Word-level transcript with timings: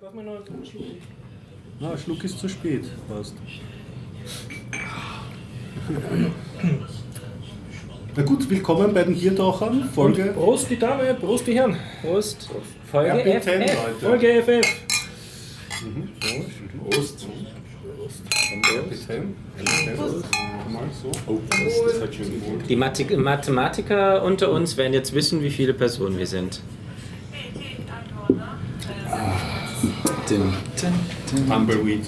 brauchen 0.00 0.16
wir 0.16 0.22
noch 0.22 0.46
einen 0.46 0.64
Schluck. 0.64 0.84
Na, 1.80 1.92
ein 1.92 1.98
Schluck 1.98 2.22
ist 2.22 2.38
zu 2.38 2.48
spät. 2.48 2.84
Passt. 3.08 3.34
Na 8.14 8.22
gut, 8.22 8.48
willkommen 8.48 8.94
bei 8.94 9.02
den 9.02 9.18
Biertauchern. 9.18 9.88
Folge. 9.92 10.32
Prost 10.34 10.70
die 10.70 10.78
Dame, 10.78 11.14
Prost 11.14 11.46
die 11.46 11.54
Herren. 11.54 11.76
Prost. 12.02 12.48
Folge 12.90 13.12
RP10, 13.12 13.40
FF. 13.40 13.48
Leute. 13.56 13.98
Folge 14.00 14.42
FF. 14.42 14.66
Prost. 16.90 17.20
So. 17.20 17.28
Oh, 21.26 21.40
das, 21.50 21.92
das 21.92 22.02
hat 22.02 22.14
schön 22.14 22.30
gewohnt. 22.30 22.68
Die 22.68 22.76
Mathematiker 22.76 24.22
unter 24.22 24.52
uns 24.52 24.76
werden 24.76 24.92
jetzt 24.92 25.12
wissen, 25.14 25.42
wie 25.42 25.50
viele 25.50 25.74
Personen 25.74 26.18
wir 26.18 26.26
sind. 26.26 26.60
Tumbleweed. 31.48 32.04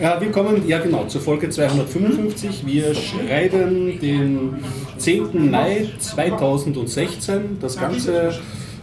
Ja, 0.00 0.20
wir 0.20 0.30
kommen, 0.30 0.66
ja 0.66 0.78
genau, 0.78 1.06
zur 1.06 1.20
Folge 1.20 1.48
255. 1.48 2.66
Wir 2.66 2.94
schreiben 2.94 3.98
den 4.00 4.56
10. 4.98 5.50
Mai 5.50 5.88
2016. 5.98 7.58
Das 7.60 7.78
Ganze 7.78 8.34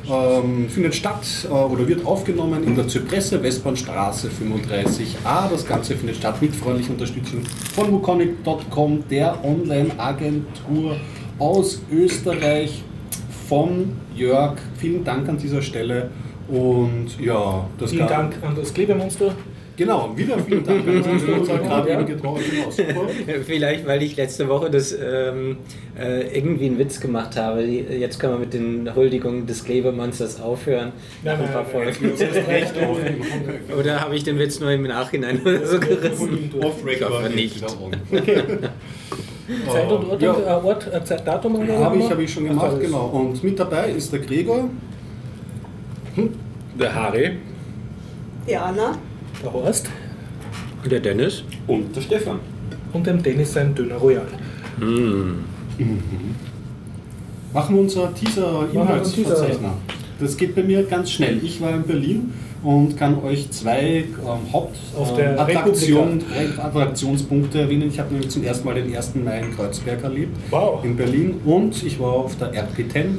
ähm, 0.09 0.69
findet 0.69 0.95
statt 0.95 1.25
äh, 1.43 1.53
oder 1.53 1.87
wird 1.87 2.05
aufgenommen 2.05 2.63
in 2.63 2.75
der 2.75 2.87
Zypresse, 2.87 3.43
Westbahnstraße 3.43 4.29
35a. 4.29 5.49
Das 5.51 5.67
Ganze 5.67 5.95
findet 5.95 6.17
statt 6.17 6.41
mit 6.41 6.55
freundlicher 6.55 6.91
Unterstützung 6.91 7.43
von 7.75 7.91
Wukonic.com, 7.91 9.03
der 9.09 9.43
Online-Agentur 9.43 10.95
aus 11.37 11.81
Österreich 11.91 12.83
von 13.47 13.91
Jörg. 14.15 14.57
Vielen 14.77 15.03
Dank 15.03 15.27
an 15.27 15.37
dieser 15.37 15.61
Stelle. 15.61 16.09
Und 16.51 17.17
ja, 17.19 17.65
das 17.79 17.91
Vielen 17.91 18.07
Dank 18.07 18.33
an 18.41 18.55
das 18.55 18.73
Klebemonster. 18.73 19.33
Genau, 19.77 20.11
wieder 20.15 20.37
vielen 20.37 20.65
Dank. 20.65 20.85
Uns 20.85 21.47
gerade 21.47 21.91
eben 21.91 22.05
getraut. 22.05 22.41
Genau. 22.75 23.07
Vielleicht, 23.45 23.87
weil 23.87 24.03
ich 24.03 24.17
letzte 24.17 24.49
Woche 24.49 24.69
das 24.69 24.91
ähm, 24.91 25.57
äh, 25.97 26.37
irgendwie 26.37 26.65
einen 26.65 26.77
Witz 26.77 26.99
gemacht 26.99 27.37
habe. 27.37 27.63
Jetzt 27.63 28.19
können 28.19 28.33
wir 28.33 28.39
mit 28.39 28.53
den 28.53 28.93
Huldigungen 28.93 29.47
des 29.47 29.63
Klebermonsters 29.63 30.41
aufhören. 30.41 30.91
Nach 31.23 31.39
ein 31.39 31.51
paar 31.51 31.65
Folgen. 31.65 32.11
recht 32.47 32.73
Oder 33.79 34.01
habe 34.01 34.15
ich 34.15 34.25
den 34.25 34.37
Witz 34.37 34.59
nur 34.59 34.71
im 34.71 34.83
Nachhinein 34.83 35.41
oder 35.41 35.65
so 35.65 35.79
gerissen? 35.79 36.51
Off 36.61 36.85
Ich 36.85 37.01
hoffe 37.03 37.29
nicht. 37.33 37.65
Zeit 39.71 39.91
und 39.91 40.09
Ort, 40.09 40.21
Ja. 40.21 40.33
äh, 40.33 40.65
Ort 40.65 40.93
äh, 40.93 41.03
Zeit, 41.03 41.25
Datum 41.25 41.55
und 41.55 41.69
Habe 41.69 41.97
ich, 41.97 42.09
habe 42.11 42.23
ich 42.23 42.31
schon 42.31 42.45
gemacht, 42.45 42.79
genau. 42.79 43.07
Und 43.07 43.41
mit 43.43 43.57
dabei 43.57 43.89
ist 43.91 44.11
der 44.11 44.19
Gregor. 44.19 44.69
Der 46.79 46.93
Harry 46.93 47.31
Diana. 48.47 48.97
Der 49.43 49.53
Horst 49.53 49.89
Und 50.83 50.91
der 50.91 50.99
Dennis? 50.99 51.43
und 51.67 51.95
der 51.95 52.01
Stefan. 52.01 52.39
und 52.93 53.05
dem 53.07 53.21
Dennis 53.23 53.53
sein 53.53 53.73
Döner 53.75 53.95
Royal. 53.95 54.25
Machen 57.53 57.75
wir 57.75 57.81
unser 57.81 58.13
Teaser-Inhaltsverzeichner. 58.13 59.57
Teaser. 59.57 59.73
Das 60.19 60.37
geht 60.37 60.55
bei 60.55 60.63
mir 60.63 60.83
ganz 60.83 61.11
schnell. 61.11 61.39
Ich 61.43 61.59
war 61.61 61.71
in 61.75 61.83
Berlin 61.83 62.33
und 62.63 62.95
kann 62.97 63.23
euch 63.23 63.49
zwei 63.51 64.03
ähm, 64.03 64.53
Auf 64.53 65.15
der 65.15 65.37
Hauptattraktion, 65.37 66.21
Attraktionspunkte 66.57 67.61
erwähnen. 67.61 67.89
Ich 67.89 67.99
habe 67.99 68.11
nämlich 68.13 68.29
zum 68.29 68.43
ersten 68.43 68.65
Mal 68.65 68.75
den 68.75 68.95
1. 68.95 69.15
Mai 69.15 69.39
in 69.39 69.55
Kreuzberg 69.55 70.03
erlebt, 70.03 70.37
Wow. 70.51 70.83
in 70.83 70.95
Berlin. 70.95 71.41
Und 71.45 71.81
ich 71.83 71.99
war 71.99 72.13
auf 72.13 72.37
der 72.37 72.53
RP10. 72.53 73.17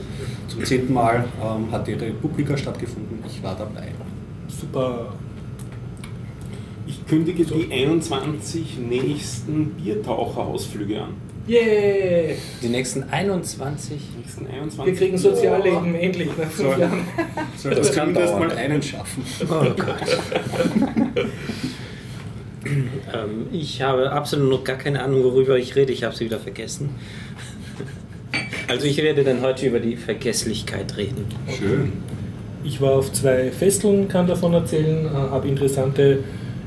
Zum 0.49 0.65
zehnten 0.65 0.93
Mal 0.93 1.25
ähm, 1.43 1.71
hat 1.73 1.87
die 1.87 1.95
Republika 1.95 2.57
stattgefunden. 2.57 3.19
Ich 3.27 3.43
war 3.43 3.57
dabei. 3.57 3.89
Super. 4.49 5.13
Ich 6.87 7.05
kündige 7.07 7.45
die 7.45 7.73
21 7.73 8.79
nächsten 8.79 9.71
Biertaucherausflüge 9.71 11.01
an. 11.03 11.32
Yeah! 11.49 12.35
Die 12.63 12.69
nächsten 12.69 13.03
21. 13.05 13.99
Nächsten 14.19 14.47
21. 14.47 14.87
Wir 14.87 14.95
kriegen 14.95 15.19
Sozialleben 15.19 15.95
endlich 15.97 16.29
nach 16.39 16.49
fünf 16.51 16.75
So. 16.75 16.81
Jahren. 16.81 17.01
Soll 17.57 17.75
das, 17.75 17.89
Das 17.89 17.97
kann 17.97 18.15
dauern. 18.15 18.39
mal 18.39 18.53
einen 18.53 18.81
schaffen. 18.83 19.25
Oh 19.43 19.65
Gott. 19.77 19.77
ähm, 22.65 23.47
ich 23.51 23.83
habe 23.83 24.13
absolut 24.13 24.51
noch 24.51 24.65
gar 24.65 24.77
keine 24.77 25.03
Ahnung, 25.03 25.25
worüber 25.25 25.59
ich 25.59 25.75
rede. 25.75 25.93
Ich 25.93 26.05
habe 26.05 26.15
sie 26.15 26.27
wieder 26.27 26.39
vergessen. 26.39 26.91
Also 28.69 28.87
ich 28.87 28.97
werde 28.97 29.23
dann 29.23 29.43
heute 29.43 29.67
über 29.67 29.81
die 29.81 29.97
Vergesslichkeit 29.97 30.97
reden. 30.97 31.27
Schön. 31.59 31.93
Ich 32.65 32.81
war 32.81 32.93
auf 32.93 33.13
zwei 33.13 33.51
Festeln, 33.51 34.09
kann 34.09 34.27
davon 34.27 34.55
erzählen, 34.55 35.05
äh, 35.05 35.09
habe 35.11 35.47
interessante 35.49 36.21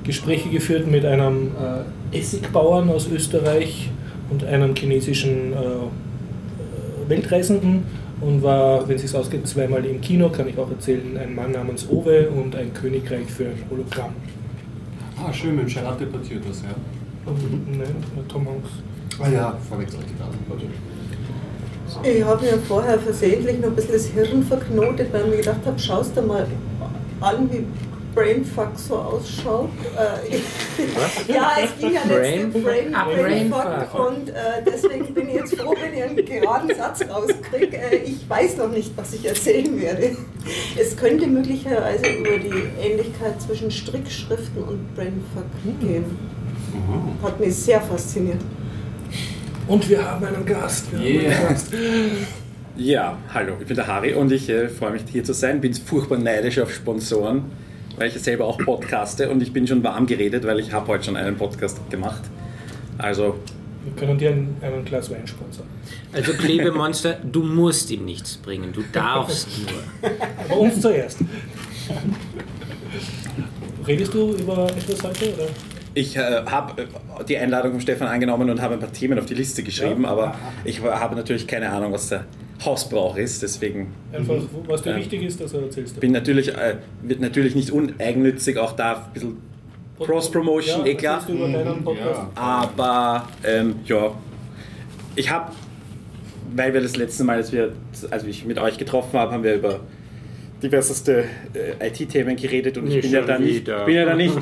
Gespräche 0.03 0.50
geführt 0.50 0.85
mit 0.85 1.03
einem 1.03 1.51
äh, 2.11 2.17
Essigbauern 2.19 2.89
aus 2.89 3.07
Österreich 3.07 3.89
und 4.30 4.44
einem 4.44 4.75
chinesischen 4.75 5.53
äh, 5.53 5.56
äh, 5.56 7.09
Weltreisenden 7.09 7.84
und 8.22 8.41
war, 8.41 8.88
wenn 8.88 8.96
es 8.96 9.02
sich 9.02 9.16
ausgeht, 9.16 9.47
zweimal 9.47 9.86
im 9.86 10.02
Kino, 10.02 10.30
kann 10.30 10.47
ich 10.47 10.58
auch 10.58 10.69
erzählen, 10.69 11.18
ein 11.18 11.36
Mann 11.36 11.52
namens 11.52 11.88
Owe 11.90 12.30
und 12.30 12.56
ein 12.56 12.74
Königreich 12.74 13.28
für 13.28 13.46
ein 13.46 13.63
Hologramm. 13.69 14.13
Ah, 15.18 15.31
schön, 15.31 15.56
mit 15.56 15.68
dem 15.68 15.74
Gerard 15.74 16.00
debattiert 16.00 16.44
das, 16.47 16.62
ja. 16.62 16.75
Und, 17.25 17.78
ne, 17.78 17.86
Tom 18.28 18.47
Hanks. 18.47 18.69
Ah 19.19 19.30
ja, 19.30 19.58
verwechselt 19.69 20.03
ich. 20.08 20.16
Ich 22.03 22.24
habe 22.24 22.46
mir 22.46 22.57
vorher 22.68 23.00
versehentlich 23.00 23.59
noch 23.59 23.69
ein 23.69 23.75
bisschen 23.75 23.94
das 23.94 24.07
Hirn 24.07 24.44
verknotet, 24.44 25.13
weil 25.13 25.22
ich 25.22 25.30
mir 25.30 25.38
gedacht 25.38 25.66
habe, 25.66 25.80
schaust 25.80 26.18
du 26.18 26.22
mal 26.22 26.46
an, 27.22 27.50
wie 27.52 27.66
Brainfuck 28.15 28.69
so 28.77 28.95
ausschaut. 28.95 29.69
Äh, 29.97 30.37
ja, 31.33 31.51
es 31.63 31.77
ging 31.79 31.93
ja 31.93 32.01
letzte 32.07 32.47
Brain- 32.47 32.63
Brain, 32.63 32.95
Ah, 32.95 33.05
Brainfuck 33.05 33.63
Brainfuck. 33.63 34.07
und 34.09 34.29
äh, 34.29 34.33
deswegen 34.65 35.13
bin 35.13 35.27
ich 35.29 35.35
jetzt 35.35 35.55
froh, 35.59 35.75
wenn 35.79 35.93
ich 35.93 36.03
einen 36.03 36.15
geraden 36.25 36.71
Satz 36.75 37.01
rauskriege. 37.09 37.77
Äh, 37.77 37.97
ich 38.05 38.27
weiß 38.29 38.57
noch 38.57 38.69
nicht, 38.71 38.91
was 38.95 39.13
ich 39.13 39.25
erzählen 39.27 39.79
werde. 39.81 40.15
Es 40.79 40.95
könnte 40.95 41.27
möglicherweise 41.27 42.05
über 42.07 42.37
die 42.37 42.63
Ähnlichkeit 42.81 43.41
zwischen 43.41 43.69
Strickschriften 43.69 44.63
und 44.63 44.95
Brainfuck 44.95 45.45
gehen. 45.81 46.05
Hat 47.21 47.39
mich 47.39 47.55
sehr 47.55 47.81
fasziniert. 47.81 48.41
Und 49.67 49.87
wir 49.89 50.03
haben 50.09 50.25
einen 50.25 50.45
Gast. 50.45 50.91
Wir 50.91 50.99
haben 50.99 51.05
Yeah. 51.25 51.37
einen 51.39 51.49
Gast. 51.49 51.73
Ja, 52.77 53.17
hallo, 53.33 53.53
ich 53.61 53.67
bin 53.67 53.77
der 53.77 53.87
Harry 53.87 54.13
und 54.15 54.33
ich 54.33 54.49
äh, 54.49 54.67
freue 54.67 54.91
mich 54.91 55.03
hier 55.09 55.23
zu 55.23 55.31
sein. 55.33 55.61
Bin 55.61 55.73
furchtbar 55.73 56.17
neidisch 56.17 56.59
auf 56.59 56.73
Sponsoren, 56.73 57.43
weil 57.97 58.07
ich 58.09 58.13
selber 58.22 58.45
auch 58.45 58.57
podcaste 58.57 59.29
und 59.29 59.41
ich 59.41 59.53
bin 59.53 59.67
schon 59.67 59.83
warm 59.83 60.06
geredet, 60.06 60.45
weil 60.45 60.59
ich 60.59 60.72
habe 60.73 60.88
heute 60.88 61.06
schon 61.06 61.16
einen 61.17 61.35
Podcast 61.38 61.79
gemacht. 61.89 62.22
Also, 62.97 63.35
Wir 63.83 63.94
können 63.95 64.17
dir 64.17 64.31
ein, 64.31 64.56
einen 64.61 64.83
Glas 64.85 65.09
Wein 65.11 65.25
sponsern. 65.28 65.66
Also 66.13 66.33
Klebemonster, 66.33 67.17
du 67.23 67.44
musst 67.44 67.91
ihm 67.91 68.06
nichts 68.06 68.38
bringen, 68.38 68.72
du 68.73 68.83
darfst 68.91 69.47
nur. 70.01 70.11
Aber 70.50 70.59
uns 70.59 70.79
zuerst. 70.81 71.19
Redest 73.88 74.13
du 74.13 74.33
über 74.33 74.66
etwas 74.67 75.03
heute? 75.03 75.33
Oder? 75.33 75.47
ich 75.97 76.16
äh, 76.17 76.19
habe 76.45 76.81
äh, 76.83 77.23
die 77.27 77.38
Einladung 77.38 77.72
von 77.73 77.81
Stefan 77.81 78.07
angenommen 78.07 78.50
und 78.50 78.62
habe 78.62 78.73
ein 78.73 78.79
paar 78.81 78.91
Themen 78.91 79.17
auf 79.17 79.25
die 79.27 79.33
Liste 79.33 79.63
geschrieben, 79.63 80.03
Ja. 80.03 80.09
aber 80.09 80.35
ich 80.66 80.81
habe 80.83 81.16
natürlich 81.16 81.47
keine 81.47 81.69
Ahnung, 81.69 81.94
was 81.94 82.09
der 82.09 82.25
Hausbrauch 82.63 83.17
ist, 83.17 83.41
deswegen 83.43 83.88
Einfach, 84.13 84.35
wo- 84.53 84.63
was 84.67 84.81
dir 84.81 84.91
Ja. 84.91 84.97
wichtig 84.97 85.23
ist, 85.23 85.41
das 85.41 85.53
erzählst 85.53 85.97
du. 85.97 85.99
bin 85.99 86.11
natürlich, 86.13 86.49
äh, 86.55 86.77
wird 87.01 87.19
natürlich 87.19 87.53
nicht 87.55 87.71
uneigennützig, 87.71 88.57
auch 88.57 88.71
da 88.73 88.93
ein 89.07 89.13
bisschen 89.13 89.38
Cross-Promotion, 89.99 90.81
ja, 90.85 90.91
eh 90.91 90.95
klar. 90.95 91.15
erzählst 91.19 91.39
du 91.41 91.45
über 91.45 91.57
deinen 91.63 91.83
Podcast? 91.83 92.21
Aber 92.35 93.27
ähm, 93.44 93.75
ja, 93.85 94.11
ich 95.15 95.29
habe, 95.29 95.51
weil 96.55 96.73
wir 96.73 96.81
das 96.81 96.95
letzte 96.95 97.23
Mal, 97.23 97.38
als 97.38 97.51
wir, 97.51 97.73
als 98.11 98.23
ich 98.25 98.45
mit 98.45 98.57
euch 98.59 98.77
getroffen 98.77 99.19
habe, 99.19 99.31
haben 99.33 99.44
wir 99.44 99.55
über 99.55 99.79
diverseste 100.61 101.25
äh, 101.53 101.88
IT-Themen 101.88 102.35
geredet 102.35 102.77
und 102.77 102.88
ich 102.88 103.01
bin 103.01 103.11
ja, 103.11 103.21
da 103.21 103.38
nicht, 103.38 103.66
bin 103.66 103.95
ja 103.95 104.06
da 104.06 104.15
nicht 104.15 104.38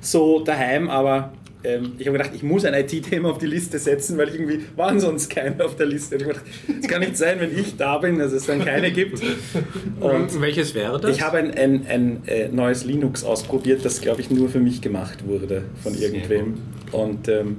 so 0.00 0.40
daheim, 0.40 0.88
aber 0.88 1.32
ähm, 1.64 1.92
ich 1.98 2.06
habe 2.06 2.18
gedacht, 2.18 2.32
ich 2.34 2.42
muss 2.42 2.64
ein 2.64 2.74
IT-Thema 2.74 3.30
auf 3.30 3.38
die 3.38 3.46
Liste 3.46 3.78
setzen, 3.78 4.18
weil 4.18 4.28
irgendwie 4.28 4.60
waren 4.76 4.98
sonst 4.98 5.28
keine 5.30 5.64
auf 5.64 5.76
der 5.76 5.86
Liste. 5.86 6.16
Und 6.16 6.22
ich 6.22 6.28
habe 6.28 6.38
gedacht, 6.38 6.50
es 6.82 6.88
kann 6.88 7.00
nicht 7.00 7.16
sein, 7.16 7.40
wenn 7.40 7.56
ich 7.56 7.76
da 7.76 7.98
bin, 7.98 8.18
dass 8.18 8.32
es 8.32 8.46
dann 8.46 8.64
keine 8.64 8.90
gibt. 8.90 9.22
Und 10.00 10.40
welches 10.40 10.74
wäre 10.74 11.00
das? 11.00 11.16
ich 11.16 11.22
habe 11.22 11.38
ein, 11.38 11.52
ein, 11.52 11.86
ein 11.86 12.22
äh, 12.26 12.48
neues 12.48 12.84
Linux 12.84 13.24
ausprobiert, 13.24 13.84
das 13.84 14.00
glaube 14.00 14.20
ich 14.20 14.30
nur 14.30 14.48
für 14.48 14.60
mich 14.60 14.80
gemacht 14.80 15.26
wurde 15.26 15.62
von 15.82 15.94
irgendwem. 15.94 16.54
Und 16.90 17.28
ähm, 17.28 17.58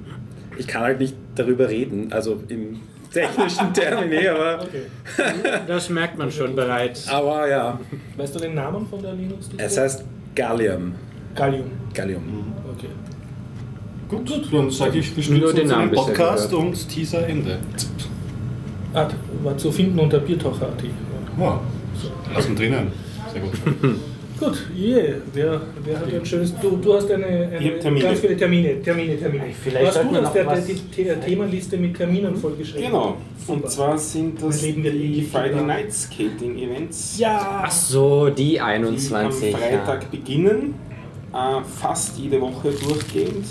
ich 0.57 0.67
kann 0.67 0.83
halt 0.83 0.99
nicht 0.99 1.15
darüber 1.35 1.69
reden, 1.69 2.11
also 2.11 2.43
im 2.49 2.79
technischen 3.13 3.73
Termini, 3.73 4.27
aber, 4.27 4.61
Okay. 4.63 4.83
das 5.67 5.89
merkt 5.89 6.17
man 6.17 6.31
schon 6.31 6.55
bereits. 6.55 7.07
aber 7.07 7.47
ja. 7.47 7.79
Weißt 8.17 8.35
du 8.35 8.39
den 8.39 8.55
Namen 8.55 8.87
von 8.87 9.01
der 9.01 9.13
linux 9.13 9.49
Es 9.57 9.77
heißt 9.77 10.03
Gallium. 10.35 10.93
Gallium. 11.35 11.65
Gallium. 11.93 12.23
Okay. 12.75 12.87
Gut, 14.09 14.53
dann 14.53 14.69
sage 14.69 14.99
ich, 14.99 15.15
wir 15.31 15.37
Nur 15.39 15.53
den 15.53 15.67
Namen 15.67 15.91
Podcast 15.91 16.49
gehört. 16.49 16.67
und 16.67 16.89
Teaser 16.89 17.27
Ende. 17.27 17.57
Ah, 18.93 19.07
war 19.43 19.57
zu 19.57 19.71
finden 19.71 19.99
unter 19.99 20.19
Biertaucher.at. 20.19 20.83
Ja, 21.39 21.59
lassen 22.35 22.55
drinnen. 22.55 22.91
Sehr 23.31 23.41
gut. 23.41 23.53
Gut, 24.39 24.57
yeah. 24.75 25.15
wer, 25.33 25.61
wer 25.83 25.99
hat 25.99 26.13
ein 26.13 26.25
schönes. 26.25 26.53
Du, 26.59 26.77
du 26.77 26.93
hast 26.93 27.09
eine, 27.11 27.25
eine 27.25 27.79
Termine. 27.79 28.05
ganz 28.05 28.19
viele 28.19 28.35
Termine, 28.37 28.81
Termine, 28.81 29.17
Termine. 29.17 29.43
Vielleicht 29.63 29.93
sollte 29.93 30.13
du 30.13 30.21
noch 30.21 30.33
der, 30.33 30.45
was- 30.45 30.65
die 30.65 30.73
The 30.95 31.15
Themenliste 31.25 31.77
mit 31.77 31.95
Terminen 31.95 32.35
vollgeschrieben 32.35 32.87
Genau. 32.87 33.17
Super. 33.45 33.53
Und 33.63 33.69
zwar 33.71 33.97
sind 33.97 34.41
das 34.41 34.61
die 34.61 35.27
Friday. 35.31 35.63
Night 35.63 35.93
Skating 35.93 36.57
Events. 36.57 37.17
Ja! 37.19 37.63
Ach 37.65 37.71
so, 37.71 38.29
die 38.29 38.43
die 38.53 38.61
21. 38.61 39.53
am 39.53 39.59
Freitag 39.61 40.11
beginnen, 40.11 40.75
äh, 41.33 41.61
fast 41.79 42.17
jede 42.17 42.39
Woche 42.41 42.71
durchgehend. 42.71 43.45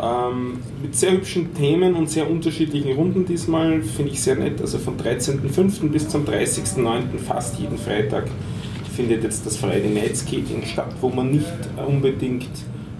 Ähm, 0.00 0.60
mit 0.80 0.94
sehr 0.94 1.12
hübschen 1.12 1.52
Themen 1.54 1.94
und 1.94 2.08
sehr 2.08 2.30
unterschiedlichen 2.30 2.92
Runden 2.92 3.26
diesmal, 3.26 3.82
finde 3.82 4.12
ich 4.12 4.22
sehr 4.22 4.36
nett. 4.36 4.60
Also 4.60 4.78
von 4.78 4.96
13.05. 4.96 5.88
bis 5.90 6.08
zum 6.08 6.24
30.09. 6.24 7.18
fast 7.18 7.58
jeden 7.58 7.76
Freitag 7.76 8.24
findet 8.90 9.24
jetzt 9.24 9.46
das 9.46 9.56
Friday 9.56 9.90
Night 9.90 10.16
Skating 10.16 10.64
statt, 10.64 10.94
wo 11.00 11.08
man 11.08 11.30
nicht 11.30 11.46
unbedingt 11.86 12.50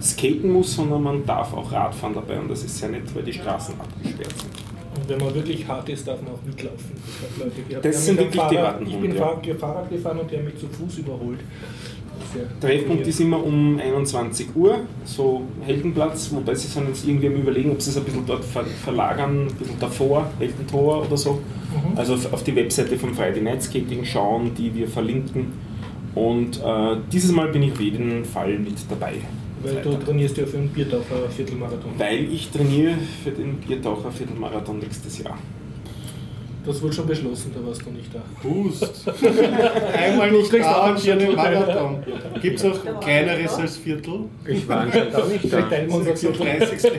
skaten 0.00 0.52
muss, 0.52 0.74
sondern 0.74 1.02
man 1.02 1.26
darf 1.26 1.52
auch 1.52 1.70
Radfahren 1.72 2.14
dabei 2.14 2.38
und 2.40 2.50
das 2.50 2.64
ist 2.64 2.78
sehr 2.78 2.88
nett, 2.88 3.14
weil 3.14 3.22
die 3.22 3.32
Straßen 3.32 3.74
abgesperrt 3.78 4.34
sind. 4.38 4.50
Und 4.96 5.08
wenn 5.08 5.18
man 5.18 5.34
wirklich 5.34 5.66
hart 5.68 5.88
ist, 5.88 6.06
darf 6.06 6.20
man 6.22 6.32
auch 6.32 6.42
mitlaufen. 6.44 6.90
Leute 7.38 7.80
Das 7.82 7.96
die 7.96 8.02
sind 8.02 8.18
wirklich 8.18 8.32
die 8.32 8.56
Fahrrad, 8.56 8.74
harten 8.74 8.86
Ich 8.86 8.96
bin 8.96 9.14
ja. 9.14 9.18
Fahr 9.18 9.40
Fahrrad 9.58 9.90
gefahren 9.90 10.18
und 10.18 10.30
die 10.30 10.36
haben 10.36 10.44
mich 10.44 10.58
zu 10.58 10.66
Fuß 10.66 10.98
überholt. 10.98 11.40
Treffpunkt 12.60 13.06
ist 13.06 13.20
immer 13.20 13.42
um 13.42 13.78
21 13.78 14.54
Uhr, 14.54 14.80
so 15.04 15.42
Heldenplatz, 15.62 16.30
wobei 16.32 16.54
sie 16.54 16.68
sind 16.68 16.88
jetzt 16.88 17.06
irgendwie 17.06 17.26
am 17.26 17.34
überlegen, 17.34 17.72
ob 17.72 17.82
sie 17.82 17.90
es 17.90 17.96
ein 17.96 18.04
bisschen 18.04 18.26
dort 18.26 18.44
ver 18.44 18.64
verlagern, 18.64 19.48
ein 19.48 19.54
bisschen 19.54 19.80
davor, 19.80 20.30
Heldentor 20.38 21.06
oder 21.06 21.16
so. 21.16 21.32
Mhm. 21.32 21.96
Also 21.96 22.14
auf 22.14 22.32
auf 22.32 22.44
die 22.44 22.54
Webseite 22.54 22.96
vom 22.98 23.14
Friday 23.14 23.42
Night 23.42 23.62
Skating 23.62 24.04
schauen, 24.04 24.52
die 24.54 24.72
wir 24.74 24.86
verlinken. 24.86 25.69
Und 26.20 26.58
äh, 26.58 26.96
dieses 27.10 27.32
Mal 27.32 27.48
bin 27.48 27.62
ich 27.62 27.72
auf 27.72 27.80
jeden 27.80 28.24
Fall 28.26 28.58
mit 28.58 28.74
dabei. 28.90 29.14
Weil 29.62 29.82
du 29.82 29.94
trainierst 29.94 30.36
ja 30.36 30.44
für 30.44 30.58
einen 30.58 30.68
Biertaucher 30.68 31.28
Viertelmarathon. 31.34 31.92
Weil 31.96 32.30
ich 32.30 32.50
trainiere 32.50 32.94
für 33.24 33.30
den 33.30 33.56
Biertaucher 33.56 34.10
Viertelmarathon 34.10 34.80
nächstes 34.80 35.18
Jahr. 35.18 35.38
Das 36.66 36.82
wurde 36.82 36.92
schon 36.92 37.06
beschlossen, 37.06 37.52
da 37.54 37.66
warst 37.66 37.86
du 37.86 37.90
nicht 37.90 38.14
da. 38.14 38.20
Boost. 38.42 39.08
Einmal 39.96 40.28
Du 40.28 40.40
nicht 40.40 40.52
da 40.52 40.90
und 40.90 41.00
schon 41.00 41.20
im 41.20 41.34
Marathon. 41.34 42.02
Gibt 42.42 42.58
es 42.58 42.64
auch 42.66 43.00
kleineres 43.00 43.54
als 43.54 43.78
Viertel? 43.78 44.24
Ich 44.46 44.68
war 44.68 44.80
anscheinend 44.80 45.14
auch 45.14 45.26
nicht 45.26 45.44
da. 45.44 45.48
Vielleicht 45.48 45.70
teilen 45.70 45.88
wir 45.88 45.96
so. 45.96 46.02
36. 46.02 46.92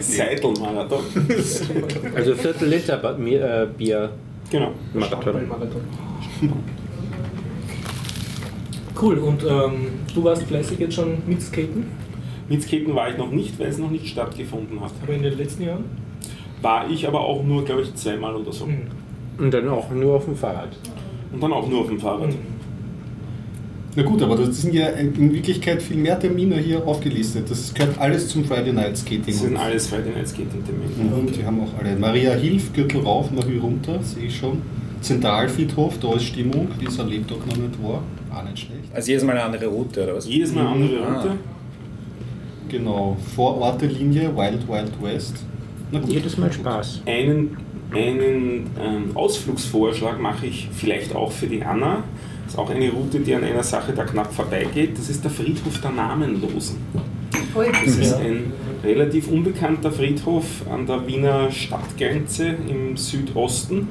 Seidelmarathon. 0.00 1.04
Also 2.16 2.34
Viertel 2.34 2.68
Liter 2.68 3.18
äh, 3.18 3.66
Bier. 3.78 4.10
Genau. 4.50 4.70
Marathon. 4.92 5.48
Marathon. 5.48 5.80
Cool, 9.00 9.18
und 9.18 9.42
ähm, 9.42 9.86
du 10.14 10.22
warst 10.22 10.44
fleißig 10.44 10.78
jetzt 10.78 10.94
schon 10.94 11.18
mit 11.26 11.42
Skaten, 11.42 11.86
Mit 12.48 12.62
Skaten 12.62 12.94
war 12.94 13.10
ich 13.10 13.18
noch 13.18 13.30
nicht, 13.30 13.58
weil 13.58 13.66
es 13.66 13.78
noch 13.78 13.90
nicht 13.90 14.06
stattgefunden 14.06 14.80
hat. 14.80 14.92
aber 15.02 15.12
in 15.14 15.22
den 15.22 15.36
letzten 15.36 15.64
Jahren? 15.64 15.84
War 16.62 16.88
ich 16.88 17.06
aber 17.06 17.20
auch 17.20 17.42
nur, 17.42 17.64
glaube 17.64 17.82
ich, 17.82 17.94
zweimal 17.96 18.36
oder 18.36 18.52
so. 18.52 18.66
Mhm. 18.66 18.86
Und 19.38 19.52
dann 19.52 19.68
auch 19.68 19.90
nur 19.90 20.14
auf 20.14 20.26
dem 20.26 20.36
Fahrrad. 20.36 20.68
Und 21.32 21.42
dann 21.42 21.52
auch 21.52 21.68
nur 21.68 21.80
auf 21.80 21.88
dem 21.88 21.98
Fahrrad. 21.98 22.30
Na 23.96 24.02
gut, 24.02 24.20
aber 24.22 24.34
das 24.36 24.60
sind 24.60 24.74
ja 24.74 24.88
in 24.88 25.32
Wirklichkeit 25.32 25.80
viel 25.80 25.96
mehr 25.98 26.18
Termine 26.18 26.56
hier 26.56 26.84
aufgelistet. 26.84 27.48
Das 27.48 27.72
gehört 27.72 27.96
alles 27.98 28.28
zum 28.28 28.44
Friday 28.44 28.72
Night 28.72 28.96
Skating. 28.98 29.22
Das 29.26 29.38
sind 29.38 29.56
alles 29.56 29.86
Friday 29.86 30.12
Night 30.12 30.26
Skating 30.28 30.64
Termine. 30.64 31.14
Und 31.14 31.36
die 31.36 31.44
haben 31.44 31.60
auch 31.60 31.78
alle. 31.78 31.94
Maria 31.96 32.32
Hilf, 32.32 32.72
Gürtel 32.72 33.00
rauf, 33.02 33.30
Marie 33.30 33.58
runter, 33.58 34.00
sehe 34.02 34.26
ich 34.26 34.36
schon. 34.36 34.62
Zentralfriedhof, 35.00 35.98
da 36.00 36.14
ist 36.14 36.24
Stimmung, 36.24 36.68
dieser 36.80 37.04
Lebtag 37.04 37.46
noch 37.46 37.56
nicht 37.56 37.80
war. 37.82 38.02
Auch 38.34 38.42
nicht 38.42 38.58
schlecht. 38.58 38.84
Also 38.92 39.10
jedes 39.10 39.22
Mal 39.24 39.32
eine 39.32 39.42
andere 39.44 39.66
Route, 39.66 40.02
oder 40.02 40.16
was? 40.16 40.26
Jedes 40.26 40.52
Mal 40.52 40.62
eine 40.66 40.70
andere 40.70 41.06
Ah. 41.06 41.20
Route. 41.20 41.30
Genau, 42.68 43.16
Vororte-Linie, 43.36 44.34
Wild 44.36 44.66
Wild 44.68 45.02
West. 45.02 45.44
Na 45.92 46.00
gut. 46.00 46.10
Jedes 46.10 46.36
Mal 46.38 46.52
Spaß. 46.52 47.02
Einen, 47.06 47.56
einen 47.94 48.70
ähm, 48.82 49.10
Ausflugsvorschlag 49.14 50.18
mache 50.20 50.46
ich 50.46 50.68
vielleicht 50.72 51.14
auch 51.14 51.30
für 51.30 51.46
die 51.46 51.62
Anna. 51.62 52.02
Ist 52.54 52.60
auch 52.60 52.70
eine 52.70 52.88
Route, 52.88 53.18
die 53.18 53.34
an 53.34 53.42
einer 53.42 53.64
Sache 53.64 53.92
da 53.92 54.04
knapp 54.04 54.32
vorbeigeht. 54.32 54.96
Das 54.96 55.10
ist 55.10 55.24
der 55.24 55.30
Friedhof 55.32 55.80
der 55.80 55.90
Namenlosen. 55.90 56.76
Das 57.52 57.96
ist 57.96 58.14
ein 58.14 58.52
relativ 58.84 59.26
unbekannter 59.26 59.90
Friedhof 59.90 60.44
an 60.72 60.86
der 60.86 61.04
Wiener 61.04 61.50
Stadtgrenze 61.50 62.54
im 62.68 62.96
Südosten, 62.96 63.88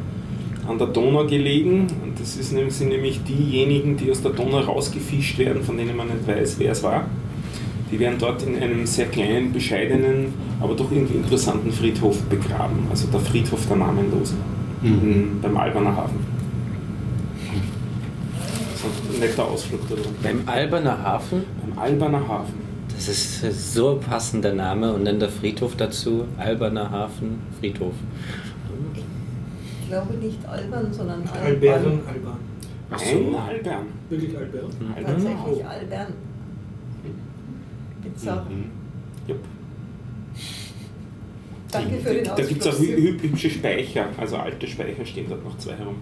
an 0.65 0.77
der 0.77 0.87
Donau 0.87 1.27
gelegen. 1.27 1.87
Und 2.05 2.17
das 2.17 2.35
sind 2.35 2.87
nämlich 2.87 3.21
diejenigen, 3.25 3.97
die 3.97 4.09
aus 4.09 4.21
der 4.21 4.31
Donau 4.31 4.59
rausgefischt 4.59 5.37
werden, 5.39 5.61
von 5.61 5.75
denen 5.75 5.97
man 5.97 6.07
nicht 6.07 6.25
weiß, 6.25 6.55
wer 6.57 6.71
es 6.71 6.83
war. 6.83 7.07
Die 7.91 7.99
werden 7.99 8.15
dort 8.17 8.43
in 8.43 8.55
einem 8.55 8.85
sehr 8.85 9.07
kleinen, 9.07 9.51
bescheidenen, 9.51 10.33
aber 10.61 10.73
doch 10.73 10.89
irgendwie 10.89 11.15
interessanten 11.15 11.73
Friedhof 11.73 12.21
begraben. 12.29 12.87
Also 12.89 13.07
der 13.07 13.19
Friedhof 13.19 13.67
der 13.67 13.75
Namenlosen 13.75 14.37
in, 14.81 15.41
beim 15.41 15.57
Alberner 15.57 15.97
Hafen. 15.97 16.32
Netter 19.23 19.45
Ausflug 19.45 19.81
da 19.89 19.95
drin. 19.95 20.05
Beim 20.21 20.41
Alberner 20.47 21.01
Hafen, 21.03 21.43
Beim 21.61 21.79
Alberner 21.79 22.27
Hafen. 22.27 22.53
das 22.93 23.07
ist 23.07 23.73
so 23.73 23.91
ein 23.95 23.99
passender 23.99 24.53
Name 24.53 24.93
und 24.93 25.05
dann 25.05 25.19
der 25.19 25.29
Friedhof 25.29 25.75
dazu. 25.75 26.25
Alberner 26.37 26.89
Hafen, 26.91 27.39
Friedhof. 27.59 27.93
Ich 29.81 29.89
glaube 29.89 30.13
nicht 30.15 30.45
albern, 30.45 30.91
sondern 30.91 31.23
Albern, 31.27 31.73
albern. 31.73 31.99
Alban. 32.07 32.37
Ach 32.91 32.99
Nein, 32.99 33.27
so. 33.31 33.37
Albern. 33.37 33.85
Wirklich 34.09 34.37
Albert? 34.37 34.71
Tatsächlich 35.05 35.65
albern. 35.65 36.07
Bizarr. 38.03 38.47
Yep. 39.29 39.37
Danke 41.71 41.95
für 41.97 42.13
den 42.13 42.23
Da 42.25 42.35
gibt 42.35 42.61
es 42.61 42.67
auch 42.67 42.71
Ausflug. 42.71 42.89
hü 42.89 42.95
hü- 43.17 43.21
hübsche 43.23 43.49
Speicher, 43.49 44.05
also 44.17 44.37
alte 44.37 44.67
Speicher 44.67 45.05
stehen 45.05 45.25
dort 45.29 45.43
noch 45.43 45.57
zwei 45.57 45.73
herum. 45.73 45.95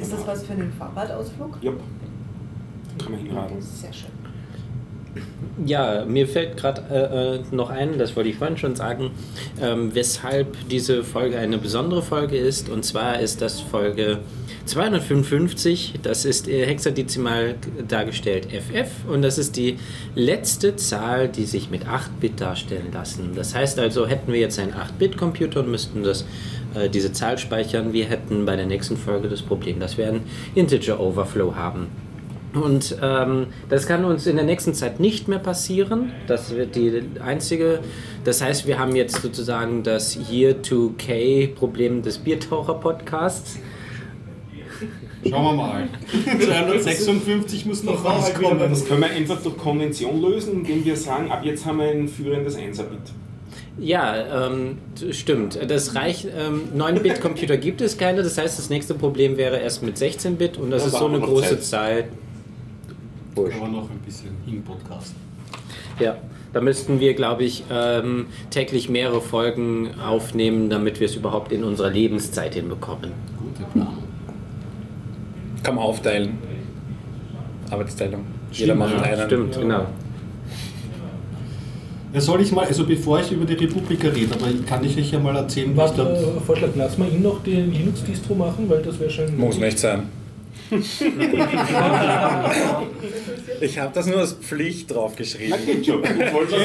Ist 0.00 0.12
das 0.12 0.26
was 0.26 0.42
für 0.44 0.52
einen 0.52 0.72
Fahrradausflug? 0.72 1.58
Yep. 1.62 1.80
Kann 2.98 3.12
man 3.12 3.20
hinradeln. 3.20 3.60
Sehr 3.60 3.92
schön. 3.92 4.10
Ja, 5.66 6.04
mir 6.06 6.26
fällt 6.26 6.56
gerade 6.56 6.82
äh, 6.90 7.36
äh, 7.36 7.40
noch 7.50 7.68
ein, 7.68 7.98
das 7.98 8.14
wollte 8.16 8.28
ich 8.30 8.36
vorhin 8.36 8.56
schon 8.56 8.76
sagen, 8.76 9.10
ähm, 9.60 9.94
weshalb 9.94 10.56
diese 10.68 11.02
Folge 11.02 11.36
eine 11.38 11.58
besondere 11.58 12.02
Folge 12.02 12.36
ist. 12.36 12.68
Und 12.68 12.84
zwar 12.84 13.18
ist 13.20 13.42
das 13.42 13.60
Folge 13.60 14.20
255. 14.66 15.94
Das 16.02 16.24
ist 16.24 16.48
äh, 16.48 16.64
hexadezimal 16.64 17.56
dargestellt 17.88 18.46
FF. 18.46 19.08
Und 19.08 19.22
das 19.22 19.36
ist 19.36 19.56
die 19.56 19.76
letzte 20.14 20.76
Zahl, 20.76 21.28
die 21.28 21.44
sich 21.44 21.70
mit 21.70 21.86
8-Bit 21.86 22.40
darstellen 22.40 22.90
lassen. 22.92 23.32
Das 23.34 23.54
heißt 23.54 23.78
also, 23.80 24.06
hätten 24.06 24.32
wir 24.32 24.40
jetzt 24.40 24.58
einen 24.58 24.72
8-Bit-Computer 24.72 25.60
und 25.60 25.70
müssten 25.70 26.02
das, 26.04 26.24
äh, 26.74 26.88
diese 26.88 27.12
Zahl 27.12 27.38
speichern, 27.38 27.92
wir 27.92 28.06
hätten 28.06 28.44
bei 28.46 28.56
der 28.56 28.66
nächsten 28.66 28.96
Folge 28.96 29.28
das 29.28 29.42
Problem, 29.42 29.80
dass 29.80 29.98
wir 29.98 30.08
einen 30.08 30.22
Integer-Overflow 30.54 31.54
haben. 31.54 31.88
Und 32.54 32.96
ähm, 33.00 33.46
das 33.68 33.86
kann 33.86 34.04
uns 34.04 34.26
in 34.26 34.36
der 34.36 34.44
nächsten 34.44 34.74
Zeit 34.74 34.98
nicht 34.98 35.28
mehr 35.28 35.38
passieren. 35.38 36.12
Das 36.26 36.54
wird 36.54 36.74
die 36.74 37.02
einzige. 37.24 37.80
Das 38.24 38.42
heißt, 38.42 38.66
wir 38.66 38.78
haben 38.78 38.96
jetzt 38.96 39.22
sozusagen 39.22 39.82
das 39.84 40.18
Year-to-K-Problem 40.30 42.02
des 42.02 42.18
Biertaucher-Podcasts. 42.18 43.58
Schauen 45.28 45.44
wir 45.44 45.52
mal. 45.52 45.88
256 46.40 47.66
muss 47.66 47.84
noch 47.84 48.04
rauskommen. 48.04 48.58
Das 48.58 48.86
können 48.86 49.02
wir 49.02 49.10
einfach 49.10 49.40
durch 49.42 49.56
Konvention 49.56 50.20
lösen, 50.20 50.60
indem 50.60 50.84
wir 50.84 50.96
sagen, 50.96 51.30
ab 51.30 51.44
jetzt 51.44 51.66
haben 51.66 51.78
wir 51.78 51.90
ein 51.90 52.08
führendes 52.08 52.56
1er-Bit. 52.56 53.12
Ja, 53.80 54.46
ähm, 54.46 54.78
stimmt. 55.10 55.58
Das 55.68 55.94
reicht. 55.94 56.26
Ähm, 56.26 56.68
9-Bit-Computer 56.76 57.56
gibt 57.56 57.80
es 57.80 57.96
keine. 57.96 58.22
Das 58.22 58.36
heißt, 58.36 58.58
das 58.58 58.68
nächste 58.68 58.94
Problem 58.94 59.36
wäre 59.38 59.58
erst 59.58 59.82
mit 59.82 59.96
16-Bit 59.96 60.58
und 60.58 60.70
das 60.70 60.82
Ja, 60.82 60.88
ist 60.88 60.98
so 60.98 61.06
eine 61.06 61.20
große 61.20 61.60
Zeit. 61.60 61.64
Zahl. 61.64 62.04
Wurscht. 63.34 63.56
Aber 63.56 63.68
noch 63.68 63.90
ein 63.90 63.98
bisschen 64.04 64.30
im 64.46 64.62
Podcast. 64.62 65.14
Ja, 65.98 66.16
da 66.52 66.60
müssten 66.60 67.00
wir, 67.00 67.14
glaube 67.14 67.44
ich, 67.44 67.64
ähm, 67.70 68.26
täglich 68.50 68.88
mehrere 68.88 69.20
Folgen 69.20 69.90
aufnehmen, 70.00 70.68
damit 70.68 71.00
wir 71.00 71.06
es 71.06 71.14
überhaupt 71.14 71.52
in 71.52 71.64
unserer 71.64 71.90
Lebenszeit 71.90 72.54
hinbekommen. 72.54 73.12
Gute 73.38 73.70
Planung. 73.72 74.04
Kann 75.62 75.74
man 75.76 75.84
aufteilen. 75.84 76.38
Arbeitsteilung. 77.70 78.26
Jeder 78.52 78.74
macht 78.74 78.94
ja, 78.94 79.02
einen. 79.02 79.26
Stimmt, 79.26 79.58
genau. 79.58 79.86
Ja, 82.12 82.20
soll 82.20 82.40
ich 82.42 82.50
mal, 82.50 82.66
also 82.66 82.84
bevor 82.84 83.20
ich 83.20 83.30
über 83.30 83.44
die 83.44 83.54
Republika 83.54 84.08
rede, 84.08 84.34
aber 84.34 84.48
kann 84.66 84.84
ich 84.84 84.98
euch 84.98 85.12
ja 85.12 85.20
mal 85.20 85.36
erzählen, 85.36 85.76
was 85.76 85.94
da. 85.94 86.12
äh, 86.12 86.40
Vorschlag, 86.44 86.70
lass 86.74 86.98
mal 86.98 87.08
ihn 87.08 87.22
noch 87.22 87.42
die 87.42 87.54
Linux-Distro 87.54 88.34
machen, 88.34 88.68
weil 88.68 88.82
das 88.82 88.98
wäre 88.98 89.10
schon. 89.10 89.36
Muss 89.38 89.58
nicht 89.58 89.78
sein. 89.78 90.08
Ich 93.60 93.78
habe 93.78 93.90
das 93.92 94.06
nur 94.06 94.18
als 94.18 94.32
Pflicht 94.32 94.90
draufgeschrieben. 94.90 95.58
Geht 95.66 95.84
schon. 95.84 96.02
Ich 96.02 96.32
wollte 96.32 96.56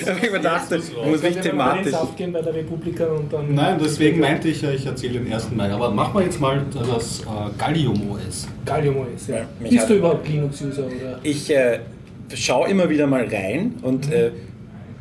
Ich 0.00 0.08
habe 0.08 0.20
mir 0.20 0.30
gedacht, 0.30 0.64
das 0.68 0.90
muss 0.92 1.22
mal 1.22 1.28
ins 1.28 1.40
thematisch. 1.40 1.94
Aufgehen 1.94 2.32
bei 2.32 2.42
der 2.42 2.54
Republika 2.54 3.06
und 3.06 3.32
dann. 3.32 3.54
Nein, 3.54 3.78
deswegen 3.82 4.20
meinte 4.20 4.48
ich 4.48 4.60
ja, 4.62 4.70
ich 4.70 4.84
erzähle 4.84 5.20
den 5.20 5.32
1. 5.32 5.52
Mai. 5.54 5.70
Aber 5.70 5.90
machen 5.90 6.14
wir 6.14 6.22
jetzt 6.24 6.40
mal 6.40 6.60
das 6.72 7.20
äh, 7.20 7.24
Gallium 7.56 8.10
OS. 8.10 8.48
Gallium 8.64 8.96
OS, 8.96 9.28
ja. 9.28 9.36
Ja, 9.36 9.46
mich 9.60 9.70
Bist 9.70 9.88
du 9.88 9.94
überhaupt 9.94 10.28
Linux-User? 10.28 10.88
Ich 11.22 11.50
äh, 11.50 11.80
schaue 12.34 12.68
immer 12.68 12.88
wieder 12.90 13.06
mal 13.06 13.24
rein 13.30 13.74
und 13.82 14.10
äh, 14.10 14.32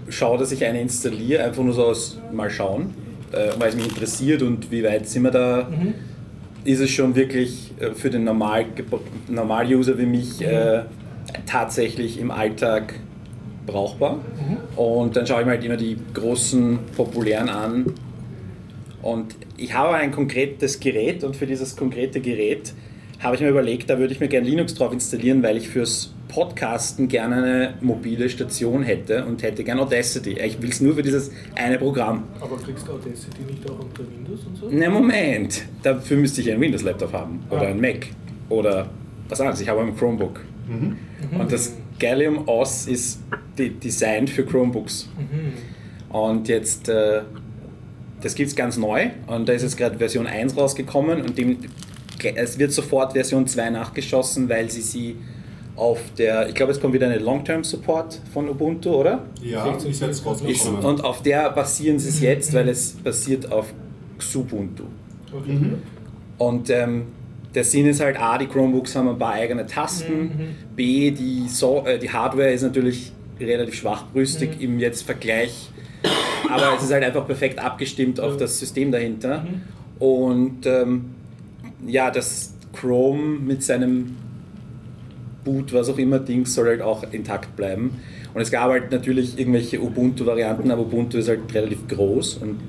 schaue, 0.09 0.37
dass 0.37 0.51
ich 0.51 0.65
eine 0.65 0.81
installiere, 0.81 1.43
einfach 1.43 1.63
nur 1.63 1.73
so 1.73 1.85
aus 1.85 2.19
mal 2.31 2.49
schauen, 2.49 2.93
äh, 3.31 3.49
weil 3.57 3.69
es 3.69 3.75
mich 3.75 3.87
interessiert 3.87 4.41
und 4.41 4.71
wie 4.71 4.83
weit 4.83 5.07
sind 5.07 5.23
wir 5.23 5.31
da. 5.31 5.67
Ist 6.65 6.79
es 6.79 6.91
schon 6.91 7.15
wirklich 7.15 7.71
äh, 7.79 7.91
für 7.93 8.09
den 8.09 8.23
Normal 8.23 8.65
Normal-User 9.27 9.97
wie 9.97 10.05
mich 10.05 10.41
äh, 10.41 10.83
tatsächlich 11.45 12.19
im 12.19 12.31
Alltag 12.31 12.93
brauchbar? 13.65 14.19
Und 14.75 15.15
dann 15.15 15.25
schaue 15.27 15.41
ich 15.41 15.45
mir 15.45 15.53
halt 15.53 15.63
immer 15.63 15.77
die 15.77 15.97
großen 16.13 16.79
populären 16.95 17.49
an. 17.49 17.93
Und 19.01 19.35
ich 19.57 19.73
habe 19.73 19.95
ein 19.95 20.11
konkretes 20.11 20.79
Gerät 20.79 21.23
und 21.23 21.35
für 21.35 21.45
dieses 21.45 21.75
konkrete 21.75 22.21
Gerät 22.21 22.73
habe 23.19 23.35
ich 23.35 23.41
mir 23.41 23.49
überlegt, 23.49 23.89
da 23.89 23.97
würde 23.97 24.13
ich 24.13 24.19
mir 24.19 24.27
gerne 24.27 24.47
Linux 24.47 24.75
drauf 24.75 24.91
installieren, 24.93 25.43
weil 25.43 25.57
ich 25.57 25.69
fürs 25.69 26.13
Podcasten 26.33 27.07
gerne 27.07 27.35
eine 27.37 27.73
mobile 27.81 28.27
Station 28.27 28.81
hätte 28.83 29.23
und 29.25 29.43
hätte 29.43 29.63
gerne 29.63 29.81
Audacity. 29.83 30.31
Ich 30.39 30.59
will 30.61 30.69
es 30.71 30.81
nur 30.81 30.95
für 30.95 31.03
dieses 31.03 31.29
eine 31.55 31.77
Programm. 31.77 32.23
Aber 32.41 32.57
kriegst 32.57 32.87
du 32.87 32.93
Audacity 32.93 33.43
nicht 33.47 33.69
auch 33.69 33.79
unter 33.79 33.99
Windows 34.09 34.39
und 34.47 34.57
so? 34.57 34.69
Ne, 34.69 34.89
Moment. 34.89 35.63
Dafür 35.83 36.17
müsste 36.17 36.41
ich 36.41 36.51
einen 36.51 36.59
Windows-Laptop 36.61 37.13
haben 37.13 37.39
oder 37.51 37.63
Ja. 37.63 37.69
einen 37.69 37.81
Mac 37.81 38.07
oder 38.49 38.89
was 39.29 39.39
anderes. 39.39 39.61
Ich 39.61 39.69
habe 39.69 39.81
ein 39.81 39.95
Chromebook. 39.95 40.39
Und 41.39 41.51
das 41.51 41.73
Gallium 41.99 42.47
OS 42.47 42.87
ist 42.87 43.19
de 43.57 43.69
designed 43.69 44.29
für 44.29 44.43
Chromebooks. 44.43 45.07
Und 46.09 46.47
jetzt, 46.47 46.89
äh, 46.89 47.21
das 48.21 48.33
gibt 48.33 48.49
es 48.49 48.55
ganz 48.55 48.77
neu 48.77 49.09
und 49.27 49.47
da 49.47 49.53
ist 49.53 49.61
jetzt 49.63 49.77
gerade 49.77 49.97
Version 49.97 50.25
1 50.25 50.55
rausgekommen 50.57 51.21
und 51.21 51.37
dem, 51.37 51.57
es 52.35 52.57
wird 52.57 52.71
sofort 52.71 53.13
Version 53.13 53.45
2 53.45 53.69
nachgeschossen, 53.71 54.47
weil 54.49 54.69
sie 54.71 54.81
sie 54.81 55.15
auf 55.75 55.99
der, 56.17 56.49
ich 56.49 56.55
glaube, 56.55 56.71
es 56.71 56.79
kommt 56.79 56.93
wieder 56.93 57.07
eine 57.07 57.17
Long-Term-Support 57.17 58.21
von 58.31 58.49
Ubuntu, 58.49 58.91
oder? 58.91 59.23
Ja, 59.41 59.63
16 59.63 59.91
ist 59.91 60.01
jetzt 60.01 60.25
rausgekommen. 60.25 60.85
und 60.85 61.03
auf 61.03 61.21
der 61.23 61.49
basieren 61.49 61.97
sie 61.97 62.09
es 62.09 62.21
jetzt, 62.21 62.53
weil 62.53 62.69
es 62.69 62.91
basiert 62.91 63.51
auf 63.51 63.73
Xubuntu. 64.19 64.83
Okay. 65.35 65.59
Und 66.37 66.69
ähm, 66.69 67.07
der 67.55 67.63
Sinn 67.63 67.87
ist 67.87 68.01
halt, 68.01 68.19
A, 68.19 68.37
die 68.37 68.47
Chromebooks 68.47 68.95
haben 68.95 69.09
ein 69.09 69.17
paar 69.17 69.33
eigene 69.33 69.65
Tasten, 69.65 70.55
B, 70.75 71.11
die, 71.11 71.47
so 71.47 71.83
äh, 71.85 71.97
die 71.97 72.09
Hardware 72.09 72.51
ist 72.51 72.61
natürlich 72.61 73.11
relativ 73.39 73.75
schwachbrüstig 73.75 74.61
im 74.61 74.79
jetzt 74.79 75.03
Vergleich, 75.03 75.71
aber 76.49 76.75
es 76.77 76.83
ist 76.83 76.91
halt 76.91 77.03
einfach 77.03 77.25
perfekt 77.25 77.59
abgestimmt 77.59 78.19
auf 78.19 78.37
das 78.37 78.59
System 78.59 78.91
dahinter. 78.91 79.45
Und 79.99 80.65
ähm, 80.65 81.05
ja, 81.85 82.11
das 82.11 82.53
Chrome 82.73 83.39
mit 83.39 83.63
seinem 83.63 84.17
Boot, 85.43 85.73
was 85.73 85.89
auch 85.89 85.97
immer, 85.97 86.19
Ding 86.19 86.45
soll 86.45 86.67
halt 86.67 86.81
auch 86.81 87.03
intakt 87.11 87.55
bleiben. 87.55 87.99
Und 88.33 88.41
es 88.41 88.49
gab 88.51 88.69
halt 88.71 88.91
natürlich 88.91 89.37
irgendwelche 89.37 89.81
Ubuntu-Varianten, 89.81 90.71
aber 90.71 90.81
Ubuntu 90.83 91.17
ist 91.17 91.27
halt 91.29 91.53
relativ 91.53 91.87
groß 91.87 92.35
und 92.37 92.59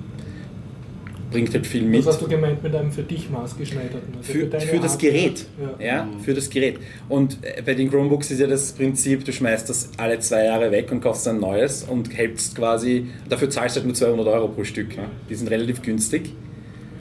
bringt 1.31 1.53
halt 1.53 1.67
viel 1.67 1.83
mit. 1.83 2.05
Was 2.07 2.15
hast 2.15 2.23
du 2.23 2.29
gemeint 2.29 2.63
mit 2.63 2.75
einem 2.77 2.93
für 2.93 3.03
dich 3.03 3.29
maßgeschneiderten? 3.31 4.15
Also 4.19 4.33
Für, 4.33 4.47
deine 4.47 4.65
für 4.67 4.79
das 4.79 4.93
Art- 4.93 5.01
Gerät. 5.01 5.47
Ja. 5.81 5.85
Ja, 5.87 6.09
für 6.23 6.33
das 6.35 6.49
Gerät. 6.51 6.79
Und 7.09 7.39
äh, 7.43 7.61
bei 7.65 7.75
den 7.75 7.91
Chromebooks 7.91 8.31
ist 8.31 8.39
ja 8.41 8.47
das 8.47 8.73
Prinzip, 8.73 9.25
du 9.25 9.33
schmeißt 9.33 9.69
das 9.69 9.91
alle 9.97 10.19
zwei 10.21 10.45
Jahre 10.45 10.71
weg 10.71 10.93
und 10.93 11.01
kaufst 11.01 11.27
ein 11.27 11.41
neues 11.41 11.83
und 11.85 12.15
hältst 12.17 12.55
quasi, 12.57 13.07
dafür 13.29 13.51
zahlst 13.51 13.77
du 13.77 13.81
halt 13.81 13.87
nur 13.87 13.95
200 13.95 14.27
Euro 14.29 14.49
pro 14.49 14.63
Stück. 14.65 14.97
Ne? 14.97 15.05
Die 15.29 15.35
sind 15.35 15.49
relativ 15.51 15.83
günstig. 15.83 16.33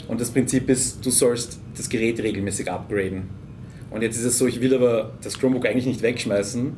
Und 0.07 0.19
das 0.19 0.31
Prinzip 0.31 0.67
ist, 0.69 1.05
du 1.05 1.11
sollst 1.11 1.59
das 1.77 1.87
Gerät 1.89 2.21
regelmäßig 2.21 2.71
upgraden. 2.71 3.23
Und 3.93 4.01
jetzt 4.01 4.17
ist 4.17 4.25
es 4.25 4.39
so, 4.39 4.47
ich 4.47 4.59
will 4.59 4.73
aber 4.73 5.11
das 5.21 5.39
Chromebook 5.39 5.67
eigentlich 5.67 5.85
nicht 5.85 6.01
wegschmeißen 6.01 6.73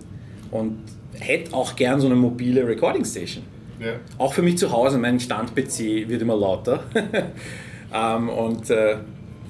und 0.51 0.77
hätte 1.17 1.53
auch 1.53 1.77
gern 1.77 2.01
so 2.01 2.07
eine 2.07 2.15
mobile 2.15 2.67
Recording 2.67 3.05
Station. 3.05 3.43
Ja. 3.79 3.93
Auch 4.17 4.33
für 4.33 4.41
mich 4.41 4.57
zu 4.57 4.71
Hause, 4.71 4.97
mein 4.97 5.19
Stand-PC 5.19 6.09
wird 6.09 6.21
immer 6.21 6.35
lauter. 6.35 6.83
ähm, 7.93 8.29
und 8.29 8.69
äh, 8.69 8.97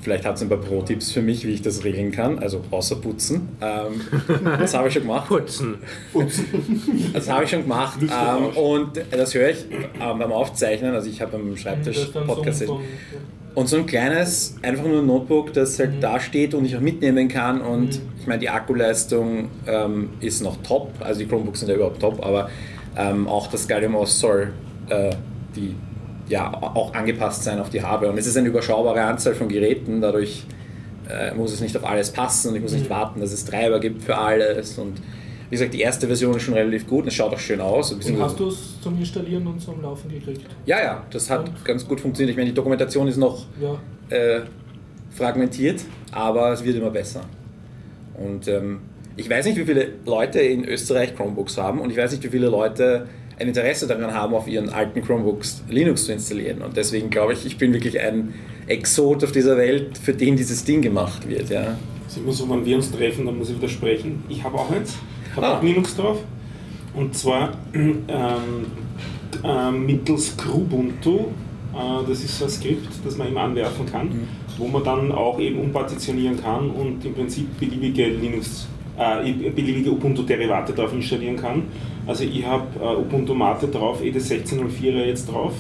vielleicht 0.06 0.24
habt 0.24 0.40
ihr 0.40 0.46
ein 0.46 0.50
paar 0.50 0.60
Pro-Tipps 0.60 1.12
für 1.12 1.24
mich, 1.24 1.48
wie 1.48 1.52
ich 1.52 1.64
das 1.64 1.84
regeln 1.84 2.12
kann. 2.12 2.38
Also 2.38 2.62
außer 2.70 2.98
putzen. 2.98 3.50
Ähm, 3.60 4.02
das 4.60 4.76
habe 4.76 4.88
ich 4.88 4.94
schon 4.94 5.02
gemacht. 5.02 5.28
Putzen. 5.28 5.80
Das 7.12 7.28
habe 7.28 7.44
ich 7.44 7.50
schon 7.50 7.64
gemacht. 7.64 7.98
Ähm, 8.02 8.56
und 8.56 8.92
das 9.10 9.34
höre 9.34 9.50
ich 9.50 9.66
ähm, 9.72 10.20
beim 10.20 10.32
Aufzeichnen. 10.32 10.94
Also 10.94 11.10
ich 11.10 11.22
habe 11.22 11.38
am 11.38 11.58
Schreibtisch 11.58 12.12
Podcast. 12.12 12.68
so, 12.68 12.80
Und 13.56 13.68
so 13.68 13.78
ein 13.78 13.88
kleines, 13.88 14.58
einfach 14.62 14.86
nur 14.86 15.00
ein 15.00 15.08
Notebook, 15.08 15.54
das 15.54 15.80
halt 15.80 16.02
da 16.02 16.20
steht 16.20 16.54
und 16.54 16.66
ich 16.66 16.76
auch 16.78 16.82
mitnehmen 16.82 17.28
kann. 17.28 17.62
Und 17.62 18.00
ich 18.20 18.28
meine, 18.28 18.40
die 18.40 18.50
Akkuleistung 18.50 19.50
ähm, 19.66 20.12
ist 20.20 20.44
noch 20.44 20.62
top. 20.62 20.92
Also 21.00 21.22
die 21.22 21.26
Chromebooks 21.26 21.62
sind 21.62 21.70
ja 21.70 21.76
überhaupt 21.76 22.00
top, 22.00 22.24
aber 22.24 22.52
ähm, 22.96 23.28
auch 23.28 23.48
das 23.48 23.68
Gallium 23.68 23.96
OS 23.96 24.20
soll 24.20 24.54
äh, 24.90 25.16
die, 25.56 25.74
ja, 26.28 26.52
auch 26.54 26.94
angepasst 26.94 27.44
sein 27.44 27.60
auf 27.60 27.70
die 27.70 27.82
Hardware. 27.84 28.12
Und 28.12 28.18
es 28.18 28.26
ist 28.28 28.38
eine 28.38 28.48
überschaubare 28.48 29.02
Anzahl 29.02 29.36
von 29.36 29.48
Geräten, 29.48 30.02
dadurch 30.02 30.44
äh, 31.10 31.34
muss 31.36 31.54
es 31.54 31.62
nicht 31.62 31.76
auf 31.78 31.86
alles 31.86 32.12
passen 32.12 32.50
und 32.50 32.56
ich 32.56 32.62
muss 32.62 32.74
nicht 32.74 32.90
warten, 32.90 33.20
dass 33.20 33.32
es 33.32 33.46
Treiber 33.46 33.80
gibt 33.80 34.02
für 34.04 34.18
alles. 34.18 34.78
Und 34.80 35.00
wie 35.50 35.56
gesagt, 35.56 35.74
die 35.76 35.82
erste 35.82 36.08
Version 36.08 36.36
ist 36.36 36.42
schon 36.44 36.56
relativ 36.56 36.88
gut 36.88 37.04
und 37.04 37.10
es 37.10 37.14
schaut 37.14 37.32
auch 37.34 37.38
schön 37.40 37.62
aus. 37.62 37.92
Und 37.92 38.04
hast 38.20 38.40
du 38.40 38.48
es 38.48 38.82
zum 38.82 38.98
Installieren 38.98 39.46
und 39.46 39.62
zum 39.62 39.80
Laufen 39.84 40.10
gekriegt? 40.10 40.42
ja, 40.66 40.80
ja, 40.82 41.04
das 41.12 41.30
hat 41.30 41.48
Und? 41.48 41.64
ganz 41.64 41.88
gut 41.88 42.02
funktioniert. 42.02 42.32
Ich 42.32 42.38
meine, 42.38 42.50
die 42.50 42.56
Dokumentation 42.56 43.08
ist 43.08 43.18
noch 43.18 43.46
Ja. 43.62 43.78
äh, 44.16 44.42
fragmentiert, 45.12 45.82
aber 46.12 46.52
es 46.54 46.64
wird 46.64 46.76
immer 46.78 46.90
besser. 46.90 47.22
Und 48.16 48.48
ähm, 48.48 48.80
ich 49.18 49.30
weiß 49.30 49.46
nicht, 49.46 49.58
wie 49.58 49.66
viele 49.66 49.90
Leute 50.06 50.40
in 50.40 50.66
Österreich 50.66 51.16
Chromebooks 51.16 51.58
haben 51.58 51.80
und 51.80 51.90
ich 51.92 51.98
weiß 51.98 52.12
nicht, 52.12 52.24
wie 52.24 52.30
viele 52.30 52.48
Leute 52.48 53.08
ein 53.38 53.48
Interesse 53.48 53.88
daran 53.88 54.14
haben, 54.14 54.34
auf 54.34 54.48
ihren 54.48 54.70
alten 54.70 55.02
Chromebooks 55.02 55.64
Linux 55.70 56.06
zu 56.06 56.14
installieren. 56.14 56.62
Und 56.62 56.78
deswegen 56.78 57.10
glaube 57.10 57.34
ich, 57.34 57.46
ich 57.46 57.58
bin 57.58 57.74
wirklich 57.74 58.00
ein 58.00 58.34
Exot 58.68 59.24
auf 59.24 59.32
dieser 59.32 59.58
Welt, 59.58 59.98
für 59.98 60.14
den 60.14 60.36
dieses 60.38 60.64
Ding 60.64 60.82
gemacht 60.82 61.28
wird. 61.28 61.50
Ja. 61.50 61.78
Immer 62.16 62.32
so, 62.32 62.50
wenn 62.50 62.66
wir 62.66 62.78
uns 62.78 62.90
treffen, 62.92 63.26
dann 63.26 63.38
muss 63.38 63.50
ich 63.50 63.58
widersprechen. 63.58 64.24
Ich 64.30 64.42
habe 64.42 64.58
auch 64.58 64.72
eins, 64.72 64.96
ich 65.30 65.36
habe 65.36 65.48
Ah. 65.48 65.58
auch 65.58 65.64
Linux 65.64 65.96
drauf. 65.98 66.20
Und 66.94 67.14
zwar 67.18 67.52
ähm, 67.74 68.04
ähm, 69.44 69.86
mittels 69.86 70.36
Krubuntu. 70.38 71.18
Äh, 71.74 72.08
das 72.08 72.24
ist 72.24 72.40
so 72.40 72.46
ein 72.46 72.50
Skript, 72.52 72.88
das 73.04 73.18
man 73.18 73.28
eben 73.28 73.38
anwerfen 73.38 73.86
kann, 73.86 74.28
wo 74.58 74.68
man 74.68 74.82
dann 74.84 75.12
auch 75.12 75.38
eben 75.40 75.60
umpartitionieren 75.60 76.42
kann 76.42 76.70
und 76.70 77.04
im 77.04 77.14
Prinzip 77.14 77.60
beliebige 77.60 78.08
Linux, 78.08 78.68
äh, 78.98 79.50
beliebige 79.50 79.92
Ubuntu-Derivate 79.92 80.74
drauf 80.74 80.94
installieren 80.94 81.36
kann. 81.38 81.64
Also 82.08 82.24
ich 82.24 82.46
habe 82.46 82.66
äh, 82.80 82.96
Ubuntu 83.00 83.34
Mate 83.34 83.68
drauf, 83.68 84.02
ED 84.02 84.16
1604 84.16 85.08
jetzt 85.08 85.32
drauf. 85.32 85.54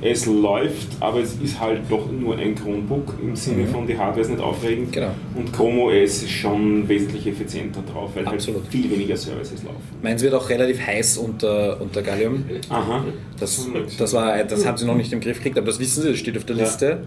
Es 0.00 0.26
läuft, 0.26 0.86
aber 1.00 1.18
es 1.18 1.34
ist 1.42 1.58
halt 1.58 1.80
doch 1.90 2.08
nur 2.12 2.36
ein 2.36 2.54
Chromebook 2.54 3.14
im 3.20 3.34
Sinne 3.34 3.66
von 3.66 3.84
die 3.84 3.98
Hardware 3.98 4.20
ist 4.20 4.30
nicht 4.30 4.40
aufregend. 4.40 4.92
Genau. 4.92 5.10
Und 5.34 5.52
Chrome 5.52 5.80
OS 5.86 6.22
ist 6.22 6.30
schon 6.30 6.88
wesentlich 6.88 7.26
effizienter 7.26 7.82
drauf, 7.82 8.12
weil 8.14 8.24
Absolut. 8.24 8.62
halt 8.62 8.70
viel 8.70 8.88
weniger 8.92 9.16
Services 9.16 9.64
laufen. 9.64 9.80
Meins 10.00 10.22
wird 10.22 10.34
auch 10.34 10.48
relativ 10.48 10.86
heiß 10.86 11.18
unter, 11.18 11.80
unter 11.80 12.02
Gallium. 12.02 12.44
Aha. 12.68 13.06
Das, 13.40 13.68
das, 13.98 14.12
war, 14.12 14.44
das 14.44 14.64
haben 14.64 14.76
sie 14.76 14.86
noch 14.86 14.94
nicht 14.94 15.12
im 15.12 15.18
Griff 15.18 15.38
gekriegt, 15.38 15.58
aber 15.58 15.66
das 15.66 15.80
wissen 15.80 16.02
sie, 16.04 16.10
das 16.10 16.18
steht 16.18 16.36
auf 16.36 16.44
der 16.44 16.54
Ja. 16.54 16.62
Liste. 16.62 17.00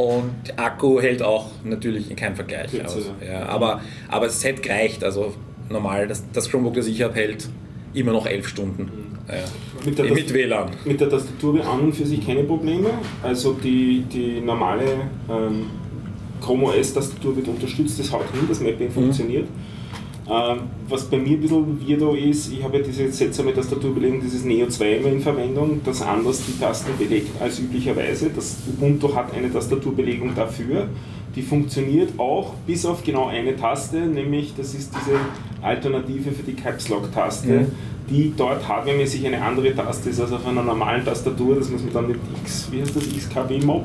Und 0.00 0.58
Akku 0.58 1.00
hält 1.00 1.22
auch 1.22 1.46
natürlich 1.62 2.10
in 2.10 2.16
keinem 2.16 2.34
Vergleich 2.36 2.70
Kürzer, 2.70 2.96
aus. 2.96 3.12
ja. 3.26 3.46
Aber, 3.46 3.82
aber 4.08 4.26
das 4.26 4.40
Set 4.40 4.66
reicht. 4.68 5.04
Also 5.04 5.34
normal, 5.68 6.08
das, 6.08 6.24
das 6.32 6.50
Chromebook, 6.50 6.74
das 6.74 6.86
ich 6.86 7.02
habe, 7.02 7.14
hält 7.14 7.48
immer 7.92 8.12
noch 8.12 8.26
elf 8.26 8.48
Stunden. 8.48 8.90
Ja. 9.28 9.34
Mit 9.84 9.98
der, 9.98 10.06
Mit 10.06 10.32
WLAN. 10.32 10.70
mit 10.84 11.00
der 11.00 11.08
Tastatur 11.10 11.64
an 11.66 11.80
und 11.80 11.92
für 11.94 12.06
sich 12.06 12.24
keine 12.24 12.44
Probleme. 12.44 12.90
Also 13.22 13.52
die, 13.52 14.04
die 14.12 14.40
normale 14.40 14.84
ähm, 15.30 15.66
Chrome 16.40 16.64
OS-Tastatur 16.64 17.36
wird 17.36 17.48
unterstützt, 17.48 17.98
das 18.00 18.10
haut 18.10 18.30
hin, 18.32 18.42
das 18.48 18.60
Mapping 18.60 18.90
funktioniert. 18.90 19.46
Ähm, 20.30 20.60
was 20.88 21.06
bei 21.06 21.18
mir 21.18 21.36
ein 21.36 21.40
bisschen 21.40 21.88
weirdo 21.88 22.14
ist, 22.14 22.52
ich 22.52 22.62
habe 22.62 22.78
ja 22.78 22.84
diese 22.84 23.10
seltsame 23.10 23.52
Tastaturbelegung, 23.52 24.20
dieses 24.20 24.44
Neo 24.44 24.68
2 24.68 24.96
immer 24.98 25.08
in 25.08 25.20
Verwendung, 25.20 25.80
das 25.84 26.02
anders 26.02 26.44
die 26.46 26.56
Tasten 26.56 26.92
belegt 26.96 27.30
als 27.42 27.58
üblicherweise. 27.58 28.30
Das 28.30 28.58
Ubuntu 28.68 29.12
hat 29.12 29.34
eine 29.34 29.52
Tastaturbelegung 29.52 30.32
dafür. 30.36 30.86
Die 31.34 31.42
funktioniert 31.42 32.16
auch 32.18 32.54
bis 32.64 32.86
auf 32.86 33.02
genau 33.02 33.26
eine 33.26 33.56
Taste, 33.56 33.98
nämlich 33.98 34.54
das 34.56 34.74
ist 34.74 34.92
diese 34.94 35.18
Alternative 35.62 36.30
für 36.30 36.42
die 36.44 36.54
Caps 36.54 36.88
Lock 36.88 37.12
Taste, 37.12 37.66
die 38.08 38.32
dort 38.36 38.66
hardwaremäßig 38.68 39.26
eine 39.26 39.42
andere 39.42 39.74
Taste 39.74 40.10
ist 40.10 40.20
als 40.20 40.32
auf 40.32 40.46
einer 40.46 40.62
normalen 40.62 41.04
Tastatur. 41.04 41.56
Das 41.56 41.70
muss 41.70 41.82
man 41.82 41.92
dann 41.92 42.08
mit 42.08 42.18
X, 42.42 42.68
wie 42.70 42.80
heißt 42.80 42.94
das, 42.94 43.04
XKW 43.04 43.60
Mod, 43.64 43.82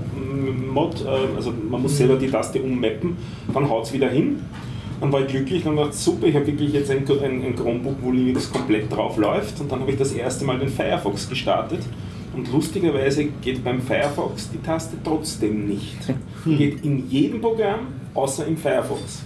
Mod 0.72 1.06
äh, 1.06 1.36
also 1.36 1.52
man 1.70 1.82
muss 1.82 1.98
selber 1.98 2.16
die 2.16 2.30
Taste 2.30 2.62
ummappen, 2.62 3.18
dann 3.52 3.68
haut 3.68 3.86
es 3.86 3.94
wieder 3.94 4.10
hin. 4.10 4.42
Dann 5.02 5.12
war 5.12 5.22
ich 5.22 5.28
glücklich, 5.28 5.64
dann 5.64 5.76
dachte 5.76 5.94
super, 5.96 6.28
ich 6.28 6.36
habe 6.36 6.48
wirklich 6.48 6.74
jetzt 6.74 6.90
ein, 6.90 7.06
ein, 7.08 7.44
ein 7.44 7.56
Chromebook, 7.56 7.98
wo 8.02 8.12
Linux 8.12 8.52
komplett 8.52 8.92
drauf 8.92 9.18
läuft. 9.18 9.60
Und 9.60 9.72
dann 9.72 9.82
habe 9.82 9.92
ich 9.92 9.98
das 9.98 10.14
erste 10.14 10.46
Mal 10.46 10.58
den 10.58 10.70
Firefox 10.70 11.28
gestartet. 11.28 11.82
Und 12.36 12.52
lustigerweise 12.52 13.26
geht 13.26 13.64
beim 13.64 13.82
Firefox 13.82 14.50
die 14.52 14.62
Taste 14.62 14.98
trotzdem 15.04 15.68
nicht. 15.68 15.98
Die 16.46 16.56
geht 16.58 16.84
in 16.84 17.10
jedem 17.10 17.42
Programm, 17.42 17.88
außer 18.14 18.46
im 18.48 18.58
Firefox. 18.58 19.25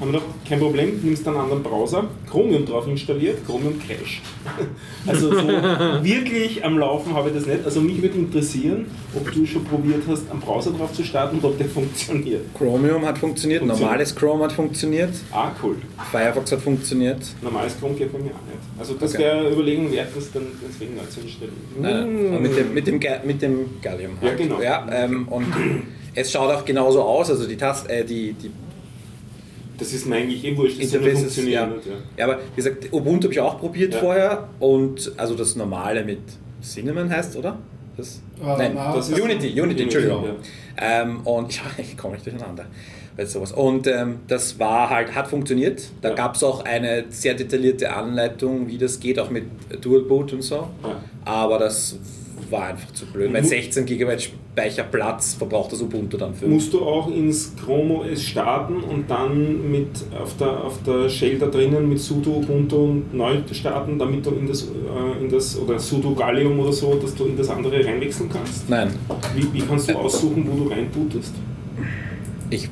Haben 0.00 0.12
wir 0.12 0.18
gedacht, 0.20 0.34
kein 0.48 0.58
Problem, 0.58 1.00
nimmst 1.04 1.26
einen 1.28 1.36
anderen 1.36 1.62
Browser, 1.62 2.04
Chromium 2.28 2.66
drauf 2.66 2.86
installiert, 2.88 3.44
Chromium 3.46 3.78
Cache. 3.78 4.20
Also 5.06 5.30
so 5.34 5.46
wirklich 6.02 6.64
am 6.64 6.78
Laufen 6.78 7.14
habe 7.14 7.28
ich 7.28 7.34
das 7.36 7.46
nicht. 7.46 7.64
Also 7.64 7.80
mich 7.82 8.00
würde 8.02 8.16
interessieren, 8.18 8.86
ob 9.14 9.30
du 9.30 9.44
schon 9.46 9.62
probiert 9.64 10.02
hast, 10.08 10.30
einen 10.30 10.40
Browser 10.40 10.70
drauf 10.72 10.92
zu 10.94 11.04
starten 11.04 11.36
und 11.36 11.44
ob 11.44 11.58
der 11.58 11.66
funktioniert. 11.68 12.42
Chromium 12.56 13.04
hat 13.04 13.18
funktioniert, 13.18 13.60
Funktioniert. 13.60 13.80
normales 13.90 14.14
Chrome 14.16 14.44
hat 14.44 14.52
funktioniert, 14.52 15.10
Ah, 15.30 15.50
cool. 15.62 15.76
Firefox 16.10 16.52
hat 16.52 16.60
funktioniert. 16.62 17.18
Normales 17.42 17.78
Chrome 17.78 17.94
geht 17.94 18.12
bei 18.12 18.18
mir 18.18 18.30
auch 18.30 18.46
nicht. 18.46 18.58
Also 18.78 18.94
das 18.94 19.14
Okay. 19.14 19.24
wäre 19.24 19.52
Überlegung 19.52 19.92
wert, 19.92 20.08
das 20.16 20.32
dann 20.32 20.46
deswegen 20.66 20.96
neu 20.96 21.02
zu 21.02 21.20
installieren. 21.20 21.54
Nein, 21.80 22.42
mit 22.42 22.56
dem, 22.56 22.74
mit 22.74 22.86
dem, 22.86 23.00
mit 23.26 23.42
dem 23.42 23.80
Gallium. 23.82 24.12
Ja, 24.22 24.34
genau. 24.34 24.60
Ja, 24.62 24.86
ähm, 24.90 25.28
und 25.28 25.46
es 26.14 26.32
schaut 26.32 26.50
auch 26.50 26.64
genauso 26.64 27.02
aus, 27.02 27.28
also 27.30 27.46
die 27.46 27.56
Taste, 27.56 27.90
äh, 27.90 28.04
die, 28.04 28.32
die 28.32 28.50
Das 29.78 29.92
ist 29.92 30.06
mir 30.06 30.16
eigentlich 30.16 30.44
eh 30.44 30.56
wurscht, 30.56 30.78
das 30.80 30.92
Interface 30.92 31.14
ist, 31.14 31.20
funktionieren. 31.20 31.70
ja. 31.84 31.92
ja. 31.92 31.98
ja, 32.18 32.24
aber 32.32 32.38
wie 32.52 32.56
gesagt, 32.56 32.92
Ubuntu 32.92 33.24
habe 33.24 33.34
ich 33.34 33.40
auch 33.40 33.58
probiert 33.58 33.94
Ja. 33.94 34.00
vorher 34.00 34.48
und 34.60 35.12
also 35.16 35.34
das 35.34 35.56
normale 35.56 36.04
mit 36.04 36.20
Cinnamon 36.62 37.10
heißt, 37.10 37.36
oder? 37.36 37.58
Das? 37.96 38.20
Ah, 38.42 38.56
Nein, 38.58 38.72
na, 38.74 38.94
das 38.94 39.08
ist- 39.08 39.18
Unity, 39.20 39.46
Unity, 39.48 39.60
Unity, 39.60 39.82
Entschuldigung. 39.84 40.24
ja. 40.24 41.02
Ähm, 41.02 41.20
und 41.20 41.50
ich, 41.50 41.60
ich 41.78 41.96
komme 41.96 42.14
nicht 42.14 42.26
durcheinander 42.26 42.66
sowas. 43.26 43.52
Und 43.52 43.86
ähm, 43.86 44.16
das 44.26 44.58
war 44.58 44.90
halt, 44.90 45.14
hat 45.14 45.28
funktioniert. 45.28 45.82
Da 46.02 46.08
Ja. 46.08 46.14
gab 46.16 46.34
es 46.34 46.42
auch 46.42 46.64
eine 46.64 47.04
sehr 47.10 47.34
detaillierte 47.34 47.92
Anleitung, 47.94 48.66
wie 48.66 48.76
das 48.76 48.98
geht, 48.98 49.20
auch 49.20 49.30
mit 49.30 49.44
Dual 49.82 50.00
Boot 50.02 50.32
und 50.32 50.42
so. 50.42 50.66
Ja. 50.82 51.00
Aber 51.24 51.60
das 51.60 51.96
war 52.50 52.66
einfach 52.68 52.92
zu 52.92 53.06
blöd. 53.06 53.32
Weil 53.32 53.42
Mu- 53.42 53.48
16 53.48 53.86
GB 53.86 54.18
Speicherplatz 54.18 55.34
verbraucht 55.34 55.72
das 55.72 55.80
Ubuntu 55.82 56.16
dann 56.16 56.34
für. 56.34 56.46
Musst 56.46 56.72
du 56.72 56.80
auch 56.80 57.08
ins 57.10 57.52
Chrome 57.56 57.94
OS 58.00 58.22
starten 58.22 58.76
und 58.82 59.10
dann 59.10 59.70
mit 59.70 59.88
auf 60.20 60.36
der, 60.36 60.64
auf 60.64 60.82
der 60.82 61.08
Shell 61.08 61.38
da 61.38 61.46
drinnen 61.46 61.88
mit 61.88 62.00
sudo 62.00 62.36
Ubuntu 62.38 63.02
neu 63.12 63.38
starten, 63.52 63.98
damit 63.98 64.24
du 64.26 64.30
in 64.30 64.46
das, 64.46 64.62
äh, 64.62 65.22
in 65.24 65.30
das 65.30 65.58
oder 65.58 65.78
sudo 65.78 66.14
Gallium 66.14 66.58
oder 66.60 66.72
so, 66.72 66.94
dass 66.94 67.14
du 67.14 67.24
in 67.26 67.36
das 67.36 67.48
andere 67.50 67.84
reinwechseln 67.84 68.28
kannst? 68.32 68.68
Nein, 68.68 68.90
Wie, 69.34 69.52
wie 69.52 69.62
kannst 69.62 69.88
du 69.90 69.94
aussuchen, 69.96 70.46
wo 70.50 70.64
du 70.64 70.70
reinbootest? 70.70 71.34
ich 72.50 72.68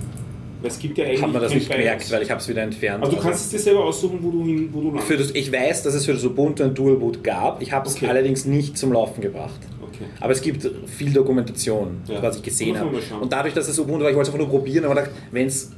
es 0.64 0.78
gibt 0.78 0.99
ja 0.99 1.04
eigentlich 1.04 1.23
habe 1.23 1.33
mir 1.33 1.40
das 1.40 1.54
nicht 1.54 1.71
gemerkt, 1.71 2.11
weil 2.11 2.23
ich 2.23 2.31
habe 2.31 2.40
es 2.40 2.49
wieder 2.49 2.62
entfernt. 2.62 3.02
Aber 3.02 3.11
du 3.11 3.16
Also- 3.16 3.28
kannst 3.28 3.45
es 3.47 3.50
dir 3.50 3.59
selber 3.59 3.85
aussuchen, 3.85 4.19
wo 4.23 4.31
du 4.31 4.45
hin, 4.45 4.69
wo 4.73 4.81
du 4.81 4.87
landest. 4.88 5.07
Für 5.09 5.16
das, 5.16 5.31
ich 5.35 5.52
weiß, 5.52 5.83
dass 5.83 5.95
es 5.95 6.04
für 6.07 6.12
das 6.14 6.25
Ubuntu 6.25 6.62
ein 6.64 6.75
Dual 6.75 6.97
Boot 6.97 7.23
gab. 7.25 7.61
Ich 7.62 7.73
habe 7.73 7.88
es 7.88 7.97
Okay. 7.97 8.07
allerdings 8.07 8.45
nicht 8.45 8.76
zum 8.78 8.92
Laufen 8.92 9.21
gebracht. 9.21 9.61
Okay. 9.83 10.04
Aber 10.21 10.33
es 10.33 10.40
gibt 10.40 10.69
viel 10.87 11.12
Dokumentation, 11.12 11.99
Ja. 12.09 12.23
was 12.23 12.37
ich 12.37 12.42
gesehen 12.42 12.73
man 12.75 12.81
habe. 12.87 12.97
Und 13.21 13.31
dadurch, 13.33 13.52
dass 13.54 13.69
es 13.69 13.78
Ubuntu 13.78 14.04
war, 14.04 14.11
ich 14.11 14.16
wollte 14.16 14.31
es 14.31 14.35
einfach 14.35 14.49
nur 14.49 14.59
probieren, 14.59 14.85
aber 14.87 15.07
wenn 15.33 15.47
es 15.49 15.71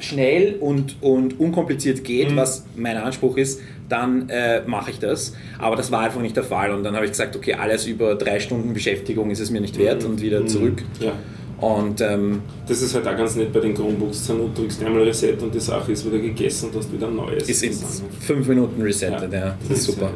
schnell 0.00 0.56
und, 0.60 0.96
und 1.02 1.38
unkompliziert 1.38 2.02
geht, 2.04 2.32
Mhm. 2.32 2.36
was 2.36 2.64
mein 2.76 2.96
Anspruch 2.96 3.36
ist, 3.36 3.60
dann 3.88 4.28
äh, 4.28 4.62
mache 4.66 4.90
ich 4.92 4.98
das. 4.98 5.34
Aber 5.58 5.76
das 5.76 5.90
war 5.90 6.00
einfach 6.00 6.20
nicht 6.20 6.36
der 6.36 6.44
Fall. 6.44 6.72
Und 6.72 6.84
dann 6.84 6.94
habe 6.94 7.04
ich 7.06 7.10
gesagt, 7.12 7.34
okay, 7.36 7.54
alles 7.54 7.86
über 7.86 8.14
drei 8.14 8.38
Stunden 8.40 8.72
Beschäftigung 8.72 9.30
ist 9.30 9.40
es 9.40 9.50
mir 9.50 9.60
nicht 9.60 9.78
wert 9.78 10.04
und 10.04 10.20
wieder 10.22 10.46
zurück. 10.46 10.82
Ja. 11.00 11.12
Und 11.60 12.00
ähm, 12.00 12.40
Das 12.66 12.80
ist 12.80 12.94
halt 12.94 13.06
auch 13.06 13.16
ganz 13.16 13.36
nett 13.36 13.52
bei 13.52 13.60
den 13.60 13.74
Chromebooks. 13.74 14.26
Du 14.26 14.50
drückst 14.54 14.82
einmal 14.82 15.02
Reset 15.02 15.34
und 15.42 15.54
die 15.54 15.60
Sache 15.60 15.92
ist 15.92 16.06
wieder 16.06 16.18
gegessen 16.18 16.70
und 16.70 16.76
hast 16.76 16.92
wieder 16.92 17.06
ein 17.08 17.16
neues. 17.16 17.48
ist 17.48 17.62
in 17.62 17.72
fünf 18.20 18.48
Minuten 18.48 18.80
resettet. 18.80 19.30
Ja, 19.32 19.56
das 19.68 19.78
ist 19.78 19.84
super. 19.84 20.06
halt- 20.06 20.14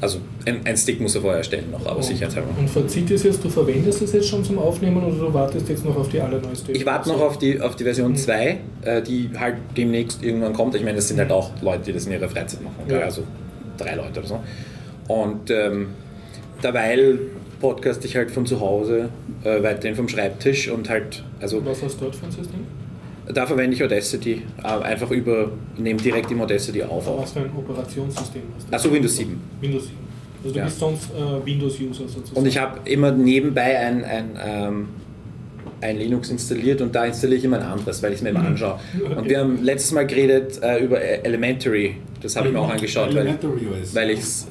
Also 0.00 0.18
ein, 0.46 0.60
ein 0.64 0.76
Stick 0.76 1.00
muss 1.00 1.14
er 1.14 1.20
vorher 1.20 1.38
erstellen 1.38 1.70
noch, 1.70 1.84
aber 1.86 2.02
sicherheitshalber. 2.02 2.48
Und 2.58 2.68
Fazit 2.68 3.10
ist 3.10 3.24
jetzt, 3.24 3.44
du 3.44 3.48
verwendest 3.50 4.00
es 4.02 4.12
jetzt 4.14 4.28
schon 4.28 4.42
zum 4.42 4.58
Aufnehmen 4.58 5.04
oder 5.04 5.14
du 5.14 5.32
wartest 5.34 5.68
jetzt 5.68 5.84
noch 5.84 5.96
auf 5.96 6.08
die 6.08 6.18
allerneueste? 6.20 6.72
Ich 6.72 6.84
warte 6.86 7.10
noch 7.10 7.20
auf 7.20 7.38
die, 7.38 7.60
auf 7.60 7.76
die 7.76 7.84
Version 7.84 8.16
2, 8.16 8.58
äh, 8.82 9.02
die 9.02 9.30
halt 9.38 9.56
demnächst 9.76 10.22
irgendwann 10.24 10.54
kommt. 10.54 10.74
Ich 10.74 10.82
meine, 10.82 10.96
das 10.96 11.08
sind 11.08 11.18
halt 11.20 11.30
auch 11.30 11.50
Leute, 11.60 11.84
die 11.84 11.92
das 11.92 12.06
in 12.06 12.12
ihrer 12.12 12.28
Freizeit 12.28 12.62
machen. 12.62 12.76
Ja. 12.88 13.00
Also 13.00 13.22
drei 13.76 13.94
Leute 13.94 14.18
oder 14.20 14.26
so. 14.28 14.40
Und 15.08 15.50
ähm, 15.50 15.88
derweil 16.62 17.18
podcast 17.62 18.04
ich 18.04 18.14
halt 18.16 18.30
von 18.30 18.44
zu 18.44 18.60
Hause, 18.60 19.08
äh, 19.44 19.62
weiterhin 19.62 19.96
vom 19.96 20.08
Schreibtisch 20.08 20.68
und 20.68 20.90
halt, 20.90 21.22
also 21.40 21.64
Was 21.64 21.82
hast 21.82 21.98
du 22.00 22.04
dort 22.04 22.16
für 22.16 22.26
ein 22.26 22.32
System? 22.32 22.60
da 23.32 23.46
verwende 23.46 23.74
ich 23.76 23.82
Audacity, 23.82 24.42
äh, 24.62 24.66
einfach 24.66 25.10
über, 25.10 25.50
nehme 25.78 25.98
direkt 26.00 26.30
im 26.32 26.40
Audacity 26.42 26.82
auf. 26.82 27.06
Aber 27.08 27.20
was 27.22 27.32
für 27.32 27.38
ein 27.40 27.50
Operationssystem 27.56 28.42
hast 28.56 28.68
du? 28.68 28.74
Achso, 28.74 28.92
Windows 28.92 29.16
7. 29.16 29.40
Windows 29.60 29.84
7. 29.84 29.96
Also 30.42 30.52
du 30.54 30.58
Ja. 30.58 30.64
bist 30.66 30.78
sonst 30.80 31.08
äh, 31.14 31.46
Windows-User 31.46 32.08
sozusagen. 32.08 32.36
Und 32.36 32.46
ich 32.46 32.58
habe 32.58 32.80
immer 32.90 33.12
nebenbei 33.12 33.78
ein, 33.78 34.04
ein, 34.04 34.30
ähm, 34.44 34.88
ein 35.80 35.98
Linux 35.98 36.30
installiert 36.30 36.80
und 36.80 36.94
da 36.94 37.04
installiere 37.06 37.38
ich 37.38 37.44
immer 37.44 37.58
ein 37.58 37.62
anderes, 37.62 38.02
weil 38.02 38.10
ich 38.10 38.16
es 38.18 38.22
mir 38.22 38.30
immer 38.30 38.44
anschaue. 38.44 38.78
Und 39.16 39.28
wir 39.28 39.38
haben 39.38 39.62
letztes 39.62 39.92
Mal 39.92 40.06
geredet 40.06 40.60
äh, 40.62 40.78
über 40.84 41.00
Elementary, 41.00 41.96
das 42.20 42.36
habe 42.36 42.48
ich 42.48 42.52
mir 42.54 42.60
auch 42.60 42.70
angeschaut, 42.70 43.08
weil, 43.14 43.18
Elementary 43.26 43.66
OS. 43.82 43.94
weil 43.94 44.10
ich 44.10 44.18
es 44.20 44.46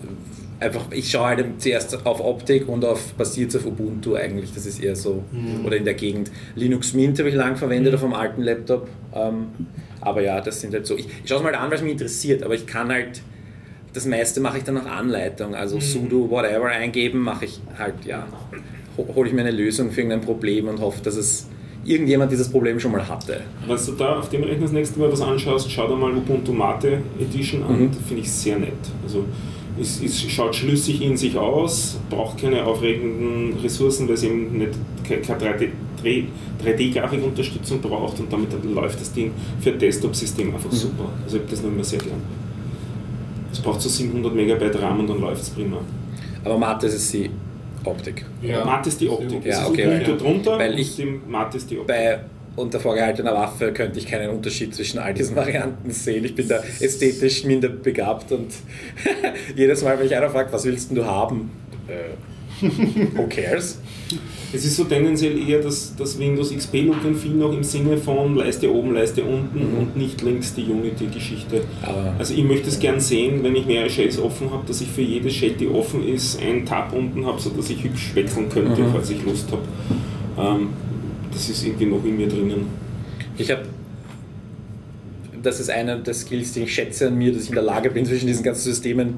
einfach, 0.62 0.86
ich 0.92 1.10
schaue 1.12 1.26
halt 1.28 1.46
zuerst 1.58 2.06
auf 2.06 2.20
Optik 2.24 2.70
und 2.70 2.86
auf 2.86 3.14
basiert 3.14 3.56
auf 3.56 3.66
Ubuntu 3.66 4.16
eigentlich, 4.16 4.54
das 4.54 4.66
ist 4.66 4.82
eher 4.82 4.96
so, 4.96 5.24
oder 5.66 5.76
in 5.76 5.84
der 5.86 5.96
Gegend. 5.96 6.32
Linux 6.56 6.94
Mint 6.94 7.18
habe 7.20 7.30
ich 7.30 7.36
lang 7.36 7.56
verwendet 7.58 7.94
auf 7.96 8.02
dem 8.02 8.14
alten 8.14 8.42
Laptop, 8.44 8.88
ähm, 9.14 9.48
aber 10.02 10.22
ja, 10.22 10.40
das 10.40 10.62
sind 10.62 10.74
halt 10.74 10.86
so, 10.86 10.96
ich, 10.96 11.08
ich 11.24 11.30
schaue 11.30 11.40
es 11.40 11.44
mal 11.44 11.54
an, 11.56 11.70
weil 11.70 11.78
es 11.78 11.84
mich 11.84 11.92
interessiert, 11.94 12.44
aber 12.44 12.54
ich 12.54 12.66
kann 12.68 12.90
halt, 12.90 13.22
das 13.94 14.06
meiste 14.06 14.40
mache 14.40 14.60
ich 14.60 14.64
dann 14.64 14.76
nach 14.76 14.86
Anleitung, 14.86 15.56
also 15.56 15.80
sudo 15.80 16.30
whatever 16.30 16.68
eingeben, 16.68 17.20
mache 17.20 17.46
ich 17.46 17.60
halt, 17.78 17.96
ja, 18.06 18.28
ho- 18.98 19.08
hole 19.16 19.28
ich 19.28 19.34
mir 19.36 19.42
eine 19.42 19.52
Lösung 19.52 19.92
für 19.92 20.02
irgendein 20.02 20.22
Problem 20.22 20.68
und 20.68 20.80
hoffe, 20.80 21.02
dass 21.04 21.16
es 21.16 21.48
irgendjemand 21.84 22.32
dieses 22.32 22.50
Problem 22.50 22.80
schon 22.80 22.92
mal 22.92 23.08
hatte. 23.08 23.42
Wenn 23.68 23.76
du 23.84 23.92
da 23.94 24.20
auf 24.20 24.30
dem 24.30 24.44
Rechner 24.44 24.62
das 24.64 24.72
nächste 24.72 25.00
Mal 25.00 25.12
was 25.12 25.22
anschaust, 25.22 25.72
schau 25.72 25.88
dir 25.88 25.96
mal 25.96 26.12
Ubuntu 26.16 26.54
Mate 26.54 27.00
Edition 27.20 27.64
an, 27.64 27.82
Mhm. 27.82 27.94
finde 28.08 28.22
ich 28.22 28.32
sehr 28.32 28.60
nett. 28.60 28.74
Also 29.04 29.26
es, 29.80 30.02
es 30.04 30.22
schaut 30.22 30.56
schlüssig 30.56 31.02
in 31.02 31.16
sich 31.18 31.38
aus, 31.38 32.00
braucht 32.10 32.40
keine 32.40 32.64
aufregenden 32.66 33.58
Ressourcen, 33.62 34.08
weil 34.08 34.16
es 34.16 34.24
eben 34.24 34.58
nicht 34.58 34.72
ke- 35.08 35.20
keine 35.22 35.40
3D 35.40 35.70
3D-Grafikunterstützung 36.64 37.80
braucht 37.82 38.20
und 38.20 38.32
damit 38.32 38.50
läuft 38.64 39.00
das 39.00 39.14
Ding 39.14 39.32
für 39.60 39.72
ein 39.72 39.80
Desktop-System 39.80 40.48
Mhm. 40.50 40.56
einfach 40.56 40.72
super. 40.72 41.06
Also 41.24 41.38
ich 41.38 41.44
habe 41.44 41.52
das 41.52 41.62
noch 41.64 41.70
immer 41.72 41.84
sehr 41.84 42.00
gern. 42.00 42.22
Es 43.52 43.60
braucht 43.60 43.82
so 43.82 43.90
700 43.90 44.34
Megabyte 44.34 44.82
RAM 44.82 45.00
und 45.02 45.10
dann 45.10 45.20
läuft 45.22 45.42
es 45.44 45.50
prima. 45.50 45.78
Aber 46.44 46.58
Mathe 46.58 46.88
ist 46.88 47.14
die 47.14 47.30
Optik. 47.84 48.26
Ja. 48.42 48.64
Mate 48.66 48.90
ist 48.90 49.02
die 49.02 49.10
Optik. 49.10 49.44
Ja, 49.46 49.52
es 49.52 49.60
ist 49.62 49.68
okay, 49.70 50.04
drunter 50.18 50.58
weil 50.60 50.72
und 50.74 50.78
ich- 50.80 50.96
die 50.96 51.20
Mate 51.28 51.58
ist 51.58 51.70
die 51.70 51.78
Optik. 51.80 51.88
Bei 51.88 52.20
unter 52.56 52.80
vorgehaltener 52.80 53.34
Waffe 53.34 53.72
könnte 53.72 53.98
ich 54.00 54.08
keinen 54.08 54.30
Unterschied 54.30 54.76
zwischen 54.76 55.00
all 55.00 55.14
diesen 55.14 55.36
Varianten 55.36 55.90
sehen. 55.92 56.26
Ich 56.26 56.36
bin 56.36 56.48
da 56.48 56.60
ästhetisch 56.80 57.44
minder 57.46 57.70
begabt 57.70 58.32
und 58.32 58.48
jedes 59.56 59.84
Mal, 59.84 59.98
wenn 59.98 60.06
ich 60.06 60.16
einer 60.16 60.30
fragt, 60.30 60.52
was 60.54 60.66
willst 60.66 60.90
denn 60.90 60.98
du 60.98 61.06
haben? 61.06 61.52
Äh, 61.88 62.66
who 63.16 63.28
cares? 63.28 63.80
Es 64.54 64.66
ist 64.66 64.76
so 64.76 64.84
tendenziell 64.84 65.48
eher 65.48 65.60
das, 65.62 65.96
das 65.96 66.20
Windows 66.20 66.54
XP-Look 66.54 67.06
and 67.06 67.16
Feel 67.18 67.32
noch 67.32 67.54
im 67.54 67.64
Sinne 67.64 67.98
von 67.98 68.36
Leiste 68.36 68.70
oben, 68.72 68.94
Leiste 68.94 69.24
unten 69.24 69.62
und 69.80 69.96
nicht 69.96 70.22
links 70.22 70.54
die 70.54 70.64
Unity-Geschichte. 70.66 71.62
Aber- 71.82 72.14
Also 72.20 72.34
ich 72.34 72.44
möchte 72.44 72.68
es 72.68 72.78
gern 72.78 73.00
sehen, 73.00 73.42
wenn 73.44 73.56
ich 73.56 73.66
mehrere 73.66 73.90
Shells 73.90 74.20
offen 74.20 74.52
habe, 74.52 74.68
dass 74.68 74.82
ich 74.82 74.90
für 74.90 75.02
jede 75.02 75.30
Shell, 75.32 75.52
die 75.54 75.70
offen 75.70 76.06
ist, 76.06 76.42
einen 76.42 76.66
Tab 76.66 76.92
unten 76.94 77.26
habe, 77.26 77.40
sodass 77.40 77.70
ich 77.70 77.82
hübsch 77.82 78.14
wechseln 78.14 78.50
könnte, 78.50 78.84
falls 78.92 79.10
ich 79.10 79.24
Lust 79.24 79.48
habe. 79.54 79.62
Ähm, 80.38 80.70
das 81.32 81.50
ist 81.50 81.66
irgendwie 81.66 81.86
noch 81.86 82.04
in 82.04 82.18
mir 82.18 82.28
drinnen. 82.28 82.68
Ich 83.38 83.50
habe, 83.52 83.64
das 85.42 85.60
ist 85.60 85.70
einer 85.70 85.98
der 85.98 86.14
Skills, 86.14 86.54
die 86.54 86.62
ich 86.62 86.74
schätze 86.74 87.08
an 87.08 87.18
mir, 87.18 87.34
dass 87.34 87.44
ich 87.44 87.50
in 87.50 87.56
der 87.56 87.64
Lage 87.64 87.90
bin, 87.90 88.06
zwischen 88.06 88.28
diesen 88.28 88.44
ganzen 88.44 88.64
Systemen 88.64 89.16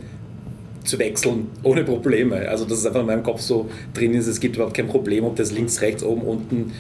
zu 0.83 0.99
wechseln, 0.99 1.47
ohne 1.63 1.83
Probleme. 1.83 2.47
Also, 2.47 2.65
dass 2.65 2.79
es 2.79 2.85
einfach 2.85 3.01
in 3.01 3.07
meinem 3.07 3.23
Kopf 3.23 3.41
so 3.41 3.69
drin 3.93 4.13
ist, 4.13 4.27
es 4.27 4.39
gibt 4.39 4.55
überhaupt 4.55 4.75
kein 4.75 4.87
Problem, 4.87 5.23
ob 5.23 5.35
das 5.35 5.51
links, 5.51 5.81
rechts, 5.81 6.03
oben, 6.03 6.21
unten, 6.21 6.73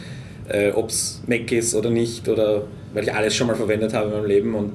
äh, 0.49 0.71
ob 0.71 0.89
es 0.89 1.21
Mac 1.27 1.51
ist 1.51 1.73
oder 1.75 1.89
nicht, 1.89 2.27
oder 2.27 2.63
weil 2.93 3.03
ich 3.03 3.13
alles 3.13 3.35
schon 3.35 3.47
mal 3.47 3.55
verwendet 3.55 3.93
habe 3.93 4.07
in 4.07 4.13
meinem 4.13 4.25
Leben 4.25 4.55
und 4.55 4.73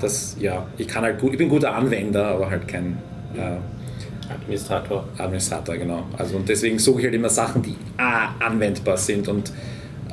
das, 0.00 0.36
ja, 0.40 0.66
ich 0.78 0.88
kann 0.88 1.04
halt 1.04 1.20
gut, 1.20 1.32
ich 1.32 1.38
bin 1.38 1.48
guter 1.48 1.74
Anwender, 1.74 2.26
aber 2.26 2.50
halt 2.50 2.66
kein 2.66 2.98
äh, 3.36 3.56
Administrator. 4.34 5.04
Administrator, 5.18 5.76
genau. 5.76 6.04
Also 6.16 6.36
und 6.36 6.48
deswegen 6.48 6.78
suche 6.78 7.00
ich 7.00 7.04
halt 7.06 7.14
immer 7.14 7.28
Sachen, 7.28 7.62
die 7.62 7.76
A, 7.96 8.34
anwendbar 8.40 8.96
sind 8.96 9.28
und 9.28 9.52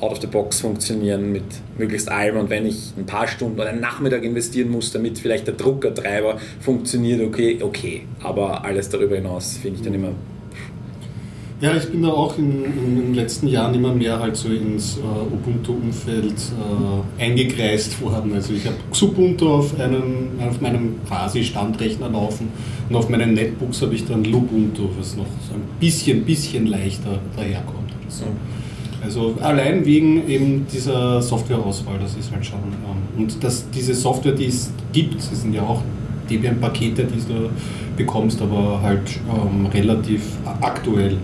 out 0.02 0.12
of 0.12 0.22
the 0.22 0.28
box 0.28 0.62
funktionieren 0.62 1.32
mit 1.32 1.44
möglichst 1.78 2.10
allem. 2.10 2.38
Und 2.38 2.50
wenn 2.50 2.66
ich 2.66 2.94
ein 2.98 3.06
paar 3.06 3.28
Stunden 3.28 3.60
oder 3.60 3.70
einen 3.70 3.82
Nachmittag 3.82 4.24
investieren 4.24 4.70
muss, 4.70 4.92
damit 4.92 5.20
vielleicht 5.20 5.48
der 5.48 5.56
Druckertreiber 5.56 6.38
funktioniert, 6.60 7.22
okay, 7.22 7.60
okay. 7.62 8.04
Aber 8.24 8.64
alles 8.64 8.90
darüber 8.90 9.16
hinaus 9.16 9.58
finde 9.58 9.78
ich 9.78 9.84
dann 9.84 9.94
immer. 9.94 10.12
Ja, 11.62 11.76
ich 11.76 11.90
bin 11.90 12.04
da 12.04 12.10
auch 12.10 12.38
in, 12.38 12.64
in, 12.64 12.96
den 12.96 13.14
letzten 13.14 13.48
Jahren 13.48 13.76
immer 13.76 13.94
mehr 13.94 14.18
halt 14.18 14.38
so 14.38 14.48
ins 14.48 14.98
äh, 14.98 15.02
Ubuntu-Umfeld 15.02 16.34
äh, 16.34 17.22
eingekreist 17.22 18.02
worden. 18.02 18.32
Also 18.34 18.54
ich 18.54 18.66
habe 18.66 18.78
Xubuntu 18.92 19.50
auf, 19.50 19.78
einem, 19.78 20.30
auf 20.48 20.62
meinem 20.62 20.96
quasi 21.06 21.44
Standrechner 21.44 22.10
laufen 22.10 22.48
und 22.88 22.96
auf 22.96 23.10
meinen 23.10 23.34
Netbooks 23.34 23.82
habe 23.82 23.94
ich 23.94 24.06
dann 24.06 24.24
Lubuntu, 24.24 24.84
was 24.98 25.18
noch 25.18 25.26
so 25.50 25.56
ein 25.56 25.62
bisschen, 25.82 26.24
bisschen 26.24 26.66
leichter 26.66 27.20
daherkommt. 27.36 27.92
So. 28.08 28.24
Also 29.04 29.36
allein 29.42 29.86
wegen 29.86 30.30
eben 30.30 30.66
dieser 30.72 31.22
Softwareauswahl, 31.22 32.00
das 32.02 32.16
ist 32.16 32.32
halt 32.32 32.46
schon. 32.46 32.60
Ähm, 32.60 33.22
und 33.22 33.44
dass 33.44 33.70
diese 33.70 33.96
Software, 33.96 34.34
die 34.34 34.46
es 34.46 34.72
gibt, 34.94 35.16
das 35.16 35.42
sind 35.42 35.54
ja 35.54 35.64
auch 35.64 35.82
Debian-Pakete, 36.30 37.04
die 37.04 37.34
du 37.34 37.50
bekommst, 37.98 38.42
aber 38.42 38.82
halt 38.82 39.20
ähm, 39.30 39.66
relativ 39.66 40.22
aktuell. 40.62 41.18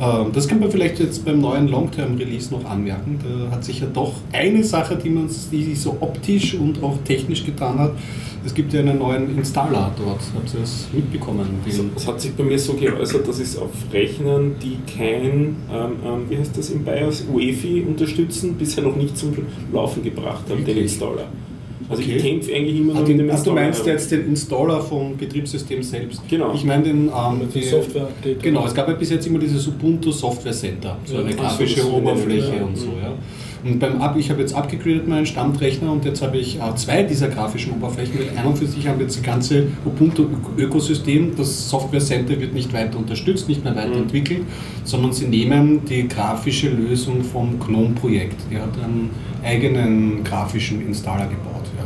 Ähm, 0.00 0.32
das 0.32 0.46
kann 0.46 0.60
man 0.60 0.70
vielleicht 0.70 0.98
jetzt 1.00 1.24
beim 1.24 1.40
neuen 1.40 1.68
Long-Term-Release 1.68 2.52
noch 2.52 2.64
anmerken. 2.64 3.18
Da 3.22 3.50
hat 3.54 3.64
sich 3.64 3.80
ja 3.80 3.86
doch 3.92 4.14
eine 4.32 4.62
Sache, 4.64 4.96
die 4.96 5.10
man 5.10 5.28
die 5.50 5.64
sich 5.64 5.80
so 5.80 5.96
optisch 6.00 6.54
und 6.54 6.82
auch 6.82 6.98
technisch 7.04 7.44
getan 7.44 7.78
hat. 7.78 7.92
Es 8.44 8.54
gibt 8.54 8.72
ja 8.72 8.80
einen 8.80 8.98
neuen 8.98 9.36
Installer 9.36 9.90
dort. 9.98 10.20
Habt 10.34 10.54
ihr 10.54 10.60
das 10.60 10.88
mitbekommen? 10.92 11.46
Den 11.66 11.90
Es 11.96 12.06
hat 12.06 12.20
sich 12.20 12.32
bei 12.34 12.44
mir 12.44 12.58
so 12.58 12.74
geäußert, 12.74 13.26
dass 13.26 13.40
es 13.40 13.58
auf 13.58 13.70
Rechnern, 13.92 14.54
die 14.62 14.78
kein, 14.90 15.56
ähm, 15.70 15.92
ähm, 16.04 16.24
wie 16.28 16.38
heißt 16.38 16.56
das 16.56 16.70
im 16.70 16.84
BIOS, 16.84 17.26
UEFI 17.32 17.84
unterstützen, 17.86 18.54
bisher 18.54 18.84
noch 18.84 18.96
nicht 18.96 19.18
zum 19.18 19.34
Laufen 19.72 20.02
gebracht 20.02 20.44
haben, 20.48 20.58
den 20.58 20.66
Wirklich? 20.66 20.84
Installer. 20.84 21.26
Also 21.90 22.02
Okay. 22.02 22.16
ich 22.16 22.22
kämpfe 22.22 22.54
eigentlich 22.54 22.78
immer 22.80 22.94
Ah, 22.96 23.00
noch 23.00 23.06
den, 23.06 23.16
mit 23.16 23.26
dem 23.26 23.30
ach, 23.30 23.34
du 23.34 23.38
Installer. 23.50 23.60
meinst 23.62 23.86
jetzt 23.86 24.10
den 24.10 24.26
Installer 24.28 24.80
vom 24.82 25.16
Betriebssystem 25.16 25.82
selbst? 25.82 26.20
Genau. 26.28 26.52
Ich 26.54 26.64
meine 26.64 26.82
den 26.82 27.06
ähm, 27.08 27.40
Die 27.54 27.62
Software-Update. 27.62 28.42
Genau, 28.42 28.66
es 28.66 28.74
gab 28.74 28.88
ja 28.88 28.94
bis 28.94 29.10
jetzt 29.10 29.26
immer 29.26 29.38
dieses 29.38 29.66
Ubuntu 29.68 30.10
Software 30.12 30.52
Center, 30.52 30.98
so 31.04 31.14
Ja, 31.14 31.20
eine 31.20 31.30
ach 31.30 31.32
so, 31.34 31.38
grafische 31.42 31.90
Oberfläche 31.90 32.56
ja. 32.56 32.62
und 32.64 32.76
so. 32.76 32.88
Ja. 33.02 33.12
Und 33.64 33.78
beim 33.78 34.00
Ab, 34.00 34.16
ich 34.16 34.30
habe 34.30 34.40
jetzt 34.40 34.54
abgegradet 34.54 35.08
meinen 35.08 35.26
Stammrechner 35.26 35.90
und 35.90 36.04
jetzt 36.04 36.22
habe 36.22 36.38
ich 36.38 36.58
äh, 36.58 36.74
zwei 36.76 37.02
dieser 37.02 37.28
grafischen 37.28 37.72
Oberflächen, 37.72 38.18
weil 38.18 38.38
ein 38.38 38.46
und 38.46 38.56
für 38.56 38.66
sich 38.66 38.86
haben 38.86 38.98
wir 38.98 39.06
jetzt 39.06 39.16
das 39.16 39.24
ganze 39.24 39.66
Ubuntu-Ökosystem, 39.84 41.36
das 41.36 41.68
Software 41.68 42.00
Center 42.00 42.40
wird 42.40 42.54
nicht 42.54 42.72
weiter 42.72 42.98
unterstützt, 42.98 43.48
nicht 43.48 43.64
mehr 43.64 43.74
weiterentwickelt, 43.74 44.42
sondern 44.84 45.12
sie 45.12 45.26
nehmen 45.26 45.84
die 45.84 46.06
grafische 46.06 46.68
Lösung 46.68 47.22
vom 47.22 47.58
GNOME-Projekt. 47.58 48.36
Die 48.50 48.58
hat 48.58 48.74
einen 48.82 49.10
eigenen 49.44 50.22
grafischen 50.24 50.86
Installer 50.86 51.26
gebaut. 51.26 51.64
Ja. 51.76 51.84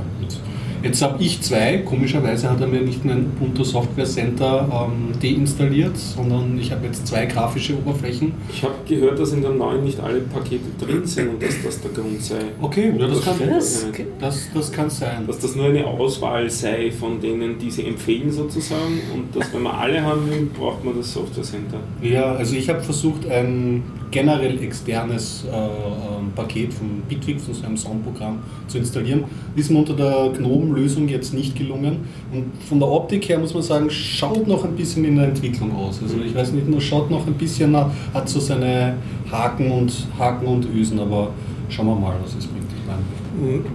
Jetzt 0.82 1.00
habe 1.00 1.22
ich 1.22 1.40
zwei, 1.40 1.78
komischerweise 1.78 2.50
hat 2.50 2.60
er 2.60 2.66
mir 2.66 2.80
nicht 2.80 3.04
mein 3.04 3.26
Ubuntu 3.26 3.62
Software 3.62 4.04
Center 4.04 4.68
ähm, 4.70 5.12
deinstalliert, 5.20 5.96
sondern 5.96 6.58
ich 6.58 6.72
habe 6.72 6.86
jetzt 6.86 7.06
zwei 7.06 7.26
grafische 7.26 7.76
Oberflächen. 7.78 8.32
Ich 8.52 8.62
habe 8.64 8.74
gehört, 8.88 9.18
dass 9.18 9.32
in 9.32 9.42
der 9.42 9.52
neuen 9.52 9.84
nicht 9.84 10.00
alle 10.00 10.20
Pakete 10.20 10.64
drin 10.80 11.06
sind 11.06 11.28
und 11.28 11.42
dass 11.42 11.62
das 11.62 11.80
der 11.80 11.92
Grund 11.92 12.20
sei. 12.20 12.40
Okay, 12.60 12.92
ja, 12.98 13.06
das, 13.06 13.24
kann, 13.24 13.34
Was? 13.50 13.86
das, 14.18 14.48
das 14.52 14.72
kann 14.72 14.90
sein. 14.90 15.26
Dass 15.26 15.38
das 15.38 15.54
nur 15.54 15.66
eine 15.66 15.86
Auswahl 15.86 16.50
sei 16.50 16.90
von 16.90 17.20
denen, 17.20 17.58
die 17.58 17.70
sie 17.70 17.86
empfehlen 17.86 18.32
sozusagen 18.32 19.00
und 19.14 19.36
dass 19.36 19.52
wenn 19.54 19.62
man 19.62 19.76
alle 19.76 20.02
haben 20.02 20.28
will, 20.28 20.48
braucht 20.58 20.84
man 20.84 20.96
das 20.96 21.12
Software 21.12 21.44
Center. 21.44 21.78
Ja, 22.02 22.32
also 22.34 22.56
ich 22.56 22.68
habe 22.68 22.80
versucht, 22.80 23.28
ein 23.30 23.84
generell 24.12 24.62
externes 24.62 25.44
äh, 25.44 25.56
ähm, 25.56 26.30
Paket 26.36 26.72
von 26.72 27.02
Bitwig, 27.08 27.40
von 27.40 27.54
so 27.54 27.66
einem 27.66 27.76
Soundprogramm, 27.76 28.38
zu 28.68 28.78
installieren. 28.78 29.24
Ist 29.56 29.70
mir 29.70 29.78
unter 29.78 29.94
der 29.94 30.32
GNOME-Lösung 30.38 31.08
jetzt 31.08 31.34
nicht 31.34 31.56
gelungen. 31.56 32.00
Und 32.32 32.52
von 32.68 32.78
der 32.78 32.88
Optik 32.88 33.28
her 33.28 33.40
muss 33.40 33.54
man 33.54 33.64
sagen, 33.64 33.90
schaut 33.90 34.46
noch 34.46 34.64
ein 34.64 34.76
bisschen 34.76 35.04
in 35.04 35.16
der 35.16 35.26
Entwicklung 35.28 35.74
aus. 35.74 36.00
Also 36.00 36.16
ich 36.24 36.34
weiß 36.34 36.52
nicht, 36.52 36.68
nur 36.68 36.80
schaut 36.80 37.10
noch 37.10 37.26
ein 37.26 37.34
bisschen 37.34 37.72
nach, 37.72 37.90
hat 38.14 38.28
so 38.28 38.38
seine 38.38 38.94
Haken 39.30 39.72
und 39.72 40.06
Haken 40.18 40.46
und 40.46 40.66
Ösen, 40.72 41.00
aber 41.00 41.30
schauen 41.68 41.86
wir 41.86 41.96
mal, 41.96 42.14
was 42.22 42.34
es 42.34 42.46
bringt. 42.46 42.70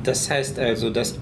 Das 0.03 0.29
heißt 0.29 0.59
also, 0.59 0.89
dass 0.89 1.19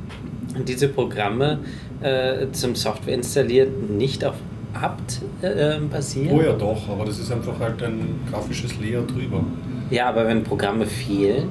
diese 0.66 0.88
Programme 0.88 1.58
äh, 2.00 2.46
zum 2.52 2.74
Software 2.76 3.14
installieren 3.14 3.96
nicht 3.98 4.24
auf 4.24 4.34
apt 4.74 5.22
äh, 5.42 5.78
basieren? 5.90 6.38
oh 6.38 6.42
ja 6.42 6.52
doch, 6.52 6.88
aber 6.88 7.04
das 7.04 7.18
ist 7.18 7.30
einfach 7.32 7.58
halt 7.58 7.82
ein 7.82 8.20
grafisches 8.30 8.78
Layer 8.80 9.02
drüber. 9.02 9.44
Ja, 9.90 10.08
aber 10.08 10.26
wenn 10.26 10.42
Programme 10.42 10.86
fehlen, 10.86 11.48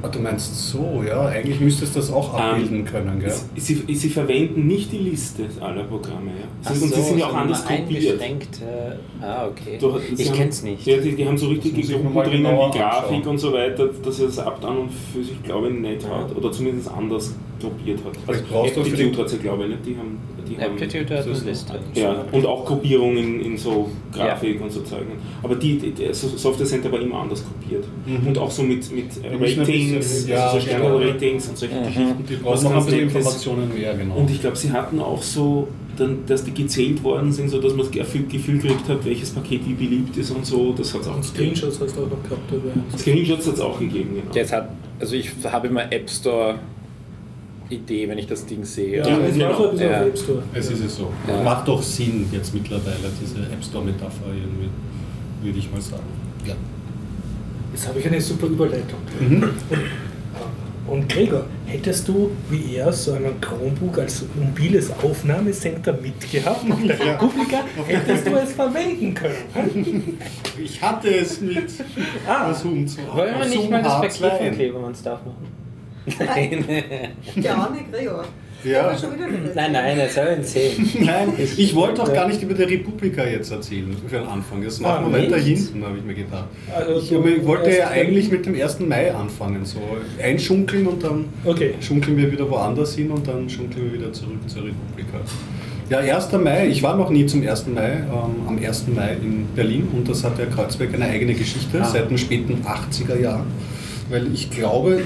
Ah, 0.00 0.08
du 0.08 0.20
meinst 0.20 0.54
so, 0.70 1.02
ja, 1.06 1.26
eigentlich 1.26 1.58
müsstest 1.60 1.96
du 1.96 1.98
das 1.98 2.12
auch 2.12 2.32
abbilden 2.34 2.84
können, 2.84 3.18
gell? 3.18 3.32
Sie, 3.56 3.82
sie 3.94 4.08
verwenden 4.08 4.68
nicht 4.68 4.92
die 4.92 4.98
Liste 4.98 5.44
aller 5.60 5.82
Programme. 5.84 6.30
Ja. 6.30 6.46
Ach 6.64 6.70
und 6.70 6.76
sie 6.76 6.88
so, 6.88 7.02
sind 7.02 7.18
ja 7.18 7.26
auch 7.26 7.34
anders 7.34 7.66
eingeschränkt. 7.66 8.60
Äh, 8.62 9.24
ah, 9.24 9.48
okay. 9.48 9.76
Du- 9.80 9.98
sie 10.14 10.22
ich 10.22 10.28
haben- 10.30 10.36
kenn's 10.36 10.62
nicht. 10.62 10.86
Ja, 10.86 10.98
die, 10.98 11.16
die 11.16 11.26
haben 11.26 11.36
so 11.36 11.48
richtige 11.48 11.76
mir 11.76 11.98
Gruppen 11.98 12.14
drinnen, 12.30 12.44
wie 12.44 12.78
Grafik 12.78 13.12
anschauen. 13.12 13.26
und 13.26 13.38
so 13.38 13.52
weiter, 13.52 13.88
dass 14.04 14.20
er 14.20 14.26
das 14.26 14.38
ab 14.38 14.64
an 14.64 14.78
und 14.78 14.90
für 14.92 15.24
sich, 15.24 15.42
glaube 15.42 15.68
ich, 15.68 15.74
nicht 15.74 16.08
hat. 16.08 16.36
Oder 16.36 16.52
zumindest 16.52 16.88
anders 16.90 17.34
gruppiert 17.60 17.98
hat. 18.04 18.12
Also 18.28 18.44
brauchst 18.48 18.76
du 18.76 18.80
Aptitude 18.82 19.10
die- 19.10 19.16
hat 19.16 19.28
sie, 19.28 19.38
glaube 19.38 19.64
ich, 19.64 19.70
nicht. 19.70 19.86
Die 19.86 19.96
haben, 19.96 20.18
die 20.48 20.56
haben 20.56 20.72
Aptitude 20.74 21.18
hat 21.18 21.26
das 21.26 21.38
ist 21.38 21.40
eine 21.42 21.50
Liste. 21.50 21.80
ja, 21.94 22.24
und 22.30 22.46
auch 22.46 22.64
Gruppierungen 22.64 23.40
in 23.40 23.58
so 23.58 23.90
Grafik 24.12 24.60
und 24.62 24.70
so 24.70 24.82
Zeugen. 24.82 25.12
Aber 25.42 25.56
die, 25.56 25.76
die, 25.78 25.92
Software 26.14 26.66
Center 26.66 26.92
war 26.92 27.00
immer 27.00 27.18
anders 27.22 27.44
gruppiert. 27.44 27.84
Mhm. 28.06 28.28
Und 28.28 28.38
auch 28.38 28.50
so 28.50 28.62
mit, 28.62 28.90
mit 28.92 29.06
Die 29.22 29.26
ein 29.26 29.40
Ratings, 29.96 30.28
ja, 30.28 30.46
also 30.46 30.60
so. 30.60 30.66
Sternel-Ratings 30.66 31.48
und 31.48 31.58
solche 31.58 31.78
Geschichten. 31.80 32.24
Die 32.28 32.36
brauchen 32.36 32.64
noch 32.64 32.70
ein 32.72 32.84
bisschen 32.84 32.98
ist. 32.98 33.02
Informationen 33.14 33.74
mehr, 33.74 33.94
genau. 33.94 34.14
Und 34.16 34.30
ich 34.30 34.40
glaube, 34.40 34.56
sie 34.56 34.70
hatten 34.70 35.00
auch 35.00 35.22
so, 35.22 35.68
dann, 35.96 36.18
dass 36.26 36.44
die 36.44 36.52
gezählt 36.54 37.02
worden 37.02 37.32
sind, 37.32 37.48
so 37.48 37.60
dass 37.60 37.72
man 37.74 37.80
das 37.86 37.90
Gefühl 37.90 38.22
gekriegt 38.28 38.88
hat, 38.88 39.04
welches 39.04 39.30
Paket 39.30 39.62
wie 39.66 39.74
beliebt 39.74 40.16
ist 40.16 40.30
und 40.30 40.46
so. 40.46 40.72
Das 40.72 40.94
hat 40.94 41.00
es 41.02 41.08
auch 41.08 41.16
Und 41.16 41.24
Screenshots 41.24 41.80
hast 41.80 41.96
du 41.96 42.00
auch 42.02 42.10
noch 42.10 42.22
gehabt 42.22 42.50
dabei. 42.50 42.98
Screenshots 42.98 43.46
hat 43.48 43.54
es 43.54 43.60
auch 43.60 43.78
gegeben, 43.78 44.10
genau. 44.22 44.34
Jetzt 44.34 44.52
hat, 44.52 44.68
also 45.00 45.14
ich 45.16 45.30
habe 45.44 45.66
immer 45.68 45.90
App 45.92 46.08
Store 46.08 46.56
Idee, 47.70 48.08
wenn 48.08 48.16
ich 48.16 48.26
das 48.26 48.46
Ding 48.46 48.64
sehe. 48.64 48.98
Ja, 48.98 49.08
Ja, 49.08 49.18
es 49.26 49.34
genau. 49.34 49.70
bisschen 49.70 49.90
Ja. 49.90 50.00
auf 50.00 50.06
App 50.06 50.18
Store. 50.18 50.42
es 50.54 50.70
ist 50.70 50.84
es 50.84 50.96
so. 50.96 51.12
Ja. 51.28 51.42
Macht 51.42 51.68
doch 51.68 51.82
Sinn 51.82 52.26
jetzt 52.32 52.54
mittlerweile, 52.54 53.10
diese 53.20 53.40
App 53.42 53.62
Store-Metapher 53.62 54.26
irgendwie, 54.28 54.70
würde 55.42 55.58
ich 55.58 55.70
mal 55.70 55.80
sagen. 55.80 56.02
Ja. 56.46 56.54
Jetzt 57.78 57.86
habe 57.86 58.00
ich 58.00 58.06
eine 58.08 58.20
super 58.20 58.48
Überleitung. 58.48 58.98
Mhm. 59.20 59.50
Und 60.88 61.08
Gregor, 61.08 61.46
hättest 61.64 62.08
du 62.08 62.32
wie 62.50 62.74
er 62.74 62.92
so 62.92 63.12
einen 63.12 63.40
Chromebook 63.40 63.98
als 63.98 64.24
mobiles 64.34 64.90
Aufnahmecenter 65.00 65.92
mitgehabt 65.92 66.64
in 66.68 66.88
der 66.88 66.98
Republika, 66.98 67.58
hättest 67.86 68.26
du 68.26 68.34
es 68.34 68.50
verwenden 68.50 69.14
können. 69.14 70.18
Ich 70.60 70.82
hatte 70.82 71.08
es 71.08 71.40
mit 71.40 71.68
Ah, 72.26 72.46
als 72.48 72.64
Hund. 72.64 72.90
Wollen 73.14 73.38
wir 73.38 73.46
nicht 73.46 73.70
mal 73.70 73.80
das 73.80 73.92
Zoom 73.92 74.28
Paket 74.28 74.38
von 74.38 74.46
H2. 74.48 74.50
Klebermanns 74.56 75.02
darf 75.04 75.20
machen? 75.24 75.46
Der 77.36 77.56
arme 77.56 77.78
Gregor. 77.92 78.24
Ja. 78.64 78.96
Nein, 79.54 79.72
nein, 79.72 79.98
er 79.98 80.08
soll 80.08 80.26
erzählen. 80.26 80.72
Nein, 81.00 81.32
ich 81.56 81.74
wollte 81.76 82.02
doch 82.02 82.12
gar 82.12 82.26
nicht 82.26 82.42
über 82.42 82.54
die 82.54 82.64
Republika 82.64 83.24
jetzt 83.24 83.52
erzählen 83.52 83.96
für 84.06 84.16
den 84.18 84.26
Anfang. 84.26 84.62
Das 84.64 84.80
machen 84.80 85.04
Ah, 85.06 85.12
wir 85.12 85.22
weiter 85.22 85.36
hinten, 85.38 85.84
habe 85.84 85.96
ich 85.98 86.04
mir 86.04 86.14
gedacht. 86.14 86.48
Also 86.74 86.98
Ich, 87.00 87.12
ich 87.36 87.46
wollte 87.46 87.70
ja 87.76 87.88
eigentlich 87.88 88.30
mit 88.32 88.46
dem 88.46 88.54
1. 88.60 88.80
Mai 88.80 89.14
anfangen. 89.14 89.64
So 89.64 89.78
einschunkeln 90.20 90.86
und 90.88 91.02
dann 91.04 91.26
Okay. 91.44 91.74
schunkeln 91.80 92.16
wir 92.16 92.32
wieder 92.32 92.50
woanders 92.50 92.94
hin 92.96 93.10
und 93.12 93.28
dann 93.28 93.48
schunkeln 93.48 93.92
wir 93.92 94.00
wieder 94.00 94.12
zurück 94.12 94.38
zur 94.48 94.62
Republika. 94.64 95.18
Ja, 95.88 95.98
1. 96.00 96.32
Mai. 96.38 96.66
Ich 96.66 96.82
war 96.82 96.96
noch 96.96 97.10
nie 97.10 97.26
zum 97.26 97.42
1. 97.46 97.66
Mai, 97.68 97.92
ähm, 97.92 98.46
am 98.46 98.58
1. 98.58 98.88
Mai 98.94 99.16
in 99.22 99.46
Berlin 99.54 99.86
und 99.94 100.08
das 100.08 100.24
hat 100.24 100.36
der 100.36 100.46
Kreuzberg 100.46 100.92
eine 100.94 101.04
eigene 101.06 101.34
Geschichte 101.34 101.80
Ah. 101.80 101.84
seit 101.84 102.10
den 102.10 102.18
späten 102.18 102.60
80er 102.64 103.18
Jahren. 103.20 103.46
Weil 104.10 104.32
ich 104.32 104.50
glaube, 104.50 105.02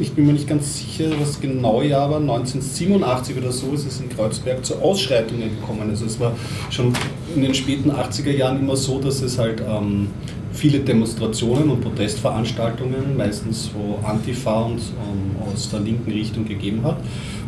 ich 0.00 0.12
bin 0.12 0.26
mir 0.26 0.32
nicht 0.32 0.48
ganz 0.48 0.78
sicher, 0.78 1.06
was 1.20 1.40
genau 1.40 1.82
Jahr 1.82 2.10
war, 2.10 2.20
1987 2.20 3.36
oder 3.36 3.50
so 3.50 3.72
ist 3.72 3.86
es 3.86 4.00
in 4.00 4.08
Kreuzberg 4.08 4.64
zu 4.64 4.76
Ausschreitungen 4.76 5.50
gekommen. 5.60 5.90
Also 5.90 6.06
es 6.06 6.20
war 6.20 6.36
schon 6.70 6.92
in 7.34 7.42
den 7.42 7.54
späten 7.54 7.90
80er 7.90 8.30
Jahren 8.30 8.60
immer 8.60 8.76
so, 8.76 9.00
dass 9.00 9.22
es 9.22 9.38
halt 9.38 9.60
ähm, 9.60 10.08
viele 10.52 10.80
Demonstrationen 10.80 11.68
und 11.68 11.80
Protestveranstaltungen, 11.80 13.16
meistens 13.16 13.70
so 13.72 13.98
Antifa 14.06 14.62
und 14.62 14.78
ähm, 14.78 15.52
aus 15.52 15.70
der 15.70 15.80
linken 15.80 16.12
Richtung 16.12 16.46
gegeben 16.46 16.84
hat. 16.84 16.98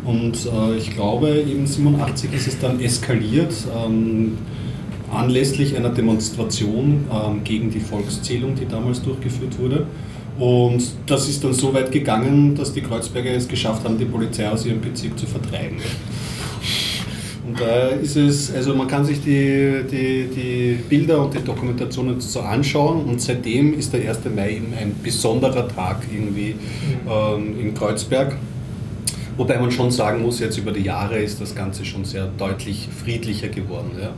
Und 0.03 0.45
äh, 0.45 0.77
ich 0.77 0.93
glaube, 0.93 1.29
eben 1.29 1.65
87 1.65 2.33
ist 2.33 2.47
es 2.47 2.59
dann 2.59 2.79
eskaliert. 2.81 3.53
Ähm, 3.75 4.37
anlässlich 5.11 5.75
einer 5.75 5.89
Demonstration 5.89 7.05
ähm, 7.11 7.43
gegen 7.43 7.71
die 7.71 7.79
Volkszählung, 7.79 8.55
die 8.55 8.67
damals 8.67 9.01
durchgeführt 9.01 9.57
wurde. 9.57 9.87
Und 10.39 10.83
das 11.07 11.27
ist 11.27 11.43
dann 11.43 11.53
so 11.53 11.73
weit 11.73 11.91
gegangen, 11.91 12.55
dass 12.55 12.71
die 12.71 12.81
Kreuzberger 12.81 13.31
es 13.31 13.47
geschafft 13.47 13.83
haben, 13.83 13.97
die 13.97 14.05
Polizei 14.05 14.47
aus 14.47 14.65
ihrem 14.65 14.81
Bezirk 14.81 15.17
zu 15.17 15.25
vertreiben. 15.25 15.77
Und 17.47 17.59
da 17.59 17.87
ist 17.87 18.17
es, 18.17 18.53
also 18.53 18.75
man 18.75 18.87
kann 18.87 19.05
sich 19.05 19.21
die, 19.21 19.81
die, 19.89 20.27
die 20.27 20.79
Bilder 20.89 21.23
und 21.23 21.33
die 21.33 21.39
Dokumentationen 21.39 22.19
so 22.19 22.41
anschauen 22.41 23.05
und 23.05 23.21
seitdem 23.21 23.73
ist 23.79 23.93
der 23.93 24.09
1. 24.09 24.19
Mai 24.35 24.57
eben 24.57 24.73
ein 24.79 24.93
besonderer 25.01 25.67
Tag 25.67 26.01
irgendwie 26.13 26.55
ähm, 27.09 27.55
in 27.59 27.73
Kreuzberg. 27.73 28.35
Wobei 29.37 29.57
man 29.59 29.71
schon 29.71 29.91
sagen 29.91 30.23
muss, 30.23 30.39
jetzt 30.39 30.57
über 30.57 30.71
die 30.71 30.81
Jahre 30.81 31.19
ist 31.19 31.39
das 31.39 31.55
Ganze 31.55 31.85
schon 31.85 32.03
sehr 32.03 32.27
deutlich 32.37 32.89
friedlicher 32.91 33.47
geworden. 33.47 33.91
Ja. 33.99 34.13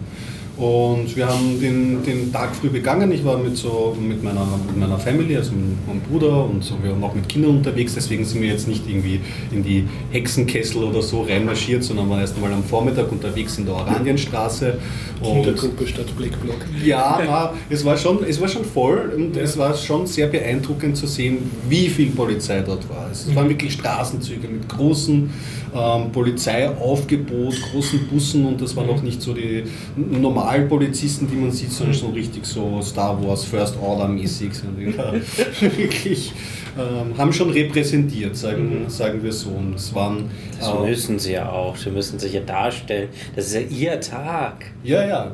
Und 0.59 1.15
wir 1.15 1.25
haben 1.25 1.57
den, 1.61 2.03
den 2.03 2.33
Tag 2.33 2.53
früh 2.53 2.67
begangen. 2.67 3.09
Ich 3.13 3.23
war 3.23 3.37
mit, 3.37 3.55
so, 3.55 3.95
mit, 3.97 4.21
meiner, 4.21 4.45
mit 4.67 4.77
meiner 4.77 4.99
Family, 4.99 5.37
also 5.37 5.53
mit 5.53 5.87
meinem 5.87 6.01
Bruder 6.01 6.43
und 6.43 6.61
so, 6.61 6.75
wir 6.83 6.91
waren 6.91 7.01
auch 7.01 7.15
mit 7.15 7.29
Kindern 7.29 7.51
unterwegs. 7.51 7.93
Deswegen 7.95 8.25
sind 8.25 8.41
wir 8.41 8.49
jetzt 8.49 8.67
nicht 8.67 8.83
irgendwie 8.85 9.21
in 9.53 9.63
die 9.63 9.87
Hexenkessel 10.11 10.83
oder 10.83 11.01
so 11.01 11.21
reinmarschiert, 11.21 11.85
sondern 11.85 12.09
waren 12.09 12.19
erst 12.19 12.35
einmal 12.35 12.51
am 12.51 12.63
Vormittag 12.65 13.09
unterwegs 13.09 13.57
in 13.57 13.65
der 13.65 13.75
Oranienstraße. 13.75 14.77
Kindergruppe 15.23 15.87
statt 15.87 16.07
Blackblock. 16.17 16.57
Ja, 16.83 17.21
na, 17.25 17.53
es, 17.69 17.85
war 17.85 17.95
schon, 17.95 18.23
es 18.25 18.39
war 18.41 18.49
schon 18.49 18.65
voll 18.65 19.13
und 19.15 19.37
ja. 19.37 19.43
es 19.43 19.57
war 19.57 19.73
schon 19.73 20.07
sehr 20.07 20.27
beeindruckend 20.27 20.97
zu 20.97 21.07
sehen, 21.07 21.37
wie 21.69 21.87
viel 21.87 22.11
Polizei 22.11 22.61
dort 22.61 22.89
war. 22.89 23.09
Es 23.11 23.33
waren 23.33 23.47
wirklich 23.47 23.73
Straßenzüge 23.73 24.47
mit 24.47 24.67
großen 24.67 25.29
ähm, 25.73 26.11
Polizeiaufgebot, 26.11 27.55
großen 27.71 28.07
Bussen 28.07 28.45
und 28.45 28.61
das 28.61 28.75
waren 28.75 28.87
mhm. 28.87 28.93
auch 28.93 29.01
nicht 29.01 29.21
so 29.21 29.33
die 29.33 29.63
normalen 29.95 30.48
Polizisten, 30.57 31.27
die 31.29 31.35
man 31.35 31.51
sieht, 31.51 31.71
sondern 31.71 31.95
schon 31.95 32.13
richtig 32.13 32.45
so 32.45 32.81
Star 32.81 33.21
Wars 33.23 33.43
First 33.43 33.77
Order 33.81 34.07
mäßig. 34.07 34.51
wirklich 35.61 36.33
ähm, 36.77 37.17
haben 37.17 37.33
schon 37.33 37.49
repräsentiert, 37.49 38.35
sagen, 38.35 38.83
mhm. 38.83 38.89
sagen 38.89 39.23
wir 39.23 39.31
so. 39.31 39.49
Und 39.49 39.75
es 39.75 39.93
waren, 39.93 40.29
das 40.59 40.69
äh, 40.69 40.87
müssen 40.87 41.19
sie 41.19 41.33
ja 41.33 41.49
auch, 41.49 41.75
sie 41.75 41.89
müssen 41.89 42.19
sich 42.19 42.33
ja 42.33 42.41
darstellen. 42.41 43.09
Das 43.35 43.47
ist 43.47 43.53
ja 43.53 43.61
ihr 43.61 44.01
Tag. 44.01 44.65
Ja, 44.83 45.05
ja, 45.07 45.31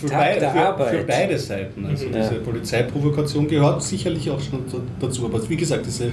für, 0.00 0.06
Tag 0.06 0.18
beide, 0.18 0.50
für, 0.50 0.98
für, 0.98 1.04
beide 1.04 1.38
Seiten. 1.38 1.86
Also 1.86 2.06
mhm. 2.06 2.12
diese 2.12 2.34
Polizeiprovokation 2.36 3.48
gehört 3.48 3.82
sicherlich 3.82 4.30
auch 4.30 4.40
schon 4.40 4.64
dazu. 5.00 5.24
Aber 5.24 5.48
wie 5.48 5.56
gesagt, 5.56 5.86
diese 5.86 6.12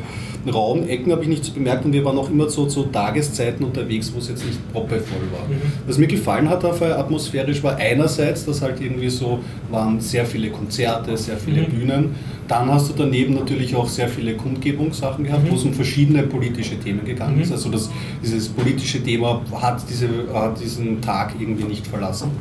rauen 0.51 0.87
Ecken 0.87 1.11
habe 1.11 1.23
ich 1.23 1.29
nicht 1.29 1.45
so 1.45 1.53
bemerkt 1.53 1.85
und 1.85 1.93
wir 1.93 2.03
waren 2.03 2.17
auch 2.17 2.29
immer 2.29 2.49
so 2.49 2.65
zu 2.65 2.83
Tageszeiten 2.83 3.65
unterwegs, 3.65 4.11
wo 4.13 4.19
es 4.19 4.29
jetzt 4.29 4.45
nicht 4.45 4.71
proppevoll 4.71 5.27
war. 5.31 5.47
Mhm. 5.47 5.61
Was 5.87 5.97
mir 5.97 6.07
gefallen 6.07 6.49
hat 6.49 6.65
auf 6.65 6.81
atmosphärisch 6.81 7.63
war 7.63 7.77
einerseits, 7.77 8.45
dass 8.45 8.61
halt 8.61 8.81
irgendwie 8.81 9.09
so 9.09 9.39
waren 9.69 9.99
sehr 9.99 10.25
viele 10.25 10.49
Konzerte, 10.49 11.15
sehr 11.17 11.37
viele 11.37 11.61
mhm. 11.61 11.69
Bühnen 11.69 12.15
dann 12.47 12.71
hast 12.71 12.89
du 12.89 12.93
daneben 12.95 13.33
natürlich 13.33 13.75
auch 13.75 13.87
sehr 13.87 14.09
viele 14.09 14.35
Kundgebungssachen 14.63 15.25
gehabt, 15.25 15.43
mhm. 15.43 15.51
wo 15.51 15.55
es 15.55 15.63
um 15.63 15.73
verschiedene 15.73 16.23
politische 16.23 16.79
Themen 16.79 17.05
gegangen 17.05 17.35
mhm. 17.35 17.41
ist. 17.41 17.51
Also 17.51 17.69
das, 17.69 17.89
dieses 18.23 18.49
politische 18.49 19.03
Thema 19.03 19.41
hat, 19.61 19.83
diese, 19.89 20.07
hat 20.33 20.59
diesen 20.59 21.01
Tag 21.01 21.33
irgendwie 21.39 21.65
nicht 21.65 21.85
verlassen. 21.85 22.31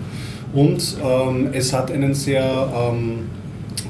Und 0.52 0.96
ähm, 1.02 1.48
es 1.52 1.72
hat 1.72 1.90
einen 1.90 2.14
sehr, 2.14 2.42
ähm, 2.74 3.30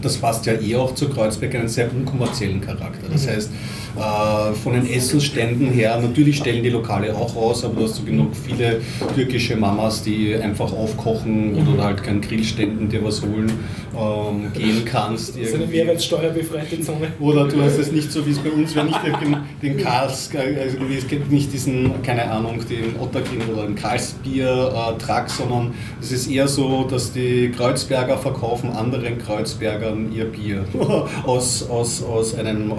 das 0.00 0.16
passt 0.16 0.46
ja 0.46 0.54
eh 0.54 0.76
auch 0.76 0.94
zu 0.94 1.08
Kreuzberg, 1.08 1.54
einen 1.54 1.68
sehr 1.68 1.90
unkommerziellen 1.92 2.60
Charakter. 2.60 3.08
Das 3.12 3.26
mhm. 3.26 3.30
heißt, 3.30 3.50
von 3.94 4.72
den 4.72 4.88
Essensständen 4.88 5.70
her, 5.70 5.98
natürlich 6.00 6.38
stellen 6.38 6.62
die 6.62 6.70
Lokale 6.70 7.14
auch 7.14 7.36
raus, 7.36 7.64
aber 7.64 7.76
du 7.76 7.84
hast 7.84 7.96
so 7.96 8.02
genug 8.02 8.30
viele 8.34 8.80
türkische 9.14 9.56
Mamas, 9.56 10.02
die 10.02 10.34
einfach 10.34 10.72
aufkochen 10.72 11.54
oder 11.54 11.70
mhm. 11.70 11.82
halt 11.82 12.02
keinen 12.02 12.20
Grillständen 12.20 12.88
dir 12.88 13.04
was 13.04 13.22
holen 13.22 13.52
ähm, 13.96 14.52
gehen 14.54 14.84
kannst. 14.84 15.30
Das 15.30 15.36
ist 15.36 15.54
eine 15.54 15.66
mehrwertsteuerbefreite 15.66 16.80
Zone. 16.80 17.12
Oder 17.20 17.48
du 17.48 17.60
hast 17.62 17.78
es 17.78 17.92
nicht 17.92 18.10
so, 18.10 18.24
wie 18.26 18.30
es 18.30 18.38
bei 18.38 18.50
uns 18.50 18.74
wäre, 18.74 18.86
nicht 18.86 19.00
den, 19.04 19.36
den 19.62 19.76
Karls, 19.76 20.30
also 20.34 20.78
es 20.96 21.06
gibt 21.06 21.30
nicht 21.30 21.52
diesen, 21.52 22.02
keine 22.02 22.30
Ahnung, 22.30 22.60
den 22.68 22.98
Otterkin 22.98 23.42
oder 23.52 23.66
den 23.66 23.74
Karlsbier-Truck, 23.74 25.28
sondern 25.28 25.74
es 26.00 26.12
ist 26.12 26.30
eher 26.30 26.48
so, 26.48 26.84
dass 26.84 27.12
die 27.12 27.50
Kreuzberger 27.50 28.16
verkaufen 28.16 28.70
anderen 28.70 29.18
Kreuzbergern 29.18 30.12
ihr 30.14 30.24
Bier 30.24 30.64
aus, 31.24 31.68
aus, 31.68 32.02
aus 32.02 32.34
einem 32.34 32.70
äh, 32.70 32.74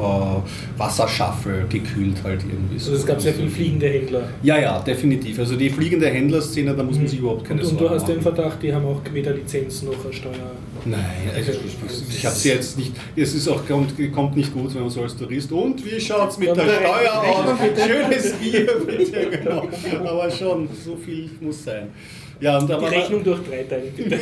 Wasser 0.77 1.02
Wasserschaffel 1.03 1.65
gekühlt 1.69 2.23
halt 2.23 2.41
irgendwie. 2.43 2.79
So. 2.79 2.91
Also 2.91 3.01
es 3.01 3.05
gab 3.05 3.21
sehr 3.21 3.33
viele 3.33 3.49
fliegende 3.49 3.87
Händler. 3.87 4.29
Ja, 4.41 4.59
ja, 4.59 4.79
definitiv. 4.79 5.39
Also 5.39 5.55
die 5.55 5.69
fliegende 5.69 6.07
Händlerszene, 6.07 6.75
da 6.75 6.83
muss 6.83 6.97
man 6.97 7.07
sich 7.07 7.19
überhaupt 7.19 7.45
keine 7.45 7.61
und, 7.61 7.67
Sorgen 7.67 7.83
machen. 7.83 7.93
Und 7.93 7.99
du 7.99 8.01
hast 8.01 8.09
den 8.09 8.21
Verdacht, 8.21 8.63
die 8.63 8.73
haben 8.73 8.85
auch 8.85 9.01
weder 9.11 9.33
Lizenz 9.33 9.83
noch 9.83 10.03
eine 10.03 10.13
Steuer. 10.13 10.51
Nein, 10.85 11.01
also 11.35 11.51
ich, 11.51 12.17
ich 12.17 12.25
habe 12.25 12.35
sie 12.35 12.49
jetzt 12.49 12.77
nicht. 12.77 12.93
Es 13.15 13.33
ist 13.33 13.47
auch, 13.47 13.65
kommt, 13.65 13.93
kommt 14.13 14.35
nicht 14.35 14.53
gut, 14.53 14.73
wenn 14.75 14.81
man 14.81 14.89
so 14.89 15.01
als 15.01 15.15
Tourist. 15.15 15.51
Und 15.51 15.85
wie 15.85 15.99
schaut 15.99 16.31
es 16.31 16.37
mit 16.37 16.49
der 16.49 16.63
Steuer 16.63 17.23
aus? 17.23 17.57
Schönes 17.85 18.33
Bier, 18.33 18.67
bitte, 18.85 19.29
genau. 19.29 19.67
Aber 20.05 20.29
schon, 20.29 20.67
so 20.83 20.95
viel 20.95 21.29
muss 21.39 21.63
sein. 21.63 21.89
Ja, 22.39 22.57
und 22.57 22.69
da 22.69 22.77
Die 22.77 22.85
Rechnung 22.85 23.23
durch 23.23 23.39
drei 23.47 23.63
Teile, 23.63 23.91
bitte. 23.95 24.19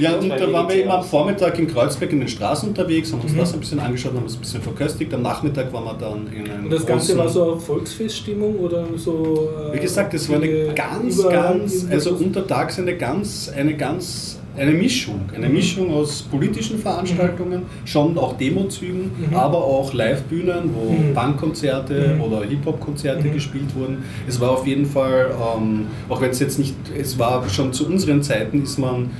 ja, 0.00 0.16
und 0.16 0.28
da 0.28 0.52
waren 0.52 0.68
wir 0.68 0.76
eben 0.76 0.90
am 0.90 1.04
Vormittag 1.04 1.58
in 1.58 1.68
Kreuzberg 1.68 2.12
in 2.12 2.20
den 2.20 2.28
Straßen 2.28 2.68
unterwegs, 2.68 3.12
haben 3.12 3.20
uns 3.20 3.32
mhm. 3.32 3.38
das 3.38 3.54
ein 3.54 3.60
bisschen 3.60 3.80
angeschaut, 3.80 4.14
haben 4.14 4.24
uns 4.24 4.36
ein 4.36 4.40
bisschen 4.40 4.62
verköstigt. 4.62 5.12
Am 5.14 5.22
Nachmittag 5.22 5.72
waren 5.72 5.84
wir 5.84 5.94
dann 5.94 6.26
in 6.32 6.50
einem. 6.50 6.64
Und 6.64 6.72
das 6.72 6.86
Ganze 6.86 7.16
war 7.16 7.28
so 7.28 7.52
eine 7.52 7.60
Volksfeststimmung 7.60 8.58
oder 8.58 8.84
so. 8.96 9.50
Äh, 9.70 9.74
Wie 9.74 9.80
gesagt, 9.80 10.14
es 10.14 10.28
war 10.28 10.36
eine 10.36 10.74
ganz, 10.74 11.22
ganz, 11.28 11.86
also 11.90 12.10
untertags 12.12 12.78
eine 12.78 12.96
ganz, 12.96 13.50
eine 13.54 13.76
ganz 13.76 14.37
eine 14.58 14.72
Mischung, 14.72 15.20
eine 15.34 15.48
mhm. 15.48 15.54
Mischung 15.54 15.92
aus 15.92 16.22
politischen 16.22 16.78
Veranstaltungen, 16.78 17.62
schon 17.84 18.16
auch 18.18 18.36
Demozügen, 18.36 19.10
mhm. 19.30 19.34
aber 19.34 19.58
auch 19.58 19.92
Livebühnen, 19.92 20.70
wo 20.74 20.92
mhm. 20.92 21.14
Punkkonzerte 21.14 22.14
mhm. 22.14 22.20
oder 22.20 22.44
Hip-Hop-Konzerte 22.44 23.28
mhm. 23.28 23.32
gespielt 23.32 23.74
wurden. 23.74 24.02
Es 24.26 24.40
war 24.40 24.50
auf 24.50 24.66
jeden 24.66 24.86
Fall, 24.86 25.30
ähm, 25.56 25.86
auch 26.08 26.20
wenn 26.20 26.30
es 26.30 26.40
jetzt 26.40 26.58
nicht, 26.58 26.74
es 26.98 27.18
war 27.18 27.48
schon 27.48 27.72
zu 27.72 27.86
unseren 27.86 28.22
Zeiten, 28.22 28.62
ist 28.62 28.78
man 28.78 29.10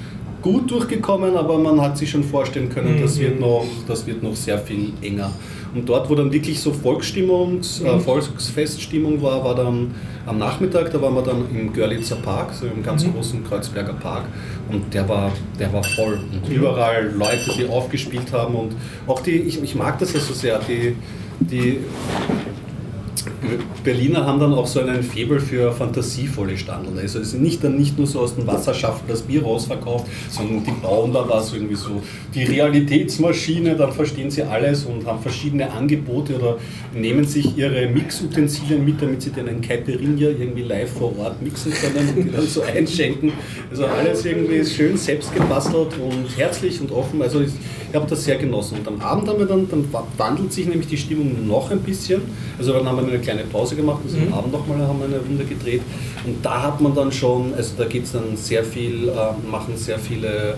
gut 0.43 0.71
durchgekommen, 0.71 1.37
aber 1.37 1.59
man 1.59 1.81
hat 1.81 1.99
sich 1.99 2.11
schon 2.11 2.23
vorstellen 2.23 2.69
können, 2.69 3.01
das, 3.01 3.19
wird 3.19 3.41
noch, 3.41 3.67
das 3.87 4.07
wird 4.07 4.23
noch 4.23 4.37
sehr 4.37 4.59
viel 4.59 4.93
enger. 5.03 5.31
Und 5.75 5.89
dort, 5.89 6.09
wo 6.09 6.15
dann 6.15 6.33
wirklich 6.33 6.61
so 6.61 6.73
Volksstimmung, 6.73 7.61
äh, 7.85 7.93
mhm. 7.93 8.01
Volksfeststimmung 8.01 9.21
war, 9.23 9.45
war 9.45 9.55
dann 9.55 9.95
am 10.27 10.39
Nachmittag, 10.39 10.91
da 10.93 11.01
waren 11.01 11.15
wir 11.15 11.23
dann 11.23 11.45
im 11.55 11.73
Görlitzer 11.73 12.17
Park, 12.17 12.53
so 12.53 12.67
im 12.67 12.83
ganz 12.83 13.05
mhm. 13.05 13.15
großen 13.15 13.45
Kreuzberger 13.45 13.95
Park. 13.95 14.25
Und 14.71 14.93
der 14.93 15.09
war, 15.09 15.33
der 15.59 15.73
war 15.73 15.83
voll. 15.83 16.21
Und 16.33 16.49
überall 16.53 17.11
Leute, 17.13 17.53
die 17.57 17.67
aufgespielt 17.67 18.33
haben. 18.33 18.55
Und 18.55 18.77
auch 19.07 19.21
die, 19.21 19.33
ich, 19.33 19.63
ich 19.63 19.75
mag 19.75 19.99
das 19.99 20.13
ja 20.13 20.21
so 20.21 20.35
sehr, 20.35 20.59
die, 20.61 20.97
die 21.41 21.79
Berliner 23.85 24.27
haben 24.27 24.41
dann 24.41 24.53
auch 24.53 24.67
so 24.67 24.81
einen 24.81 25.03
Febel 25.03 25.41
für 25.41 25.73
fantasievolle 25.73 26.57
Standeln. 26.57 26.99
Also 26.99 27.19
es 27.19 27.35
ist 27.35 27.41
nicht 27.41 27.63
dann 27.65 27.77
nicht 27.77 27.99
nur 27.99 28.07
so 28.07 28.21
aus 28.21 28.35
dem 28.35 28.47
Wasserschaffen 28.47 29.07
das 29.09 29.23
Bier 29.23 29.43
rausverkauft, 29.43 30.07
sondern 30.31 30.65
die 30.65 30.73
bauen 30.83 31.13
da 31.13 31.29
was 31.29 31.53
irgendwie 31.53 31.77
so 31.77 32.03
die 32.35 32.45
Realitätsmaschine, 32.45 33.77
dann 33.77 33.93
verstehen 33.93 34.31
sie 34.31 34.43
alles 34.43 34.85
und 34.85 35.07
haben 35.07 35.21
verschiedene 35.21 35.71
Angebote 35.71 36.37
oder 36.37 36.59
nehmen 36.95 37.25
sich 37.25 37.57
ihre 37.57 37.89
Mixutensilien 37.89 38.85
mit, 38.85 39.01
damit 39.01 39.23
sie 39.23 39.31
ein 39.39 39.61
Caipirinha 39.61 40.29
irgendwie 40.29 40.63
live 40.63 40.91
vor 40.91 41.17
Ort 41.19 41.41
mixen 41.43 41.73
können 41.73 42.09
und 42.17 42.25
die 42.25 42.31
dann 42.31 42.47
so 42.47 42.63
einschenken. 42.77 43.33
Also 43.71 43.87
alles 43.87 44.25
irgendwie 44.25 44.65
schön 44.65 44.97
selbst 44.97 45.35
gebastelt 45.35 45.95
und 45.99 46.37
herzlich 46.37 46.81
und 46.81 46.91
offen. 46.93 47.23
Also 47.23 47.41
ich, 47.41 47.53
ich 47.89 47.95
habe 47.95 48.07
das 48.09 48.25
sehr 48.25 48.37
genossen. 48.37 48.79
Und 48.79 48.89
am 48.89 49.01
Abend 49.01 49.29
haben 49.29 49.39
wir 49.39 49.47
dann, 49.47 49.69
dann 49.69 49.85
wandelt 50.17 50.53
sich 50.53 50.67
nämlich 50.67 50.89
die 50.89 50.97
Stimmung 50.97 51.47
noch 51.47 51.71
ein 51.71 51.81
bisschen. 51.81 52.23
Also 52.59 52.73
dann 52.73 52.87
haben 52.87 52.97
wir 52.97 53.08
eine 53.11 53.19
kleine 53.21 53.45
Pause 53.45 53.77
gemacht, 53.77 54.01
also 54.05 54.17
mhm. 54.17 54.33
am 54.33 54.39
Abend 54.39 54.53
nochmal 54.53 54.79
haben 54.87 54.99
wir 54.99 55.07
eine 55.07 55.19
Runde 55.19 55.45
gedreht. 55.45 55.83
Und 56.25 56.45
da 56.45 56.63
hat 56.63 56.81
man 56.81 56.95
dann 56.95 57.13
schon, 57.13 57.55
also 57.55 57.75
da 57.77 57.85
geht 57.85 58.05
es 58.05 58.13
dann 58.13 58.37
sehr 58.37 58.65
viel, 58.65 59.09
äh, 59.09 59.49
machen 59.51 59.77
sehr 59.77 59.99
viele 59.99 60.57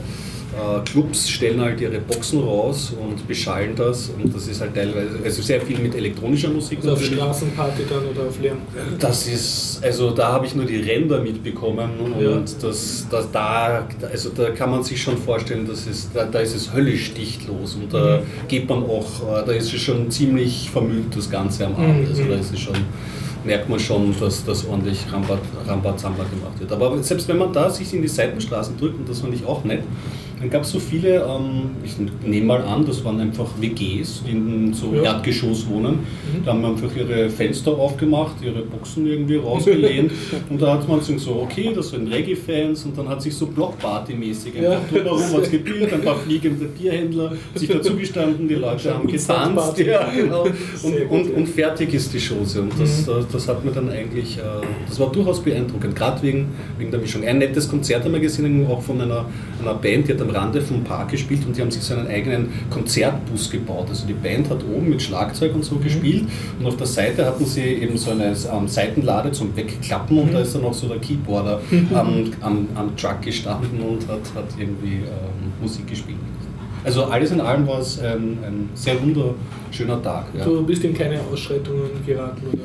Clubs 0.84 1.28
stellen 1.28 1.60
halt 1.60 1.80
ihre 1.80 1.98
Boxen 2.00 2.40
raus 2.40 2.92
und 3.00 3.26
beschallen 3.28 3.74
das 3.76 4.10
und 4.10 4.34
das 4.34 4.48
ist 4.48 4.60
halt 4.60 4.74
teilweise, 4.74 5.18
also 5.24 5.42
sehr 5.42 5.60
viel 5.60 5.78
mit 5.78 5.94
elektronischer 5.94 6.48
Musik. 6.48 6.78
Also 6.78 6.92
auf 6.92 7.04
Straßenparty 7.04 7.82
dann 7.88 8.04
oder 8.06 8.28
auf 8.28 8.40
Lärm? 8.40 8.58
Das 8.98 9.26
ist, 9.26 9.80
also 9.82 10.10
da 10.10 10.32
habe 10.32 10.46
ich 10.46 10.54
nur 10.54 10.64
die 10.64 10.78
Ränder 10.78 11.20
mitbekommen 11.20 11.90
und 12.02 12.20
ja. 12.20 12.42
das, 12.60 13.06
das, 13.08 13.30
da, 13.30 13.86
also 14.10 14.30
da 14.30 14.50
kann 14.50 14.70
man 14.70 14.82
sich 14.82 15.00
schon 15.00 15.16
vorstellen, 15.18 15.66
dass 15.66 15.86
es, 15.86 16.10
da, 16.12 16.24
da 16.24 16.40
ist 16.40 16.54
es 16.54 16.72
höllisch 16.72 17.14
dichtlos 17.14 17.76
und 17.76 17.92
da 17.92 18.18
mhm. 18.18 18.48
geht 18.48 18.68
man 18.68 18.82
auch, 18.82 19.42
äh, 19.42 19.46
da 19.46 19.52
ist 19.52 19.72
es 19.72 19.80
schon 19.80 20.10
ziemlich 20.10 20.70
vermüllt 20.70 21.16
das 21.16 21.30
Ganze 21.30 21.66
am 21.66 21.76
Abend, 21.76 22.08
also 22.08 22.24
da 22.24 22.34
ist 22.34 22.52
es 22.52 22.60
schon 22.60 22.74
merkt 23.44 23.68
man 23.68 23.78
schon, 23.78 24.14
dass 24.20 24.44
das 24.44 24.66
ordentlich 24.66 25.06
Rambazamba 25.10 26.24
gemacht 26.24 26.58
wird. 26.58 26.72
Aber 26.72 27.02
selbst 27.02 27.28
wenn 27.28 27.38
man 27.38 27.52
da 27.52 27.70
sich 27.70 27.92
in 27.94 28.02
die 28.02 28.08
Seitenstraßen 28.08 28.76
drückt, 28.76 28.98
und 28.98 29.08
das 29.08 29.20
fand 29.20 29.34
ich 29.34 29.44
auch 29.46 29.64
nett, 29.64 29.82
dann 30.40 30.48
gab 30.48 30.62
es 30.62 30.70
so 30.70 30.79
viele, 30.79 31.16
ähm, 31.16 31.70
ich 31.85 31.96
nehme 32.26 32.46
mal 32.46 32.62
an, 32.62 32.87
das 32.87 33.05
waren 33.05 33.20
einfach 33.20 33.46
WGs, 33.61 34.22
die 34.26 34.31
in 34.31 34.72
so 34.72 34.94
ja. 34.94 35.03
Erdgeschoss 35.03 35.68
wohnen. 35.68 35.96
Mhm. 35.96 36.44
Da 36.44 36.53
haben 36.53 36.64
einfach 36.64 36.88
ihre 36.96 37.29
Fenster 37.29 37.72
aufgemacht, 37.72 38.37
ihre 38.42 38.62
Boxen 38.62 39.07
irgendwie 39.07 39.37
rausgelehnt 39.37 40.12
und 40.48 40.62
da 40.62 40.74
hat 40.74 40.88
man 40.88 41.03
so, 41.03 41.42
okay, 41.42 41.72
das 41.74 41.90
sind 41.90 42.11
Reggae-Fans 42.11 42.87
und 42.87 42.96
dann 42.96 43.09
hat 43.09 43.20
sich 43.20 43.35
so 43.35 43.46
Blockparty-mäßig 43.46 44.57
einfach 44.57 44.92
ja. 44.92 45.03
drumherum 45.03 45.20
was 45.35 45.50
gebildet, 45.50 45.92
ein 45.92 46.00
paar 46.00 46.16
fliegende 46.16 46.64
Bierhändler 46.64 47.33
sich 47.55 47.68
dazugestanden, 47.72 48.48
die 48.48 48.55
Leute 48.55 48.94
haben 48.94 49.07
getanzt 49.07 49.79
ja, 49.79 50.11
genau. 50.11 50.44
und, 50.83 51.11
und, 51.11 51.35
und, 51.35 51.48
fertig 51.48 51.92
ist 51.92 52.14
die 52.14 52.20
Chose. 52.20 52.62
Und 52.62 52.72
das, 52.81 53.07
mhm. 53.07 53.26
das 53.31 53.46
hat 53.46 53.62
mir 53.62 53.72
dann 53.72 53.90
eigentlich, 53.90 54.38
äh, 54.38 54.40
das 54.88 54.98
war 54.98 55.12
durchaus 55.12 55.40
beeindruckend, 55.40 55.94
gerade 55.94 56.22
wegen, 56.22 56.48
wegen 56.79 56.90
der 56.90 57.00
Mischung. 57.00 57.24
Ein 57.24 57.38
nettes 57.38 57.68
Konzert 57.68 58.05
haben 58.05 58.12
wir 58.12 58.20
gesehen, 58.20 58.66
auch 58.66 58.83
von 58.83 59.00
einer, 59.00 59.26
einer 59.61 59.74
Band, 59.74 60.09
die 60.09 60.12
hat 60.12 60.20
dann 60.20 60.29
am 60.30 60.36
Rande 60.36 60.60
vom 60.60 60.82
Park 60.84 61.10
gespielt 61.10 61.42
und 61.46 61.56
die 61.56 61.60
haben 61.60 61.70
sich 61.70 61.82
so 61.82 61.94
einen 61.94 62.06
eigenen 62.08 62.48
Konzertbus 62.70 63.50
gebaut. 63.50 63.86
Also 63.88 64.06
die 64.06 64.12
Band 64.14 64.48
hat 64.50 64.62
oben 64.64 64.88
mit 64.90 65.02
Schlagzeug 65.02 65.54
und 65.54 65.64
so 65.64 65.76
Mhm. 65.76 65.82
gespielt 65.82 66.24
und 66.58 66.66
auf 66.66 66.76
der 66.76 66.86
Seite 66.86 67.26
hatten 67.26 67.44
sie 67.44 67.62
eben 67.62 67.96
so 67.96 68.10
eine 68.12 68.26
ähm, 68.26 68.66
Seitenlade 68.68 69.32
zum 69.32 69.54
Wegklappen 69.56 70.18
und 70.18 70.28
Mhm. 70.28 70.32
da 70.32 70.40
ist 70.40 70.54
dann 70.54 70.64
auch 70.64 70.74
so 70.74 70.88
der 70.88 70.98
Keyboarder 70.98 71.60
am, 71.94 72.24
am, 72.40 72.68
am 72.74 72.96
Truck 72.96 73.22
gestanden 73.22 73.80
und 73.80 74.06
hat, 74.08 74.20
hat 74.34 74.44
irgendwie 74.58 74.96
ähm, 74.96 75.52
Musik 75.60 75.86
gespielt. 75.86 76.18
Also 76.82 77.04
alles 77.04 77.30
in 77.30 77.40
allem 77.42 77.66
war 77.66 77.80
es 77.80 78.00
ein, 78.00 78.38
ein 78.42 78.68
sehr 78.74 78.94
wunderschöner 79.02 80.02
Tag. 80.02 80.26
Ja. 80.36 80.44
Du 80.46 80.62
bist 80.64 80.82
in 80.82 80.94
keine 80.94 81.20
Ausschreitungen 81.30 81.82
geraten 82.06 82.42
oder. 82.52 82.62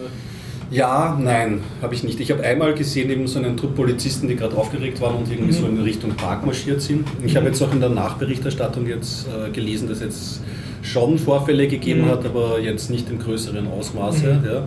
Ja, 0.71 1.17
nein, 1.21 1.61
habe 1.81 1.93
ich 1.93 2.03
nicht. 2.03 2.19
Ich 2.19 2.31
habe 2.31 2.43
einmal 2.43 2.73
gesehen, 2.73 3.09
eben 3.11 3.27
so 3.27 3.37
einen 3.39 3.55
Trupp 3.55 3.75
Polizisten, 3.75 4.27
die 4.27 4.35
gerade 4.35 4.55
aufgeregt 4.57 4.99
waren 4.99 5.15
und 5.15 5.29
irgendwie 5.31 5.51
Mhm. 5.53 5.61
so 5.61 5.67
in 5.67 5.79
Richtung 5.81 6.11
Park 6.15 6.45
marschiert 6.45 6.81
sind. 6.81 7.07
Ich 7.23 7.35
habe 7.35 7.47
jetzt 7.47 7.61
auch 7.61 7.71
in 7.71 7.79
der 7.79 7.89
Nachberichterstattung 7.89 8.87
jetzt 8.87 9.27
äh, 9.27 9.51
gelesen, 9.51 9.87
dass 9.87 10.01
es 10.01 10.41
schon 10.81 11.17
Vorfälle 11.19 11.67
gegeben 11.67 12.01
Mhm. 12.05 12.09
hat, 12.09 12.25
aber 12.25 12.59
jetzt 12.59 12.89
nicht 12.89 13.09
im 13.09 13.19
größeren 13.19 13.67
Ausmaße. 13.67 14.39
Mhm. 14.41 14.45
Ja. 14.45 14.63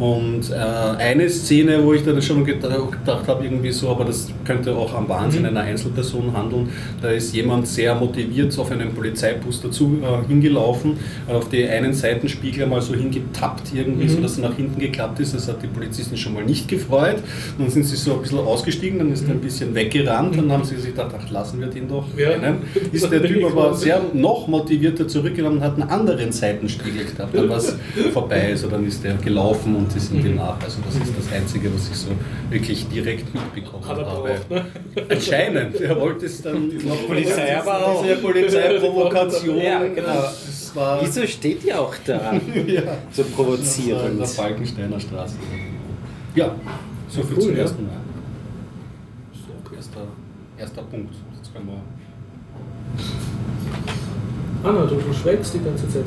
Und 0.00 0.50
äh, 0.50 0.54
eine 0.54 1.28
Szene, 1.28 1.84
wo 1.84 1.92
ich 1.92 2.02
dann 2.02 2.20
schon 2.22 2.42
gedacht, 2.44 2.92
gedacht 2.92 3.28
habe, 3.28 3.44
irgendwie 3.44 3.70
so, 3.70 3.90
aber 3.90 4.06
das 4.06 4.28
könnte 4.46 4.74
auch 4.74 4.94
am 4.94 5.06
Wahnsinn 5.10 5.42
Mhm. 5.42 5.48
einer 5.48 5.60
Einzelperson 5.60 6.32
handeln. 6.34 6.70
Da 7.02 7.10
ist 7.10 7.34
jemand 7.34 7.68
sehr 7.68 7.94
motiviert 7.94 8.58
auf 8.58 8.70
einen 8.72 8.94
Polizeibus 8.94 9.60
dazu 9.60 9.98
äh, 10.02 10.26
hingelaufen, 10.26 10.94
auf 11.28 11.50
die 11.50 11.66
einen 11.68 11.92
Seitenspiegel 11.92 12.66
mal 12.66 12.80
so 12.80 12.94
hingetappt, 12.94 13.74
irgendwie, 13.74 14.04
Mhm. 14.04 14.08
so 14.08 14.20
dass 14.22 14.38
er 14.38 14.48
nach 14.48 14.56
hinten 14.56 14.80
geklappt 14.80 15.20
ist. 15.20 15.34
Das 15.34 15.46
hat 15.48 15.62
die 15.62 15.66
Polizisten 15.66 16.16
schon 16.16 16.32
mal 16.32 16.44
nicht 16.44 16.66
gefreut. 16.66 17.16
Dann 17.58 17.68
sind 17.68 17.84
sie 17.84 17.96
so 17.96 18.14
ein 18.14 18.22
bisschen 18.22 18.38
ausgestiegen, 18.38 18.98
dann 19.00 19.12
ist 19.12 19.24
er 19.28 19.32
ein 19.34 19.40
bisschen 19.40 19.74
weggerannt. 19.74 20.34
Dann 20.38 20.50
haben 20.50 20.64
sie 20.64 20.76
sich 20.76 20.92
gedacht, 20.92 21.14
ach, 21.18 21.30
lassen 21.30 21.60
wir 21.60 21.66
den 21.66 21.86
doch 21.88 22.06
Ja. 22.16 22.30
rennen. 22.30 22.62
Ist 22.90 23.10
der 23.12 23.22
Typ 23.22 23.44
aber 23.44 23.74
sehr 23.74 24.00
noch 24.14 24.48
motivierter 24.48 25.06
zurückgegangen 25.06 25.58
und 25.58 25.64
hat 25.64 25.74
einen 25.78 25.90
anderen 25.90 26.32
Seitenspiegel 26.32 27.04
gehabt. 27.04 27.34
Dann 27.36 27.50
war 27.50 27.58
es 27.58 27.76
vorbei, 28.14 28.48
also 28.50 28.66
dann 28.68 28.86
ist 28.86 29.04
der 29.04 29.14
gelaufen 29.16 29.76
und 29.76 29.89
die 29.94 30.00
sind 30.00 30.24
ihm 30.24 30.36
nach. 30.36 30.56
Also 30.62 30.78
das 30.84 30.94
ist 30.96 31.12
das 31.16 31.32
Einzige, 31.32 31.72
was 31.74 31.88
ich 31.88 31.96
so 31.96 32.08
wirklich 32.50 32.88
direkt 32.88 33.32
mitbekommen 33.34 33.86
Hat 33.86 33.98
er 33.98 34.06
habe. 34.06 34.28
braucht, 34.28 34.50
ne? 34.50 34.64
Anscheinend. 35.08 35.80
Er 35.80 36.00
wollte 36.00 36.26
es 36.26 36.42
dann 36.42 36.68
noch 36.86 37.06
Polizei 37.06 37.58
aber 37.58 37.86
auch. 37.86 38.02
Diese 38.02 38.16
Polizeiprovokation. 38.16 39.58
Ja, 39.58 39.86
genau. 39.86 40.24
Es 40.48 40.72
war 40.74 41.00
Wieso 41.02 41.26
steht 41.26 41.64
ihr 41.64 41.80
auch 41.80 41.94
da? 42.06 42.32
ja, 42.66 42.82
So 43.12 43.22
das 43.22 43.24
war 43.24 43.26
in 43.26 43.32
provozierend. 43.34 44.20
der 44.20 44.26
Falkensteiner 44.26 45.00
Straße. 45.00 45.34
Ja, 46.34 46.54
so 47.08 47.22
viel 47.22 47.36
Cool, 47.36 47.42
zum 47.42 47.52
ja. 47.56 47.62
ersten 47.62 47.86
Mal. 47.86 47.92
Erster, 49.76 50.00
erster 50.58 50.82
Punkt. 50.82 51.14
Jetzt 51.36 51.52
können 51.54 51.66
wir 51.68 51.80
Anna, 54.68 54.84
du, 54.84 54.96
du 54.96 55.12
schweigst 55.12 55.54
die 55.54 55.60
ganze 55.60 55.88
Zeit. 55.88 56.04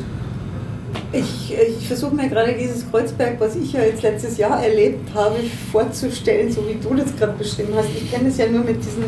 Ich, 1.11 1.53
ich 1.79 1.87
versuche 1.87 2.15
mir 2.15 2.27
gerade 2.29 2.53
dieses 2.53 2.89
Kreuzberg, 2.89 3.39
was 3.39 3.55
ich 3.55 3.73
ja 3.73 3.83
jetzt 3.83 4.01
letztes 4.01 4.37
Jahr 4.37 4.63
erlebt 4.63 5.13
habe, 5.13 5.35
vorzustellen, 5.71 6.51
so 6.51 6.67
wie 6.67 6.75
du 6.81 6.93
das 6.95 7.15
gerade 7.15 7.33
beschrieben 7.37 7.73
hast. 7.75 7.89
Ich 7.95 8.11
kenne 8.11 8.29
das 8.29 8.37
ja 8.37 8.47
nur 8.47 8.63
mit 8.63 8.77
diesen, 8.83 9.03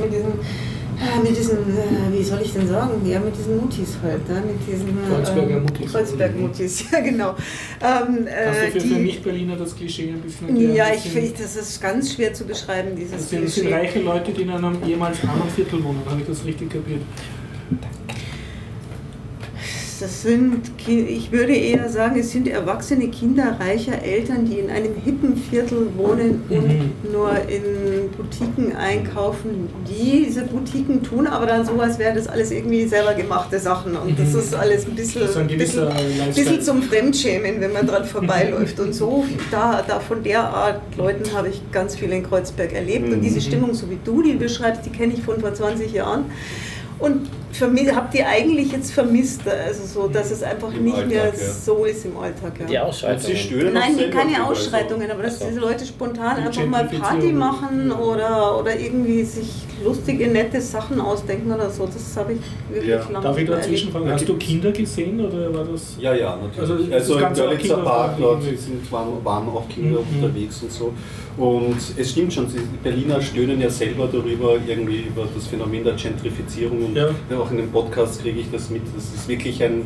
mit 0.00 0.12
diesen, 0.12 0.32
ah, 1.00 1.20
mit 1.20 1.36
diesen, 1.36 1.56
äh, 1.58 2.16
wie 2.16 2.22
soll 2.22 2.40
ich 2.42 2.52
denn 2.52 2.68
sagen, 2.68 3.04
ja, 3.04 3.18
mit 3.18 3.36
diesen 3.36 3.56
Mutis 3.56 3.96
halt, 4.02 4.28
ne? 4.28 4.42
mit 4.46 4.56
diesen 4.72 4.96
Kreuzberger 5.08 5.56
ähm, 5.56 5.62
Mutis. 5.64 5.92
Kreuzberg-Mutis, 5.92 6.84
ja 6.92 7.00
genau. 7.00 7.30
Ähm, 7.30 7.36
Kannst 7.80 8.28
äh, 8.28 8.66
du 8.66 8.70
für, 8.72 8.80
für 8.80 8.86
die- 8.94 8.94
Nicht-Berliner 9.00 9.56
das 9.56 9.74
Klischee 9.76 10.10
ein 10.10 10.20
bisschen 10.20 10.48
erklären? 10.48 10.74
ja, 10.76 10.88
Das 10.90 11.04
ich 11.04 11.10
finde, 11.10 11.32
das 11.42 11.56
ist 11.56 11.80
ganz 11.82 12.14
schwer 12.14 12.32
zu 12.34 12.44
beschreiben, 12.44 12.90
dieses 12.96 13.12
Das 13.12 13.30
sind, 13.30 13.44
das 13.44 13.54
sind 13.54 13.66
Klischee. 13.66 13.78
reiche 13.80 14.00
Leute, 14.00 14.30
die 14.32 14.42
in 14.42 14.50
einem 14.50 14.76
ehemals 14.86 15.18
armen 15.24 15.48
Viertel 15.54 15.82
wohnen. 15.82 16.02
Habe 16.08 16.20
ich 16.20 16.26
das 16.28 16.44
richtig 16.44 16.70
kapiert? 16.70 17.00
Das 20.00 20.22
sind, 20.22 20.70
ich 20.86 21.32
würde 21.32 21.54
eher 21.54 21.88
sagen, 21.88 22.20
es 22.20 22.30
sind 22.30 22.46
erwachsene 22.46 23.08
Kinder 23.08 23.56
reicher 23.58 24.00
Eltern, 24.02 24.44
die 24.44 24.58
in 24.58 24.70
einem 24.70 24.94
hippen 25.04 25.36
Viertel 25.36 25.88
wohnen 25.96 26.42
Mhm. 26.48 26.56
und 26.56 27.12
nur 27.12 27.30
in 27.48 28.10
Boutiquen 28.16 28.76
einkaufen. 28.76 29.68
Diese 29.88 30.42
Boutiquen 30.42 31.02
tun 31.02 31.26
aber 31.26 31.46
dann 31.46 31.64
so, 31.66 31.72
als 31.80 31.98
wäre 31.98 32.14
das 32.14 32.28
alles 32.28 32.50
irgendwie 32.50 32.86
selber 32.86 33.14
gemachte 33.14 33.58
Sachen. 33.58 33.96
Und 33.96 34.18
das 34.18 34.32
Mhm. 34.34 34.38
ist 34.38 34.54
alles 34.54 34.86
ein 34.86 34.94
bisschen, 34.94 35.22
ein 35.36 35.46
bisschen, 35.58 35.88
bisschen 36.34 36.62
zum 36.62 36.82
Fremdschämen, 36.82 37.60
wenn 37.60 37.72
man 37.72 37.86
dran 37.86 38.04
vorbeiläuft. 38.04 38.78
Und 38.78 38.94
so, 38.94 39.24
da, 39.50 39.82
da 39.86 39.98
von 40.00 40.22
der 40.22 40.44
Art 40.44 40.80
Leuten 40.96 41.32
habe 41.34 41.48
ich 41.48 41.60
ganz 41.72 41.96
viel 41.96 42.12
in 42.12 42.22
Kreuzberg 42.22 42.72
erlebt. 42.72 43.12
Und 43.12 43.20
diese 43.22 43.40
Stimmung, 43.40 43.74
so 43.74 43.90
wie 43.90 43.98
du 44.04 44.22
die 44.22 44.34
beschreibst, 44.34 44.86
die 44.86 44.90
kenne 44.90 45.14
ich 45.14 45.22
von 45.22 45.40
vor 45.40 45.52
20 45.54 45.92
Jahren. 45.92 46.26
Und 47.00 47.28
habt 47.94 48.14
ihr 48.14 48.28
eigentlich 48.28 48.72
jetzt 48.72 48.92
vermisst, 48.92 49.40
also 49.48 49.84
so, 50.02 50.08
dass 50.08 50.30
es 50.30 50.42
einfach 50.42 50.72
Im 50.72 50.84
nicht 50.84 50.94
Alltag, 50.96 51.08
mehr 51.08 51.24
ja. 51.26 51.32
so 51.34 51.84
ist 51.84 52.04
im 52.04 52.16
Alltag? 52.16 52.52
Ja. 52.60 52.66
Die 52.66 52.72
Sie 52.72 52.78
Ausschreitungen. 52.78 53.36
stören 53.36 53.72
Nein, 53.74 54.10
keine 54.10 54.46
Ausschreitungen, 54.46 55.10
aber 55.10 55.22
dass 55.22 55.38
diese 55.38 55.58
Leute 55.58 55.84
spontan 55.86 56.36
Die 56.42 56.46
einfach 56.46 56.66
mal 56.66 56.84
Party 56.84 57.32
machen 57.32 57.90
oder, 57.92 58.58
oder 58.60 58.78
irgendwie 58.78 59.24
sich 59.24 59.48
lustige, 59.84 60.28
nette 60.28 60.60
Sachen 60.60 61.00
ausdenken 61.00 61.52
oder 61.52 61.70
so, 61.70 61.86
das 61.86 62.16
habe 62.16 62.34
ich 62.34 62.40
wirklich 62.68 62.90
Ja. 62.90 63.08
lange 63.10 63.24
Darf 63.24 63.38
ich 63.38 63.48
dazwischen 63.48 63.92
fragen? 63.92 64.10
Hast 64.10 64.28
du. 64.28 64.36
Kinder 64.36 64.70
gesehen 64.72 65.20
oder 65.24 65.52
war 65.54 65.64
das. 65.64 65.96
Ja, 66.00 66.14
ja, 66.14 66.36
natürlich. 66.36 66.92
Also, 66.92 67.14
Also, 67.14 67.26
im 67.26 67.34
Görlitzer 67.34 67.76
Park 67.78 68.14
dort 68.20 68.42
sind, 68.42 68.92
waren, 68.92 69.24
waren 69.24 69.48
auch 69.48 69.68
Kinder 69.68 70.00
Mhm. 70.00 70.22
unterwegs 70.24 70.62
und 70.62 70.72
so. 70.72 70.92
Und 71.38 71.76
es 71.96 72.10
stimmt 72.10 72.32
schon, 72.32 72.46
die 72.48 72.58
Berliner 72.82 73.22
stöhnen 73.22 73.60
ja 73.60 73.70
selber 73.70 74.08
darüber, 74.12 74.56
irgendwie 74.66 75.02
über 75.06 75.24
das 75.32 75.46
Phänomen 75.46 75.84
der 75.84 75.94
Gentrifizierung. 75.94 76.84
Und 76.86 76.96
Ja. 76.96 77.10
ja, 77.30 77.38
auch 77.38 77.48
in 77.52 77.58
dem 77.58 77.70
Podcast 77.70 78.20
kriege 78.20 78.40
ich 78.40 78.50
das 78.50 78.70
mit. 78.70 78.82
Das 78.96 79.04
ist 79.14 79.28
wirklich 79.28 79.62
ein, 79.62 79.82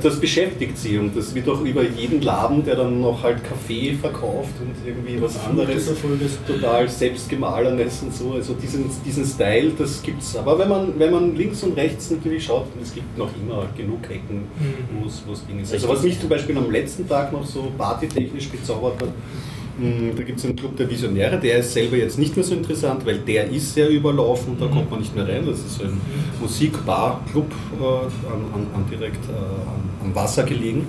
das 0.00 0.20
beschäftigt 0.20 0.78
sie 0.78 0.98
und 0.98 1.16
das 1.16 1.34
wird 1.34 1.48
auch 1.48 1.60
über 1.62 1.82
jeden 1.82 2.22
Laden, 2.22 2.64
der 2.64 2.76
dann 2.76 3.00
noch 3.00 3.20
halt 3.22 3.42
Kaffee 3.42 3.94
verkauft 4.00 4.52
und 4.60 4.74
irgendwie 4.86 5.20
was 5.20 5.44
anderes 5.44 5.90
total 6.46 6.88
selbstgemahlenes 6.88 8.02
und 8.02 8.14
so. 8.14 8.32
Also 8.34 8.54
diesen, 8.54 8.84
diesen 9.04 9.24
Style, 9.24 9.72
das 9.76 10.00
gibt's. 10.02 10.36
Aber 10.36 10.56
wenn 10.58 10.68
man, 10.68 10.92
wenn 10.98 11.10
man 11.10 11.34
links 11.36 11.62
und 11.64 11.76
rechts 11.76 12.10
natürlich 12.12 12.44
schaut, 12.44 12.66
es 12.80 12.94
gibt 12.94 13.18
noch 13.18 13.30
immer 13.42 13.66
genug 13.76 14.04
Ecken, 14.08 14.42
Mhm. 14.60 15.00
wo 15.02 15.06
es 15.08 15.22
wo 15.26 15.32
es 15.32 15.44
Ding 15.46 15.58
ist. 15.60 15.72
Also 15.72 15.88
was 15.88 16.02
mich 16.02 16.20
zum 16.20 16.28
Beispiel 16.28 16.56
am 16.56 16.70
letzten 16.70 17.08
Tag 17.08 17.32
noch 17.32 17.44
so 17.44 17.72
partytechnisch 17.76 18.48
bezaubert 18.50 19.00
hat, 19.02 19.08
da 20.16 20.22
gibt 20.22 20.38
es 20.38 20.44
einen 20.44 20.56
Club 20.56 20.76
der 20.76 20.88
Visionäre, 20.88 21.38
der 21.38 21.58
ist 21.58 21.72
selber 21.72 21.96
jetzt 21.96 22.18
nicht 22.18 22.36
mehr 22.36 22.44
so 22.44 22.54
interessant, 22.54 23.06
weil 23.06 23.18
der 23.18 23.48
ist 23.50 23.72
sehr 23.72 23.88
überlaufen, 23.88 24.56
da 24.58 24.66
kommt 24.66 24.90
man 24.90 25.00
nicht 25.00 25.14
mehr 25.14 25.26
rein. 25.26 25.46
Das 25.46 25.58
ist 25.58 25.78
so 25.78 25.84
ein 25.84 26.00
Musikbar-Club 26.40 27.50
äh, 27.80 27.84
an, 27.84 28.66
an, 28.74 28.84
direkt 28.90 29.24
äh, 29.28 29.32
am, 29.32 30.08
am 30.08 30.14
Wasser 30.14 30.42
gelegen. 30.42 30.86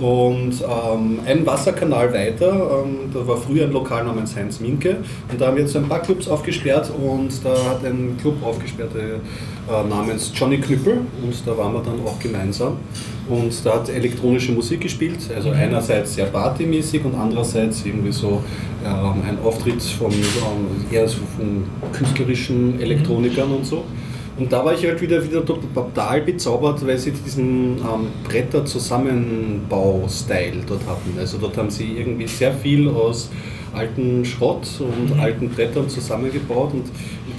Und 0.00 0.54
ähm, 0.62 1.20
ein 1.26 1.44
Wasserkanal 1.46 2.12
weiter, 2.14 2.82
ähm, 2.84 3.10
da 3.12 3.26
war 3.26 3.36
früher 3.36 3.64
ein 3.64 3.72
Lokal 3.72 4.04
namens 4.04 4.34
Heinz 4.34 4.58
Minke 4.58 4.96
und 5.30 5.38
da 5.38 5.48
haben 5.48 5.56
wir 5.56 5.64
jetzt 5.64 5.76
ein 5.76 5.86
paar 5.86 6.00
Clubs 6.00 6.28
aufgesperrt 6.28 6.90
und 6.90 7.44
da 7.44 7.50
hat 7.50 7.84
ein 7.84 8.16
Club 8.18 8.42
aufgesperrt 8.42 8.92
äh, 8.96 9.88
namens 9.88 10.32
Johnny 10.34 10.58
Knüppel 10.58 11.02
und 11.22 11.46
da 11.46 11.56
waren 11.56 11.74
wir 11.74 11.82
dann 11.82 12.00
auch 12.06 12.18
gemeinsam 12.18 12.78
und 13.32 13.64
da 13.64 13.74
hat 13.74 13.88
elektronische 13.88 14.52
Musik 14.52 14.82
gespielt, 14.82 15.18
also 15.34 15.50
einerseits 15.50 16.14
sehr 16.14 16.26
partymäßig 16.26 17.04
und 17.04 17.14
andererseits 17.14 17.84
irgendwie 17.84 18.12
so 18.12 18.44
ähm, 18.84 19.22
ein 19.26 19.38
Auftritt 19.42 19.82
von 19.82 20.12
ähm, 20.12 20.84
eher 20.90 21.08
so 21.08 21.20
von 21.36 21.64
künstlerischen 21.92 22.78
Elektronikern 22.80 23.50
und 23.50 23.64
so. 23.64 23.84
Und 24.38 24.52
da 24.52 24.64
war 24.64 24.74
ich 24.74 24.84
halt 24.84 25.00
wieder, 25.00 25.24
wieder 25.24 25.44
total 25.44 26.20
bezaubert, 26.22 26.84
weil 26.86 26.98
sie 26.98 27.12
diesen 27.12 27.78
ähm, 27.78 28.08
Bretter-Zusammenbau-Style 28.24 30.64
dort 30.66 30.84
hatten. 30.86 31.18
Also 31.18 31.38
dort 31.38 31.56
haben 31.56 31.70
sie 31.70 31.96
irgendwie 31.98 32.26
sehr 32.26 32.52
viel 32.52 32.88
aus 32.88 33.30
alten 33.74 34.24
Schrott 34.24 34.68
und 34.80 35.18
alten 35.18 35.50
Brettern 35.50 35.88
zusammengebaut 35.88 36.74
und 36.74 36.84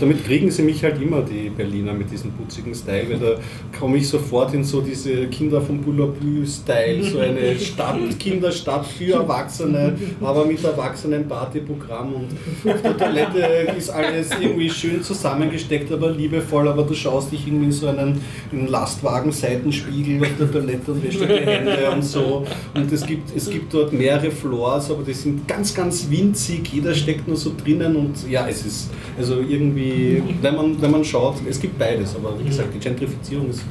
damit 0.03 0.25
kriegen 0.25 0.51
sie 0.51 0.63
mich 0.63 0.83
halt 0.83 1.01
immer, 1.01 1.21
die 1.21 1.49
Berliner, 1.49 1.93
mit 1.93 2.11
diesem 2.11 2.31
putzigen 2.33 2.75
Style, 2.75 3.05
weil 3.09 3.19
da 3.19 3.35
komme 3.79 3.97
ich 3.97 4.09
sofort 4.09 4.53
in 4.53 4.61
so 4.63 4.81
diese 4.81 5.27
Kinder 5.27 5.61
vom 5.61 5.79
Boulabü-Style, 5.79 7.03
so 7.03 7.19
eine 7.19 7.57
Stadt, 7.59 7.97
Kinderstadt 8.19 8.85
für 8.85 9.13
Erwachsene, 9.13 9.95
aber 10.21 10.45
mit 10.45 10.61
erwachsenen 10.61 11.25
Partyprogramm 11.25 12.15
und 12.15 12.69
auf 12.69 12.81
der 12.81 12.97
Toilette 12.97 13.71
ist 13.77 13.89
alles 13.91 14.29
irgendwie 14.41 14.69
schön 14.69 15.01
zusammengesteckt, 15.01 15.89
aber 15.93 16.11
liebevoll, 16.11 16.67
aber 16.67 16.83
du 16.83 16.93
schaust 16.93 17.31
dich 17.31 17.47
irgendwie 17.47 17.65
in 17.65 17.71
so 17.71 17.87
einen, 17.87 18.19
einen 18.51 18.67
Lastwagen-Seitenspiegel 18.67 20.21
auf 20.21 20.37
der 20.37 20.51
Toilette 20.51 20.91
und 20.91 21.01
wäschst 21.01 21.21
dir 21.21 21.27
die 21.27 21.45
Hände 21.45 21.89
und 21.91 22.03
so. 22.03 22.45
Und 22.73 22.91
es 22.91 23.05
gibt, 23.05 23.33
es 23.33 23.49
gibt 23.49 23.73
dort 23.73 23.93
mehrere 23.93 24.31
Floors, 24.31 24.91
aber 24.91 25.03
die 25.03 25.13
sind 25.13 25.47
ganz, 25.47 25.73
ganz 25.73 26.09
winzig, 26.09 26.67
jeder 26.73 26.93
steckt 26.93 27.25
nur 27.25 27.37
so 27.37 27.53
drinnen 27.55 27.95
und 27.95 28.29
ja, 28.29 28.47
es 28.49 28.65
ist 28.65 28.89
also 29.17 29.39
irgendwie, 29.39 29.92
wenn 30.41 30.55
man, 30.55 30.81
wenn 30.81 30.91
man 30.91 31.03
schaut, 31.03 31.35
es 31.47 31.59
gibt 31.59 31.77
beides, 31.77 32.15
aber 32.15 32.39
wie 32.39 32.45
gesagt, 32.45 32.73
die 32.73 32.79
Gentrifizierung 32.79 33.49
ist 33.49 33.63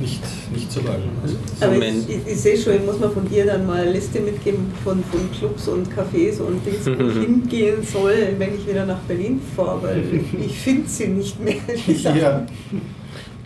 nicht, 0.00 0.20
nicht 0.52 0.72
zu 0.72 0.80
leugnen. 0.80 1.10
Also, 1.22 1.36
Aber 1.60 1.76
ich, 1.76 2.08
ich, 2.08 2.26
ich 2.26 2.40
sehe 2.40 2.56
schon, 2.58 2.74
ich 2.74 2.84
muss 2.84 2.98
mal 2.98 3.10
von 3.10 3.28
dir 3.28 3.46
dann 3.46 3.66
mal 3.66 3.82
eine 3.82 3.92
Liste 3.92 4.20
mitgeben 4.20 4.72
von, 4.82 5.02
von 5.04 5.30
Clubs 5.38 5.68
und 5.68 5.88
Cafés 5.88 6.40
und 6.40 6.64
Dings, 6.66 6.86
wo 6.86 7.08
ich 7.08 7.26
hingehen 7.26 7.82
soll, 7.82 8.14
wenn 8.38 8.54
ich 8.54 8.66
wieder 8.66 8.84
nach 8.84 8.98
Berlin 9.00 9.40
fahre, 9.54 9.82
weil 9.82 10.02
ich 10.46 10.58
finde 10.58 10.88
sie 10.88 11.08
nicht 11.08 11.38
mehr. 11.40 11.54
Ja, 11.86 12.46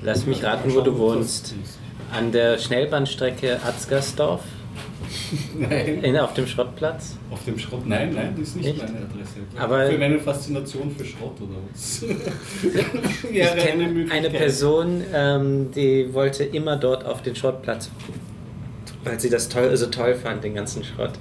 Lass 0.03 0.25
mich 0.25 0.45
raten, 0.45 0.73
wo 0.75 0.83
du 0.83 0.97
wohnst. 0.99 1.55
An 2.13 2.31
der 2.31 2.59
Schnellbahnstrecke 2.59 3.59
Atzgersdorf? 3.65 4.43
Nein. 5.59 6.03
In, 6.05 6.17
auf 6.17 6.35
dem 6.35 6.47
Schrottplatz? 6.47 7.17
Auf 7.31 7.45
dem 7.45 7.59
Schrott? 7.59 7.87
Nein, 7.87 8.13
nein, 8.15 8.35
das 8.39 8.49
ist 8.49 8.57
nicht 8.57 8.67
Nicht? 8.67 8.79
meine 8.79 8.99
Adresse. 8.99 9.41
Aber- 9.59 9.87
für 9.91 9.99
meine 9.99 10.19
Faszination 10.19 10.91
für 10.97 11.05
Schrott 11.05 11.41
oder 11.41 11.57
was? 11.73 12.03
Ich 13.31 13.35
Wäre 13.35 13.57
kenne 13.57 13.85
eine 13.85 13.93
Möglichkeit. 13.93 14.33
Person, 14.33 15.03
ähm, 15.15 15.71
die 15.75 16.13
wollte 16.13 16.45
immer 16.45 16.77
dort 16.77 17.05
auf 17.05 17.23
den 17.23 17.35
Schrottplatz, 17.37 17.91
weil 19.05 19.19
sie 19.21 19.31
das 19.31 19.49
toll, 19.49 19.77
so 19.77 19.87
toll 19.87 20.15
fand, 20.15 20.45
den 20.45 20.55
ganzen 20.55 20.83
Schrott. 20.85 21.13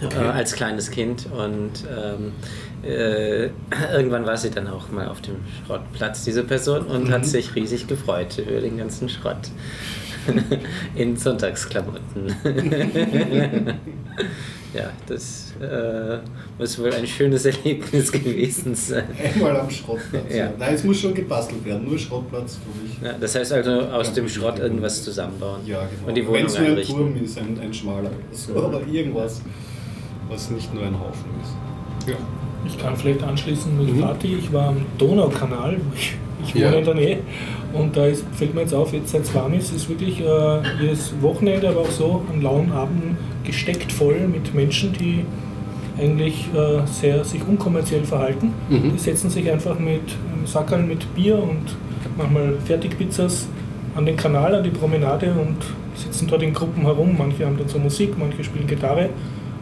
Äh, 0.00 0.14
als 0.24 0.52
kleines 0.54 0.90
Kind 0.90 1.26
und 1.32 1.70
ähm, 1.90 2.32
äh, 2.84 3.48
irgendwann 3.94 4.26
war 4.26 4.36
sie 4.36 4.50
dann 4.50 4.66
auch 4.68 4.90
mal 4.90 5.08
auf 5.08 5.22
dem 5.22 5.36
Schrottplatz, 5.66 6.22
diese 6.24 6.44
Person, 6.44 6.84
und 6.86 7.10
hat 7.10 7.24
sich 7.24 7.54
riesig 7.54 7.86
gefreut 7.86 8.36
über 8.38 8.60
den 8.60 8.76
ganzen 8.76 9.08
Schrott. 9.08 9.38
In 10.94 11.16
Sonntagsklamotten. 11.16 12.34
ja, 14.74 14.90
das 15.06 15.54
äh, 15.60 16.18
muss 16.58 16.78
wohl 16.78 16.92
ein 16.92 17.06
schönes 17.06 17.44
Erlebnis 17.46 18.10
gewesen 18.12 18.74
sein. 18.74 19.04
Einmal 19.34 19.56
am 19.60 19.70
Schrottplatz. 19.70 20.24
Ja. 20.30 20.36
Ja. 20.36 20.52
Nein, 20.58 20.74
es 20.74 20.84
muss 20.84 21.00
schon 21.00 21.14
gebastelt 21.14 21.64
werden, 21.64 21.88
nur 21.88 21.98
Schrottplatz 21.98 22.56
für 22.56 22.82
mich. 22.82 22.98
Ja, 23.02 23.14
das 23.18 23.34
heißt 23.34 23.52
also 23.52 23.70
aus 23.70 24.12
dem 24.12 24.28
Schrott 24.28 24.58
irgendwas 24.58 25.02
zusammenbauen. 25.02 25.60
Ja, 25.66 25.80
genau. 25.80 26.08
Und 26.08 26.14
die 26.14 26.22
Wenn 26.22 26.28
Wohnung 26.28 26.46
es 26.46 26.58
nur 26.58 26.68
ein. 26.68 26.82
Turm 26.82 27.16
ist, 27.24 27.38
ein, 27.38 27.58
ein 27.60 27.72
schmaler. 27.72 28.10
So, 28.32 28.52
oder 28.54 28.80
irgendwas, 28.86 29.40
was 30.28 30.50
nicht 30.50 30.72
nur 30.74 30.84
ein 30.84 30.98
Haufen 30.98 31.30
ist. 31.42 32.08
Ja. 32.10 32.16
Ich 32.66 32.76
kann 32.78 32.96
vielleicht 32.96 33.22
anschließen 33.22 33.78
mit 33.78 33.94
Mhm. 33.94 34.00
Party. 34.00 34.34
Ich 34.40 34.52
war 34.52 34.68
am 34.68 34.84
Donaukanal, 34.98 35.76
wo 35.76 35.94
ich, 35.94 36.16
ich 36.44 36.54
wohne 36.54 36.64
Ja. 36.64 36.72
in 36.72 36.84
der 36.84 36.94
Nähe. 36.94 37.18
Und 37.72 37.96
da 37.96 38.06
ist, 38.06 38.24
fällt 38.32 38.54
mir 38.54 38.62
jetzt 38.62 38.74
auf, 38.74 38.92
jetzt 38.92 39.10
seit 39.10 39.26
Swamis 39.26 39.70
ist 39.72 39.88
wirklich 39.88 40.20
äh, 40.20 40.58
jedes 40.80 41.12
Wochenende, 41.20 41.68
aber 41.68 41.80
auch 41.80 41.90
so 41.90 42.22
an 42.32 42.40
lauen 42.42 42.72
Abenden 42.72 43.16
gesteckt 43.44 43.92
voll 43.92 44.28
mit 44.32 44.54
Menschen, 44.54 44.92
die 44.92 45.24
eigentlich 45.98 46.48
äh, 46.54 46.86
sehr 46.86 47.24
sich 47.24 47.40
unkommerziell 47.46 48.04
verhalten. 48.04 48.52
Mhm. 48.68 48.92
Die 48.92 48.98
setzen 48.98 49.30
sich 49.30 49.50
einfach 49.50 49.78
mit 49.78 50.02
einem 50.32 50.46
Sackerl 50.46 50.82
mit 50.82 51.14
Bier 51.14 51.36
und 51.36 51.76
manchmal 52.16 52.54
Fertigpizzas 52.64 53.48
an 53.94 54.04
den 54.06 54.16
Kanal, 54.16 54.54
an 54.54 54.62
die 54.64 54.70
Promenade 54.70 55.32
und 55.32 55.56
sitzen 55.94 56.28
dort 56.28 56.42
in 56.42 56.52
Gruppen 56.52 56.82
herum. 56.82 57.14
Manche 57.18 57.46
haben 57.46 57.56
dann 57.56 57.68
so 57.68 57.78
Musik, 57.78 58.12
manche 58.18 58.44
spielen 58.44 58.66
Gitarre. 58.66 59.08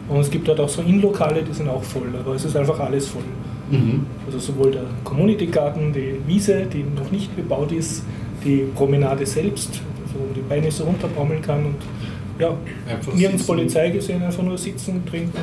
Und 0.09 0.19
es 0.19 0.29
gibt 0.29 0.47
dort 0.47 0.59
auch 0.59 0.69
so 0.69 0.81
Innenlokale, 0.81 1.41
die 1.41 1.53
sind 1.53 1.67
auch 1.69 1.81
voll, 1.83 2.09
aber 2.19 2.35
es 2.35 2.45
ist 2.45 2.55
einfach 2.55 2.79
alles 2.79 3.07
voll. 3.07 3.23
Mhm. 3.69 4.05
Also 4.25 4.39
sowohl 4.39 4.71
der 4.71 4.83
Community 5.03 5.47
Garden, 5.47 5.93
die 5.93 6.15
Wiese, 6.27 6.65
die 6.65 6.83
noch 6.83 7.11
nicht 7.11 7.35
bebaut 7.35 7.71
ist, 7.71 8.03
die 8.43 8.67
Promenade 8.75 9.25
selbst, 9.25 9.81
also 10.05 10.19
wo 10.19 10.25
man 10.25 10.33
die 10.35 10.41
Beine 10.41 10.71
so 10.71 10.83
runterbaumeln 10.83 11.41
kann 11.41 11.65
und 11.65 11.75
ja, 12.39 12.49
Einfach 12.87 13.13
nirgends 13.13 13.43
sitzen. 13.43 13.57
Polizei 13.57 13.89
gesehen, 13.89 14.21
einfach 14.23 14.43
nur 14.43 14.57
sitzen, 14.57 15.05
trinken. 15.05 15.39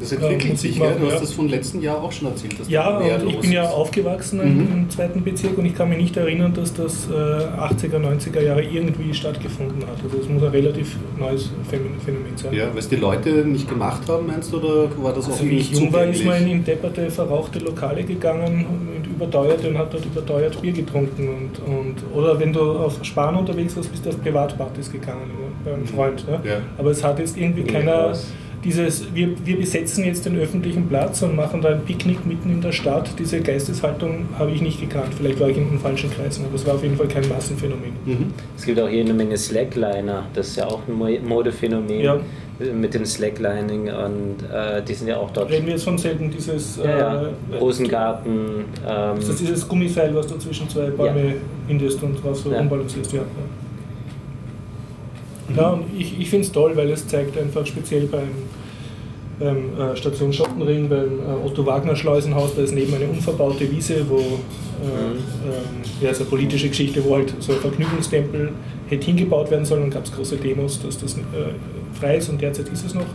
Das 0.00 0.12
entwickelt 0.12 0.42
Ja, 0.52 0.56
sich, 0.56 0.70
Musik 0.70 0.76
ja. 0.76 0.84
machen, 0.90 1.00
Du 1.00 1.12
hast 1.12 1.22
das 1.22 1.32
von 1.32 1.48
letzten 1.48 1.80
Jahr 1.82 2.02
auch 2.02 2.12
schon 2.12 2.28
erzählt. 2.28 2.58
Dass 2.60 2.68
Ja, 2.68 2.98
da 3.00 3.16
und 3.16 3.28
ich 3.30 3.38
bin 3.40 3.52
ja 3.52 3.64
ist. 3.64 3.70
aufgewachsen 3.74 4.38
Mhm. 4.38 4.68
im, 4.74 4.90
zweiten 4.90 5.22
Bezirk 5.24 5.56
und 5.58 5.64
ich 5.66 5.74
kann 5.74 5.88
mich 5.88 5.98
nicht 5.98 6.16
erinnern, 6.16 6.52
dass 6.54 6.74
das 6.74 7.08
äh, 7.10 7.12
80er, 7.14 7.98
90er 7.98 8.40
Jahre 8.42 8.62
irgendwie 8.62 9.12
stattgefunden 9.14 9.82
hat. 9.82 9.96
Also 10.04 10.18
es 10.22 10.28
muss 10.28 10.42
ein 10.42 10.48
relativ 10.50 10.96
neues 11.18 11.50
Phänomen 11.70 12.36
sein. 12.36 12.52
Ja, 12.52 12.68
weil 12.70 12.78
es 12.78 12.88
die 12.88 12.96
Leute 12.96 13.30
nicht 13.46 13.68
gemacht 13.68 14.02
haben, 14.08 14.26
meinst 14.26 14.52
du, 14.52 14.58
oder 14.58 14.88
war 15.02 15.12
das 15.12 15.26
auch 15.26 15.32
Also 15.32 15.44
wie 15.44 15.58
ich 15.58 15.70
nicht 15.70 15.80
jung 15.80 15.92
war, 15.92 16.04
ist 16.04 16.24
man 16.24 16.46
in 16.46 16.64
depperte, 16.64 17.10
verrauchte 17.10 17.58
Lokale 17.60 18.02
gegangen 18.04 18.66
und 18.68 19.06
überteuerte 19.06 19.68
und 19.70 19.78
hat 19.78 19.92
dort 19.92 20.04
überteuert 20.04 20.60
Bier 20.60 20.72
getrunken. 20.72 21.28
Und, 21.28 21.58
und, 21.66 21.94
oder 22.14 22.38
wenn 22.38 22.52
du 22.52 22.60
auf 22.60 22.98
Spahn 23.02 23.34
unterwegs 23.36 23.76
warst, 23.76 23.90
bist 23.90 24.04
du 24.04 24.10
auf 24.10 24.22
Privatpartys 24.22 24.92
gegangen 24.92 25.30
ja, 25.64 25.72
beim 25.72 25.84
Freund. 25.86 26.26
Ne? 26.28 26.40
Ja. 26.44 26.56
Aber 26.78 26.90
es 26.90 27.02
hat 27.02 27.18
jetzt 27.18 27.36
irgendwie 27.36 27.62
keiner 27.64 28.12
dieses, 28.66 29.14
wir, 29.14 29.28
wir 29.46 29.56
besetzen 29.58 30.04
jetzt 30.04 30.26
den 30.26 30.36
öffentlichen 30.38 30.88
Platz 30.88 31.22
und 31.22 31.36
machen 31.36 31.62
da 31.62 31.70
ein 31.70 31.84
Picknick 31.84 32.26
mitten 32.26 32.50
in 32.50 32.60
der 32.60 32.72
Stadt. 32.72 33.08
Diese 33.18 33.40
Geisteshaltung 33.40 34.26
habe 34.38 34.50
ich 34.50 34.60
nicht 34.60 34.80
gekannt. 34.80 35.14
Vielleicht 35.16 35.38
war 35.40 35.48
ich 35.48 35.56
in 35.56 35.70
den 35.70 35.78
falschen 35.78 36.10
Kreisen, 36.10 36.44
aber 36.44 36.56
es 36.56 36.66
war 36.66 36.74
auf 36.74 36.82
jeden 36.82 36.96
Fall 36.96 37.06
kein 37.08 37.26
Massenphänomen. 37.28 37.92
Mhm. 38.04 38.26
Es 38.56 38.64
gibt 38.66 38.80
auch 38.80 38.88
jede 38.88 39.14
Menge 39.14 39.36
Slackliner, 39.38 40.24
das 40.34 40.48
ist 40.48 40.56
ja 40.56 40.66
auch 40.66 40.80
ein 40.88 40.94
Mo- 40.94 41.18
Modephänomen 41.26 42.00
Ja. 42.00 42.18
mit 42.74 42.92
dem 42.94 43.04
Slacklining 43.06 43.82
und 43.88 44.36
äh, 44.52 44.82
die 44.82 44.94
sind 44.94 45.08
ja 45.08 45.16
auch 45.18 45.30
dort. 45.30 45.50
Reden 45.50 45.66
wir 45.66 45.74
jetzt 45.74 45.84
von 45.84 45.96
selten 45.96 46.30
dieses 46.30 46.76
Ja, 46.82 46.98
ja. 46.98 47.22
äh, 47.52 47.56
Rosengarten. 47.60 48.64
Ähm, 48.86 49.18
Ist 49.18 49.28
das 49.28 49.36
dieses 49.36 49.68
Gummiseil, 49.68 50.14
was 50.14 50.26
du 50.26 50.36
zwischen 50.38 50.68
zwei 50.68 50.90
Bäume 50.90 51.34
indest 51.68 52.02
und 52.02 52.22
drauf 52.22 52.36
so 52.38 52.50
Ja. 52.50 52.58
rumbalancierst? 52.58 53.12
Ja. 53.12 53.20
Ja, 55.54 55.62
ja 55.62 55.68
und 55.70 55.84
ich, 55.98 56.18
ich 56.18 56.28
finde 56.28 56.46
es 56.46 56.52
toll, 56.52 56.72
weil 56.74 56.90
es 56.90 57.06
zeigt 57.06 57.36
einfach 57.38 57.64
speziell 57.66 58.06
beim, 58.06 58.28
beim 59.38 59.78
äh, 59.78 59.96
Station 59.96 60.32
Schottenring, 60.32 60.88
beim 60.88 61.20
äh, 61.20 61.46
Otto 61.46 61.64
Wagner 61.66 61.94
Schleusenhaus, 61.94 62.54
da 62.54 62.62
ist 62.62 62.74
neben 62.74 62.94
eine 62.94 63.06
unverbaute 63.06 63.70
Wiese, 63.70 64.08
wo 64.08 64.18
äh, 64.18 64.22
ähm, 64.22 65.82
ja, 66.00 66.10
eine 66.10 66.24
politische 66.24 66.68
Geschichte, 66.68 67.04
wo 67.04 67.16
halt 67.16 67.34
so 67.40 67.52
ein 67.52 67.58
Vergnügungstempel 67.58 68.52
hätte 68.88 69.06
hingebaut 69.06 69.50
werden 69.50 69.64
sollen 69.64 69.84
und 69.84 69.90
gab 69.90 70.04
es 70.04 70.12
große 70.12 70.36
Demos, 70.36 70.80
dass 70.82 70.98
das 70.98 71.16
äh, 71.16 71.20
frei 71.98 72.16
ist 72.16 72.28
und 72.28 72.40
derzeit 72.40 72.68
ist 72.68 72.84
es 72.84 72.94
noch 72.94 73.06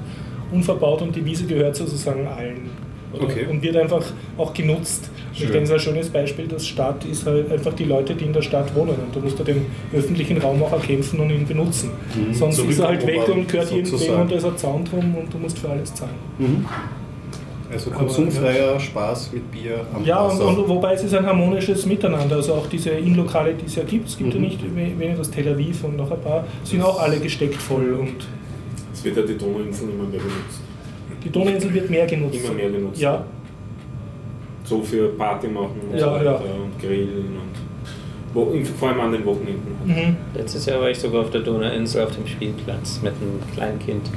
unverbaut 0.51 1.01
und 1.01 1.15
die 1.15 1.25
Wiese 1.25 1.45
gehört 1.45 1.75
sozusagen 1.75 2.27
allen. 2.27 2.69
Okay. 3.13 3.45
Und 3.49 3.61
wird 3.61 3.75
einfach 3.75 4.03
auch 4.37 4.53
genutzt. 4.53 5.09
Und 5.13 5.31
Ich 5.33 5.39
Schön. 5.39 5.51
denke, 5.51 5.63
es 5.63 5.69
ist 5.69 5.73
ein 5.75 5.79
schönes 5.93 6.09
Beispiel, 6.09 6.47
dass 6.47 6.65
Stadt 6.67 7.03
ist 7.05 7.25
halt 7.25 7.51
einfach 7.51 7.73
die 7.73 7.83
Leute, 7.85 8.13
die 8.15 8.25
in 8.25 8.33
der 8.33 8.41
Stadt 8.41 8.73
wohnen. 8.75 8.95
Und 9.05 9.13
du 9.15 9.19
musst 9.19 9.39
da 9.39 9.43
den 9.43 9.65
öffentlichen 9.93 10.37
Raum 10.37 10.61
auch 10.63 10.71
erkämpfen 10.71 11.19
und 11.19 11.29
ihn 11.29 11.45
benutzen. 11.45 11.91
Mhm. 12.15 12.33
Sonst 12.33 12.57
So 12.57 12.63
ist 12.63 12.79
er 12.79 12.87
halt 12.89 13.05
weg 13.07 13.27
und 13.27 13.47
gehört 13.49 13.71
irgendwem 13.71 14.19
und 14.21 14.31
da 14.31 14.35
ist 14.35 14.45
ein 14.45 14.57
Zaun 14.57 14.85
drum 14.85 15.15
und 15.15 15.33
du 15.33 15.37
musst 15.37 15.57
für 15.59 15.69
alles 15.69 15.93
zahlen. 15.93 16.11
Mhm. 16.37 16.65
Also 17.71 17.89
konsumfreier 17.91 18.77
Spaß 18.77 19.31
mit 19.31 19.49
Bier 19.49 19.85
am 19.93 20.03
Ja, 20.03 20.21
und, 20.25 20.41
und 20.41 20.67
wobei 20.67 20.93
es 20.93 21.03
ist 21.05 21.13
ein 21.13 21.25
harmonisches 21.25 21.85
Miteinander. 21.85 22.35
Also 22.35 22.53
auch 22.55 22.67
diese 22.67 22.89
Innenlokale, 22.89 23.53
die 23.53 23.65
es 23.65 23.75
ja 23.75 23.83
gibt, 23.83 24.09
es 24.09 24.17
gibt 24.17 24.33
Mhm. 24.35 24.43
ja 24.43 24.49
nicht 24.49 24.61
we- 24.75 24.99
weniger 24.99 25.19
das 25.19 25.31
Tel 25.31 25.47
Aviv 25.47 25.83
und 25.85 25.95
noch 25.95 26.11
ein 26.11 26.19
paar, 26.19 26.45
sind 26.65 26.81
auch 26.83 26.99
alle 26.99 27.17
gesteckt 27.19 27.55
voll. 27.61 27.93
Und 27.93 28.15
Es 28.93 29.03
wird 29.05 29.15
ja 29.15 29.23
die 29.23 29.37
Donauinsel 29.37 29.87
immer 29.89 30.03
mehr 30.03 30.19
benutzt. 30.19 30.59
Die 31.23 31.29
Donauinsel 31.29 31.73
wird 31.73 31.89
mehr 31.89 32.05
genutzt. 32.07 32.35
Immer 32.43 32.53
mehr 32.53 32.69
genutzt. 32.69 32.99
Ja, 33.01 33.25
So 34.63 34.81
für 34.81 35.09
Party 35.09 35.47
machen 35.47 35.79
und 35.91 35.97
Ja, 35.97 36.05
so 36.05 36.11
weiter 36.13 36.23
ja. 36.45 36.63
und 36.63 36.79
grillen 36.79 37.35
und 37.37 37.51
wo, 38.33 38.49
vor 38.79 38.89
allem 38.89 39.01
an 39.01 39.11
den 39.11 39.25
Wochenenden. 39.25 39.75
mhm. 39.85 40.15
Letztes 40.33 40.65
Jahr 40.65 40.79
war 40.79 40.89
ich 40.89 40.97
sogar 40.97 41.21
auf 41.21 41.31
der 41.31 41.41
Donauinsel 41.41 42.03
auf 42.03 42.15
dem 42.15 42.25
Spielplatz 42.25 43.01
mit 43.03 43.11
einem 43.21 43.39
Kleinkind. 43.53 44.09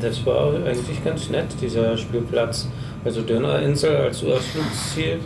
Das 0.00 0.24
war 0.24 0.54
eigentlich 0.64 1.04
ganz 1.04 1.28
nett, 1.30 1.46
dieser 1.60 1.96
Spielplatz. 1.96 2.68
Also 3.04 3.22
Donauinsel 3.22 3.94
als 3.96 4.24
Ausflugsziel. 4.24 5.18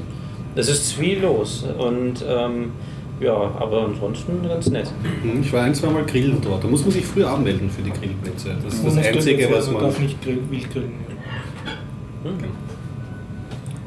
Es 0.56 0.68
ist 0.68 0.90
zwielos 0.90 1.64
und 1.78 2.24
ähm, 2.28 2.72
ja, 3.20 3.32
aber 3.34 3.84
ansonsten 3.86 4.42
ganz 4.46 4.68
nett. 4.70 4.90
Mhm, 5.22 5.42
Ich 5.42 5.52
war 5.52 5.62
ein, 5.64 5.74
zwei 5.74 5.90
Mal 5.90 6.04
grillen 6.04 6.38
dort. 6.42 6.64
Da 6.64 6.68
muss 6.68 6.82
man 6.82 6.90
sich 6.90 7.04
früh 7.04 7.24
anmelden 7.24 7.70
für 7.70 7.82
die 7.82 7.90
Grillplätze. 7.90 8.56
Das 8.64 8.74
ist 8.74 8.84
Man 8.84 8.96
das 8.96 9.06
Einzige, 9.06 9.50
was 9.50 9.64
sein, 9.66 9.74
man. 9.74 9.82
darf 9.84 10.00
nicht 10.00 10.22
grill, 10.22 10.38
wild 10.50 10.70
grillen. 10.72 10.92
Ja. 12.24 12.30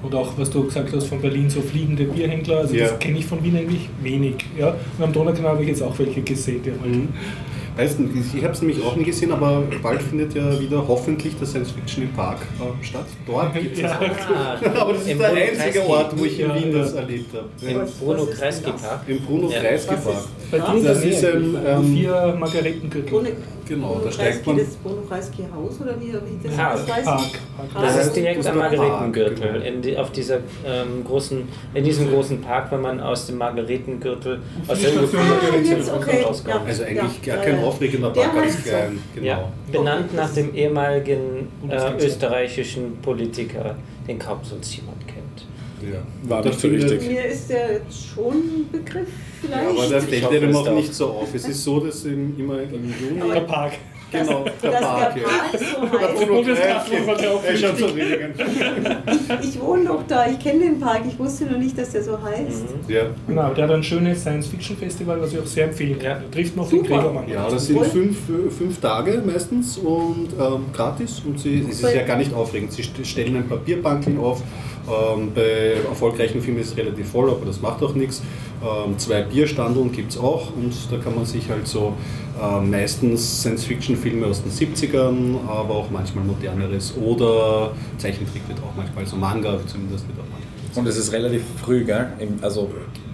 Und 0.02 0.16
auch, 0.16 0.34
was 0.38 0.50
du 0.50 0.64
gesagt 0.66 0.94
hast, 0.94 1.08
von 1.08 1.22
Berlin, 1.22 1.50
so 1.50 1.62
fliegende 1.62 2.04
Bierhändler, 2.04 2.58
also 2.58 2.76
Ja. 2.76 2.90
das 2.90 3.00
kenne 3.00 3.20
ich 3.20 3.26
von 3.26 3.42
Wien 3.44 3.56
eigentlich 3.56 3.88
wenig. 4.02 4.36
Ja? 4.58 4.76
Und 4.98 5.04
am 5.04 5.14
Donaukanal 5.14 5.52
habe 5.54 5.62
ich 5.64 5.70
jetzt 5.70 5.82
auch 5.82 5.98
welche 5.98 6.22
gesehen, 6.22 6.62
die 6.64 6.72
halt 6.72 6.86
Mhm. 6.86 7.08
Weißt 7.76 7.98
du, 7.98 8.04
ich 8.38 8.44
habe 8.44 8.54
es 8.54 8.62
nämlich 8.62 8.84
auch 8.84 8.96
nie 8.96 9.04
gesehen, 9.04 9.32
aber 9.32 9.64
bald 9.82 10.02
findet 10.04 10.36
ja 10.36 10.60
wieder 10.60 10.84
hoffentlich 10.88 11.36
der 11.38 11.48
Science 11.48 11.72
Fiction 11.72 12.04
im 12.04 12.10
Park 12.14 12.38
äh, 12.60 12.86
statt. 12.86 13.06
Dort 13.26 13.54
gibt 13.60 13.76
es 13.76 13.82
Ja. 13.82 14.00
auch. 14.00 14.76
Aber 14.82 14.94
das 14.94 15.02
ist 15.02 15.10
Im 15.10 15.18
der 15.18 15.30
einzige. 15.34 15.86
Ort, 15.88 16.18
wo 16.20 16.26
ich 16.26 16.40
in 16.40 16.50
Ja, 16.50 16.56
Wien 16.56 16.72
ja. 16.72 16.80
das 16.80 16.94
erlebt 16.94 17.34
habe. 17.34 17.48
Im 17.72 17.88
Bruno 18.00 18.26
Kreisky? 18.28 18.72
Park. 18.72 19.02
Im 19.08 19.20
Bruno. 19.22 19.50
Kreisky 19.50 19.96
Park. 19.96 20.26
Das 20.84 21.04
ist 21.04 21.26
ein, 21.26 21.42
die 21.42 21.68
ähm, 21.68 21.94
vier 21.96 22.36
Margaretengürtel. 22.40 23.34
Genau, 23.68 24.02
da 24.04 24.12
steigt 24.12 24.46
man- 24.46 24.58
das 24.58 24.68
Bono 24.76 25.02
Kreisky 25.08 25.44
Haus 25.54 25.80
oder 25.82 25.96
wie, 26.00 26.08
wie 26.14 26.48
das 26.48 26.56
Park. 26.58 26.80
das 26.86 26.96
heißt? 26.96 27.06
Park. 27.06 27.22
Das 27.82 27.96
Ah, 27.98 28.00
ist 28.02 28.14
direkt 28.16 28.40
das 28.40 28.48
am 28.48 28.58
ist 28.58 28.62
der 28.72 28.78
Park, 28.78 28.78
Margaretengürtel. 28.78 29.52
genau. 29.54 29.66
In 29.66 29.82
die, 29.82 29.98
auf 29.98 30.12
dieser 30.12 30.38
ähm, 30.66 31.04
großen, 31.06 31.48
in 31.74 31.84
diesem 31.84 32.10
großen 32.12 32.42
Park, 32.42 32.72
wenn 32.72 32.82
man 32.82 33.00
aus 33.00 33.28
dem 33.28 33.38
Margaretengürtel 33.38 34.42
aus 34.68 34.80
der 34.82 34.90
Station 34.90 35.22
Ah, 35.22 35.96
okay. 35.98 36.22
rauskommt. 36.24 36.56
Ja. 36.56 36.62
Also 36.66 36.84
eigentlich 36.84 37.26
Ja, 37.26 37.36
gar 37.36 37.44
kein 37.46 37.60
ja, 37.60 37.64
aufregender 37.66 38.10
Der 38.12 38.22
Park, 38.22 38.36
ganz 38.36 38.64
klein. 38.64 39.00
Genau. 39.16 39.28
Ja, 39.28 39.52
benannt 39.72 40.14
nach 40.16 40.34
dem 40.34 40.54
ehemaligen 40.56 41.48
äh, 41.70 42.04
österreichischen 42.06 42.98
Politiker, 43.02 43.76
den 44.08 44.20
kaum 44.20 44.40
sonst 44.44 44.76
jemand 44.76 44.98
kennt. 45.00 45.03
Ja. 45.92 46.30
War 46.30 46.42
Da 46.42 46.50
nicht 46.50 46.60
so 46.62 46.68
richtig. 46.68 47.08
Mir 47.08 47.26
ist 47.26 47.50
der 47.50 47.74
jetzt 47.74 48.08
schon 48.16 48.34
ein 48.36 48.70
Begriff 48.72 49.08
Ja, 49.08 49.50
vielleicht. 49.50 49.70
aber 49.70 49.88
der 49.88 49.98
Ich 50.00 50.26
fällt 50.26 50.56
auch 50.56 50.64
darf. 50.66 50.76
nicht 50.76 50.94
so 50.94 51.08
auf. 51.08 51.34
Es 51.34 51.48
ist 51.48 51.64
so, 51.64 51.80
dass 51.80 52.06
im, 52.06 52.40
immer 52.40 52.62
im 52.62 52.94
Juni 53.00 53.32
Der 53.34 53.42
Park. 53.42 53.74
Genau, 54.12 54.46
der 54.62 54.70
Park. 54.70 55.16
der 55.16 55.24
ja. 55.24 55.28
Park 55.28 55.60
so 55.60 56.00
heißt. 56.00 56.28
Bundeskanzler 56.28 57.08
war 57.08 57.16
der 57.16 57.32
auch 57.32 57.44
Er 57.44 57.54
richtig 57.54 57.84
an. 57.84 59.40
Ich, 59.42 59.60
wohne 59.60 59.86
doch 59.86 60.04
da, 60.08 60.30
ich 60.30 60.38
kenne 60.38 60.60
den 60.60 60.80
Park, 60.80 61.02
ich 61.08 61.18
wusste 61.18 61.46
nur 61.46 61.58
nicht, 61.58 61.76
dass 61.76 61.90
der 61.92 62.04
so 62.04 62.22
heißt. 62.22 62.64
Ja. 62.88 63.06
Genau, 63.28 63.54
der 63.56 63.64
hat 63.64 63.72
ein 63.72 63.82
schönes 63.84 64.22
Science-Fiction-Festival, 64.22 65.20
was 65.20 65.34
ich 65.34 65.40
auch 65.40 65.46
sehr 65.48 65.66
empfehlen 65.66 65.98
kann. 65.98 66.22
Der 66.22 66.30
trifft 66.32 66.56
noch 66.56 66.70
den 66.70 66.80
Super. 66.84 66.98
Gregormann. 66.98 67.28
Ja, 67.28 67.50
das 67.50 67.66
sind 67.66 67.84
fünf, 67.88 68.18
fünf 68.56 68.80
Tage 68.80 69.20
meistens 69.26 69.80
und 69.80 70.28
ähm, 70.40 70.66
gratis 70.74 71.24
und 71.26 71.40
sie, 71.40 71.66
es 71.68 71.82
ist 71.82 71.96
ja 71.96 72.04
gar 72.04 72.18
nicht 72.18 72.34
aufregend. 72.36 72.72
Sie 72.72 72.84
st- 72.84 73.04
stellen 73.04 73.36
ein 73.38 73.48
Papierbankeln 73.50 74.20
auf. 74.20 74.44
Ähm, 74.88 75.32
bei 75.34 75.76
erfolgreichen 75.88 76.42
Filmen 76.42 76.60
ist 76.60 76.72
es 76.72 76.78
relativ 76.78 77.10
voll, 77.10 77.30
aber 77.30 77.46
das 77.46 77.62
macht 77.62 77.82
auch 77.84 77.94
nichts. 77.96 78.22
Ähm, 78.62 78.98
zwei 78.98 79.22
Bierstandeln 79.22 79.92
gibt 79.92 80.12
es 80.12 80.18
auch 80.18 80.56
und 80.56 80.74
da 80.92 80.98
kann 80.98 81.16
man 81.16 81.26
sich 81.26 81.50
halt 81.50 81.68
so 81.68 81.94
ähm, 82.42 82.72
meistens 82.72 83.42
Science-Fiction-Filme 83.42 84.26
aus 84.26 84.42
den 84.44 84.52
70ern, 84.52 85.48
aber 85.48 85.76
auch 85.76 85.90
manchmal 85.90 86.26
moderneres 86.26 86.96
oder 86.98 87.72
Zeichentrick 87.98 88.48
wird 88.48 88.60
auch 88.60 88.76
manchmal, 88.76 89.06
so 89.06 89.16
Manga 89.16 89.60
zumindest 89.68 90.08
wird 90.08 90.20
auch 90.20 90.30
manchmal. 90.32 90.82
Und 90.82 90.88
es 90.88 90.98
ist 90.98 91.12
relativ 91.12 91.44
früh, 91.64 91.84
gell? 91.84 92.08
Im, 92.20 92.40
also, 92.42 92.70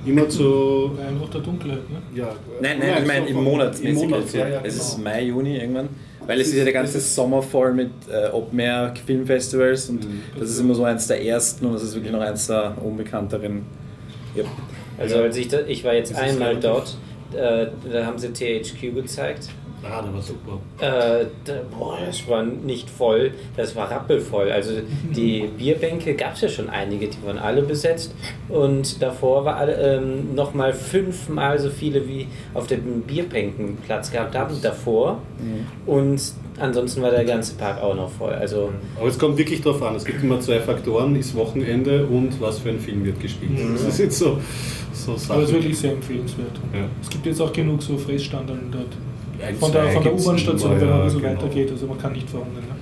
Immer 0.05 0.29
zu. 0.29 0.91
Einbruch 1.05 1.29
der 1.29 1.41
Dunkelheit, 1.41 1.89
ne? 1.89 2.01
Ja, 2.15 2.29
nein, 2.61 2.79
nein, 2.79 3.01
ich 3.01 3.07
meine 3.07 3.27
im 3.27 3.43
Monat. 3.43 3.79
Im 3.81 3.95
Monat, 3.95 4.33
ja, 4.33 4.47
ja, 4.47 4.61
Es 4.63 4.75
ist 4.75 4.95
genau. 4.95 5.09
Mai, 5.09 5.23
Juni 5.23 5.57
irgendwann. 5.57 5.89
Weil 6.29 6.41
es 6.41 6.49
ist 6.49 6.57
ja 6.57 6.63
der 6.63 6.73
ganze 6.73 6.99
Sommer 6.99 7.41
voll 7.41 7.73
mit 7.73 7.89
äh, 8.07 8.27
Open 8.31 8.59
Air 8.59 8.93
Filmfestivals 9.03 9.89
und 9.89 10.05
Mhm. 10.05 10.21
das 10.39 10.51
ist 10.51 10.59
immer 10.59 10.75
so 10.75 10.83
eins 10.83 11.07
der 11.07 11.25
ersten 11.25 11.65
und 11.65 11.73
das 11.73 11.81
ist 11.81 11.95
wirklich 11.95 12.11
noch 12.11 12.21
eins 12.21 12.45
der 12.45 12.75
unbekannteren. 12.83 13.63
Ja. 14.35 14.43
Also 14.99 15.17
als 15.23 15.35
ich, 15.37 15.47
da, 15.47 15.61
ich 15.67 15.83
war 15.83 15.95
jetzt 15.95 16.11
Das 16.11 16.19
einmal 16.19 16.55
dort, 16.57 16.95
äh, 17.33 17.67
da 17.91 18.05
haben 18.05 18.19
sie 18.19 18.27
THQ 18.31 18.93
gezeigt. 18.93 19.49
Ah, 19.83 20.01
das 20.01 20.13
war 20.13 20.21
super. 20.21 20.59
Äh, 20.79 21.25
da, 21.45 21.53
boah, 21.77 21.97
das 22.05 22.27
war 22.27 22.43
nicht 22.43 22.89
voll, 22.89 23.31
das 23.55 23.75
war 23.75 23.89
rappelvoll. 23.89 24.51
Also 24.51 24.73
die 25.15 25.49
Bierbänke 25.57 26.15
gab 26.15 26.35
es 26.35 26.41
ja 26.41 26.49
schon 26.49 26.69
einige, 26.69 27.07
die 27.07 27.17
waren 27.25 27.37
alle 27.37 27.61
besetzt. 27.61 28.13
Und 28.49 29.01
davor 29.01 29.45
war 29.45 29.55
alle, 29.57 29.73
ähm, 29.73 30.35
nochmal 30.35 30.73
fünfmal 30.73 31.59
so 31.59 31.69
viele 31.69 32.07
wie 32.07 32.27
auf 32.53 32.67
dem 32.67 33.01
Bierbänken 33.01 33.77
Platz 33.77 34.11
gehabt 34.11 34.35
haben 34.35 34.55
davor. 34.61 35.19
Und 35.85 36.21
ansonsten 36.59 37.01
war 37.01 37.11
der 37.11 37.25
ganze 37.25 37.55
Park 37.55 37.81
auch 37.81 37.95
noch 37.95 38.09
voll. 38.09 38.33
Also 38.33 38.71
Aber 38.97 39.07
es 39.07 39.17
kommt 39.17 39.37
wirklich 39.37 39.61
darauf 39.61 39.81
an. 39.81 39.95
Es 39.95 40.05
gibt 40.05 40.23
immer 40.23 40.39
zwei 40.39 40.59
Faktoren: 40.59 41.15
ist 41.15 41.35
Wochenende 41.35 42.05
und 42.05 42.39
was 42.41 42.59
für 42.59 42.69
ein 42.69 42.79
Film 42.79 43.05
wird 43.05 43.19
gespielt. 43.19 43.51
Das 43.73 43.83
ist 43.83 43.99
jetzt 43.99 44.19
so, 44.19 44.39
so 44.93 45.15
Aber 45.29 45.43
es 45.43 45.49
ist 45.49 45.55
wirklich 45.55 45.77
sehr 45.79 45.93
empfehlenswert. 45.93 46.59
Ja. 46.73 46.85
Es 47.01 47.09
gibt 47.09 47.25
jetzt 47.25 47.41
auch 47.41 47.53
genug 47.53 47.81
so 47.81 47.97
Fressstandeln 47.97 48.69
dort. 48.71 48.97
Ein, 49.45 49.55
Von 49.55 49.71
der, 49.71 49.89
von 49.91 50.03
der 50.03 50.13
U-Bahn-Station, 50.13 50.71
wenn 50.71 50.79
man 50.79 50.89
ja, 50.89 50.95
ein 50.95 51.03
bisschen 51.05 51.21
genau. 51.21 51.33
weitergeht. 51.41 51.71
Also 51.71 51.87
man 51.87 51.97
kann 51.97 52.11
nicht 52.13 52.29
verhungern. 52.29 52.55
Ne? 52.55 52.75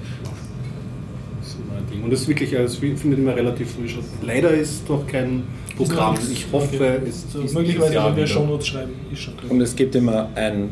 Das 1.40 1.48
ist 1.50 1.58
immer 1.60 1.78
ein 1.78 1.86
Ding. 1.92 2.04
Und 2.04 2.12
das 2.12 2.22
ist 2.22 2.28
wirklich, 2.28 2.58
also 2.58 2.74
es 2.74 3.00
findet 3.00 3.20
immer 3.20 3.36
relativ 3.36 3.72
früh 3.76 3.88
statt. 3.88 4.04
Leider 4.24 4.52
ist 4.52 4.88
noch 4.90 5.06
kein 5.08 5.44
Programm. 5.76 6.16
Ist. 6.16 6.32
Ich 6.32 6.46
hoffe, 6.52 6.68
Okay. 6.76 7.00
es 7.08 7.32
So, 7.32 7.42
ist 7.42 7.54
möglicherweise, 7.54 7.92
dieses 7.92 7.96
Jahr 7.96 8.10
wenn 8.10 8.16
wir. 8.18 8.28
Shownotes 8.28 8.68
schreiben, 8.68 8.92
ist. 9.12 9.30
Und 9.50 9.62
es 9.62 9.76
gibt 9.76 9.96
immer 9.96 10.30
ein 10.36 10.70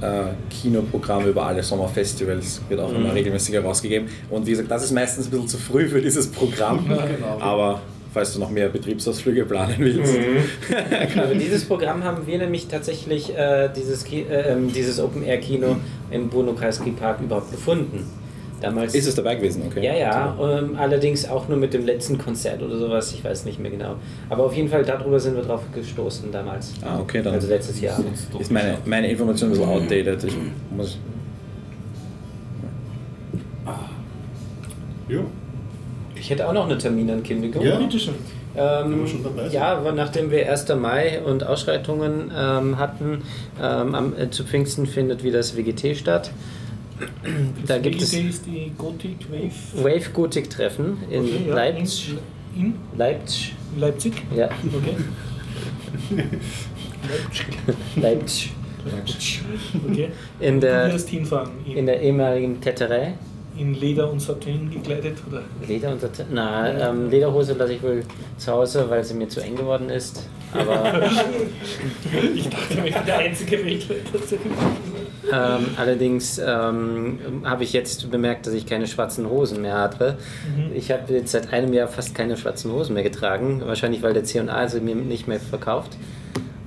äh, 0.00 0.06
Kinoprogramm 0.50 1.26
über 1.26 1.46
alle 1.46 1.62
Sommerfestivals, 1.62 2.60
wird 2.68 2.80
auch 2.80 2.92
immer 2.92 3.14
regelmäßig 3.14 3.54
herausgegeben. 3.54 4.08
Und 4.30 4.46
wie 4.46 4.50
gesagt, 4.50 4.70
das 4.70 4.84
ist 4.84 4.92
meistens 4.92 5.26
ein 5.26 5.30
bisschen 5.30 5.48
zu 5.48 5.56
früh 5.58 5.88
für 5.88 6.00
dieses 6.00 6.26
Programm. 6.28 6.84
genau. 6.88 7.38
Aber 7.40 7.80
falls 8.12 8.34
du 8.34 8.40
noch 8.40 8.50
mehr 8.50 8.68
Betriebsausflüge 8.68 9.44
planen 9.44 9.74
willst. 9.78 10.14
Aber 11.16 11.34
dieses 11.34 11.64
Programm 11.64 12.02
haben 12.04 12.26
wir 12.26 12.38
nämlich 12.38 12.66
tatsächlich, 12.68 13.36
äh, 13.36 13.68
dieses, 13.74 14.04
Ki 14.04 14.22
äh, 14.22 14.52
ähm, 14.52 14.72
dieses 14.72 15.00
Open-Air-Kino 15.00 15.76
im 16.10 16.28
Bruno 16.28 16.52
Kreisky 16.54 16.90
Park 16.90 17.20
überhaupt 17.20 17.50
gefunden. 17.50 18.04
Damals 18.60 18.92
Ist 18.94 19.06
es 19.06 19.14
dabei 19.14 19.36
gewesen, 19.36 19.62
okay? 19.68 19.84
Ja, 19.84 19.94
ja, 19.94 20.36
ähm, 20.40 20.76
allerdings 20.76 21.28
auch 21.28 21.46
nur 21.48 21.56
mit 21.58 21.72
dem 21.74 21.86
letzten 21.86 22.18
Konzert 22.18 22.60
oder 22.60 22.76
sowas, 22.76 23.12
ich 23.12 23.22
weiß 23.22 23.44
nicht 23.44 23.60
mehr 23.60 23.70
genau. 23.70 23.94
Aber 24.28 24.46
auf 24.46 24.54
jeden 24.56 24.68
Fall 24.68 24.84
darüber 24.84 25.20
sind 25.20 25.36
wir 25.36 25.44
drauf 25.44 25.62
gestoßen 25.72 26.32
damals. 26.32 26.72
Ah, 26.84 26.98
okay, 26.98 27.22
dann 27.22 27.34
Also 27.34 27.46
letztes 27.46 27.80
Jahr. 27.80 28.00
ist 28.36 28.50
meine, 28.50 28.78
meine 28.84 29.08
Information 29.08 29.50
ein 29.50 29.52
bisschen 29.52 29.68
outdated. 29.68 30.24
Ich 30.24 30.36
muss, 30.76 30.98
Ja. 35.08 35.20
Ich 36.28 36.32
hätte 36.32 36.46
auch 36.46 36.52
noch 36.52 36.66
eine 36.66 36.76
Terminankündigung. 36.76 37.64
Ja. 37.64 37.80
Ähm, 38.54 39.06
schon 39.06 39.24
dabei 39.24 39.44
sind. 39.44 39.54
ja, 39.54 39.80
nachdem 39.92 40.30
wir 40.30 40.46
1. 40.52 40.68
Mai 40.74 41.22
und 41.22 41.42
Ausschreitungen 41.42 42.30
ähm, 42.36 42.78
hatten, 42.78 43.22
ähm, 43.58 43.94
am, 43.94 44.12
äh, 44.14 44.28
zu 44.28 44.44
Pfingsten 44.44 44.84
findet 44.84 45.24
wieder 45.24 45.38
das 45.38 45.56
WGT 45.56 45.96
statt. 45.96 46.30
Da 47.66 47.76
Das 47.76 47.82
gibt 47.82 48.02
es 48.02 48.12
WGT 48.12 48.28
ist 48.28 48.44
die 48.44 48.72
Gothic 48.76 49.16
Wave. 49.30 49.82
Wave 49.82 50.10
Gothic 50.12 50.50
Treffen 50.50 50.98
in 51.08 51.22
Okay, 51.22 51.44
ja, 51.48 51.54
Leipzig. 51.54 52.14
In, 52.54 52.62
in 52.62 52.74
Leipzig. 52.98 53.54
Leipzig. 53.78 54.12
Ja, 54.36 54.50
Okay. 54.76 54.96
Leipzig. 57.96 58.52
Leipzig. 58.84 59.40
Okay. 59.90 60.08
In 60.40 60.60
der, 60.60 60.94
in 61.74 61.86
der 61.86 62.02
ehemaligen 62.02 62.60
Täterei. 62.60 63.14
In 63.58 63.74
Leder 63.74 64.10
und 64.10 64.20
Satin 64.20 64.70
gekleidet, 64.70 65.18
oder? 65.28 65.42
Leder 65.66 65.92
und 65.92 66.00
Satin? 66.00 66.26
Na, 66.30 66.90
ähm, 66.90 67.10
Lederhose 67.10 67.54
lasse 67.54 67.74
ich 67.74 67.82
wohl 67.82 68.02
zu 68.36 68.52
Hause, 68.52 68.88
weil 68.88 69.02
sie 69.04 69.14
mir 69.14 69.28
zu 69.28 69.40
eng 69.40 69.56
geworden 69.56 69.90
ist. 69.90 70.28
Aber 70.52 71.02
Ich 72.34 72.48
dachte, 72.48 72.74
ich 72.86 72.94
bin 72.94 73.06
der 73.06 73.18
einzige 73.18 73.58
Redler. 73.58 73.96
ähm, 75.32 75.66
allerdings 75.76 76.38
ähm, 76.38 77.18
habe 77.44 77.64
ich 77.64 77.72
jetzt 77.72 78.10
bemerkt, 78.10 78.46
dass 78.46 78.54
ich 78.54 78.64
keine 78.66 78.86
schwarzen 78.86 79.28
Hosen 79.28 79.60
mehr 79.62 79.74
habe. 79.74 80.16
Ich 80.74 80.90
habe 80.90 81.12
jetzt 81.12 81.32
seit 81.32 81.52
einem 81.52 81.72
Jahr 81.72 81.88
fast 81.88 82.14
keine 82.14 82.36
schwarzen 82.36 82.72
Hosen 82.72 82.94
mehr 82.94 83.02
getragen. 83.02 83.62
Wahrscheinlich, 83.64 84.02
weil 84.02 84.14
der 84.14 84.24
C&A 84.24 84.68
sie 84.68 84.80
mir 84.80 84.94
nicht 84.94 85.28
mehr 85.28 85.40
verkauft. 85.40 85.96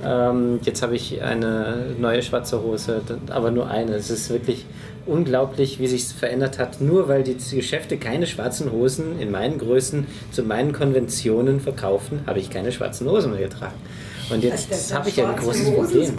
Ähm, 0.03 0.59
jetzt 0.63 0.81
habe 0.81 0.95
ich 0.95 1.21
eine 1.21 1.95
neue 1.99 2.21
schwarze 2.23 2.61
Hose, 2.61 3.01
aber 3.29 3.51
nur 3.51 3.69
eine. 3.69 3.93
Es 3.95 4.09
ist 4.09 4.29
wirklich 4.29 4.65
unglaublich, 5.05 5.79
wie 5.79 5.87
sich 5.87 6.05
verändert 6.05 6.59
hat. 6.59 6.81
Nur 6.81 7.07
weil 7.07 7.23
die 7.23 7.35
Geschäfte 7.35 7.97
keine 7.97 8.27
schwarzen 8.27 8.71
Hosen 8.71 9.19
in 9.19 9.31
meinen 9.31 9.57
Größen 9.57 10.07
zu 10.31 10.43
meinen 10.43 10.73
Konventionen 10.73 11.59
verkaufen, 11.59 12.21
habe 12.25 12.39
ich 12.39 12.49
keine 12.49 12.71
schwarzen 12.71 13.09
Hosen 13.09 13.31
mehr 13.31 13.41
getragen. 13.41 13.75
Und 14.31 14.43
jetzt 14.43 14.93
habe 14.93 15.09
ich 15.09 15.15
ja 15.17 15.29
ein 15.29 15.35
großes 15.35 15.71
Problem. 15.71 16.13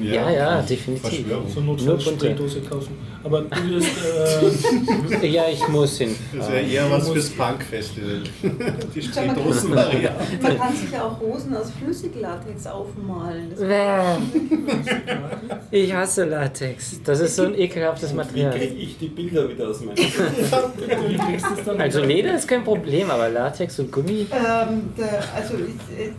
Ja, 0.00 0.30
ja, 0.30 0.62
definitiv. 0.62 1.26
So 1.54 1.60
Nur. 1.60 2.00
Spraydose 2.00 2.60
kaufen. 2.62 2.96
Aber 3.22 3.42
du 3.42 3.70
wirst. 3.70 3.88
Äh, 5.22 5.26
Ja, 5.26 5.44
ich 5.52 5.66
muss 5.68 5.98
hin. 5.98 6.14
Das 6.36 6.50
wäre 6.50 6.62
eher 6.64 6.90
was 6.90 7.08
fürs 7.08 7.30
Punk-Festival. 7.30 8.22
Die 8.94 9.02
Spraydosen-Variante. 9.02 10.14
Man 10.42 10.58
kann 10.58 10.76
sich 10.76 10.90
ja 10.92 11.04
auch 11.04 11.20
Hosen 11.20 11.54
aus 11.56 11.70
Flüssiglatex 11.82 12.66
aufmalen. 12.66 13.50
Das 13.50 13.60
Ich 15.70 15.92
hasse 15.94 16.24
Latex. 16.24 17.00
Das 17.04 17.20
ist 17.20 17.36
so 17.36 17.44
ein 17.44 17.54
ekelhaftes 17.58 18.12
Wie 18.12 18.16
Material. 18.16 18.52
kriege 18.52 18.74
ich 18.74 18.98
die 18.98 19.08
Bilder 19.08 19.48
wieder 19.48 19.68
aus 19.68 19.80
meinem 19.80 19.96
wie 19.96 21.16
kriegst 21.16 21.46
du 21.46 21.54
es 21.58 21.64
dann? 21.64 21.80
Also 21.80 22.00
Leder 22.02 22.34
ist 22.36 22.48
kein 22.48 22.64
Problem, 22.64 23.10
aber 23.10 23.28
Latex 23.28 23.78
und 23.78 23.92
Gummi. 23.92 24.26
ähm, 24.32 24.90
der, 24.96 25.22
also 25.34 25.54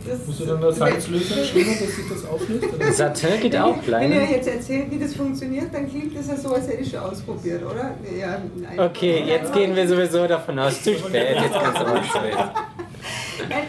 das, 0.06 0.26
Musst 0.26 0.40
du 0.40 0.44
dann 0.46 0.60
da 0.60 0.72
Salzlösung 1.18 1.44
schwimmen, 1.44 1.78
dass 1.78 1.96
sich 1.96 2.08
das 2.08 2.24
auflöst? 2.26 2.96
Satin 2.96 3.40
geht 3.40 3.56
auch 3.56 3.76
Wenn 3.86 4.12
ihr 4.12 4.24
jetzt 4.24 4.48
erzählt, 4.48 4.90
wie 4.90 4.98
das 4.98 5.14
funktioniert, 5.14 5.72
dann 5.72 5.88
klingt 5.88 6.16
das 6.16 6.28
ja 6.28 6.36
so, 6.36 6.54
als 6.54 6.68
hätte 6.68 6.82
ich 6.82 6.90
schon 6.90 7.00
ausprobiert, 7.00 7.62
oder? 7.64 7.94
Ja, 8.18 8.40
nein. 8.56 8.78
Okay, 8.78 9.24
jetzt 9.26 9.52
gehen 9.52 9.74
wir 9.74 9.86
sowieso 9.88 10.26
davon 10.26 10.58
aus, 10.58 10.82
zu 10.82 10.96
spät. 10.96 11.36
Jetzt 11.40 11.54
kannst 11.54 11.80
du 11.80 11.84
mal 11.84 12.04
spät. 12.04 12.36
Nein, 13.48 13.62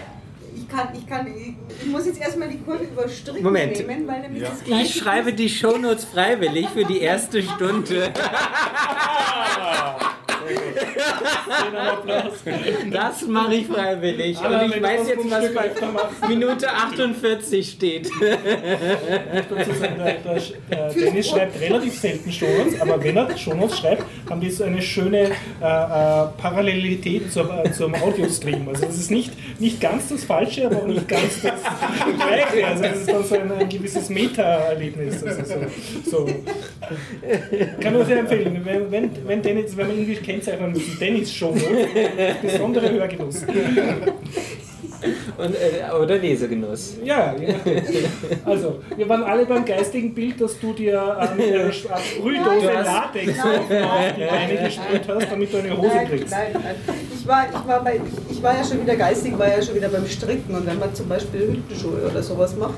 ich 0.55 0.67
kann, 0.67 0.87
ich 0.93 1.07
kann, 1.07 1.27
ich, 1.27 1.85
muss 1.87 2.05
jetzt 2.05 2.21
erstmal 2.21 2.49
die 2.49 2.59
Kurve 2.59 2.83
überstricken 2.83 3.43
Moment. 3.43 3.77
nehmen, 3.77 4.07
weil 4.07 4.21
nämlich 4.21 4.43
das 4.43 4.61
Ich 4.65 4.95
schreibe 4.95 5.33
die 5.33 5.49
Shownotes 5.49 6.05
freiwillig 6.05 6.69
für 6.69 6.85
die 6.85 7.01
erste 7.01 7.41
Stunde. 7.41 8.13
Das 12.91 13.27
mache 13.27 13.55
ich 13.55 13.67
freiwillig. 13.67 14.37
Und 14.39 14.75
ich 14.75 14.81
weiß 14.81 15.07
jetzt, 15.07 15.29
was 15.29 15.53
bei 15.53 15.69
Minute 16.27 16.67
48 16.69 17.69
steht. 17.69 18.09
der, 20.69 20.93
Dennis 20.93 21.29
schreibt 21.29 21.59
relativ 21.59 21.99
selten 21.99 22.31
Shownotes, 22.31 22.81
aber 22.81 23.03
wenn 23.03 23.17
er 23.17 23.37
Shownotes 23.37 23.79
schreibt, 23.79 24.05
haben 24.29 24.41
die 24.41 24.49
so 24.49 24.63
eine 24.63 24.81
schöne 24.81 25.19
äh, 25.19 25.29
äh, 25.29 25.31
Parallelität 26.37 27.31
zum, 27.31 27.49
äh, 27.51 27.71
zum 27.71 27.93
Audiostream. 27.95 28.67
Also 28.69 28.85
das 28.85 28.97
ist 28.97 29.11
nicht, 29.11 29.31
nicht 29.59 29.81
ganz 29.81 30.09
das 30.09 30.23
Falsche, 30.23 30.65
aber 30.65 30.77
auch 30.77 30.87
nicht 30.87 31.07
ganz 31.07 31.41
das 31.41 31.61
Gleiche. 32.17 32.67
Also 32.67 32.83
das 32.83 32.97
ist 32.97 33.11
dann 33.11 33.23
so 33.23 33.35
ein, 33.35 33.51
ein 33.51 33.69
gewisses 33.69 34.09
Meta-Erlebnis. 34.09 35.23
Also 35.23 35.43
so, 36.03 36.11
so. 36.11 36.27
Kann 37.81 37.93
nur 37.93 38.05
sehr 38.05 38.19
empfehlen, 38.19 38.61
wenn, 38.63 38.91
wenn, 38.91 39.27
wenn, 39.27 39.41
Dennis, 39.41 39.75
wenn 39.75 39.87
man 39.87 39.97
irgendwie 39.97 40.15
kennzeichnen 40.39 40.71
müssen, 40.71 40.97
Dennis 40.99 41.33
Shownotes, 41.33 41.87
besondere 42.41 42.91
Hörgenuss. 42.91 43.43
Und, 45.37 45.55
äh, 45.55 45.93
oder 45.97 46.17
Lesegenuss. 46.17 46.97
Ja, 47.05 47.33
nachdem. 47.33 47.79
Also, 48.45 48.79
wir 48.97 49.07
waren 49.07 49.23
alle 49.23 49.45
beim 49.45 49.63
geistigen 49.63 50.13
Bild, 50.13 50.41
dass 50.41 50.59
du 50.59 50.73
dir 50.73 51.17
ähm, 51.21 51.39
eine 51.39 51.71
Sprühdose 51.71 52.77
hast- 52.77 52.85
Latex 52.85 53.39
auf 53.39 53.47
auf 53.47 53.67
die 53.69 54.25
Beine 54.25 54.63
gesprüht 54.65 55.01
hast, 55.07 55.31
damit 55.31 55.53
du 55.53 55.57
eine 55.57 55.77
Hose 55.77 55.87
Nein, 55.95 56.07
kriegst. 56.09 56.31
nein, 56.31 56.47
nein. 56.53 56.75
Ich 57.17 57.25
war, 57.25 57.45
ich, 57.47 57.67
war 57.67 57.81
bei, 57.83 58.01
ich 58.29 58.43
war 58.43 58.57
ja 58.57 58.63
schon 58.63 58.81
wieder 58.81 58.95
geistig, 58.97 59.37
war 59.39 59.47
ja 59.47 59.61
schon 59.61 59.75
wieder 59.75 59.87
beim 59.87 60.05
Stricken 60.05 60.53
und 60.53 60.65
wenn 60.67 60.79
man 60.79 60.93
zum 60.93 61.07
Beispiel 61.07 61.47
Hüttenschuhe 61.47 62.09
oder 62.11 62.21
sowas 62.21 62.55
macht, 62.57 62.75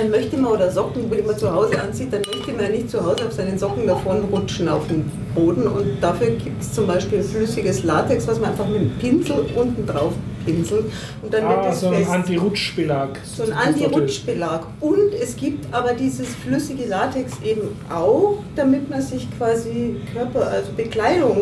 dann 0.00 0.10
möchte 0.10 0.36
man, 0.36 0.52
oder 0.52 0.70
Socken, 0.70 1.10
die 1.10 1.22
man 1.22 1.36
zu 1.36 1.52
Hause 1.52 1.80
anzieht, 1.80 2.12
dann 2.12 2.22
möchte 2.22 2.52
man 2.52 2.64
ja 2.64 2.70
nicht 2.70 2.90
zu 2.90 3.04
Hause 3.04 3.26
auf 3.26 3.32
seinen 3.32 3.58
Socken 3.58 3.86
davon 3.86 4.24
rutschen 4.32 4.68
auf 4.68 4.86
den 4.88 5.10
Boden. 5.34 5.66
Und 5.66 6.00
dafür 6.00 6.30
gibt 6.30 6.62
es 6.62 6.72
zum 6.72 6.86
Beispiel 6.86 7.22
flüssiges 7.22 7.84
Latex, 7.84 8.26
was 8.26 8.40
man 8.40 8.50
einfach 8.50 8.66
mit 8.66 8.80
dem 8.80 8.90
Pinsel 8.98 9.44
unten 9.54 9.86
drauf 9.86 10.12
pinselt 10.44 10.86
und 11.22 11.32
dann 11.32 11.42
wird 11.48 11.58
Ah, 11.58 11.64
das 11.66 11.80
so 11.80 11.88
ein. 11.88 12.06
Anti-Rutschbelag. 12.06 13.08
So 13.24 13.42
ein 13.44 13.52
Anti-Rutschbelag. 13.52 14.62
Und 14.80 15.12
es 15.20 15.36
gibt 15.36 15.72
aber 15.72 15.92
dieses 15.94 16.28
flüssige 16.34 16.86
Latex 16.86 17.32
eben 17.44 17.68
auch, 17.92 18.38
damit 18.56 18.88
man 18.90 19.02
sich 19.02 19.28
quasi 19.36 19.96
Körper, 20.14 20.48
also 20.48 20.72
Bekleidung, 20.76 21.36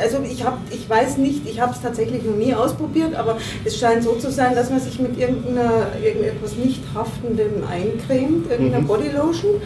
also 0.00 0.18
ich 0.24 0.44
habe, 0.44 0.58
ich 0.70 0.88
weiß 0.88 1.18
nicht, 1.18 1.46
ich 1.48 1.60
habe 1.60 1.72
es 1.72 1.80
tatsächlich 1.80 2.22
noch 2.24 2.36
nie 2.36 2.54
ausprobiert, 2.54 3.14
aber 3.14 3.38
es 3.64 3.78
scheint 3.78 4.02
so 4.04 4.12
zu 4.14 4.30
sein, 4.30 4.54
dass 4.54 4.70
man 4.70 4.80
sich 4.80 4.98
mit 4.98 5.18
irgendeiner, 5.18 5.86
irgendetwas 6.02 6.56
nicht 6.56 6.80
haftendem 6.94 7.62
eincremt, 7.70 8.50
irgendeiner 8.50 8.84
Bodylotion. 8.84 9.60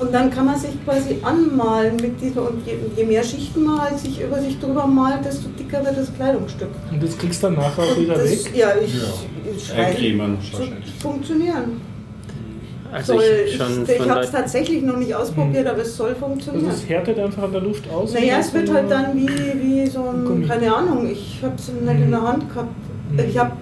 Und 0.00 0.14
dann 0.14 0.30
kann 0.30 0.46
man 0.46 0.58
sich 0.58 0.82
quasi 0.84 1.18
anmalen 1.22 1.96
mit 1.96 2.20
dieser, 2.20 2.48
und 2.48 2.66
je, 2.66 2.72
je 2.96 3.04
mehr 3.04 3.22
Schichten 3.22 3.64
man 3.64 3.82
halt 3.82 3.98
sich 3.98 4.20
über 4.20 4.40
sich 4.40 4.58
drüber 4.58 4.86
malt, 4.86 5.24
desto 5.24 5.48
dicker 5.50 5.84
wird 5.84 5.98
das 5.98 6.14
Kleidungsstück. 6.14 6.70
Und 6.90 7.02
das 7.02 7.18
kriegst 7.18 7.42
du 7.42 7.48
dann 7.48 7.56
nachher 7.56 7.82
auch 7.82 7.98
wieder 7.98 8.14
das, 8.14 8.30
weg. 8.46 8.52
ja, 8.56 8.68
ich, 8.82 8.94
ich 9.56 9.66
schreibe, 9.66 9.82
Eincremen 9.82 10.38
so 10.40 10.62
funktionieren. 11.00 11.82
Also 12.92 13.12
Soll, 13.14 13.22
ich 13.46 13.52
ich 13.52 13.56
schon 13.56 13.86
ich 13.86 14.08
habe 14.08 14.20
es 14.20 14.30
tatsächlich 14.32 14.82
noch 14.82 14.96
nicht 14.96 15.14
ausprobiert, 15.14 15.66
aber 15.66 15.82
es 15.82 15.96
soll 15.96 16.08
Also 16.08 16.20
funktionieren. 16.26 16.70
es 16.70 16.88
härtet 16.88 17.18
einfach 17.18 17.44
an 17.44 17.52
der 17.52 17.60
Luft 17.60 17.88
aus. 17.88 18.14
Naja, 18.14 18.38
es 18.40 18.52
wird 18.52 18.72
halt 18.72 18.90
dann 18.90 19.14
wie, 19.16 19.28
wie 19.28 19.86
so 19.86 20.00
Gummi. 20.02 20.44
ein, 20.44 20.48
keine 20.48 20.74
Ahnung, 20.74 21.08
ich 21.08 21.38
habe 21.42 21.54
es 21.56 21.68
nicht 21.68 22.02
in 22.02 22.10
der 22.10 22.22
Hand 22.22 22.48
gehabt. 22.48 22.70
Mhm. 23.12 23.18
Ich 23.28 23.38
habe 23.38 23.52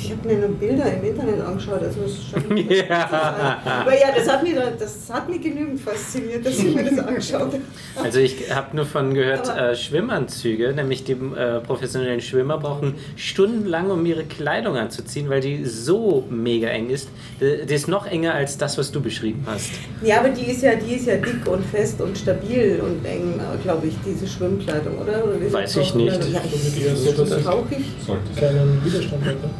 ich 0.00 0.12
hab 0.12 0.24
mir 0.24 0.36
nur 0.38 0.48
Bilder 0.50 0.84
im 0.92 1.04
Internet 1.04 1.40
angeschaut, 1.40 1.82
also 1.82 2.00
Ja. 2.02 2.06
zu 2.08 3.10
sein. 3.10 3.80
Aber 3.80 3.92
ja, 3.98 4.08
das 4.16 4.28
hat, 4.28 4.42
mich, 4.42 4.54
da- 4.54 4.70
das 4.78 4.96
hat 5.12 5.28
mich 5.28 5.40
genügend 5.40 5.80
fasziniert, 5.80 6.44
dass 6.46 6.58
ich 6.58 6.74
mir 6.74 6.84
das 6.84 6.98
angeschaut 6.98 7.40
habe. 7.40 7.60
Also 8.02 8.18
ich 8.20 8.52
habe 8.54 8.76
nur 8.76 8.86
von 8.86 9.14
gehört, 9.14 9.48
äh, 9.56 9.74
Schwimmanzüge, 9.74 10.72
nämlich 10.72 11.04
die 11.04 11.12
äh, 11.12 11.60
professionellen 11.60 12.20
Schwimmer 12.20 12.58
brauchen 12.58 12.94
stundenlang, 13.16 13.90
um 13.90 14.04
ihre 14.06 14.24
Kleidung 14.24 14.76
anzuziehen, 14.76 15.28
weil 15.28 15.40
die 15.40 15.64
so 15.64 16.24
mega 16.30 16.68
eng 16.68 16.90
ist. 16.90 17.08
Die 17.40 17.66
die 17.66 17.74
ist 17.74 17.88
noch 17.88 18.06
enger 18.06 18.34
als 18.34 18.56
das, 18.58 18.78
was 18.78 18.90
du 18.92 19.00
beschrieben 19.00 19.42
hast. 19.46 19.70
Ja, 20.02 20.20
aber 20.20 20.28
die 20.30 20.50
ist 20.50 20.62
ja, 20.62 20.74
die 20.74 20.94
ist 20.94 21.06
ja 21.06 21.16
dick 21.16 21.46
und 21.48 21.64
fest 21.66 22.00
und 22.00 22.16
stabil 22.16 22.80
und 22.82 23.04
eng, 23.04 23.40
glaube 23.62 23.86
ich, 23.88 23.94
diese 24.06 24.26
Schwimmkleidung, 24.26 24.98
oder? 24.98 25.24
oder 25.24 25.52
Weiß 25.52 25.76
ich 25.76 25.94
nicht. 25.94 26.12
Ja, 26.12 26.40
Damit 26.40 26.82
eher 26.82 26.96
so, 26.96 27.10
dass 27.12 27.28
das 27.30 27.38
es 27.38 27.44
tauche 27.44 27.66
ich. 27.76 28.40
keinen 28.40 28.84
Widerstand 28.84 29.24
hat. 29.24 29.34
ne? 29.42 29.50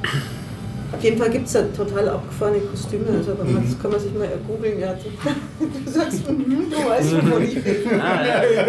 Auf 0.91 1.05
jeden 1.05 1.19
Fall 1.19 1.31
gibt 1.31 1.47
es 1.47 1.53
da 1.53 1.63
total 1.63 2.09
abgefahrene 2.09 2.61
Kostüme, 2.61 3.07
also 3.17 3.39
wenn 3.39 3.53
man, 3.53 3.65
das 3.65 3.79
kann 3.79 3.91
man 3.91 4.01
sich 4.01 4.13
mal 4.15 4.29
googeln. 4.47 4.81
Ja, 4.81 4.95
du, 4.95 5.67
du 5.85 5.91
sagst, 5.91 6.29
mhm, 6.31 6.71
du 6.71 6.89
weißt, 6.89 7.17
wovon 7.17 7.43
ich 7.43 7.57
rede. 7.57 8.03
Ah, 8.03 8.27
ja. 8.27 8.67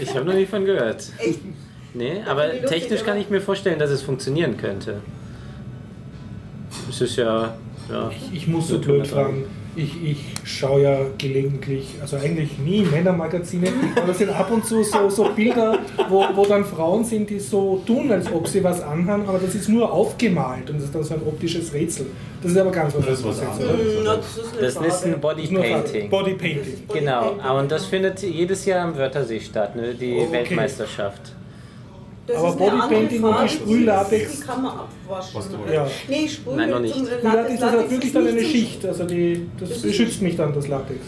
Ich 0.00 0.14
habe 0.14 0.24
noch 0.24 0.34
nie 0.34 0.46
von 0.46 0.64
gehört. 0.64 1.04
Echt? 1.18 1.40
Nee, 1.94 2.22
aber 2.26 2.52
ich 2.54 2.62
lustig, 2.62 2.80
technisch 2.80 3.00
kann 3.00 3.10
aber- 3.10 3.20
ich 3.20 3.30
mir 3.30 3.40
vorstellen, 3.40 3.78
dass 3.78 3.90
es 3.90 4.02
funktionieren 4.02 4.56
könnte. 4.56 5.00
Es 6.88 7.00
ist 7.00 7.16
ja. 7.16 7.54
ja 7.88 8.10
Ich 8.32 8.46
muss 8.46 8.68
so 8.68 8.78
blöd 8.78 9.06
fragen. 9.06 9.44
Ich, 9.76 10.02
ich 10.02 10.18
schaue 10.44 10.82
ja 10.82 10.98
gelegentlich, 11.16 11.94
also 12.00 12.16
eigentlich 12.16 12.58
nie 12.58 12.82
Männermagazine, 12.82 13.68
aber 13.96 14.10
es 14.10 14.18
sind 14.18 14.30
ab 14.30 14.50
und 14.50 14.64
zu 14.64 14.82
so, 14.82 15.08
so 15.08 15.30
Bilder, 15.30 15.78
wo, 16.08 16.24
wo 16.34 16.44
dann 16.44 16.64
Frauen 16.64 17.04
sind, 17.04 17.30
die 17.30 17.38
so 17.38 17.80
tun, 17.86 18.10
als 18.10 18.30
ob 18.32 18.48
sie 18.48 18.64
was 18.64 18.80
anhaben, 18.82 19.28
aber 19.28 19.38
das 19.38 19.54
ist 19.54 19.68
nur 19.68 19.92
aufgemalt 19.92 20.68
und 20.70 20.76
das 20.78 20.86
ist 20.86 20.94
dann 20.94 21.04
so 21.04 21.14
ein 21.14 21.22
optisches 21.24 21.72
Rätsel. 21.72 22.06
Das 22.42 22.50
ist 22.52 22.58
aber 22.58 22.70
ganz 22.70 22.94
was 22.96 23.06
Das 23.06 23.18
ist 23.20 23.24
was 23.24 23.40
anderes. 23.42 23.76
Na, 24.04 24.16
das 24.60 24.76
ist 24.76 25.04
ein 25.04 25.20
Bodypainting. 25.20 26.10
Bodypainting. 26.10 26.82
Genau, 26.92 27.36
ah, 27.42 27.58
und 27.60 27.70
das 27.70 27.86
findet 27.86 28.20
jedes 28.22 28.64
Jahr 28.64 28.86
am 28.86 28.96
Wörthersee 28.96 29.40
statt, 29.40 29.76
ne? 29.76 29.94
die 29.94 30.16
Okay. 30.18 30.32
Weltmeisterschaft. 30.32 31.32
Das 32.26 32.36
Aber 32.36 32.48
ist 32.50 32.58
Bodypainting 32.58 33.22
und 33.24 33.36
die 33.42 33.48
Sprühlatex- 33.48 34.36
Die 34.40 34.46
kann 34.46 34.62
man 34.62 34.72
abwaschen. 34.72 35.30
Was 35.34 35.48
du 35.50 35.56
Ja. 35.72 35.86
Nee, 36.08 36.28
Sprüh 36.28 36.54
Nein, 36.56 36.70
noch 36.70 36.80
nicht. 36.80 36.94
zum- 36.94 37.02
Und 37.02 37.22
Latex, 37.22 37.60
das 37.60 37.70
hat 37.72 37.90
wirklich 37.90 38.04
ist 38.04 38.14
dann 38.14 38.26
eine 38.26 38.42
Schicht, 38.44 38.86
also 38.86 39.04
die, 39.04 39.46
das, 39.58 39.68
Das 39.68 39.78
ist 39.78 39.82
beschützt 39.82 40.10
nicht- 40.12 40.22
mich 40.22 40.36
dann, 40.36 40.52
das 40.54 40.68
Latex. 40.68 41.00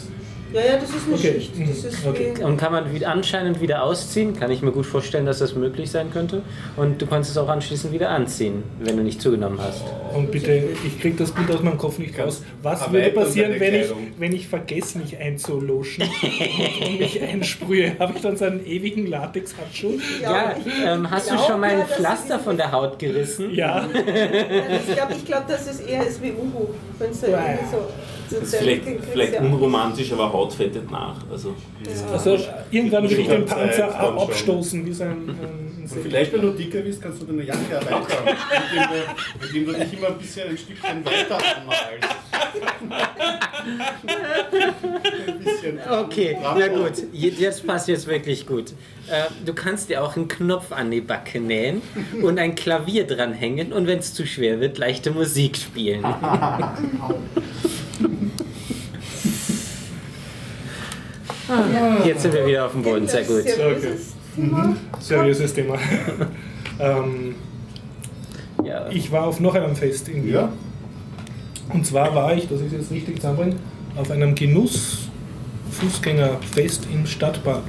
Ja, 0.53 0.61
ja, 0.61 0.77
das 0.79 0.91
ist 0.91 1.07
eine 1.07 1.15
Okay. 1.17 1.33
Schicht. 1.35 1.59
Mhm. 1.59 1.69
Das 1.69 1.85
ist 1.85 2.07
Okay. 2.07 2.35
Und 2.43 2.57
kann 2.57 2.73
man 2.73 2.93
wieder 2.93 3.09
anscheinend 3.09 3.61
wieder 3.61 3.83
ausziehen, 3.83 4.39
kann 4.39 4.51
ich 4.51 4.63
mir 4.63 4.73
gut 4.73 4.87
vorstellen, 4.87 5.25
dass 5.27 5.39
das 5.39 5.55
möglich 5.55 5.91
sein 5.91 6.11
könnte. 6.13 6.43
Und 6.77 7.01
du 7.01 7.07
kannst 7.07 7.31
es 7.31 7.37
auch 7.39 7.49
anschließend 7.49 7.93
wieder 7.93 8.11
anziehen, 8.11 8.63
wenn 8.81 8.97
du 8.97 9.03
nicht 9.03 9.21
zugenommen 9.23 9.59
hast. 9.61 9.83
Und 10.15 10.31
bitte, 10.31 10.63
ich 10.87 11.01
kriege 11.01 11.17
das 11.17 11.33
Bild 11.33 11.51
aus 11.51 11.63
meinem 11.63 11.79
Kopf 11.79 11.99
nicht 11.99 12.19
raus. 12.19 12.43
Was 12.63 12.83
Aber 12.83 12.93
würde 12.93 13.11
passieren, 13.11 13.55
wenn 13.59 13.75
ich, 13.75 13.87
wenn 14.19 14.33
ich 14.33 14.49
vergesse, 14.49 14.99
mich 14.99 15.17
einzuloschen 15.19 16.05
und 16.05 16.99
mich 16.99 17.23
einsprühe? 17.23 17.99
Habe 17.99 18.13
ich 18.17 18.23
dann 18.23 18.37
so 18.37 18.45
einen 18.45 18.65
ewigen 18.67 19.07
Latex-Handschuh? 19.07 19.99
Ja, 20.23 20.55
ich 20.65 20.73
ähm, 20.85 21.11
hast 21.11 21.31
du 21.31 21.39
schon 21.39 21.61
mal 21.61 21.73
ja, 21.73 21.81
ein 21.81 21.87
Pflaster 21.87 22.39
von 22.39 22.57
der 22.57 22.71
Haut 22.73 22.99
gerissen? 22.99 23.55
Ja. 23.55 23.87
Ich 23.93 24.95
glaube, 24.95 25.13
ich 25.15 25.25
glaub, 25.25 25.47
dass 25.49 25.67
es 25.69 25.81
eher 25.81 26.07
ist 26.07 26.23
wie 26.23 26.33
Uhu. 26.33 26.69
Wenn 26.99 27.11
es 27.11 27.23
Ja. 27.23 27.59
so. 27.71 27.89
Das 28.41 28.43
ist 28.49 28.57
vielleicht, 28.57 28.83
vielleicht 29.13 29.41
unromantisch, 29.41 30.13
aber 30.13 30.33
Haut 30.33 30.53
fettet 30.53 30.91
nach. 30.91 31.17
Also, 31.31 31.55
Ja. 31.85 32.13
Also 32.13 32.39
irgendwann 32.71 33.09
will 33.09 33.19
ich 33.19 33.29
den 33.29 33.47
Zeit, 33.47 33.59
Panzer 33.59 33.99
schon. 34.01 34.19
abstoßen, 34.19 34.87
wie 34.87 34.93
so 34.93 35.05
ein, 35.05 35.11
ein 35.11 35.89
Und 35.91 36.03
vielleicht, 36.03 36.33
wenn 36.33 36.43
du 36.43 36.51
dicker 36.53 36.81
bist, 36.81 37.03
kannst 37.03 37.23
du 37.23 37.27
deine 37.27 37.43
Jacke 37.43 37.75
erweitern, 37.75 38.37
indem 38.73 38.89
du, 38.89 39.47
indem 39.47 39.67
du 39.67 39.73
dich 39.85 39.93
immer 39.99 40.09
ein 40.09 40.19
bisschen 40.19 40.49
ein 40.49 40.57
Stückchen 40.59 41.05
weiter 41.05 41.39
anmalst. 41.39 42.09
Okay, 45.91 46.37
Bravo. 46.41 46.59
na 46.61 46.69
gut, 46.69 46.93
jetzt 47.13 47.67
passt 47.67 47.89
jetzt 47.89 48.07
wirklich 48.07 48.47
gut. 48.47 48.71
Äh, 49.09 49.25
du 49.45 49.53
kannst 49.55 49.89
dir 49.89 50.03
auch 50.03 50.17
einen 50.17 50.29
Knopf 50.29 50.73
an 50.73 50.91
die 50.91 51.01
Backe 51.01 51.41
nähen 51.41 51.83
und 52.23 52.39
ein 52.39 52.55
Klavier 52.55 53.05
dranhängen 53.07 53.73
und 53.73 53.87
wenn 53.87 53.99
es 53.99 54.15
zu 54.15 54.27
schwer 54.27 54.61
wird, 54.61 54.79
leichte 54.79 55.11
Musik 55.11 55.57
spielen. 55.57 56.05
Jetzt 62.05 62.23
sind 62.23 62.35
wir 62.35 62.47
wieder 62.47 62.67
auf 62.67 62.73
dem 62.73 62.83
Boden, 62.83 63.07
sehr 63.09 63.23
gut. 63.25 63.43
Seriöses 63.43 64.13
Thema. 64.37 64.77
seriöses 65.01 65.53
Thema. 65.55 65.77
ähm, 66.81 67.35
Ja. 68.65 68.89
ich 68.91 69.11
war 69.13 69.27
auf 69.27 69.41
noch 69.41 69.55
einem 69.55 69.75
Fest 69.77 70.09
in 70.09 70.25
Wien. 70.25 70.33
Ja? 70.35 70.49
Und 71.73 71.87
zwar 71.87 72.13
war 72.15 72.35
ich, 72.35 72.49
dass 72.49 72.61
ich 72.61 72.67
es 72.69 72.73
jetzt 72.73 72.91
richtig 72.91 73.17
zusammenbringe, 73.17 73.57
auf 73.97 74.11
einem 74.11 74.35
Genuss-Fußgängerfest 74.35 76.87
im 76.93 77.07
Stadtpark. 77.07 77.63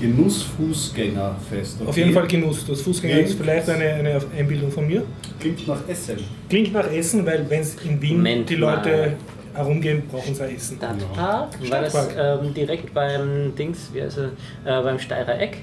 Genussfußgängerfest. 0.00 1.78
Okay. 1.80 1.88
Auf 1.90 1.96
jeden 1.96 2.12
Fall 2.12 2.28
Genuss. 2.28 2.64
Das 2.66 2.82
Fußgänger 2.82 3.14
Klingt- 3.14 3.30
ist 3.30 3.38
vielleicht 3.38 3.68
eine, 3.68 3.84
eine 3.94 4.20
Einbildung 4.36 4.70
von 4.70 4.86
mir. 4.86 5.02
Klingt 5.40 5.66
nach 5.66 5.80
Essen. 5.88 6.18
Klingt 6.48 6.72
nach 6.72 6.88
Essen, 6.92 7.26
weil 7.26 7.44
wenn 7.50 7.60
es 7.62 7.74
in 7.84 8.00
Wien 8.00 8.16
Moment 8.18 8.48
die 8.48 8.56
mal. 8.56 9.16
Herumgehen, 9.58 10.02
brauchen 10.10 10.34
sie 10.34 10.44
Essen. 10.44 10.76
Stadtpark? 10.76 11.70
War 11.70 11.80
das 11.82 12.08
ähm, 12.16 12.54
direkt 12.54 12.94
beim 12.94 13.54
Dings, 13.56 13.90
wie 13.92 14.02
heißt 14.02 14.18
er, 14.64 14.80
äh, 14.80 14.82
beim 14.82 14.98
Steirer 14.98 15.38
Eck? 15.40 15.58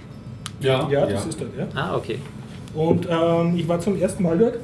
Ja, 0.60 0.88
Ja, 0.90 1.06
das 1.06 1.26
ist 1.26 1.40
dort, 1.40 1.52
ja. 1.58 1.68
Ah, 1.74 1.96
okay. 1.96 2.20
Und 2.74 3.08
ähm, 3.10 3.56
ich 3.58 3.68
war 3.68 3.80
zum 3.80 4.00
ersten 4.00 4.24
Mal 4.24 4.38
dort. 4.38 4.56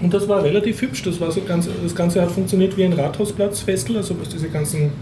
Und 0.00 0.12
das 0.12 0.26
war 0.28 0.42
relativ 0.42 0.80
hübsch. 0.82 1.02
Das, 1.02 1.20
war 1.20 1.30
so 1.30 1.42
ganz, 1.42 1.68
das 1.82 1.94
Ganze 1.94 2.20
hat 2.20 2.30
funktioniert 2.30 2.76
wie 2.76 2.84
ein 2.84 2.92
Rathausplatzfestel, 2.92 3.96
also 3.96 4.18
wo 4.18 4.22
es 4.22 4.30
diese 4.30 4.48
ganzen 4.48 4.92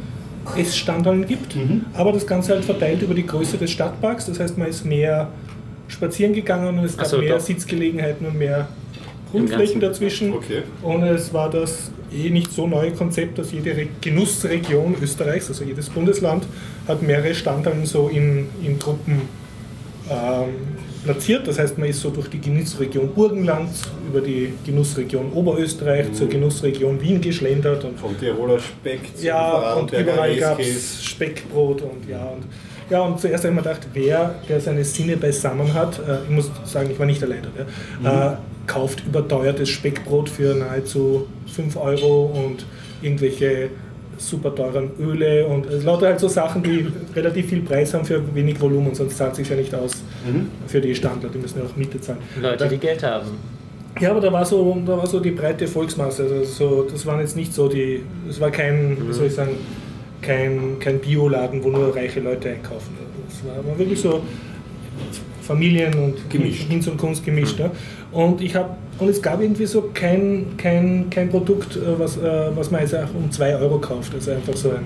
Essstandeln 0.57 1.27
gibt. 1.27 1.57
Aber 1.95 2.13
das 2.13 2.27
Ganze 2.27 2.53
halt 2.53 2.65
verteilt 2.65 3.03
über 3.03 3.15
die 3.15 3.27
Größe 3.27 3.57
des 3.57 3.71
Stadtparks. 3.71 4.27
Das 4.27 4.41
heißt, 4.41 4.59
man 4.59 4.69
ist 4.69 4.85
mehr 4.85 5.29
spazieren 5.89 6.33
gegangen 6.33 6.79
und 6.79 6.85
es 6.85 6.97
gab 6.97 7.07
so, 7.07 7.19
mehr 7.19 7.35
doch. 7.35 7.41
Sitzgelegenheiten 7.41 8.27
und 8.27 8.39
mehr 8.39 8.69
Grundflächen 9.33 9.81
dazwischen. 9.81 10.33
Okay. 10.35 10.63
Und 10.83 11.03
es 11.03 11.33
war 11.35 11.51
das 11.51 11.91
eh 12.15 12.31
nicht 12.31 12.53
so 12.53 12.67
neue 12.67 12.93
Konzept, 12.93 13.39
dass 13.39 13.51
jede 13.53 13.77
Re 13.77 13.87
Genussregion 14.01 14.95
Österreichs, 15.03 15.49
also 15.49 15.65
jedes 15.65 15.89
Bundesland, 15.91 16.45
hat 16.87 17.03
mehrere 17.03 17.35
Standallen 17.35 17.87
so 17.87 18.09
in, 18.09 18.47
in 18.63 18.79
Gruppen 18.79 19.23
ähm, 20.11 20.49
platziert. 21.05 21.47
Das 21.49 21.59
heißt, 21.59 21.79
man 21.79 21.89
ist 21.89 22.01
so 22.01 22.11
durch 22.11 22.29
die 22.29 22.41
Genussregion 22.41 23.13
Burgenland, 23.15 23.71
über 24.09 24.21
die 24.21 24.53
Genussregion 24.65 25.33
Oberösterreich 25.33 26.13
zur 26.13 26.29
Genussregion 26.29 27.01
Wien 27.01 27.21
geschlendert 27.21 27.85
und 27.85 27.99
Vom 27.99 28.19
Tiroler 28.19 28.59
Speck 28.59 29.01
zum 29.17 29.25
ja, 29.25 29.75
und 29.75 29.93
überall 29.93 30.37
gab 30.37 30.61
es 30.61 31.05
Speckbrot 31.05 31.83
und 31.83 32.09
ja. 32.09 32.25
Und, 32.25 32.45
ja, 32.91 33.01
und 33.01 33.19
zuerst 33.19 33.45
habe 33.45 33.55
ich 33.55 33.57
mir 33.57 33.63
gedacht, 33.63 33.89
wer, 33.95 34.35
der 34.49 34.61
seine 34.61 34.85
Sinne 34.85 35.17
beisammen 35.17 35.73
hat, 35.73 35.99
äh, 35.99 36.25
ich 36.25 36.31
muss 36.31 36.51
sagen, 36.65 36.91
ich 36.91 36.99
war 36.99 37.07
nicht 37.07 37.23
alleine, 37.23 37.49
ja, 38.03 38.33
äh, 38.33 38.37
kauft 38.67 39.05
überteuertes 39.07 39.69
Speckbrot 39.69 40.29
für 40.29 40.55
nahezu 40.55 41.27
5 41.55 41.77
Euro 41.77 42.27
und 42.27 42.65
irgendwelche 43.03 43.71
super 44.19 44.55
teuren 44.55 44.91
Öle 45.01 45.47
und 45.47 45.67
also 45.67 45.85
lauter 45.85 46.07
halt 46.07 46.21
so 46.21 46.29
Sachen, 46.29 46.63
die 46.63 46.87
relativ 47.17 47.49
viel 47.49 47.63
Preis 47.63 47.93
haben 47.93 48.05
für 48.05 48.23
wenig 48.35 48.61
Volumen, 48.61 48.95
sonst 48.95 49.17
zahlt 49.17 49.35
sich 49.35 49.49
ja 49.49 49.57
nicht 49.57 49.75
aus 49.75 50.03
für 50.67 50.81
die 50.81 50.95
Standler, 50.95 51.29
die 51.29 51.39
müssen 51.39 51.59
ja 51.59 51.65
auch 51.65 51.77
Miete 51.77 52.01
zahlen. 52.01 52.21
Leute, 52.41 52.69
die 52.69 52.79
Geld 52.79 53.03
haben. 53.03 53.27
Ja, 54.01 54.11
aber 54.11 54.21
da 54.21 54.33
war 54.33 54.45
so, 54.45 54.81
da 54.87 54.97
war 54.97 55.07
so 55.07 55.21
die 55.21 55.33
breite 55.33 55.67
Volksmasse. 55.67 56.23
Also 56.23 56.45
so, 56.45 56.89
das 56.91 57.05
waren 57.05 57.21
jetzt 57.21 57.37
nicht 57.37 57.53
so 57.53 57.69
die, 57.69 58.03
es 58.29 58.41
war 58.41 58.51
kein, 58.51 58.97
wie 59.07 59.13
soll 59.13 59.27
ich 59.27 59.35
sagen, 59.35 59.57
kein, 60.23 60.79
kein 60.79 60.99
Bioladen, 60.99 61.63
wo 61.63 61.69
nur 61.69 61.95
reiche 61.95 62.21
Leute 62.21 62.51
einkaufen. 62.51 62.97
Das 63.29 63.47
war 63.47 63.59
aber 63.59 63.79
wirklich 63.79 64.01
so 64.01 64.23
Familien 65.43 65.95
und 65.95 66.31
Gemischt. 66.31 66.69
Hinz 66.69 66.87
und 66.87 66.97
Kunst 66.97 67.25
gemischt. 67.25 67.59
Ja. 67.59 67.71
Und 68.13 68.41
ich 68.41 68.55
habe 68.55 68.71
und 68.99 69.09
es 69.09 69.21
gab 69.21 69.41
irgendwie 69.41 69.67
so 69.67 69.91
kein, 69.93 70.57
kein, 70.57 71.09
kein 71.11 71.29
Produkt, 71.29 71.77
äh, 71.77 71.99
was, 71.99 72.17
äh, 72.19 72.51
was 72.55 72.71
man 72.71 72.83
jetzt 72.83 72.95
auch 72.95 73.15
um 73.15 73.31
2 73.31 73.57
Euro 73.57 73.79
kauft. 73.79 74.15
Also 74.15 74.31
einfach 74.31 74.55
so 74.55 74.71
ein 74.71 74.85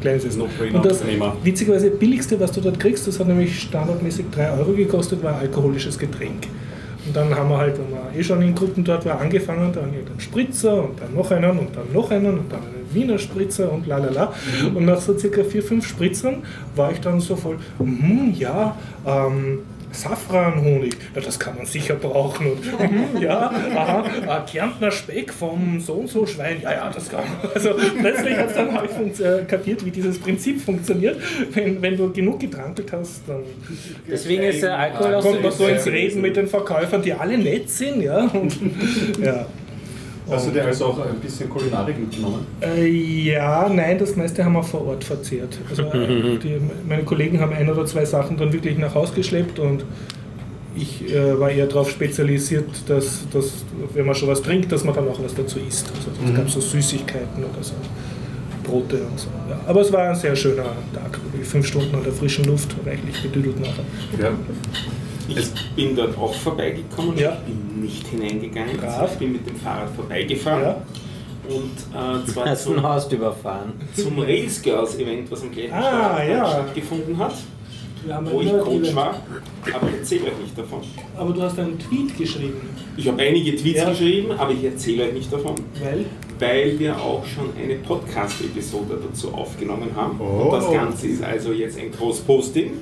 kleines 0.00 0.24
Essen. 0.24 0.42
Und 0.42 0.84
das 0.84 1.02
witzigerweise 1.42 1.90
billigste, 1.90 2.38
was 2.40 2.52
du 2.52 2.60
dort 2.60 2.78
kriegst, 2.80 3.06
das 3.06 3.18
hat 3.18 3.26
nämlich 3.26 3.60
standardmäßig 3.60 4.26
3 4.30 4.52
Euro 4.52 4.72
gekostet, 4.72 5.22
war 5.22 5.34
ein 5.34 5.40
alkoholisches 5.40 5.98
Getränk. 5.98 6.46
Und 7.06 7.14
dann 7.14 7.34
haben 7.34 7.50
wir 7.50 7.58
halt, 7.58 7.78
wenn 7.78 7.90
man 7.90 8.18
eh 8.18 8.22
schon 8.22 8.42
in 8.42 8.54
Gruppen 8.54 8.82
dort 8.82 9.04
war, 9.04 9.20
angefangen, 9.20 9.72
dann 9.72 9.92
irgendeinen 9.92 10.20
Spritzer 10.20 10.82
und 10.84 11.00
dann 11.00 11.14
noch 11.14 11.30
einen 11.30 11.58
und 11.58 11.76
dann 11.76 11.92
noch 11.92 12.10
einen 12.10 12.38
und 12.38 12.50
dann 12.50 12.60
einen 12.60 12.86
Wiener 12.92 13.18
Spritzer 13.18 13.70
und 13.70 13.86
la 13.86 13.98
la 13.98 14.10
la. 14.10 14.32
Und 14.74 14.84
nach 14.86 15.00
so 15.00 15.16
circa 15.16 15.44
vier, 15.44 15.62
fünf 15.62 15.86
Spritzern 15.86 16.42
war 16.74 16.90
ich 16.90 17.00
dann 17.00 17.20
so 17.20 17.36
voll, 17.36 17.58
mhm, 17.78 18.34
ja, 18.36 18.76
ähm, 19.06 19.60
Safranhonig, 19.96 20.94
ja, 21.14 21.20
das 21.20 21.38
kann 21.38 21.56
man 21.56 21.66
sicher 21.66 21.94
brauchen. 21.94 22.52
Und, 22.52 22.64
mhm, 22.80 23.20
ja, 23.20 23.50
aha, 23.74 24.04
äh, 24.44 24.50
Kärntner 24.50 24.90
Speck 24.90 25.32
vom 25.32 25.80
so 25.80 25.94
und 25.94 26.08
so 26.08 26.26
Schwein, 26.26 26.60
ja, 26.62 26.72
ja, 26.72 26.90
das 26.94 27.08
kann 27.08 27.20
man. 27.24 27.50
Also 27.54 27.70
plötzlich 28.00 28.36
dann 28.54 28.72
habe 28.74 28.86
ich 28.86 28.92
funkt- 28.92 29.20
äh, 29.20 29.44
kapiert, 29.44 29.84
wie 29.84 29.90
dieses 29.90 30.18
Prinzip 30.18 30.60
funktioniert. 30.60 31.20
Wenn, 31.52 31.80
wenn 31.82 31.96
du 31.96 32.12
genug 32.12 32.40
getrankelt 32.40 32.92
hast, 32.92 33.22
dann 33.26 33.40
Deswegen 34.08 34.42
ist 34.44 34.62
der 34.62 34.78
Alkohol 34.78 35.14
auch 35.14 35.22
kommt 35.22 35.42
man 35.42 35.52
so 35.52 35.64
so 35.64 35.66
ins 35.68 35.86
Reden 35.86 36.20
mit 36.20 36.36
den 36.36 36.46
Verkäufern, 36.46 37.02
die 37.02 37.12
alle 37.12 37.38
nett 37.38 37.70
sind, 37.70 38.02
ja. 38.02 38.24
Und, 38.26 38.56
ja. 39.22 39.46
Hast 40.28 40.46
du 40.48 40.50
dir 40.50 40.64
also 40.64 40.86
auch 40.86 40.98
ein 41.06 41.20
bisschen 41.20 41.48
Kulinarik 41.48 41.98
mitgenommen? 41.98 42.46
Äh, 42.60 42.86
ja, 42.88 43.68
nein, 43.68 43.98
das 43.98 44.16
meiste 44.16 44.44
haben 44.44 44.54
wir 44.54 44.62
vor 44.62 44.86
Ort 44.86 45.04
verzehrt. 45.04 45.58
Also, 45.70 45.82
äh, 45.82 46.38
die, 46.42 46.60
meine 46.88 47.04
Kollegen 47.04 47.40
haben 47.40 47.52
ein 47.52 47.68
oder 47.70 47.86
zwei 47.86 48.04
Sachen 48.04 48.36
dann 48.36 48.52
wirklich 48.52 48.76
nach 48.78 48.94
Hause 48.94 49.14
geschleppt 49.14 49.58
und 49.58 49.84
ich 50.76 51.12
äh, 51.14 51.38
war 51.38 51.50
eher 51.50 51.66
darauf 51.66 51.90
spezialisiert, 51.90 52.68
dass, 52.88 53.26
dass, 53.32 53.64
wenn 53.94 54.04
man 54.04 54.14
schon 54.14 54.28
was 54.28 54.42
trinkt, 54.42 54.70
dass 54.72 54.84
man 54.84 54.94
dann 54.94 55.08
auch 55.08 55.22
was 55.22 55.34
dazu 55.34 55.58
isst. 55.58 55.90
Also 55.96 56.10
es 56.24 56.34
gab 56.36 56.50
so 56.50 56.60
Süßigkeiten 56.60 57.44
oder 57.44 57.62
so. 57.62 57.74
Brote 58.66 58.96
und 58.96 59.18
so. 59.18 59.28
Ja. 59.48 59.60
Aber 59.66 59.80
es 59.80 59.92
war 59.92 60.08
ein 60.08 60.14
sehr 60.14 60.34
schöner 60.34 60.64
Tag. 60.92 61.20
Fünf 61.42 61.66
Stunden 61.66 61.94
an 61.94 62.02
der 62.02 62.12
frischen 62.12 62.44
Luft, 62.44 62.74
reichlich 62.84 63.22
bedüdelt 63.22 63.60
nachher. 63.60 63.84
Ja. 64.20 64.30
Ich 65.28 65.74
bin 65.74 65.96
dort 65.96 66.16
auch 66.18 66.32
vorbeigekommen, 66.34 67.16
Ja. 67.18 67.36
ich 67.46 67.52
bin 67.54 67.82
nicht 67.82 68.06
hineingegangen, 68.08 68.78
also 68.80 69.12
ich 69.12 69.18
bin 69.18 69.32
mit 69.32 69.46
dem 69.46 69.56
Fahrrad 69.56 69.90
vorbeigefahren 69.94 70.62
Ja. 70.62 70.76
und 71.48 72.22
äh, 72.22 72.26
zwar 72.26 72.46
Hast 72.46 72.66
du 72.66 72.70
ein 72.70 72.76
zum, 72.76 72.82
Horst 72.88 73.12
überfahren. 73.12 73.72
zum 73.94 74.18
Rails 74.18 74.62
Girls 74.62 74.96
Event, 74.98 75.30
was 75.30 75.42
am 75.42 75.50
gleichen 75.52 75.72
Ah, 75.72 76.16
Tag 76.16 76.28
ja. 76.28 76.46
stattgefunden 76.48 77.18
hat, 77.18 77.34
wo 78.30 78.40
ich 78.40 78.48
Event. 78.48 78.62
Coach 78.64 78.94
war, 78.94 79.20
aber 79.74 79.88
ich 79.88 79.94
erzähle 79.98 80.24
euch 80.26 80.38
nicht 80.42 80.56
davon. 80.58 80.80
Aber 81.16 81.32
du 81.32 81.42
hast 81.42 81.58
einen 81.58 81.78
Tweet 81.78 82.16
geschrieben, 82.16 82.60
Ich 82.98 83.06
habe 83.08 83.20
einige 83.22 83.54
Tweets 83.56 83.80
Ja. 83.80 83.90
geschrieben, 83.90 84.32
aber 84.38 84.52
ich 84.52 84.64
erzähle 84.64 85.04
euch 85.04 85.12
nicht 85.12 85.30
davon, 85.32 85.54
weil 85.82 86.06
weil 86.38 86.78
wir 86.78 86.96
auch 87.00 87.24
schon 87.26 87.48
eine 87.62 87.76
Podcast-Episode 87.76 88.98
dazu 89.08 89.32
aufgenommen 89.34 89.88
haben. 89.96 90.20
Oh. 90.20 90.44
Und 90.44 90.52
das 90.52 90.70
Ganze 90.70 91.06
ist 91.08 91.22
also 91.24 91.52
jetzt 91.52 91.78
ein 91.78 91.90
Groß-Posting. 91.92 92.72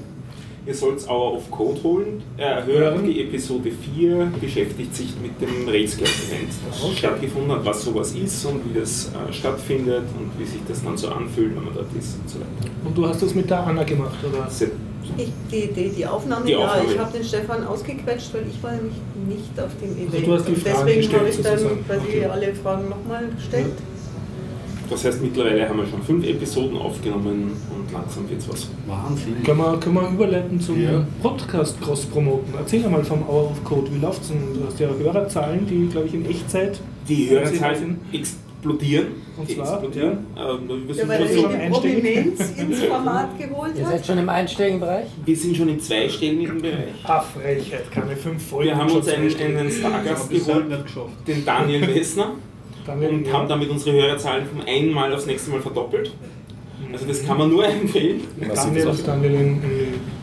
Ihr 0.67 0.75
sollt 0.75 1.07
Hour 1.09 1.35
of 1.35 1.51
Code 1.51 1.83
holen, 1.83 2.23
äh, 2.39 2.65
hören. 2.65 3.05
Die 3.05 3.21
Episode 3.23 3.71
4 3.71 4.33
beschäftigt 4.41 4.95
sich 4.97 5.09
mit 5.21 5.39
dem 5.41 5.69
Railscale-Event, 5.69 6.49
das 6.71 6.83
Okay. 6.83 6.97
stattgefunden 6.97 7.53
hat, 7.53 7.65
was 7.67 7.85
sowas 7.85 8.13
ist 8.15 8.45
und 8.47 8.61
wie 8.65 8.79
das 8.81 9.09
äh, 9.09 9.33
stattfindet 9.33 10.05
und 10.19 10.31
wie 10.39 10.45
sich 10.47 10.61
das 10.67 10.83
dann 10.83 10.97
so 10.97 11.09
anfühlt, 11.09 11.55
wenn 11.55 11.65
man 11.65 11.75
dort 11.75 11.89
ist 11.99 12.17
und 12.19 12.31
so 12.31 12.39
weiter. 12.39 12.71
und 12.85 12.97
du 12.97 13.07
hast 13.07 13.23
das 13.23 13.35
mit 13.35 13.51
der 13.51 13.67
Anna 13.67 13.83
gemacht, 13.85 14.17
oder? 14.27 14.47
Ist 14.49 14.63
Ich, 15.19 15.29
die, 15.53 15.67
die, 15.71 15.91
die 15.91 16.07
Aufnahme, 16.07 16.47
Die 16.47 16.53
ja, 16.53 16.81
ich 16.91 16.99
habe 16.99 17.13
den 17.13 17.25
Stefan 17.25 17.67
ausgequetscht, 17.67 18.33
weil 18.33 18.45
ich 18.49 18.63
war 18.63 18.73
nämlich 18.73 18.95
nicht 19.29 19.61
auf 19.61 19.69
dem 19.83 19.93
Event. 19.99 20.15
Also 20.15 20.25
du 20.27 20.33
hast 20.33 20.49
die 20.49 20.53
Und 20.53 20.59
Fragen 20.63 20.77
deswegen 20.87 21.01
gestellt 21.03 21.21
habe 21.21 21.29
ich 21.29 21.43
dann 21.43 21.87
quasi 21.87 22.01
Okay. 22.09 22.25
alle 22.25 22.55
Fragen 22.55 22.89
nochmal 22.89 23.29
gestellt. 23.37 23.67
Das 24.91 25.05
heißt, 25.05 25.23
mittlerweile 25.23 25.69
haben 25.69 25.79
wir 25.79 25.87
schon 25.87 26.03
fünf 26.03 26.27
Episoden 26.27 26.77
aufgenommen 26.77 27.53
und 27.75 27.93
langsam 27.93 28.29
wird's 28.29 28.49
was. 28.49 28.69
Wahnsinn. 28.87 29.43
Können 29.43 29.59
wir, 29.59 29.77
können 29.79 29.95
wir 29.95 30.09
überleiten 30.09 30.61
zum 30.61 30.81
Ja. 30.83 31.05
Podcast 31.23 31.81
Cross-Promoten? 31.81 32.53
Erzähl 32.59 32.85
einmal 32.85 33.03
vom 33.05 33.23
Hour 33.29 33.51
of 33.51 33.65
Code. 33.65 33.91
Wie 33.95 33.99
läuft's 34.01 34.29
denn? 34.29 34.39
Du 34.55 34.67
hast 34.67 34.79
ja 34.79 34.89
Hörerzahlen, 34.89 35.67
die, 35.67 35.89
glaube 35.89 36.07
ich, 36.09 36.15
in 36.15 36.27
Echtzeit. 36.29 36.79
Die 37.09 37.31
Hörerzahlen 37.31 37.99
explodieren. 38.13 39.07
Und 39.37 39.51
zwar, 39.51 39.73
explodieren. 39.75 40.19
Ähm, 40.37 40.69
wir, 40.69 40.77
Ja, 40.89 40.95
sind 40.95 41.09
weil 41.09 41.23
er 41.23 41.29
schon 41.29 41.51
die. 41.51 41.71
Prominenz 41.71 42.41
ins 42.57 42.83
Format 42.85 43.39
geholt 43.39 43.73
Ihr 43.77 43.85
seid 43.87 44.07
schon 44.07 44.19
im 44.19 44.29
einstelligen 44.29 44.81
Bereich? 44.81 45.07
wir 45.25 45.37
sind 45.37 45.57
schon 45.57 45.69
im 45.69 45.81
zweistelligen 45.81 46.63
Bereich. 46.63 46.95
Ah, 47.05 47.21
Frechheit, 47.21 47.91
keine 47.91 48.15
fünf 48.17 48.47
Folgen. 48.47 48.69
Wir 48.71 48.77
haben 48.77 48.91
uns 48.93 49.09
einen, 49.09 49.57
einen 49.57 49.71
Stargast 49.71 50.31
geholt, 50.31 50.67
den 51.27 51.45
Daniel 51.45 51.81
Messner, 51.95 52.33
Dann 52.87 53.01
werden 53.01 53.19
und 53.19 53.27
wir- 53.27 53.33
haben 53.33 53.49
damit 53.49 53.71
unsere 53.71 53.97
Hörerzahlen 53.97 54.45
vom 54.47 54.61
einen 54.67 54.93
Mal 54.93 55.13
aufs 55.13 55.27
nächste 55.27 55.51
Mal 55.51 55.61
verdoppelt. 55.61 56.13
Also 56.93 57.07
das 57.07 57.25
kann 57.25 57.39
man 57.39 57.51
nur 57.51 57.67
empfehlen. 57.67 58.21
Daniel, 58.55 58.93
Daniel 59.05 59.33
in, 59.35 59.41
in, 59.41 59.61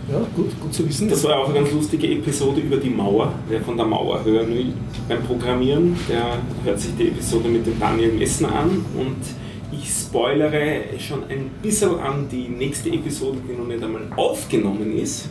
ja, 0.09 0.19
gut, 0.35 0.59
gut 0.61 0.73
zu 0.73 0.87
wissen. 0.87 1.09
Das 1.09 1.23
war 1.23 1.39
auch 1.39 1.45
eine 1.49 1.55
ganz 1.55 1.71
lustige 1.71 2.07
Episode 2.07 2.61
über 2.61 2.77
die 2.77 2.89
Mauer. 2.89 3.33
Wer 3.49 3.61
von 3.61 3.75
der 3.77 3.85
Mauer 3.85 4.23
hören 4.23 4.49
will 4.53 4.73
beim 5.09 5.21
Programmieren, 5.23 5.97
der 6.09 6.37
hört 6.63 6.79
sich 6.79 6.91
die 6.97 7.07
Episode 7.09 7.49
mit 7.49 7.65
dem 7.65 7.79
Daniel 7.79 8.13
Messner 8.13 8.53
an 8.53 8.85
und 8.97 9.17
ich 9.71 9.89
spoilere 9.89 10.81
schon 10.99 11.23
ein 11.29 11.49
bisschen 11.61 11.97
an 11.99 12.27
die 12.31 12.47
nächste 12.49 12.89
Episode, 12.89 13.37
die 13.49 13.57
noch 13.57 13.67
nicht 13.67 13.83
einmal 13.83 14.01
aufgenommen 14.15 14.97
ist. 14.97 15.29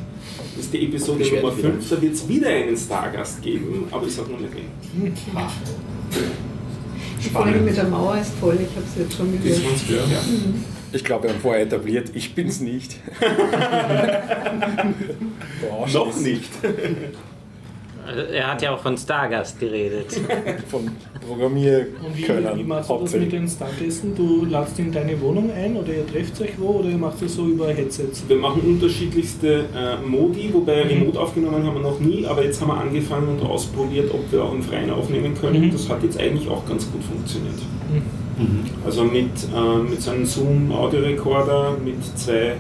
Das 0.57 0.65
ist 0.65 0.73
die 0.75 0.85
Episode 0.87 1.19
Beschwert 1.19 1.43
Nummer 1.43 1.57
wieder. 1.57 1.71
5, 1.71 1.89
da 1.91 2.03
wird 2.03 2.15
es 2.15 2.29
wieder 2.29 2.49
einen 2.49 2.77
Stargast 2.77 3.43
geben, 3.43 3.85
aber 3.91 4.07
ich 4.07 4.15
sage 4.15 4.31
noch 4.31 4.41
nicht 4.41 4.53
wen. 4.55 5.13
Die 7.23 7.29
Folge 7.31 7.59
mit 7.61 7.77
der 7.77 7.85
Mauer 7.85 8.17
ist 8.19 8.33
toll, 8.41 8.59
ich 8.61 8.75
habe 8.77 8.87
es 8.87 8.97
jetzt 8.99 9.17
schon 9.17 9.31
gehört. 9.43 9.63
ganz 9.63 9.87
gut, 9.87 9.97
ja. 10.11 10.21
Ich 10.93 11.05
glaube, 11.05 11.25
wir 11.25 11.31
haben 11.31 11.41
vorher 11.41 11.63
etabliert, 11.63 12.11
ich 12.15 12.35
bin's 12.35 12.61
nicht. 12.61 12.97
Boah, 15.61 15.87
Noch 15.93 16.17
nicht. 16.17 16.51
Also, 18.11 18.33
Er 18.33 18.53
hat 18.53 18.63
ja 18.63 18.75
auch 18.75 18.81
von 18.81 18.97
Stargast 18.97 19.61
geredet. 19.61 20.07
Von 20.69 20.81
Und 20.81 20.95
wie, 20.97 21.27
Programmierkönnern 21.27 22.59
wie 22.59 22.65
machst 22.65 22.91
du 22.91 22.99
das 22.99 23.15
mit 23.15 23.33
den 23.33 23.49
Stargästen? 23.49 24.17
Du 24.17 24.45
ladst 24.47 24.79
in 24.79 24.91
deine 24.91 25.21
Wohnung 25.21 25.51
ein 25.53 25.77
oder 25.77 25.93
ihr 25.93 26.07
trefft 26.07 26.41
euch 26.41 26.59
wo 26.59 26.81
oder 26.81 26.89
ihr 26.89 26.99
macht 26.99 27.23
das 27.23 27.35
so 27.35 27.47
über 27.47 27.69
Headsets? 27.69 28.25
Wir 28.27 28.37
machen 28.37 28.63
unterschiedlichste 28.63 29.67
äh, 29.77 30.07
Modi, 30.07 30.51
wobei 30.53 30.83
Remote 30.83 31.21
aufgenommen 31.21 31.65
haben 31.65 31.75
wir 31.75 31.83
noch 31.83 32.01
nie, 32.01 32.27
aber 32.27 32.45
jetzt 32.45 32.61
haben 32.61 32.69
wir 32.69 32.79
angefangen 32.79 33.29
und 33.29 33.43
ausprobiert, 33.47 34.13
ob 34.13 34.33
wir 34.33 34.45
auch 34.45 34.53
im 34.53 34.63
Freien 34.63 34.91
aufnehmen 34.91 35.35
können. 35.35 35.67
Mhm. 35.67 35.71
Das 35.71 35.89
hat 35.89 36.03
jetzt 36.03 36.19
eigentlich 36.19 36.49
auch 36.49 36.67
ganz 36.67 36.91
gut 36.91 37.05
funktioniert. 37.05 37.59
Also 38.85 39.05
mit, 39.05 39.31
äh, 39.55 39.91
mit 39.91 40.01
so 40.01 40.11
einem 40.13 40.25
Zoom-Audiorekorder, 40.25 41.77
mit 41.85 42.03
zwei 42.19 42.55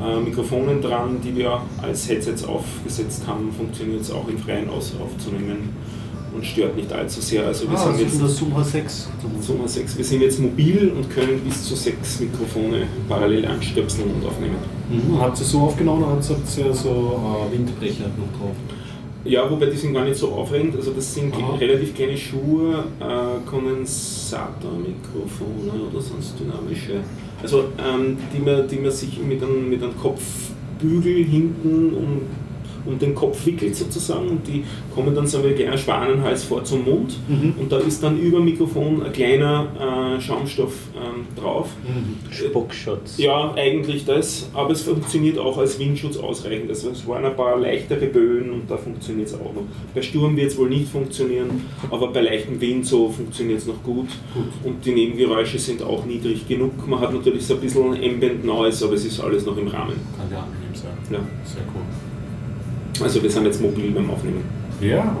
äh, 0.00 0.20
Mikrofonen 0.20 0.80
dran, 0.80 1.18
die 1.22 1.34
wir 1.36 1.60
als 1.82 2.08
Headsets 2.08 2.44
aufgesetzt 2.44 3.26
haben, 3.26 3.52
funktioniert 3.52 4.00
es 4.02 4.10
auch 4.10 4.26
im 4.28 4.38
Freien 4.38 4.68
aus 4.70 4.94
aufzunehmen 5.02 5.70
und 6.34 6.44
stört 6.44 6.76
nicht 6.76 6.92
allzu 6.92 7.20
sehr. 7.20 7.46
Also 7.46 7.68
wir 7.70 7.76
Ah, 7.76 7.80
sind 7.84 7.92
das 7.94 8.00
ist 8.00 8.06
jetzt 8.12 8.20
der 8.20 8.28
Zoom 8.28 8.54
H6. 8.54 9.06
Zoom 9.40 9.66
6. 9.66 9.96
Wir 9.98 10.04
sind 10.04 10.20
jetzt 10.20 10.38
mobil 10.40 10.92
und 10.94 11.10
können 11.10 11.40
bis 11.40 11.64
zu 11.64 11.74
sechs 11.74 12.20
Mikrofone 12.20 12.86
parallel 13.08 13.46
anstöpseln 13.46 14.10
und 14.10 14.24
aufnehmen. 14.26 14.56
Mhm. 14.90 15.18
Habt 15.20 15.38
ihr 15.40 15.44
so 15.44 15.60
aufgenommen 15.60 16.02
oder 16.04 16.12
habt 16.12 16.58
ihr 16.58 16.74
so 16.74 16.90
äh, 16.90 17.52
Windbrecher 17.56 18.04
noch 18.08 18.38
drauf? 18.38 18.54
Ja, 19.24 19.50
wobei 19.50 19.66
die 19.66 19.76
sind 19.76 19.92
gar 19.94 20.04
nicht 20.04 20.16
so 20.16 20.28
aufregend. 20.32 20.76
Also 20.76 20.92
das 20.92 21.12
sind 21.12 21.34
Aha. 21.34 21.56
relativ 21.56 21.92
kleine 21.94 22.16
Schuhe, 22.16 22.84
äh, 23.00 23.40
Kondensatormikrofone 23.48 25.72
oder 25.90 26.00
sonst 26.00 26.34
dynamische. 26.38 27.00
Also 27.42 27.72
ähm, 27.78 28.16
die, 28.34 28.40
man, 28.40 28.66
die 28.66 28.76
man 28.76 28.90
sich 28.90 29.18
mit 29.20 29.42
einem, 29.42 29.68
mit 29.68 29.82
einem 29.82 29.96
Kopfbügel 29.96 31.24
hinten 31.24 31.94
um, 31.94 32.22
um 32.88 32.98
den 32.98 33.14
Kopf 33.14 33.44
wickelt 33.46 33.76
sozusagen 33.76 34.28
und 34.28 34.46
die 34.46 34.64
kommen 34.94 35.14
dann 35.14 35.26
so 35.26 35.42
wie 35.44 35.48
ein 35.48 35.54
kleiner 35.54 35.78
Schwanenhals 35.78 36.44
vor 36.44 36.64
zum 36.64 36.84
Mund 36.84 37.16
und 37.58 37.70
da 37.70 37.78
ist 37.78 38.02
dann 38.02 38.18
über 38.18 38.40
Mikrofon 38.40 39.02
ein 39.02 39.12
kleiner 39.12 40.16
äh, 40.16 40.20
Schaumstoff 40.20 40.72
ähm, 40.96 41.26
drauf. 41.40 41.68
Spuckschutz. 42.30 43.18
Ja, 43.18 43.54
eigentlich 43.54 44.04
das, 44.04 44.48
aber 44.54 44.72
es 44.72 44.82
funktioniert 44.82 45.38
auch 45.38 45.58
als 45.58 45.78
Windschutz 45.78 46.16
ausreichend. 46.16 46.70
Also 46.70 46.90
es 46.90 47.06
waren 47.06 47.24
ein 47.24 47.36
paar 47.36 47.58
leichtere 47.58 48.06
Böen 48.06 48.50
und 48.50 48.70
da 48.70 48.76
funktioniert 48.76 49.28
es 49.28 49.34
auch 49.34 49.52
noch. 49.54 49.64
Bei 49.94 50.02
Sturm 50.02 50.36
wird 50.36 50.50
es 50.50 50.58
wohl 50.58 50.68
nicht 50.68 50.88
funktionieren, 50.88 51.64
aber 51.90 52.08
bei 52.08 52.20
leichtem 52.22 52.60
Wind 52.60 52.86
so 52.86 53.08
funktioniert 53.08 53.58
es 53.58 53.66
noch 53.66 53.82
gut. 53.82 54.08
Und 54.64 54.84
die 54.84 54.92
Nebengeräusche 54.92 55.58
sind 55.58 55.82
auch 55.82 56.04
niedrig 56.04 56.46
genug. 56.46 56.86
Man 56.86 57.00
hat 57.00 57.12
natürlich 57.12 57.46
so 57.46 57.54
ein 57.54 57.60
bisschen 57.60 57.94
Ambient 57.94 58.44
Noise, 58.44 58.84
aber 58.84 58.94
es 58.94 59.04
ist 59.04 59.20
alles 59.20 59.44
noch 59.44 59.56
im 59.56 59.68
Rahmen. 59.68 59.94
Kann 60.16 60.30
ja 60.30 60.38
angenehm 60.38 60.74
sein. 60.74 60.92
Ja. 61.10 61.18
Sehr 61.44 61.62
cool. 61.74 62.07
Also 63.02 63.22
wir 63.22 63.30
sind 63.30 63.44
jetzt 63.44 63.60
mobil 63.62 63.90
beim 63.92 64.10
Aufnehmen. 64.10 64.44
Ja. 64.80 65.16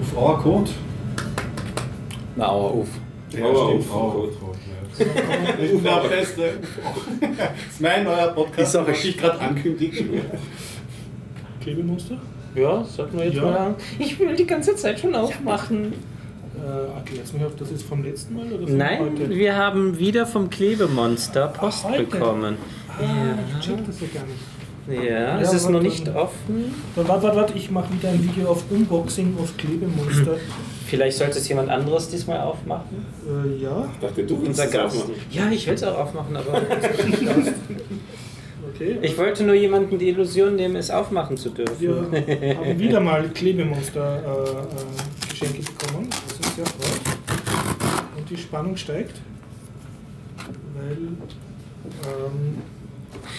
Auf 0.00 0.16
our 0.16 0.38
Code. 0.42 0.70
Na, 2.36 2.46
aber 2.46 2.74
uff. 2.74 2.88
Ja, 3.32 3.44
Aber 3.46 3.68
stimmt. 3.68 3.90
auf 3.90 3.94
Our 3.96 4.12
Code. 4.12 4.32
Ja. 4.32 4.46
Ich 5.62 5.70
bin 5.72 5.82
der 5.84 6.08
Beste. 6.08 6.42
Das 7.20 7.72
ist 7.72 7.80
mein 7.80 8.04
neuer 8.04 8.28
Podcast, 8.28 8.74
Ist 8.74 8.76
auch 8.76 8.86
was 8.86 9.04
ich 9.04 9.16
gerade 9.16 9.40
ankündige. 9.40 10.04
Klebemonster? 11.62 12.18
Ja, 12.54 12.84
sollten 12.84 13.18
wir 13.18 13.26
jetzt 13.26 13.36
Ja. 13.36 13.42
mal 13.42 13.52
sagen. 13.54 13.74
Ich 13.98 14.18
will 14.18 14.34
die 14.34 14.46
ganze 14.46 14.74
Zeit 14.76 14.98
schon 15.00 15.14
aufmachen. 15.14 15.92
Äh, 16.62 16.96
erklär's 16.98 17.32
mir, 17.32 17.46
ob 17.46 17.56
das 17.56 17.70
ist 17.70 17.84
vom 17.84 18.02
letzten 18.02 18.34
Mal 18.34 18.52
oder 18.52 18.70
Nein, 18.70 19.00
heute? 19.00 19.30
wir 19.30 19.56
haben 19.56 19.98
wieder 19.98 20.26
vom 20.26 20.50
Klebemonster 20.50 21.48
Post 21.48 21.84
heute? 21.84 22.04
bekommen. 22.04 22.56
Ah, 22.88 23.02
ich 23.58 23.64
check 23.66 23.86
das 23.86 24.00
ja 24.00 24.06
gar 24.12 24.26
nicht. 24.26 24.40
Ja, 24.90 25.02
Ja, 25.02 25.40
es 25.40 25.52
ist 25.52 25.68
noch 25.70 25.80
nicht 25.82 26.06
dann- 26.06 26.16
offen. 26.16 26.74
Dann 26.96 27.06
warte, 27.08 27.22
warte, 27.24 27.36
warte, 27.36 27.52
ich 27.56 27.70
mache 27.70 27.92
wieder 27.92 28.08
ein 28.08 28.22
Video 28.22 28.48
auf 28.50 28.64
Unboxing 28.70 29.36
auf 29.40 29.56
Klebemonster. 29.56 30.36
Vielleicht 30.86 31.16
sollte 31.18 31.38
es 31.38 31.48
jemand 31.48 31.68
anderes 31.70 32.08
diesmal 32.08 32.40
aufmachen. 32.40 33.06
äh, 33.26 33.62
ja, 33.62 33.88
Ich 33.94 34.00
dachte, 34.00 34.24
du 34.24 34.34
willst 34.38 34.48
Unser 34.48 34.64
es 34.64 34.70
Gast. 34.72 34.96
aufmachen. 34.96 35.14
Ja, 35.30 35.48
ich 35.50 35.66
will 35.66 35.74
es 35.74 35.82
auch 35.84 35.98
aufmachen, 35.98 36.36
aber 36.36 36.52
okay. 38.74 38.98
ich 39.02 39.16
wollte 39.18 39.44
nur 39.44 39.54
jemandem 39.54 39.98
die 39.98 40.08
Illusion 40.08 40.56
nehmen, 40.56 40.76
es 40.76 40.90
aufmachen 40.90 41.36
zu 41.36 41.50
dürfen. 41.50 41.76
Wir 41.78 41.94
haben 42.56 42.78
wieder 42.78 43.00
mal 43.00 43.28
Klebemonster 43.28 44.16
äh, 44.16 44.50
äh, 44.50 45.30
Geschenke 45.30 45.62
bekommen. 45.62 46.08
Das 46.10 46.46
ist 46.48 46.56
sehr 46.56 46.66
freut. 46.66 47.00
Und 48.16 48.28
die 48.30 48.36
Spannung 48.36 48.76
steigt. 48.76 49.14
Weil 50.74 50.96
ähm, 50.96 52.62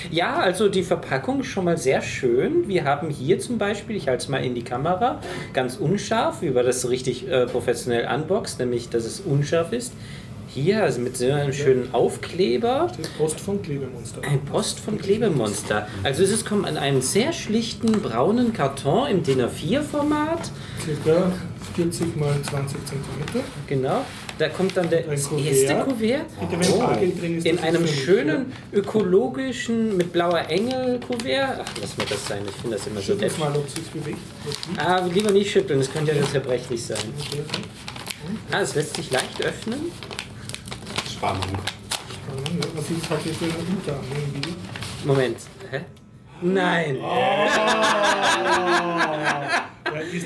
Ja, 0.09 0.37
also 0.37 0.67
die 0.69 0.83
Verpackung 0.83 1.41
ist 1.41 1.47
schon 1.47 1.65
mal 1.65 1.77
sehr 1.77 2.01
schön. 2.01 2.67
Wir 2.67 2.85
haben 2.85 3.09
hier 3.09 3.39
zum 3.39 3.57
Beispiel, 3.57 3.95
ich 3.95 4.07
halte 4.07 4.23
es 4.23 4.29
mal 4.29 4.43
in 4.43 4.55
die 4.55 4.63
Kamera, 4.63 5.21
ganz 5.53 5.77
unscharf, 5.77 6.41
wie 6.41 6.49
man 6.49 6.65
das 6.65 6.89
richtig 6.89 7.27
äh, 7.27 7.45
professionell 7.45 8.07
unboxt, 8.13 8.59
nämlich 8.59 8.89
dass 8.89 9.05
es 9.05 9.19
unscharf 9.19 9.73
ist. 9.73 9.93
Hier 10.53 10.83
also 10.83 10.99
mit 10.99 11.15
so 11.15 11.31
einem 11.31 11.53
schönen 11.53 11.93
Aufkleber. 11.93 12.91
Post 13.17 13.39
von 13.39 13.61
Klebemonster. 13.61 14.21
Ein 14.29 14.43
Post 14.43 14.81
von 14.81 14.97
Klebemonster. 14.97 15.87
Also 16.03 16.23
es 16.23 16.31
ist, 16.31 16.45
kommt 16.45 16.67
in 16.67 16.75
einem 16.75 17.01
sehr 17.01 17.31
schlichten 17.31 17.93
braunen 18.01 18.51
Karton 18.51 19.07
im 19.07 19.23
DIN 19.23 19.39
A4-Format. 19.39 20.51
Circa 20.83 21.31
40 21.75 22.17
mal 22.17 22.33
20 22.41 22.85
cm. 22.85 23.43
Genau. 23.67 24.03
Da 24.41 24.49
kommt 24.49 24.75
dann 24.75 24.89
der, 24.89 25.05
erste 25.05 25.29
Kuvert. 25.85 26.25
Ist, 26.99 27.45
In 27.45 27.59
einem 27.59 27.85
schönen 27.85 28.51
ökologischen 28.73 29.95
mit 29.95 30.11
blauer 30.11 30.49
Engel 30.49 30.99
Kuvert. 30.99 31.59
Ach, 31.63 31.71
lass 31.79 31.95
mir 31.95 32.05
das 32.05 32.27
sein. 32.27 32.41
Ich 32.49 32.55
finde 32.55 32.75
das 32.75 32.87
immer 32.87 33.01
so 33.01 33.13
nett. 33.13 33.37
mal, 33.37 33.55
ob 33.55 33.67
es 33.67 33.75
sich 33.75 33.87
bewegt. 33.91 34.17
Ah, 34.77 35.05
lieber 35.13 35.29
nicht 35.29 35.51
schütteln, 35.51 35.77
das 35.77 35.93
könnte 35.93 36.15
ja 36.15 36.23
zerbrechlich 36.23 36.83
sein. 36.83 36.97
Ah, 38.51 38.61
es 38.61 38.73
lässt 38.73 38.95
sich 38.95 39.11
leicht 39.11 39.45
öffnen. 39.45 39.91
Spannung. 41.07 41.43
Spannend, 41.43 42.63
ja. 42.63 42.67
Was 42.73 42.89
ist, 42.89 43.09
hat 43.11 43.19
irgendwie? 43.23 44.55
Moment. 45.05 45.37
Hä? 45.69 45.81
Nein. 46.41 46.97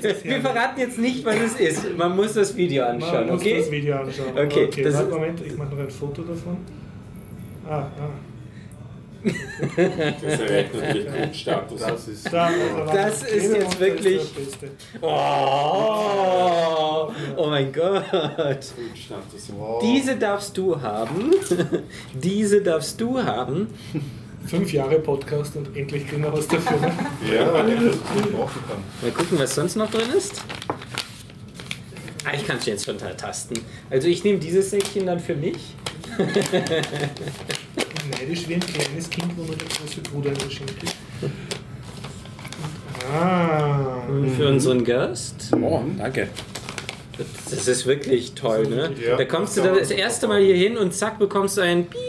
Das 0.02 0.24
Wir 0.24 0.42
verraten 0.42 0.80
jetzt 0.80 0.98
nicht, 0.98 1.26
was 1.26 1.36
es 1.36 1.56
ist. 1.56 1.98
Man 1.98 2.16
muss 2.16 2.34
das 2.34 2.56
Video 2.56 2.84
Man 2.84 2.96
anschauen, 2.96 3.28
muss 3.28 3.42
okay? 3.42 3.58
das 3.60 3.72
Video 3.72 3.96
anschauen. 3.98 4.30
Okay, 4.32 4.66
okay 4.66 4.84
das 4.84 5.10
Moment, 5.10 5.42
ich 5.42 5.58
mache 5.58 5.74
noch 5.76 5.80
ein 5.80 5.90
Foto 5.90 6.22
davon. 6.22 6.58
Ah, 7.68 7.80
ah. 7.80 8.10
Das 9.26 10.40
erreicht 10.40 10.74
natürlich 10.76 11.08
Grundstatus. 11.12 11.82
Das 11.82 12.08
ist. 12.08 12.34
Also, 12.34 12.60
Das 12.94 13.24
ist 13.24 13.54
jetzt 13.54 13.80
wirklich-. 13.80 14.22
Oh, 15.02 15.08
oh 17.36 17.48
mein 17.48 17.74
Gott. 17.74 18.04
Diese 19.82 20.16
darfst 20.16 20.56
du 20.58 20.80
haben. 20.80 21.32
Diese 22.14 22.62
darfst 22.62 23.02
du 23.02 23.22
haben. 23.22 23.68
Fünf 24.48 24.72
Jahre 24.74 25.00
Podcast 25.00 25.56
und 25.56 25.76
endlich 25.76 26.08
kriegen 26.08 26.24
wir 26.24 26.32
was 26.34 26.48
dafür. 26.48 26.80
ne? 26.80 26.92
Ja, 27.34 27.52
weil 27.54 27.70
ich 27.70 27.80
das 27.80 27.98
brauchen 28.32 28.62
kann. 28.68 28.78
Mal 29.02 29.12
gucken, 29.12 29.40
was 29.40 29.56
sonst 29.56 29.76
noch 29.76 29.90
drin 29.90 30.10
ist. 30.16 30.42
Ah, 32.26 32.32
ich 32.36 32.46
kann 32.46 32.58
es 32.58 32.66
jetzt 32.66 32.86
schon 32.86 32.98
tasten. 32.98 33.56
Also 33.90 34.08
ich 34.08 34.24
nehme 34.24 34.40
dieses 34.40 34.70
Säckchen 34.72 35.06
dann 35.08 35.20
für 35.20 35.36
mich. 35.36 35.76
Neidisch 38.12 38.48
wie 38.48 38.56
ein 38.56 38.60
kleines 38.60 39.10
Kind, 39.10 39.32
wo 39.36 39.42
mir 39.44 39.56
der 39.58 39.68
große 39.68 40.02
Bruder 40.02 40.30
ein 40.30 40.38
Geschenk 40.38 40.80
gibt. 40.80 40.96
Ah, 43.14 44.02
Für 44.38 44.48
unseren 44.50 44.84
Gast. 44.84 45.52
Oh, 45.60 45.82
danke. 45.98 46.30
Das 47.50 47.68
ist 47.68 47.86
wirklich 47.86 48.34
toll, 48.34 48.68
ne? 48.68 48.92
Ja. 49.06 49.16
Da 49.18 49.26
kommst 49.26 49.56
du 49.58 49.62
dann 49.62 49.76
das 49.76 49.92
erste 49.92 50.28
Mal 50.28 50.42
hier 50.42 50.56
hin 50.56 50.78
und 50.78 50.94
zack 50.94 51.18
bekommst 51.20 51.58
du 51.58 51.62
ein 51.62 51.86
Piep. 51.88 52.00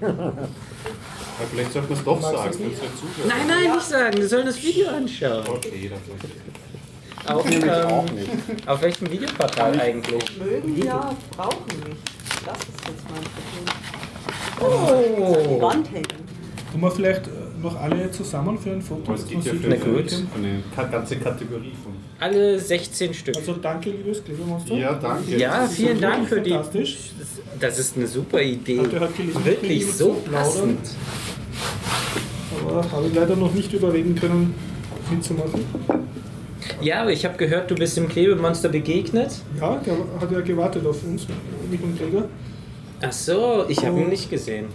Ja, 1.38 1.46
vielleicht 1.50 1.72
sollte 1.72 1.88
man 1.88 1.98
es 1.98 2.04
doch 2.04 2.20
sagen, 2.20 2.52
zuhört. 2.52 2.72
Nein, 3.26 3.46
nein, 3.46 3.72
nicht 3.72 3.82
sagen. 3.82 4.18
Wir 4.18 4.28
sollen 4.28 4.46
das 4.46 4.62
Video 4.62 4.88
anschauen. 4.88 5.44
Okay, 5.48 5.90
dann 5.90 6.00
ich. 6.24 7.30
Auf, 7.30 7.44
Nämlich 7.44 7.70
auch 7.70 8.06
ähm, 8.08 8.14
nicht. 8.14 8.68
auf 8.68 8.82
welchem 8.82 9.10
Videoportal 9.10 9.80
eigentlich? 9.80 10.38
Mögen 10.38 10.82
ja, 10.82 11.14
brauchen 11.36 11.66
nicht. 11.66 12.00
Das 12.46 12.58
ist 12.58 12.88
jetzt 12.88 13.04
mein 13.10 13.22
Problem. 13.34 13.64
Oh. 14.60 15.56
Die 15.56 15.62
Wand 15.62 15.92
hängen. 15.92 16.06
tun 16.72 16.80
wir 16.80 16.90
vielleicht 16.90 17.28
noch 17.62 17.80
alle 17.80 18.10
zusammen 18.10 18.58
für 18.58 18.70
ein 18.70 18.82
Foto? 18.82 19.02
Aber 19.06 19.14
es 19.14 19.26
geht 19.26 19.44
ja 19.44 19.52
von 19.52 19.60
für 19.60 19.66
eine, 20.80 20.90
ganze 20.90 21.16
Kategorie 21.16 21.72
von. 21.82 21.92
Alle 22.20 22.58
16 22.58 23.14
Stück. 23.14 23.36
Also 23.36 23.54
danke, 23.54 23.90
liebes 23.90 24.24
Klebemonster. 24.24 24.74
Ja, 24.74 24.94
danke. 24.94 25.36
Ja, 25.36 25.62
Das 25.62 25.74
vielen 25.74 26.00
Dank 26.00 26.28
für 26.28 26.40
die. 26.40 26.56
Das 27.60 27.78
ist 27.78 27.96
eine 27.96 28.06
super 28.06 28.40
Idee. 28.40 28.76
Gelesen, 28.76 29.44
Wirklich 29.44 29.92
so 29.92 30.16
passend. 30.30 30.78
Aber 32.66 32.90
habe 32.90 33.06
ich 33.06 33.14
leider 33.14 33.36
noch 33.36 33.54
nicht 33.54 33.72
überreden 33.72 34.14
können, 34.14 34.54
mitzumachen. 35.10 35.64
Ja, 36.80 37.02
aber 37.02 37.12
ich 37.12 37.24
habe 37.24 37.36
gehört, 37.36 37.70
du 37.70 37.74
bist 37.74 37.96
dem 37.96 38.08
Klebemonster 38.08 38.68
begegnet. 38.68 39.32
Ja, 39.58 39.76
der 39.84 39.94
hat 40.20 40.30
ja 40.30 40.40
gewartet 40.40 40.86
auf 40.86 41.02
uns, 41.04 41.26
mich 41.70 41.82
und 41.82 41.98
Gregor. 41.98 42.24
Ach 43.00 43.12
so, 43.12 43.64
ich 43.68 43.84
habe 43.84 44.00
ihn 44.00 44.08
nicht 44.08 44.30
gesehen. 44.30 44.66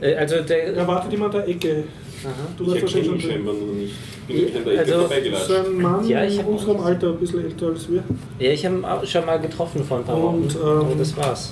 Äh, 0.00 0.14
Also 0.16 0.40
der. 0.42 0.74
Er 0.74 0.86
wartet 0.86 1.12
immer 1.12 1.26
an 1.26 1.32
der 1.32 1.48
Ecke. 1.48 1.84
Aha. 2.24 2.32
Du 2.56 2.64
Ich 2.64 2.70
warst 2.70 2.82
wahrscheinlich 2.82 3.08
schon 3.22 3.30
scheinbar 3.30 3.54
noch 3.54 3.74
nicht. 3.74 3.94
Bin 4.26 4.36
Ecke 4.48 4.78
Also- 4.80 4.92
So 4.92 4.98
vorbeigelatscht. 5.00 5.50
ein 5.50 5.80
Mann 5.82 6.08
Ja, 6.08 6.24
ich 6.24 6.38
in 6.38 6.44
unserem 6.44 6.80
Alter, 6.80 7.08
ein 7.10 7.16
bisschen 7.18 7.44
älter 7.44 7.66
als 7.68 7.88
wir. 7.90 8.02
Ja, 8.38 8.50
ich 8.52 8.66
habe 8.66 8.74
ihn 8.76 9.06
schon 9.06 9.26
mal 9.26 9.38
getroffen 9.40 9.84
vor 9.84 9.98
ein 9.98 10.04
paar 10.04 10.20
Wochen. 10.22 10.42
Und, 10.42 10.54
ähm, 10.56 10.98
das 10.98 11.16
war's. 11.16 11.50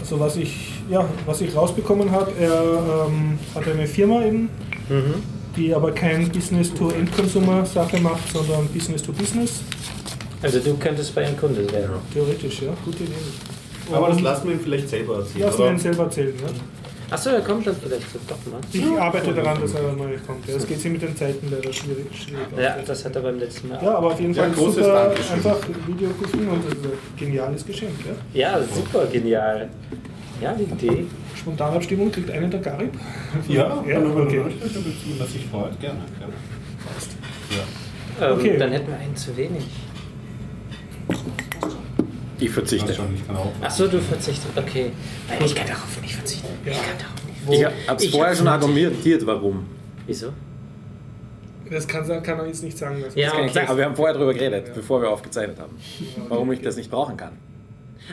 Also 0.00 0.20
was 0.20 0.36
ich, 0.36 0.72
ja, 0.90 1.08
was 1.24 1.40
ich 1.40 1.54
rausbekommen 1.56 2.10
habe, 2.12 2.30
er 2.38 3.06
ähm, 3.08 3.38
hat 3.54 3.66
eine 3.66 3.86
Firma 3.86 4.22
eben, 4.24 4.48
Mhm. 4.88 5.14
die 5.56 5.74
aber 5.74 5.90
kein 5.92 6.28
Business-to-End-Consumer-Sache 6.30 7.98
macht, 8.00 8.30
sondern 8.32 8.66
Business-to-Business. 8.68 9.62
Also 10.42 10.60
du 10.60 10.74
könntest 10.76 11.14
bei 11.14 11.28
ihm 11.28 11.36
Kunde 11.36 11.70
werden. 11.72 11.96
Theoretisch, 12.12 12.62
ja, 12.62 12.72
gute 12.84 13.02
Idee. 13.04 13.12
Aber 13.92 14.08
das 14.08 14.18
Und 14.18 14.22
lassen 14.24 14.48
wir 14.48 14.54
ihm 14.54 14.60
vielleicht 14.60 14.88
selber 14.88 15.16
erzählen. 15.16 15.46
lassen 15.46 15.58
wir 15.58 15.70
ihn 15.70 15.78
selber 15.78 16.02
erzählen. 16.04 16.34
Ja? 16.40 16.48
Achso, 17.08 17.30
er 17.30 17.40
kommt 17.40 17.66
dann 17.66 17.76
vielleicht 17.76 18.06
doch 18.28 18.36
mal. 18.50 18.60
Ich 18.72 18.84
arbeite 19.00 19.32
daran, 19.32 19.60
dass 19.60 19.74
er 19.74 19.92
mal 19.92 20.16
kommt. 20.26 20.46
Ja, 20.48 20.56
es 20.56 20.66
geht 20.66 20.80
sich 20.80 20.90
mit 20.90 21.02
den 21.02 21.16
Zeiten 21.16 21.48
leider 21.50 21.72
schwierig, 21.72 22.06
schwierig 22.12 22.46
Ja, 22.58 22.76
das 22.84 23.04
hat 23.04 23.14
er 23.14 23.22
beim 23.22 23.38
letzten 23.38 23.68
Mal. 23.68 23.78
Ja, 23.82 23.96
aber 23.96 24.08
auf 24.08 24.20
jeden 24.20 24.34
Ja, 24.34 24.42
Fall 24.42 24.52
großes 24.52 24.84
super, 24.84 25.04
Dankeschön. 25.06 25.34
einfach 25.36 25.56
Video 25.86 26.08
gucken 26.10 26.48
und 26.48 26.64
das 26.64 26.72
ist 26.72 26.84
ein 26.84 26.90
geniales 27.16 27.64
Geschenk. 27.64 27.92
Ja? 28.34 28.50
Ja, 28.58 28.60
super 28.62 29.06
genial. 29.06 29.68
Ja, 30.40 30.52
die 30.54 30.64
Idee. 30.64 31.06
Spontanabstimmung 31.36 32.10
kriegt 32.10 32.30
einen 32.30 32.50
der 32.50 32.60
Garib. 32.60 32.92
Ja, 33.48 33.82
ja 33.86 33.98
okay. 34.00 34.42
Wenn 34.44 35.18
man 35.18 35.28
sich 35.28 35.46
freut, 35.50 35.80
gerne. 35.80 36.00
gerne. 36.18 36.32
Ja. 37.50 37.58
Ähm, 37.58 38.38
Okay. 38.38 38.56
Dann 38.58 38.72
hätten 38.72 38.88
wir 38.88 38.98
einen 38.98 39.14
zu 39.14 39.36
wenig. 39.36 39.64
Ich 42.38 42.50
verzichte. 42.50 42.92
Ich 42.92 42.98
auch. 42.98 43.52
Achso, 43.62 43.86
du 43.86 44.00
verzichtest. 44.00 44.48
Okay. 44.56 44.92
Nein, 45.28 45.38
ich 45.44 45.54
kann 45.54 45.66
darauf 45.66 46.00
nicht 46.02 46.14
verzichten. 46.14 46.48
Ich 46.64 46.72
kann 46.72 46.98
darauf 46.98 47.48
nicht. 47.48 47.60
Ich 47.60 47.64
habe 47.64 47.96
es 47.96 48.02
Ich 48.04 48.10
vorher 48.10 48.34
schon 48.36 48.48
argumentiert, 48.48 49.26
warum. 49.26 49.66
Wieso? 50.06 50.32
Das 51.70 51.86
kann, 51.88 52.06
kann 52.22 52.38
er 52.38 52.46
jetzt 52.46 52.62
nicht 52.62 52.78
sagen. 52.78 53.02
Das 53.02 53.14
Ja, 53.14 53.26
Das 53.26 53.32
kann 53.34 53.44
ich 53.44 53.50
okay. 53.50 53.54
sagen, 53.54 53.68
aber 53.68 53.78
wir 53.78 53.84
haben 53.86 53.96
vorher 53.96 54.14
darüber 54.14 54.34
geredet, 54.34 54.68
Ja. 54.68 54.74
bevor 54.74 55.02
wir 55.02 55.10
aufgezeichnet 55.10 55.58
haben, 55.58 55.76
warum 56.28 56.52
ich 56.52 56.60
das 56.60 56.76
nicht 56.76 56.90
brauchen 56.90 57.16
kann. 57.16 57.32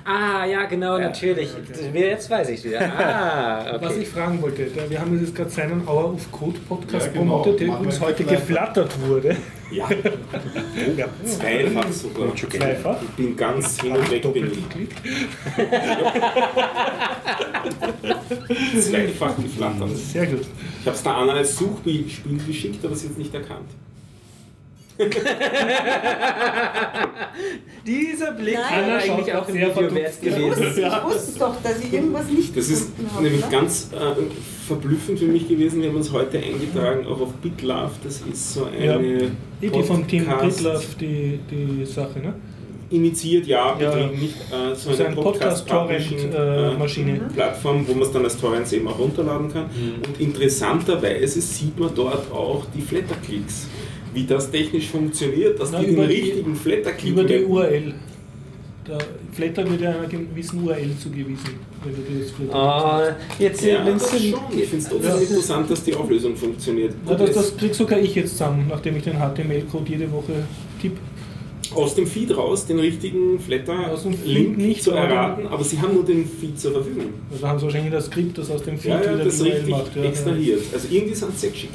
Ah, 0.05 0.45
ja, 0.45 0.65
genau, 0.65 0.97
natürlich. 0.97 1.49
Jetzt 1.93 2.29
weiß 2.29 2.49
ich 2.49 2.63
wieder. 2.63 2.79
Ah, 2.97 3.77
Was 3.79 3.91
okay. 3.93 4.01
ich 4.01 4.09
fragen 4.09 4.41
wollte, 4.41 4.67
wir 4.89 4.99
haben 4.99 5.19
jetzt 5.19 5.35
gerade 5.35 5.49
seinen 5.49 5.87
Hour 5.87 6.13
of 6.13 6.31
Code 6.31 6.59
Podcast 6.67 7.07
Ja, 7.07 7.11
genau. 7.13 7.41
promotet, 7.41 7.59
der 7.61 7.67
Machen 7.67 7.91
wir 7.91 7.99
heute 7.99 8.23
geflattert 8.23 8.91
wurde. 9.07 9.35
Ja, 9.71 9.87
Ja. 10.97 11.05
zweifach 11.25 11.91
sogar. 11.91 12.35
Zweifach. 12.35 13.01
Ich 13.01 13.09
bin 13.09 13.35
ganz 13.35 13.81
hin 13.81 13.95
und 13.95 14.11
weg 14.11 14.33
bin 14.33 14.51
ich. 14.51 14.59
Zweifach 18.83 19.35
geflattert. 19.37 19.95
Sehr 19.97 20.25
gut. 20.27 20.41
Ich 20.81 20.85
habe 20.85 20.95
es 20.95 21.03
der 21.03 21.15
Anna 21.15 21.33
als 21.33 21.55
Suchspiel 21.57 22.05
geschickt, 22.45 22.83
aber 22.85 22.95
sie 22.95 23.05
hat 23.07 23.11
es 23.13 23.17
nicht 23.17 23.33
erkannt. 23.33 23.69
Dieser 27.85 28.31
Blick 28.33 28.55
Nein. 28.55 29.01
schaut 29.05 29.11
eigentlich 29.17 29.33
auch 29.35 29.47
im 29.47 29.53
sehr 29.53 29.75
Video 29.75 29.95
wert 29.95 30.13
Ich 30.21 30.29
gewesen. 30.29 30.49
wusste, 30.51 30.81
ich 30.81 31.03
wusste 31.03 31.39
doch, 31.39 31.55
dass 31.61 31.79
ich 31.83 31.93
irgendwas 31.93 32.27
nicht 32.29 32.55
Das 32.55 32.69
ist 32.69 32.91
habe. 33.13 33.23
nämlich 33.23 33.41
ne? 33.41 33.51
ganz 33.51 33.89
äh, 33.91 34.13
verblüffend 34.67 35.19
für 35.19 35.25
mich 35.25 35.47
gewesen. 35.47 35.81
Wir 35.81 35.89
haben 35.89 35.97
uns 35.97 36.11
heute 36.11 36.37
eingetragen, 36.39 37.05
auch 37.07 37.19
auf 37.21 37.33
BitLove. 37.41 37.91
Das 38.03 38.21
ist 38.21 38.53
so 38.53 38.67
Ja. 38.79 38.97
eine. 38.97 39.31
Die, 39.61 39.69
die 39.69 39.83
vom 39.83 40.07
Team 40.07 40.25
Podcast- 40.25 40.61
Britlove, 40.61 40.85
die, 40.99 41.39
die 41.49 41.85
Sache, 41.85 42.19
ne? 42.19 42.33
Initiiert, 42.89 43.47
ja, 43.47 43.75
Ja. 43.79 43.89
betrieben 43.89 44.19
nicht. 44.21 44.35
Äh, 44.51 44.75
so 44.75 44.89
Das 44.91 44.99
ist 44.99 44.99
eine 44.99 45.09
ein 45.09 45.15
Podcast-Publishing, 45.15 46.17
Podcast-Torrent-Maschine. 46.29 47.15
äh, 47.15 47.33
Plattform, 47.33 47.87
wo 47.87 47.93
man 47.93 48.03
es 48.03 48.11
dann 48.11 48.23
als 48.23 48.37
Torrents 48.37 48.71
eben 48.73 48.87
auch 48.87 48.99
runterladen 48.99 49.51
kann. 49.51 49.63
Mhm. 49.63 49.95
Und 50.07 50.19
interessanterweise 50.21 51.41
sieht 51.41 51.79
man 51.79 51.89
dort 51.95 52.31
auch 52.31 52.65
die 52.75 52.81
Flatterklicks. 52.81 53.67
Wie 54.13 54.25
das 54.25 54.51
technisch 54.51 54.87
funktioniert, 54.89 55.59
dass 55.59 55.71
Na, 55.71 55.79
die 55.79 55.87
den 55.87 55.99
richtigen 55.99 56.55
Flatterklick 56.55 57.11
Über 57.13 57.23
die. 57.23 57.43
URL. 57.43 57.93
Der 58.87 58.97
Flatter 59.31 59.69
wird 59.69 59.79
ja 59.81 59.91
einer 59.91 60.07
gewissen 60.07 60.61
URL 60.63 60.91
zugewiesen, 61.01 61.51
wenn 61.83 61.95
du 61.95 62.19
das 62.19 62.31
Flatter 62.31 62.53
Ah, 62.55 63.15
jetzt 63.39 63.63
Ja, 63.63 63.83
das 63.85 64.09
schon. 64.09 64.19
Ich 64.19 64.65
finde 64.65 64.77
es 64.77 64.89
total 64.89 65.21
interessant, 65.21 65.71
dass 65.71 65.83
die 65.85 65.95
Auflösung 65.95 66.35
funktioniert. 66.35 66.93
Na, 67.05 67.15
das, 67.15 67.31
das 67.31 67.55
krieg 67.57 67.73
sogar 67.73 67.99
ich 67.99 68.13
jetzt 68.13 68.31
zusammen, 68.31 68.65
nachdem 68.69 68.97
ich 68.97 69.03
den 69.03 69.13
HTML-Code 69.13 69.89
jede 69.89 70.11
Woche 70.11 70.33
tippe. 70.81 70.99
aus 71.73 71.95
dem 71.95 72.05
Feed 72.05 72.35
raus 72.35 72.65
den 72.65 72.79
richtigen 72.79 73.35
Aus 73.39 74.03
dem 74.03 74.13
Feed 74.13 74.21
Flatter-Link 74.25 74.57
nicht, 74.57 74.83
zu 74.83 74.91
erraten, 74.91 75.47
aber 75.47 75.63
sie 75.63 75.79
haben 75.81 75.93
nur 75.93 76.03
den 76.03 76.25
Feed 76.27 76.59
zur 76.59 76.73
Verfügung. 76.73 77.05
Also 77.31 77.47
haben 77.47 77.59
sie 77.59 77.65
wahrscheinlich 77.65 77.93
das 77.93 78.07
Skript, 78.07 78.37
das 78.37 78.51
aus 78.51 78.63
dem 78.63 78.77
Feed 78.77 78.91
Ja, 78.91 79.01
ja, 79.01 79.13
wieder 79.13 79.23
das 79.23 79.41
richtig 79.43 79.69
macht. 79.69 79.95
Ja, 79.95 80.03
extrahiert. 80.03 80.61
Also 80.73 80.87
irgendwie 80.91 81.15
sind 81.15 81.39
sie 81.39 81.49
geschickt. 81.49 81.73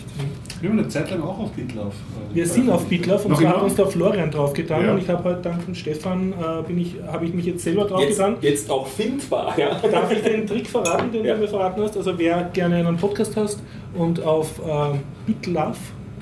Wir 0.61 0.71
haben 0.71 0.79
eine 0.79 0.89
Zeit 0.89 1.11
lang 1.11 1.23
auch 1.23 1.39
auf 1.39 1.53
Bitlauf. 1.53 1.95
äh, 2.33 2.35
Wir 2.35 2.47
sind 2.47 2.69
auf 2.69 2.87
BitLove 2.87 3.27
und 3.27 3.37
zwar 3.37 3.49
hat 3.57 3.63
uns 3.63 3.75
der 3.77 3.87
Florian 3.87 4.31
draufgetan 4.31 4.85
Ja. 4.85 4.93
und 4.93 4.99
ich 4.99 5.09
habe 5.09 5.23
halt 5.25 5.45
dank 5.47 5.65
dem 5.65 5.75
Stefan, 5.75 6.33
äh, 6.33 6.63
bin 6.67 6.79
ich, 6.79 6.97
habe 7.07 7.25
ich 7.27 7.33
mich 7.35 7.47
jetzt 7.47 7.63
selber 7.63 7.83
Jetzt, 7.83 7.91
draufgetan. 8.19 8.37
jetzt 8.41 8.71
auch 8.71 8.87
findbar, 8.87 9.55
ja. 9.59 9.79
Darf 9.91 10.11
ich 10.11 10.21
den 10.23 10.47
Trick 10.47 10.67
verraten, 10.67 11.13
den 11.13 11.25
Ja. 11.25 11.35
du 11.35 11.41
mir 11.43 11.49
verraten 11.49 11.81
hast? 11.83 11.97
Also 11.97 12.19
wer 12.19 12.51
gerne 12.53 12.77
einen 12.77 12.97
Podcast 12.97 13.37
hast 13.37 13.63
und 13.95 14.23
auf 14.25 14.59
äh, 14.59 14.97
BitLove 15.27 15.77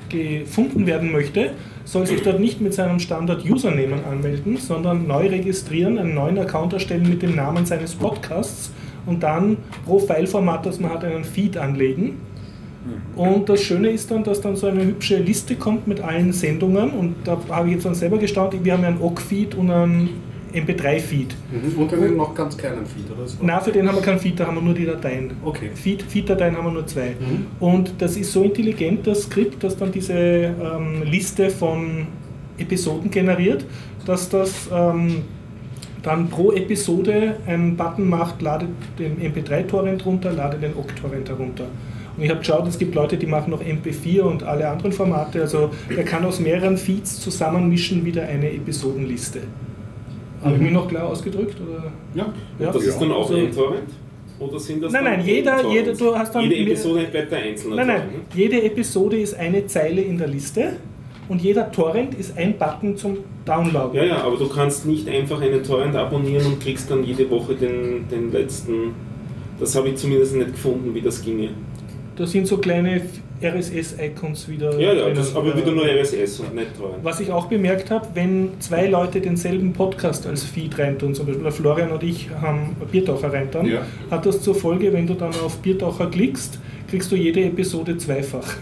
gefunden 0.09 0.85
werden 0.85 1.11
möchte, 1.11 1.51
soll 1.83 2.05
sich 2.05 2.21
dort 2.21 2.39
nicht 2.39 2.61
mit 2.61 2.73
seinem 2.73 2.99
Standard-Username 2.99 4.05
anmelden, 4.09 4.57
sondern 4.57 5.07
neu 5.07 5.27
registrieren, 5.27 5.97
einen 5.97 6.13
neuen 6.13 6.37
Account 6.37 6.73
erstellen 6.73 7.09
mit 7.09 7.21
dem 7.21 7.35
Namen 7.35 7.65
seines 7.65 7.95
Podcasts 7.95 8.71
und 9.05 9.23
dann 9.23 9.57
pro 9.85 9.99
Fileformat, 9.99 10.65
das 10.65 10.79
man 10.79 10.91
hat, 10.91 11.03
einen 11.03 11.23
Feed 11.23 11.57
anlegen. 11.57 12.21
Und 13.15 13.49
das 13.49 13.61
Schöne 13.61 13.89
ist 13.89 14.11
dann, 14.11 14.23
dass 14.23 14.41
dann 14.41 14.55
so 14.55 14.67
eine 14.67 14.83
hübsche 14.83 15.17
Liste 15.17 15.55
kommt 15.55 15.87
mit 15.87 15.99
allen 16.01 16.31
Sendungen 16.33 16.91
und 16.91 17.15
da 17.23 17.37
habe 17.49 17.67
ich 17.69 17.75
jetzt 17.75 17.85
dann 17.85 17.95
selber 17.95 18.17
gestaunt, 18.17 18.53
wir 18.63 18.73
haben 18.73 18.83
ja 18.83 18.89
einen 18.89 19.01
OGG-Feed 19.01 19.55
und 19.55 19.71
einen 19.71 20.09
MP3-Feed. 20.53 21.35
Mhm. 21.51 21.81
Und 21.81 21.93
einen 21.93 22.17
noch 22.17 22.33
ganz 22.33 22.57
kleinen 22.57 22.85
Feed, 22.85 23.05
oder? 23.11 23.27
so? 23.27 23.37
Na, 23.41 23.59
für 23.59 23.71
den 23.71 23.87
haben 23.87 23.95
wir 23.95 24.01
keinen 24.01 24.19
Feed, 24.19 24.39
da 24.39 24.47
haben 24.47 24.55
wir 24.55 24.61
nur 24.61 24.73
die 24.73 24.85
Dateien. 24.85 25.31
Okay. 25.43 25.69
Feed- 25.75 26.03
Feed-Dateien 26.03 26.55
haben 26.55 26.65
wir 26.65 26.71
nur 26.71 26.87
zwei. 26.87 27.15
Mhm. 27.19 27.47
Und 27.59 27.93
das 27.97 28.17
ist 28.17 28.31
so 28.31 28.43
intelligent, 28.43 29.05
das 29.05 29.23
Skript, 29.23 29.63
das 29.63 29.75
dann 29.77 29.91
diese 29.91 30.13
ähm, 30.13 31.03
Liste 31.03 31.49
von 31.49 32.07
Episoden 32.57 33.11
generiert, 33.11 33.65
dass 34.05 34.29
das 34.29 34.69
ähm, 34.73 35.23
dann 36.01 36.29
pro 36.29 36.51
Episode 36.53 37.35
einen 37.45 37.75
Button 37.75 38.07
macht, 38.09 38.41
lade 38.41 38.67
den 38.97 39.17
MP3-Torrent 39.17 40.05
runter, 40.05 40.31
lade 40.31 40.57
den 40.57 40.73
OGG-Torrent 40.75 41.29
herunter. 41.29 41.65
Und 42.17 42.23
ich 42.23 42.29
habe 42.29 42.39
geschaut, 42.39 42.67
es 42.67 42.77
gibt 42.79 42.95
Leute, 42.95 43.15
die 43.17 43.27
machen 43.27 43.51
noch 43.51 43.61
MP4 43.61 44.21
und 44.21 44.43
alle 44.43 44.67
anderen 44.67 44.91
Formate. 44.91 45.41
Also 45.41 45.69
der 45.95 46.03
kann 46.03 46.25
aus 46.25 46.39
mehreren 46.39 46.77
Feeds 46.77 47.19
zusammenmischen 47.21 48.03
wieder 48.03 48.23
eine 48.23 48.51
Episodenliste. 48.51 49.41
Habe 50.43 50.55
ich 50.55 50.61
mich 50.61 50.71
noch 50.71 50.87
klar 50.87 51.07
ausgedrückt? 51.07 51.55
Oder? 51.61 51.91
Ja. 52.15 52.33
Ja. 52.59 52.71
Das 52.71 52.83
ist 52.83 52.99
dann 52.99 53.11
auch 53.11 53.21
Also- 53.29 53.35
ein 53.35 53.51
Torrent? 53.51 53.89
Oder 54.39 54.59
sind 54.59 54.83
das 54.83 54.91
Nein, 54.93 55.03
nein, 55.03 55.21
jeder- 55.25 55.57
Torrents? 55.57 55.73
jeder- 55.73 55.93
du 55.93 56.15
hast 56.15 56.35
dann- 56.35 56.43
Jede 56.43 56.57
Episode 56.71 57.07
bleibt 57.11 57.33
ein 57.33 57.43
einzelner 57.43 57.75
Nein, 57.77 57.87
nein, 57.87 57.97
Torrent, 57.97 58.13
ne? 58.13 58.19
jede 58.35 58.63
Episode 58.63 59.17
ist 59.19 59.33
eine 59.35 59.65
Zeile 59.65 60.01
in 60.01 60.17
der 60.19 60.27
Liste 60.27 60.73
und 61.27 61.41
jeder 61.41 61.71
Torrent 61.71 62.13
ist 62.13 62.37
ein 62.37 62.55
Button 62.55 62.95
zum 62.95 63.17
Downloaden. 63.45 63.95
Ja, 63.95 64.03
ja, 64.03 64.17
aber 64.23 64.37
du 64.37 64.47
kannst 64.47 64.85
nicht 64.85 65.09
einfach 65.09 65.41
einen 65.41 65.63
Torrent 65.63 65.95
abonnieren 65.95 66.45
und 66.45 66.59
kriegst 66.61 66.89
dann 66.91 67.03
jede 67.03 67.27
Woche 67.31 67.55
den, 67.55 68.07
den 68.11 68.31
letzten. 68.31 68.91
Das 69.59 69.75
habe 69.75 69.89
ich 69.89 69.95
zumindest 69.95 70.35
nicht 70.35 70.51
gefunden, 70.51 70.93
wie 70.93 71.01
das 71.01 71.19
ginge. 71.23 71.49
Da 72.17 72.25
sind 72.25 72.47
so 72.47 72.57
kleine 72.57 73.01
RSS-Icons 73.43 74.47
wieder. 74.49 74.79
Ja, 74.79 74.93
ja, 74.93 75.09
das, 75.11 75.35
aber 75.35 75.55
wieder 75.55 75.71
nur 75.71 75.85
RSS 75.85 76.39
und 76.39 76.55
nicht 76.55 76.75
Torrent. 76.77 77.03
Was 77.03 77.19
ich 77.19 77.31
auch 77.31 77.45
bemerkt 77.45 77.91
habe, 77.91 78.07
wenn 78.13 78.49
zwei 78.59 78.87
Leute 78.87 79.21
denselben 79.21 79.73
Podcast 79.73 80.25
als 80.25 80.43
Feed 80.43 80.77
reintun, 80.79 81.13
zum 81.13 81.25
Beispiel 81.27 81.43
der 81.43 81.51
Florian 81.51 81.91
und 81.91 82.03
ich 82.03 82.29
haben 82.41 82.75
Biertaucher 82.91 83.31
reintun, 83.31 83.65
Ja. 83.67 83.81
hat 84.09 84.25
das 84.25 84.41
zur 84.41 84.55
Folge, 84.55 84.91
wenn 84.93 85.05
du 85.07 85.13
dann 85.13 85.31
auf 85.45 85.57
Biertaucher 85.59 86.07
klickst, 86.07 86.59
kriegst 86.89 87.11
du 87.11 87.15
jede 87.15 87.43
Episode 87.43 87.97
zweifach. 87.97 88.55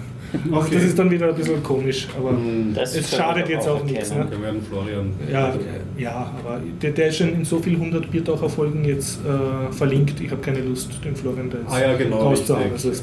Also 0.51 0.57
Okay. 0.65 0.69
das 0.75 0.83
ist 0.83 0.99
dann 0.99 1.09
wieder 1.09 1.29
ein 1.29 1.35
bisschen 1.35 1.63
komisch, 1.63 2.09
aber 2.17 2.33
Mhm. 2.33 2.73
Das 2.73 2.93
es 2.93 3.15
schadet 3.15 3.47
jetzt 3.47 3.69
auch 3.69 3.79
auch 3.79 3.83
nichts. 3.85 4.13
Ne? 4.13 4.27
Wir 4.29 4.41
werden 4.41 4.61
Florian. 4.69 5.13
Ja, 5.31 5.53
ja, 5.97 6.33
aber 6.39 6.59
der, 6.81 6.91
der 6.91 7.07
ist 7.07 7.17
schon 7.17 7.29
in 7.33 7.45
so 7.45 7.59
vielen 7.59 7.79
hundert 7.79 8.11
Biertaucher-Folgen 8.11 8.83
jetzt 8.83 9.19
äh, 9.23 9.71
verlinkt. 9.71 10.19
Ich 10.19 10.29
habe 10.31 10.41
keine 10.41 10.59
Lust, 10.59 10.89
den 11.05 11.15
Florian 11.15 11.49
da 11.49 11.59
jetzt 11.59 11.71
Ah 11.71 11.79
ja, 11.91 11.95
genau, 11.95 12.17
rauszuhauen. 12.17 12.71
Also 12.73 12.89
es 12.89 13.01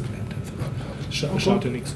einfach. 1.13 1.39
Scha 1.39 1.41
schaut 1.41 1.65
ja 1.65 1.71
nichts. 1.71 1.95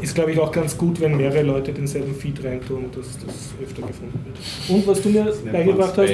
Ist, 0.00 0.14
glaube 0.14 0.32
ich, 0.32 0.38
auch 0.38 0.50
ganz 0.50 0.78
gut, 0.78 1.00
wenn 1.00 1.16
mehrere 1.16 1.42
Leute 1.42 1.72
denselben 1.72 2.14
Feed 2.14 2.42
reintun, 2.42 2.86
dass 2.94 3.18
das 3.18 3.54
öfter 3.62 3.82
gefunden 3.86 4.18
wird. 4.24 4.36
Und 4.68 4.86
was 4.86 5.02
du 5.02 5.10
mir 5.10 5.34
beigebracht 5.52 5.98
hast, 5.98 6.12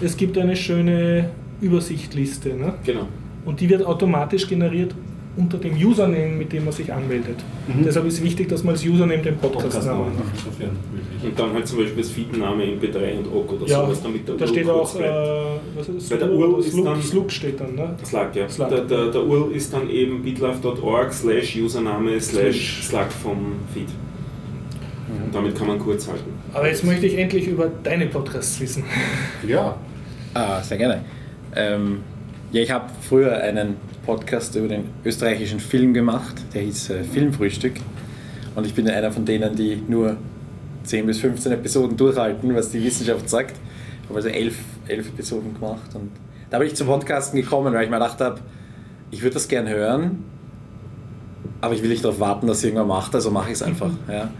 es 0.00 0.16
gibt 0.16 0.36
eine 0.38 0.56
schöne 0.56 1.30
Übersichtliste. 1.60 2.54
Ne? 2.54 2.74
Genau. 2.84 3.06
Und 3.44 3.60
die 3.60 3.68
wird 3.68 3.84
automatisch 3.84 4.48
generiert 4.48 4.94
unter 5.36 5.56
dem 5.56 5.74
Username, 5.74 6.28
mit 6.36 6.52
dem 6.52 6.64
man 6.64 6.72
sich 6.74 6.92
anmeldet. 6.92 7.36
Mhm. 7.66 7.84
Deshalb 7.84 8.06
ist 8.06 8.22
wichtig, 8.22 8.48
dass 8.50 8.62
man 8.64 8.74
als 8.74 8.84
Username 8.84 9.22
den 9.22 9.36
Podcast-Namen. 9.38 10.12
Insofern 10.34 10.76
möglich. 10.92 11.24
Und 11.24 11.38
dann 11.38 11.52
halt 11.54 11.66
zum 11.66 11.78
Beispiel 11.78 12.02
das 12.02 12.10
Feedname 12.10 12.64
MP3 12.64 13.18
und 13.18 13.26
OGG 13.32 13.52
oder 13.54 13.66
Ja, 13.66 13.84
sowas, 13.86 14.02
damit 14.02 14.28
der 14.28 14.34
da 14.36 14.44
URL 14.44 14.52
steht 14.52 14.66
kurz 14.66 14.90
auch, 14.90 14.98
bleibt. 14.98 15.12
äh, 15.14 15.78
was 15.78 15.88
ist 15.88 16.10
Bei 16.10 16.16
der 16.16 16.26
Slug- 16.28 16.38
URL 16.38 16.60
ist 16.60 16.72
Slug, 16.72 16.84
dann- 16.84 17.02
Slug 17.02 17.30
steht 17.32 17.60
dann, 17.60 17.74
ne? 17.74 17.96
Slack, 18.04 18.36
ja. 18.36 18.48
Slack. 18.48 18.68
Der, 18.70 18.80
der, 18.82 19.06
der 19.10 19.22
URL 19.24 19.52
ist 19.52 19.72
dann 19.72 19.88
eben 19.88 20.22
bitlove.org 20.22 21.12
slash 21.14 21.56
Username 21.56 22.20
slash 22.20 22.82
Slack 22.82 23.10
vom 23.10 23.54
Feed. 23.72 23.88
Und 25.24 25.34
damit 25.34 25.56
kann 25.56 25.66
man 25.66 25.78
kurz 25.78 26.08
halten. 26.08 26.30
Aber 26.52 26.68
jetzt 26.68 26.84
möchte 26.84 27.06
ich 27.06 27.16
endlich 27.18 27.46
über 27.46 27.70
deine 27.82 28.06
Podcasts 28.06 28.60
wissen. 28.60 28.84
Ja. 29.46 29.76
Ah, 30.34 30.60
sehr 30.62 30.78
gerne. 30.78 31.04
Ähm, 31.54 31.98
ja, 32.50 32.62
ich 32.62 32.70
habe 32.70 32.86
früher 33.00 33.36
einen 33.36 33.76
Podcast 34.04 34.56
über 34.56 34.68
den 34.68 34.84
österreichischen 35.04 35.60
Film 35.60 35.94
gemacht, 35.94 36.34
der 36.54 36.62
hieß 36.62 36.90
äh, 36.90 37.04
Filmfrühstück. 37.04 37.74
Und 38.54 38.66
ich 38.66 38.74
bin 38.74 38.88
einer 38.88 39.12
von 39.12 39.24
denen, 39.24 39.54
die 39.54 39.76
nur 39.76 40.16
10 40.84 41.06
bis 41.06 41.20
15 41.20 41.52
Episoden 41.52 41.96
durchhalten, 41.96 42.54
was 42.54 42.70
die 42.70 42.82
Wissenschaft 42.82 43.28
sagt. 43.28 43.56
Ich 44.02 44.08
habe 44.08 44.16
also 44.16 44.28
elf, 44.28 44.58
elf 44.88 45.08
Episoden 45.08 45.54
gemacht. 45.54 45.94
Und 45.94 46.10
da 46.50 46.58
bin 46.58 46.66
ich 46.66 46.74
zum 46.74 46.88
Podcasten 46.88 47.40
gekommen, 47.40 47.72
weil 47.72 47.84
ich 47.84 47.90
mir 47.90 47.96
gedacht 47.96 48.20
habe, 48.20 48.40
ich 49.10 49.22
würde 49.22 49.34
das 49.34 49.48
gern 49.48 49.68
hören, 49.68 50.24
aber 51.60 51.74
ich 51.74 51.82
will 51.82 51.90
nicht 51.90 52.04
darauf 52.04 52.18
warten, 52.18 52.46
dass 52.46 52.58
es 52.58 52.64
irgendwann 52.64 52.88
macht, 52.88 53.14
also 53.14 53.30
mache 53.30 53.48
ich 53.48 53.54
es 53.54 53.62
einfach. 53.62 53.90
Ja. 54.10 54.30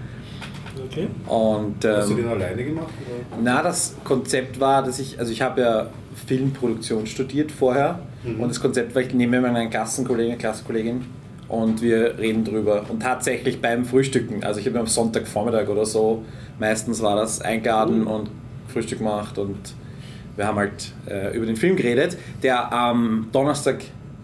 Okay. 0.91 1.09
Hast 1.25 1.31
Und, 1.31 1.85
du 1.85 1.89
ähm, 1.89 2.17
den 2.17 2.29
alleine 2.29 2.65
gemacht? 2.65 2.89
Oder? 3.07 3.43
na, 3.43 3.63
das 3.63 3.95
Konzept 4.05 4.59
war, 4.59 4.83
dass 4.83 4.99
ich, 4.99 5.19
also 5.19 5.31
ich 5.31 5.41
habe 5.41 5.61
ja 5.61 5.87
Filmproduktion 6.27 7.07
studiert 7.07 7.51
vorher 7.53 8.01
Mhm. 8.25 8.41
und 8.41 8.49
das 8.49 8.61
Konzept 8.61 8.95
war, 8.95 9.03
ich 9.03 9.13
nehme 9.15 9.41
mir 9.41 9.49
einen 9.49 9.71
Klassenkollegen, 9.71 10.39
Klassenkollegin 10.39 11.03
und 11.49 11.83
wir 11.83 12.19
reden 12.19 12.45
drüber. 12.45 12.85
Und 12.89 13.01
tatsächlich 13.03 13.61
beim 13.61 13.85
Frühstücken, 13.85 14.43
also 14.45 14.61
ich 14.61 14.67
habe 14.67 14.79
am 14.79 14.87
Sonntagvormittag 14.87 15.69
oder 15.69 15.85
so, 15.87 16.25
meistens 16.59 17.03
war 17.03 17.17
das 17.17 17.41
eingeladen 17.41 18.07
und 18.07 18.31
Frühstück 18.69 18.99
gemacht 18.99 19.39
und 19.39 19.57
wir 20.37 20.47
haben 20.47 20.57
halt 20.59 20.93
äh, 21.09 21.37
über 21.37 21.45
den 21.47 21.57
Film 21.57 21.77
geredet, 21.77 22.17
der 22.43 22.73
am 22.73 23.29
Donnerstag 23.33 23.83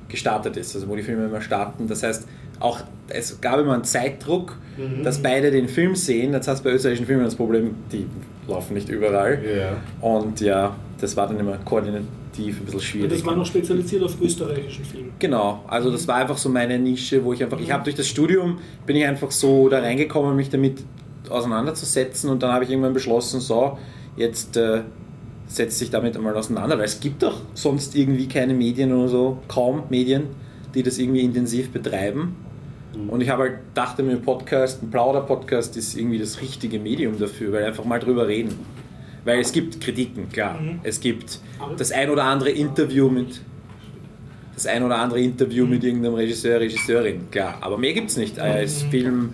gestartet 0.09 0.57
ist, 0.57 0.75
also 0.75 0.89
wo 0.89 0.97
die 0.97 1.03
Filme 1.03 1.27
immer 1.27 1.43
starten. 1.43 1.87
Das 1.87 2.03
heißt, 2.03 2.27
auch 2.61 2.81
es 3.09 3.41
gab 3.41 3.59
immer 3.61 3.75
einen 3.75 3.85
Zeitdruck, 3.85 4.57
Mhm. 4.79 5.03
dass 5.03 5.21
beide 5.21 5.51
den 5.51 5.67
Film 5.67 5.97
sehen. 5.97 6.33
Jetzt 6.33 6.47
hast 6.47 6.61
du 6.61 6.69
bei 6.69 6.71
österreichischen 6.75 7.05
Filmen 7.07 7.25
das 7.25 7.35
Problem, 7.35 7.75
die 7.91 8.07
laufen 8.49 8.75
nicht 8.75 8.89
überall. 8.89 9.39
Ja. 9.45 9.77
Und 10.01 10.41
ja, 10.41 10.75
das 11.01 11.17
war 11.17 11.29
dann 11.29 11.39
immer 11.39 11.59
koordinativ 11.59 12.07
ein 12.37 12.65
bisschen 12.65 12.75
Und 12.75 12.83
schwierig. 12.83 13.11
das 13.11 13.25
war 13.25 13.37
noch 13.37 13.47
spezialisiert 13.47 14.03
auf 14.03 14.21
österreichischen 14.21 14.85
Film. 14.85 15.11
Genau, 15.19 15.65
also 15.69 15.91
das 15.91 16.07
war 16.09 16.17
einfach 16.17 16.39
so 16.39 16.49
meine 16.49 16.79
Nische, 16.79 17.25
wo 17.25 17.33
ich 17.33 17.43
einfach, 17.43 17.61
ich 17.61 17.71
habe 17.71 17.85
durch 17.85 17.97
das 17.97 18.09
Studium, 18.09 18.59
bin 18.87 18.97
ich 18.97 19.05
einfach 19.05 19.31
so 19.31 19.69
da 19.69 19.81
reingekommen, 19.81 20.35
mich 20.37 20.51
damit 20.51 20.83
auseinanderzusetzen 21.29 22.31
und 22.31 22.43
dann 22.43 22.53
habe 22.53 22.65
ich 22.65 22.71
irgendwann 22.71 22.95
beschlossen, 22.95 23.41
so, 23.41 23.79
jetzt 24.17 24.57
äh, 24.57 24.83
setzt 25.47 25.79
sich 25.79 25.91
damit 25.91 26.17
einmal 26.17 26.37
auseinander, 26.37 26.79
weil 26.79 26.85
es 26.85 27.01
gibt 27.01 27.23
doch 27.23 27.41
sonst 27.55 27.95
irgendwie 27.97 28.29
keine 28.29 28.55
Medien 28.55 28.93
oder 28.93 29.09
so, 29.09 29.39
kaum 29.49 29.85
Medien, 29.91 30.25
die 30.75 30.83
das 30.83 30.99
irgendwie 30.99 31.21
intensiv 31.21 31.71
betreiben. 31.71 32.37
Und 33.09 33.21
ich 33.21 33.29
habe 33.29 33.43
halt 33.45 33.59
dachte 33.75 34.03
mir, 34.03 34.13
ein 34.13 34.23
Podcast, 34.23 34.83
ein 34.83 34.91
Plauder-Podcast 34.91 35.77
ist 35.77 35.97
irgendwie 35.97 36.19
das 36.19 36.41
richtige 36.41 36.79
Medium 36.79 37.19
dafür, 37.19 37.53
weil 37.53 37.65
einfach 37.65 37.85
mal 37.85 38.01
drüber 38.01 38.27
reden. 38.27 38.55
Weil 39.25 39.41
es 39.41 39.53
gibt 39.53 39.81
Kritiken, 39.81 40.31
klar. 40.31 40.61
Mhm. 40.61 40.81
Es 40.83 41.01
gibt 41.01 41.41
das 41.77 41.93
ein 41.93 42.11
oder 42.11 42.25
andere 42.25 42.51
Interview 42.51 43.09
mit 43.09 43.41
das 44.55 44.67
ein 44.67 44.83
oder 44.83 44.99
andere 44.99 45.21
Interview 45.21 45.67
mit 45.67 45.85
irgendeinem 45.85 46.15
Regisseur, 46.15 46.59
Regisseurin, 46.59 47.31
klar. 47.31 47.59
Aber 47.61 47.79
mehr 47.79 47.93
gibt 47.93 48.11
es 48.11 48.17
nicht 48.17 48.41
als 48.41 48.83
Film, 48.83 49.33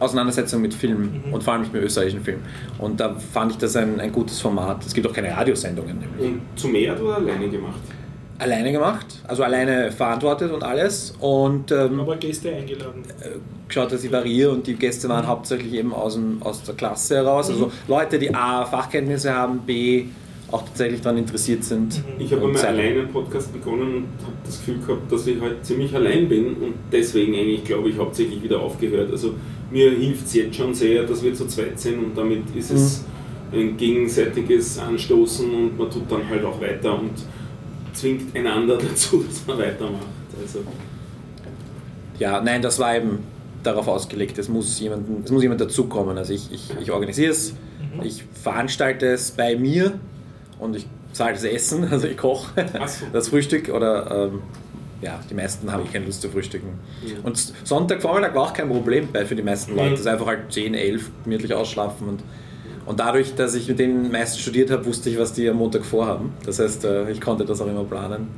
Auseinandersetzung 0.00 0.62
mit 0.62 0.72
Film 0.72 1.22
und 1.30 1.42
vor 1.42 1.52
allem 1.52 1.62
mit 1.70 1.82
österreichischen 1.82 2.22
Film. 2.22 2.38
Und 2.78 2.98
da 2.98 3.14
fand 3.14 3.52
ich 3.52 3.58
das 3.58 3.76
ein, 3.76 4.00
ein 4.00 4.10
gutes 4.10 4.40
Format. 4.40 4.84
Es 4.86 4.94
gibt 4.94 5.06
auch 5.06 5.12
keine 5.12 5.36
Radiosendungen. 5.36 5.98
nämlich. 5.98 6.20
Und 6.20 6.40
zu 6.56 6.68
mehr 6.68 6.98
oder 7.00 7.16
alleine 7.16 7.48
gemacht? 7.48 7.80
Alleine 8.38 8.72
gemacht, 8.72 9.06
also 9.28 9.44
alleine 9.44 9.92
verantwortet 9.92 10.50
und 10.50 10.64
alles. 10.64 11.14
Und 11.20 11.70
ähm, 11.70 12.00
Aber 12.00 12.16
Gäste 12.16 12.52
eingeladen. 12.52 13.02
geschaut, 13.68 13.92
dass 13.92 14.02
ich 14.04 14.10
variiere 14.10 14.50
und 14.50 14.66
die 14.66 14.74
Gäste 14.74 15.08
waren 15.08 15.26
hauptsächlich 15.26 15.72
eben 15.74 15.92
aus, 15.92 16.14
dem, 16.14 16.42
aus 16.42 16.62
der 16.62 16.74
Klasse 16.74 17.16
heraus. 17.16 17.48
Also 17.48 17.70
Leute, 17.88 18.18
die 18.18 18.34
A, 18.34 18.64
Fachkenntnisse 18.64 19.34
haben, 19.34 19.60
B, 19.60 20.06
auch 20.50 20.62
tatsächlich 20.62 21.00
daran 21.00 21.18
interessiert 21.18 21.64
sind. 21.64 22.00
Ich 22.18 22.32
habe 22.32 22.44
einmal 22.46 22.64
alleine 22.64 23.00
einen 23.00 23.08
Podcast 23.08 23.52
begonnen 23.52 23.94
und 23.96 24.24
habe 24.24 24.36
das 24.44 24.58
Gefühl 24.58 24.78
gehabt, 24.86 25.10
dass 25.10 25.26
ich 25.26 25.40
halt 25.40 25.64
ziemlich 25.64 25.94
allein 25.94 26.28
bin 26.28 26.54
und 26.54 26.74
deswegen 26.92 27.34
eigentlich, 27.34 27.64
glaube 27.64 27.88
ich, 27.88 27.98
hauptsächlich 27.98 28.42
wieder 28.42 28.60
aufgehört. 28.60 29.10
Also 29.10 29.34
mir 29.70 29.90
hilft 29.90 30.26
es 30.26 30.34
jetzt 30.34 30.56
schon 30.56 30.72
sehr, 30.74 31.04
dass 31.04 31.22
wir 31.22 31.34
zu 31.34 31.46
zweit 31.46 31.80
sind 31.80 31.98
und 31.98 32.16
damit 32.16 32.42
ist 32.54 32.70
es 32.70 33.04
ein 33.52 33.76
gegenseitiges 33.76 34.78
Anstoßen 34.78 35.52
und 35.52 35.78
man 35.78 35.90
tut 35.90 36.10
dann 36.10 36.28
halt 36.28 36.44
auch 36.44 36.60
weiter 36.60 36.98
und 36.98 37.12
zwingt 37.94 38.36
einander 38.36 38.76
dazu, 38.88 39.24
dass 39.24 39.46
man 39.46 39.58
weitermacht. 39.58 40.06
Also, 40.40 40.60
Ja, 42.18 42.40
nein, 42.40 42.62
das 42.62 42.78
war 42.78 42.96
eben 42.96 43.20
darauf 43.62 43.88
ausgelegt. 43.88 44.38
Es 44.38 44.48
muss, 44.48 44.78
jemanden, 44.80 45.22
es 45.24 45.30
muss 45.30 45.42
jemand 45.42 45.60
dazukommen. 45.60 46.18
Also 46.18 46.32
ich, 46.32 46.52
ich, 46.52 46.70
ich 46.80 46.90
organisiere 46.90 47.32
es, 47.32 47.54
ich 48.02 48.24
veranstalte 48.42 49.06
es 49.06 49.30
bei 49.30 49.56
mir 49.56 49.98
und 50.58 50.76
ich 50.76 50.86
zahle 51.12 51.32
das 51.32 51.44
Essen, 51.44 51.84
also 51.90 52.06
ich 52.06 52.16
koche 52.16 52.52
so. 52.86 53.06
das 53.12 53.28
Frühstück 53.28 53.68
oder 53.68 54.28
ähm, 54.32 54.42
ja, 55.00 55.20
die 55.28 55.34
meisten 55.34 55.70
haben 55.70 55.90
keine 55.90 56.06
Lust 56.06 56.22
zu 56.22 56.30
frühstücken. 56.30 56.78
Und 57.22 57.36
Sonntagvormittag 57.64 58.34
war 58.34 58.42
auch 58.42 58.52
kein 58.54 58.68
Problem 58.68 59.08
bei 59.12 59.26
für 59.26 59.36
die 59.36 59.42
meisten 59.42 59.72
Leute. 59.76 59.88
Mhm. 59.88 59.92
Das 59.92 60.00
ist 60.00 60.06
einfach 60.06 60.26
halt 60.26 60.52
10, 60.52 60.74
11 60.74 61.10
gemütlich 61.24 61.52
ausschlafen 61.52 62.08
und 62.08 62.22
und 62.86 63.00
dadurch, 63.00 63.34
dass 63.34 63.54
ich 63.54 63.68
mit 63.68 63.78
den 63.78 64.10
meisten 64.12 64.38
studiert 64.38 64.70
habe, 64.70 64.84
wusste 64.86 65.10
ich, 65.10 65.18
was 65.18 65.32
die 65.32 65.48
am 65.48 65.56
Montag 65.56 65.84
vorhaben. 65.84 66.32
Das 66.44 66.58
heißt, 66.58 66.84
äh, 66.84 67.10
ich 67.10 67.20
konnte 67.20 67.44
das 67.44 67.60
auch 67.60 67.66
immer 67.66 67.84
planen. 67.84 68.28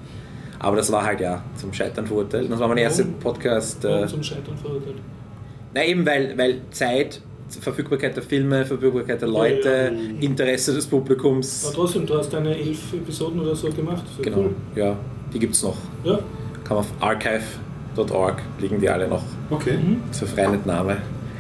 Aber 0.59 0.77
das 0.77 0.91
war 0.91 1.05
halt 1.05 1.21
ja 1.21 1.43
zum 1.57 1.73
Scheitern 1.73 2.07
verurteilt. 2.07 2.51
Das 2.51 2.59
war 2.59 2.69
mein 2.69 2.79
erster 2.79 3.05
Warum? 3.05 3.19
Podcast. 3.21 3.85
Äh, 3.85 3.89
Warum 3.89 4.09
zum 4.09 4.23
Scheitern 4.23 4.57
verurteilt? 4.57 4.97
na 5.75 5.85
eben, 5.85 6.07
weil, 6.07 6.37
weil 6.39 6.61
Zeit, 6.71 7.21
Verfügbarkeit 7.61 8.17
der 8.17 8.23
Filme, 8.23 8.65
Verfügbarkeit 8.65 9.21
der 9.21 9.29
Leute, 9.29 9.93
Interesse 10.21 10.73
des 10.75 10.87
Aber 10.87 10.97
Publikums. 10.99 11.71
trotzdem, 11.75 12.07
du 12.07 12.17
hast 12.17 12.33
deine 12.33 12.57
elf 12.57 12.93
Episoden 12.95 13.41
oder 13.41 13.55
so 13.55 13.69
gemacht. 13.71 14.05
Sehr 14.17 14.25
Genau, 14.25 14.39
Cool. 14.47 14.55
ja, 14.75 14.97
die 15.35 15.39
gibt 15.39 15.55
es 15.55 15.63
noch. 15.63 15.77
Ja. 16.05 16.15
Kann 16.65 16.77
man 16.77 16.79
auf 16.79 16.93
archive.org 17.01 18.43
liegen 18.59 18.81
die 18.81 18.89
alle 18.89 19.07
noch. 19.09 19.23
Okay. 19.51 19.79
Zur 20.13 20.27
Freimitnahme. 20.29 20.97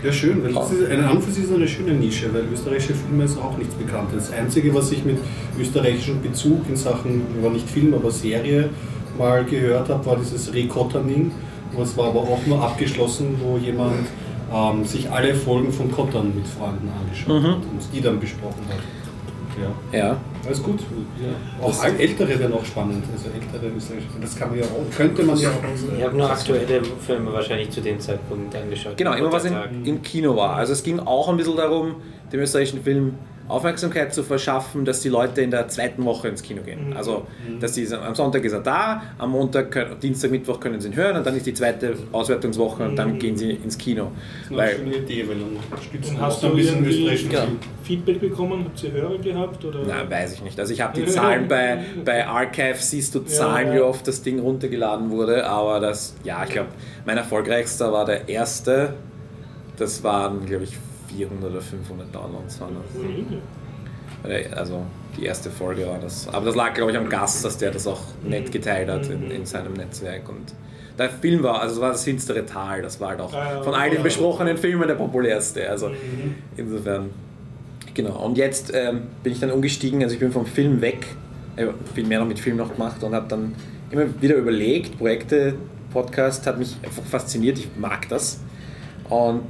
Ja, 0.07 0.12
schön, 0.12 0.44
weil 0.44 0.52
das 0.52 0.70
ist 0.70 0.88
eine, 0.88 1.04
an 1.04 1.20
für 1.20 1.32
sich 1.32 1.42
ist 1.42 1.52
eine 1.52 1.66
schöne 1.66 1.92
Nische, 1.92 2.32
weil 2.32 2.44
österreichische 2.52 2.94
Filme 2.94 3.24
ist 3.24 3.36
auch 3.38 3.59
nichts 3.59 3.74
Bekanntes. 3.74 4.28
Das 4.28 4.38
Einzige, 4.38 4.72
was 4.72 4.92
ich 4.92 5.04
mit 5.04 5.18
österreichischem 5.59 6.22
Bezug 6.22 6.61
in 6.68 6.76
Sachen, 6.76 7.22
war 7.42 7.50
nicht 7.50 7.68
Film, 7.68 7.92
aber 7.92 8.12
Serie 8.12 8.70
mal 9.18 9.44
gehört 9.44 9.88
habe, 9.88 10.07
war 10.07 10.16
dieses 10.16 10.54
Rekotterning. 10.54 11.32
Das 11.76 11.96
war 11.96 12.11
aber 12.11 12.20
auch 12.20 12.38
nur 12.46 12.62
abgeschlossen, 12.62 13.34
wo 13.42 13.59
jemand 13.59 14.07
ähm, 14.54 14.84
sich 14.84 15.11
alle 15.11 15.34
Folgen 15.34 15.72
von 15.72 15.90
Kottern 15.90 16.32
mit 16.36 16.46
Freunden 16.46 16.88
angeschaut 17.02 17.42
hat 17.42 17.64
und 17.64 17.80
die 17.92 18.00
dann 18.00 18.20
besprochen 18.20 18.62
hat. 18.68 18.78
Ja, 19.61 19.98
Ja, 19.98 20.16
alles 20.46 20.62
gut. 20.62 20.80
Ja. 20.80 21.64
Auch 21.66 21.82
all- 21.82 21.98
ältere 21.98 22.38
wären 22.38 22.52
auch 22.52 22.64
spannend. 22.64 23.04
Also 23.12 23.28
ältere 23.30 23.72
österreichische 23.74 24.11
Filme, 24.11 24.24
das 24.26 24.36
kann 24.36 24.50
man 24.50 24.59
ja 24.59 24.64
auch, 24.64 24.96
könnte 24.96 25.22
man 25.22 25.36
ja 25.38 25.48
auch. 25.50 25.96
Ich 25.98 26.04
habe 26.04 26.16
nur 26.16 26.30
aktuelle 26.30 26.82
Filme 27.07 27.32
wahrscheinlich 27.32 27.70
zu 27.70 27.80
dem 27.80 27.98
Zeitpunkt 27.98 28.54
angeschaut. 28.54 28.96
genau, 28.96 29.14
immer 29.14 29.32
was 29.32 29.44
in, 29.46 29.54
im 29.84 30.02
Kino 30.02 30.36
war. 30.36 30.57
Also 30.57 30.72
es 30.74 30.82
ging 30.82 31.00
auch 31.00 31.28
ein 31.28 31.36
bisschen 31.36 31.57
darum, 31.57 31.96
dem 32.32 32.40
österreichischen 32.40 32.82
Film 32.82 33.14
Aufmerksamkeit 33.49 34.12
zu 34.12 34.22
verschaffen, 34.22 34.84
dass 34.84 35.01
die 35.01 35.09
Leute 35.09 35.40
in 35.42 35.51
der 35.51 35.68
zweiten 35.68 36.05
Woche 36.05 36.28
ins 36.28 36.42
Kino 36.42 36.62
gehen. 36.62 36.94
Also, 36.97 37.26
dass 37.61 37.72
die, 37.72 37.86
am 37.94 38.14
Sonntag 38.14 38.44
ist 38.44 38.53
er 38.53 38.61
da, 38.61 39.03
am 39.18 39.30
Montag, 39.30 40.01
Dienstag, 40.01 40.30
Mittwoch 40.30 40.59
können 40.61 40.80
sie 40.80 40.88
ihn 40.88 40.97
hören 40.97 41.16
und 41.16 41.26
dann 41.26 41.36
ist 41.36 41.47
die 41.47 41.55
zweite 41.55 41.94
Auswertungswoche 42.12 42.84
und 42.84 42.97
dann 42.97 43.18
gehen 43.18 43.36
sie 43.36 43.51
ins 43.53 43.78
Kino. 43.78 44.11
Das 44.14 44.44
ist 44.44 44.49
eine 44.51 44.59
Weil, 44.59 44.76
schöne 44.76 44.97
Idee, 44.97 45.28
weil 45.28 45.36
dann 45.36 45.82
stützen 45.82 46.20
hast 46.20 46.42
du 46.42 46.47
ein 46.49 46.57
bisschen 46.57 46.84
österreichischen 46.84 47.30
Ja. 47.30 47.40
Film. 47.42 47.59
Feedback 47.84 48.20
bekommen? 48.20 48.64
Habt 48.64 48.82
ihr 48.82 48.92
Hörer 48.92 49.18
gehabt? 49.18 49.64
Oder? 49.64 49.78
na, 49.86 50.11
weiß 50.11 50.32
ich 50.34 50.42
nicht. 50.42 50.59
Also 50.59 50.72
ich 50.72 50.80
habe 50.80 51.01
die 51.01 51.07
Zahlen 51.11 51.47
bei, 51.49 51.78
bei 52.05 52.26
Archive, 52.26 52.76
siehst 52.78 53.14
du 53.14 53.20
Zahlen, 53.20 53.68
Ja, 53.68 53.74
wie 53.74 53.78
ja. 53.78 53.84
oft 53.84 54.07
das 54.09 54.22
Ding 54.22 54.40
runtergeladen 54.40 55.11
wurde, 55.11 55.47
aber 55.47 55.78
das, 55.80 56.14
ja, 56.24 56.42
ich 56.44 56.51
glaube, 56.51 56.70
mein 57.05 57.16
erfolgreichster 57.16 57.92
war 57.92 58.05
der 58.05 58.28
erste. 58.28 58.94
Das 59.76 60.03
waren, 60.03 60.47
glaube 60.47 60.64
ich, 60.64 60.76
400 61.09 61.50
oder 61.50 61.61
500 61.61 62.14
Downloads. 62.14 62.61
Waren 62.61 62.76
das. 62.76 63.02
Mhm. 63.02 63.42
Also 64.54 64.82
die 65.16 65.24
erste 65.24 65.50
Folge 65.50 65.86
war 65.86 65.98
das. 65.98 66.28
Aber 66.28 66.46
das 66.46 66.54
lag, 66.54 66.74
glaube 66.74 66.90
ich, 66.92 66.98
am 66.98 67.09
Gast, 67.09 67.44
dass 67.44 67.59
der 67.59 67.70
das 67.70 67.86
auch 67.86 68.00
nett 68.24 68.50
geteilt 68.50 68.88
hat 68.88 69.07
in, 69.09 69.30
in 69.30 69.46
seinem 69.46 69.74
Netzwerk. 69.74 70.28
Und 70.28 70.54
der 70.98 71.11
Film 71.11 71.42
war, 71.42 71.61
also 71.61 71.76
das 71.76 71.82
war 71.82 71.92
das 71.92 72.04
finstere 72.04 72.44
Tal, 72.46 72.82
das 72.82 73.00
war 73.00 73.11
halt 73.11 73.20
auch 73.20 73.32
Ah, 73.34 73.54
ja, 73.54 73.62
von 73.62 73.74
all 73.74 73.88
den 73.90 73.98
ja. 73.98 74.02
besprochenen 74.02 74.57
Filmen 74.57 74.88
der 74.88 74.94
populärste. 74.94 75.68
Also 75.68 75.90
insofern, 76.57 77.11
genau. 77.94 78.24
Und 78.24 78.38
jetzt 78.38 78.72
ähm, 78.74 79.02
bin 79.22 79.32
ich 79.32 79.40
dann 79.40 79.50
umgestiegen, 79.50 80.02
also 80.02 80.14
ich 80.14 80.20
bin 80.20 80.32
vom 80.32 80.46
Film 80.46 80.80
weg, 80.80 81.07
äh, 81.57 81.66
viel 81.94 82.07
mehr 82.07 82.20
noch 82.20 82.26
mit 82.26 82.38
Film 82.38 82.57
noch 82.57 82.72
gemacht 82.72 83.02
und 83.04 83.14
habe 83.14 83.28
dann 83.28 83.54
immer 83.90 84.07
wieder 84.20 84.36
überlegt, 84.36 84.98
Projekte, 84.98 85.54
Podcast 85.92 86.46
hat 86.46 86.59
mich 86.59 86.76
einfach 86.82 87.04
fasziniert, 87.04 87.59
ich 87.59 87.68
mag 87.78 88.09
das. 88.09 88.40
Und 89.09 89.44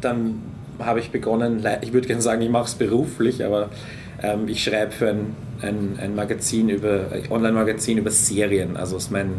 dann 0.00 0.42
habe 0.78 1.00
ich 1.00 1.10
begonnen, 1.10 1.64
ich 1.80 1.92
würde 1.92 2.06
gerne 2.06 2.22
sagen, 2.22 2.42
ich 2.42 2.50
mache 2.50 2.66
es 2.66 2.74
beruflich, 2.74 3.44
aber 3.44 3.70
ähm, 4.22 4.48
ich 4.48 4.62
schreibe 4.62 4.92
für 4.92 5.10
ein, 5.10 5.36
ein, 5.62 5.98
ein 6.00 6.14
Magazin 6.14 6.68
über, 6.68 7.06
Online-Magazin 7.30 7.98
über 7.98 8.10
Serien. 8.10 8.76
Also 8.76 8.96
ist 8.96 9.10
meine 9.10 9.34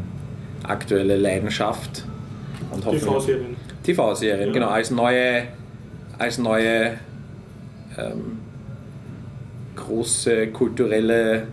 aktuelle 0.64 1.18
Leidenschaft. 1.18 2.04
TV-Serien. 2.84 3.56
TV-Serien, 3.84 4.48
Ja. 4.48 4.54
genau, 4.54 4.68
als 4.68 4.92
neue, 4.92 5.44
als 6.18 6.38
neue 6.38 6.98
ähm, 7.98 8.40
große 9.76 10.48
kulturelle 10.48 11.48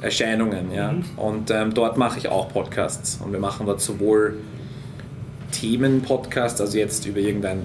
Erscheinungen. 0.00 0.72
Ja. 0.74 0.92
Mhm. 0.92 1.04
Und 1.16 1.50
ähm, 1.50 1.72
dort 1.72 1.96
mache 1.96 2.18
ich 2.18 2.28
auch 2.28 2.48
Podcasts. 2.52 3.20
Und 3.24 3.32
wir 3.32 3.38
machen 3.38 3.66
dort 3.66 3.80
sowohl 3.80 4.36
Themen-Podcasts, 5.52 6.60
also 6.60 6.76
jetzt 6.78 7.06
über 7.06 7.20
irgendein 7.20 7.62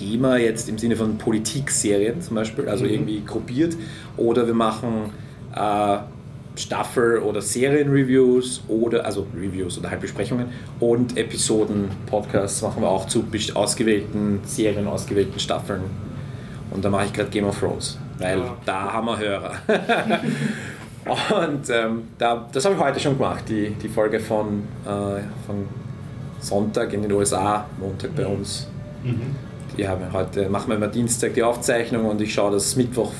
Thema, 0.00 0.38
jetzt 0.38 0.68
im 0.68 0.78
Sinne 0.78 0.96
von 0.96 1.18
Politikserien 1.18 2.20
zum 2.22 2.36
Beispiel, 2.36 2.68
also 2.68 2.86
irgendwie 2.86 3.22
gruppiert, 3.24 3.76
oder 4.16 4.46
wir 4.46 4.54
machen 4.54 5.10
äh, 5.54 5.98
Staffel- 6.56 7.18
oder 7.18 7.40
Serienreviews 7.40 8.62
oder 8.68 9.04
also 9.04 9.26
Reviews 9.34 9.78
oder 9.78 9.90
halt 9.90 10.00
Besprechungen 10.00 10.46
und 10.80 11.16
Episoden-Podcasts 11.16 12.62
machen 12.62 12.82
wir 12.82 12.88
auch 12.88 13.06
zu 13.06 13.24
ausgewählten 13.54 14.40
Serien, 14.44 14.86
ausgewählten 14.86 15.38
Staffeln. 15.38 15.82
Und 16.70 16.84
da 16.84 16.90
mache 16.90 17.06
ich 17.06 17.12
gerade 17.12 17.30
Game 17.30 17.44
of 17.46 17.58
Thrones, 17.58 17.98
weil 18.18 18.38
Ja. 18.38 18.56
da 18.64 18.92
haben 18.92 19.06
wir 19.06 19.18
Hörer. 19.18 19.52
und 21.44 21.70
ähm, 21.70 22.02
da, 22.18 22.48
das 22.52 22.64
habe 22.64 22.74
ich 22.74 22.80
heute 22.80 23.00
schon 23.00 23.16
gemacht, 23.16 23.44
die, 23.48 23.70
die 23.70 23.88
Folge 23.88 24.20
von, 24.20 24.62
äh, 24.84 25.20
von 25.46 25.66
Sonntag 26.40 26.92
in 26.92 27.02
den 27.02 27.12
USA, 27.12 27.66
Montag 27.78 28.14
bei 28.14 28.26
uns. 28.26 28.66
Die 29.04 29.14
wir 29.76 30.12
heute, 30.12 30.48
machen 30.48 30.68
wir 30.68 30.76
immer 30.76 30.88
Dienstag 30.88 31.34
die 31.34 31.42
Aufzeichnung 31.42 32.06
und 32.06 32.20
ich 32.20 32.32
schaue, 32.34 32.52
dass 32.52 32.76
Mittwoch 32.76 33.12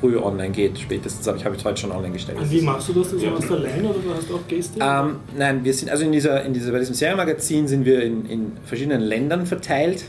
früh 0.00 0.16
online 0.16 0.50
geht, 0.50 0.78
spätestens, 0.78 1.26
aber 1.26 1.36
ich 1.38 1.44
habe 1.44 1.56
es 1.56 1.64
heute 1.64 1.80
schon 1.80 1.90
online 1.90 2.12
gestellt. 2.12 2.38
Und 2.38 2.50
wie 2.50 2.60
machst 2.60 2.88
du 2.88 2.92
das? 2.92 3.12
Also 3.12 3.30
hast 3.30 3.50
du 3.50 3.54
allein 3.54 3.84
oder 3.84 3.98
du 3.98 4.14
hast 4.14 4.30
auch 4.32 4.46
Gäste? 4.46 4.78
Ähm, 4.80 5.16
nein, 5.36 5.64
wir 5.64 5.74
sind 5.74 5.90
also 5.90 6.04
in 6.04 6.12
dieser, 6.12 6.44
in 6.44 6.52
dieser, 6.54 6.70
bei 6.72 6.78
diesem 6.78 6.94
Serienmagazin 6.94 7.66
sind 7.66 7.84
wir 7.84 8.02
in, 8.02 8.24
in 8.26 8.52
verschiedenen 8.64 9.00
Ländern 9.02 9.44
verteilt. 9.46 10.04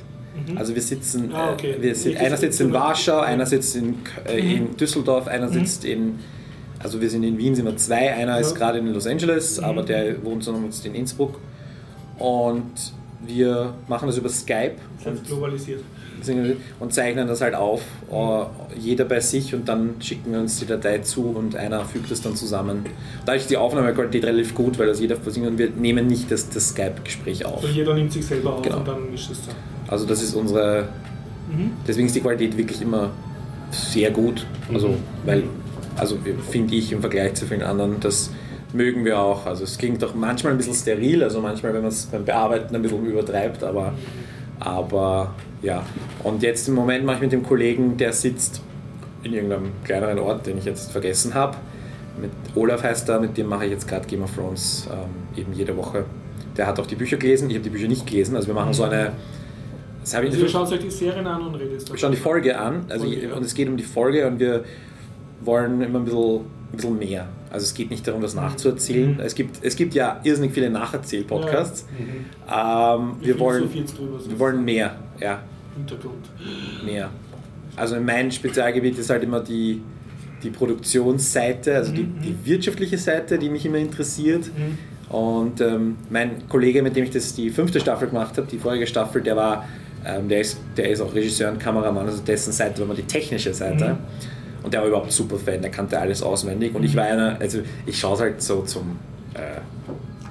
Also 0.55 0.73
wir 0.73 0.81
sitzen, 0.81 1.31
Ah, 1.33 1.51
okay. 1.53 1.71
äh, 1.71 1.81
wir 1.81 1.95
sind, 1.95 2.15
einer 2.17 2.37
sitzt 2.37 2.61
in. 2.61 2.71
Warschau, 2.71 3.19
einer 3.19 3.45
sitzt 3.45 3.75
in, 3.75 3.95
äh, 4.25 4.37
in 4.39 4.77
Düsseldorf, 4.77 5.27
einer 5.27 5.49
sitzt 5.49 5.83
in, 5.83 6.19
also 6.81 7.01
wir 7.01 7.09
sind 7.09 7.23
in 7.23 7.37
Wien, 7.37 7.55
sind 7.55 7.65
wir 7.65 7.75
zwei, 7.75 8.13
einer 8.13 8.39
ist 8.39 8.51
Ja. 8.53 8.57
gerade 8.57 8.77
in 8.79 8.87
Los 8.93 9.05
Angeles, 9.05 9.59
aber 9.59 9.81
der 9.83 10.23
wohnt 10.23 10.43
so 10.45 10.55
jetzt 10.65 10.85
in 10.85 10.95
Innsbruck. 10.95 11.39
Und 12.19 12.71
wir 13.25 13.73
machen 13.87 14.07
das 14.07 14.17
über 14.17 14.29
Skype 14.29 14.75
Das 15.03 15.13
heißt 15.13 15.25
globalisiert. 15.27 15.81
und 16.79 16.93
zeichnen 16.93 17.27
das 17.27 17.41
halt 17.41 17.55
auf, 17.55 17.81
äh, 18.11 18.79
jeder 18.79 19.05
bei 19.05 19.19
sich 19.19 19.53
und 19.53 19.67
dann 19.67 19.95
schicken 19.99 20.31
wir 20.31 20.39
uns 20.39 20.57
die 20.59 20.65
Datei 20.65 20.99
zu 20.99 21.23
und 21.25 21.55
einer 21.55 21.83
fügt 21.85 22.09
es 22.11 22.21
dann 22.21 22.35
zusammen. 22.35 22.85
Da 23.25 23.33
ist 23.33 23.49
die 23.49 23.57
Aufnahmequalität 23.57 24.23
relativ 24.25 24.55
gut, 24.55 24.79
weil 24.79 24.87
das 24.87 24.99
jeder 24.99 25.15
für 25.17 25.31
sich 25.31 25.43
und 25.43 25.57
wir 25.57 25.69
nehmen 25.69 26.07
nicht 26.07 26.31
das, 26.31 26.49
das 26.49 26.69
Skype-Gespräch 26.69 27.45
auf. 27.45 27.57
Also 27.63 27.67
jeder 27.67 27.93
nimmt 27.93 28.11
sich 28.13 28.25
selber 28.25 28.53
auf 28.55 28.61
Genau. 28.61 28.77
und 28.77 28.87
dann 28.87 29.11
mischt 29.11 29.31
es 29.31 29.45
dann. 29.45 29.55
Also 29.87 30.05
das 30.05 30.21
ist 30.23 30.33
unsere, 30.35 30.87
Mhm. 31.51 31.71
deswegen 31.87 32.07
ist 32.07 32.15
die 32.15 32.21
Qualität 32.21 32.55
wirklich 32.57 32.81
immer 32.81 33.09
sehr 33.71 34.11
gut. 34.11 34.45
Also, 34.73 34.95
weil, 35.25 35.43
also 35.97 36.17
finde 36.49 36.75
ich 36.75 36.91
im 36.91 37.01
Vergleich 37.01 37.33
zu 37.35 37.45
vielen 37.45 37.63
anderen, 37.63 37.99
das 37.99 38.29
mögen 38.73 39.05
wir 39.05 39.19
auch. 39.19 39.45
Also 39.45 39.63
es 39.63 39.77
klingt 39.77 40.03
auch 40.03 40.13
manchmal 40.13 40.53
ein 40.53 40.57
bisschen 40.57 40.75
steril, 40.75 41.23
also 41.23 41.41
manchmal, 41.41 41.73
wenn 41.73 41.81
man 41.81 41.89
es 41.89 42.05
beim 42.05 42.25
Bearbeiten 42.25 42.75
ein 42.75 42.81
bisschen 42.81 43.05
übertreibt, 43.05 43.63
aber, 43.63 43.93
aber 44.59 45.33
ja. 45.61 45.83
Und 46.23 46.43
jetzt 46.43 46.67
im 46.67 46.75
Moment 46.75 47.05
mache 47.05 47.17
ich 47.17 47.21
mit 47.23 47.31
dem 47.31 47.43
Kollegen, 47.43 47.97
der 47.97 48.13
sitzt 48.13 48.61
in 49.23 49.33
irgendeinem 49.33 49.71
kleineren 49.83 50.19
Ort, 50.19 50.45
den 50.45 50.57
ich 50.57 50.65
jetzt 50.65 50.91
vergessen 50.91 51.33
habe. 51.33 51.57
Mit 52.19 52.31
Olaf 52.55 52.83
heißt 52.83 53.07
er, 53.09 53.19
mit 53.19 53.37
dem 53.37 53.47
mache 53.47 53.65
ich 53.65 53.71
jetzt 53.71 53.87
gerade 53.87 54.07
Game 54.07 54.23
of 54.23 54.35
Thrones 54.35 54.87
ähm, 54.91 55.39
eben 55.41 55.53
jede 55.53 55.75
Woche. 55.75 56.05
Der 56.57 56.67
hat 56.67 56.79
auch 56.79 56.87
die 56.87 56.95
Bücher 56.95 57.17
gelesen, 57.17 57.49
ich 57.49 57.55
habe 57.55 57.63
die 57.63 57.69
Bücher 57.69 57.87
nicht 57.87 58.05
gelesen. 58.05 58.35
Also 58.35 58.47
wir 58.47 58.53
machen 58.53 58.73
so 58.73 58.83
eine. 58.83 59.13
Das 60.01 60.15
habe 60.15 60.25
ich 60.25 60.31
Also 60.31 60.43
ihr 60.43 60.49
schaut 60.49 60.71
euch 60.71 60.79
die 60.79 60.89
Serien 60.89 61.27
an 61.27 61.41
und 61.41 61.55
redet 61.55 61.89
wir 61.89 61.97
schauen 61.97 62.11
die 62.11 62.17
Folge 62.17 62.57
an, 62.57 62.85
also 62.89 63.05
Folge, 63.05 63.27
ja. 63.27 63.33
und 63.33 63.45
es 63.45 63.53
geht 63.53 63.67
um 63.67 63.77
die 63.77 63.83
Folge 63.83 64.25
und 64.27 64.39
wir 64.39 64.63
wollen 65.41 65.81
immer 65.81 65.99
ein 65.99 66.05
bisschen, 66.05 66.41
ein 66.71 66.75
bisschen 66.77 66.99
mehr. 66.99 67.27
Also 67.51 67.63
es 67.65 67.73
geht 67.73 67.89
nicht 67.89 68.07
darum, 68.07 68.21
das 68.21 68.35
nachzuerzählen. 68.35 69.13
Mhm. 69.15 69.19
Es, 69.21 69.33
gibt, 69.35 69.63
es 69.63 69.75
gibt 69.75 69.93
ja 69.93 70.19
irrsinnig 70.23 70.53
viele 70.53 70.69
Nacherzähl-Podcasts. 70.69 71.85
Ähm, 72.47 73.13
Wie 73.19 73.27
wir, 73.27 73.33
viel 73.35 73.39
wollen, 73.39 73.69
so 73.85 74.29
wir 74.29 74.39
wollen 74.39 74.63
mehr, 74.63 74.95
ja, 75.19 75.39
Hintergrund. 75.75 76.29
mehr. 76.85 77.09
Also 77.75 77.99
mein 77.99 78.31
Spezialgebiet 78.31 78.97
ist 78.99 79.09
halt 79.09 79.23
immer 79.23 79.39
die, 79.39 79.81
die 80.43 80.49
Produktionsseite, 80.49 81.75
also 81.75 81.91
die, 81.93 82.03
Mhm. 82.03 82.21
die 82.23 82.35
wirtschaftliche 82.45 82.97
Seite, 82.97 83.37
die 83.39 83.49
mich 83.49 83.65
immer 83.65 83.77
interessiert. 83.77 84.45
Mhm. 84.47 84.77
Und 85.13 85.59
ähm, 85.61 85.95
mein 86.09 86.47
Kollege, 86.47 86.83
mit 86.83 86.95
dem 86.95 87.03
ich 87.05 87.09
das 87.09 87.33
die 87.33 87.49
fünfte 87.49 87.79
Staffel 87.79 88.09
gemacht 88.09 88.37
habe, 88.37 88.45
die 88.47 88.59
vorige 88.59 88.85
Staffel, 88.85 89.21
der 89.23 89.35
war, 89.35 89.65
ähm, 90.05 90.29
der, 90.29 90.41
ist, 90.41 90.59
der 90.77 90.89
ist 90.91 91.01
auch 91.01 91.13
Regisseur 91.15 91.51
und 91.51 91.59
Kameramann, 91.59 92.05
also 92.05 92.21
dessen 92.21 92.53
Seite 92.53 92.79
war 92.81 92.87
mal 92.87 92.95
die 92.95 93.01
technische 93.03 93.53
Seite. 93.53 93.97
Und 94.63 94.73
der 94.73 94.81
war 94.81 94.87
überhaupt 94.87 95.11
super 95.11 95.37
Fan, 95.37 95.61
der 95.61 95.71
kannte 95.71 95.99
alles 95.99 96.21
auswendig. 96.21 96.75
Und 96.75 96.83
ich 96.83 96.95
war 96.95 97.03
einer, 97.03 97.37
also 97.39 97.59
ich 97.85 97.97
schaue 97.97 98.15
es 98.15 98.19
halt 98.19 98.41
so 98.41 98.61
zum 98.63 98.99
äh, 99.33 99.61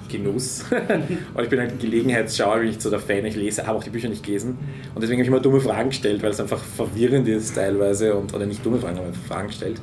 Genuss. 0.08 0.64
und 1.34 1.42
ich 1.42 1.48
bin 1.48 1.60
halt 1.60 1.78
Gelegenheitsschauer, 1.80 2.58
bin 2.58 2.70
ich 2.70 2.80
so 2.80 2.90
der 2.90 2.98
Fan, 2.98 3.24
ich 3.24 3.36
lese, 3.36 3.66
habe 3.66 3.78
auch 3.78 3.84
die 3.84 3.90
Bücher 3.90 4.08
nicht 4.08 4.24
gelesen. 4.24 4.58
Und 4.94 5.02
deswegen 5.02 5.18
habe 5.18 5.22
ich 5.22 5.28
immer 5.28 5.40
dumme 5.40 5.60
Fragen 5.60 5.90
gestellt, 5.90 6.22
weil 6.22 6.30
es 6.30 6.40
einfach 6.40 6.62
verwirrend 6.62 7.28
ist 7.28 7.54
teilweise. 7.54 8.14
Und, 8.14 8.34
oder 8.34 8.46
nicht 8.46 8.64
dumme 8.64 8.78
Fragen, 8.78 8.98
aber 8.98 9.12
Fragen 9.28 9.48
gestellt. 9.48 9.80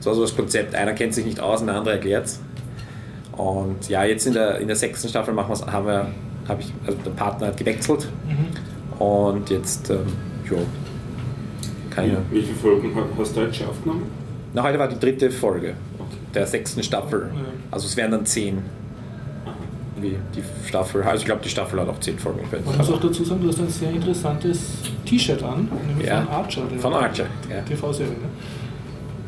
So 0.00 0.10
also 0.10 0.22
das 0.22 0.36
Konzept, 0.36 0.74
einer 0.74 0.92
kennt 0.92 1.14
sich 1.14 1.24
nicht 1.24 1.40
aus 1.40 1.60
und 1.60 1.68
der 1.68 1.76
andere 1.76 1.94
erklärt 1.94 2.26
es. 2.26 2.40
Und 3.32 3.88
ja, 3.88 4.04
jetzt 4.04 4.26
in 4.26 4.34
der, 4.34 4.58
in 4.58 4.66
der 4.66 4.76
sechsten 4.76 5.08
Staffel 5.08 5.34
machen 5.34 5.50
wir's, 5.50 5.66
haben 5.66 5.86
wir, 5.86 6.08
habe 6.48 6.60
ich, 6.60 6.72
also 6.86 6.98
der 7.04 7.10
Partner 7.10 7.48
hat 7.48 7.56
gewechselt. 7.56 8.08
Und 8.98 9.50
jetzt, 9.50 9.90
ähm, 9.90 10.06
jo, 10.48 10.58
kann 11.96 12.04
ich. 12.06 12.12
Wie 12.30 12.42
viele 12.42 12.54
Folgen 12.56 12.94
ha- 12.94 13.06
hast 13.18 13.36
du 13.36 13.40
heute 13.40 13.54
schon 13.54 13.66
aufgenommen? 13.68 14.02
Na, 14.54 14.62
heute 14.62 14.78
war 14.78 14.88
die 14.88 14.98
dritte 14.98 15.30
Folge 15.30 15.74
Okay. 15.98 16.16
der 16.34 16.46
sechsten 16.46 16.82
Staffel. 16.82 17.30
Also 17.70 17.86
es 17.86 17.96
wären 17.96 18.10
dann 18.12 18.24
zehn. 18.24 18.58
Wie 19.98 20.14
die 20.34 20.42
Staffel, 20.68 21.02
also 21.02 21.16
ich 21.20 21.24
glaube, 21.24 21.40
die 21.42 21.48
Staffel 21.48 21.80
hat 21.80 21.88
auch 21.88 21.98
zehn 22.00 22.18
Folgen. 22.18 22.40
Man 22.66 22.76
muss 22.76 22.90
auch 22.90 23.00
dazu 23.00 23.24
sagen, 23.24 23.40
du 23.42 23.48
hast 23.48 23.58
ein 23.60 23.68
sehr 23.70 23.90
interessantes 23.90 24.74
T-Shirt 25.06 25.42
an, 25.42 25.68
nämlich 25.88 26.06
Ja. 26.06 26.20
von 26.22 26.28
Archer. 26.34 26.62
Von 26.78 26.92
Archer, 26.92 27.24
ja. 27.50 27.62
TV-Serie, 27.62 28.12
ne? 28.12 28.28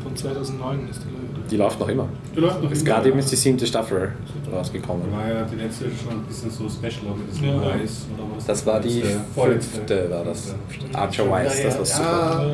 Von 0.03 0.15
2009 0.15 0.87
ist 0.89 1.01
die, 1.03 1.07
glaube 1.09 1.18
ich. 1.18 1.18
Die 1.51 1.57
läuft 1.57 1.79
noch 1.79 1.87
immer. 1.89 2.07
Die 2.35 2.39
läuft 2.39 2.61
noch 2.63 2.71
Ist 2.71 2.81
immer, 2.81 2.89
gerade 2.91 3.05
ja. 3.07 3.11
eben 3.11 3.19
ist 3.19 3.31
die 3.31 3.35
siebte 3.35 3.65
Staffel 3.65 4.11
rausgekommen. 4.53 5.03
War 5.11 5.27
ja 5.27 5.43
die 5.45 5.55
letzte 5.55 5.85
schon 5.85 6.19
ein 6.19 6.23
bisschen 6.27 6.51
so 6.51 6.69
special, 6.69 7.11
ob 7.11 7.17
das 7.29 7.39
Ja. 7.41 7.47
ja. 7.47 7.61
Weiß 7.81 8.05
oder 8.15 8.23
was. 8.35 8.45
Das 8.45 8.65
war 8.65 8.79
die 8.79 9.03
fünfte, 9.35 10.09
war 10.11 10.23
das. 10.23 10.53
Archer 10.93 11.25
Wise, 11.25 11.63
das 11.63 11.77
war 11.79 11.85
super. 11.85 12.51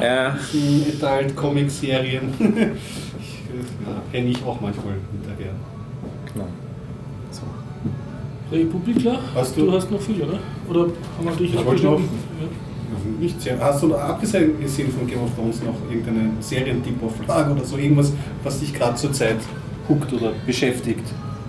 Ja, 0.00 0.06
Ja, 0.06 0.38
die 0.52 0.84
Adult 1.02 1.34
Comic 1.36 1.70
Serien. 1.70 2.32
ja, 2.40 4.02
Kenne 4.12 4.28
ich 4.28 4.44
auch 4.44 4.60
manchmal 4.60 4.94
hinterher. 5.12 5.52
genau. 6.32 6.46
So. 7.30 7.42
Republika, 8.54 9.18
Hast 9.34 9.56
du, 9.56 9.66
du- 9.66 9.72
hast 9.72 9.90
noch 9.90 10.00
viel, 10.00 10.22
oder? 10.22 10.38
Oder 10.68 10.80
haben 10.80 10.90
wir 11.24 11.32
dich 11.36 11.54
noch- 11.54 12.00
Nicht 13.18 13.40
sehr. 13.40 13.58
Hast 13.58 13.82
du 13.82 13.94
abgesehen 13.94 14.60
gesehen 14.60 14.92
von 14.92 15.06
Game 15.06 15.22
of 15.22 15.34
Thrones 15.34 15.62
noch 15.62 15.74
irgendeinen 15.90 16.36
Serientipp 16.40 17.02
auf 17.02 17.14
Lager 17.26 17.52
oder 17.52 17.64
so 17.64 17.76
irgendwas, 17.76 18.12
was 18.42 18.60
dich 18.60 18.74
gerade 18.74 18.96
zur 18.96 19.12
Zeit 19.12 19.38
huckt 19.88 20.12
oder 20.12 20.32
beschäftigt? 20.44 21.04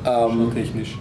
Ähm, 0.06 0.52
technisch. 0.54 0.98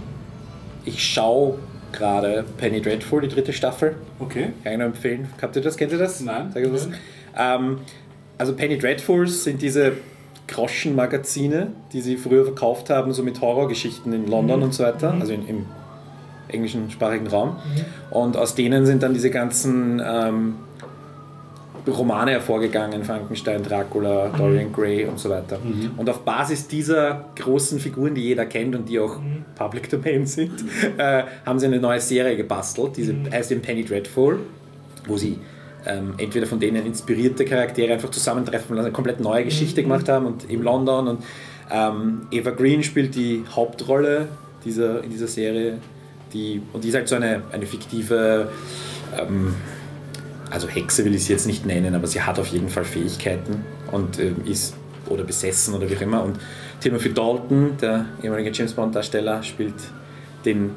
ich 0.85 1.03
schaue 1.03 1.59
gerade 1.93 2.45
Penny 2.59 2.81
Dreadful, 2.81 3.23
die 3.23 3.29
dritte 3.29 3.53
Staffel. 3.53 3.97
Okay. 4.19 4.53
Kann 4.63 4.73
ich 4.73 4.79
nur 4.79 4.87
empfehlen. 4.89 5.29
Habt 5.41 5.57
ihr 5.57 5.63
das? 5.63 5.77
Kennt 5.77 5.93
ihr 5.93 5.99
das? 5.99 6.21
Nein. 6.21 6.51
Sag 6.53 6.65
das? 6.73 6.89
Ähm, 7.37 7.79
also 8.39 8.55
Penny 8.55 8.79
Dreadfuls 8.79 9.45
sind 9.45 9.63
diese 9.63 9.93
Groschenmagazine, 10.49 11.73
die 11.93 12.01
sie 12.01 12.17
früher 12.17 12.45
verkauft 12.45 12.91
haben, 12.91 13.13
so 13.13 13.23
mit 13.23 13.41
Horrorgeschichten 13.41 14.13
in 14.13 14.27
London 14.27 14.63
und 14.63 14.75
so 14.75 14.85
weiter, 14.85 15.15
also 15.19 15.33
in, 15.33 15.47
im 15.49 15.67
englischen 16.49 16.91
sprachigen 16.91 17.27
Raum. 17.27 17.57
Und 18.11 18.37
aus 18.37 18.55
denen 18.55 18.87
sind 18.87 19.03
dann 19.03 19.15
diese 19.15 19.31
ganzen 19.31 20.03
ähm, 20.05 20.55
Romane 21.87 22.33
hervorgegangen, 22.33 23.05
Frankenstein, 23.05 23.63
Dracula, 23.63 24.29
Dorian 24.37 24.73
Gray 24.73 25.05
und 25.05 25.19
so 25.19 25.31
weiter. 25.31 25.59
Und 25.97 26.11
auf 26.11 26.25
Basis 26.25 26.67
dieser 26.67 27.27
großen 27.37 27.79
Figuren, 27.79 28.15
die 28.15 28.23
jeder 28.23 28.47
kennt 28.47 28.75
und 28.75 28.89
die 28.89 28.99
auch 28.99 29.21
Public 29.55 29.89
Domain 29.89 30.27
sind, 30.27 30.65
äh, 30.99 31.23
haben 31.45 31.59
sie 31.59 31.67
eine 31.67 31.79
neue 31.79 32.01
Serie 32.01 32.37
gebastelt, 32.37 32.97
diese 32.97 33.15
heißt 33.31 33.53
eben 33.53 33.63
Penny 33.63 33.85
Dreadful, 33.85 34.41
wo 35.07 35.17
sie 35.17 35.39
ähm, 35.87 36.15
entweder 36.19 36.47
von 36.47 36.59
denen 36.59 36.85
inspirierte 36.85 37.45
Charaktere 37.45 37.93
einfach 37.93 38.11
zusammentreffen 38.11 38.77
und 38.77 38.83
eine 38.83 38.93
komplett 38.93 39.21
neue 39.21 39.45
Geschichte 39.45 39.83
gemacht 39.83 40.09
haben 40.09 40.27
und 40.27 40.51
in 40.51 40.63
London 40.63 41.09
und 41.09 41.25
ähm, 41.71 42.23
Eva 42.31 42.51
Green 42.51 42.83
spielt 42.83 43.15
die 43.15 43.45
Hauptrolle 43.55 44.29
dieser, 44.65 45.03
in 45.05 45.11
dieser 45.11 45.29
Serie 45.29 45.79
die, 46.33 46.63
und 46.73 46.85
die 46.85 46.89
ist 46.89 46.95
halt 46.95 47.09
so 47.09 47.17
eine, 47.17 47.43
eine 47.53 47.67
fiktive 47.67 48.49
ähm, 49.19 49.55
also 50.51 50.69
Hexe 50.69 51.05
will 51.05 51.15
ich 51.15 51.25
sie 51.25 51.33
jetzt 51.33 51.47
nicht 51.47 51.67
nennen, 51.67 51.95
aber 51.95 52.07
sie 52.07 52.23
hat 52.23 52.39
auf 52.39 52.49
jeden 52.49 52.69
Fall 52.69 52.85
Fähigkeiten 52.85 53.65
und 53.91 54.19
ähm, 54.19 54.37
ist 54.45 54.75
oder 55.09 55.25
besessen 55.25 55.75
oder 55.75 55.89
wie 55.89 55.97
auch 55.97 56.01
immer. 56.01 56.23
Und 56.23 56.39
Timothy 56.81 57.13
Dalton, 57.13 57.77
der 57.81 58.07
ehemalige 58.23 58.51
James 58.51 58.73
Bond-Darsteller, 58.73 59.43
spielt 59.43 59.75
den 60.45 60.71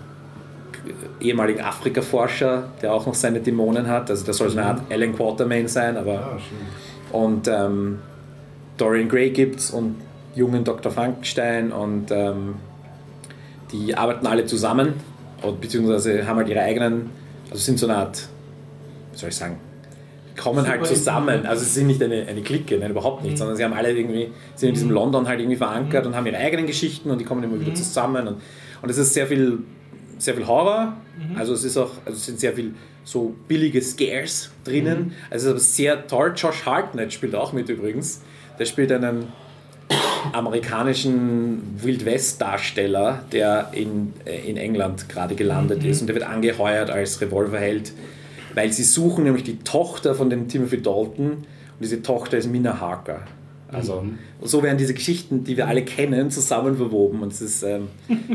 ehemaligen 1.19 1.61
Afrika-Forscher, 1.61 2.69
der 2.81 2.93
auch 2.93 3.05
noch 3.05 3.13
seine 3.13 3.39
Dämonen 3.39 3.87
hat. 3.87 4.09
Also 4.09 4.23
der 4.25 4.33
soll 4.33 4.49
so 4.49 4.57
eine 4.57 4.67
Art 4.67 4.81
Alan 4.89 5.15
Quatermain 5.15 5.67
sein, 5.67 5.97
aber 5.97 6.13
Ah, 6.19 6.37
und 7.11 7.47
ähm, 7.47 7.99
Dorian 8.77 9.09
Gray 9.09 9.31
gibt's 9.31 9.71
und 9.71 9.95
jungen 10.35 10.63
Dr. 10.63 10.91
Frankenstein 10.91 11.71
und 11.71 12.11
ähm, 12.11 12.55
die 13.71 13.95
arbeiten 13.95 14.27
alle 14.27 14.45
zusammen 14.45 14.93
beziehungsweise 15.59 16.25
haben 16.27 16.37
halt 16.37 16.49
ihre 16.49 16.61
eigenen, 16.61 17.09
also 17.49 17.61
sind 17.61 17.79
so 17.79 17.87
eine 17.87 17.97
Art, 17.97 18.27
wie 19.11 19.17
soll 19.17 19.29
ich 19.29 19.35
sagen, 19.35 19.57
kommen 20.37 20.67
halt 20.67 20.85
Super 20.85 20.95
zusammen. 20.95 21.45
Also 21.45 21.63
sie 21.63 21.71
sind 21.71 21.87
nicht 21.87 22.01
eine, 22.01 22.25
eine 22.25 22.41
Clique, 22.41 22.77
nein, 22.77 22.91
überhaupt 22.91 23.23
nicht, 23.23 23.37
sondern 23.37 23.57
sie 23.57 23.63
haben 23.63 23.73
alle 23.73 23.91
irgendwie, 23.91 24.31
sind 24.55 24.69
in 24.69 24.75
diesem 24.75 24.91
London 24.91 25.27
halt 25.27 25.39
irgendwie 25.39 25.57
verankert 25.57 26.05
und 26.05 26.15
haben 26.15 26.25
ihre 26.25 26.37
eigenen 26.37 26.65
Geschichten 26.65 27.11
und 27.11 27.19
die 27.19 27.25
kommen 27.25 27.43
immer 27.43 27.59
wieder 27.59 27.73
zusammen 27.73 28.27
und, 28.27 28.37
und 28.81 28.89
es 28.89 28.97
ist 28.97 29.13
sehr 29.13 29.27
viel, 29.27 29.59
sehr 30.17 30.33
viel 30.33 30.47
Horror, 30.47 30.93
also 31.35 31.53
es 31.53 31.63
ist 31.63 31.77
auch, 31.77 31.91
also 32.05 32.17
es 32.17 32.25
sind 32.25 32.39
sehr 32.39 32.53
viel 32.53 32.73
so 33.03 33.35
billige 33.47 33.81
Scares 33.81 34.51
drinnen, 34.63 35.13
also 35.29 35.35
es 35.35 35.43
ist 35.43 35.49
aber 35.49 35.59
sehr 35.59 36.07
toll. 36.07 36.33
Josh 36.35 36.65
Hartnett 36.65 37.11
spielt 37.11 37.35
auch 37.35 37.53
mit 37.53 37.69
übrigens, 37.69 38.21
der 38.57 38.65
spielt 38.65 38.91
einen 38.91 39.27
amerikanischen 40.33 41.61
Wild 41.81 42.05
West 42.05 42.41
Darsteller, 42.41 43.23
der 43.31 43.69
in, 43.73 44.13
äh, 44.25 44.49
in 44.49 44.57
England 44.57 45.09
gerade 45.09 45.35
gelandet 45.35 45.83
ist 45.83 46.01
und 46.01 46.07
der 46.07 46.15
wird 46.15 46.27
angeheuert 46.27 46.89
als 46.89 47.21
Revolverheld, 47.21 47.93
weil 48.55 48.71
sie 48.71 48.83
suchen 48.83 49.23
nämlich 49.23 49.43
die 49.43 49.59
Tochter 49.59 50.15
von 50.15 50.29
dem 50.29 50.47
Timothy 50.47 50.81
Dalton 50.81 51.31
und 51.31 51.45
diese 51.81 52.01
Tochter 52.01 52.37
ist 52.37 52.49
Mina 52.49 52.79
Harker. 52.79 53.21
Also 53.71 54.03
so 54.41 54.63
werden 54.63 54.79
diese 54.79 54.95
Geschichten, 54.95 55.43
die 55.43 55.55
wir 55.55 55.67
alle 55.67 55.83
kennen, 55.83 56.31
zusammen 56.31 56.75
verwoben 56.75 57.21
und 57.21 57.31
es 57.31 57.41
ist 57.41 57.61
ähm, 57.61 57.87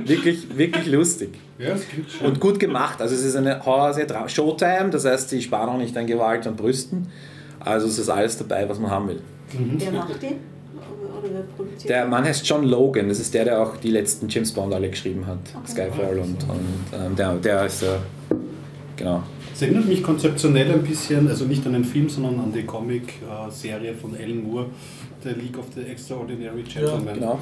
wirklich, 0.05 0.47
wirklich 0.57 0.87
lustig. 0.87 1.31
Ja, 1.59 1.71
das 1.71 1.89
klingt 1.89 2.11
schön. 2.11 2.27
Und 2.27 2.41
gut 2.41 2.61
gemacht. 2.61 3.01
Also 3.01 3.17
es 3.17 3.25
ist 3.25 3.35
eine 3.35 3.65
Horror-Serie, 3.65 4.29
Showtime, 4.29 4.91
das 4.91 5.05
heißt, 5.05 5.31
sie 5.31 5.43
sparen 5.43 5.69
auch 5.71 5.79
nicht 5.79 5.97
an 5.97 6.07
Gewalt 6.07 6.47
und 6.47 6.57
Brüsten. 6.57 7.09
Also 7.59 7.89
es 7.89 7.99
ist 7.99 8.09
alles 8.09 8.39
dabei, 8.39 8.69
was 8.69 8.79
man 8.79 8.91
haben 8.91 9.09
will. 9.09 9.21
Wer 9.53 9.93
macht 9.93 10.23
die? 10.23 10.37
Produziert 11.57 11.89
Der 11.89 12.07
Mann 12.07 12.25
heißt 12.25 12.47
John 12.47 12.65
Logan, 12.65 13.09
das 13.09 13.19
ist 13.21 13.33
der, 13.35 13.45
der 13.45 13.63
auch 13.63 13.77
die 13.77 13.91
letzten 13.91 14.29
James 14.29 14.53
Bond 14.53 14.73
alle 14.75 14.91
geschrieben 14.91 15.27
hat. 15.27 15.39
Skyfall 15.69 16.19
und, 16.19 16.43
und 16.49 17.05
ähm, 17.07 17.17
der, 17.17 17.35
der 17.35 17.67
ist, 17.67 17.83
äh, 17.83 17.87
genau. 18.97 19.23
Es 19.53 19.63
erinnert 19.63 19.87
mich 19.87 20.03
konzeptionell 20.03 20.73
ein 20.73 20.83
bisschen, 20.83 21.29
also 21.29 21.45
nicht 21.45 21.65
an 21.67 21.75
den 21.75 21.85
Film, 21.85 22.09
sondern 22.09 22.41
an 22.41 22.53
die 22.53 22.65
Comic-Serie 22.65 23.95
von 23.95 24.15
Alan 24.17 24.43
Moore, 24.43 24.67
The 25.23 25.29
League 25.31 25.57
of 25.59 25.67
the 25.77 25.83
Extraordinary 25.83 26.63
Gentlemen. 26.63 27.15
genau. 27.15 27.39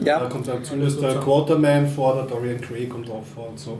Da 0.00 0.06
Ja, 0.06 0.26
kommt 0.28 0.48
auch 0.48 0.62
zumindest 0.62 1.02
der 1.02 1.16
Quarterman 1.16 1.86
vor, 1.88 2.14
der 2.14 2.24
Dorian 2.24 2.60
Gray 2.60 2.86
kommt 2.86 3.10
auch 3.10 3.24
vor 3.34 3.48
und 3.50 3.58
so. 3.58 3.78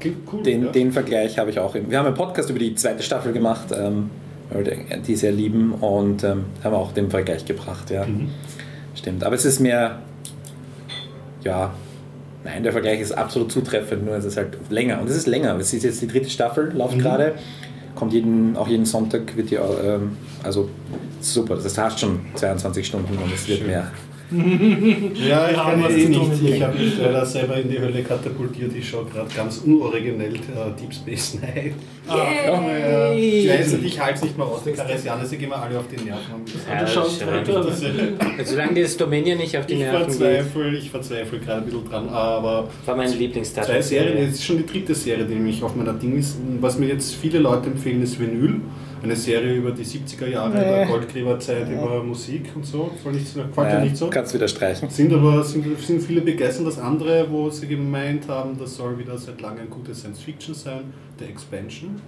Klingt 0.00 0.16
cool. 0.32 0.42
den, 0.42 0.64
ja. 0.64 0.72
den 0.72 0.90
Vergleich 0.92 1.38
habe 1.38 1.50
ich 1.50 1.60
auch. 1.60 1.74
Im, 1.74 1.90
wir 1.90 1.98
haben 1.98 2.06
einen 2.06 2.16
Podcast 2.16 2.50
über 2.50 2.58
die 2.58 2.74
zweite 2.74 3.02
Staffel 3.02 3.32
gemacht, 3.32 3.66
ähm, 3.72 4.10
die 5.06 5.14
sehr 5.14 5.30
lieben 5.30 5.72
und 5.72 6.24
ähm, 6.24 6.46
haben 6.64 6.74
auch 6.74 6.90
den 6.92 7.10
Vergleich 7.10 7.44
gebracht, 7.44 7.90
ja. 7.90 8.04
Stimmt. 9.00 9.24
Aber 9.24 9.34
es 9.34 9.46
ist 9.46 9.60
mehr, 9.60 10.00
ja, 11.42 11.72
nein, 12.44 12.62
der 12.62 12.72
Vergleich 12.72 13.00
ist 13.00 13.12
absolut 13.12 13.50
zutreffend, 13.50 14.04
nur 14.04 14.14
es 14.14 14.26
ist 14.26 14.36
halt 14.36 14.58
länger. 14.68 15.00
Und 15.00 15.08
es 15.08 15.16
ist 15.16 15.26
länger. 15.26 15.56
Es 15.56 15.72
ist 15.72 15.82
jetzt 15.84 16.02
die 16.02 16.06
dritte 16.06 16.28
Staffel, 16.28 16.70
läuft 16.76 16.98
gerade. 16.98 17.34
Kommt 17.94 18.12
jeden, 18.12 18.58
auch 18.58 18.68
jeden 18.68 18.84
Sonntag, 18.84 19.34
wird 19.36 19.50
die, 19.50 19.54
ähm, 19.54 20.18
also 20.42 20.68
super. 21.20 21.56
Das 21.56 21.78
heißt 21.78 21.98
schon 21.98 22.20
22 22.34 22.86
Stunden 22.86 23.16
und 23.16 23.32
es 23.32 23.48
wird 23.48 23.66
mehr. 23.66 23.90
Ja, 24.32 25.48
ich 25.50 25.56
Ja, 25.56 25.64
kann 25.64 25.82
was 25.82 25.92
eh 25.92 26.06
zu 26.06 26.12
tun 26.12 26.28
nicht. 26.30 26.42
mit 26.42 26.54
Ich 26.54 26.62
habe 26.62 26.78
mich 26.78 26.98
leider 26.98 27.26
selber 27.26 27.56
in 27.56 27.68
die 27.68 27.78
Hölle 27.80 28.02
katapultiert. 28.02 28.72
Ich 28.76 28.88
schaue 28.88 29.04
gerade 29.06 29.28
ganz 29.34 29.58
unoriginell 29.58 30.34
äh, 30.36 30.38
Deep 30.80 30.94
Space 30.94 31.34
Nine. 31.40 31.72
Ja, 32.08 33.12
ich 33.12 33.48
weiß 33.48 33.72
nicht, 33.74 33.84
ich 33.86 34.00
halte 34.00 34.14
es 34.16 34.22
nicht 34.22 34.38
mehr 34.38 34.46
aus. 34.46 34.62
Die 34.64 34.72
Karesianer, 34.72 35.24
sie 35.26 35.36
gehen 35.36 35.48
mir 35.48 35.56
alle 35.56 35.78
auf 35.78 35.84
die 35.88 36.02
Nerven. 36.04 36.20
Ja, 36.68 36.80
du 36.80 36.86
schaust 36.86 37.26
weiter. 37.26 37.64
Diese- 37.70 37.92
Solange 38.44 38.74
dir 38.74 38.82
das 38.84 38.96
Dominion 38.96 39.38
nicht 39.38 39.56
auf 39.56 39.66
die 39.66 39.74
Ich 39.74 39.78
Nerven 39.80 40.06
geht, 40.06 40.16
verzweifle, 40.16 40.76
ich 40.78 40.90
verzweifle 40.90 41.38
gerade 41.38 41.62
ein 41.62 41.64
bisschen 41.64 41.88
dran, 41.88 42.08
aber 42.08 42.68
war 42.86 42.96
meine 42.96 43.14
Lieblingsstar. 43.14 43.64
zwei 43.64 43.80
Serien, 43.82 44.18
es 44.28 44.34
ist 44.34 44.44
schon 44.44 44.58
die 44.58 44.66
dritte 44.66 44.94
Serie, 44.94 45.24
die 45.24 45.34
mich 45.34 45.62
auf 45.62 45.74
meiner 45.74 45.92
Ding 45.94 46.18
ist. 46.18 46.36
Was 46.60 46.78
mir 46.78 46.86
jetzt 46.86 47.14
viele 47.16 47.38
Leute 47.40 47.66
empfehlen, 47.68 48.02
ist 48.02 48.18
Vinyl. 48.20 48.60
Eine 49.02 49.16
Serie 49.16 49.54
über 49.54 49.70
die 49.70 49.84
70er 49.84 50.26
Jahre 50.26 50.52
der 50.58 50.86
Goldgräberzeit, 50.86 51.68
über 51.70 52.02
Musik 52.02 52.50
und 52.54 52.66
so. 52.66 52.84
Gefällt, 52.84 53.14
nicht, 53.16 53.28
so- 53.28 53.42
gefällt 53.42 53.68
dir 53.68 53.72
Ja, 53.74 53.80
nicht 53.84 53.96
so? 53.96 54.10
Kannst 54.10 54.34
wieder 54.34 54.48
streichen. 54.48 54.90
Sind 54.90 55.12
aber 55.12 55.42
sind, 55.42 55.78
sind 55.80 56.02
viele 56.02 56.20
begeistert. 56.20 56.66
Das 56.66 56.78
andere, 56.78 57.26
wo 57.30 57.48
sie 57.50 57.66
gemeint 57.66 58.28
haben, 58.28 58.58
das 58.58 58.76
soll 58.76 58.98
wieder 58.98 59.16
seit 59.16 59.40
langem 59.40 59.70
gute 59.70 59.94
Science 59.94 60.20
Fiction 60.20 60.54
sein, 60.54 60.92
The 61.18 61.24
Expansion. 61.26 62.00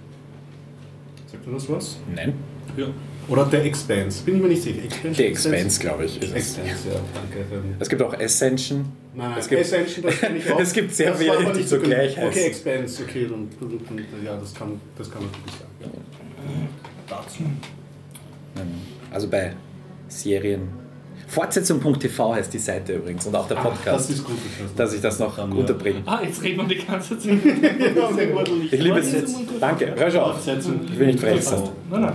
Sagt 1.31 1.47
ihr 1.47 1.53
das 1.53 1.69
was? 1.69 1.97
Nein. 2.13 2.33
Ja. 2.77 2.87
Oder 3.27 3.47
The 3.49 3.57
Expanse, 3.57 4.21
bin 4.23 4.35
ich 4.35 4.41
mir 4.41 4.47
nicht 4.49 4.61
sicher. 4.63 4.83
Expansion, 4.83 5.13
The 5.15 5.23
Expanse, 5.23 5.79
glaube 5.81 6.05
ich. 6.05 6.17
Ist 6.21 6.29
es. 6.29 6.35
Expanse, 6.57 6.89
ja, 6.89 6.99
danke. 7.13 7.45
Dann- 7.49 7.75
Es 7.79 7.89
gibt 7.89 8.01
auch 8.01 8.13
Ascension. 8.19 8.85
Nein, 9.15 9.31
Es 9.39 9.47
gibt- 9.47 9.61
Ascension, 9.61 10.03
das 10.05 10.19
kann 10.19 10.35
ich 10.35 10.51
auch. 10.51 10.59
Es 10.59 10.73
gibt 10.73 10.91
sehr 10.93 11.11
Das 11.11 11.19
viele, 11.19 11.53
die 11.55 11.63
so 11.63 11.77
gut. 11.77 11.85
gleich 11.85 12.17
Okay, 12.17 12.27
heißen. 12.27 12.43
Expanse, 12.43 13.03
okay, 13.03 13.27
dann, 13.29 13.47
dann, 13.59 13.79
dann 13.87 14.25
ja, 14.25 14.35
das 14.37 14.53
kann, 14.53 14.79
das 14.97 15.09
kann 15.09 15.21
man 15.23 15.31
wirklich 15.31 15.53
sagen. 15.55 15.71
Ja. 15.81 16.82
Dazu. 17.21 17.43
Also 19.11 19.27
bei 19.27 19.53
Serien. 20.07 20.67
Fortsetzung.tv 21.27 22.35
heißt 22.35 22.53
die 22.53 22.59
Seite 22.59 22.93
übrigens 22.93 23.25
und 23.25 23.35
auch 23.35 23.47
der 23.47 23.57
Das 23.57 23.65
Podcast, 23.65 24.09
ist 24.11 24.23
gut. 24.23 24.35
ich 24.45 24.63
weiß 24.63 24.75
dass 24.75 24.93
ich 24.93 25.01
das 25.01 25.17
noch 25.19 25.35
Dann, 25.35 25.51
ja. 25.51 25.57
unterbringe. 25.57 26.01
Ah, 26.05 26.19
jetzt 26.23 26.43
reden 26.43 26.57
wir 26.67 26.75
die 26.77 26.85
ganze 26.85 27.17
Zeit. 27.17 27.31
Ich 28.71 28.81
liebe 28.81 28.99
es 28.99 29.11
jetzt. 29.13 29.35
Danke, 29.59 29.93
hör 29.97 30.11
schon 30.11 30.19
auf. 30.19 30.35
Ich 30.47 30.99
will 30.99 31.07
nicht 31.07 31.19
frech 31.19 31.41
sein. 31.43 31.63
Nein, 31.89 32.01
nein. 32.01 32.13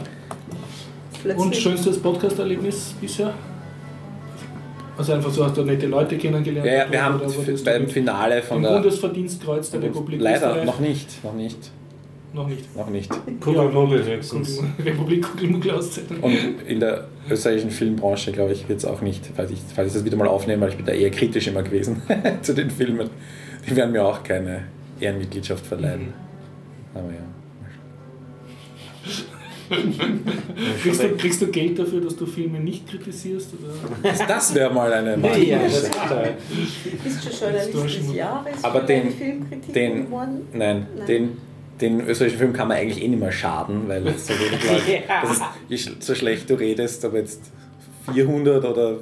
Plötzlich. 1.21 1.47
Und 1.47 1.57
schönstes 1.57 1.99
Podcast-Erlebnis 2.01 2.95
bisher? 3.01 3.35
Also 4.97 5.13
einfach 5.15 5.31
so 5.31 5.45
hast 5.45 5.57
du 5.57 5.63
nette 5.65 5.87
Leute 5.87 6.17
kennengelernt. 6.19 6.67
Ja, 6.67 6.73
ja, 6.85 6.91
wir 6.93 7.03
haben 7.05 7.21
beim 7.65 7.89
Finale 7.89 8.43
von 8.43 8.63
der. 8.63 8.73
Bundesverdienstkreuz 8.75 9.71
der 9.71 9.83
Republik 9.83 10.21
Leider 10.21 10.49
Österreich- 10.51 10.65
noch 10.67 10.79
nicht, 10.81 11.25
noch 11.25 11.33
nicht, 11.35 11.71
Noch 12.33 12.47
nicht. 12.47 12.77
noch 12.77 12.91
nicht. 12.91 13.11
Kugelmuggel 13.41 14.05
höchstens. 14.05 14.59
Kugel- 14.59 14.85
Republik 14.85 15.23
Kugelmuggel 15.23 15.71
auszeichnen. 15.73 16.21
Und 16.21 16.37
in 16.67 16.79
der 16.81 17.09
österreichischen 17.31 17.71
Filmbranche, 17.71 18.33
glaube 18.33 18.53
ich, 18.53 18.69
wird 18.69 18.79
es 18.79 18.85
auch 18.85 19.01
nicht, 19.01 19.31
falls 19.35 19.51
ich, 19.51 19.59
falls 19.75 19.89
ich 19.89 19.95
das 19.95 20.05
wieder 20.05 20.17
mal 20.19 20.29
aufnehme, 20.29 20.61
weil 20.63 20.69
ich 20.71 20.77
bin 20.77 20.85
da 20.87 20.93
eher 20.93 21.11
kritisch 21.11 21.47
immer 21.47 21.63
gewesen 21.63 22.03
zu 22.43 22.53
den 22.55 22.71
Filmen. 22.71 23.09
Die 23.69 23.75
werden 23.75 23.93
mir 23.93 24.05
auch 24.05 24.23
keine 24.23 24.65
Ehrenmitgliedschaft 25.01 25.67
verleihen. 25.67 26.13
Aber 26.95 27.09
ja. 27.09 27.25
Kriegst 30.83 31.03
du, 31.03 31.09
kriegst 31.17 31.43
du 31.43 31.47
Geld 31.49 31.79
dafür, 31.79 32.01
dass 32.01 32.17
du 32.17 32.25
Filme 32.25 32.59
nicht 32.59 32.89
kritisierst? 32.89 33.51
Oder? 33.53 34.15
Das, 34.27 34.55
wäre 34.55 34.73
mal 34.73 34.91
eine 34.93 35.19
Ja, 35.39 35.59
das 35.63 35.83
ist. 35.83 35.91
Bist 37.05 37.27
du 37.27 37.31
Journalist 37.45 37.75
des 37.75 38.15
Jahres 38.15 38.65
Aber 38.65 38.81
für 38.81 38.87
den- 38.87 39.13
den-? 39.75 40.07
Nein, 40.55 40.87
Nein. 40.97 41.07
den, 41.07 41.37
den 41.81 42.01
österreichischen 42.07 42.39
Film 42.39 42.53
kann 42.53 42.69
man 42.69 42.77
eigentlich 42.79 43.03
eh 43.03 43.09
nicht 43.09 43.21
mehr 43.21 43.33
schaden, 43.33 43.89
weil 43.89 44.07
es 44.09 44.27
so 44.27 44.35
wenig 44.35 44.63
Leute. 44.71 45.03
Ja. 45.09 45.23
Das 45.23 45.41
ist, 45.69 46.03
so 46.03 46.15
schlecht 46.15 46.49
du 46.51 46.55
redest, 46.55 47.05
ob 47.05 47.15
jetzt 47.15 47.41
400 48.13 48.65
oder 48.65 48.99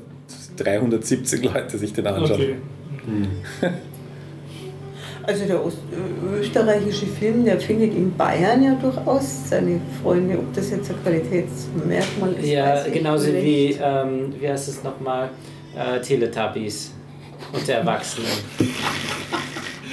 370 0.56 1.44
Leute 1.44 1.78
sich 1.78 1.92
den 1.92 2.06
anschauen. 2.06 2.40
Okay. 2.40 3.70
Also 5.22 5.44
der 5.44 5.64
Ost 5.64 5.78
österreichische 6.38 7.06
Film, 7.06 7.44
der 7.44 7.58
findet 7.58 7.94
in 7.94 8.16
Bayern 8.16 8.62
ja 8.62 8.74
durchaus 8.74 9.48
seine 9.48 9.80
Freunde. 10.00 10.38
Ob 10.38 10.52
das 10.54 10.70
jetzt 10.70 10.88
ein 10.90 11.02
Qualitätsmerkmal 11.02 12.32
ist, 12.34 12.46
Ja, 12.46 12.66
weiß 12.76 12.86
ich 12.86 12.92
genauso 12.92 13.30
nicht. 13.30 13.44
wie, 13.44 13.76
ähm, 13.82 14.34
wie 14.38 14.48
heißt 14.48 14.68
es 14.68 14.84
nochmal, 14.84 15.30
äh, 15.76 16.00
Teletubbies 16.00 16.92
und 17.52 17.66
der 17.66 17.78
Erwachsenen. 17.78 18.28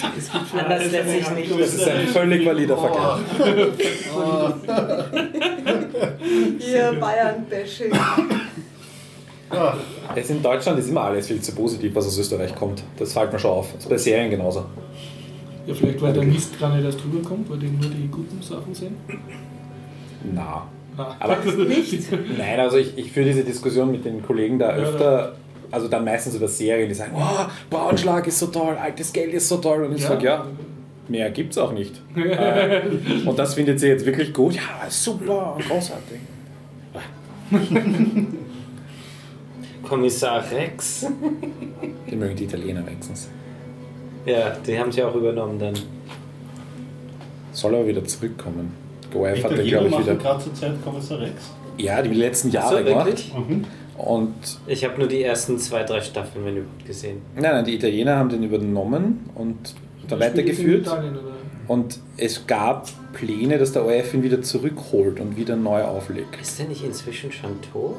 Anders 0.02 0.91
lässt 0.91 1.10
sich 1.10 1.30
nicht. 1.32 1.60
Das 1.60 1.74
ist 1.74 1.88
ein 1.88 2.07
völlig 2.07 2.45
valider 2.45 2.78
Vergleich. 2.78 3.20
Hier 6.60 6.94
Bayern-Bashing. 6.99 7.91
Ja, 9.52 9.78
Jetzt 10.15 10.32
in 10.32 10.41
Deutschland 10.41 10.80
ist 10.80 10.90
immer 10.90 11.02
alles 11.02 11.28
viel 11.28 11.41
zu 11.41 11.53
positiv, 11.53 11.94
was 11.95 12.07
aus 12.07 12.18
Österreich 12.18 12.56
kommt. 12.56 12.84
Das 12.98 13.14
fällt 13.14 13.32
mir 13.32 13.40
schon 13.40 13.52
auf. 13.52 13.72
Das 13.74 13.84
ist 13.84 13.90
bei 13.90 13.98
Serien 13.98 14.32
genauso. 14.32 14.65
Ja, 15.65 15.74
vielleicht 15.74 16.02
weil 16.02 16.14
der 16.14 16.24
Mist 16.24 16.60
gar 16.60 16.76
nicht 16.76 16.86
erst 16.86 17.03
drüber 17.03 17.28
kommt, 17.28 17.49
weil 17.49 17.60
die 17.60 17.68
nur 17.68 17.90
die 17.90 18.07
guten 18.10 18.41
Sachen 18.41 18.74
sind. 18.74 18.98
Na. 20.34 20.68
Ah. 20.98 21.15
Aber 21.20 21.38
Nicht. 21.68 22.11
nein, 22.38 22.60
also 22.60 22.78
ich, 22.78 22.98
ich 22.98 23.11
führe 23.11 23.26
diese 23.26 23.44
Diskussion 23.44 23.91
mit 23.91 24.06
den 24.06 24.24
Kollegen 24.24 24.60
da 24.60 24.78
Ja, 24.78 24.84
öfter, 24.84 25.36
also 25.74 25.88
dann 25.88 26.06
meistens 26.06 26.36
über 26.36 26.48
Serien, 26.48 26.88
die 26.88 26.94
sagen, 26.95 27.14
oh, 27.16 27.45
Braunschlag 27.70 28.28
ist 28.28 28.38
so 28.40 28.48
toll, 28.48 28.78
altes 28.80 29.12
Geld 29.12 29.34
ist 29.34 29.50
so 29.50 29.58
toll. 29.58 29.84
Und 29.86 29.95
ich 29.95 30.04
Ja. 30.04 30.10
sage, 30.10 30.26
ja, 30.26 30.45
mehr 31.08 31.32
gibt's 31.32 31.58
auch 31.58 31.72
nicht. 31.74 32.00
Äh, 32.16 32.82
und 33.26 33.38
das 33.40 33.56
findet 33.56 33.80
sie 33.80 33.88
jetzt 33.88 34.06
wirklich 34.06 34.32
gut. 34.34 34.54
Ja, 34.56 34.62
super 34.90 35.56
und 35.56 35.68
großartig. 35.68 36.20
Kommissar 39.84 40.44
Rex. 40.52 41.06
Die 42.10 42.16
mögen 42.16 42.36
die 42.36 42.45
Italiener 42.45 42.86
wenigstens. 42.86 43.30
Ja, 44.26 44.52
die 44.66 44.80
haben 44.80 44.91
sie 44.91 45.04
auch 45.04 45.14
übernommen 45.16 45.60
dann. 45.60 45.74
Soll 47.52 47.76
aber 47.76 47.88
wieder 47.88 48.04
zurückkommen. 48.06 48.72
Goef 49.12 49.44
hat 49.44 49.52
Italiener 49.52 49.80
glaube 49.82 49.88
ich, 49.90 50.00
wieder. 50.00 50.16
gerade 50.16 50.44
zur 50.44 50.54
Zeit 50.56 50.72
Kommissar 50.84 51.20
Rex. 51.20 51.52
Ja, 51.78 52.02
die 52.02 52.14
letzten 52.14 52.50
So, 52.50 52.58
Jahre 52.58 52.84
gemacht. 52.84 53.06
wirklich? 53.08 53.34
Mhm. 53.34 53.66
Und 53.98 54.34
Ich 54.68 54.84
habe 54.84 54.98
nur 54.99 55.07
die 55.07 55.22
ersten 55.24 55.57
zwei, 55.60 55.84
drei 55.84 56.02
Staffeln, 56.02 56.45
wenn 56.45 56.57
überhaupt, 56.57 56.86
gesehen. 56.86 57.22
nein, 57.36 57.44
nein, 57.44 57.65
die 57.65 57.76
Italiener 57.76 58.15
haben 58.18 58.30
den 58.30 58.44
übernommen 58.44 59.30
und 59.36 59.57
dann 60.07 60.20
weitergeführt. 60.20 60.88
Und 61.68 61.99
es 62.18 62.45
gab 62.45 62.90
Pläne, 63.14 63.57
dass 63.57 63.72
der 63.72 63.86
ORF 63.86 64.14
ihn 64.15 64.24
wieder 64.24 64.41
zurückholt 64.41 65.20
und 65.20 65.38
wieder 65.38 65.56
neu 65.56 65.84
auflegt. 65.84 66.38
Ist 66.41 66.60
der 66.60 66.68
nicht 66.68 66.84
inzwischen 66.84 67.32
schon 67.32 67.52
tot? 67.72 67.95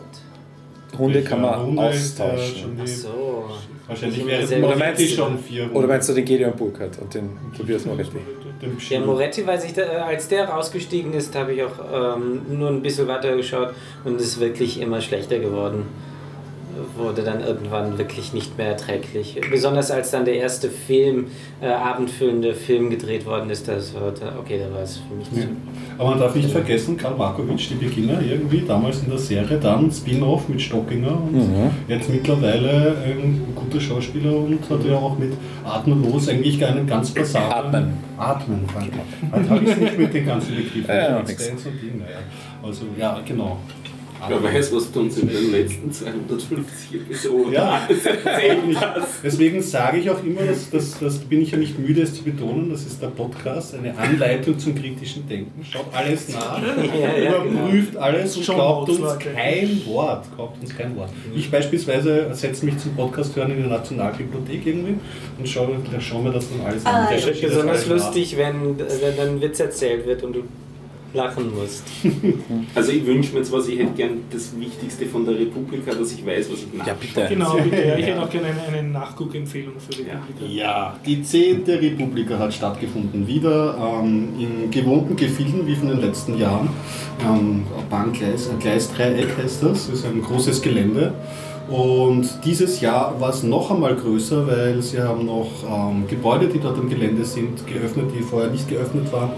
Hunde 0.99 1.23
kann 1.23 1.41
man 1.41 1.65
Hunde 1.67 1.83
austauschen. 1.83 2.79
Ach 2.81 2.87
so. 2.87 3.45
Wahrscheinlich 3.87 4.19
Ich 4.21 4.27
wäre 4.27 4.47
selber- 4.47 4.69
Oder 4.69 4.77
meinst 4.77 5.11
schon 5.11 5.39
vier 5.39 5.75
Oder 5.75 5.87
meinst 5.89 6.09
du 6.09 6.13
den 6.13 6.25
Gedeon 6.25 6.53
Burkhardt 6.57 6.99
und 7.01 7.15
den 7.15 7.31
Tobias 7.57 7.85
Moretti? 7.87 8.11
Den 8.63 8.75
Ja, 8.75 8.81
Schimmel. 8.81 9.07
Moretti, 9.07 9.47
weiß 9.47 9.65
ich, 9.65 9.73
da, 9.75 9.83
äh, 9.83 9.97
als 9.97 10.29
der 10.29 10.49
rausgestiegen 10.49 11.13
ist, 11.13 11.35
habe 11.35 11.53
ich 11.53 11.63
auch 11.63 12.17
ähm, 12.17 12.43
nur 12.49 12.69
ein 12.69 12.83
bisschen 12.83 13.09
weiter 13.09 13.37
geschaut 13.37 13.75
und 14.05 14.17
es 14.17 14.27
ist 14.29 14.41
wirklich 14.41 14.81
immer 14.81 15.01
schlechter 15.01 15.39
geworden. 15.39 15.87
Wurde 16.97 17.23
dann 17.23 17.41
irgendwann 17.41 17.99
wirklich 17.99 18.33
nicht 18.33 18.57
mehr 18.59 18.69
erträglich. 18.69 19.41
Besonders 19.51 19.91
als 19.91 20.11
dann 20.11 20.25
der 20.25 20.35
erste 20.37 20.69
Film, 20.69 21.27
äh, 21.61 21.67
abendfüllende 21.69 22.55
Film 22.55 22.91
gedreht 22.91 23.27
worden 23.27 23.51
ist, 23.51 23.69
das 23.69 23.95
war, 23.95 24.13
okay, 24.39 24.61
da 24.69 24.75
war 24.75 24.83
es 24.83 24.99
für 25.09 25.15
mich 25.15 25.27
Ja. 25.33 25.43
zu. 25.49 25.57
Aber 25.99 26.11
man 26.11 26.19
darf 26.21 26.35
nicht 26.35 26.51
vergessen, 26.51 26.97
Karl 26.97 27.17
Markovic, 27.17 27.69
die 27.69 27.75
Beginner 27.75 28.21
irgendwie, 28.21 28.63
damals 28.67 29.03
in 29.03 29.11
der 29.11 29.19
Serie, 29.19 29.59
dann 29.59 29.91
Spin-off 29.93 30.49
mit 30.49 30.61
Stockinger 30.61 31.13
und 31.23 31.35
Mhm. 31.35 31.71
jetzt 31.89 32.09
mittlerweile 32.11 32.97
ein 33.05 33.47
guter 33.55 33.81
Schauspieler 33.81 34.37
und 34.37 34.59
hat 34.69 34.85
ja 34.85 34.97
auch 34.97 35.17
mit 35.19 35.33
Atemlos 35.65 36.29
eigentlich 36.29 36.65
einen 36.65 36.87
ganz 36.87 37.13
passablen... 37.13 37.75
Atmen. 37.75 37.93
Atmen, 38.17 38.61
danke. 38.75 38.99
Heute 39.33 39.51
habe 39.51 39.65
ich 39.65 39.71
es 39.71 39.77
nicht 39.79 39.99
mit 39.99 40.15
den 40.15 40.27
ganzen 40.27 40.55
Begriffen. 40.57 40.85
Ja, 40.89 40.95
ja, 41.11 41.17
und 41.19 41.29
Ding, 41.29 41.99
naja. 41.99 42.19
Also, 42.63 42.83
ja, 42.99 43.21
genau. 43.27 43.59
Wer 44.29 44.43
weiß, 44.43 44.75
was 44.75 44.91
du 44.93 45.01
uns 45.01 45.19
in 45.19 45.29
den 45.29 45.53
letzten 45.53 45.93
250 45.93 46.95
Episoden 46.95 47.53
Ja. 47.53 47.89
Deswegen 49.23 49.63
sage 49.63 49.99
ich 49.99 50.11
auch 50.11 50.23
immer, 50.23 50.43
dass, 50.43 50.71
dass, 50.71 50.99
das 50.99 51.19
bin 51.19 51.43
ich 51.43 51.51
ja 51.51 51.59
nicht 51.59 51.79
müde, 51.79 52.03
es 52.03 52.15
zu 52.15 52.23
betonen, 52.23 52.71
das 52.71 52.85
ist 52.87 53.01
der 53.03 53.09
Podcast, 53.09 53.75
eine 53.75 53.97
Anleitung 53.97 54.59
zum 54.59 54.75
kritischen 54.75 55.27
Denken. 55.29 55.65
Schaut 55.65 55.87
alles 55.93 56.29
nach, 56.31 56.61
Ja, 56.63 57.17
ja, 57.19 57.45
überprüft 57.45 57.97
alles 57.97 58.37
und 58.37 58.45
Schon 58.45 58.55
glaubt 58.57 58.89
uns 58.91 59.01
Leute. 59.01 59.31
kein 59.35 59.81
Wort. 59.87 60.27
Glaubt 60.37 60.61
uns 60.63 60.77
kein 60.77 60.97
Wort. 60.97 61.11
Ich 61.35 61.51
beispielsweise 61.51 62.29
setze 62.33 62.65
mich 62.65 62.79
zum 62.79 62.95
Podcast 62.95 63.35
hören 63.37 63.51
in 63.53 63.63
die 63.65 63.69
Nationalbibliothek 63.69 64.67
irgendwie 64.67 64.95
und 65.39 65.49
schaue, 65.49 65.77
schaue 66.01 66.23
mir 66.23 66.33
das 66.33 66.47
dann 66.51 66.67
alles 66.67 66.87
an. 66.87 66.95
Ah, 66.95 67.11
ja. 67.11 67.17
Das 67.17 67.27
Recherchiere 67.27 67.51
besonders 67.53 67.87
lustig, 67.87 68.37
wenn, 68.37 68.79
wenn 68.79 69.17
dann 69.17 69.29
ein 69.37 69.41
Witz 69.41 69.61
erzählt 69.61 70.07
wird 70.07 70.23
und 70.23 70.35
du 70.37 70.43
lachen 71.15 71.55
musst. 71.55 71.85
Also 72.75 72.93
ich 72.93 73.07
wünsche 73.07 73.35
mir 73.35 73.43
zwar, 73.43 73.61
ich 73.67 73.79
hätte 73.79 73.93
gern 73.93 74.23
das 74.31 74.59
Wichtigste 74.59 75.07
von 75.07 75.25
der 75.25 75.39
Republika, 75.39 75.93
dass 75.95 76.13
ich 76.13 76.25
weiß, 76.27 76.51
was 76.51 76.59
ich 76.61 76.73
nachschaue. 76.75 76.95
Ja, 76.95 76.95
bitte. 77.01 77.35
Genau, 77.35 77.55
bitte. 77.55 77.87
Ja, 77.87 77.97
ich 77.97 78.07
hätte 78.07 78.23
auch 78.23 78.31
gerne 78.31 78.49
eine, 78.49 78.79
eine 78.79 78.89
Nachguckempfehlung 78.89 79.75
für 79.79 79.93
die 79.93 80.11
Republika. 80.11 80.45
Ja, 80.47 80.99
die 81.07 81.23
10. 81.23 81.65
Republika 81.67 82.39
hat 82.39 82.53
stattgefunden. 82.53 83.27
Wieder 83.27 84.01
ähm, 84.03 84.29
in 84.39 84.71
gewohnten 84.71 85.17
Gefilden 85.17 85.67
wie 85.67 85.77
von 85.77 85.89
den 85.89 86.01
letzten 86.01 86.39
Jahren. 86.39 86.69
Ähm, 87.25 87.65
Bahngleis, 87.89 88.51
ein 88.51 88.59
Gleisdreieck 88.59 89.37
heißt 89.39 89.63
das, 89.63 89.87
das 89.87 90.01
ist 90.01 90.07
ein 90.07 90.23
großes 90.23 90.63
Gelände. 90.63 91.15
Und 91.69 92.29
dieses 92.45 92.81
Jahr 92.81 93.19
war 93.21 93.31
es 93.31 93.43
noch 93.43 93.71
einmal 93.71 93.95
größer, 93.95 94.47
weil 94.47 94.83
sie 94.83 95.01
haben 95.01 95.25
noch 95.25 95.49
ähm, 95.67 96.07
Gebäude, 96.09 96.49
die 96.49 96.59
dort 96.59 96.79
am 96.79 96.91
Gelände 96.91 97.25
sind, 97.25 97.67
geöffnet, 97.67 98.11
die 98.15 98.23
vorher 98.23 98.51
nicht 98.51 98.69
geöffnet 98.69 99.11
waren. 99.13 99.31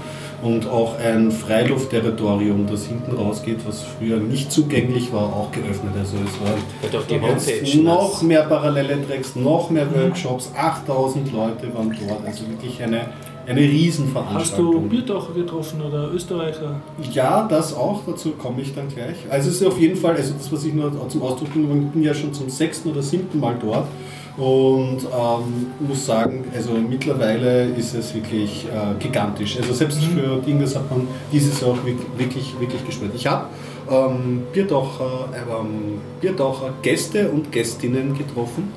Und 0.43 0.69
auch 0.69 0.99
ein 0.99 1.31
Freiluftterritorium, 1.33 2.67
das 2.67 2.87
hinten 2.87 3.17
rausgeht, 3.17 3.59
was 3.67 3.83
früher 3.83 4.19
nicht 4.19 4.53
zugänglich 4.53 5.13
war, 5.13 5.25
auch 5.25 5.51
geöffnet. 5.51 5.93
Also 5.99 6.17
es 6.25 6.41
war 6.41 6.57
Wird 6.83 6.97
auf 6.97 7.07
die 7.07 7.15
Jetzt 7.15 7.75
Homepage. 7.77 7.83
noch 7.83 8.23
mehr 8.23 8.43
parallele 8.43 8.99
Tracks, 9.07 9.35
noch 9.35 9.71
mehr 9.71 9.87
Workshops, 9.95 10.53
8000 10.57 11.33
Leute 11.33 11.73
waren 11.75 11.91
dort, 12.07 12.27
also 12.27 12.47
wirklich 12.49 12.83
eine, 12.83 12.97
eine 12.99 13.07
Hast 13.49 13.57
du 13.57 13.61
Riesenveranstaltung. 13.73 14.89
Biertaucher 14.89 15.33
getroffen 15.33 15.81
oder 15.83 16.11
Österreicher? 16.13 16.81
Ja, 17.13 17.47
das 17.49 17.75
auch, 17.75 18.03
dazu 18.07 18.33
komme 18.33 18.61
ich 18.61 18.75
dann 18.75 18.89
gleich. 18.89 19.17
Also 19.31 19.49
es 19.49 19.61
ist 19.61 19.67
auf 19.67 19.81
jeden 19.81 19.97
Fall, 19.97 20.17
also 20.17 20.35
das, 20.35 20.53
was 20.53 20.65
ich 20.65 20.75
nur 20.75 20.93
zum 21.09 21.23
Ausdruck 21.23 21.51
bringe, 21.53 21.87
ich 21.87 21.91
bin 21.93 22.03
ja 22.03 22.13
schon 22.13 22.35
zum 22.35 22.51
sechsten 22.51 22.91
oder 22.91 23.03
siebten 23.03 23.41
Mal 23.41 23.57
dort 23.61 23.87
und 24.37 24.99
ähm, 25.05 25.67
muss 25.81 26.05
sagen, 26.07 26.45
also 26.55 26.73
mittlerweile 26.73 27.65
ist 27.71 27.95
es 27.95 28.15
wirklich 28.15 28.67
äh, 28.67 28.99
gigantisch. 28.99 29.57
Also 29.57 29.73
selbst 29.73 30.03
für 30.05 30.41
Dinge, 30.43 30.65
hat 30.67 30.91
man 30.91 31.09
dieses 31.33 31.61
Jahr 31.61 31.77
wirklich, 32.19 32.55
wirklich 32.61 32.85
gespürt. 32.85 33.13
Ich 33.15 33.27
habe 33.27 33.47
ähm, 33.91 34.43
Biertaucher, 34.53 35.29
ähm, 35.35 36.01
Biertaucher 36.21 36.75
Gäste 36.83 37.31
und 37.31 37.51
Gästinnen 37.51 38.17
getroffen. 38.17 38.73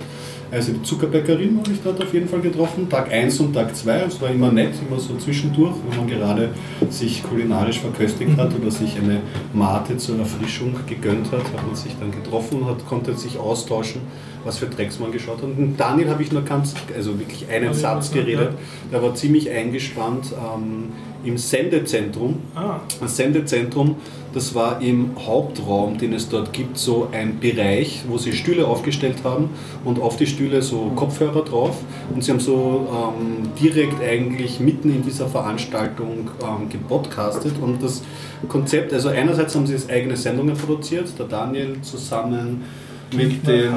Also 0.51 0.71
die 0.71 0.81
Zuckerbäckerin 0.81 1.59
habe 1.59 1.71
ich 1.71 1.80
dort 1.84 2.01
auf 2.01 2.11
jeden 2.11 2.27
Fall 2.27 2.41
getroffen, 2.41 2.89
Tag 2.89 3.11
1 3.11 3.39
und 3.39 3.53
Tag 3.53 3.76
2. 3.76 3.99
Es 4.07 4.19
war 4.19 4.31
immer 4.31 4.51
nett, 4.51 4.73
immer 4.88 4.99
so 4.99 5.15
zwischendurch, 5.17 5.76
wenn 5.88 5.97
man 5.97 6.07
gerade 6.07 6.49
sich 6.89 7.21
kulinarisch 7.21 7.80
verköstigt 7.80 8.35
hat 8.35 8.55
oder 8.59 8.71
sich 8.71 8.97
eine 8.97 9.21
Mate 9.53 9.97
zur 9.97 10.17
Erfrischung 10.17 10.73
gegönnt 10.88 11.31
hat, 11.31 11.43
hat 11.43 11.67
man 11.67 11.76
sich 11.76 11.95
dann 11.99 12.11
getroffen 12.11 12.61
und 12.61 12.67
hat, 12.67 12.85
konnte 12.88 13.15
sich 13.15 13.38
austauschen, 13.38 14.01
was 14.43 14.57
für 14.57 14.65
Drecks 14.65 14.99
man 14.99 15.11
geschaut 15.11 15.38
hat. 15.38 15.43
Und 15.43 15.59
mit 15.59 15.80
Daniel 15.80 16.09
habe 16.09 16.23
ich 16.23 16.31
nur 16.31 16.41
ganz, 16.41 16.73
also 16.95 17.19
wirklich 17.19 17.47
einen 17.47 17.76
Satz 17.76 18.11
geredet. 18.11 18.53
Der 18.91 19.03
war 19.03 19.13
ziemlich 19.13 19.51
eingespannt 19.51 20.34
ähm, 20.34 20.85
im 21.24 21.38
Sendezentrum. 21.38 22.38
Ah, 22.56 22.80
Das 23.00 23.18
Sendezentrum, 23.18 23.96
das 24.34 24.54
war 24.54 24.82
im 24.82 25.12
Hauptraum, 25.26 25.98
den 25.98 26.14
es 26.14 26.30
dort 26.30 26.54
gibt, 26.54 26.78
so 26.78 27.08
ein 27.12 27.40
Bereich, 27.40 28.04
wo 28.08 28.18
sie 28.18 28.34
Stühle 28.34 28.68
aufgestellt 28.68 29.18
haben 29.24 29.50
und 29.86 30.00
auf 30.00 30.18
die 30.18 30.28
Stühle 30.28 30.62
so 30.62 30.91
Kopfhörer 30.96 31.44
drauf. 31.44 31.78
Und 32.14 32.24
sie 32.24 32.32
haben 32.32 32.40
so 32.40 32.88
ähm, 32.91 33.50
direkt 33.60 34.02
eigentlich 34.02 34.60
mitten 34.60 34.90
in 34.94 35.04
dieser 35.04 35.28
Veranstaltung 35.28 36.30
ähm, 36.41 36.70
gepodcastet. 36.70 37.54
Und 37.62 37.82
das 37.82 38.04
Konzept, 38.48 38.94
also 38.94 39.10
einerseits 39.10 39.56
haben 39.56 39.66
sie 39.68 39.74
jetzt 39.74 39.90
eigene 39.90 40.16
Sendungen 40.16 40.56
produziert, 40.56 41.08
der 41.18 41.26
Daniel 41.26 41.82
zusammen 41.82 42.64
mit 43.12 43.48
dem. 43.48 43.72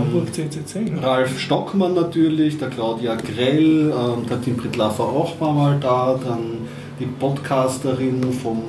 Ne? 0.97 1.03
Ralf 1.03 1.39
Stockmann 1.39 1.95
natürlich, 1.95 2.59
der 2.59 2.69
Claudia 2.69 3.15
Grell, 3.17 3.91
ähm, 3.91 4.27
der 4.29 4.43
Tim 4.43 4.57
Prittlafer 4.59 5.05
auch 5.05 5.41
war 5.41 5.53
mal 5.53 5.79
da, 5.81 6.19
dann 6.23 6.62
die 7.03 7.09
Podcasterin 7.19 8.33
vom, 8.33 8.63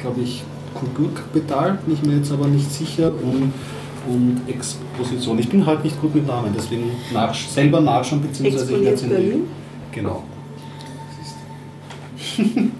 glaube 0.00 0.20
ich, 0.20 0.42
Kulturkapital, 0.74 1.78
bin 1.84 1.94
ich 1.94 2.02
mir 2.02 2.16
jetzt 2.16 2.30
aber 2.30 2.46
nicht 2.46 2.70
sicher, 2.70 3.10
und, 3.10 3.52
und 4.06 4.42
Exposition. 4.46 5.38
Ich 5.38 5.48
bin 5.48 5.64
halt 5.64 5.82
nicht 5.82 6.00
gut 6.00 6.14
mit 6.14 6.26
Namen, 6.26 6.52
deswegen 6.56 6.90
nach, 7.12 7.34
selber 7.34 7.80
nachschauen, 7.80 8.22
beziehungsweise 8.22 8.76
ich 8.76 8.84
werde. 8.84 9.06
Berlin. 9.06 9.48
Genau. 9.92 10.22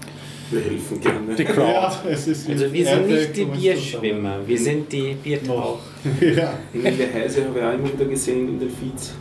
Wir 0.51 0.61
helfen 0.61 0.99
gerne. 0.99 1.35
Die 1.35 1.43
Crowd. 1.43 1.71
Ja, 1.71 1.93
es 2.09 2.27
ist 2.27 2.49
Also 2.49 2.73
wir 2.73 2.83
sind 2.83 3.07
nicht 3.07 3.37
die 3.37 3.45
Bierschwimmer, 3.45 4.37
wir 4.47 4.57
sind 4.57 4.91
die 4.91 5.15
Biertaucher. 5.23 5.77
Ja. 6.21 6.53
Die 6.73 6.79
Nele 6.79 7.13
Heise 7.13 7.45
habe 7.45 7.59
ich 7.59 7.65
auch 7.65 7.73
immer 7.73 7.93
wieder 7.93 8.05
gesehen 8.05 8.47
in 8.47 8.59
den 8.59 8.69
Feeds. 8.69 9.13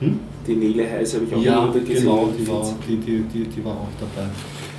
Hm? 0.00 0.20
Die 0.48 0.54
Nele 0.54 0.90
Heise 0.90 1.16
habe 1.18 1.26
ich 1.26 1.34
auch 1.34 1.42
Ja, 1.42 1.66
gesehen 1.66 1.86
genau, 1.86 2.30
die 2.36 2.48
war, 2.48 2.74
die, 2.88 2.96
die, 2.96 3.20
die, 3.22 3.44
die 3.44 3.64
war 3.64 3.72
auch 3.72 3.88
dabei. 4.00 4.28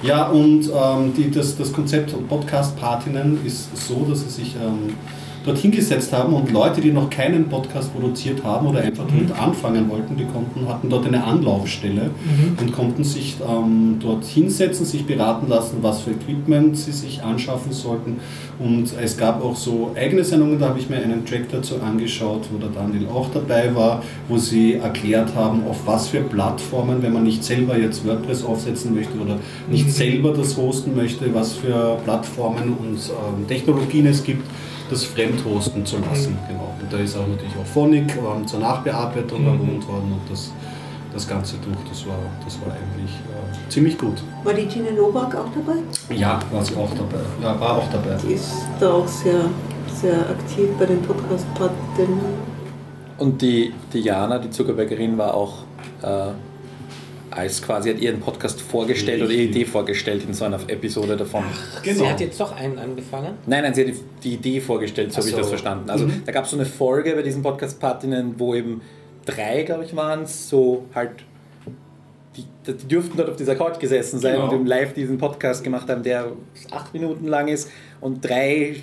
Ja, 0.01 0.27
und 0.29 0.67
ähm, 0.67 1.13
die, 1.15 1.29
das, 1.29 1.55
das 1.57 1.71
Konzept 1.71 2.15
Podcast-Partinnen 2.27 3.39
ist 3.45 3.69
so, 3.87 4.05
dass 4.09 4.21
sie 4.21 4.29
sich 4.29 4.55
ähm, 4.55 4.95
dort 5.45 5.57
hingesetzt 5.57 6.11
haben 6.13 6.33
und 6.33 6.51
Leute, 6.51 6.81
die 6.81 6.91
noch 6.91 7.09
keinen 7.09 7.47
Podcast 7.49 7.93
produziert 7.93 8.43
haben 8.43 8.67
oder 8.67 8.81
einfach 8.81 9.05
damit 9.07 9.31
anfangen 9.31 9.89
wollten, 9.89 10.17
die 10.17 10.25
konnten, 10.25 10.67
hatten 10.67 10.89
dort 10.89 11.05
eine 11.07 11.23
Anlaufstelle 11.23 12.11
und 12.59 12.71
konnten 12.71 13.03
sich 13.03 13.37
ähm, 13.47 13.97
dort 13.99 14.25
hinsetzen, 14.25 14.85
sich 14.85 15.05
beraten 15.05 15.47
lassen, 15.47 15.77
was 15.81 16.01
für 16.01 16.11
Equipment 16.11 16.77
sie 16.77 16.91
sich 16.91 17.23
anschaffen 17.23 17.71
sollten. 17.71 18.17
Und 18.59 18.93
es 19.01 19.17
gab 19.17 19.43
auch 19.43 19.55
so 19.55 19.91
eigene 19.95 20.23
Sendungen, 20.23 20.59
da 20.59 20.69
habe 20.69 20.79
ich 20.79 20.89
mir 20.89 20.97
einen 20.97 21.25
Track 21.25 21.49
dazu 21.51 21.75
angeschaut, 21.81 22.41
wo 22.51 22.57
der 22.57 22.69
Daniel 22.69 23.07
auch 23.07 23.29
dabei 23.33 23.73
war, 23.73 24.03
wo 24.27 24.37
sie 24.37 24.75
erklärt 24.75 25.33
haben, 25.35 25.63
auf 25.67 25.77
was 25.85 26.09
für 26.09 26.21
Plattformen, 26.21 27.01
wenn 27.01 27.13
man 27.13 27.23
nicht 27.23 27.43
selber 27.43 27.77
jetzt 27.77 28.05
WordPress 28.05 28.43
aufsetzen 28.43 28.93
möchte 28.93 29.17
oder 29.17 29.39
nicht 29.69 29.89
selber 29.91 30.33
das 30.33 30.57
hosten 30.57 30.95
möchte, 30.95 31.33
was 31.33 31.53
für 31.53 31.97
Plattformen 32.03 32.73
und 32.79 32.97
ähm, 32.97 33.47
Technologien 33.47 34.05
es 34.07 34.23
gibt, 34.23 34.43
das 34.89 35.03
fremdhosten 35.03 35.85
zu 35.85 35.97
lassen. 35.97 36.37
Genau. 36.47 36.73
Und 36.81 36.91
da 36.91 36.97
ist 36.97 37.15
auch 37.15 37.27
natürlich 37.27 37.55
auch 37.55 37.65
Phonic 37.65 38.15
ähm, 38.15 38.47
zur 38.47 38.59
Nachbearbeitung 38.59 39.45
erwähnt 39.45 39.87
worden 39.87 40.13
und 40.13 40.31
das, 40.31 40.51
das 41.13 41.27
Ganze 41.27 41.55
durch. 41.57 41.77
Das 41.89 42.05
war, 42.07 42.17
das 42.43 42.59
war 42.61 42.73
eigentlich 42.73 43.11
äh, 43.11 43.69
ziemlich 43.69 43.97
gut. 43.97 44.23
War 44.43 44.53
die 44.53 44.67
Tine 44.67 44.91
Nowak 44.91 45.35
auch 45.35 45.49
dabei? 45.53 45.79
Ja, 46.15 46.39
war 46.51 46.63
sie 46.63 46.75
auch 46.75 46.91
dabei. 46.91 47.23
Ja, 47.41 47.59
war 47.59 47.77
auch 47.77 47.89
dabei. 47.91 48.17
Die 48.27 48.33
ist 48.33 48.53
da 48.79 48.93
auch 48.93 49.07
sehr, 49.07 49.45
sehr 49.93 50.19
aktiv 50.29 50.69
bei 50.77 50.85
den 50.85 51.01
Podcast-Partinnen. 51.01 52.49
Und 53.17 53.41
die, 53.41 53.73
die 53.93 53.99
Jana, 53.99 54.39
die 54.39 54.49
Zuckerbäckerin, 54.49 55.17
war 55.17 55.33
auch 55.33 55.63
äh, 56.01 56.31
als 57.31 57.61
quasi 57.61 57.91
hat 57.93 57.99
ihren 57.99 58.19
Podcast 58.19 58.61
vorgestellt 58.61 59.21
oder 59.21 59.31
ihre. 59.31 59.43
Idee 59.43 59.65
vorgestellt 59.65 60.23
in 60.27 60.33
so 60.33 60.45
einer 60.45 60.59
Episode 60.67 61.15
davon. 61.17 61.43
Genau. 61.83 61.99
Sie 61.99 62.07
hat 62.09 62.19
jetzt 62.19 62.39
doch 62.39 62.55
einen 62.55 62.77
angefangen. 62.77 63.35
Nein, 63.45 63.63
nein, 63.63 63.73
sie 63.73 63.87
hat 63.87 63.93
die, 64.23 64.33
Idee 64.33 64.59
vorgestellt, 64.61 65.11
so 65.11 65.17
Ach 65.19 65.21
habe 65.21 65.29
ich 65.29 65.35
das 65.35 65.49
verstanden. 65.49 65.89
Also 65.89 66.07
da 66.25 66.31
gab 66.31 66.45
es 66.45 66.51
so 66.51 66.57
eine 66.57 66.65
Folge 66.65 67.15
bei 67.15 67.21
diesen 67.21 67.41
Podcast-Partinnen, 67.41 68.35
wo 68.37 68.55
eben 68.55 68.81
drei, 69.25 69.63
glaube 69.63 69.83
ich, 69.85 69.95
waren 69.95 70.23
es, 70.23 70.49
so 70.49 70.85
halt, 70.95 71.11
die, 72.35 72.45
die 72.71 72.87
dürften 72.87 73.17
dort 73.17 73.29
auf 73.29 73.35
dieser 73.35 73.55
Couch 73.55 73.79
gesessen 73.79 74.19
sein 74.19 74.35
Genau. 74.35 74.47
und 74.49 74.53
eben 74.55 74.65
live 74.65 74.93
diesen 74.93 75.17
Podcast 75.17 75.63
gemacht 75.63 75.89
haben, 75.89 76.03
der 76.03 76.31
acht 76.71 76.93
Minuten 76.93 77.27
lang 77.27 77.47
ist 77.47 77.69
und 78.01 78.23
drei 78.23 78.75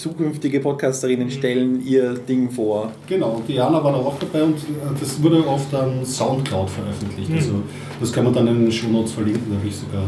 zukünftige 0.00 0.60
Podcasterinnen 0.60 1.30
stellen 1.30 1.86
ihr 1.86 2.14
Ding 2.14 2.50
vor. 2.50 2.90
Genau, 3.06 3.32
und 3.32 3.48
Diana 3.48 3.84
war 3.84 3.92
da 3.92 3.98
auch 3.98 4.18
dabei 4.18 4.44
und 4.44 4.56
äh, 4.56 4.98
das 4.98 5.22
wurde 5.22 5.44
auf 5.46 5.66
dann 5.70 6.04
Soundcloud 6.04 6.70
veröffentlicht. 6.70 7.30
Also 7.34 7.62
das 8.00 8.12
kann 8.12 8.24
man 8.24 8.32
dann 8.32 8.46
in 8.46 8.62
den 8.62 8.72
Shownotes 8.72 9.12
verlinken, 9.12 9.44
da 9.50 9.58
habe 9.58 9.68
ich 9.68 9.76
sogar 9.76 10.04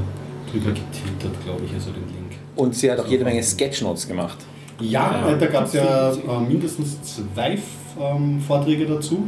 drüber 0.50 0.70
getwittert, 0.70 1.44
glaube 1.44 1.62
ich, 1.66 1.74
also 1.74 1.90
den 1.90 2.06
Link. 2.06 2.38
Und 2.56 2.74
sie 2.74 2.90
hat 2.90 3.00
auch 3.00 3.06
jede 3.06 3.24
Menge 3.24 3.42
Sketchnotes 3.42 4.08
gemacht. 4.08 4.38
Ja, 4.80 5.28
äh, 5.30 5.38
da 5.38 5.46
gab 5.46 5.66
es 5.66 5.74
ja 5.74 6.10
äh, 6.10 6.16
mindestens 6.48 6.96
zwei 7.02 7.58
ähm, 8.00 8.40
Vorträge 8.40 8.86
dazu. 8.86 9.24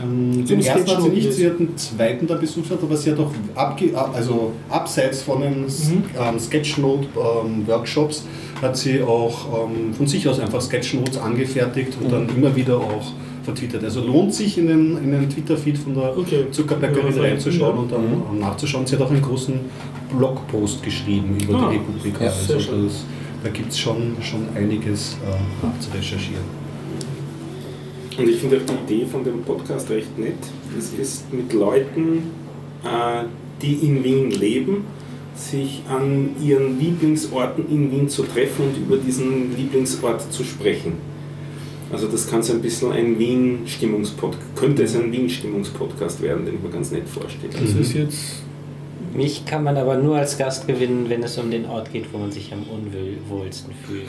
Ähm, 0.00 0.32
den 0.32 0.46
Zum 0.46 0.60
ersten 0.60 0.90
hat 0.90 1.02
sie 1.02 1.08
nicht, 1.08 1.32
sie 1.32 1.46
hat 1.46 1.58
den 1.58 1.76
zweiten 1.76 2.26
da 2.26 2.36
besucht, 2.36 2.70
hat, 2.70 2.82
aber 2.82 2.96
sie 2.96 3.10
hat 3.10 3.18
auch 3.18 3.32
abge 3.54 3.90
also 3.96 4.52
abseits 4.70 5.22
von 5.22 5.40
den 5.40 5.64
ähm, 5.64 6.38
Sketchnote-Workshops 6.38 8.24
hat 8.64 8.76
sie 8.76 9.00
auch 9.02 9.66
ähm, 9.68 9.94
von 9.94 10.06
sich 10.06 10.26
aus 10.26 10.40
einfach 10.40 10.60
Sketchnotes 10.60 11.18
angefertigt 11.18 11.96
und 12.00 12.10
dann 12.10 12.28
immer 12.36 12.54
wieder 12.56 12.78
auch 12.78 13.12
vertwittert. 13.44 13.84
Also 13.84 14.00
lohnt 14.04 14.34
sich 14.34 14.56
in 14.58 14.66
den, 14.66 14.96
in 15.04 15.12
den 15.12 15.28
Twitter-Feed 15.28 15.76
von 15.78 15.94
der 15.94 16.16
Okay. 16.18 16.46
Zuckerbäckerin 16.50 17.14
Ja, 17.14 17.22
reinzuschauen 17.22 17.76
ja. 17.76 17.82
und 17.82 17.92
dann 17.92 18.04
ähm, 18.32 18.40
nachzuschauen. 18.40 18.86
Sie 18.86 18.96
hat 18.96 19.02
auch 19.02 19.10
einen 19.10 19.22
großen 19.22 19.54
Blogpost 20.16 20.82
geschrieben 20.82 21.36
über 21.42 21.54
Ah, 21.58 21.70
die 21.70 21.76
Republika. 21.76 22.24
ja, 22.24 22.30
also 22.30 22.54
das, 22.54 23.04
da 23.42 23.50
gibt 23.50 23.70
es 23.70 23.78
schon, 23.78 24.16
schon 24.22 24.40
einiges 24.56 25.16
äh, 25.22 25.66
nachzurecherchieren. 25.66 26.64
Und 28.16 28.28
ich 28.28 28.36
finde 28.36 28.58
auch 28.58 28.60
die 28.88 28.94
Idee 28.94 29.06
von 29.06 29.24
dem 29.24 29.42
Podcast 29.42 29.90
recht 29.90 30.16
nett. 30.18 30.38
Es 30.78 30.92
ist 30.98 31.32
mit 31.32 31.52
Leuten, 31.52 32.30
äh, 32.84 33.24
die 33.60 33.74
in 33.86 34.02
Wien 34.04 34.30
leben, 34.30 34.84
sich 35.34 35.82
an 35.88 36.30
ihren 36.40 36.78
Lieblingsorten 36.78 37.68
in 37.68 37.90
Wien 37.90 38.08
zu 38.08 38.22
treffen 38.22 38.68
und 38.68 38.76
über 38.76 38.96
diesen 38.96 39.56
Lieblingsort 39.56 40.32
zu 40.32 40.44
sprechen. 40.44 40.92
Also 41.92 42.08
das 42.08 42.28
kann 42.28 42.42
so 42.42 42.54
ein 42.54 42.62
bisschen 42.62 42.92
ein 42.92 43.18
Wien-Stimmungspodcast, 43.18 44.56
könnte 44.56 44.82
es 44.84 44.96
ein 44.96 45.12
Wien-Stimmungspodcast 45.12 46.22
werden, 46.22 46.44
den 46.44 46.56
ich 46.56 46.62
mir 46.62 46.70
ganz 46.70 46.90
nett 46.90 47.08
vorstelle. 47.08 47.52
Das 47.52 47.70
ist 47.74 47.94
jetzt. 47.94 48.42
Mich 49.12 49.44
kann 49.44 49.62
man 49.62 49.76
aber 49.76 49.96
nur 49.96 50.16
als 50.16 50.36
Gast 50.36 50.66
gewinnen, 50.66 51.08
wenn 51.08 51.22
es 51.22 51.38
um 51.38 51.50
den 51.50 51.66
Ort 51.66 51.92
geht, 51.92 52.12
wo 52.12 52.18
man 52.18 52.32
sich 52.32 52.52
am 52.52 52.64
unwohlsten 52.64 53.72
fühlt. 53.86 54.08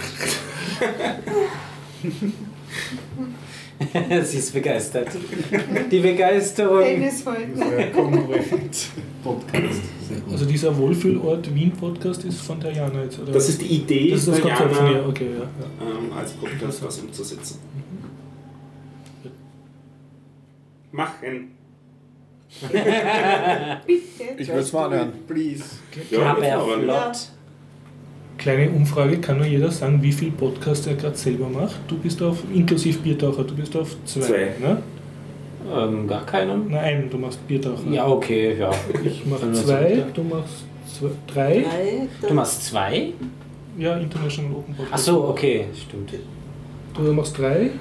Sie 4.26 4.38
ist 4.38 4.53
begeistert. 4.53 5.10
Die 5.91 5.99
Begeisterung. 5.99 6.80
Dennis 6.80 7.23
heute. 7.26 7.56
Sehr 7.56 7.91
kongruent 7.91 8.89
Podcast. 9.26 9.81
Also 10.31 10.45
dieser 10.45 10.77
Wohlfühlort 10.77 11.53
Wien-Podcast 11.53 12.23
ist 12.26 12.41
von 12.41 12.60
der 12.60 12.72
Jana 12.73 13.03
jetzt, 13.03 13.19
oder? 13.19 13.31
Das 13.31 13.49
ist 13.49 13.60
die 13.60 13.77
Idee, 13.77 14.11
das 14.11 14.19
ist 14.19 14.27
das 14.27 14.41
Konzept 14.41 14.76
von 14.76 14.91
ihr, 14.91 15.06
okay, 15.07 15.30
ja. 15.34 15.39
ja. 15.39 15.97
ähm, 15.97 16.14
als 16.14 16.34
Podcast 16.34 16.85
was 16.85 16.99
umzusetzen. 16.99 17.60
Machen. 20.91 21.52
Ich 24.38 24.47
würde 24.47 24.61
es 24.61 24.72
mal 24.72 24.85
anhören. 24.85 25.14
Please. 25.27 25.64
Ja, 26.11 26.35
flott. 26.35 27.18
Kleine 28.38 28.69
Umfrage, 28.69 29.18
kann 29.19 29.38
nur 29.38 29.45
jeder 29.45 29.72
sagen, 29.72 30.02
wie 30.02 30.11
viel 30.11 30.31
Podcast 30.31 30.88
er 30.88 30.95
gerade 30.95 31.18
selber 31.18 31.49
macht? 31.49 31.80
Du 31.88 31.97
bist 31.97 32.22
auf, 32.22 32.43
inklusive 32.53 32.99
Biertaucher, 32.99 33.43
du 33.43 33.56
bist 33.56 33.76
auf 33.76 33.97
zwei. 34.06 34.22
Zwei. 34.22 34.56
Ne? 34.60 34.84
Ähm, 35.74 36.08
gar 36.08 36.26
keinen? 36.26 36.70
Nein, 36.70 37.08
du 37.10 37.18
machst 37.18 37.46
Biertaucher. 37.48 37.90
Ja, 37.90 38.08
okay, 38.08 38.56
ja. 38.58 38.70
Ich 39.04 39.26
mache 39.26 39.52
zwei, 39.54 40.04
du 40.14 40.24
machst 40.24 40.66
zwei, 40.98 41.10
drei. 41.28 41.62
Drei, 41.62 42.28
Du 42.28 42.34
machst 42.34 42.66
zwei? 42.66 43.14
Ja, 43.78 43.98
International 43.98 44.52
Open 44.56 44.74
Podcast. 44.76 44.94
Ach 44.94 44.98
so, 45.00 45.24
okay, 45.30 45.66
stimmt. 45.76 46.12
Du 46.94 47.02
machst 47.14 47.38
drei, 47.38 47.72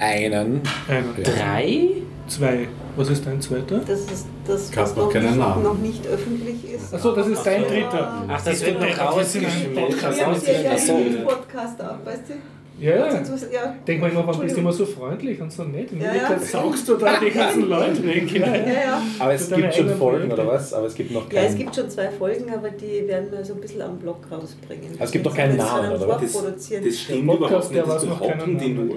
Einen. 0.00 0.60
einer. 0.88 1.04
Drei? 1.22 1.88
Zwei. 2.26 2.68
Was 2.96 3.10
ist 3.10 3.26
dein 3.26 3.40
zweiter? 3.40 3.80
Das 3.86 4.00
ist 4.00 4.26
das, 4.46 4.74
was 4.76 4.96
noch 4.96 5.04
noch 5.06 5.12
keinen 5.12 5.26
nicht, 5.26 5.36
Namen. 5.38 5.62
noch 5.64 5.78
nicht 5.78 6.06
öffentlich 6.06 6.72
ist. 6.74 6.94
Achso, 6.94 7.12
das 7.12 7.26
ist 7.26 7.42
dein 7.44 7.62
Ach 7.64 7.68
so. 7.68 7.74
dritter. 7.74 8.24
Ach, 8.28 8.42
das 8.44 8.64
wird 8.64 8.74
noch 8.80 8.86
Das 8.86 8.94
ist 8.94 9.00
rausgeschnitten. 9.00 9.78
ein 9.78 9.84
Podcast. 9.88 10.16
Wir 10.18 10.26
haben 10.26 10.34
Das 10.34 10.46
ja 10.46 10.60
ja 10.62 10.94
einen 10.96 11.24
Podcast 11.24 11.80
ab, 11.80 12.00
weißt 12.04 12.22
du? 12.28 12.34
Ja, 12.80 12.90
ja. 12.96 13.04
Also, 13.04 13.32
ja. 13.52 13.74
Denk 13.86 14.00
mal 14.00 14.10
immer, 14.10 14.26
warum 14.26 14.40
bist 14.42 14.56
du 14.56 14.60
immer 14.60 14.72
so 14.72 14.84
freundlich 14.84 15.40
und 15.40 15.52
so 15.52 15.62
nett? 15.62 15.92
In 15.92 15.98
Ja, 16.00 16.06
Wirklichkeit 16.06 16.40
ja. 16.40 16.46
saugst 16.46 16.88
du 16.88 16.96
da 16.96 17.20
die 17.20 17.30
ganzen 17.38 17.68
Leute 17.68 18.04
weg. 18.04 18.30
Ja, 18.32 18.46
Ja, 18.46 18.56
ja. 18.56 18.72
ja. 18.72 19.02
Aber 19.20 19.32
es 19.32 19.48
gibt 19.48 19.74
schon 19.74 19.88
Folgen, 19.90 20.32
oder 20.32 20.46
was? 20.46 20.74
Aber 20.74 20.86
es 20.88 20.94
gibt 20.96 21.12
noch 21.12 21.30
Ja, 21.32 21.40
keinen. 21.42 21.50
es 21.52 21.56
gibt 21.56 21.74
schon 21.76 21.88
zwei 21.88 22.08
Folgen, 22.10 22.52
aber 22.52 22.70
die 22.70 23.06
werden 23.06 23.30
wir 23.30 23.44
so 23.44 23.54
ein 23.54 23.60
bisschen 23.60 23.80
am 23.82 23.96
Blog 23.98 24.16
rausbringen. 24.30 24.90
Also 24.92 25.04
es 25.04 25.12
gibt 25.12 25.24
noch 25.24 25.34
keinen 25.36 25.56
Das 25.56 25.66
Namen, 25.66 25.92
oder 25.92 26.08
was? 26.08 26.20
Das, 26.32 26.32
das 26.32 27.00
stimmt 27.00 27.26
Podcast, 27.28 27.70
überhaupt 27.70 27.74
der 27.74 27.82
nicht, 27.84 27.94
das 27.94 28.06
behaupten 28.06 28.38
keinen 28.38 28.58
die 28.58 28.68
nur. 28.72 28.96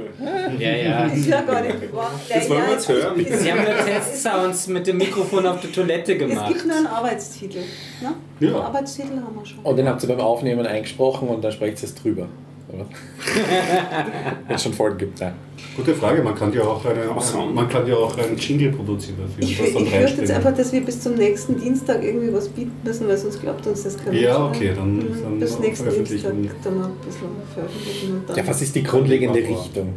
Ja, 0.60 0.70
ja. 0.76 1.06
Ist 1.06 1.28
ja 1.28 1.42
gar 1.42 1.62
nicht 1.62 1.94
wahr. 1.94 2.12
Das 2.30 2.50
wollen 2.50 2.62
wir 2.66 2.74
jetzt 2.74 2.90
hören. 2.90 3.20
es- 3.30 3.42
Sie 3.44 3.52
haben 3.52 3.64
nur 3.64 3.86
Testsounds 3.86 4.68
mit 4.70 4.88
dem 4.88 4.98
Mikrofon 4.98 5.46
auf 5.46 5.62
der 5.62 5.72
Toilette 5.72 6.14
Es 6.14 6.20
gemacht. 6.20 6.48
gibt 6.48 6.66
nur 6.66 6.78
einen 6.78 6.88
Arbeitstitel. 6.88 7.60
Ne? 8.02 8.14
Ja. 8.40 8.48
Einen 8.48 8.56
Arbeitstitel 8.58 9.18
haben 9.18 9.36
wir 9.40 9.46
schon. 9.46 9.60
Und 9.60 9.76
den 9.78 9.88
habt 9.88 10.02
ihr 10.02 10.10
beim 10.10 10.20
Aufnehmen 10.20 10.66
eingesprochen 10.66 11.28
und 11.30 11.44
dann 11.44 11.52
sprecht 11.52 11.78
ihr 11.84 11.88
es 11.88 11.94
drüber. 11.96 12.28
Oder? 12.70 12.86
Wenn 14.48 14.56
es 14.56 14.64
schon 14.64 14.74
Folgen 14.74 14.98
gibt, 14.98 15.22
nein. 15.22 15.34
Gute 15.76 15.94
Frage, 15.94 16.22
man 16.22 16.36
kann 16.36 16.52
ja 16.54 16.64
auch, 16.64 16.84
eine, 16.86 17.06
man 17.54 17.70
kann 17.70 17.88
ja 17.88 17.96
auch 17.96 18.18
einen 18.18 18.36
Jingle 18.36 18.72
produzieren 18.72 19.18
dafür. 19.22 19.44
Ich, 19.44 19.52
ich 19.60 19.90
fürchte 19.90 20.22
jetzt 20.22 20.32
einfach, 20.32 20.54
dass 20.56 20.74
wir 20.74 20.82
bis 20.82 21.00
zum 21.00 21.14
nächsten 21.16 21.60
Dienstag 21.60 22.04
irgendwie 22.04 22.34
was 22.34 22.50
bieten 22.50 22.72
müssen, 22.84 23.08
weil 23.08 23.18
sonst 23.18 23.40
glaubt 23.42 23.66
uns 23.68 23.84
das 23.84 23.98
keiner. 23.98 24.14
Ja, 24.18 24.38
mehr. 24.40 24.48
okay, 24.50 24.72
dann- 24.76 24.98
Mhm, 24.98 25.22
dann 25.24 25.40
Bis 25.40 25.60
nächsten. 25.60 25.90
Dienstag 25.90 26.34
dann 26.64 26.78
mal 26.80 26.86
ein 26.88 26.92
bisschen 27.06 27.28
veröffentlichen. 27.54 28.12
Und 28.18 28.30
dann 28.30 28.38
Ja, 28.38 28.48
was 28.48 28.62
ist 28.62 28.76
die 28.76 28.84
grundlegende. 28.84 29.40
Richtung? 29.40 29.94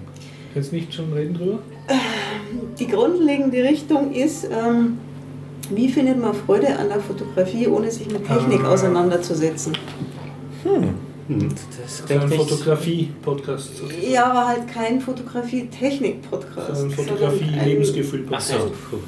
Kannst 0.54 0.72
nicht 0.72 0.92
schon 0.94 1.12
reden 1.12 1.34
drüber? 1.34 1.58
Die 2.78 2.86
grundlegende 2.86 3.62
Richtung 3.62 4.12
ist, 4.12 4.44
ähm, 4.44 4.98
wie 5.70 5.88
findet 5.88 6.20
man 6.20 6.34
Freude 6.34 6.76
an 6.78 6.88
der 6.88 7.00
Fotografie, 7.00 7.66
ohne 7.68 7.90
sich 7.90 8.10
mit 8.10 8.26
Technik 8.26 8.64
Ah. 8.64 8.72
auseinanderzusetzen? 8.72 9.72
Mhm. 11.30 11.48
Das 11.82 12.00
Ein 12.02 12.06
klingt 12.06 12.28
nicht- 12.30 12.50
Fotografie-Podcast. 12.50 13.70
Ja, 14.02 14.24
aber 14.30 14.48
halt 14.48 14.68
kein 14.68 15.00
Fotografie-Technik-Podcast. 15.00 16.68
Ein 16.70 16.74
sondern 16.76 16.90
ein 16.90 16.90
Fotografie-Lebensgefühl-Podcast. 16.96 18.52
Ach 18.56 18.90
so. 18.90 18.98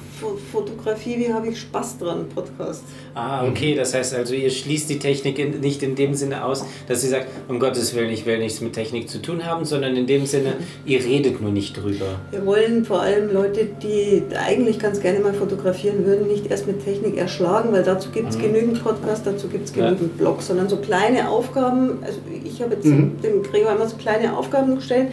Fotografie, 0.52 1.18
wie 1.18 1.32
habe 1.32 1.48
ich 1.48 1.60
Spaß 1.60 1.98
dran, 1.98 2.26
Podcast. 2.34 2.84
Ah, 3.14 3.46
okay, 3.46 3.74
das 3.74 3.94
heißt 3.94 4.14
also, 4.14 4.34
ihr 4.34 4.50
schließt 4.50 4.88
die 4.90 4.98
Technik 4.98 5.38
in, 5.38 5.60
nicht 5.60 5.82
in 5.82 5.94
dem 5.94 6.14
Sinne 6.14 6.44
aus, 6.44 6.64
dass 6.88 7.02
sie 7.02 7.08
sagt, 7.08 7.26
um 7.48 7.58
Gottes 7.58 7.94
Willen, 7.94 8.10
ich 8.10 8.24
will 8.26 8.38
nichts 8.38 8.60
mit 8.60 8.72
Technik 8.72 9.08
zu 9.08 9.20
tun 9.20 9.44
haben, 9.44 9.64
sondern 9.64 9.96
in 9.96 10.06
dem 10.06 10.26
Sinne, 10.26 10.54
ihr 10.84 11.02
redet 11.04 11.40
nur 11.40 11.50
nicht 11.50 11.76
drüber. 11.76 12.06
Wir 12.30 12.44
wollen 12.46 12.84
vor 12.84 13.02
allem 13.02 13.32
Leute, 13.32 13.68
die 13.82 14.22
eigentlich 14.36 14.78
ganz 14.78 15.00
gerne 15.00 15.20
mal 15.20 15.34
fotografieren 15.34 16.04
würden, 16.06 16.26
nicht 16.28 16.46
erst 16.50 16.66
mit 16.66 16.84
Technik 16.84 17.16
erschlagen, 17.16 17.72
weil 17.72 17.82
dazu 17.82 18.10
gibt 18.10 18.30
es 18.30 18.38
genügend 18.38 18.82
Podcasts, 18.82 19.24
dazu 19.24 19.48
gibt 19.48 19.68
es 19.68 19.74
Ja. 19.76 19.86
genügend 19.86 20.16
Blogs, 20.18 20.46
sondern 20.46 20.68
so 20.68 20.76
kleine 20.76 21.28
Aufgaben, 21.28 21.98
also 22.04 22.18
ich 22.44 22.62
habe 22.62 22.74
jetzt 22.74 22.86
Mhm. 22.86 23.20
dem 23.22 23.42
Gregor 23.42 23.72
immer 23.72 23.88
so 23.88 23.96
kleine 23.96 24.36
Aufgaben 24.36 24.76
gestellt, 24.76 25.08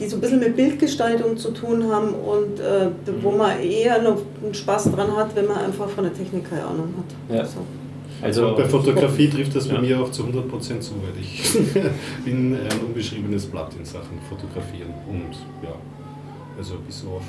die 0.00 0.06
so 0.06 0.16
ein 0.16 0.20
bisschen 0.20 0.40
mit 0.40 0.56
Bildgestaltung 0.56 1.36
zu 1.36 1.50
tun 1.52 1.90
haben 1.90 2.14
und 2.14 2.60
äh, 2.60 2.88
wo 3.22 3.30
man 3.30 3.60
eher 3.60 4.00
noch 4.02 4.18
Spaß 4.54 4.92
dran 4.92 5.14
hat, 5.16 5.34
wenn 5.36 5.46
man 5.46 5.58
einfach 5.58 5.88
von 5.88 6.04
der 6.04 6.14
Technik 6.14 6.48
keine 6.48 6.64
Ahnung 6.64 6.94
hat. 6.98 7.36
Ja. 7.36 7.44
So. 7.44 7.58
Also, 8.22 8.48
Und 8.48 8.56
bei 8.56 8.64
Fotografie 8.64 9.28
trifft 9.28 9.54
das 9.56 9.68
bei 9.68 9.74
Ja. 9.74 9.80
mir 9.80 10.00
auch 10.00 10.10
zu 10.10 10.22
100% 10.22 10.80
zu, 10.80 10.92
weil 11.02 11.20
ich 11.20 11.42
bin 12.24 12.54
ein 12.54 12.80
unbeschriebenes 12.86 13.46
Blatt 13.46 13.72
in 13.78 13.84
Sachen 13.84 14.18
Fotografieren 14.28 14.90
und 15.08 15.34
ja, 15.62 15.74
also 16.56 16.76
bis 16.86 17.04
auf 17.04 17.22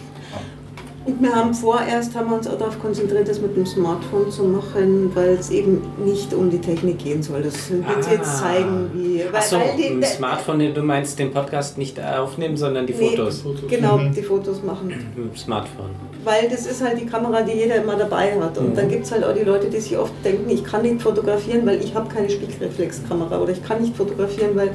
Und 1.06 1.22
wir 1.22 1.36
haben 1.36 1.54
vorerst 1.54 2.16
haben 2.16 2.32
wir 2.32 2.38
uns 2.38 2.48
auch 2.48 2.58
darauf 2.58 2.80
konzentriert, 2.82 3.28
das 3.28 3.40
mit 3.40 3.56
dem 3.56 3.66
Smartphone 3.68 4.32
zu 4.32 4.44
machen, 4.44 5.12
weil 5.14 5.34
es 5.40 5.52
eben 5.52 5.84
nicht 6.04 6.34
um 6.34 6.50
die 6.50 6.58
Technik 6.60 6.98
gehen 6.98 7.22
soll. 7.22 7.44
Das 7.44 7.70
wird 7.70 7.84
Ah. 7.88 8.12
jetzt 8.12 8.38
zeigen, 8.40 8.90
wie. 8.92 9.20
Weil, 9.32 9.36
Achso, 9.40 9.58
weil 9.58 9.78
die- 9.78 9.84
ein 9.94 10.04
Smartphone, 10.04 10.74
du 10.74 10.82
meinst 10.82 11.20
den 11.20 11.32
Podcast 11.32 11.78
nicht 11.78 12.00
aufnehmen, 12.04 12.58
sondern 12.58 12.88
die 12.88 12.94
Nee. 12.94 13.10
Fotos. 13.10 13.44
Genau, 13.70 13.98
Mhm. 14.00 14.14
die 14.16 14.24
Fotos 14.24 14.64
machen. 14.64 14.88
mit 14.88 14.98
dem 15.16 15.36
Smartphone. 15.36 15.92
Weil 16.24 16.50
das 16.50 16.66
ist 16.66 16.84
halt 16.84 17.00
die 17.00 17.06
Kamera, 17.06 17.44
die 17.44 17.52
jeder 17.52 17.76
immer 17.76 17.96
dabei 17.96 18.32
hat. 18.42 18.58
Und 18.58 18.72
Mhm. 18.72 18.76
dann 18.76 18.90
gibt 18.90 19.06
es 19.06 19.12
halt 19.12 19.24
auch 19.24 19.34
die 19.36 19.44
Leute, 19.44 19.68
die 19.68 19.80
sich 19.80 19.96
oft 19.96 20.12
denken, 20.24 20.50
ich 20.50 20.64
kann 20.64 20.82
nicht 20.82 21.04
fotografieren, 21.04 21.68
weil 21.68 21.80
ich 21.84 21.94
habe 21.94 22.12
keine 22.12 22.28
Spiegelreflexkamera 22.32 23.38
oder 23.40 23.52
ich 23.52 23.64
kann 23.64 23.80
nicht 23.80 23.96
fotografieren, 23.96 24.56
weil 24.56 24.72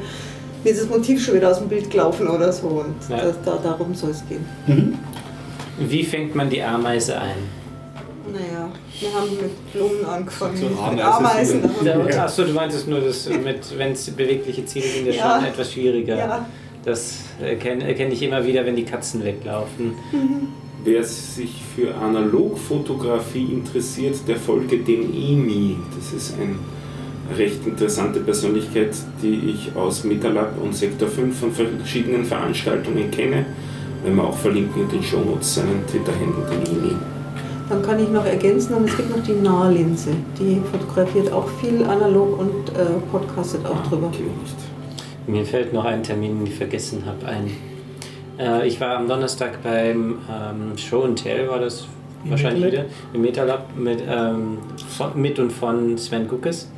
mir 0.63 0.71
ist 0.71 0.81
das 0.81 0.89
Motiv 0.89 1.25
schon 1.25 1.35
wieder 1.35 1.51
aus 1.51 1.59
dem 1.59 1.67
Bild 1.69 1.91
gelaufen 1.91 2.29
oder 2.29 2.53
so. 2.53 2.69
Und 2.69 2.95
Ja. 3.09 3.17
das, 3.25 3.35
da, 3.45 3.59
darum 3.61 3.95
soll 3.97 4.11
es 4.11 4.23
gehen. 4.29 4.45
Wie 5.81 6.05
fängt 6.05 6.35
man 6.35 6.51
die 6.51 6.63
Ameise 6.63 7.19
ein? 7.19 7.61
Naja, 8.33 8.71
wir 9.01 9.13
haben 9.13 9.31
mit 9.31 9.73
Blumen 9.73 10.05
angefangen. 10.05 10.57
So 10.57 10.69
mit 10.69 10.79
Ameisen. 11.01 11.65
Ameisen. 11.65 11.71
Ja. 11.85 12.25
Achso, 12.25 12.45
du 12.45 12.53
meintest 12.53 12.87
nur, 12.87 13.01
dass 13.01 13.29
wenn 13.29 13.93
es 13.93 14.11
bewegliche 14.11 14.65
Ziele 14.65 14.87
sind, 14.87 15.07
ja, 15.07 15.13
Ja. 15.13 15.37
schon 15.37 15.49
etwas 15.49 15.73
schwieriger. 15.73 16.17
Ja. 16.17 16.47
Das 16.85 17.25
erkenne 17.43 17.85
erkenn 17.85 18.13
ich 18.13 18.23
immer 18.23 18.45
wieder, 18.47 18.65
wenn 18.65 18.77
die 18.77 18.85
Katzen 18.85 19.25
weglaufen. 19.25 19.95
Wer 20.85 21.05
sich 21.05 21.51
für 21.75 21.95
Analogfotografie 21.95 23.53
interessiert, 23.53 24.17
der 24.27 24.37
folge 24.37 24.79
dem 24.79 25.13
EMI. 25.13 25.77
Das 25.97 26.13
ist 26.13 26.35
eine 26.41 26.57
recht 27.37 27.67
interessante 27.67 28.21
Persönlichkeit, 28.21 28.95
die 29.23 29.51
ich 29.51 29.77
aus 29.77 30.05
Metalab 30.05 30.55
und 30.63 30.75
Sektor 30.75 31.09
5 31.09 31.39
von 31.39 31.53
verschiedenen 31.53 32.25
Veranstaltungen 32.25 33.11
kenne. 33.11 33.47
Wenn 34.03 34.17
wir 34.17 34.25
auch 34.25 34.37
verlinken 34.37 34.83
in 34.83 34.89
den 34.89 35.03
Shownotes 35.03 35.57
seinen 35.57 35.87
Twitter-Handle, 35.87 36.45
den 36.51 36.77
EMI. 36.77 36.97
Dann 37.69 37.83
kann 37.83 38.01
ich 38.01 38.09
noch 38.09 38.25
ergänzen, 38.25 38.75
und 38.75 38.89
es 38.89 38.97
gibt 38.97 39.15
noch 39.15 39.23
die 39.23 39.33
Nahlinse. 39.33 40.11
Die 40.39 40.61
fotografiert 40.73 41.33
auch 41.33 41.47
viel 41.61 41.85
analog 41.85 42.39
und 42.39 42.71
äh, 42.71 42.85
podcastet 43.13 43.65
auch 43.65 43.81
drüber. 43.89 44.09
Okay, 44.09 44.25
nicht. 44.41 44.57
Mir 45.27 45.45
fällt 45.45 45.73
noch 45.73 45.85
ein 45.85 46.03
Termin, 46.03 46.39
den 46.39 46.47
ich 46.47 46.55
vergessen 46.55 47.05
habe, 47.07 47.27
ein. 47.27 47.51
Äh, 48.39 48.67
ich 48.67 48.81
war 48.81 48.97
am 48.97 49.07
Donnerstag 49.07 49.63
beim 49.63 50.19
ähm, 50.29 50.77
Show 50.79 51.03
and 51.05 51.23
Tell, 51.23 51.49
war 51.49 51.61
das 51.61 51.87
Im 52.25 52.31
wahrscheinlich 52.31 52.65
Metalab? 52.65 52.87
wieder, 52.87 52.95
im 53.13 53.21
Metalab 53.23 53.77
mit, 53.77 54.03
ähm, 54.09 54.59
von, 54.89 55.21
mit 55.21 55.39
und 55.39 55.53
von 55.53 55.97
Sven 55.99 56.27
Guckes. 56.27 56.69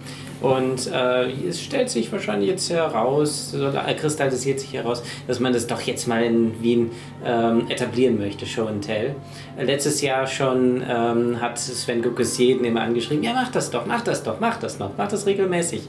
Und 0.42 0.90
äh, 0.92 1.30
es 1.48 1.62
stellt 1.62 1.88
sich 1.88 2.10
wahrscheinlich 2.10 2.50
jetzt 2.50 2.68
heraus, 2.68 3.54
kristallisiert 3.96 4.58
sich 4.58 4.74
heraus, 4.74 5.02
dass 5.28 5.38
man 5.38 5.52
das 5.52 5.68
doch 5.68 5.80
jetzt 5.82 6.08
mal 6.08 6.24
in 6.24 6.60
Wien 6.60 6.90
ähm, 7.24 7.70
etablieren 7.70 8.18
möchte, 8.18 8.44
Show 8.44 8.66
and 8.66 8.84
Tell. 8.84 9.14
Äh, 9.56 9.64
letztes 9.64 10.02
Jahr 10.02 10.26
schon 10.26 10.82
ähm, 10.88 11.40
hat 11.40 11.58
Sven 11.58 12.02
Guckes 12.02 12.36
jeden 12.38 12.64
immer 12.64 12.80
angeschrieben, 12.80 13.22
ja 13.22 13.32
mach 13.32 13.52
das 13.52 13.70
doch, 13.70 13.86
mach 13.86 14.02
das 14.02 14.24
doch, 14.24 14.40
mach 14.40 14.58
das 14.58 14.80
noch, 14.80 14.90
mach 14.98 15.08
das 15.08 15.26
regelmäßig. 15.26 15.82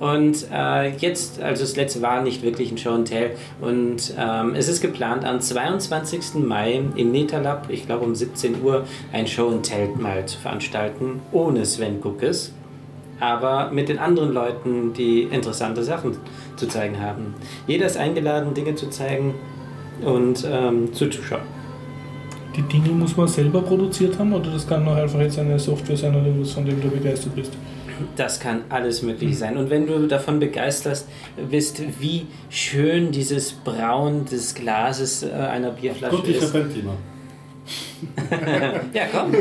Und 0.00 0.46
äh, 0.52 0.88
jetzt, 0.96 1.40
also 1.40 1.62
das 1.62 1.76
letzte 1.76 2.02
war 2.02 2.22
nicht 2.22 2.42
wirklich 2.42 2.72
ein 2.72 2.78
Show 2.78 2.90
and 2.90 3.08
Tell 3.08 3.36
und 3.60 4.12
ähm, 4.18 4.54
es 4.56 4.68
ist 4.68 4.80
geplant 4.80 5.24
am 5.24 5.40
22. 5.40 6.34
Mai 6.34 6.82
im 6.96 7.12
Netalab, 7.12 7.66
ich 7.68 7.86
glaube 7.86 8.04
um 8.04 8.16
17 8.16 8.60
Uhr, 8.62 8.84
ein 9.12 9.28
Show 9.28 9.50
and 9.50 9.64
Tell 9.64 9.88
mal 9.96 10.26
zu 10.26 10.38
veranstalten, 10.38 11.20
ohne 11.30 11.64
Sven 11.64 12.00
Guckes 12.00 12.52
aber 13.20 13.70
mit 13.70 13.88
den 13.88 13.98
anderen 13.98 14.32
Leuten, 14.32 14.92
die 14.92 15.22
interessante 15.22 15.82
Sachen 15.84 16.16
zu 16.56 16.66
zeigen 16.66 17.00
haben. 17.00 17.34
Jeder 17.66 17.86
ist 17.86 17.96
eingeladen, 17.96 18.54
Dinge 18.54 18.74
zu 18.74 18.88
zeigen 18.88 19.34
und 20.02 20.46
ähm, 20.50 20.92
zuzuschauen. 20.92 21.42
Die 22.56 22.62
Dinge 22.62 22.88
muss 22.88 23.16
man 23.16 23.28
selber 23.28 23.62
produziert 23.62 24.18
haben 24.18 24.32
oder 24.32 24.50
das 24.50 24.66
kann 24.66 24.86
auch 24.88 24.96
einfach 24.96 25.20
jetzt 25.20 25.38
eine 25.38 25.58
Software 25.58 25.96
sein 25.96 26.14
oder 26.14 26.26
was, 26.40 26.52
von 26.52 26.64
dem 26.64 26.80
du 26.80 26.88
begeistert 26.88 27.34
bist? 27.36 27.52
Das 28.16 28.40
kann 28.40 28.62
alles 28.70 29.02
möglich 29.02 29.38
sein. 29.38 29.56
Und 29.56 29.70
wenn 29.70 29.86
du 29.86 30.06
davon 30.08 30.40
begeistert 30.40 31.04
bist, 31.50 31.82
wie 32.00 32.26
schön 32.48 33.12
dieses 33.12 33.52
Braun 33.52 34.24
des 34.24 34.54
Glases 34.54 35.22
äh, 35.22 35.30
einer 35.30 35.70
Bierflasche 35.70 36.16
Gut, 36.16 36.28
ich 36.28 36.38
ist. 36.38 36.54
habe 36.54 36.64
ein 36.64 36.74
Thema. 36.74 36.96
Ja, 38.92 39.02
komm. 39.12 39.32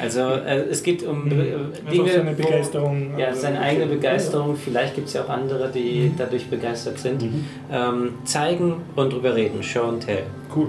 Also 0.00 0.20
äh, 0.20 0.60
es 0.70 0.82
geht 0.82 1.02
um 1.02 1.26
äh, 1.30 1.34
Also 1.34 1.90
Dinge, 1.90 2.12
seine 2.12 2.32
wo- 2.38 2.42
Begeisterung. 2.42 3.18
Ja, 3.18 3.28
äh, 3.28 3.34
seine 3.34 3.60
eigene 3.60 3.86
Begeisterung. 3.86 4.56
Vielleicht 4.56 4.94
gibt 4.94 5.08
es 5.08 5.14
ja 5.14 5.24
auch 5.24 5.28
andere, 5.30 5.68
die 5.70 6.12
dadurch 6.16 6.46
begeistert 6.48 6.98
sind. 6.98 7.24
Ähm, 7.72 8.12
zeigen 8.24 8.74
und 8.96 9.12
drüber 9.12 9.34
reden. 9.34 9.62
Show 9.62 9.84
and 9.84 10.04
tell. 10.04 10.22
Cool. 10.54 10.68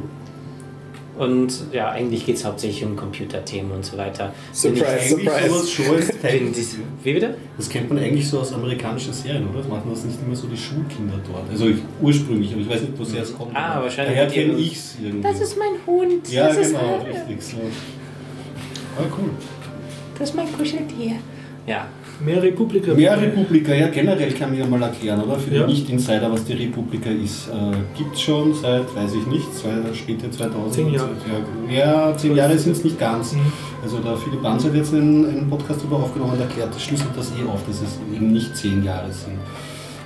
Und 1.18 1.54
ja, 1.74 1.90
eigentlich 1.90 2.26
geht 2.26 2.38
es 2.38 2.46
hauptsächlich 2.46 2.86
um 2.86 2.96
Computerthemen 2.96 3.72
und 3.72 3.86
so 3.86 3.98
weiter. 3.98 4.34
Surprise, 4.54 5.10
surprise. 5.10 6.08
Wie 7.04 7.14
bitte? 7.14 7.36
Das 7.58 7.70
kennt 7.70 7.90
man 7.90 8.00
eigentlich 8.00 8.28
so 8.28 8.40
aus 8.40 8.54
amerikanischen 8.54 9.12
Serien, 9.12 9.48
oder? 9.50 9.60
Das 9.60 9.68
machen 9.68 9.90
das 9.90 10.06
nicht 10.06 10.18
immer 10.26 10.36
so 10.36 10.48
die 10.48 10.58
Schulkinder 10.58 11.20
dort. 11.28 11.50
Also 11.50 11.68
ich, 11.68 11.78
ursprünglich, 12.02 12.54
aber 12.54 12.62
ich 12.62 12.70
weiß 12.70 12.82
nicht, 12.82 12.94
woher 12.98 13.24
es 13.24 13.38
kommt. 13.38 13.56
Ah, 13.56 13.82
wahrscheinlich 13.82 14.16
Daher 14.16 14.32
kenne 14.32 14.54
ich 14.54 14.76
es 14.76 14.96
irgendwie. 15.02 15.22
Das 15.22 15.42
ist 15.42 15.58
mein 15.58 15.86
Hund. 15.86 16.30
ja, 16.30 16.48
das 16.48 16.58
ist 16.58 16.68
genau, 16.72 17.06
richtig. 17.06 17.42
So. 17.42 17.58
Ah, 18.98 19.04
cool. 19.18 19.30
Das 20.18 20.30
ist 20.30 20.36
mein 20.36 20.52
Kuscheltier. 20.54 21.18
Ja, 21.68 21.88
Mehr 22.26 22.42
Republika. 22.44 22.94
Mehr 22.94 23.20
Republika, 23.20 23.74
ja 23.74 23.88
generell 23.88 24.32
kann 24.34 24.50
man 24.52 24.60
ja 24.60 24.66
mal 24.68 24.82
erklären, 24.84 25.22
oder? 25.24 25.38
Für 25.40 25.56
Ja. 25.56 25.64
die 25.66 25.74
Nicht-Insider, 25.74 26.32
was 26.32 26.44
die 26.46 26.54
Republika 26.54 27.10
ist. 27.10 27.48
Äh, 27.50 27.98
Gibt 27.98 28.16
es 28.16 28.22
schon 28.22 28.54
seit, 28.54 28.94
weiß 28.96 29.14
ich 29.16 29.26
nicht, 29.28 29.54
zwei, 29.56 29.72
späte 29.94 30.30
2000. 30.30 30.74
Zehn 30.74 30.94
Jahre. 30.94 31.10
Ja, 31.70 32.10
ja 32.10 32.18
zehn 32.18 32.36
Jahre 32.36 32.58
sind 32.58 32.74
es 32.74 32.84
nicht 32.84 33.00
ganz. 33.00 33.34
Mhm. 33.34 33.40
Also 33.84 33.98
der 34.00 34.16
Philipp 34.18 34.42
Banz 34.44 34.64
hat 34.66 34.76
jetzt 34.76 34.94
einen, 34.94 35.26
einen 35.28 35.50
Podcast 35.50 35.82
darüber 35.82 35.98
aufgenommen 36.04 36.34
und 36.34 36.42
erklärt, 36.42 36.74
das 36.74 36.84
schlüsselt 36.84 37.10
das 37.16 37.32
eh 37.32 37.48
auf, 37.50 37.66
dass 37.66 37.78
es 37.82 37.98
eben 38.16 38.32
nicht 38.32 38.56
zehn 38.56 38.84
Jahre 38.84 39.12
sind. 39.12 39.40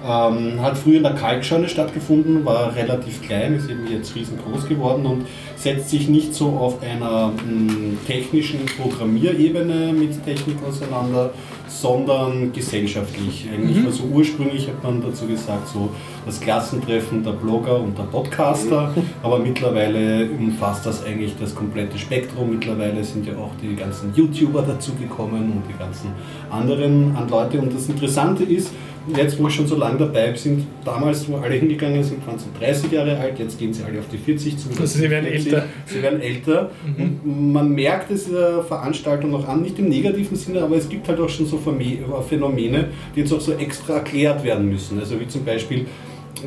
Ähm, 0.07 0.61
hat 0.61 0.77
früher 0.77 0.97
in 0.97 1.03
der 1.03 1.15
Kalkscheune 1.15 1.67
stattgefunden, 1.67 2.45
war 2.45 2.75
relativ 2.75 3.23
klein, 3.23 3.55
ist 3.55 3.67
eben 3.69 3.87
jetzt 3.91 4.15
riesengroß 4.15 4.67
geworden 4.69 5.03
und 5.07 5.25
setzt 5.55 5.89
sich 5.89 6.07
nicht 6.07 6.31
so 6.35 6.49
auf 6.49 6.81
einer 6.83 7.29
mh, 7.29 7.97
technischen 8.05 8.59
Programmierebene 8.79 9.93
mit 9.93 10.23
Technik 10.23 10.57
auseinander, 10.67 11.31
sondern 11.67 12.51
gesellschaftlich. 12.53 13.47
Eigentlich, 13.51 13.85
also 13.85 14.03
ursprünglich 14.05 14.67
hat 14.67 14.83
man 14.83 15.01
dazu 15.01 15.27
gesagt, 15.27 15.67
so 15.67 15.89
das 16.25 16.39
Klassentreffen 16.39 17.23
der 17.23 17.31
Blogger 17.31 17.79
und 17.79 17.97
der 17.97 18.03
Podcaster, 18.03 18.93
aber 19.23 19.39
mittlerweile 19.39 20.29
umfasst 20.29 20.85
das 20.85 21.03
eigentlich 21.05 21.35
das 21.39 21.53
komplette 21.53 21.97
Spektrum. 21.97 22.51
Mittlerweile 22.51 23.03
sind 23.03 23.25
ja 23.25 23.33
auch 23.33 23.51
die 23.61 23.75
ganzen 23.75 24.13
YouTuber 24.15 24.61
dazugekommen 24.61 25.43
und 25.43 25.63
die 25.67 25.77
ganzen 25.77 26.11
anderen 26.49 27.15
an 27.15 27.29
Leute. 27.29 27.59
Und 27.59 27.73
das 27.73 27.87
Interessante 27.87 28.43
ist, 28.43 28.71
jetzt 29.15 29.39
wo 29.39 29.43
wir 29.43 29.49
schon 29.49 29.67
so 29.67 29.75
lange 29.75 29.97
dabei 29.97 30.33
sind, 30.35 30.65
damals, 30.83 31.27
wo 31.29 31.37
alle 31.37 31.55
hingegangen 31.55 32.03
sind, 32.03 32.25
waren 32.25 32.39
sie 32.39 32.47
30 32.59 32.91
Jahre 32.91 33.17
alt, 33.17 33.37
jetzt 33.39 33.59
gehen 33.59 33.73
sie 33.73 33.83
alle 33.83 33.99
auf 33.99 34.07
die 34.11 34.17
40 34.17 34.57
zu. 34.57 34.69
Also 34.69 34.99
sie 34.99 35.09
werden 35.09 35.27
40. 35.27 35.53
älter. 35.53 35.65
Sie 35.85 36.01
werden 36.01 36.21
älter 36.21 36.71
und 36.97 37.53
man 37.53 37.69
merkt 37.71 38.11
es 38.11 38.29
der 38.29 38.63
Veranstaltung 38.63 39.33
auch 39.35 39.47
an, 39.47 39.61
nicht 39.61 39.77
im 39.79 39.89
negativen 39.89 40.35
Sinne, 40.35 40.61
aber 40.61 40.77
es 40.77 40.89
gibt 40.89 41.07
halt 41.07 41.19
auch 41.19 41.29
schon 41.29 41.45
so 41.45 41.54
Phänomen- 41.57 41.99
Phänomene, 42.27 42.89
die 43.15 43.21
jetzt 43.21 43.33
auch 43.33 43.41
so 43.41 43.53
extra 43.53 43.95
erklärt 43.95 44.43
werden 44.43 44.69
müssen. 44.69 44.99
Also 44.99 45.19
wie 45.19 45.27
zum 45.27 45.43
Beispiel 45.45 45.85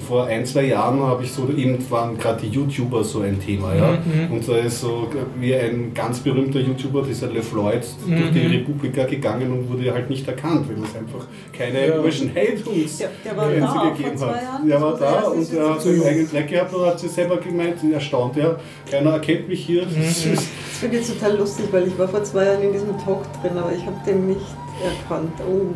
vor 0.07 0.27
ein, 0.27 0.45
zwei 0.45 0.67
Jahren 0.67 1.01
habe 1.01 1.25
ich 1.25 1.33
so, 1.33 1.49
eben 1.57 1.79
waren 1.91 2.17
gerade 2.19 2.43
die 2.43 2.49
YouTuber 2.49 3.03
so 3.03 3.21
ein 3.21 3.41
Thema, 3.41 3.75
ja. 3.75 3.93
Mhm. 3.93 4.33
Und 4.35 4.47
da 4.47 4.59
ist 4.59 4.83
so 4.83 5.09
wie 5.41 5.55
ein 5.55 5.93
ganz 5.95 6.21
berühmter 6.21 6.61
YouTuber, 6.61 7.03
dieser 7.03 7.29
LeFloid, 7.29 7.85
durch 8.07 8.31
die 8.33 8.39
Mhm. 8.41 8.51
Republika 8.53 9.05
gegangen 9.05 9.51
und 9.51 9.69
wurde 9.69 9.91
halt 9.93 10.09
nicht 10.11 10.29
erkannt, 10.29 10.67
weil 10.69 10.85
es 10.85 10.95
einfach 10.95 11.27
keine 11.57 11.89
Ja. 11.89 11.97
Überschneidungs 11.99 12.99
Der- 12.99 13.09
der 13.25 13.37
war 13.37 13.51
da 13.51 13.67
vor 13.67 13.93
gegeben 13.97 14.17
zwei 14.19 14.27
hat. 14.27 14.43
Jahren, 14.43 14.69
Der 14.69 14.81
war 14.81 14.97
da 14.99 15.21
und 15.29 15.53
der 15.53 15.71
hat 15.71 15.83
so 15.83 15.89
eigenen 15.89 16.31
Dreck 16.31 16.49
gehabt 16.49 16.75
und 16.75 16.87
hat 16.87 17.01
sich 17.01 17.11
selber 17.11 17.37
gemeint, 17.39 17.77
erstaunt, 17.93 18.37
ja, 18.37 18.57
keiner 18.91 19.13
erkennt 19.13 19.49
mich 19.49 19.65
hier. 19.65 19.83
Mhm. 19.87 20.05
Das 20.05 20.47
finde 20.81 20.99
ich 20.99 21.07
total 21.09 21.39
lustig, 21.39 21.65
weil 21.73 21.89
ich 21.89 21.99
war 21.99 22.07
vor 22.07 22.23
zwei 22.23 22.45
Jahren 22.45 22.63
in 22.63 22.73
diesem 22.75 22.97
Talk 23.05 23.23
drin, 23.41 23.57
aber 23.57 23.73
ich 23.73 23.85
habe 23.85 23.97
den 24.07 24.29
nicht 24.29 24.41
erkannt. 24.85 25.33
Oh. 25.41 25.67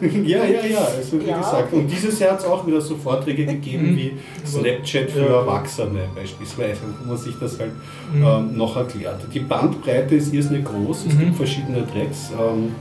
Ja, 0.24 0.44
ja, 0.44 0.64
ja, 0.64 0.78
also 0.96 1.20
wie 1.20 1.26
Ja, 1.28 1.38
gesagt. 1.38 1.72
Und 1.72 1.88
dieses 1.90 2.18
Jahr 2.18 2.32
hat 2.32 2.40
es 2.40 2.44
auch 2.46 2.66
wieder 2.66 2.80
so 2.80 2.96
Vorträge 2.96 3.46
gegeben 3.46 3.96
wie 3.96 4.12
Snapchat 4.46 5.10
für. 5.10 5.26
Erwachsene 5.28 6.00
beispielsweise, 6.14 6.80
wo 7.02 7.08
man 7.08 7.16
sich 7.16 7.34
das 7.40 7.58
halt 7.58 7.72
Mhm. 8.12 8.24
ähm, 8.24 8.56
noch 8.56 8.76
erklärt. 8.76 9.20
Die 9.32 9.40
Bandbreite 9.40 10.14
ist 10.16 10.32
irrsinnig 10.32 10.64
groß, 10.64 11.06
es 11.06 11.14
Mhm. 11.14 11.18
gibt 11.18 11.36
verschiedene 11.36 11.86
Tracks. 11.86 12.30
Ähm, 12.38 12.74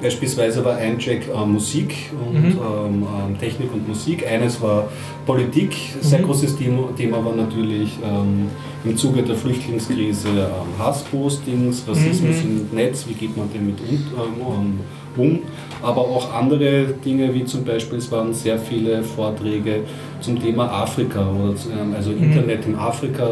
Beispielsweise 0.00 0.64
war 0.64 0.76
ein 0.76 0.98
Track 0.98 1.22
äh, 1.28 1.46
Musik 1.46 1.94
und 2.24 2.34
Mhm. 2.34 2.50
ähm, 2.60 3.02
ähm, 3.02 3.38
Technik 3.38 3.72
und 3.74 3.88
Musik. 3.88 4.24
Eines 4.30 4.60
war 4.62 4.88
Politik. 5.26 5.74
Sehr 6.00 6.20
Mhm. 6.20 6.24
großes 6.24 6.56
Thema, 6.56 6.88
Thema 6.96 7.24
war 7.24 7.34
natürlich 7.34 7.90
ähm, 8.04 8.46
im 8.84 8.96
Zuge 8.96 9.22
der 9.22 9.34
Flüchtlingskrise 9.34 10.28
ähm, 10.28 10.78
Hasspostings, 10.78 11.82
Rassismus 11.88 12.44
Mhm. 12.44 12.66
im 12.70 12.76
Netz, 12.76 13.06
wie 13.08 13.14
geht 13.14 13.36
man 13.36 13.48
damit 13.52 13.76
um, 13.80 13.96
ähm, 14.54 14.80
um. 15.16 15.38
Aber 15.82 16.02
auch 16.02 16.32
andere 16.32 16.86
Dinge, 17.04 17.34
wie 17.34 17.44
zum 17.44 17.64
Beispiel, 17.64 17.98
es 17.98 18.10
waren 18.12 18.32
sehr 18.32 18.58
viele 18.58 19.02
Vorträge 19.02 19.80
zum 20.20 20.40
Thema 20.40 20.70
Afrika, 20.70 21.20
oder 21.28 21.54
ähm, 21.76 21.92
also 21.96 22.10
Mhm. 22.10 22.22
Internet 22.22 22.66
in 22.66 22.76
Afrika. 22.76 23.26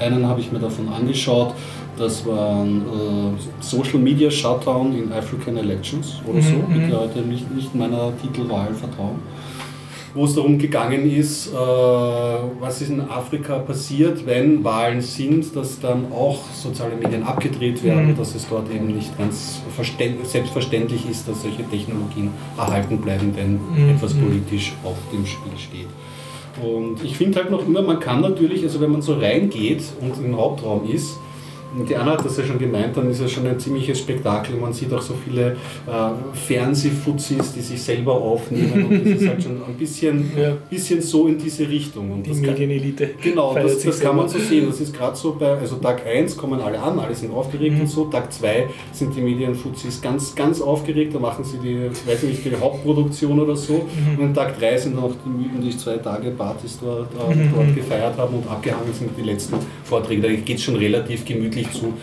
Einen 0.00 0.26
habe 0.26 0.40
ich 0.40 0.52
mir 0.52 0.58
davon 0.58 0.88
angeschaut. 0.88 1.54
Das 1.98 2.24
war 2.26 2.60
ein 2.62 2.82
äh, 2.82 3.62
Social 3.62 3.98
Media 3.98 4.30
Shutdown 4.30 4.94
in 4.96 5.12
African 5.12 5.56
Elections 5.56 6.20
oder 6.26 6.40
so. 6.40 6.54
Mhm, 6.54 6.80
Bitte 6.86 7.00
heute 7.00 7.18
nicht, 7.20 7.50
nicht 7.54 7.74
meiner 7.74 8.12
Titelwahl 8.22 8.72
vertrauen. 8.72 9.16
Wo 10.14 10.24
es 10.24 10.34
darum 10.34 10.58
gegangen 10.58 11.10
ist, 11.10 11.48
äh, 11.48 11.56
was 12.60 12.80
ist 12.80 12.90
in 12.90 13.00
Afrika 13.02 13.58
passiert, 13.58 14.24
wenn 14.26 14.64
Wahlen 14.64 15.00
sind, 15.00 15.54
dass 15.54 15.78
dann 15.80 16.06
auch 16.12 16.38
soziale 16.54 16.94
Medien 16.96 17.22
abgedreht 17.24 17.82
werden, 17.84 18.12
Mhm. 18.12 18.16
dass 18.16 18.34
es 18.34 18.46
dort 18.48 18.72
eben 18.74 18.86
nicht 18.94 19.16
ganz 19.18 19.60
verständ- 19.76 20.24
selbstverständlich 20.24 21.08
ist, 21.10 21.28
dass 21.28 21.42
solche 21.42 21.62
Technologien 21.68 22.30
erhalten 22.56 22.98
bleiben, 22.98 23.32
wenn 23.36 23.54
Mhm. 23.54 23.90
etwas 23.96 24.14
politisch 24.14 24.72
auf 24.84 24.96
dem 25.12 25.26
Spiel 25.26 25.52
steht. 25.58 25.88
Und 26.64 27.04
ich 27.04 27.16
finde 27.16 27.38
halt 27.40 27.50
noch 27.50 27.64
immer, 27.66 27.82
man 27.82 28.00
kann 28.00 28.20
natürlich, 28.20 28.62
also 28.64 28.80
wenn 28.80 28.90
man 28.90 29.02
so 29.02 29.14
reingeht 29.14 29.82
und 30.00 30.14
im 30.24 30.36
Hauptraum 30.36 30.88
ist, 30.90 31.18
die 31.88 31.94
Anna 31.96 32.12
hat 32.12 32.24
das 32.24 32.36
ja 32.38 32.44
schon 32.44 32.58
gemeint, 32.58 32.96
dann 32.96 33.10
ist 33.10 33.20
es 33.20 33.30
schon 33.32 33.46
ein 33.46 33.58
ziemliches 33.58 33.98
Spektakel. 33.98 34.56
Man 34.56 34.72
sieht 34.72 34.92
auch 34.92 35.02
so 35.02 35.14
viele 35.24 35.52
äh, 35.86 36.36
Fernsehfuzis, 36.62 37.52
die 37.54 37.60
sich 37.60 37.80
selber 37.82 38.12
aufnehmen 38.14 38.86
und 38.86 39.04
das 39.06 39.20
ist 39.22 39.28
halt 39.28 39.42
schon 39.42 39.52
ein 39.66 39.74
bisschen, 39.74 40.30
Ja. 40.38 40.56
bisschen 40.68 41.00
so 41.02 41.26
in 41.28 41.38
diese 41.38 41.68
Richtung. 41.68 42.10
Und 42.12 42.26
Die 42.26 42.32
Medienelite. 42.34 43.10
Genau, 43.22 43.54
das, 43.54 43.80
das 43.82 44.00
kann 44.00 44.16
man 44.16 44.28
so 44.28 44.38
sehen. 44.38 44.66
Das 44.68 44.80
ist 44.80 44.94
gerade 44.96 45.16
so 45.16 45.34
bei, 45.38 45.50
also 45.58 45.76
Tag 45.76 46.06
1 46.06 46.36
kommen 46.36 46.60
alle 46.60 46.78
an, 46.80 46.98
alle 46.98 47.14
sind 47.14 47.32
aufgeregt 47.32 47.74
Mhm. 47.74 47.80
und 47.82 47.86
so. 47.88 48.04
Tag 48.06 48.32
2 48.32 48.66
sind 48.92 49.14
die 49.16 49.20
Medienfuzis 49.20 50.00
ganz, 50.00 50.34
ganz 50.34 50.60
aufgeregt, 50.60 51.14
da 51.14 51.18
machen 51.18 51.44
sie 51.44 51.58
die, 51.58 51.90
weiß 52.08 52.22
ich 52.24 52.30
nicht, 52.30 52.44
die 52.44 52.56
Hauptproduktion 52.56 53.38
oder 53.40 53.56
so. 53.56 53.74
Mhm. 54.16 54.24
Und 54.24 54.34
Tag 54.34 54.58
3 54.58 54.76
sind 54.78 54.96
noch 54.96 55.12
die 55.24 55.28
Mythen, 55.28 55.60
die 55.62 55.76
zwei 55.76 55.96
Tage 55.98 56.30
Partys 56.30 56.78
dort, 56.82 57.08
äh, 57.14 57.34
Mhm. 57.34 57.50
dort 57.54 57.74
gefeiert 57.74 58.16
haben 58.16 58.36
und 58.36 58.48
abgehangen 58.48 58.92
sind 58.92 59.10
die 59.16 59.22
letzten 59.22 59.56
Vorträge. 59.84 60.22
Da 60.22 60.28
geht 60.28 60.56
es 60.56 60.62
schon 60.62 60.76
relativ 60.76 61.24
gemütlich 61.24 61.57
zu. 61.64 61.94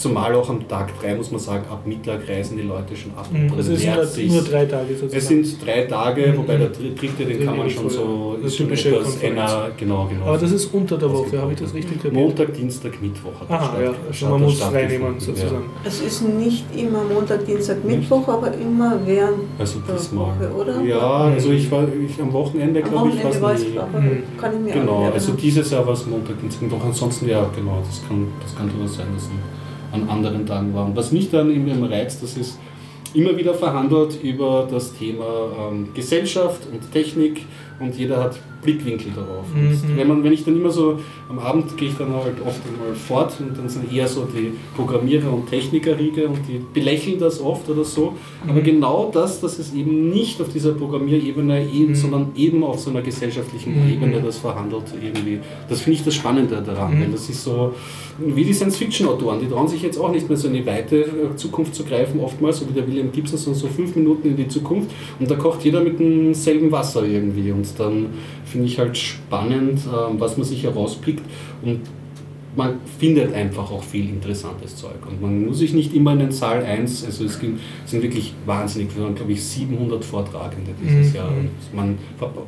Zumal 0.00 0.34
auch 0.34 0.48
am 0.48 0.66
Tag 0.66 0.88
3 1.00 1.14
muss 1.14 1.30
man 1.30 1.38
sagen, 1.40 1.64
ab 1.70 1.82
Mittag 1.84 2.26
reisen 2.28 2.56
die 2.56 2.62
Leute 2.62 2.96
schon 2.96 3.12
ab. 3.16 3.28
Mhm. 3.30 3.52
Also 3.56 3.72
es 3.74 3.82
sind 3.82 4.04
sich's. 4.06 4.32
nur 4.32 4.42
drei 4.42 4.64
Tage 4.64 4.88
sozusagen. 4.94 5.16
Es 5.16 5.28
sind 5.28 5.66
drei 5.66 5.82
Tage, 5.82 6.26
Mhm. 6.28 6.36
wobei 6.38 6.56
der 6.56 6.68
dr- 6.70 6.94
dritte, 6.98 7.24
den 7.26 7.44
kann 7.44 7.56
man 7.58 7.68
schon 7.68 7.90
so, 7.90 8.36
ist 8.42 8.56
schon 8.56 8.70
etwas 8.72 9.16
enger, 9.22 9.70
genau, 9.76 10.06
genau. 10.10 10.26
Aber 10.26 10.38
das 10.38 10.52
ist 10.52 10.72
unter 10.72 10.96
der 10.96 11.12
Woche, 11.12 11.38
habe 11.40 11.52
ich 11.52 11.58
das 11.60 11.74
richtig 11.74 11.96
kapiert? 12.02 12.14
Montag, 12.14 12.54
Dienstag, 12.54 12.92
Mittwoch 13.02 13.32
hat 13.40 13.50
das 13.50 13.60
Aha, 13.60 13.80
ja, 13.82 13.92
also 14.08 14.26
man 14.28 14.40
muss 14.42 14.58
frei 14.60 14.86
nehmen 14.86 15.14
sozusagen. 15.20 15.64
Es 15.84 16.00
ist 16.00 16.22
nicht 16.22 16.64
immer 16.74 17.02
Montag, 17.04 17.44
Dienstag, 17.44 17.84
Mittwoch, 17.84 18.26
aber 18.28 18.52
immer 18.54 18.98
während 19.04 19.38
Ja. 19.38 19.44
Also 19.58 19.80
der 19.86 19.96
diesmal. 19.96 20.26
Woche, 20.26 20.50
oder? 20.60 20.80
Ja, 20.82 21.00
also 21.34 21.50
ich 21.52 21.70
war 21.70 21.84
ich, 21.84 22.20
am 22.20 22.32
Wochenende, 22.32 22.80
glaube 22.80 23.10
ich, 23.10 23.16
Wochenende 23.16 23.42
war 23.42 23.50
weiß 23.50 23.60
es 23.60 23.66
ich, 23.66 23.72
nie. 23.74 23.78
aber 23.78 24.00
Mhm. 24.00 24.22
kann 24.40 24.52
ich 24.54 24.60
mir 24.60 24.70
auch 24.70 24.74
Genau, 24.80 25.00
nicht 25.04 25.12
also 25.14 25.32
dieses 25.32 25.70
Jahr 25.70 25.86
war 25.86 25.92
es 25.92 26.06
Montag, 26.06 26.40
Dienstag, 26.40 26.62
Mittwoch. 26.62 26.84
Ansonsten, 26.86 27.28
ja, 27.28 27.46
genau, 27.54 27.82
das 27.86 28.00
kann, 28.08 28.26
das 28.42 28.56
kann 28.56 28.70
durchaus 28.70 28.96
sein, 28.96 29.06
dass 29.14 29.26
sie 29.26 29.32
an 29.92 30.08
anderen 30.08 30.46
Tagen 30.46 30.74
waren. 30.74 30.94
Was 30.94 31.12
mich 31.12 31.30
dann 31.30 31.50
eben 31.50 31.84
reizt, 31.84 32.22
das 32.22 32.36
ist 32.36 32.58
immer 33.14 33.36
wieder 33.36 33.54
verhandelt 33.54 34.22
über 34.22 34.68
das 34.70 34.94
Thema 34.94 35.70
ähm, 35.70 35.88
Gesellschaft 35.94 36.62
und 36.70 36.92
Technik 36.92 37.44
und 37.80 37.96
jeder 37.96 38.22
hat 38.22 38.38
Blickwinkel 38.62 39.12
darauf. 39.14 39.46
Mhm. 39.54 39.96
Wenn, 39.96 40.08
man, 40.08 40.24
wenn 40.24 40.32
ich 40.32 40.44
dann 40.44 40.56
immer 40.56 40.70
so, 40.70 40.98
am 41.28 41.38
Abend 41.38 41.76
gehe 41.76 41.88
ich 41.88 41.96
dann 41.96 42.12
halt 42.12 42.34
oft 42.46 42.60
mal 42.78 42.94
fort 42.94 43.34
und 43.40 43.56
dann 43.56 43.68
sind 43.68 43.92
eher 43.92 44.06
so 44.08 44.24
die 44.24 44.52
Programmierer 44.76 45.32
und 45.32 45.48
Technikerriege 45.48 46.26
und 46.28 46.38
die 46.48 46.60
belächeln 46.72 47.18
das 47.18 47.40
oft 47.40 47.68
oder 47.70 47.84
so. 47.84 48.14
Aber 48.46 48.60
Mhm. 48.60 48.64
genau 48.64 49.10
das, 49.12 49.40
dass 49.40 49.58
es 49.58 49.72
eben 49.74 50.10
nicht 50.10 50.40
auf 50.40 50.48
dieser 50.52 50.72
Programmierebene, 50.72 51.66
eben, 51.70 51.90
Mhm. 51.90 51.94
sondern 51.94 52.26
eben 52.36 52.62
auf 52.64 52.80
so 52.80 52.90
einer 52.90 53.02
gesellschaftlichen 53.02 53.84
Mhm. 53.86 53.92
Ebene 53.92 54.20
das 54.20 54.38
verhandelt 54.38 54.84
irgendwie. 55.02 55.38
Das 55.68 55.80
finde 55.80 55.98
ich 55.98 56.04
das 56.04 56.14
Spannende 56.14 56.62
daran, 56.62 56.96
Mhm. 56.96 57.02
weil 57.02 57.10
das 57.12 57.28
ist 57.28 57.44
so, 57.44 57.72
wie 58.18 58.44
die 58.44 58.52
Science-Fiction-Autoren, 58.52 59.40
die 59.40 59.46
trauen 59.48 59.68
sich 59.68 59.82
jetzt 59.82 59.98
auch 59.98 60.12
nicht 60.12 60.28
mehr 60.28 60.36
so 60.36 60.48
in 60.48 60.54
die 60.54 60.66
weite 60.66 60.96
äh, 61.00 61.36
Zukunft 61.36 61.74
zu 61.74 61.84
greifen, 61.84 62.20
oftmals, 62.20 62.58
so 62.58 62.68
wie 62.68 62.72
der 62.74 62.86
William 62.86 63.10
Gibson, 63.12 63.38
sondern 63.38 63.60
so 63.60 63.68
fünf 63.68 63.96
Minuten 63.96 64.28
in 64.28 64.36
die 64.36 64.48
Zukunft 64.48 64.90
und 65.18 65.30
da 65.30 65.36
kocht 65.36 65.64
jeder 65.64 65.80
mit 65.82 65.98
demselben 65.98 66.70
Wasser 66.70 67.04
irgendwie 67.04 67.50
und 67.52 67.66
dann 67.78 68.06
finde 68.50 68.66
ich 68.66 68.78
halt 68.78 68.96
spannend, 68.96 69.80
ähm, 69.86 70.20
was 70.20 70.36
man 70.36 70.44
sich 70.46 70.62
herauspickt 70.64 71.22
und 71.62 71.80
man 72.56 72.80
findet 72.98 73.32
einfach 73.32 73.70
auch 73.70 73.82
viel 73.84 74.08
interessantes 74.08 74.74
Zeug. 74.74 74.96
Und 75.08 75.22
man 75.22 75.46
muss 75.46 75.58
sich 75.60 75.72
nicht 75.72 75.94
immer 75.94 76.14
in 76.14 76.18
den 76.18 76.32
Saal 76.32 76.64
1, 76.64 77.04
also 77.04 77.24
es 77.24 77.38
sind 77.38 78.02
wirklich 78.02 78.34
wahnsinnig, 78.44 78.88
wir 78.96 79.04
waren 79.04 79.14
glaube 79.14 79.30
ich 79.32 79.42
700 79.44 80.04
Vortragende 80.04 80.72
dieses 80.82 81.10
Mhm. 81.10 81.16
Jahr. 81.16 81.28
Und 81.28 81.48
man, 81.72 81.98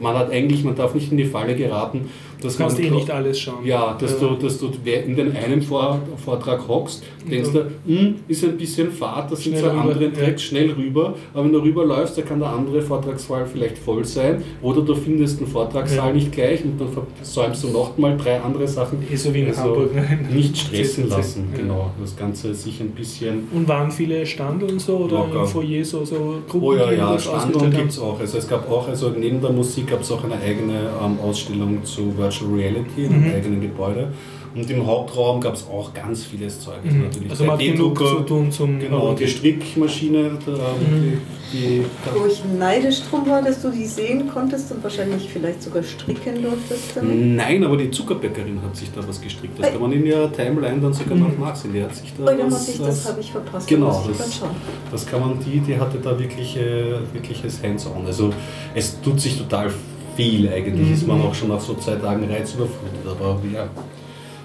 man 0.01 0.17
hat 0.17 0.33
eigentlich, 0.33 0.65
man 0.65 0.75
darf 0.75 0.93
nicht 0.97 1.13
in 1.13 1.19
die 1.19 1.25
Falle 1.25 1.55
geraten, 1.55 2.07
dass 2.43 2.57
Du 2.57 2.63
kannst 2.63 2.81
eh 2.81 2.91
nicht 2.91 3.11
alles 3.11 3.39
schauen. 3.41 3.65
ja, 3.65 3.97
dass, 3.99 4.21
Ja. 4.21 4.29
Du, 4.29 4.35
dass 4.37 4.59
du 4.59 4.71
in 4.85 5.17
den 5.17 5.37
einen 5.37 5.63
Vor 5.63 5.99
Vortrag 6.25 6.67
hockst, 6.69 7.03
denkst 7.31 7.51
Ja. 7.55 7.61
du, 7.63 7.93
hm, 7.93 8.15
ist 8.29 8.45
ein 8.45 8.57
bisschen 8.57 8.91
Fahrt, 8.91 9.31
das 9.33 9.43
sind 9.43 9.57
so 9.59 9.69
andere. 9.69 10.13
Tracks, 10.13 10.43
schnell 10.43 10.71
rüber, 10.73 11.15
aber 11.33 11.45
wenn 11.45 11.53
du 11.53 11.59
rüberläufst, 11.61 12.19
dann 12.19 12.25
kann 12.25 12.41
der 12.41 12.49
andere 12.51 12.83
Vortragssaal 12.83 13.47
vielleicht 13.47 13.79
voll 13.79 14.05
sein 14.05 14.43
oder 14.63 14.81
du 14.83 14.95
findest 14.95 15.41
den 15.41 15.47
Vortragssaal 15.47 16.09
Ja. 16.09 16.13
nicht 16.15 16.33
gleich 16.33 16.65
und 16.65 16.81
dann 16.81 16.89
versäumst 17.17 17.63
du 17.65 17.69
noch 17.69 17.97
mal 17.99 18.17
drei 18.17 18.41
andere 18.41 18.67
Sachen. 18.69 18.99
Eh 19.11 19.17
so 19.17 19.33
wie 19.33 19.41
in 19.41 19.49
Also 19.49 19.63
Hamburg. 19.63 19.95
ne? 19.95 20.19
Nicht 20.35 20.57
stressen 20.57 21.09
lassen, 21.09 21.49
genau. 21.57 21.91
Das 22.01 22.17
Ganze 22.17 22.55
sich 22.55 22.81
ein 22.81 22.91
bisschen 22.91 23.49
Und 23.55 23.69
waren 23.69 23.91
viele 23.91 24.25
Stand 24.27 24.63
und 24.63 24.81
so 24.81 24.97
oder 24.99 25.19
Locker. 25.19 25.41
im 25.41 25.47
Foyer 25.47 25.85
so, 25.85 26.05
so 26.05 26.37
Gruppen, 26.49 26.67
Oh 26.67 26.75
ja, 26.75 26.93
ja, 26.93 27.13
das 27.13 27.27
ausgestellt 27.29 27.77
gibt 27.77 27.91
es 27.91 27.99
auch. 27.99 28.19
Also 28.19 28.39
es 28.39 28.49
gab 28.49 28.71
auch, 28.71 28.89
also 28.89 29.11
neben 29.11 29.41
der 29.41 29.51
Musik 29.53 29.89
gab 29.89 30.01
es 30.03 30.11
auch 30.11 30.25
eine 30.25 30.35
eigene 30.35 30.75
ähm, 31.03 31.19
Ausstellung 31.23 31.85
zu 31.85 32.13
Virtual 32.33 32.51
Reality 32.55 33.05
in 33.05 33.19
Mhm. 33.19 33.25
einem 33.25 33.35
eigenen 33.35 33.61
Gebäude. 33.61 34.09
Und 34.55 34.69
im 34.71 34.87
Hauptraum 34.87 35.41
gab 35.41 35.55
es 35.55 35.67
auch 35.67 35.95
ganz 35.95 36.25
vieles 36.25 36.61
Zeug. 36.61 36.75
haben. 36.85 36.95
Mhm. 36.99 37.05
Natürlich 37.05 37.31
Also 37.31 37.45
man 37.45 37.55
hat 37.55 37.61
genug 37.61 37.95
3D-Drucker, 37.99 38.17
zu 38.19 38.23
tun 38.25 38.53
zum 38.53 38.79
Genau, 38.79 39.15
die 39.15 39.27
Strickmaschine, 39.27 40.33
da, 40.45 40.53
Mhm. 40.53 41.19
die, 41.53 41.57
die 41.59 41.85
Wo 42.15 42.27
ich 42.27 42.43
neidisch 42.59 43.01
drum 43.09 43.27
war, 43.27 43.41
dass 43.41 43.63
du 43.63 43.71
die 43.71 43.87
sehen 43.87 44.29
konntest 44.31 44.71
und 44.73 44.83
wahrscheinlich 44.83 45.27
vielleicht 45.33 45.63
sogar 45.63 45.83
stricken 45.83 46.43
durftest 46.43 46.95
damit. 46.97 47.17
Nein, 47.37 47.65
aber 47.65 47.79
die 47.79 47.91
Zuckerbäckerin 47.91 48.61
hat 48.63 48.77
sich 48.77 48.91
da 48.93 49.01
was 49.09 49.23
gestrickt. 49.23 49.59
Das 49.59 49.69
Ei. 49.69 49.71
kann 49.71 49.81
man 49.81 49.93
in 49.93 50.05
ihrer 50.05 50.31
Timeline 50.31 50.81
dann 50.83 50.93
sogar 50.93 51.17
noch 51.17 51.35
Mhm. 51.35 51.41
nachsehen. 51.45 51.73
Die 51.73 51.83
hat 51.83 51.97
sich 51.97 52.13
da 52.19 52.25
Oh, 52.25 52.39
was, 52.45 52.51
muss 52.51 52.69
ich, 52.69 52.79
das 52.79 53.09
habe 53.09 53.21
ich 53.23 53.33
verpasst. 53.33 53.69
Genau, 53.69 54.05
das-. 54.07 54.43
Das 54.91 55.07
kann 55.07 55.21
man, 55.21 55.39
die, 55.41 55.61
die 55.61 55.79
hatte 55.79 55.97
da 55.99 56.19
wirklich, 56.19 56.59
äh, 56.59 56.93
wirkliches 57.15 57.63
Hands-on. 57.63 58.05
Also 58.05 58.29
es 58.75 59.01
tut 59.01 59.19
sich 59.19 59.39
total 59.39 59.71
viel 59.71 59.79
eigentlich, 60.19 60.89
Mhm. 60.89 60.95
ist 60.95 61.07
man 61.07 61.21
auch 61.23 61.35
schon 61.35 61.49
nach 61.49 61.61
so 61.61 61.75
zwei 61.75 61.95
Tagen 61.97 62.25
reizüberflutet. 62.31 63.07
Aber 63.09 63.41
ja, 63.53 63.67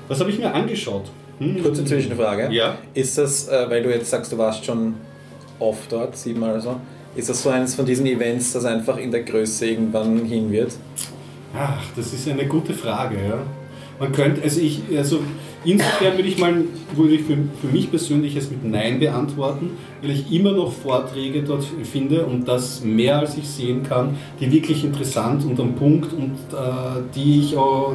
was 0.08 0.20
habe 0.20 0.30
ich 0.30 0.40
mir 0.40 0.54
angeschaut? 0.54 1.06
Hm. 1.40 1.62
Kurze 1.62 1.86
Zwischenfrage. 1.86 2.50
Ja. 2.52 2.78
Ist 2.94 3.18
das, 3.18 3.48
äh, 3.48 3.66
weil 3.70 3.84
du 3.84 3.90
jetzt 3.90 4.10
sagst, 4.10 4.32
du 4.32 4.38
warst 4.38 4.66
schon 4.66 4.96
oft 5.60 5.92
dort, 5.92 6.16
siebenmal 6.16 6.52
oder 6.52 6.62
so, 6.62 6.76
ist 7.16 7.30
das 7.30 7.42
so 7.44 7.50
eines 7.50 7.76
von 7.76 7.86
diesen 7.86 8.06
Events, 8.06 8.54
das 8.54 8.66
einfach 8.66 8.98
in 8.98 9.12
der 9.12 9.24
Größe 9.24 9.68
irgendwann 9.68 10.26
hin 10.26 10.52
wird? 10.52 10.74
Ach, 11.56 11.84
das 11.96 12.14
ist 12.14 12.28
eine 12.28 12.46
gute 12.46 12.74
Frage, 12.74 13.16
ja. 13.16 13.40
Man 14.00 14.12
könnte, 14.12 14.42
also 14.44 14.60
ich, 14.62 14.82
also 14.96 15.20
insofern 15.64 16.16
würde 16.16 16.30
ich 16.30 16.38
mal, 16.38 16.64
würde 16.96 17.16
ich 17.16 17.22
für, 17.22 17.38
für 17.62 17.68
mich 17.68 17.90
persönlich 17.90 18.36
es 18.36 18.50
mit 18.50 18.64
Nein 18.64 19.00
beantworten, 19.00 19.72
weil 20.02 20.12
ich 20.12 20.32
immer 20.32 20.52
noch 20.52 20.72
Vorträge 20.72 21.44
dort 21.44 21.64
finde 21.84 22.26
und 22.26 22.48
das 22.48 22.84
mehr 22.84 23.20
als 23.20 23.38
ich 23.38 23.48
sehen 23.48 23.84
kann, 23.84 24.18
die 24.40 24.52
wirklich 24.52 24.84
interessant 24.84 25.44
und 25.46 25.60
am 25.60 25.76
Punkt 25.76 26.14
und 26.14 26.36
äh, 26.54 27.02
die 27.16 27.40
ich 27.40 27.58
auch, 27.58 27.94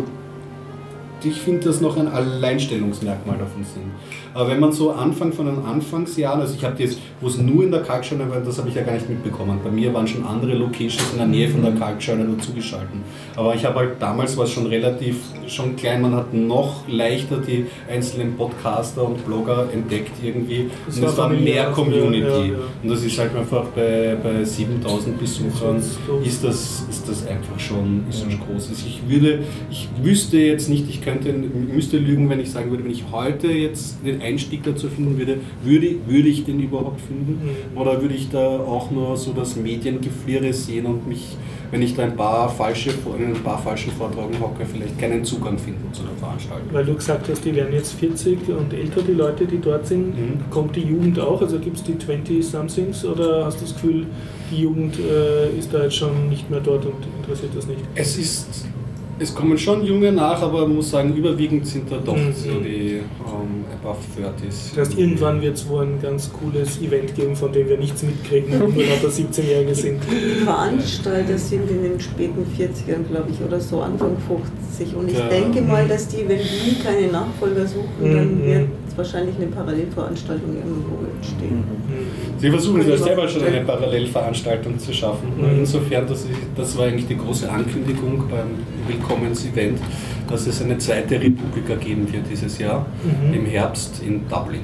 die 1.23 1.29
ich 1.29 1.41
finde, 1.41 1.67
dass 1.67 1.81
noch 1.81 1.97
ein 1.97 2.09
Alleinstellungsmerkmal 2.09 3.39
davon 3.39 3.65
sind. 3.65 3.93
Aber 4.35 4.49
wenn 4.49 4.61
man 4.61 4.73
so 4.73 4.91
Anfang 4.93 5.33
von 5.33 5.47
den 5.47 5.65
Anfangsjahren, 5.65 6.41
also 6.41 6.55
ich 6.55 6.65
habe 6.65 6.83
jetzt, 6.83 6.99
wo 7.21 7.29
es 7.29 7.39
nur 7.39 7.65
in 7.65 7.71
der 7.71 7.83
Kalkscheune 7.83 8.29
war, 8.31 8.41
das 8.41 8.59
habe 8.59 8.69
ich 8.69 8.75
ja 8.75 8.83
gar 8.83 8.95
nicht 8.95 9.09
mitbekommen. 9.09 9.61
Bei 9.63 9.71
mir 9.71 9.93
waren 9.93 10.07
schon 10.07 10.25
andere 10.25 10.55
Locations 10.55 11.13
in 11.13 11.19
der 11.19 11.27
Nähe 11.27 11.49
von 11.49 11.63
der 11.63 11.73
Kalkscheune 11.73 12.25
dazugeschalten. 12.25 13.03
Aber 13.37 13.55
ich 13.55 13.65
habe 13.65 13.81
halt 13.81 13.91
damals 14.01 14.37
war 14.37 14.45
es 14.45 14.51
schon 14.51 14.67
relativ 14.67 15.17
schon 15.49 15.77
klein, 15.77 16.03
man 16.03 16.15
hat 16.15 16.33
noch 16.33 16.89
leichter 16.89 17.39
die 17.39 17.67
einzelnen 17.91 18.37
Podcaster 18.37 19.05
und 19.05 19.25
Blogger 19.27 19.69
entdeckt 19.73 20.13
irgendwie. 20.23 20.71
Das 20.87 20.99
und 20.99 21.05
es 21.05 21.17
war 21.17 21.29
mehr 21.29 21.67
Community. 21.67 22.21
ja, 22.21 22.45
ja. 22.45 22.59
Und 22.83 22.89
das 22.89 23.03
ist 23.03 23.19
halt 23.19 23.35
einfach 23.37 23.65
bei, 23.75 24.17
bei 24.23 24.45
7000 24.45 25.19
Besuchern 25.19 25.83
ist 26.25 26.45
das, 26.45 26.85
ist 26.89 27.09
das 27.09 27.27
einfach 27.27 27.59
schon, 27.59 28.05
ist 28.09 28.21
schon 28.21 28.41
groß. 28.41 28.71
Also 28.71 28.87
ich 28.87 29.03
würde, 29.09 29.41
ich 29.71 29.89
wüsste 30.03 30.39
jetzt 30.39 30.69
nicht, 30.69 30.89
ich 30.89 31.03
könnte, 31.03 31.33
müsste 31.33 31.99
lügen, 31.99 32.31
wenn 32.31 32.41
ich 32.41 32.51
sagen 32.51 32.71
würde, 32.71 32.85
wenn 32.85 32.93
ich 32.93 33.05
heute 33.11 33.49
jetzt 33.49 33.97
den 34.05 34.22
Einstieg 34.23 34.63
dazu 34.65 34.89
finden 34.89 35.19
würde, 35.19 35.39
würde, 35.63 35.97
würde 36.07 36.29
ich 36.29 36.45
den 36.45 36.61
überhaupt 36.61 37.01
finden? 37.01 37.41
Mhm. 37.45 37.79
Oder 37.79 38.01
würde 38.01 38.15
ich 38.15 38.31
da 38.31 38.61
auch 38.61 38.91
nur 38.91 39.17
so 39.17 39.33
das 39.33 39.57
Mediengeflirre 39.57 40.53
sehen 40.53 40.87
und 40.87 41.07
mich, 41.07 41.37
wenn 41.71 41.83
ich 41.83 41.95
da 41.95 42.05
ein 42.05 42.17
paar 42.17 42.49
falsche, 42.49 42.91
in 43.19 43.35
ein 43.35 43.43
paar 43.43 43.59
falschen 43.59 43.93
Vortragen 43.93 44.39
hocke, 44.41 44.65
vielleicht 44.65 44.99
keinen 44.99 45.25
Zugang 45.25 45.59
finden 45.59 45.93
zu 45.93 46.03
der 46.03 46.15
Veranstaltung? 46.17 46.69
Weil 46.73 46.85
du 46.85 46.95
gesagt 46.95 47.29
hast, 47.29 47.45
die 47.45 47.55
werden 47.55 47.75
jetzt 47.75 47.93
40 47.95 48.49
und 48.49 48.73
älter, 48.73 49.03
die 49.03 49.13
Leute, 49.13 49.47
die 49.47 49.59
dort 49.59 49.87
sind. 49.87 50.09
Mhm. 50.09 50.51
Kommt 50.51 50.77
die 50.77 50.83
Jugend 50.83 51.19
auch? 51.19 51.41
Also 51.41 51.59
gibt 51.59 51.77
es 51.77 51.83
die 51.83 51.95
20-somethings 51.95 53.05
oder 53.05 53.47
hast 53.47 53.61
du 53.61 53.65
das 53.65 53.75
Gefühl, 53.75 54.07
die 54.51 54.63
Jugend 54.63 54.99
äh, 54.99 55.57
ist 55.59 55.73
da 55.73 55.85
jetzt 55.85 55.97
schon 55.97 56.29
nicht 56.29 56.51
mehr 56.51 56.61
dort 56.61 56.85
und 56.85 56.95
interessiert 57.21 57.53
das 57.57 57.67
nicht? 57.67 57.81
Es 57.95 58.17
ist, 58.17 58.67
es 59.23 59.35
kommen 59.35 59.57
schon 59.57 59.85
Junge 59.85 60.11
nach, 60.13 60.43
aber 60.43 60.63
man 60.67 60.77
muss 60.77 60.91
sagen, 60.91 61.15
überwiegend 61.15 61.67
sind 61.67 61.91
da 61.91 61.97
doch 61.99 62.17
Mhm. 62.17 62.33
so 62.33 62.61
die 62.61 62.97
ähm, 62.97 63.65
above 63.81 63.99
30s. 64.19 64.75
Das 64.75 64.89
heißt, 64.89 64.99
irgendwann 64.99 65.41
wird 65.41 65.57
es 65.57 65.69
wohl 65.69 65.85
ein 65.85 66.01
ganz 66.03 66.31
cooles 66.33 66.81
Event 66.81 67.15
geben, 67.15 67.35
von 67.37 67.53
dem 67.53 67.69
wir 67.69 67.79
nichts 67.79 68.03
mitkriegen 68.03 68.61
und 68.61 68.75
nur 68.77 68.85
lauter 68.85 69.09
17-Jährige 69.09 69.75
sind. 69.75 70.01
Die 70.11 70.45
Veranstalter 70.45 71.39
sind 71.39 71.71
in 71.71 71.83
den 71.83 72.01
späten 72.01 72.45
40ern, 72.59 73.05
glaube 73.11 73.31
ich, 73.31 73.41
oder 73.47 73.61
so, 73.61 73.81
Anfang 73.81 74.17
50. 74.29 74.97
Und 74.97 75.11
ich 75.11 75.19
Ja. 75.19 75.29
denke 75.29 75.63
mal, 75.63 75.87
dass 75.87 76.09
die, 76.09 76.29
wenn 76.29 76.39
die 76.39 76.83
keine 76.83 77.07
Nachfolger 77.13 77.67
suchen, 77.67 77.87
dann 78.01 78.35
Mhm. 78.39 78.67
Wird 78.97 78.99
wahrscheinlich 78.99 79.37
eine 79.37 79.47
Parallelveranstaltung 79.47 80.57
irgendwo 80.57 80.99
entstehen. 81.17 81.65
Sie 82.39 82.51
versuchen 82.51 82.89
ja 82.89 82.97
selber 82.97 83.29
schon 83.29 83.45
eine 83.45 83.61
Parallelveranstaltung 83.61 84.79
zu 84.79 84.93
schaffen. 84.93 85.29
Mhm. 85.37 85.61
Insofern, 85.61 86.07
dass 86.07 86.25
ich, 86.25 86.37
das 86.57 86.77
war 86.77 86.87
eigentlich 86.87 87.07
die 87.07 87.17
große 87.17 87.51
Ankündigung 87.51 88.25
beim 88.31 88.49
Willkommensevent, 88.89 89.79
dass 90.29 90.47
es 90.47 90.63
eine 90.63 90.79
zweite 90.79 91.15
Republika 91.21 91.75
geben 91.77 92.11
wird 92.13 92.25
dieses 92.31 92.59
Jahr, 92.59 92.87
Mhm. 93.05 93.35
im 93.35 93.47
Herbst 93.47 94.03
in 94.07 94.29
Dublin. 94.29 94.61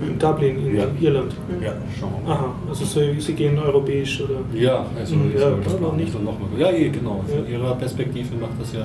In 0.00 0.16
Dublin, 0.18 0.66
in 0.66 0.76
Ja. 0.76 0.84
Irland. 1.00 1.32
Ja, 1.60 1.72
schauen 1.98 2.12
wir 2.22 2.28
mal. 2.28 2.34
Aha, 2.36 2.54
also 2.68 2.84
so, 2.84 3.00
sie 3.18 3.32
gehen 3.32 3.58
europäisch 3.58 4.20
oder. 4.20 4.40
Ja, 4.54 4.86
also 4.96 5.16
Mhm, 5.16 5.32
ich 5.34 5.40
ja, 5.40 5.50
das 5.50 5.74
aber 5.74 5.88
gar 5.88 5.96
nicht 5.96 6.14
und 6.14 6.24
nochmal. 6.24 6.48
Ja, 6.56 6.70
eh, 6.70 6.88
genau. 6.88 7.24
Von 7.26 7.44
Ja. 7.52 7.58
Ihrer 7.58 7.74
Perspektive 7.74 8.36
macht 8.36 8.52
das 8.60 8.72
ja 8.74 8.84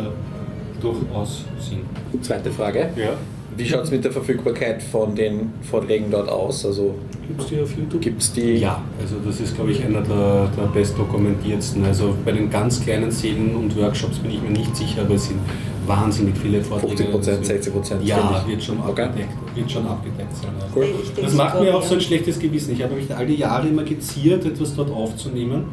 durchaus 0.82 1.46
Sinn. 1.60 1.82
Zweite 2.22 2.50
Frage. 2.50 2.90
Ja. 2.96 3.12
Wie 3.56 3.66
schaut 3.66 3.84
es 3.84 3.92
mit 3.92 4.04
der 4.04 4.12
Verfügbarkeit 4.12 4.82
von 4.82 5.16
den 5.16 5.52
Vorträgen 5.70 6.06
dort 6.10 6.30
aus? 6.30 6.66
Also 6.66 6.96
Gibt 7.28 7.42
es 7.42 7.48
die 7.48 7.62
auf 7.62 7.78
YouTube? 7.78 8.02
gibt 8.02 8.22
es 8.22 8.34
die? 8.34 8.56
Ja, 8.56 8.82
also 9.00 9.16
das 9.26 9.40
ist, 9.40 9.56
glaube 9.56 9.72
ich, 9.72 9.84
einer 9.84 10.02
der, 10.02 10.50
der 10.58 10.64
bestdokumentiertsten. 10.74 11.86
Also 11.86 12.16
bei 12.26 12.32
den 12.32 12.50
ganz 12.50 12.82
kleinen 12.82 13.12
Sälen 13.12 13.56
und 13.56 13.76
Workshops 13.78 14.18
bin 14.20 14.32
ich 14.32 14.42
mir 14.42 14.50
nicht 14.50 14.76
sicher, 14.76 15.02
aber 15.02 15.16
es 15.16 15.28
sind 15.28 15.40
wahnsinnig 15.86 16.36
viele 16.38 16.62
Vorträge. 16.64 16.96
50 16.98 17.12
Prozent, 17.12 17.46
60 17.46 17.74
Prozent. 17.74 18.04
Ja, 18.06 18.44
wird 18.48 18.64
schon, 18.64 18.80
Okay. 18.80 19.04
abgedeckt, 19.04 19.30
wird 19.56 19.72
schon 19.72 19.86
abgedeckt 19.88 20.36
sein. 20.36 20.52
ja. 20.60 20.66
Cool. 20.76 20.88
Das 21.22 21.34
macht 21.34 21.60
mir 21.62 21.76
auch 21.76 21.84
so 21.84 21.96
ein 21.96 22.02
schlechtes 22.02 22.40
Gewissen. 22.40 22.74
Ich 22.74 22.82
habe 22.84 22.96
mich 22.96 23.14
all 23.16 23.26
die 23.28 23.36
Jahre 23.36 23.68
immer 23.68 23.84
geziert, 23.84 24.46
etwas 24.46 24.76
dort 24.76 24.90
aufzunehmen. 24.92 25.66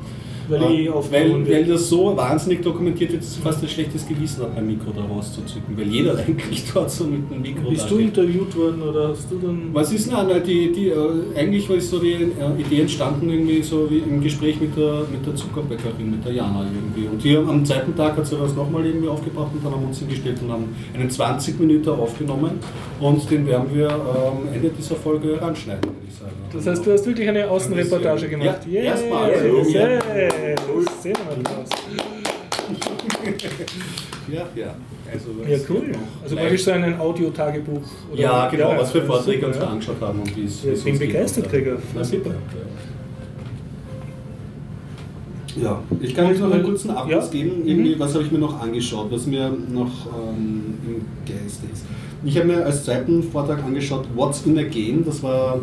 Weil 0.51 0.91
aufgenommen 0.91 1.45
weil, 1.45 1.49
weil 1.49 1.65
das 1.65 1.89
so 1.89 2.17
wahnsinnig 2.17 2.63
dokumentiert 2.63 3.13
wird, 3.13 3.23
dass 3.23 3.37
ich 3.37 3.43
fast 3.43 3.63
ein 3.63 3.69
schlechtes 3.69 4.07
Gewissen 4.07 4.43
habe, 4.43 4.53
mein 4.57 4.67
Mikro 4.67 4.91
da 4.95 5.03
rauszuzücken, 5.05 5.77
weil 5.77 5.87
jeder 5.87 6.19
eigentlich 6.27 6.65
dort 6.73 6.91
so 6.91 7.05
mit 7.05 7.31
dem 7.31 7.43
Mikro 7.43 7.71
Bist 7.71 7.85
da 7.85 7.89
du 7.89 7.99
interviewt 7.99 8.57
worden 8.57 8.83
oder 8.83 9.09
hast 9.09 9.31
du 9.31 9.37
dann. 9.39 9.71
Was 9.73 9.93
ist 9.93 10.11
denn, 10.11 10.43
die, 10.47 10.73
die, 10.73 10.89
äh, 10.89 10.95
eigentlich 11.37 11.69
war 11.69 11.81
so 11.81 11.99
die 11.99 12.13
äh, 12.13 12.61
Idee 12.61 12.81
entstanden 12.83 13.31
irgendwie 13.31 13.63
so 13.63 13.89
wie 13.91 13.99
im 13.99 14.21
Gespräch 14.21 14.61
mit 14.61 14.77
der, 14.77 15.03
mit 15.11 15.25
der 15.25 15.35
Zuckerbäckerin, 15.35 16.11
mit 16.11 16.25
der 16.25 16.33
Jana 16.33 16.65
irgendwie. 16.65 17.09
Und 17.09 17.23
haben, 17.23 17.37
am 17.37 17.65
zweiten 17.65 17.95
Tag 17.97 18.17
hat 18.17 18.27
sie 18.27 18.37
das 18.37 18.55
nochmal 18.55 18.85
irgendwie 18.85 19.09
aufgebracht 19.09 19.51
und 19.55 19.65
dann 19.65 19.73
haben 19.73 19.83
wir 19.83 19.89
uns 19.89 19.99
hingestellt 19.99 20.39
und 20.43 20.53
haben 20.53 20.65
einen 20.95 21.11
20 21.11 21.61
Minuten 21.61 21.91
aufgenommen 21.91 22.53
und 23.01 23.31
den 23.31 23.47
werden 23.47 23.69
wir 23.73 23.91
am 23.91 24.53
Ende 24.53 24.71
dieser 24.71 24.97
Folge 24.97 25.41
ranschneiden, 25.41 25.85
würde 25.85 25.97
ich 26.09 26.15
sagen. 26.15 26.33
Das 26.53 26.67
heißt, 26.67 26.87
du 26.87 26.93
hast 26.93 27.07
wirklich 27.07 27.29
eine 27.29 27.49
Außenreportage 27.49 28.23
Ja, 28.23 28.29
gemacht. 28.29 28.67
erstmal. 28.69 29.31
Yeah. 29.31 30.01
Sehen 31.03 31.15
wir 31.17 31.53
mal 31.53 31.63
aus. 31.63 31.69
Ja, 34.31 34.43
ja. 34.55 34.75
Also, 35.13 35.31
Ja, 35.51 35.59
cool. 35.69 35.91
Also 36.23 36.37
praktisch 36.37 36.63
so 36.65 36.71
ein 36.71 37.01
Audiotagebuch. 37.01 37.81
oder- 38.13 38.21
Ja, 38.23 38.49
genau, 38.49 38.75
was 38.79 38.93
für 38.93 39.03
Vorträge 39.03 39.45
uns 39.47 39.57
da 39.59 39.65
ja. 39.65 39.71
angeschaut 39.71 40.01
haben 40.01 40.21
und 40.21 40.37
wie 40.37 40.45
es 40.45 40.63
Ja, 40.63 40.73
ich 40.73 40.85
bin 40.85 40.99
begeistert, 41.01 41.51
Gregor. 41.51 41.79
Ja, 41.97 42.05
Super. 42.05 42.31
Ja, 45.61 45.83
ich 46.01 46.15
kann 46.15 46.27
euch 46.27 46.39
noch 46.39 46.53
einen 46.53 46.63
kurzen 46.63 46.91
Abriss 46.91 47.25
Ja. 47.27 47.31
geben. 47.33 47.67
Irgendwie, 47.67 47.97
Mhm. 47.97 47.99
was 47.99 48.15
habe 48.15 48.23
ich 48.25 48.31
mir 48.31 48.39
noch 48.39 48.61
angeschaut, 48.61 49.09
was 49.11 49.27
mir 49.27 49.51
noch 49.51 49.91
ähm, 50.07 50.75
im 50.87 51.05
Geist 51.27 51.61
ist. 51.73 51.85
Ich 52.25 52.37
habe 52.39 52.47
mir 52.47 52.65
als 52.65 52.85
zweiten 52.85 53.23
Vortrag 53.25 53.65
angeschaut 53.65 54.07
What's 54.15 54.47
in 54.47 54.57
a 54.59 54.63
Game. 54.63 55.05
Das 55.05 55.23
war 55.25 55.59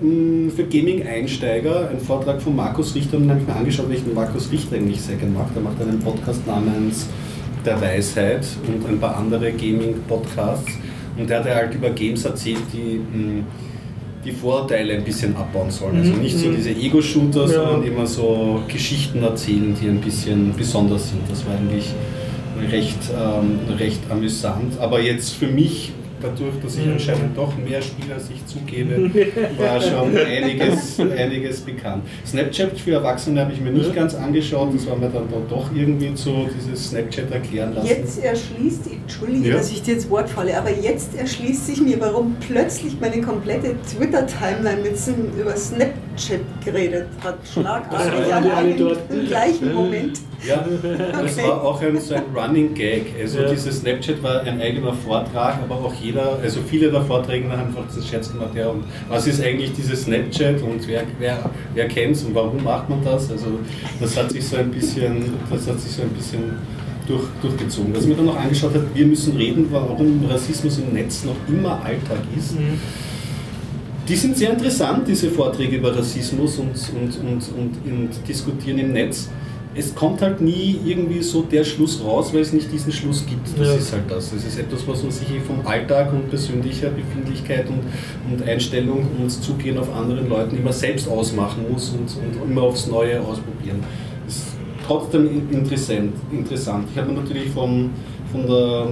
für 0.00 0.64
Gaming-Einsteiger 0.64 1.90
ein 1.90 2.00
Vortrag 2.00 2.40
von 2.40 2.54
Markus 2.56 2.94
Richter. 2.94 3.16
Und 3.16 3.24
den 3.24 3.30
habe 3.30 3.40
ich 3.40 3.46
mir 3.46 3.56
angeschaut, 3.56 3.88
weil 3.88 3.96
ich 3.96 4.04
den 4.04 4.14
Markus 4.14 4.50
Richter 4.52 4.76
eigentlich 4.76 5.00
sehr 5.00 5.16
gerne 5.16 5.32
mag. 5.34 5.52
Der 5.54 5.62
macht 5.62 5.80
einen 5.80 5.98
Podcast 6.00 6.46
namens 6.46 7.06
Der 7.64 7.80
Weisheit 7.80 8.46
und 8.66 8.88
ein 8.88 8.98
paar 8.98 9.16
andere 9.16 9.52
Gaming-Podcasts. 9.52 10.70
Und 11.18 11.28
der 11.28 11.40
hat 11.40 11.46
halt 11.46 11.74
über 11.74 11.90
Games 11.90 12.24
erzählt, 12.24 12.62
die 12.72 12.98
mh, 12.98 13.42
die 14.24 14.32
Vorurteile 14.32 14.94
ein 14.94 15.04
bisschen 15.04 15.34
abbauen 15.36 15.70
sollen. 15.70 15.96
Also 15.98 16.12
Mhm, 16.12 16.22
nicht 16.22 16.38
so 16.38 16.48
mhm. 16.48 16.56
diese 16.56 16.70
Ego-Shooter, 16.70 17.42
Ja. 17.42 17.48
sondern 17.48 17.82
immer 17.84 18.06
so 18.06 18.60
Geschichten 18.68 19.22
erzählen, 19.22 19.74
die 19.80 19.88
ein 19.88 20.00
bisschen 20.00 20.52
besonders 20.56 21.10
sind. 21.10 21.20
Das 21.30 21.44
war 21.46 21.54
eigentlich 21.54 21.92
recht, 22.70 22.98
ähm, 23.16 23.58
recht 23.78 24.00
amüsant. 24.10 24.78
Aber 24.80 25.00
jetzt 25.00 25.34
für 25.34 25.46
mich, 25.46 25.92
dadurch, 26.20 26.54
dass 26.62 26.76
ich 26.76 26.86
anscheinend 26.88 27.36
doch 27.36 27.56
mehr 27.56 27.80
spiele, 27.82 28.14
als 28.14 28.28
ich 28.30 28.44
zugebe, 28.46 29.10
war 29.58 29.80
schon 29.80 30.16
einiges, 30.16 30.98
einiges 31.00 31.60
bekannt. 31.60 32.04
Snapchat 32.26 32.78
für 32.78 32.92
Erwachsene 32.92 33.40
habe 33.40 33.52
ich 33.52 33.60
mir 33.60 33.72
nicht 33.72 33.94
ganz 33.94 34.14
angeschaut. 34.14 34.74
Das 34.74 34.86
war 34.86 34.96
mir 34.96 35.08
dann 35.08 35.28
doch 35.48 35.70
irgendwie 35.74 36.10
so 36.14 36.46
dieses 36.58 36.90
Snapchat 36.90 37.30
erklären 37.30 37.74
lassen. 37.74 37.88
Jetzt 37.88 38.22
erschließt, 38.22 38.90
entschuldige, 38.92 39.48
Ja. 39.50 39.56
dass 39.56 39.70
ich 39.70 39.82
dir 39.82 39.94
ins 39.94 40.08
Wort 40.10 40.28
falle, 40.28 40.56
aber 40.58 40.70
jetzt 40.70 41.14
erschließt 41.16 41.66
sich 41.66 41.80
mir, 41.80 42.00
warum 42.00 42.36
plötzlich 42.46 42.96
meine 43.00 43.20
komplette 43.20 43.74
Twitter-Timeline 43.82 44.82
mit 44.82 44.98
über 45.38 45.56
Snapchat 45.56 46.40
geredet 46.64 47.06
hat. 47.22 47.38
Schlagartig 47.52 48.28
Ja, 48.28 48.38
im 49.10 49.26
gleichen 49.26 49.74
Moment. 49.74 50.20
Ja, 50.46 50.64
das 51.12 51.36
war 51.38 51.62
auch 51.62 51.82
ein, 51.82 52.00
so 52.00 52.14
ein 52.14 52.22
Running 52.34 52.72
Gag. 52.74 53.06
Also 53.20 53.40
Ja. 53.40 53.50
dieses 53.50 53.80
Snapchat 53.80 54.22
war 54.22 54.42
ein 54.42 54.60
eigener 54.60 54.92
Vortrag, 54.92 55.58
aber 55.62 55.74
auch 55.76 55.94
jeder, 55.94 56.38
also 56.40 56.60
viele 56.68 56.90
der 56.90 57.02
Vorträge 57.02 57.50
haben 57.50 57.60
einfach 57.68 57.86
diesen 57.88 58.04
Scherz 58.04 58.30
gemacht, 58.32 58.54
ja, 58.54 58.68
und 58.68 58.84
was 59.08 59.26
ist 59.26 59.42
eigentlich 59.42 59.72
dieses 59.72 60.04
Snapchat 60.04 60.62
und 60.62 60.86
wer, 60.86 61.02
wer, 61.18 61.50
wer 61.74 61.88
kennt 61.88 62.16
es 62.16 62.22
und 62.22 62.34
warum 62.34 62.62
macht 62.62 62.88
man 62.88 63.04
das? 63.04 63.30
Also 63.30 63.46
das 64.00 64.16
hat 64.16 64.30
sich 64.30 64.46
so 64.46 64.56
ein 64.56 64.70
bisschen, 64.70 65.34
das 65.50 65.66
hat 65.66 65.80
sich 65.80 65.92
so 65.92 66.02
ein 66.02 66.10
bisschen 66.10 66.42
durch, 67.08 67.24
durchgezogen. 67.42 67.94
Was 67.96 68.06
mir 68.06 68.14
dann 68.14 68.26
noch 68.26 68.36
angeschaut 68.38 68.74
habe, 68.74 68.86
wir 68.94 69.06
müssen 69.06 69.36
reden, 69.36 69.66
warum 69.70 70.24
Rassismus 70.28 70.78
im 70.78 70.92
Netz 70.94 71.24
noch 71.24 71.36
immer 71.48 71.82
Alltag 71.84 72.20
ist. 72.36 72.54
Mhm. 72.54 72.78
Die 74.08 74.16
sind 74.16 74.38
sehr 74.38 74.50
interessant, 74.50 75.06
diese 75.06 75.30
Vorträge 75.30 75.76
über 75.76 75.94
Rassismus 75.94 76.58
und, 76.58 76.68
und, 76.68 77.18
und, 77.18 77.42
und, 77.58 77.92
und 77.92 78.28
diskutieren 78.28 78.78
im 78.78 78.92
Netz. 78.92 79.28
Es 79.78 79.94
kommt 79.94 80.20
halt 80.22 80.40
nie 80.40 80.78
irgendwie 80.84 81.22
so 81.22 81.42
der 81.42 81.62
Schluss 81.62 82.02
raus, 82.04 82.34
weil 82.34 82.40
es 82.40 82.52
nicht 82.52 82.72
diesen 82.72 82.90
Schluss 82.92 83.24
gibt. 83.26 83.46
Das 83.58 83.68
Ja. 83.68 83.74
ist 83.74 83.92
halt 83.92 84.10
das. 84.10 84.32
Es 84.32 84.44
ist 84.44 84.58
etwas, 84.58 84.86
was 84.88 85.02
man 85.02 85.12
sich 85.12 85.28
vom 85.46 85.64
Alltag 85.64 86.12
und 86.12 86.28
persönlicher 86.28 86.88
Befindlichkeit 86.90 87.66
und, 87.68 87.82
und 88.32 88.42
Einstellung 88.48 89.06
und 89.20 89.30
Zugehen 89.30 89.78
auf 89.78 89.94
anderen 89.94 90.28
Leuten 90.28 90.56
immer 90.58 90.72
selbst 90.72 91.08
ausmachen 91.08 91.64
muss 91.70 91.90
und, 91.90 92.08
und 92.42 92.50
immer 92.50 92.62
aufs 92.62 92.88
Neue 92.88 93.20
ausprobieren. 93.20 93.84
Das 94.26 94.36
ist 94.36 94.46
trotzdem 94.86 95.42
interessant. 95.50 96.12
interessant. 96.32 96.88
Ich 96.92 96.98
habe 96.98 97.12
mir 97.12 97.20
natürlich 97.20 97.50
vom, 97.50 97.90
von 98.32 98.46
der, 98.46 98.88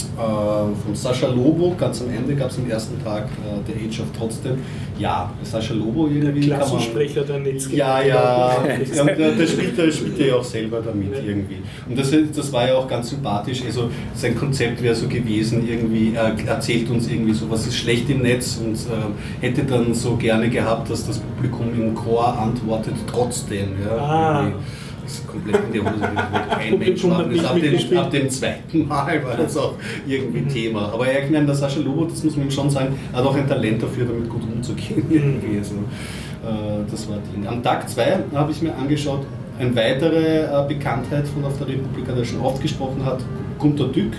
von 0.00 0.72
äh, 0.72 0.74
vom 0.84 0.94
Sascha 0.94 1.28
Lobo, 1.28 1.74
ganz 1.78 2.00
am 2.02 2.10
Ende 2.10 2.34
gab 2.34 2.50
es 2.50 2.58
am 2.58 2.68
ersten 2.70 3.02
Tag 3.02 3.24
äh, 3.24 3.70
der 3.72 3.76
Age 3.88 4.00
of 4.00 4.06
trotzdem. 4.16 4.58
Ja, 4.98 5.30
Sascha 5.42 5.74
Lobo 5.74 6.06
irgendwie. 6.08 6.40
kann 6.48 6.58
man- 6.58 6.68
Klassensprecher 6.68 7.22
der 7.24 7.38
Netz. 7.40 7.68
Ja, 7.72 8.00
ja, 8.02 8.56
ja 8.94 9.04
der, 9.04 9.32
der, 9.32 9.46
spielt, 9.46 9.76
der 9.76 9.90
spielt 9.92 10.18
ja 10.18 10.34
auch 10.36 10.44
selber 10.44 10.80
damit 10.80 11.12
irgendwie. 11.24 11.58
Und 11.88 11.98
das, 11.98 12.10
das 12.34 12.52
war 12.52 12.66
ja 12.68 12.74
auch 12.76 12.88
ganz 12.88 13.10
sympathisch. 13.10 13.62
Also 13.66 13.90
sein 14.14 14.34
Konzept 14.36 14.82
wäre 14.82 14.94
so 14.94 15.06
gewesen, 15.08 15.66
irgendwie, 15.68 16.14
er 16.14 16.34
erzählt 16.46 16.88
uns 16.90 17.08
irgendwie 17.08 17.34
so, 17.34 17.50
was 17.50 17.66
ist 17.66 17.76
schlecht 17.76 18.08
im 18.10 18.22
Netz 18.22 18.58
und 18.64 18.74
äh, 18.74 19.44
hätte 19.46 19.64
dann 19.64 19.92
so 19.94 20.16
gerne 20.16 20.48
gehabt, 20.48 20.90
dass 20.90 21.06
das 21.06 21.18
Publikum 21.18 21.66
im 21.74 21.94
Chor 21.94 22.38
antwortet 22.38 22.94
trotzdem. 23.10 23.68
Ja, 23.86 23.96
Ah. 23.96 24.42
Irgendwie. 24.44 24.62
Das 25.06 25.14
ist 25.18 25.26
komplett 25.28 25.56
in 25.66 25.72
die 25.72 25.80
Hose. 25.80 25.90
gegangen. 25.92 26.16
Kein 26.50 26.78
Mensch 26.80 27.02
das. 27.02 27.26
nicht 27.28 27.44
Ab 27.44 27.60
dem, 27.60 27.98
ab 27.98 28.10
dem 28.10 28.28
zweiten 28.30 28.88
Mal 28.88 29.24
war 29.24 29.36
das 29.36 29.56
auch 29.56 29.74
irgendwie 30.06 30.42
Thema. 30.42 30.92
Aber 30.92 31.06
ich 31.06 31.30
meine, 31.30 31.46
der 31.46 31.54
Sascha 31.54 31.78
Lobo, 31.80 32.04
das 32.06 32.24
muss 32.24 32.36
man 32.36 32.46
ihm 32.46 32.50
schon 32.50 32.68
sagen, 32.70 32.98
hat 33.12 33.24
auch 33.24 33.34
ein 33.36 33.46
Talent 33.48 33.80
dafür, 33.82 34.06
damit 34.06 34.28
gut 34.28 34.42
umzugehen. 34.52 35.04
Irgendwie. 35.08 35.58
Also, 35.58 35.74
äh, 35.76 36.90
das 36.90 37.08
war 37.08 37.18
Ding. 37.34 37.46
Am 37.46 37.62
Tag 37.62 37.88
2 37.88 38.18
habe 38.34 38.50
ich 38.50 38.60
mir 38.62 38.74
angeschaut, 38.74 39.20
eine 39.58 39.74
weitere 39.76 40.40
äh, 40.44 40.68
Bekanntheit 40.68 41.26
von 41.28 41.44
auf 41.44 41.56
der 41.58 41.68
Republika, 41.68 42.12
der 42.12 42.24
schon 42.24 42.40
oft 42.40 42.60
gesprochen 42.60 43.04
hat, 43.04 43.20
Gunter 43.58 43.88
Dück, 43.88 44.12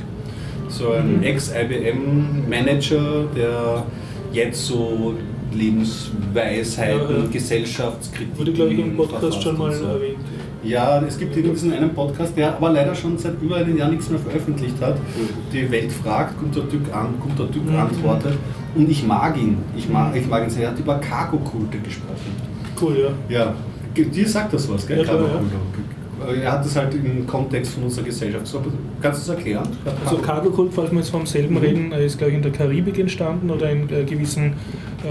so 0.69 0.91
ein 0.91 1.17
Mhm. 1.17 1.23
Ex-IBM-Manager, 1.23 3.25
der 3.35 3.85
jetzt 4.31 4.65
so 4.65 5.13
Lebensweisheiten, 5.53 7.09
Ja, 7.09 7.17
ja. 7.23 7.29
Gesellschaftskritik. 7.31 8.37
Wurde, 8.37 8.51
glaube 8.53 8.73
ich, 8.73 8.79
im 8.79 8.97
Podcast 8.97 9.41
schon 9.41 9.57
mal 9.57 9.71
so. 9.71 9.85
erwähnt. 9.85 10.17
Ja, 10.63 11.01
es 11.01 11.17
gibt 11.17 11.35
diesen 11.35 11.71
einen 11.71 11.93
Podcast, 11.93 12.35
der 12.35 12.55
aber 12.55 12.71
leider 12.71 12.93
schon 12.95 13.17
seit 13.17 13.41
über 13.41 13.57
einem 13.57 13.77
Jahr 13.77 13.89
nichts 13.89 14.09
mehr 14.09 14.19
veröffentlicht 14.19 14.75
hat. 14.81 14.95
Die 15.53 15.69
Welt 15.71 15.91
fragt, 15.91 16.39
Gunter 16.39 16.61
Dück, 16.61 16.93
an, 16.93 17.13
Gunter 17.19 17.45
Dück 17.45 17.65
Mhm. 17.69 17.75
antwortet. 17.77 18.33
Und 18.75 18.89
ich 18.89 19.05
mag 19.05 19.37
ihn. 19.37 19.57
Ich 19.75 19.87
mag, 19.89 20.15
ich 20.15 20.27
mag 20.27 20.43
ihn 20.43 20.49
sehr. 20.49 20.63
Er 20.65 20.71
hat 20.71 20.79
über 20.79 20.95
Cargo-Kulte 20.99 21.77
gesprochen. 21.79 22.31
Cool, 22.81 23.11
ja. 23.29 23.37
Ja, 23.95 24.03
dir 24.03 24.27
sagt 24.27 24.53
das 24.53 24.69
was, 24.69 24.85
gell? 24.85 24.97
Ja, 24.99 25.03
klar, 25.03 25.17
Cargo-Kulte. 25.17 26.41
Er 26.43 26.51
hat 26.51 26.65
das 26.65 26.75
halt 26.75 26.93
im 26.95 27.27
Kontext 27.27 27.73
von 27.75 27.83
unserer 27.83 28.03
Gesellschaft. 28.05 28.47
So, 28.47 28.59
kannst 29.01 29.27
du 29.27 29.31
es 29.31 29.37
erklären? 29.37 29.67
Also 30.03 30.17
Cargo-Kult, 30.17 30.73
falls 30.73 30.91
wir 30.91 30.97
jetzt 30.97 31.09
vom 31.11 31.27
selben 31.27 31.57
reden, 31.57 31.91
äh, 31.91 32.05
ist 32.07 32.17
glaube 32.17 32.31
ich 32.31 32.37
in 32.37 32.41
der 32.43 32.51
Karibik 32.51 32.97
entstanden 32.97 33.49
oder 33.51 33.69
in 33.69 33.87
äh, 33.89 34.03
gewissen 34.03 34.53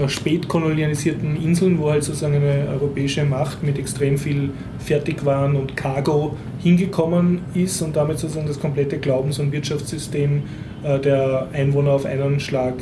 äh, 0.01 0.09
spätkolonialisierten 0.09 1.41
Inseln, 1.41 1.79
wo 1.79 1.89
halt 1.89 2.03
sozusagen 2.03 2.35
eine 2.35 2.67
europäische 2.69 3.23
Macht 3.23 3.63
mit 3.63 3.77
extrem 3.79 4.17
viel 4.17 4.51
Fertigwaren 4.79 5.55
und 5.55 5.75
Cargo 5.75 6.35
hingekommen 6.59 7.41
ist 7.53 7.81
und 7.81 7.95
damit 7.95 8.19
sozusagen 8.19 8.47
das 8.47 8.59
komplette 8.59 8.97
Glaubens- 8.97 9.39
und 9.39 9.51
Wirtschaftssystem 9.51 10.43
äh, 10.83 10.99
der 10.99 11.47
Einwohner 11.53 11.91
auf 11.91 12.05
einen 12.05 12.39
Schlag 12.39 12.75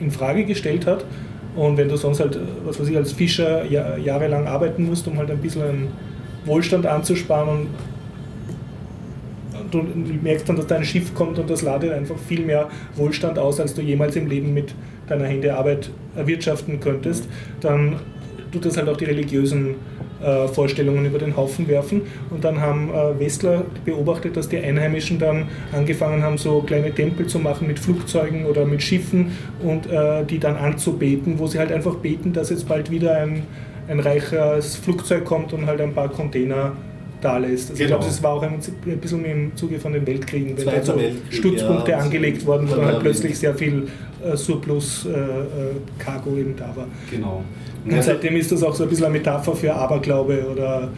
in 0.00 0.10
Frage 0.10 0.44
gestellt 0.44 0.86
hat. 0.86 1.04
Und 1.56 1.76
wenn 1.76 1.88
du 1.88 1.96
sonst 1.96 2.20
halt, 2.20 2.36
äh, 2.36 2.40
was 2.64 2.80
weiß 2.80 2.88
ich, 2.88 2.96
als 2.96 3.12
Fischer 3.12 3.64
ja, 3.64 3.96
jahrelang 3.96 4.46
arbeiten 4.46 4.84
musst, 4.84 5.06
um 5.08 5.18
halt 5.18 5.30
ein 5.30 5.38
bisschen 5.38 5.62
einen 5.62 5.88
Wohlstand 6.44 6.86
anzusparen 6.86 7.48
und 7.48 7.68
du 9.70 9.82
merkst 10.22 10.48
dann, 10.48 10.56
dass 10.56 10.66
dein 10.66 10.84
Schiff 10.84 11.14
kommt 11.14 11.38
und 11.38 11.50
das 11.50 11.62
ladet 11.62 11.92
einfach 11.92 12.16
viel 12.16 12.44
mehr 12.44 12.68
Wohlstand 12.96 13.38
aus, 13.38 13.60
als 13.60 13.74
du 13.74 13.82
jemals 13.82 14.16
im 14.16 14.28
Leben 14.28 14.54
mit 14.54 14.74
deiner 15.08 15.26
Hände 15.26 15.56
Arbeit 15.56 15.90
erwirtschaften 16.16 16.80
könntest, 16.80 17.28
dann 17.60 17.96
tut 18.52 18.64
das 18.64 18.76
halt 18.76 18.88
auch 18.88 18.96
die 18.96 19.04
religiösen 19.04 19.74
äh, 20.22 20.48
Vorstellungen 20.48 21.04
über 21.04 21.18
den 21.18 21.36
Haufen 21.36 21.68
werfen. 21.68 22.02
Und 22.30 22.44
dann 22.44 22.60
haben 22.60 22.90
äh, 22.90 23.18
Westler 23.18 23.64
beobachtet, 23.84 24.36
dass 24.36 24.48
die 24.48 24.58
Einheimischen 24.58 25.18
dann 25.18 25.48
angefangen 25.72 26.22
haben, 26.22 26.38
so 26.38 26.60
kleine 26.60 26.92
Tempel 26.92 27.26
zu 27.26 27.38
machen 27.38 27.66
mit 27.66 27.78
Flugzeugen 27.78 28.46
oder 28.46 28.64
mit 28.64 28.82
Schiffen 28.82 29.32
und 29.62 29.90
äh, 29.90 30.24
die 30.24 30.38
dann 30.38 30.56
anzubeten, 30.56 31.38
wo 31.38 31.46
sie 31.46 31.58
halt 31.58 31.72
einfach 31.72 31.96
beten, 31.96 32.32
dass 32.32 32.50
jetzt 32.50 32.68
bald 32.68 32.90
wieder 32.90 33.18
ein, 33.18 33.42
ein 33.88 34.00
reiches 34.00 34.76
Flugzeug 34.76 35.24
kommt 35.24 35.52
und 35.52 35.66
halt 35.66 35.80
ein 35.80 35.92
paar 35.92 36.08
Container 36.08 36.72
da 37.24 37.38
lässt. 37.38 37.70
Also 37.70 37.82
Genau. 37.82 37.82
Ich 37.82 38.00
glaube, 38.00 38.06
es 38.06 38.22
war 38.22 38.32
auch 38.32 38.42
ein, 38.42 38.58
ein 38.86 38.98
bisschen 38.98 39.24
im 39.24 39.56
Zuge 39.56 39.78
von 39.78 39.92
den 39.92 40.06
Weltkriegen, 40.06 40.56
wenn 40.56 40.66
da 40.66 40.82
so 40.82 40.98
Stützpunkte 41.30 41.92
ja. 41.92 41.98
angelegt 41.98 42.44
wurden, 42.46 42.70
wo 42.70 42.76
dann 42.76 42.86
halt 42.86 43.00
plötzlich 43.00 43.38
sehr 43.38 43.54
viel 43.54 43.88
äh, 44.24 44.36
Surplus-Cargo 44.36 46.36
eben 46.36 46.54
da 46.56 46.74
war. 46.76 46.86
Genau. 47.10 47.42
Und 47.84 48.02
seitdem 48.02 48.36
ist 48.36 48.50
das 48.50 48.62
auch 48.62 48.74
so 48.74 48.84
ein 48.84 48.88
bisschen 48.88 49.06
eine 49.06 49.14
Metapher 49.14 49.54
für 49.54 49.74
Aberglaube 49.74 50.46
oder 50.50 50.88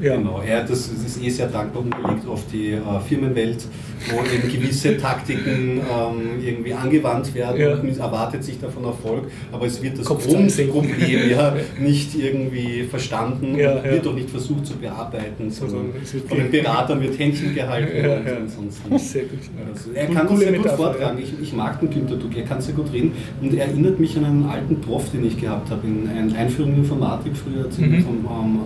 ja. 0.00 0.16
Genau, 0.16 0.40
er 0.46 0.62
das, 0.64 0.90
das 0.92 1.04
ist 1.04 1.22
eh 1.22 1.28
sehr 1.30 1.48
dankbar 1.48 1.82
umgelegt 1.82 2.26
auf 2.28 2.42
die 2.52 2.72
äh, 2.72 2.80
Firmenwelt, 3.08 3.66
wo 4.10 4.16
eben 4.32 4.50
gewisse 4.52 4.96
Taktiken 4.96 5.78
ähm, 5.80 6.40
irgendwie 6.44 6.72
angewandt 6.72 7.34
werden 7.34 7.60
Ja. 7.60 7.74
und 7.74 7.98
erwartet 7.98 8.44
sich 8.44 8.60
davon 8.60 8.84
Erfolg, 8.84 9.24
aber 9.52 9.66
es 9.66 9.82
wird 9.82 9.98
das. 9.98 10.06
Grundproblem 10.06 10.48
ja 11.30 11.54
nicht 11.80 12.14
irgendwie 12.18 12.84
verstanden 12.84 13.56
Ja, 13.56 13.76
und 13.76 13.84
wird 13.84 14.06
auch 14.06 14.14
nicht 14.14 14.30
versucht 14.30 14.66
zu 14.66 14.76
bearbeiten, 14.76 15.50
sondern 15.50 15.86
Also, 16.00 16.18
von 16.28 16.38
den 16.38 16.50
Beratern 16.50 17.00
wird 17.00 17.18
Händchen 17.18 17.54
gehalten 17.54 18.08
und 18.40 18.50
sonst 18.50 18.88
nichts. 18.90 19.12
Sehr 19.12 19.22
gut. 19.24 19.38
Also 19.72 19.90
er 19.94 20.06
kann 20.06 20.26
das 20.28 20.38
sehr 20.38 20.52
gut 20.52 20.62
Metapher, 20.64 20.76
vortragen. 20.76 21.18
Ich, 21.22 21.32
ich 21.42 21.52
mag 21.52 21.80
den 21.80 21.90
Günther 21.90 22.16
Duck, 22.16 22.36
er 22.36 22.44
kann 22.44 22.60
sehr 22.60 22.74
gut 22.74 22.92
reden 22.92 23.12
und 23.40 23.52
er 23.54 23.66
erinnert 23.66 23.98
mich 23.98 24.16
an 24.16 24.24
einen 24.24 24.44
alten 24.48 24.80
Prof, 24.80 25.10
den 25.10 25.26
ich 25.26 25.40
gehabt 25.40 25.70
habe, 25.70 25.86
in 25.86 26.08
einer 26.08 26.34
Einführung 26.36 26.72
in 26.74 26.78
Informatik 26.78 27.32
früher 27.36 27.68
Mhm. 27.78 27.94
ähm, 27.94 28.04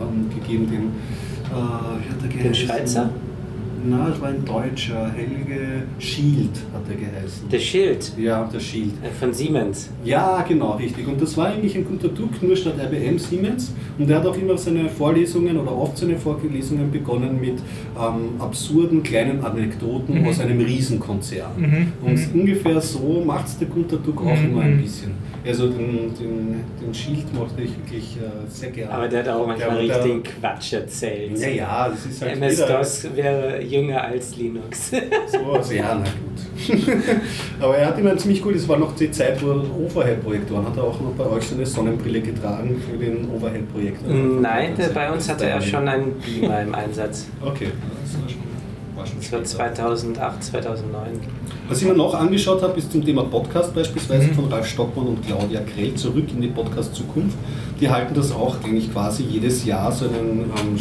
ähm, 0.01 0.31
gegeben, 0.41 0.69
den, 0.71 0.91
äh, 1.53 2.37
er 2.39 2.43
Den? 2.43 2.55
Schweizer? 2.55 3.11
Na, 3.85 4.11
es 4.15 4.21
war 4.21 4.29
ein 4.29 4.45
Deutscher, 4.45 5.11
Helge 5.11 5.83
Schild 5.99 6.51
hat 6.73 6.83
er 6.89 6.95
geheißen. 6.95 7.49
Der 7.51 7.59
Schild 7.59 8.13
ja, 8.17 8.45
der 8.45 8.61
Schild. 8.61 8.93
äh, 9.03 9.11
von 9.11 9.33
Siemens. 9.35 9.91
Ja, 10.05 10.45
genau, 10.47 10.77
richtig. 10.77 11.09
Und 11.09 11.21
das 11.21 11.37
war 11.37 11.49
eigentlich 11.49 11.75
ein 11.77 11.85
guter 11.85 12.07
Duck, 12.07 12.41
nur 12.43 12.55
statt 12.55 12.75
IBM 12.79 13.19
Siemens. 13.19 13.73
Und 13.99 14.09
er 14.09 14.19
hat 14.19 14.27
auch 14.27 14.37
immer 14.39 14.57
seine 14.57 14.89
Vorlesungen 14.89 15.57
oder 15.57 15.77
oft 15.77 15.99
seine 15.99 16.17
Vorlesungen 16.17 16.93
begonnen 16.93 17.41
mit 17.41 17.55
ähm, 18.01 18.41
absurden 18.41 19.03
kleinen 19.03 19.45
Anekdoten 19.45 20.21
Mhm. 20.21 20.29
aus 20.29 20.39
einem 20.39 20.61
Riesenkonzern. 20.61 21.51
Mhm. 21.59 21.87
Und 22.07 22.35
Mhm. 22.35 22.41
ungefähr 22.41 22.81
so 22.81 23.25
macht 23.27 23.49
es 23.49 23.59
der 23.59 23.67
Gunter 23.67 23.97
Duck 23.97 24.21
auch 24.25 24.37
Mhm. 24.41 24.49
immer 24.53 24.63
ein 24.63 24.81
bisschen. 24.81 25.11
Also 25.45 25.67
den, 25.69 26.15
den, 26.19 26.65
den 26.81 26.95
Schild 26.95 27.33
mochte 27.35 27.63
ich 27.63 27.77
wirklich 27.79 28.17
äh, 28.17 28.49
sehr 28.49 28.71
gerne. 28.71 28.93
Aber 28.95 29.09
der 29.09 29.21
hat 29.21 29.29
auch 29.31 29.45
manchmal 29.47 29.87
Der- 29.87 29.97
richtigen 29.97 30.23
Quatsch 30.23 30.73
erzählt. 30.75 31.37
Ja, 31.39 31.49
ja, 31.49 31.89
das 31.89 32.07
ist 32.07 32.23
halt 32.23 32.37
MS-DOS 32.37 33.09
wäre 33.17 33.61
jünger 33.63 34.03
als 34.05 34.37
Linux. 34.37 34.91
So, 35.27 35.39
also, 35.53 35.73
ja, 35.75 35.95
na 36.01 36.05
gut. 36.05 36.79
Aber 37.61 37.77
er 37.77 37.89
hat 37.89 37.99
immer 37.99 38.17
ziemlich 38.17 38.41
gut, 38.41 38.55
es 38.55 38.69
war 38.69 38.77
noch 38.77 38.95
die 38.95 39.11
Zeit, 39.11 39.43
wo 39.43 39.51
er 39.51 39.65
Overhead-Projektoren 39.77 40.65
hat 40.67 40.77
er 40.77 40.85
auch 40.85 41.01
noch 41.01 41.11
bei 41.13 41.27
euch 41.27 41.45
so 41.45 41.57
eine 41.57 41.67
Sonnenbrille 41.67 42.21
getragen 42.21 42.81
für 42.89 42.97
den 42.97 43.29
Overhead-Projektor. 43.31 44.13
Nein, 44.15 44.75
der, 44.77 44.89
bei 44.91 45.11
uns 45.11 45.29
hatte 45.29 45.47
er 45.47 45.61
schon 45.61 45.89
einen 45.89 46.13
Beamer 46.21 46.63
im 46.63 46.75
Einsatz. 46.75 47.27
Okay. 47.45 47.69
Das 48.05 48.21
war 48.23 48.29
schon, 48.29 48.39
war 48.95 49.07
schon 49.07 49.43
Das 49.43 49.59
war 49.59 49.67
später. 49.67 49.75
2008, 49.91 50.45
2009. 50.45 51.21
Was 51.73 51.81
ich 51.81 51.89
mir 51.89 51.95
noch 51.95 52.13
angeschaut 52.13 52.61
habe, 52.63 52.77
ist 52.79 52.93
zum 52.93 53.03
Thema 53.03 53.23
Podcast 53.23 53.75
beispielsweise 53.75 54.27
Mhm. 54.29 54.35
von 54.35 54.53
Ralf 54.53 54.67
Stockmann 54.67 55.07
und 55.07 55.27
Claudia 55.27 55.61
Krell 55.63 55.95
zurück 55.95 56.27
in 56.35 56.43
die 56.43 56.49
Podcast-Zukunft. 56.49 57.35
Die 57.81 57.89
halten 57.89 58.13
das 58.13 58.31
auch 58.31 58.57
eigentlich 58.63 58.93
quasi 58.93 59.23
jedes 59.23 59.65
Jahr 59.65 59.91
so 59.91 60.05
einen 60.05 60.51
ähm, 60.55 60.77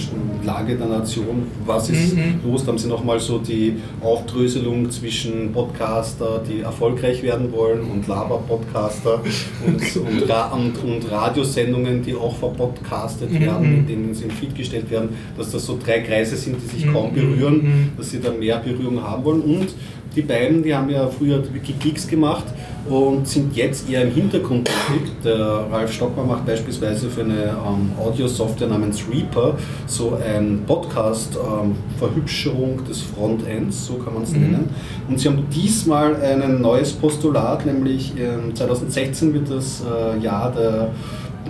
Lage 0.45 0.76
der 0.76 0.88
Nation. 0.88 1.43
Was 1.65 1.89
ist 1.89 2.18
Mhm. 2.18 2.41
los? 2.43 2.65
Da 2.65 2.73
haben 2.73 2.77
sie 2.77 2.89
nochmal 2.89 3.22
so 3.22 3.38
die 3.38 3.77
Aufdröselung 4.01 4.91
zwischen 4.91 5.53
Podcaster, 5.53 6.41
die 6.45 6.59
erfolgreich 6.59 7.23
werden 7.23 7.53
wollen 7.53 7.84
und 7.89 8.05
Laber-Podcaster 8.09 9.22
und, 9.65 9.95
und, 9.95 10.30
und, 10.30 10.84
und 10.84 11.09
Radiosendungen, 11.11 12.01
die 12.03 12.15
auch 12.15 12.35
verpodcastet 12.35 13.31
Mhm. 13.31 13.39
werden, 13.39 13.77
mit 13.77 13.89
denen 13.89 14.13
sie 14.13 14.26
im 14.26 14.31
Feed 14.31 14.53
gestellt 14.55 14.91
werden, 14.91 15.07
dass 15.38 15.51
das 15.51 15.65
so 15.65 15.80
drei 15.81 16.01
Kreise 16.01 16.35
sind, 16.35 16.57
die 16.61 16.68
sich 16.68 16.85
Mhm. 16.85 16.93
kaum 16.93 17.13
berühren, 17.13 17.55
Mhm. 17.63 17.89
dass 17.97 18.09
sie 18.09 18.19
da 18.19 18.30
mehr 18.31 18.57
Berührung 18.57 19.01
haben 19.01 19.23
wollen. 19.23 19.41
Und 19.41 19.68
die 20.15 20.21
beiden, 20.21 20.61
die 20.63 20.73
haben 20.75 20.89
ja 20.89 21.07
früher 21.07 21.41
Wikigeeks 21.53 22.07
gemacht 22.07 22.43
und 22.89 23.27
sind 23.27 23.55
jetzt 23.55 23.89
eher 23.89 24.01
im 24.03 24.11
Hintergrund 24.11 24.65
tätig. 24.67 25.11
Der 25.23 25.65
Ralf 25.71 25.91
Stockmann 25.93 26.27
macht 26.27 26.45
beispielsweise 26.45 27.09
für 27.09 27.21
eine 27.21 27.55
ähm, 27.65 27.91
Audio-Software 27.99 28.67
namens 28.67 29.03
Reaper 29.11 29.55
so 29.88 30.17
ein 30.17 30.63
Podcast-Verhübscherung 30.67 32.83
des 32.88 33.01
Frontends, 33.01 33.85
so 33.85 33.93
kann 33.95 34.13
man 34.15 34.23
es 34.23 34.31
Mhm. 34.33 34.41
nennen. 34.41 34.69
Und 35.07 35.19
sie 35.19 35.27
haben 35.29 35.45
diesmal 35.53 36.15
ein 36.21 36.59
neues 36.61 36.91
Postulat, 36.93 37.65
nämlich 37.65 38.13
ähm, 38.17 38.53
2016 38.55 39.33
wird 39.33 39.49
das 39.49 39.81
äh, 39.81 40.17
Jahr 40.23 40.51
der 40.51 40.89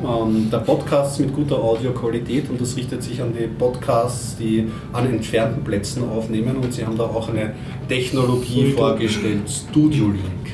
ähm, 0.05 0.49
der 0.51 0.59
Podcasts 0.59 1.19
mit 1.19 1.33
guter 1.33 1.57
Audioqualität 1.63 2.49
und 2.49 2.59
das 2.59 2.75
richtet 2.75 3.03
sich 3.03 3.21
an 3.21 3.33
die 3.37 3.47
Podcasts, 3.47 4.35
die 4.37 4.67
an 4.93 5.05
entfernten 5.07 5.63
Plätzen 5.63 6.03
aufnehmen 6.09 6.57
und 6.57 6.73
sie 6.73 6.85
haben 6.85 6.97
da 6.97 7.03
auch 7.03 7.29
eine 7.29 7.53
Technologie 7.87 8.71
vorgestellt, 8.71 9.41
Studio 9.49 10.05
Link. 10.07 10.53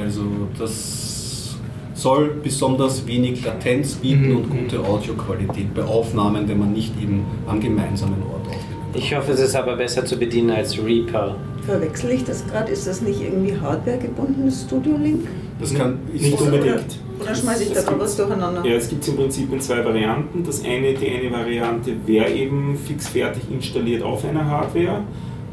Also 0.00 0.22
das 0.58 1.56
soll 1.94 2.36
besonders 2.42 3.06
wenig 3.06 3.44
Latenz 3.44 3.94
bieten 3.94 4.28
Mhm. 4.30 4.36
und 4.36 4.50
gute 4.50 4.80
Audioqualität 4.84 5.74
bei 5.74 5.82
Aufnahmen, 5.84 6.48
wenn 6.48 6.58
man 6.58 6.72
nicht 6.72 6.92
eben 7.02 7.24
am 7.46 7.58
gemeinsamen 7.60 8.22
Ort 8.22 8.46
aufnimmt. 8.46 8.64
Ich 8.94 9.14
hoffe, 9.14 9.32
es 9.32 9.40
ist 9.40 9.56
aber 9.56 9.76
besser 9.76 10.04
zu 10.04 10.16
bedienen 10.16 10.50
als 10.50 10.78
Reaper. 10.82 11.36
Verwechsel 11.66 12.12
ich 12.12 12.24
das 12.24 12.46
gerade? 12.46 12.70
Ist 12.72 12.86
das 12.86 13.02
nicht 13.02 13.20
irgendwie 13.20 13.54
hardware-gebundenes 13.60 14.62
Studio 14.66 14.96
Link? 14.96 15.26
Das 15.60 15.74
kann 15.74 15.98
ich 16.14 16.22
Nicht 16.22 16.40
unbedingt. 16.40 16.98
Oder 17.20 17.34
schmeiße 17.34 17.64
ich 17.64 17.72
da 17.72 17.82
gibt- 17.82 18.00
was 18.00 18.16
durcheinander? 18.16 18.64
Ja, 18.64 18.74
es 18.76 18.88
gibt 18.88 19.06
im 19.08 19.16
Prinzip 19.16 19.52
in 19.52 19.60
zwei 19.60 19.84
Varianten. 19.84 20.44
Das 20.44 20.64
eine, 20.64 20.94
die 20.94 21.08
eine 21.08 21.32
Variante 21.32 21.92
wäre 22.06 22.30
eben 22.30 22.76
fix 22.78 23.08
fertig 23.08 23.42
installiert 23.50 24.02
auf 24.04 24.24
einer 24.24 24.44
Hardware. 24.46 25.02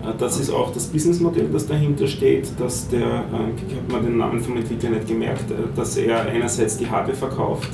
Äh, 0.03 0.07
Das 0.19 0.39
ist 0.39 0.51
auch 0.51 0.71
das 0.71 0.85
Businessmodell, 0.85 1.47
das 1.51 1.65
dahinter 1.67 2.05
steht, 2.07 2.49
dass 2.59 2.87
der, 2.89 2.99
äh, 3.01 3.07
ich 3.67 3.75
habe 3.75 3.93
mir 4.03 4.07
den 4.07 4.17
Namen 4.17 4.39
vom 4.39 4.55
Entwickler 4.57 4.91
nicht 4.91 5.07
gemerkt, 5.07 5.49
äh, 5.49 5.55
dass 5.75 5.97
er 5.97 6.21
einerseits 6.27 6.77
die 6.77 6.87
Hardware 6.87 7.17
verkauft, 7.17 7.69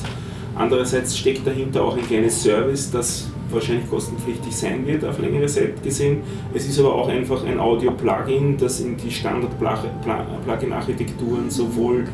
andererseits 0.55 1.17
steckt 1.17 1.45
dahinter 1.45 1.83
auch 1.83 1.97
ein 1.97 2.03
kleines 2.07 2.41
Service, 2.41 2.89
das 2.91 3.27
wahrscheinlich 3.53 3.89
kostenpflichtig 3.89 4.55
sein 4.55 4.85
wird, 4.85 5.03
auf 5.05 5.17
längere 5.19 5.47
Zeit 5.47 5.81
gesehen. 5.83 6.21
Es 6.53 6.67
ist 6.67 6.79
aber 6.79 6.93
auch 6.95 7.07
einfach 7.07 7.45
ein 7.45 7.59
Audio-Plugin, 7.59 8.57
das 8.57 8.79
in 8.79 8.97
die 8.97 9.11
Standard-Plugin-Architekturen 9.11 11.49
sowohl 11.49 12.05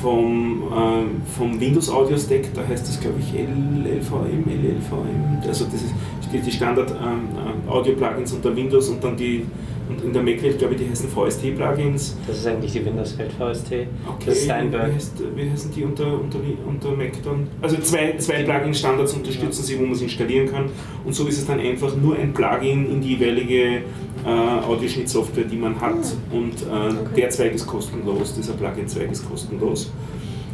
vom, 0.00 0.62
äh, 0.62 1.02
vom 1.36 1.60
Windows 1.60 1.90
Audio 1.90 2.16
Stack, 2.16 2.54
da 2.54 2.62
heißt 2.66 2.88
das 2.88 2.98
glaube 3.00 3.16
ich 3.20 3.34
LLVM, 3.34 4.44
LLVM, 4.46 5.42
also 5.46 5.66
das 5.66 5.74
ist 5.74 5.92
die, 6.32 6.40
die 6.40 6.52
Standard 6.52 6.90
ähm, 6.90 7.28
äh, 7.68 7.92
Plugins 7.92 8.32
unter 8.32 8.54
Windows 8.54 8.88
und 8.88 9.02
dann 9.02 9.16
die 9.16 9.46
und 9.90 10.04
in 10.04 10.12
der 10.12 10.22
Mac-Welt 10.22 10.58
glaube 10.58 10.74
ich 10.74 10.80
die 10.82 10.88
heißen 10.88 11.08
VST 11.08 11.56
Plugins. 11.56 12.16
Das 12.26 12.38
ist 12.38 12.46
eigentlich 12.46 12.72
die 12.72 12.84
Windows-Welt 12.84 13.32
VST. 13.32 13.72
Okay, 13.72 13.86
Das 14.26 14.36
ist 14.38 14.44
Steinberg. 14.44 14.90
Wie, 14.90 14.94
heißt, 14.94 15.12
wie 15.34 15.50
heißen 15.50 15.72
die 15.74 15.84
unter, 15.84 16.20
unter, 16.20 16.38
unter 16.66 16.90
Mac 16.96 17.12
dann? 17.24 17.48
Also 17.60 17.76
zwei, 17.78 18.14
zwei 18.18 18.42
Plugin-Standards 18.44 19.12
unterstützen 19.14 19.62
sie, 19.64 19.78
wo 19.78 19.82
man 19.82 19.92
es 19.92 20.02
installieren 20.02 20.50
kann. 20.50 20.66
Und 21.04 21.14
so 21.14 21.26
ist 21.26 21.38
es 21.38 21.46
dann 21.46 21.60
einfach 21.60 21.94
nur 21.96 22.16
ein 22.16 22.32
Plugin 22.32 22.90
in 22.90 23.00
die 23.00 23.16
jeweilige 23.16 23.82
äh, 24.24 24.28
Audioschnittsoftware, 24.68 25.44
die 25.44 25.56
man 25.56 25.80
hat. 25.80 25.94
Und 26.30 26.54
äh, 26.62 26.90
Okay. 26.90 26.96
der 27.22 27.30
Zweig 27.30 27.54
ist 27.54 27.66
kostenlos, 27.66 28.34
dieser 28.34 28.52
Plugin-Zweig 28.54 29.10
ist 29.10 29.28
kostenlos. 29.28 29.90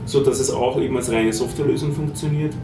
So 0.07 0.23
dass 0.23 0.39
es 0.41 0.51
auch 0.51 0.81
eben 0.81 0.97
als 0.97 1.11
reine 1.11 1.33
Softwarelösung 1.33 1.93
funktioniert. 1.93 2.55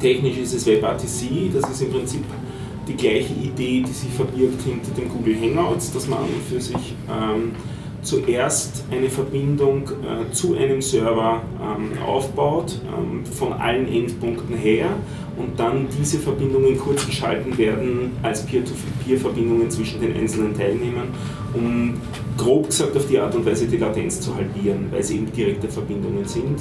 Technisch 0.00 0.38
ist 0.38 0.54
es 0.54 0.66
WebRTC, 0.66 1.52
das 1.54 1.70
ist 1.70 1.82
im 1.82 1.90
Prinzip 1.90 2.22
die 2.88 2.96
gleiche 2.96 3.32
Idee, 3.34 3.84
die 3.86 3.92
sich 3.92 4.10
verbirgt 4.10 4.62
hinter 4.62 4.90
dem 4.92 5.08
Google 5.08 5.36
Hangouts, 5.40 5.92
dass 5.92 6.06
man 6.06 6.20
an 6.20 6.24
und 6.24 6.42
für 6.48 6.60
sich 6.60 6.94
ähm, 7.08 7.52
zuerst 8.02 8.84
eine 8.90 9.08
Verbindung 9.08 9.88
äh, 9.88 10.30
zu 10.32 10.54
einem 10.56 10.82
Server 10.82 11.42
ähm, 11.60 12.02
aufbaut, 12.02 12.80
ähm, 12.86 13.24
von 13.24 13.52
allen 13.54 13.88
Endpunkten 13.88 14.56
her 14.56 14.88
und 15.36 15.58
dann 15.58 15.88
diese 15.98 16.18
Verbindungen 16.18 16.78
kurz 16.78 17.06
geschalten 17.06 17.56
werden 17.58 18.12
als 18.22 18.44
Peer-to-Peer-Verbindungen 18.46 19.70
zwischen 19.70 20.00
den 20.00 20.16
einzelnen 20.16 20.56
Teilnehmern, 20.56 21.08
um 21.54 21.94
grob 22.36 22.66
gesagt 22.66 22.96
auf 22.96 23.06
die 23.08 23.18
Art 23.18 23.34
und 23.34 23.46
Weise 23.46 23.66
die 23.66 23.78
Latenz 23.78 24.20
zu 24.20 24.34
halbieren, 24.34 24.88
weil 24.90 25.02
sie 25.02 25.16
eben 25.16 25.32
direkte 25.32 25.68
Verbindungen 25.68 26.24
sind 26.26 26.60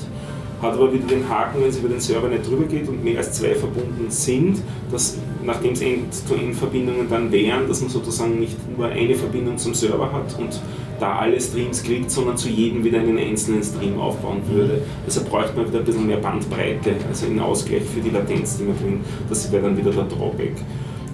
hat 0.64 0.74
aber 0.74 0.92
wieder 0.92 1.06
den 1.06 1.28
Haken, 1.30 1.62
wenn 1.62 1.70
es 1.70 1.78
über 1.78 1.90
den 1.90 2.00
Server 2.00 2.28
nicht 2.28 2.50
drüber 2.50 2.66
geht 2.66 2.88
und 2.88 3.04
mehr 3.04 3.18
als 3.18 3.34
zwei 3.34 3.54
verbunden 3.54 4.06
sind, 4.10 4.62
dass 4.92 5.18
nachdem 5.44 5.74
es 5.74 5.82
End-to-End-Verbindungen 5.82 7.10
dann 7.10 7.32
wären, 7.32 7.68
dass 7.68 7.82
man 7.82 7.90
sozusagen 7.90 8.40
nicht 8.40 8.58
nur 8.76 8.88
eine 8.88 9.14
Verbindung 9.14 9.58
zum 9.58 9.74
Server 9.74 10.12
hat 10.12 10.38
und 10.40 10.62
da 11.00 11.18
alle 11.18 11.40
Streams 11.40 11.84
kriegt, 11.84 12.10
sondern 12.10 12.38
zu 12.38 12.50
jedem 12.50 12.84
wieder 12.84 13.00
einen 13.00 13.18
einzelnen 13.18 13.62
Stream 13.62 14.00
aufbauen 14.00 14.42
würde. 14.50 14.82
Also 15.06 15.22
bräuchte 15.24 15.58
man 15.58 15.68
wieder 15.68 15.80
ein 15.80 15.86
bisschen 15.86 16.08
mehr 16.08 16.18
Bandbreite, 16.18 16.96
also 17.10 17.26
einen 17.26 17.40
Ausgleich 17.40 17.84
für 17.84 18.00
die 18.00 18.10
Latenz, 18.10 18.58
die 18.58 18.64
man 18.64 18.78
drin, 18.78 19.02
das 19.28 19.52
wäre 19.52 19.64
dann 19.64 19.78
wieder 19.78 19.92
der 19.92 20.06
Drawback. 20.06 20.56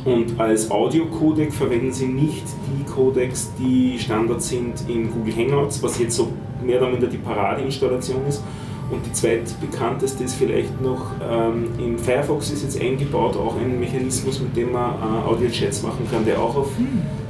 Und 0.05 0.39
als 0.39 0.71
Audio-Codec 0.71 1.51
verwenden 1.53 1.91
sie 1.91 2.05
nicht 2.05 2.43
die 2.67 2.89
Codecs, 2.89 3.51
die 3.59 3.97
Standard 3.99 4.41
sind 4.41 4.75
in 4.87 5.11
Google 5.11 5.35
Hangouts, 5.35 5.83
was 5.83 5.99
jetzt 5.99 6.15
so 6.15 6.29
mehr 6.63 6.79
oder 6.81 6.91
minder 6.91 7.07
die 7.07 7.17
Paradeinstallation 7.17 8.25
ist, 8.27 8.43
Und 8.91 9.05
die 9.05 9.13
zweitbekannteste 9.13 10.23
ist 10.23 10.33
vielleicht 10.33 10.81
noch, 10.81 11.11
ähm, 11.21 11.65
im 11.77 11.99
Firefox 11.99 12.49
ist 12.49 12.63
jetzt 12.63 12.81
eingebaut 12.81 13.35
auch 13.37 13.55
ein 13.57 13.79
Mechanismus, 13.79 14.39
mit 14.39 14.55
dem 14.57 14.71
man 14.71 14.91
äh, 14.95 15.27
Audio-Chats 15.29 15.83
machen 15.83 16.07
kann, 16.11 16.25
der 16.25 16.39
auch 16.41 16.55
auf 16.55 16.69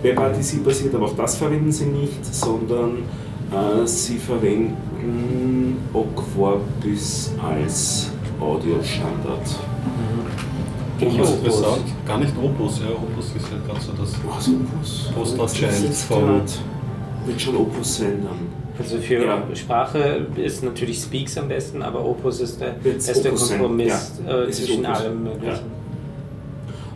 WebRTC 0.02 0.64
basiert, 0.64 0.96
aber 0.96 1.08
auch 1.08 1.16
das 1.18 1.36
verwenden 1.36 1.72
sie 1.72 1.88
nicht, 1.88 2.24
sondern 2.34 3.00
äh, 3.52 3.86
sie 3.86 4.18
verwenden 4.18 5.78
Oquorbis 5.94 7.32
als 7.46 8.10
Audiostandard. 8.40 9.56
Opus 11.02 11.30
interessant. 11.32 11.84
Gar 12.06 12.18
nicht 12.20 12.34
Opus, 12.42 12.80
ja. 12.80 12.88
Opus 12.92 13.34
ist 13.36 13.48
ja 13.52 13.58
gerade 13.66 13.82
so 13.82 13.92
das 13.94 14.14
Was? 14.28 14.50
Poster-Child 15.14 15.94
von. 15.96 16.22
grad- 16.26 16.60
Wird 17.26 17.42
schon 17.42 17.56
Opus 17.58 17.98
sein 17.98 18.24
dann. 18.24 18.59
Also 18.80 18.98
für 18.98 19.24
Ja. 19.24 19.44
Sprache 19.54 20.28
ist 20.38 20.64
natürlich 20.64 21.00
Speaks 21.00 21.38
am 21.38 21.50
besten, 21.50 21.82
aber 21.82 22.04
Opus 22.06 22.40
ist 22.40 22.62
der 22.62 22.76
Wird's 22.84 23.08
beste 23.08 23.30
Opus 23.30 23.50
Kompromiss 23.50 24.22
ja. 24.26 24.44
äh, 24.44 24.52
zwischen 24.52 24.86
Opus. 24.86 25.00
allem 25.00 25.24
Möglichen. 25.24 25.80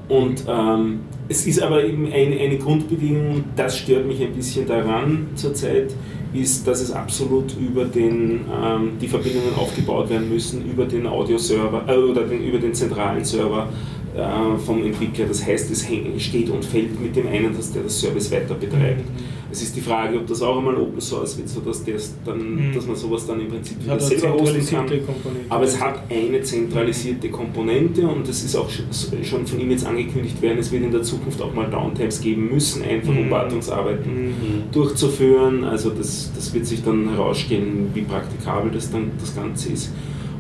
Und 0.10 0.44
ähm, 0.48 1.00
es 1.30 1.46
ist 1.48 1.62
aber 1.62 1.84
eben 1.84 2.06
eine, 2.12 2.40
eine 2.40 2.58
Grundbedingung, 2.58 3.46
das 3.56 3.78
stört 3.78 4.06
mich 4.06 4.22
ein 4.22 4.34
bisschen 4.34 4.68
daran 4.68 5.28
zurzeit, 5.36 5.94
ist, 6.34 6.68
dass 6.68 6.82
es 6.82 6.92
absolut 6.92 7.56
über 7.58 7.86
den, 7.86 8.42
ähm, 8.52 8.92
die 9.00 9.08
Verbindungen 9.08 9.56
aufgebaut 9.56 10.10
werden 10.10 10.30
müssen, 10.30 10.66
über 10.70 10.86
den 10.86 11.08
Audioserver 11.08 11.86
äh, 11.88 11.98
oder 11.98 12.24
den, 12.24 12.44
über 12.44 12.58
den 12.58 12.74
zentralen 12.74 13.24
Server 13.24 13.70
äh, 14.16 14.58
vom 14.60 14.84
Entwickler. 14.84 15.26
Das 15.28 15.46
heißt, 15.46 15.72
es 15.72 15.88
steht 16.24 16.50
und 16.50 16.66
fällt 16.66 17.00
mit 17.00 17.16
dem 17.16 17.28
einen, 17.28 17.56
dass 17.56 17.72
der 17.72 17.84
das 17.84 18.00
Service 18.00 18.32
weiter 18.32 18.56
betreibt. 18.56 19.06
Es 19.54 19.62
ist 19.62 19.76
die 19.76 19.82
Frage, 19.82 20.18
ob 20.18 20.26
das 20.26 20.42
auch 20.42 20.58
einmal 20.58 20.76
Open 20.78 21.00
Source 21.00 21.38
wird, 21.38 21.48
sodass, 21.48 21.86
das 21.86 22.16
dann, 22.26 22.40
Mhm. 22.70 22.74
dass 22.74 22.88
man 22.88 22.96
sowas 22.96 23.28
dann 23.28 23.40
im 23.40 23.50
Prinzip 23.50 23.78
Es 23.82 23.86
wieder 23.86 24.00
selber 24.00 24.34
hosten 24.34 24.66
kann. 24.66 24.88
Komponente. 24.88 25.46
Aber 25.48 25.64
es 25.64 25.80
hat 25.80 26.02
eine 26.10 26.42
zentralisierte 26.42 27.30
Komponente 27.30 28.08
und 28.08 28.28
das 28.28 28.44
ist 28.44 28.56
auch 28.56 28.68
sch- 28.68 29.24
schon 29.24 29.46
von 29.46 29.60
ihm 29.60 29.70
jetzt 29.70 29.86
angekündigt 29.86 30.42
werden, 30.42 30.58
es 30.58 30.72
wird 30.72 30.84
in 30.84 30.92
der 30.92 31.04
Zukunft 31.04 31.40
auch 31.40 31.54
mal 31.54 31.70
Downtimes 31.70 32.20
geben 32.22 32.50
müssen, 32.52 32.82
einfach 32.84 33.10
um 33.12 33.28
Mhm. 33.28 33.30
Wartungsarbeiten 33.30 34.12
Mhm. 34.26 34.32
durchzuführen. 34.72 35.64
Also 35.66 35.92
das, 35.92 36.32
das 36.36 36.52
wird 36.52 36.66
sich 36.66 36.84
dann 36.84 37.10
herausstellen, 37.10 37.92
wie 37.94 38.02
praktikabel 38.02 38.72
das 38.72 38.90
dann 38.92 39.12
das 39.20 39.36
Ganze 39.36 39.72
ist. 39.74 39.94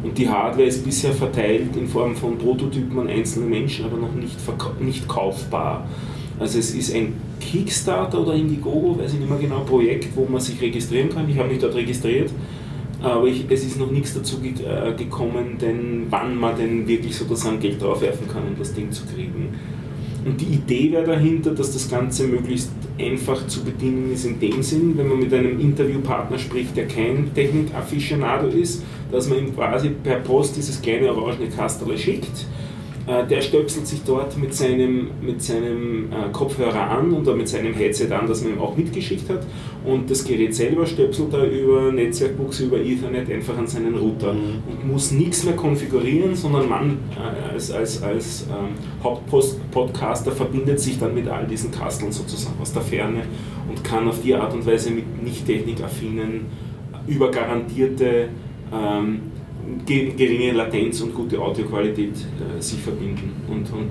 Und 0.03 0.17
die 0.17 0.27
Hardware 0.27 0.67
ist 0.67 0.83
bisher 0.83 1.13
verteilt 1.13 1.75
in 1.77 1.87
Form 1.87 2.15
von 2.15 2.37
Prototypen 2.39 2.97
an 2.99 3.07
einzelne 3.09 3.45
Menschen, 3.45 3.85
aber 3.85 3.97
noch 3.97 4.13
nicht, 4.15 4.35
nicht 4.81 5.07
kaufbar. 5.07 5.87
Also 6.39 6.59
es 6.59 6.73
ist 6.73 6.93
ein 6.93 7.13
Kickstarter 7.39 8.21
oder 8.21 8.33
Indiegogo, 8.33 8.97
weiß 8.97 9.13
ich 9.13 9.19
nicht 9.19 9.29
mehr 9.29 9.39
genau, 9.39 9.59
Projekt, 9.61 10.15
wo 10.15 10.25
man 10.25 10.41
sich 10.41 10.59
registrieren 10.61 11.09
kann. 11.09 11.29
Ich 11.29 11.37
habe 11.37 11.49
mich 11.49 11.59
dort 11.59 11.75
registriert, 11.75 12.31
aber 13.01 13.27
ich, 13.27 13.45
es 13.49 13.65
ist 13.65 13.79
noch 13.79 13.91
nichts 13.91 14.13
dazu 14.13 14.39
ge 14.39 14.53
äh, 14.65 14.93
gekommen, 14.95 15.57
denn 15.59 16.07
wann 16.09 16.35
man 16.35 16.57
denn 16.57 16.87
wirklich 16.87 17.15
sozusagen 17.15 17.59
Geld 17.59 17.81
draufwerfen 17.81 18.27
kann, 18.27 18.43
um 18.47 18.57
das 18.57 18.73
Ding 18.73 18.91
zu 18.91 19.03
kriegen. 19.05 19.49
Und 20.25 20.39
die 20.39 20.45
Idee 20.45 20.91
wäre 20.91 21.05
dahinter, 21.05 21.51
dass 21.51 21.73
das 21.73 21.89
Ganze 21.89 22.27
möglichst 22.27 22.71
einfach 22.97 23.45
zu 23.47 23.63
bedienen 23.63 24.11
ist 24.13 24.25
in 24.25 24.39
dem 24.39 24.63
Sinn, 24.63 24.97
wenn 24.97 25.09
man 25.09 25.19
mit 25.19 25.33
einem 25.33 25.59
Interviewpartner 25.59 26.37
spricht, 26.39 26.77
der 26.77 26.87
kein 26.87 27.33
Technik-Afficionado 27.33 28.47
ist, 28.47 28.83
dass 29.11 29.27
man 29.27 29.39
ihm 29.39 29.53
quasi 29.53 29.89
per 29.89 30.17
Post 30.17 30.55
dieses 30.55 30.81
kleine 30.81 31.13
orangene 31.13 31.49
Kasterle 31.49 31.97
schickt. 31.97 32.45
Äh, 33.05 33.27
Der 33.27 33.41
stöpselt 33.41 33.85
sich 33.85 34.01
dort 34.05 34.37
mit 34.37 34.53
seinem, 34.53 35.09
mit 35.21 35.41
seinem 35.41 36.05
äh, 36.05 36.31
Kopfhörer 36.31 36.89
an 36.89 37.11
oder 37.11 37.35
mit 37.35 37.49
seinem 37.49 37.73
Headset 37.73 38.11
an, 38.11 38.27
das 38.27 38.43
man 38.43 38.53
ihm 38.53 38.59
auch 38.59 38.77
mitgeschickt 38.77 39.29
hat. 39.29 39.45
Und 39.83 40.09
das 40.09 40.23
Gerät 40.23 40.55
selber 40.55 40.85
stöpselt 40.85 41.33
er 41.33 41.45
über 41.49 41.91
Netzwerkbuchse, 41.91 42.65
über 42.65 42.77
Ethernet 42.77 43.29
einfach 43.29 43.57
an 43.57 43.67
seinen 43.67 43.95
Router 43.95 44.31
und 44.31 44.87
muss 44.89 45.11
nichts 45.11 45.43
mehr 45.43 45.55
konfigurieren, 45.55 46.35
sondern 46.35 46.69
man 46.69 46.97
äh, 47.17 47.53
als, 47.53 47.71
als, 47.71 48.01
als 48.01 48.47
ähm, 48.49 48.75
Hauptpodcaster 49.03 50.31
verbindet 50.31 50.79
sich 50.79 50.97
dann 50.97 51.13
mit 51.13 51.27
all 51.27 51.45
diesen 51.45 51.71
Kasteln 51.71 52.11
sozusagen 52.11 52.55
aus 52.61 52.71
der 52.71 52.83
Ferne 52.83 53.23
und 53.67 53.83
kann 53.83 54.07
auf 54.07 54.21
die 54.21 54.33
Art 54.33 54.53
und 54.53 54.65
Weise 54.65 54.91
mit 54.91 55.21
nicht 55.21 55.45
technikaffinen, 55.45 56.45
über 57.05 57.29
garantierte 57.31 58.29
ähm, 58.71 59.32
geringe 59.85 60.51
Latenz 60.51 61.01
und 61.01 61.13
gute 61.13 61.39
Audioqualität 61.39 62.15
äh, 62.15 62.61
sich 62.61 62.79
verbinden. 62.79 63.31
Und, 63.47 63.71
und 63.71 63.89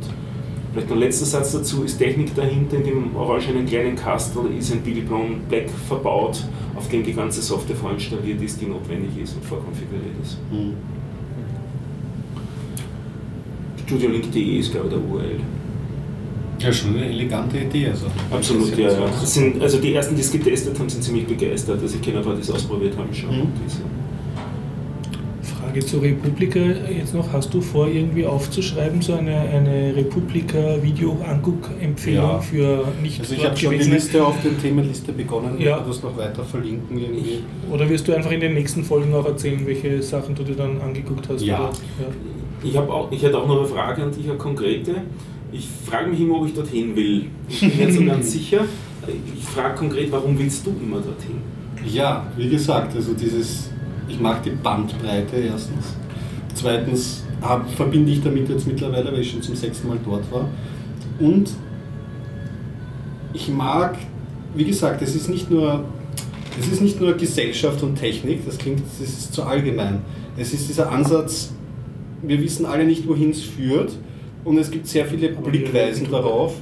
vielleicht 0.72 0.88
noch 0.88 0.96
ein 0.96 1.00
letzter 1.00 1.26
Satz 1.26 1.52
dazu, 1.52 1.82
ist 1.84 1.98
Technik 1.98 2.34
dahinter, 2.34 2.76
in 2.78 2.84
dem 2.84 3.16
orangenen 3.16 3.66
kleinen 3.66 3.96
Kastel 3.96 4.46
ist 4.58 4.72
ein 4.72 4.80
Billy 4.80 5.02
Brown 5.02 5.40
Black 5.48 5.70
verbaut, 5.88 6.44
auf 6.74 6.88
dem 6.88 7.02
die 7.02 7.12
ganze 7.12 7.42
Software 7.42 7.76
vorinstalliert 7.76 8.40
ist, 8.42 8.60
die 8.60 8.66
notwendig 8.66 9.10
ist 9.22 9.34
und 9.34 9.44
vorkonfiguriert 9.44 10.16
ist. 10.22 10.38
Hm. 10.50 10.74
StudioLink.de 13.86 14.58
ist 14.58 14.72
glaube 14.72 14.88
ich 14.88 14.94
der 14.94 15.10
URL. 15.10 15.40
Ja, 16.58 16.72
schon 16.72 16.94
eine 16.94 17.06
elegante 17.06 17.58
Idee. 17.58 17.88
Also. 17.88 18.06
Absolut, 18.30 18.76
ja. 18.78 18.92
ja. 18.92 19.12
sind, 19.24 19.60
also 19.60 19.78
die 19.78 19.94
ersten, 19.94 20.14
die 20.14 20.20
es 20.20 20.30
getestet 20.30 20.78
haben, 20.78 20.88
sind 20.88 21.02
ziemlich 21.02 21.26
begeistert. 21.26 21.82
Also 21.82 21.96
ich 21.96 22.02
kenne 22.02 22.18
ein 22.18 22.24
paar, 22.24 22.34
die 22.34 22.40
es 22.40 22.50
ausprobiert 22.50 22.96
haben 22.96 23.12
schon. 23.12 23.30
Mhm. 23.30 23.48
Frage 25.72 25.86
zur 25.86 26.02
Republika 26.02 26.58
jetzt 26.58 27.14
noch. 27.14 27.32
Hast 27.32 27.54
du 27.54 27.60
vor, 27.62 27.88
irgendwie 27.88 28.26
aufzuschreiben, 28.26 29.00
so 29.00 29.14
eine, 29.14 29.34
eine 29.34 29.94
Republika-Video-Anguck-Empfehlung 29.96 32.24
Ja. 32.24 32.38
für 32.40 32.84
nicht 33.02 33.20
Also 33.20 33.34
ich 33.34 33.44
habe 33.44 33.56
schon 33.56 33.72
die 33.78 33.84
Liste 33.84 34.24
auf 34.24 34.34
der 34.42 34.58
Themenliste 34.60 35.12
begonnen. 35.12 35.54
Ich 35.58 35.64
Ja. 35.64 35.76
werde 35.76 35.88
das 35.88 36.02
noch 36.02 36.16
weiter 36.16 36.42
verlinken 36.44 36.98
irgendwie. 36.98 37.40
Oder 37.70 37.88
wirst 37.88 38.08
du 38.08 38.12
einfach 38.14 38.30
in 38.32 38.40
den 38.40 38.54
nächsten 38.54 38.82
Folgen 38.84 39.14
auch 39.14 39.24
erzählen, 39.26 39.64
welche 39.66 40.02
Sachen 40.02 40.34
du 40.34 40.42
dir 40.42 40.54
dann 40.56 40.80
angeguckt 40.80 41.28
hast? 41.30 41.42
Ja. 41.42 41.60
Oder? 41.60 41.70
ja. 42.00 42.06
Ich, 42.64 42.78
auch, 42.78 43.10
ich 43.10 43.20
hätte 43.22 43.38
auch 43.38 43.46
noch 43.48 43.58
eine 43.58 43.66
Frage 43.66 44.02
an 44.02 44.12
dich, 44.12 44.28
eine 44.28 44.38
konkrete. 44.38 44.94
Ich 45.52 45.66
frage 45.86 46.10
mich 46.10 46.20
immer, 46.20 46.36
ob 46.40 46.46
ich 46.46 46.54
dorthin 46.54 46.94
will. 46.94 47.24
Ich 47.48 47.60
bin 47.60 47.76
nicht 47.86 47.92
so 47.98 48.04
ganz 48.06 48.32
sicher. 48.32 48.60
Ich 49.36 49.44
frage 49.44 49.74
konkret, 49.74 50.12
warum 50.12 50.38
willst 50.38 50.64
du 50.66 50.70
immer 50.70 51.00
dorthin? 51.00 51.38
Ja, 51.84 52.24
wie 52.36 52.48
gesagt, 52.48 52.94
also 52.94 53.12
dieses, 53.14 53.70
ich 54.08 54.20
mag 54.20 54.42
die 54.42 54.50
Bandbreite 54.50 55.36
erstens. 55.36 55.96
Zweitens 56.54 57.24
hab, 57.40 57.68
verbinde 57.70 58.12
ich 58.12 58.22
damit 58.22 58.48
jetzt 58.48 58.66
mittlerweile, 58.66 59.12
weil 59.12 59.20
ich 59.20 59.30
schon 59.30 59.42
zum 59.42 59.56
sechsten 59.56 59.88
Mal 59.88 59.98
dort 60.04 60.30
war. 60.30 60.48
Und 61.18 61.50
ich 63.32 63.48
mag, 63.48 63.96
wie 64.54 64.64
gesagt, 64.64 65.02
es 65.02 65.14
ist 65.14 65.28
nicht 65.28 65.50
nur, 65.50 65.84
es 66.58 66.68
ist 66.68 66.82
nicht 66.82 67.00
nur 67.00 67.14
Gesellschaft 67.14 67.82
und 67.82 67.96
Technik, 67.96 68.44
das 68.44 68.58
klingt, 68.58 68.80
das 68.80 69.08
ist 69.08 69.34
zu 69.34 69.42
allgemein. 69.42 70.02
Es 70.36 70.52
ist 70.52 70.68
dieser 70.68 70.90
Ansatz, 70.90 71.52
wir 72.22 72.40
wissen 72.40 72.66
alle 72.66 72.84
nicht, 72.84 73.08
wohin 73.08 73.30
es 73.30 73.42
führt 73.42 73.92
und 74.44 74.58
es 74.58 74.70
gibt 74.70 74.86
sehr 74.86 75.06
viele 75.06 75.30
Blickweisen 75.30 76.10
darauf. 76.10 76.54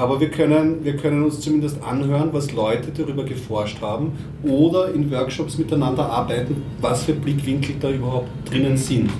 Aber 0.00 0.18
wir 0.18 0.30
können, 0.30 0.82
wir 0.82 0.96
können 0.96 1.22
uns 1.24 1.40
zumindest 1.40 1.82
anhören, 1.82 2.30
was 2.32 2.52
Leute 2.52 2.90
darüber 2.90 3.22
geforscht 3.22 3.82
haben 3.82 4.12
oder 4.42 4.94
in 4.94 5.10
Workshops 5.10 5.58
miteinander 5.58 6.08
arbeiten, 6.08 6.62
was 6.80 7.04
für 7.04 7.12
Blickwinkel 7.12 7.74
da 7.78 7.90
überhaupt 7.90 8.28
drinnen 8.50 8.78
sind. 8.78 9.10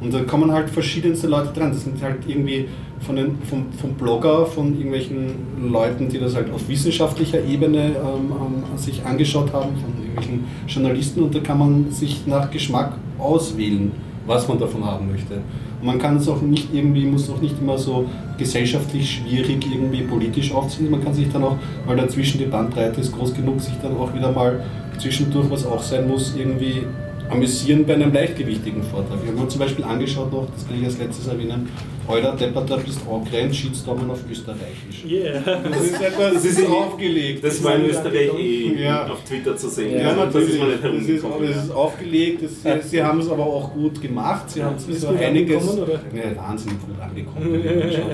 Und 0.00 0.14
da 0.14 0.20
kommen 0.20 0.50
halt 0.50 0.70
verschiedenste 0.70 1.26
Leute 1.26 1.52
dran. 1.52 1.72
Das 1.72 1.84
sind 1.84 2.02
halt 2.02 2.20
irgendwie 2.26 2.68
von 3.00 3.16
den, 3.16 3.36
vom, 3.42 3.66
vom 3.78 3.92
Blogger, 3.92 4.46
von 4.46 4.74
irgendwelchen 4.74 5.70
Leuten, 5.70 6.08
die 6.08 6.18
das 6.18 6.34
halt 6.34 6.50
auf 6.54 6.66
wissenschaftlicher 6.70 7.44
Ebene 7.44 7.88
ähm, 7.88 8.32
ähm, 8.32 8.78
sich 8.78 9.04
angeschaut 9.04 9.52
haben, 9.52 9.76
von 9.76 9.92
irgendwelchen 10.00 10.44
Journalisten 10.66 11.22
und 11.22 11.34
da 11.34 11.40
kann 11.40 11.58
man 11.58 11.90
sich 11.90 12.26
nach 12.26 12.50
Geschmack 12.50 12.94
auswählen, 13.18 13.92
was 14.26 14.48
man 14.48 14.58
davon 14.58 14.84
haben 14.84 15.10
möchte. 15.10 15.34
Und 15.80 15.86
man 15.86 15.98
kann 15.98 16.16
es 16.16 16.28
auch 16.28 16.40
nicht 16.40 16.72
irgendwie, 16.72 17.04
muss 17.04 17.30
auch 17.30 17.40
nicht 17.40 17.60
immer 17.60 17.78
so 17.78 18.06
gesellschaftlich 18.38 19.10
schwierig 19.16 19.66
irgendwie 19.70 20.02
politisch 20.02 20.52
aufziehen. 20.52 20.90
Man 20.90 21.04
kann 21.04 21.14
sich 21.14 21.30
dann 21.30 21.44
auch, 21.44 21.56
weil 21.86 21.96
dazwischen 21.96 22.38
die 22.38 22.46
Bandbreite 22.46 23.00
ist 23.00 23.12
groß 23.12 23.34
genug, 23.34 23.60
sich 23.60 23.74
dann 23.82 23.96
auch 23.96 24.14
wieder 24.14 24.32
mal 24.32 24.60
zwischendurch, 24.98 25.50
was 25.50 25.66
auch 25.66 25.82
sein 25.82 26.08
muss, 26.08 26.34
irgendwie 26.36 26.86
amüsieren 27.30 27.84
bei 27.86 27.94
einem 27.94 28.12
leichtgewichtigen 28.12 28.82
Vortrag. 28.82 29.18
Ich 29.22 29.30
habe 29.30 29.40
mir 29.40 29.48
zum 29.48 29.60
Beispiel 29.60 29.84
angeschaut 29.84 30.30
noch, 30.32 30.46
das 30.54 30.66
kann 30.66 30.78
ich 30.78 30.84
als 30.84 30.98
letztes 30.98 31.26
erwähnen, 31.26 31.68
Euler 32.06 32.32
Depperter 32.36 32.76
bist 32.76 33.00
Ogren, 33.08 33.52
Shitstormen 33.54 34.10
auf 34.10 34.20
Österreichisch. 34.30 35.06
Yeah. 35.08 35.40
Das 35.70 35.82
ist 35.84 36.02
etwas, 36.02 36.34
das 36.34 36.44
ist 36.44 36.60
eh- 36.60 36.66
aufgelegt. 36.66 37.42
Das 37.42 37.64
war 37.64 37.76
in 37.76 37.86
Österreich 37.86 38.30
eh 38.38 38.82
Ja. 38.84 39.06
auf 39.10 39.24
Twitter 39.24 39.56
zu 39.56 39.70
sehen. 39.70 39.98
Ja, 40.00 40.08
Also, 40.10 40.20
natürlich. 40.38 40.58
Das 40.60 40.92
ist 40.92 41.08
Das 41.08 41.08
ist, 41.08 41.56
das 41.56 41.64
ist 41.64 41.70
aufgelegt. 41.74 42.42
Das, 42.42 42.82
sie, 42.82 42.88
sie 42.90 43.02
haben 43.02 43.20
es 43.20 43.30
aber 43.30 43.44
auch 43.46 43.72
gut 43.72 44.02
gemacht. 44.02 44.50
Sie 44.50 44.62
haben 44.62 44.76
Ist 44.76 45.00
so 45.00 45.08
gut 45.08 45.18
einiges. 45.22 45.56
angekommen, 45.66 45.82
oder? 45.82 46.00
Ja, 46.14 46.36
wahnsinnig 46.36 46.78
gut 46.80 47.00
angekommen. 47.00 47.64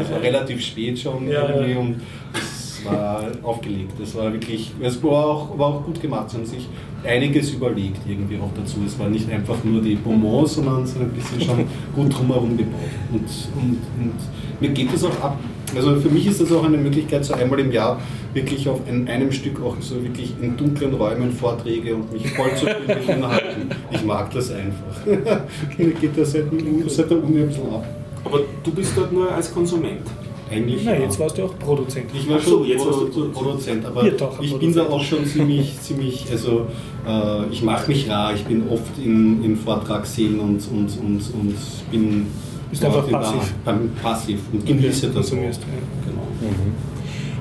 Es 0.00 0.10
war 0.10 0.22
relativ 0.22 0.60
spät 0.64 0.96
schon 0.98 1.28
Ja, 1.28 1.48
irgendwie 1.48 1.74
und 1.76 1.96
es 2.32 2.84
war 2.84 3.24
aufgelegt. 3.42 3.92
Das 4.00 4.14
war 4.14 4.32
wirklich, 4.32 4.70
es 4.80 5.02
war 5.02 5.26
auch, 5.26 5.58
war 5.58 5.66
auch 5.66 5.84
gut 5.84 6.00
gemacht. 6.00 6.30
Sie 6.30 6.36
haben 6.36 6.46
sich 6.46 6.68
einiges 7.04 7.52
überlegt 7.52 8.00
irgendwie 8.08 8.38
auch 8.38 8.50
dazu. 8.54 8.78
Es 8.86 8.98
war 8.98 9.08
nicht 9.08 9.30
einfach 9.30 9.62
nur 9.64 9.80
die 9.80 9.94
Bonbons, 9.94 10.54
sondern 10.54 10.82
hat 10.82 10.96
ein 10.96 11.10
bisschen 11.10 11.40
schon 11.40 11.64
gut 11.94 12.16
drumherum 12.16 12.56
gebaut. 12.56 12.80
Und, 13.12 13.20
und, 13.20 13.78
und 13.98 14.14
mir 14.60 14.70
geht 14.70 14.92
es 14.92 15.04
auch 15.04 15.20
ab, 15.20 15.38
Also 15.74 15.96
für 15.96 16.08
mich 16.08 16.26
ist 16.26 16.40
das 16.40 16.52
auch 16.52 16.64
eine 16.64 16.76
Möglichkeit, 16.76 17.24
so 17.24 17.34
einmal 17.34 17.60
im 17.60 17.72
Jahr 17.72 18.00
wirklich 18.34 18.68
auf 18.68 18.80
in 18.88 19.08
einem 19.08 19.32
Stück 19.32 19.62
auch 19.62 19.76
so 19.80 20.02
wirklich 20.02 20.34
in 20.40 20.56
dunklen 20.56 20.94
Räumen 20.94 21.32
Vorträge 21.32 21.94
und 21.94 22.12
mich 22.12 22.28
voll 22.30 22.54
zu 22.54 22.66
mit 22.66 23.08
Inhalten. 23.08 23.70
Ich 23.90 24.04
mag 24.04 24.30
das 24.32 24.50
einfach. 24.52 25.04
Geht 25.76 26.16
das 26.16 26.32
seit, 26.32 26.44
seit 26.88 27.10
der 27.10 27.22
Uni 27.22 27.40
ein 27.40 27.48
bisschen 27.48 27.72
ab. 27.72 27.84
Aber 28.24 28.40
du 28.62 28.70
bist 28.72 28.92
dort 28.96 29.12
nur 29.12 29.32
als 29.32 29.52
Konsument. 29.52 30.02
Eigentlich 30.50 30.84
Nein, 30.84 30.96
ja. 31.00 31.06
jetzt 31.06 31.18
warst 31.20 31.38
du 31.38 31.44
auch 31.44 31.58
Produzent. 31.58 32.06
Ich 32.12 32.28
war 32.28 32.38
Ach 32.40 32.44
so, 32.44 32.50
schon 32.58 32.66
jetzt 32.66 32.84
warst 32.84 33.00
du 33.00 33.06
Produ 33.08 33.28
Produzent, 33.30 33.86
aber 33.86 34.02
Hier 34.02 34.12
doch, 34.12 34.40
ich 34.42 34.58
bin 34.58 34.74
da 34.74 34.82
Produzent. 34.84 34.90
auch 34.90 35.04
schon 35.04 35.24
ziemlich, 35.26 35.80
ziemlich, 35.80 36.26
also 36.30 36.66
äh, 37.06 37.46
ich 37.52 37.62
mache 37.62 37.86
mich 37.88 38.08
rar, 38.10 38.34
ich 38.34 38.44
bin 38.44 38.68
oft 38.68 38.98
in, 39.02 39.44
in 39.44 39.56
Vortragssälen 39.56 40.40
und, 40.40 40.60
und, 40.72 40.88
und, 40.98 41.20
und 41.34 41.54
bin 41.92 42.26
Bist 42.70 42.84
einfach 42.84 43.08
passiv. 43.08 43.54
beim- 43.64 43.90
passiv 44.02 44.40
und 44.52 44.66
genieße 44.66 45.10
das 45.10 45.32
auch. 45.32 45.36
Ja. 45.36 45.42
Genau. 45.42 46.22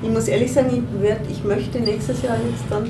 Ich 0.02 0.08
muss 0.10 0.28
ehrlich 0.28 0.52
sagen, 0.52 0.68
ich, 0.72 1.02
werd, 1.02 1.20
ich 1.30 1.42
möchte 1.44 1.80
nächstes 1.80 2.22
Jahr 2.22 2.36
jetzt 2.36 2.62
dann 2.70 2.84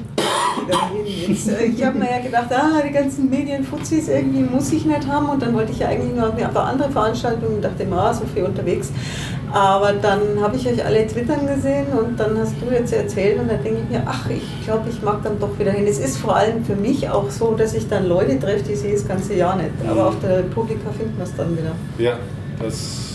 wieder 0.70 0.88
hin. 0.90 1.34
Jetzt, 1.34 1.48
äh, 1.48 1.64
ich 1.64 1.84
habe 1.84 1.98
mir 1.98 2.10
ja 2.10 2.18
gedacht, 2.18 2.46
ah, 2.50 2.80
die 2.86 2.92
ganzen 2.92 3.28
Medienfuzis 3.28 4.08
irgendwie 4.08 4.42
muss 4.42 4.72
ich 4.72 4.84
nicht 4.84 5.06
haben 5.06 5.28
und 5.28 5.42
dann 5.42 5.54
wollte 5.54 5.72
ich 5.72 5.80
ja 5.80 5.88
eigentlich 5.88 6.14
nur 6.14 6.28
auf 6.28 6.38
eine 6.38 6.60
andere 6.60 6.90
Veranstaltung 6.90 7.56
und 7.56 7.64
dachte 7.64 7.82
immer, 7.82 8.02
ah, 8.02 8.14
so 8.14 8.24
viel 8.32 8.44
unterwegs. 8.44 8.90
Aber 9.52 9.92
dann 9.94 10.20
habe 10.40 10.56
ich 10.56 10.68
euch 10.68 10.84
alle 10.84 11.06
twittern 11.06 11.46
gesehen 11.46 11.86
und 11.88 12.18
dann 12.18 12.38
hast 12.38 12.54
du 12.60 12.72
jetzt 12.72 12.92
erzählt 12.92 13.40
und 13.40 13.48
dann 13.48 13.62
denke 13.62 13.80
ich 13.82 13.90
mir, 13.90 14.02
ach, 14.06 14.30
ich 14.30 14.64
glaube, 14.64 14.88
ich 14.88 15.02
mag 15.02 15.22
dann 15.24 15.40
doch 15.40 15.58
wieder 15.58 15.72
hin. 15.72 15.86
Es 15.86 15.98
ist 15.98 16.18
vor 16.18 16.36
allem 16.36 16.64
für 16.64 16.76
mich 16.76 17.08
auch 17.08 17.28
so, 17.30 17.54
dass 17.54 17.74
ich 17.74 17.88
dann 17.88 18.06
Leute 18.06 18.38
treffe, 18.38 18.62
die 18.62 18.76
sehe 18.76 18.94
ich 18.94 19.00
das 19.00 19.08
ganze 19.08 19.34
Jahr 19.34 19.56
nicht. 19.56 19.70
Aber 19.88 20.08
auf 20.08 20.20
der 20.20 20.42
Publika 20.42 20.90
finden 20.96 21.16
wir 21.16 21.24
es 21.24 21.34
dann 21.34 21.56
wieder. 21.56 21.72
Ja, 21.98 22.18
das. 22.60 23.09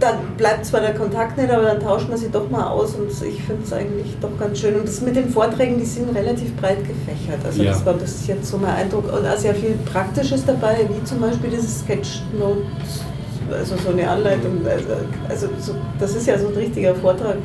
Dann 0.00 0.16
bleibt 0.38 0.64
zwar 0.64 0.80
der 0.80 0.94
Kontakt 0.94 1.36
nicht, 1.36 1.50
aber 1.50 1.62
dann 1.64 1.80
tauscht 1.80 2.08
man 2.08 2.16
sich 2.18 2.30
doch 2.30 2.48
mal 2.50 2.66
aus 2.68 2.94
und 2.94 3.08
ich 3.10 3.42
finde 3.42 3.62
es 3.64 3.72
eigentlich 3.72 4.16
doch 4.20 4.30
ganz 4.38 4.58
schön. 4.58 4.74
Und 4.76 4.88
das 4.88 5.00
mit 5.02 5.14
den 5.16 5.28
Vorträgen, 5.28 5.78
die 5.78 5.84
sind 5.84 6.14
relativ 6.16 6.54
breit 6.56 6.78
gefächert. 6.80 7.44
Also 7.44 7.62
Ja. 7.62 7.72
das 7.72 7.84
war 7.84 7.94
bis 7.94 8.26
jetzt 8.26 8.46
so 8.50 8.56
mein 8.58 8.74
Eindruck. 8.74 9.04
Und 9.12 9.26
auch 9.26 9.36
sehr 9.36 9.54
viel 9.54 9.74
Praktisches 9.90 10.44
dabei, 10.46 10.88
wie 10.88 11.04
zum 11.04 11.20
Beispiel 11.20 11.50
dieses 11.50 11.80
Sketchnote, 11.80 12.62
also 13.52 13.74
so 13.76 13.90
eine 13.90 14.08
Anleitung. 14.08 14.58
Also, 14.66 14.84
also 15.28 15.48
so, 15.60 15.74
das 15.98 16.14
ist 16.16 16.26
ja 16.26 16.38
so 16.38 16.48
ein 16.48 16.54
richtiger 16.54 16.94
Vortrag. 16.94 17.36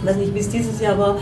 Ich 0.00 0.06
weiß 0.08 0.16
nicht, 0.16 0.34
wie 0.34 0.40
es 0.40 0.48
dieses 0.48 0.80
Jahr 0.80 0.98
war, 0.98 1.16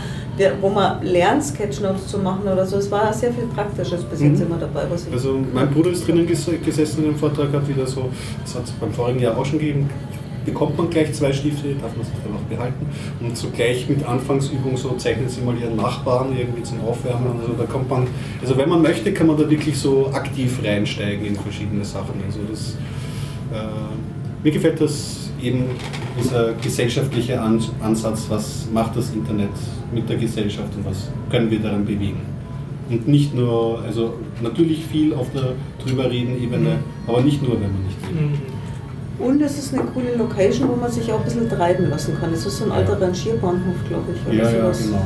wo 0.61 0.69
man 0.69 1.01
lernt, 1.03 1.43
Sketchnotes 1.43 2.07
zu 2.07 2.17
machen 2.19 2.43
oder 2.43 2.65
so. 2.65 2.77
Es 2.77 2.91
war 2.91 3.11
sehr 3.13 3.31
viel 3.33 3.45
Praktisches 3.55 4.03
bis 4.03 4.21
jetzt 4.21 4.39
Mhm. 4.39 4.47
immer 4.47 4.57
dabei. 4.59 4.83
Was 4.89 5.05
ich 5.07 5.13
Also 5.13 5.39
mein 5.53 5.69
Bruder 5.71 5.91
ist 5.91 6.05
drinnen 6.07 6.27
ges 6.27 6.45
gesessen 6.63 6.99
in 7.05 7.11
dem 7.11 7.15
Vortrag, 7.17 7.51
hat 7.53 7.67
wieder 7.67 7.87
so, 7.87 8.09
das 8.43 8.55
hat 8.55 8.65
es 8.65 8.71
beim 8.71 8.91
vorigen 8.93 9.19
Jahr 9.19 9.37
auch 9.37 9.45
schon 9.45 9.59
gegeben, 9.59 9.89
bekommt 10.45 10.77
man 10.77 10.89
gleich 10.89 11.11
zwei 11.13 11.33
Stifte, 11.33 11.73
darf 11.75 11.95
man 11.95 12.05
sich 12.05 12.15
dann 12.23 12.35
auch 12.35 12.47
behalten. 12.49 12.85
Und 13.19 13.35
so 13.35 13.49
gleich 13.49 13.89
mit 13.89 14.03
Anfangsübung 14.05 14.77
so 14.77 14.91
zeichnen 14.91 15.27
sie 15.27 15.41
mal 15.41 15.57
ihren 15.57 15.75
Nachbarn 15.75 16.37
irgendwie 16.37 16.63
zum 16.63 16.81
Aufwärmen. 16.81 17.39
Also 17.41 17.53
da 17.53 17.65
kommt 17.65 17.89
man, 17.89 18.07
also 18.41 18.55
wenn 18.57 18.69
man 18.69 18.81
möchte, 18.81 19.11
kann 19.13 19.27
man 19.27 19.37
da 19.37 19.49
wirklich 19.49 19.77
so 19.77 20.11
aktiv 20.13 20.59
reinsteigen 20.63 21.25
in 21.25 21.35
verschiedene 21.35 21.83
Sachen. 21.83 22.13
Also 22.25 22.39
das, 22.49 22.77
äh, 23.51 24.43
mir 24.43 24.51
gefällt 24.51 24.79
das 24.79 25.29
eben 25.41 25.65
dieser 26.19 26.53
gesellschaftliche 26.53 27.41
An 27.41 27.61
Ansatz, 27.81 28.27
was 28.29 28.67
macht 28.73 28.95
das 28.95 29.11
Internet 29.13 29.49
mit 29.93 30.07
der 30.07 30.17
Gesellschaft 30.17 30.69
und 30.77 30.85
was 30.85 31.09
können 31.29 31.49
wir 31.51 31.59
daran 31.59 31.85
bewegen. 31.85 32.21
Und 32.89 33.07
nicht 33.07 33.33
nur, 33.33 33.81
also 33.81 34.13
natürlich 34.43 34.85
viel 34.85 35.13
auf 35.13 35.27
der 35.33 35.53
drüber 35.83 36.09
reden 36.09 36.41
Ebene, 36.41 36.79
aber 37.07 37.21
nicht 37.21 37.41
nur, 37.41 37.53
wenn 37.53 37.71
man 37.71 37.83
nicht 37.83 37.97
redet. 38.07 38.31
Mhm. 38.31 38.54
Und 39.17 39.41
es 39.41 39.57
ist 39.57 39.73
eine 39.73 39.83
coole 39.93 40.15
Location, 40.17 40.69
wo 40.69 40.75
man 40.75 40.91
sich 40.91 41.11
auch 41.11 41.19
ein 41.19 41.23
bisschen 41.25 41.49
treiben 41.49 41.89
lassen 41.89 42.17
kann. 42.19 42.33
Es 42.33 42.45
ist 42.45 42.57
so 42.57 42.65
ein 42.65 42.71
alter 42.71 42.99
Rangierbahnhof, 43.01 43.75
glaube 43.87 44.03
ich. 44.13 44.27
Oder 44.27 44.35
Ja, 44.35 44.51
ja, 44.51 44.61
sowas. 44.73 44.83
genau. 44.83 45.01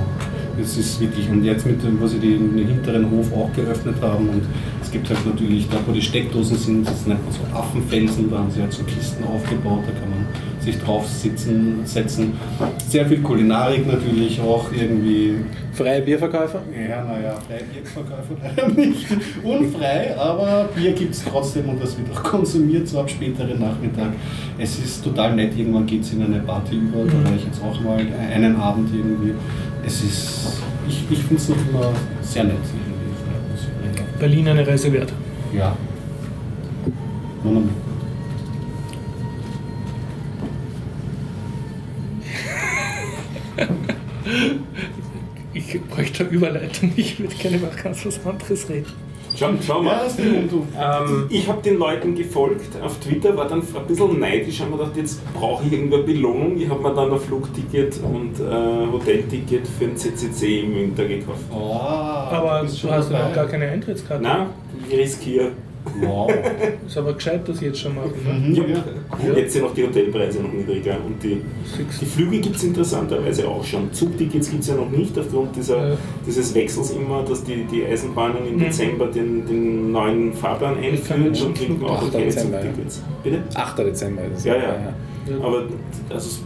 Es 0.61 0.77
ist 0.77 0.99
wirklich, 0.99 1.30
und 1.30 1.44
jetzt 1.44 1.65
mit 1.65 1.81
dem, 1.84 2.02
wo 2.02 2.07
sie 2.07 2.19
den, 2.19 2.56
den 2.57 2.68
hinteren 2.68 3.10
Hof 3.11 3.31
auch 3.34 3.49
geöffnet 3.56 3.95
haben 4.02 4.27
und 4.30 4.41
es 4.89 4.93
gibt 4.93 5.07
halt 5.07 5.23
natürlich, 5.23 5.69
da 5.69 5.77
wo 5.85 5.91
die 5.91 6.01
Steckdosen 6.01 6.57
sind, 6.57 6.87
das 6.87 7.05
nennt 7.05 7.23
man 7.23 7.31
so 7.31 7.41
Affenfelsen, 7.55 8.27
da 8.31 8.39
haben 8.39 8.49
sie 8.49 8.59
halt 8.59 8.73
so 8.73 8.81
Kisten 8.85 9.23
aufgebaut, 9.23 9.83
da 9.85 9.91
kann 9.91 10.09
man 10.09 10.25
sich 10.59 10.79
drauf 10.79 11.07
sitzen, 11.07 11.81
setzen. 11.85 12.33
Sehr 12.87 13.05
viel 13.05 13.19
Kulinarik 13.19 13.85
natürlich 13.85 14.41
auch 14.41 14.71
irgendwie. 14.71 15.35
Freie 15.73 16.01
Bierverkäufer? 16.01 16.63
Ja, 16.73 17.03
naja, 17.03 17.35
freie 17.47 17.65
Bierverkäufe 17.65 18.35
leider 18.41 18.67
nicht. 18.69 19.05
Unfrei, 19.43 20.17
aber 20.17 20.67
Bier 20.75 20.93
gibt 20.93 21.13
es 21.13 21.23
trotzdem 21.23 21.69
und 21.69 21.79
das 21.79 21.95
wird 21.95 22.09
auch 22.11 22.23
konsumiert, 22.23 22.87
so 22.87 23.01
ab 23.01 23.11
späteren 23.11 23.59
Nachmittag. 23.59 24.13
Es 24.57 24.79
ist 24.79 25.03
total 25.03 25.35
nett, 25.35 25.55
irgendwann 25.55 25.85
geht 25.85 26.01
es 26.01 26.13
in 26.13 26.23
eine 26.23 26.39
Party 26.39 26.77
über, 26.77 27.05
da 27.05 27.29
war 27.29 27.35
ich 27.35 27.45
jetzt 27.45 27.61
auch 27.61 27.79
mal 27.81 28.03
einen 28.33 28.55
Abend 28.55 28.89
irgendwie. 28.91 29.35
Es 29.85 30.03
ist, 30.03 30.63
ich, 30.87 31.03
ich 31.11 31.19
finde 31.19 31.35
es 31.35 31.47
noch 31.47 31.57
immer 31.69 31.93
sehr 32.23 32.45
nett 32.45 32.57
Berlin 34.19 34.47
eine 34.49 34.67
Reise 34.67 34.91
wert. 34.91 35.13
Ja. 35.53 35.75
Ich 45.51 45.81
bräuchte 45.83 46.23
Überleitung, 46.23 46.93
ich 46.95 47.19
würde 47.19 47.35
gerne 47.35 47.57
über 47.57 47.67
ganz 47.67 48.05
was 48.05 48.23
anderes 48.25 48.69
reden. 48.69 48.93
Schau, 49.35 49.49
schau 49.65 49.81
mal. 49.81 50.01
Ja. 50.76 51.01
Ähm, 51.01 51.26
Ich 51.30 51.47
habe 51.47 51.61
den 51.61 51.77
Leuten 51.77 52.15
gefolgt 52.15 52.81
auf 52.84 52.99
Twitter, 52.99 53.35
war 53.38 53.47
dann 53.47 53.60
ein 53.61 53.88
bisschen 53.88 54.19
neidisch, 54.19 54.60
habe 54.60 54.72
mir 54.72 54.77
gedacht, 54.77 54.97
jetzt 54.97 55.22
brauche 55.34 55.65
ich 55.65 55.72
irgendeine 55.73 56.03
Belohnung. 56.03 56.57
Ich 56.60 56.69
habe 56.69 56.81
mir 56.81 56.93
dann 56.93 57.11
ein 57.14 57.19
Flugticket 57.19 57.99
und 58.03 58.39
äh, 58.39 58.91
Hotelticket 58.91 59.68
für 59.68 59.85
den 59.85 59.95
CCC 59.97 60.61
im 60.61 60.76
Winter 60.76 61.06
gekauft. 61.06 61.39
Oh, 61.51 61.80
Aber 61.80 62.61
du 62.81 62.91
hast 62.91 63.11
noch 63.11 63.34
gar 63.34 63.45
keine 63.47 63.69
Eintrittskarte. 63.69 64.23
Na, 64.23 64.47
ich 64.89 64.97
riskiere. 64.97 65.51
Wow. 66.01 66.30
Ist 66.88 66.97
aber 66.97 67.14
gescheit, 67.14 67.47
dass 67.47 67.56
ich 67.57 67.61
jetzt 67.64 67.80
schon 67.80 67.95
machen. 67.95 68.11
Ne? 68.26 68.34
Mhm, 68.49 68.53
Ja. 68.56 68.64
ja. 68.65 69.34
Jetzt 69.38 69.53
sind 69.53 69.64
auch 69.65 69.73
die 69.73 69.84
Hotelpreise 69.85 70.41
noch 70.41 70.51
niedriger 70.51 70.97
und 71.06 71.22
die, 71.23 71.41
die 72.01 72.06
Flüge 72.06 72.39
gibt 72.39 72.56
es 72.57 72.64
interessanterweise 72.64 73.47
auch 73.47 73.64
schon. 73.64 73.91
Zugtickets 73.93 74.49
gibt 74.51 74.64
es 74.64 74.69
ja 74.69 74.76
noch 74.76 74.89
nicht 74.89 75.18
aufgrund 75.18 75.56
dieser, 75.56 75.89
Ja. 75.91 75.97
dieses 76.27 76.53
Wechsels 76.53 76.91
immer, 76.91 77.23
dass 77.23 77.43
die, 77.43 77.64
die 77.65 77.85
Eisenbahnen 77.85 78.45
im 78.47 78.56
Mhm. 78.56 78.60
Dezember 78.60 79.07
den, 79.07 79.45
den 79.47 79.91
neuen 79.91 80.34
Fahrplan 80.34 80.77
einführen 80.77 81.27
und 81.27 81.56
kriegt 81.56 81.81
man 81.81 81.91
auch 81.91 82.03
8. 82.03 82.11
keine 82.11 82.26
Dezember, 82.26 82.57
ja. 82.57 82.64
Zugtickets. 82.65 83.01
Bitte? 83.23 83.43
8. 83.56 83.80
Dezember 83.80 84.22
ist 84.26 84.38
es. 84.39 84.43
Ja, 84.45 84.56
ja. 84.56 84.93
Aber 85.41 85.64
also, 86.10 86.41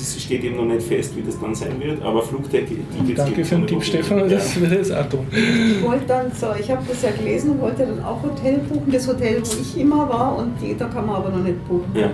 es 0.00 0.22
steht 0.22 0.44
eben 0.44 0.56
noch 0.56 0.64
nicht 0.64 0.82
fest, 0.82 1.16
wie 1.16 1.22
das 1.22 1.38
dann 1.40 1.54
sein 1.54 1.80
wird, 1.80 2.02
aber 2.02 2.22
Flugtickets 2.22 2.80
Danke 3.16 3.44
für 3.44 3.56
den 3.56 3.66
Tipp. 3.66 3.82
Stefan. 3.82 4.18
Ja. 4.18 4.26
Das 4.26 4.60
wäre 4.60 4.76
das 4.76 4.90
auch 4.90 5.08
tun. 5.08 5.26
Ich 5.30 5.82
wollte 5.82 6.06
dann, 6.06 6.32
so, 6.32 6.48
ich 6.58 6.70
habe 6.70 6.82
das 6.88 7.02
ja 7.02 7.10
gelesen 7.10 7.52
und 7.52 7.60
wollte 7.60 7.86
dann 7.86 8.02
auch 8.04 8.22
Hotel 8.22 8.58
buchen, 8.58 8.92
das 8.92 9.06
Hotel, 9.08 9.40
wo 9.42 9.60
ich 9.60 9.80
immer 9.80 10.08
war 10.08 10.36
und 10.38 10.52
die, 10.60 10.76
da 10.76 10.86
kann 10.86 11.06
man 11.06 11.16
aber 11.16 11.30
noch 11.30 11.42
nicht 11.42 11.66
buchen. 11.68 11.90
Ja. 11.94 12.10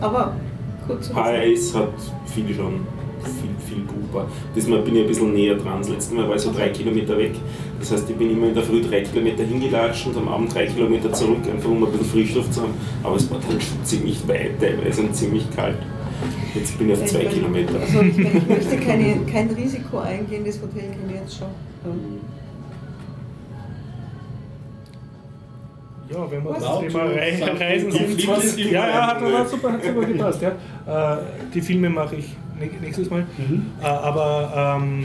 Aber 0.00 0.36
gut 0.86 1.04
zu. 1.04 1.14
HRS 1.14 1.74
hat 1.74 1.92
viel 2.26 2.54
schon, 2.54 2.86
viel, 3.22 3.74
viel 3.74 3.84
buchbar. 3.84 4.26
Diesmal 4.54 4.80
bin 4.80 4.96
ich 4.96 5.02
ein 5.02 5.08
bisschen 5.08 5.32
näher 5.32 5.56
dran. 5.56 5.78
Das 5.78 5.88
letzte 5.88 6.14
Mal 6.14 6.28
war 6.28 6.36
ich 6.36 6.42
so 6.42 6.52
drei 6.52 6.68
Kilometer 6.68 7.16
weg. 7.16 7.32
Das 7.78 7.92
heißt, 7.92 8.10
ich 8.10 8.16
bin 8.16 8.30
immer 8.30 8.48
in 8.48 8.54
der 8.54 8.62
Früh 8.62 8.82
drei 8.82 9.00
Kilometer 9.00 9.42
hingelatscht 9.42 10.06
und 10.06 10.16
am 10.16 10.28
Abend 10.28 10.54
drei 10.54 10.66
Kilometer 10.66 11.12
zurück, 11.12 11.38
einfach 11.50 11.70
um 11.70 11.82
ein 11.82 11.90
bisschen 11.90 12.06
Frischluft 12.06 12.54
zu 12.54 12.62
haben. 12.62 12.74
Aber 13.02 13.16
es 13.16 13.30
war 13.30 13.38
dann 13.38 13.60
schon 13.60 13.84
ziemlich 13.84 14.26
weit 14.28 14.60
teilweise 14.60 15.02
und 15.02 15.14
ziemlich 15.14 15.44
kalt. 15.54 15.78
Jetzt 16.54 16.78
bin 16.78 16.90
ich 16.90 17.00
auf 17.00 17.06
zwei 17.06 17.24
Kilometer. 17.24 17.74
Also 17.80 18.00
ich, 18.02 18.18
ich 18.18 18.46
möchte 18.48 18.76
keine, 18.78 19.16
kein 19.30 19.50
Risiko 19.50 19.98
eingehen, 19.98 20.44
das 20.44 20.60
Hotel 20.60 20.82
kenne 20.90 21.12
ich 21.14 21.20
jetzt 21.20 21.38
schon. 21.38 21.48
Ja, 26.12 26.28
wenn 26.30 26.42
wir 26.42 26.52
das 26.54 26.62
Was? 26.64 26.80
Thema 26.80 27.46
Sankt 27.46 27.60
Reisen 27.60 27.92
sind. 27.92 28.58
Im 28.58 28.70
Ja, 28.72 28.88
ja, 28.88 29.06
hat, 29.06 29.20
hat, 29.20 29.48
super, 29.48 29.72
hat 29.72 29.84
super 29.84 30.04
gepasst. 30.06 30.42
Ja. 30.42 31.14
Äh, 31.14 31.18
die 31.54 31.60
Filme 31.60 31.88
mache 31.88 32.16
ich 32.16 32.26
nä- 32.58 32.80
nächstes 32.80 33.08
Mal. 33.10 33.24
Mhm. 33.38 33.66
Äh, 33.80 33.86
aber, 33.86 34.78
ähm, 34.82 35.04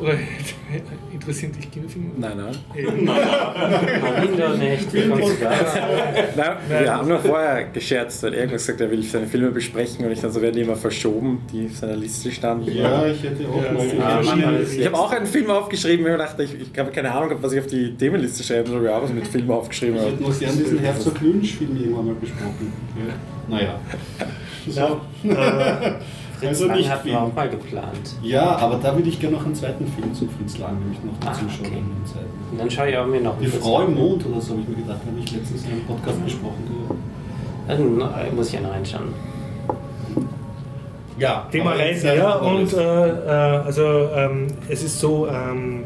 oder 0.00 0.14
interessieren 1.12 1.52
dich 1.52 1.70
Kinofilme? 1.70 2.10
Nein, 2.16 2.36
nein. 2.36 2.56
Eben. 2.74 3.04
Nicht, 4.58 5.10
kommst 5.10 5.40
du 5.40 5.44
da? 5.44 5.50
Nein, 6.36 6.56
wir 6.68 6.94
haben 6.94 7.08
noch 7.08 7.20
vorher 7.20 7.64
gescherzt, 7.64 8.22
weil 8.22 8.34
er 8.34 8.40
irgendwas 8.40 8.62
gesagt 8.62 8.80
hat, 8.80 8.86
er 8.86 8.90
will 8.90 9.02
seine 9.02 9.26
Filme 9.26 9.50
besprechen 9.50 10.04
und 10.04 10.12
ich 10.12 10.20
dann 10.20 10.32
so 10.32 10.40
werden 10.40 10.54
die 10.54 10.62
immer 10.62 10.76
verschoben, 10.76 11.42
die 11.52 11.66
auf 11.66 11.76
seiner 11.76 11.96
Liste 11.96 12.30
standen. 12.30 12.72
Ja, 12.72 13.06
ich 13.06 13.22
hätte 13.22 13.46
auch 13.48 13.62
Ja, 13.62 13.72
noch 13.72 13.84
ja, 13.84 14.36
Mann, 14.36 14.66
Ich 14.76 14.86
habe 14.86 14.96
auch 14.96 15.12
einen 15.12 15.26
Film 15.26 15.50
aufgeschrieben, 15.50 16.04
weil 16.04 16.12
ich 16.12 16.18
dachte, 16.18 16.42
ich, 16.44 16.54
ich 16.60 16.78
habe 16.78 16.90
keine 16.90 17.12
Ahnung, 17.12 17.28
gehabt, 17.28 17.42
was 17.44 17.52
ich 17.52 17.60
auf 17.60 17.66
die 17.66 17.94
Themenliste 17.94 18.42
schreiben 18.42 18.70
soll. 18.70 18.82
Wir 18.82 18.94
haben 18.94 19.04
was 19.04 19.12
mit 19.12 19.26
Filmen 19.26 19.50
aufgeschrieben. 19.50 19.96
Ich 19.96 20.04
hätte 20.04 20.22
noch 20.22 20.38
gern 20.38 20.56
diesen 20.58 20.78
Herzog 20.78 21.20
Lynch-Film 21.20 21.76
irgendwann 21.76 22.06
mal 22.06 22.14
besprochen. 22.14 22.72
Ja. 22.96 23.14
Naja. 23.48 23.80
So. 24.68 25.00
Fritz 26.40 26.48
Also 26.48 26.66
Lang 26.66 26.76
viel. 27.02 27.12
wir 27.12 27.20
auch 27.22 27.34
mal 27.34 27.48
geplant. 27.48 28.16
Ja, 28.22 28.56
aber 28.56 28.76
da 28.82 28.96
würde 28.96 29.08
ich 29.08 29.20
gerne 29.20 29.36
noch 29.36 29.44
einen 29.44 29.54
zweiten 29.54 29.86
Film 29.86 30.12
zu 30.14 30.26
Fritz 30.26 30.58
Lang, 30.58 30.78
nämlich 30.80 30.98
noch 31.04 31.12
Ah, 31.20 31.26
dazu 31.32 31.40
schauen. 31.48 31.66
okay. 31.66 31.78
in 31.78 31.84
den 31.86 32.06
Zeiten. 32.06 32.26
Und 32.52 32.58
dann 32.60 32.70
schaue 32.70 32.90
ich 32.90 32.96
auch 32.96 33.06
mir 33.06 33.20
noch 33.20 33.38
Die 33.38 33.46
Fritz 33.46 33.62
Frau 33.62 33.82
im. 33.82 33.94
Mond 33.94 34.26
oder 34.26 34.40
so 34.40 34.52
habe 34.52 34.62
ich 34.62 34.68
mir 34.68 34.76
gedacht, 34.82 34.98
habe 35.06 35.18
ich 35.22 35.30
letztens 35.32 35.64
in 35.64 35.70
einem 35.72 35.82
Podcast 35.84 36.24
besprochen. 36.24 36.64
Dann 37.68 38.00
äh, 38.00 38.34
muss 38.34 38.48
ich 38.48 38.54
ja 38.54 38.60
noch 38.62 38.72
reinschauen. 38.72 39.08
Ja, 41.18 41.46
Thema 41.52 41.72
Reisen, 41.72 42.16
ja. 42.16 42.36
Und 42.36 42.72
äh, 42.72 43.08
äh, 43.08 43.28
also 43.30 44.08
ähm, 44.16 44.46
es 44.68 44.82
ist 44.82 44.98
so, 44.98 45.28
ähm, 45.28 45.84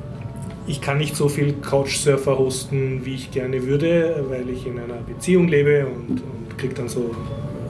ich 0.67 0.81
kann 0.81 0.99
nicht 0.99 1.17
so 1.17 1.29
viel 1.29 1.55
Couchsurfer 1.55 2.39
hosten, 2.39 3.01
wie 3.05 3.15
ich 3.17 3.31
gerne 3.33 3.65
würde, 3.67 4.25
weil 4.31 4.49
ich 4.49 4.65
in 4.67 4.79
einer 4.79 4.95
Beziehung 5.07 5.49
lebe 5.49 5.87
und, 5.87 6.23
und 6.23 6.57
kriege 6.57 6.75
dann 6.75 6.89
so 6.89 7.11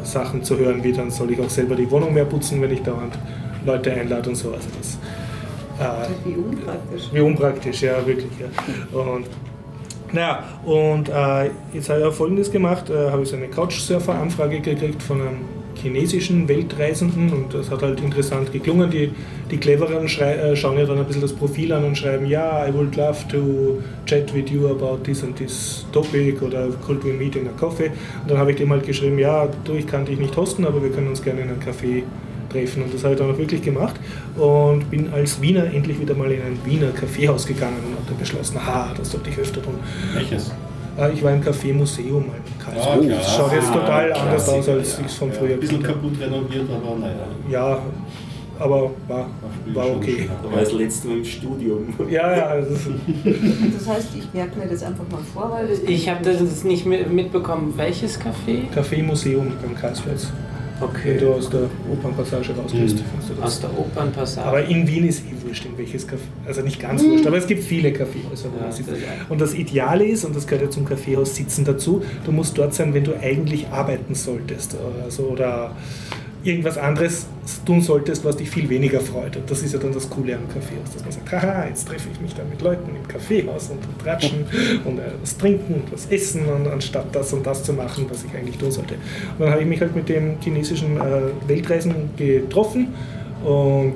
Sachen 0.04 0.42
zu 0.42 0.58
hören, 0.58 0.82
wie 0.82 0.92
dann 0.92 1.10
soll 1.10 1.30
ich 1.32 1.40
auch 1.40 1.50
selber 1.50 1.74
die 1.74 1.90
Wohnung 1.90 2.14
mehr 2.14 2.24
putzen, 2.24 2.60
wenn 2.62 2.72
ich 2.72 2.82
dauernd 2.82 3.18
Leute 3.64 3.92
einlade 3.92 4.30
und 4.30 4.36
so. 4.36 4.52
Also 4.52 4.68
das, 4.78 4.98
äh, 5.80 6.08
Wie 6.24 6.34
unpraktisch. 6.34 7.02
wie 7.12 7.20
unpraktisch, 7.20 7.82
ja, 7.82 8.06
wirklich. 8.06 8.30
Ja. 8.38 8.98
Und, 9.00 9.26
naja, 10.12 10.44
und 10.64 11.08
äh, 11.08 11.50
jetzt 11.72 11.88
habe 11.88 12.00
ich 12.00 12.06
auch 12.06 12.12
Folgendes 12.12 12.50
gemacht: 12.50 12.90
äh, 12.90 13.10
habe 13.10 13.22
ich 13.22 13.28
so 13.28 13.36
eine 13.36 13.48
Couchsurfer-Anfrage 13.48 14.60
gekriegt 14.60 15.02
von 15.02 15.20
einem 15.20 15.38
chinesischen 15.84 16.48
Weltreisenden 16.48 17.30
und 17.30 17.54
das 17.54 17.70
hat 17.70 17.82
halt 17.82 18.00
interessant 18.00 18.50
geklungen. 18.52 18.90
Die, 18.90 19.10
die 19.50 19.58
Clevereren 19.58 20.08
schrei- 20.08 20.34
äh, 20.34 20.56
schauen 20.56 20.78
ja 20.78 20.86
dann 20.86 20.98
ein 20.98 21.04
bisschen 21.04 21.22
das 21.22 21.32
Profil 21.32 21.72
an 21.72 21.84
und 21.84 21.96
schreiben: 21.96 22.26
Ja, 22.26 22.66
I 22.66 22.72
would 22.72 22.96
love 22.96 23.18
to 23.30 23.78
chat 24.06 24.34
with 24.34 24.50
you 24.50 24.66
about 24.68 24.98
this 25.04 25.22
and 25.22 25.36
this 25.36 25.86
topic 25.92 26.42
oder 26.42 26.68
could 26.84 27.04
we 27.04 27.12
meet 27.12 27.36
in 27.36 27.46
a 27.46 27.52
coffee? 27.58 27.90
Und 28.22 28.30
dann 28.30 28.38
habe 28.38 28.50
ich 28.50 28.56
dem 28.56 28.70
halt 28.70 28.84
geschrieben: 28.84 29.18
Ja, 29.18 29.48
du, 29.64 29.74
ich 29.74 29.86
kann 29.86 30.04
dich 30.04 30.18
nicht 30.18 30.36
hosten, 30.36 30.66
aber 30.66 30.82
wir 30.82 30.90
können 30.90 31.08
uns 31.08 31.22
gerne 31.22 31.42
in 31.42 31.48
einem 31.50 31.60
Café 31.60 32.02
treffen. 32.50 32.82
Und 32.82 32.94
das 32.94 33.04
habe 33.04 33.14
ich 33.14 33.20
dann 33.20 33.30
auch 33.30 33.38
wirklich 33.38 33.62
gemacht 33.62 33.96
und 34.36 34.90
bin 34.90 35.12
als 35.12 35.40
Wiener 35.42 35.64
endlich 35.72 36.00
wieder 36.00 36.14
mal 36.14 36.30
in 36.32 36.40
ein 36.40 36.58
Wiener 36.64 36.88
Kaffeehaus 36.92 37.46
gegangen 37.46 37.76
und 37.86 37.96
habe 37.96 38.06
dann 38.08 38.18
beschlossen, 38.18 38.64
ha, 38.64 38.92
das 38.96 39.10
sollte 39.10 39.30
ich 39.30 39.38
öfter 39.38 39.62
tun. 39.62 39.74
Welches? 40.14 40.50
Äh, 40.98 41.12
Ich 41.12 41.22
war 41.22 41.32
im 41.32 41.42
Café 41.42 41.72
Museum 41.72 42.24
in 42.24 42.58
Karlsruhe. 42.64 42.92
Ah, 42.92 42.98
klar. 42.98 43.18
das 43.18 43.36
schaut 43.36 43.52
jetzt 43.52 43.72
total 43.72 44.12
Ah, 44.12 44.16
anders 44.22 44.48
aus, 44.48 44.68
als 44.68 44.92
ja. 44.92 45.00
ich 45.00 45.06
es 45.06 45.14
von 45.14 45.28
Ja, 45.28 45.34
früher 45.34 45.54
Ein 45.54 45.60
bisschen 45.60 45.82
kannte. 45.82 45.98
kaputt 46.00 46.20
renoviert, 46.20 46.66
aber 46.70 46.98
naja. 46.98 47.14
Ja, 47.50 47.78
aber 48.58 48.90
war, 49.08 49.26
war 49.74 49.90
okay. 49.96 50.28
war 50.50 50.60
das 50.60 50.72
letzte 50.72 51.08
Mal 51.08 51.18
im 51.18 51.24
Studium. 51.24 51.88
Ja, 52.08 52.36
ja, 52.36 52.46
also, 52.46 52.74
Das 52.74 53.88
heißt, 53.88 54.08
ich 54.16 54.32
merke 54.32 54.58
mir 54.58 54.66
das 54.66 54.82
einfach 54.84 55.04
mal 55.10 55.20
vor, 55.32 55.50
weil 55.52 55.66
das 55.68 55.80
Ich 55.80 56.08
habe 56.08 56.22
das 56.24 56.62
nicht 56.64 56.86
mi- 56.86 57.04
mitbekommen. 57.06 57.72
Welches 57.76 58.18
Café? 58.20 58.68
Café 58.74 59.02
Museum 59.02 59.52
beim 59.60 59.74
Karlsplatz. 59.74 60.28
Wenn 60.80 60.88
Okay. 60.88 61.18
du 61.18 61.32
aus 61.32 61.48
der 61.50 61.62
Opernpassage 61.90 62.52
rausgehst, 62.60 62.96
Mhm. 62.96 63.02
findest 63.10 63.30
du 63.30 63.42
Aus 63.42 63.60
das. 63.60 63.60
der 63.60 63.78
Opernpassage. 63.78 64.46
Aber 64.48 64.64
in 64.64 64.86
Wien 64.86 65.06
ist 65.08 65.20
eh 65.20 65.33
wurscht, 65.54 65.64
in 65.66 65.78
welches 65.78 66.08
Café. 66.08 66.18
Also 66.46 66.62
nicht 66.62 66.80
ganz 66.80 67.02
wurscht, 67.04 67.26
aber 67.26 67.36
es 67.38 67.46
gibt 67.46 67.62
viele 67.62 67.92
Kaffeehäuser, 67.92 68.48
wo 68.52 68.56
Ja, 68.58 68.62
man 68.64 68.72
sitzt. 68.72 68.90
das- 68.90 68.98
Und 69.28 69.40
das 69.40 69.54
Ideale 69.54 70.04
ist, 70.04 70.24
und 70.24 70.34
das 70.34 70.46
gehört 70.46 70.62
ja 70.62 70.70
zum 70.70 70.84
Kaffeehaus 70.84 71.34
sitzen 71.34 71.64
dazu, 71.64 72.02
du 72.24 72.32
musst 72.32 72.58
dort 72.58 72.74
sein, 72.74 72.92
wenn 72.94 73.04
du 73.04 73.12
eigentlich 73.20 73.68
arbeiten 73.68 74.14
solltest 74.14 74.74
oder, 74.74 75.10
so, 75.10 75.24
oder 75.24 75.72
irgendwas 76.42 76.76
anderes 76.76 77.26
tun 77.64 77.80
solltest, 77.80 78.22
was 78.24 78.36
dich 78.36 78.50
viel 78.50 78.68
weniger 78.68 79.00
freut. 79.00 79.34
Und 79.36 79.50
das 79.50 79.62
ist 79.62 79.72
ja 79.72 79.78
dann 79.78 79.92
das 79.94 80.10
Coole 80.10 80.34
am 80.36 80.46
Kaffeehaus, 80.48 80.90
dass 80.92 81.02
man 81.02 81.12
sagt, 81.12 81.32
haha, 81.32 81.66
jetzt 81.68 81.88
treffe 81.88 82.08
ich 82.12 82.20
mich 82.20 82.34
da 82.34 82.42
mit 82.44 82.60
Leuten 82.60 82.90
im 82.94 83.08
Kaffeehaus 83.08 83.70
und 83.70 83.78
tratschen 84.02 84.44
und 84.84 84.98
äh, 84.98 85.02
was 85.22 85.38
trinken 85.38 85.74
und 85.74 85.92
was 85.92 86.06
essen, 86.10 86.44
und 86.46 86.66
anstatt 86.68 87.06
das 87.14 87.32
und 87.32 87.46
das 87.46 87.62
zu 87.64 87.72
machen, 87.72 88.04
was 88.10 88.24
ich 88.24 88.34
eigentlich 88.36 88.58
tun 88.58 88.70
sollte. 88.70 88.94
Und 88.94 89.40
dann 89.40 89.50
habe 89.52 89.62
ich 89.62 89.68
mich 89.68 89.80
halt 89.80 89.94
mit 89.96 90.08
dem 90.10 90.36
chinesischen 90.40 90.98
äh, 90.98 91.48
Weltreisen 91.48 91.94
getroffen 92.18 92.88
und 93.42 93.94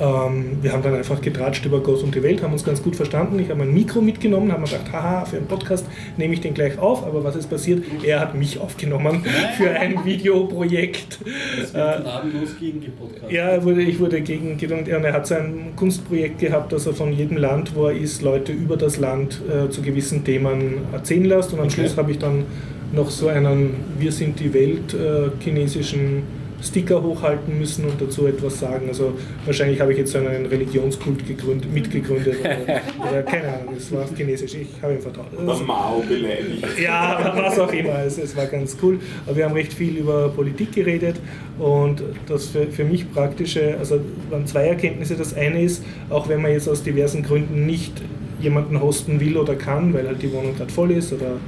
ähm, 0.00 0.58
wir 0.62 0.72
haben 0.72 0.82
dann 0.82 0.94
einfach 0.94 1.20
getratscht 1.20 1.64
über 1.66 1.80
Gott 1.80 2.02
und 2.02 2.14
die 2.14 2.22
Welt, 2.22 2.42
haben 2.42 2.52
uns 2.52 2.64
ganz 2.64 2.82
gut 2.82 2.94
verstanden. 2.96 3.38
Ich 3.38 3.48
habe 3.50 3.58
mein 3.58 3.74
Mikro 3.74 4.00
mitgenommen, 4.00 4.52
habe 4.52 4.62
mir 4.62 4.68
gedacht, 4.68 4.92
haha, 4.92 5.24
für 5.24 5.38
einen 5.38 5.46
Podcast 5.46 5.86
nehme 6.16 6.34
ich 6.34 6.40
den 6.40 6.54
gleich 6.54 6.78
auf. 6.78 7.04
Aber 7.06 7.24
was 7.24 7.36
ist 7.36 7.48
passiert? 7.50 7.82
Er 8.04 8.20
hat 8.20 8.34
mich 8.34 8.58
aufgenommen 8.60 9.24
für 9.56 9.70
ein 9.70 10.04
Videoprojekt. 10.04 11.18
Wird 11.24 11.74
Äh, 11.74 12.00
gnadenlos 12.02 12.50
gegen 12.58 12.80
Podcast. 12.92 13.30
ja, 13.32 13.62
wurde, 13.64 13.82
ich 13.82 13.98
wurde 13.98 14.20
gegen. 14.20 14.52
Und 14.52 14.88
er 14.88 15.12
hat 15.12 15.26
so 15.26 15.34
ein 15.34 15.72
Kunstprojekt 15.76 16.38
gehabt, 16.38 16.72
dass 16.72 16.86
er 16.86 16.92
von 16.94 17.12
jedem 17.12 17.36
Land, 17.36 17.74
wo 17.74 17.86
er 17.86 17.96
ist, 17.96 18.22
Leute 18.22 18.52
über 18.52 18.76
das 18.76 18.98
Land 18.98 19.40
äh, 19.48 19.68
zu 19.70 19.82
gewissen 19.82 20.24
Themen 20.24 20.78
erzählen 20.92 21.24
lässt. 21.24 21.52
Und 21.52 21.60
am 21.60 21.66
Okay. 21.66 21.74
Schluss 21.82 21.96
habe 21.96 22.10
ich 22.12 22.18
dann 22.18 22.44
noch 22.92 23.10
so 23.10 23.28
einen 23.28 23.74
Wir 23.98 24.12
sind 24.12 24.40
die 24.40 24.54
Welt 24.54 24.94
äh, 24.94 25.30
chinesischen 25.42 26.22
Sticker 26.62 27.02
hochhalten 27.02 27.58
müssen 27.58 27.84
und 27.84 28.00
dazu 28.00 28.26
etwas 28.26 28.58
sagen. 28.58 28.88
Also 28.88 29.12
wahrscheinlich 29.44 29.80
habe 29.80 29.92
ich 29.92 29.98
jetzt 29.98 30.12
so 30.12 30.18
einen 30.18 30.46
Religionskult 30.46 31.26
gegründet, 31.26 31.72
mitgegründet 31.72 32.36
oder, 32.40 33.08
oder 33.08 33.22
keine 33.26 33.48
Ahnung, 33.48 33.74
es 33.76 33.92
war 33.92 34.02
auf 34.02 34.16
Chinesisch, 34.16 34.54
ich 34.54 34.68
habe 34.82 34.94
ihm 34.94 35.00
vertraut. 35.00 35.26
Oder 35.36 35.56
Mao 35.60 36.02
beleidigt. 36.08 36.66
Ja, 36.82 37.32
was 37.36 37.58
auch 37.58 37.72
immer. 37.72 38.00
Es, 38.04 38.18
es 38.18 38.36
war 38.36 38.46
ganz 38.46 38.76
cool. 38.82 38.98
Aber 39.26 39.36
wir 39.36 39.44
haben 39.44 39.54
recht 39.54 39.72
viel 39.72 39.96
über 39.96 40.28
Politik 40.30 40.72
geredet 40.72 41.16
und 41.58 42.02
das 42.26 42.46
für, 42.46 42.66
für 42.66 42.84
mich 42.84 43.10
praktische, 43.12 43.76
also 43.78 44.00
waren 44.30 44.46
zwei 44.46 44.66
Erkenntnisse. 44.66 45.14
Das 45.16 45.34
eine 45.34 45.62
ist, 45.62 45.84
auch 46.10 46.28
wenn 46.28 46.42
man 46.42 46.52
jetzt 46.52 46.68
aus 46.68 46.82
diversen 46.82 47.22
Gründen 47.22 47.66
nicht 47.66 47.92
jemanden 48.40 48.80
hosten 48.80 49.20
will 49.20 49.36
oder 49.36 49.54
kann, 49.54 49.92
weil 49.94 50.06
halt 50.06 50.22
die 50.22 50.32
Wohnung 50.32 50.56
gerade 50.56 50.72
voll 50.72 50.92
ist 50.92 51.12
oder 51.12 51.38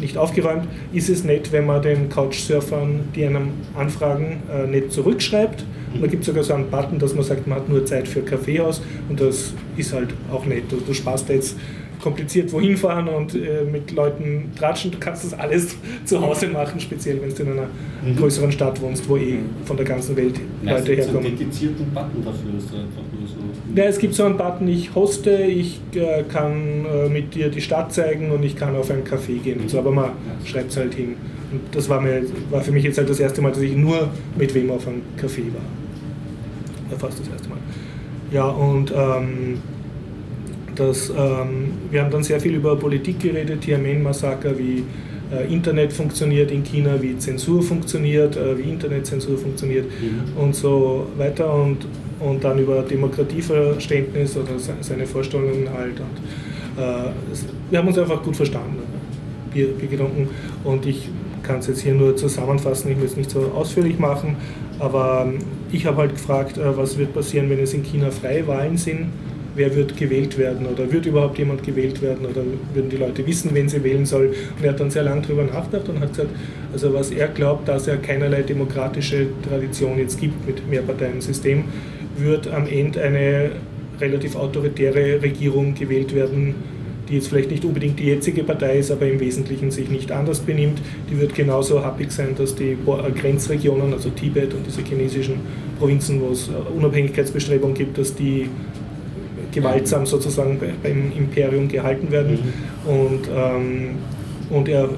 nicht 0.00 0.16
aufgeräumt, 0.16 0.66
ist 0.92 1.08
es 1.08 1.24
nett, 1.24 1.52
wenn 1.52 1.66
man 1.66 1.82
den 1.82 2.08
Couchsurfern, 2.08 3.00
die 3.14 3.24
einem 3.24 3.50
anfragen, 3.76 4.42
äh, 4.52 4.66
nicht 4.66 4.92
zurückschreibt. 4.92 5.64
Und 5.94 6.02
da 6.02 6.06
gibt 6.08 6.22
es 6.22 6.26
sogar 6.26 6.42
so 6.42 6.54
einen 6.54 6.70
Button, 6.70 6.98
dass 6.98 7.14
man 7.14 7.24
sagt, 7.24 7.46
man 7.46 7.58
hat 7.58 7.68
nur 7.68 7.84
Zeit 7.86 8.06
für 8.06 8.20
Kaffeehaus 8.20 8.82
und 9.08 9.20
das 9.20 9.54
ist 9.76 9.92
halt 9.92 10.08
auch 10.30 10.44
nett. 10.44 10.64
Du, 10.70 10.76
du 10.76 10.92
sparst 10.92 11.28
da 11.28 11.34
jetzt 11.34 11.56
kompliziert 12.00 12.52
wohin 12.52 12.76
fahren 12.76 13.08
und 13.08 13.34
äh, 13.34 13.64
mit 13.64 13.90
Leuten 13.92 14.52
tratschen. 14.56 14.90
Du 14.90 14.98
kannst 14.98 15.24
das 15.24 15.34
alles 15.34 15.76
zu 16.04 16.20
Hause 16.20 16.48
machen, 16.48 16.78
speziell 16.80 17.20
wenn 17.22 17.34
du 17.34 17.42
in 17.42 17.58
einer 17.58 17.68
größeren 18.16 18.52
Stadt 18.52 18.80
wohnst, 18.80 19.08
wo 19.08 19.16
eh 19.16 19.38
von 19.64 19.76
der 19.76 19.86
ganzen 19.86 20.16
Welt 20.16 20.38
Leute 20.62 20.78
es 20.78 20.84
gibt 20.84 21.02
so 21.02 21.08
einen 21.10 21.22
herkommen. 21.24 21.38
dedizierten 21.38 21.86
Button 21.92 22.24
dafür, 22.24 22.58
ist 22.58 22.66
einfach 22.66 23.02
nur 23.12 23.26
so. 23.26 23.34
Ja, 23.76 23.84
es 23.84 23.98
gibt 23.98 24.14
so 24.14 24.24
einen 24.24 24.38
Button, 24.38 24.68
ich 24.68 24.94
hoste, 24.94 25.30
ich 25.32 25.80
äh, 25.94 26.22
kann 26.22 26.86
äh, 26.86 27.10
mit 27.10 27.34
dir 27.34 27.50
die 27.50 27.60
Stadt 27.60 27.92
zeigen 27.92 28.30
und 28.30 28.42
ich 28.42 28.56
kann 28.56 28.74
auf 28.74 28.90
ein 28.90 29.04
Café 29.04 29.38
gehen 29.38 29.60
und 29.60 29.68
so, 29.68 29.78
aber 29.78 29.90
man 29.90 30.12
schreibt 30.46 30.70
es 30.70 30.78
halt 30.78 30.94
hin. 30.94 31.14
Und 31.52 31.60
das 31.72 31.86
war, 31.90 32.00
mir, 32.00 32.22
war 32.50 32.62
für 32.62 32.72
mich 32.72 32.84
jetzt 32.84 32.96
halt 32.96 33.10
das 33.10 33.20
erste 33.20 33.42
Mal, 33.42 33.52
dass 33.52 33.60
ich 33.60 33.76
nur 33.76 34.08
mit 34.38 34.54
wem 34.54 34.70
auf 34.70 34.88
einem 34.88 35.02
Café 35.20 35.42
war. 35.52 35.60
Ja, 36.90 36.96
fast 36.96 37.20
das 37.20 37.28
erste 37.28 37.50
Mal. 37.50 37.58
Ja, 38.32 38.46
und 38.46 38.94
ähm, 38.96 39.58
das, 40.74 41.10
ähm, 41.10 41.72
wir 41.90 42.02
haben 42.02 42.10
dann 42.10 42.22
sehr 42.22 42.40
viel 42.40 42.54
über 42.54 42.76
Politik 42.76 43.20
geredet, 43.20 43.60
Tiananmen-Massaker, 43.60 44.58
wie 44.58 44.84
äh, 45.30 45.52
Internet 45.52 45.92
funktioniert 45.92 46.50
in 46.50 46.64
China, 46.64 46.94
wie 47.02 47.18
Zensur 47.18 47.62
funktioniert, 47.62 48.38
äh, 48.38 48.56
wie 48.56 48.70
Internetzensur 48.70 49.36
funktioniert 49.36 49.84
und 50.34 50.54
so 50.54 51.08
weiter 51.18 51.52
und, 51.52 51.86
und 52.20 52.42
dann 52.44 52.58
über 52.58 52.82
Demokratieverständnis 52.82 54.36
oder 54.36 54.58
se- 54.58 54.74
seine 54.80 55.06
Vorstellungen 55.06 55.68
halt. 55.72 56.00
Und, 56.00 56.82
äh, 56.82 57.10
wir 57.70 57.78
haben 57.78 57.88
uns 57.88 57.98
einfach 57.98 58.22
gut 58.22 58.36
verstanden, 58.36 58.78
Bier, 59.52 59.68
Bier 59.68 59.88
getrunken 59.88 60.28
und 60.64 60.86
ich 60.86 61.08
kann 61.42 61.58
es 61.60 61.68
jetzt 61.68 61.80
hier 61.82 61.94
nur 61.94 62.16
zusammenfassen, 62.16 62.90
ich 62.90 62.98
will 62.98 63.06
es 63.06 63.16
nicht 63.16 63.30
so 63.30 63.40
ausführlich 63.54 63.98
machen, 63.98 64.36
aber 64.78 65.26
ähm, 65.28 65.38
ich 65.72 65.86
habe 65.86 65.98
halt 65.98 66.12
gefragt, 66.12 66.58
äh, 66.58 66.76
was 66.76 66.98
wird 66.98 67.14
passieren, 67.14 67.48
wenn 67.50 67.60
es 67.60 67.72
in 67.74 67.82
China 67.82 68.10
freie 68.10 68.46
Wahlen 68.46 68.76
sind 68.76 69.06
wer 69.58 69.74
wird 69.74 69.96
gewählt 69.96 70.36
werden 70.36 70.66
oder 70.66 70.92
wird 70.92 71.06
überhaupt 71.06 71.38
jemand 71.38 71.62
gewählt 71.62 72.02
werden 72.02 72.26
oder 72.26 72.42
würden 72.74 72.90
die 72.90 72.98
Leute 72.98 73.26
wissen, 73.26 73.50
wen 73.54 73.70
sie 73.70 73.82
wählen 73.82 74.04
soll. 74.04 74.26
Und 74.58 74.62
er 74.62 74.72
hat 74.72 74.80
dann 74.80 74.90
sehr 74.90 75.02
lange 75.02 75.22
darüber 75.22 75.44
nachgedacht 75.44 75.88
und 75.88 75.98
hat 76.00 76.10
gesagt, 76.10 76.28
also 76.74 76.92
was 76.92 77.10
er 77.10 77.28
glaubt, 77.28 77.66
dass 77.66 77.88
er 77.88 77.96
keinerlei 77.96 78.42
demokratische 78.42 79.28
Tradition 79.48 79.98
jetzt 79.98 80.20
gibt 80.20 80.46
mit 80.46 80.68
Mehrparteiensystem, 80.68 81.64
wird 82.18 82.48
am 82.52 82.66
Ende 82.66 83.02
eine 83.02 83.50
relativ 84.00 84.36
autoritäre 84.36 85.20
Regierung 85.22 85.74
gewählt 85.74 86.14
werden, 86.14 86.54
die 87.08 87.14
jetzt 87.14 87.28
vielleicht 87.28 87.50
nicht 87.50 87.64
unbedingt 87.64 87.98
die 87.98 88.04
jetzige 88.06 88.42
Partei 88.42 88.78
ist, 88.78 88.90
aber 88.90 89.06
im 89.06 89.20
Wesentlichen 89.20 89.70
sich 89.70 89.88
nicht 89.88 90.10
anders 90.10 90.40
benimmt. 90.40 90.80
Die 91.10 91.18
wird 91.20 91.34
genauso 91.34 91.84
happig 91.84 92.10
sein, 92.10 92.30
dass 92.36 92.54
die 92.54 92.72
äh, 92.72 93.10
Grenzregionen, 93.20 93.92
also 93.92 94.10
Tibet 94.10 94.52
und 94.54 94.66
diese 94.66 94.82
chinesischen 94.82 95.34
Provinzen, 95.78 96.20
wo 96.20 96.30
es 96.32 96.48
äh, 96.48 96.52
Unabhängigkeitsbestrebungen 96.76 97.74
gibt, 97.76 97.96
dass 97.96 98.14
die 98.14 98.48
gewaltsam 99.52 100.04
sozusagen 100.04 100.58
bei- 100.58 100.72
beim 100.82 101.12
Imperium 101.16 101.68
gehalten 101.68 102.10
werden. 102.10 102.38
Und, 102.84 103.28
ähm, 103.34 103.90
und 104.50 104.68
er, 104.68 104.88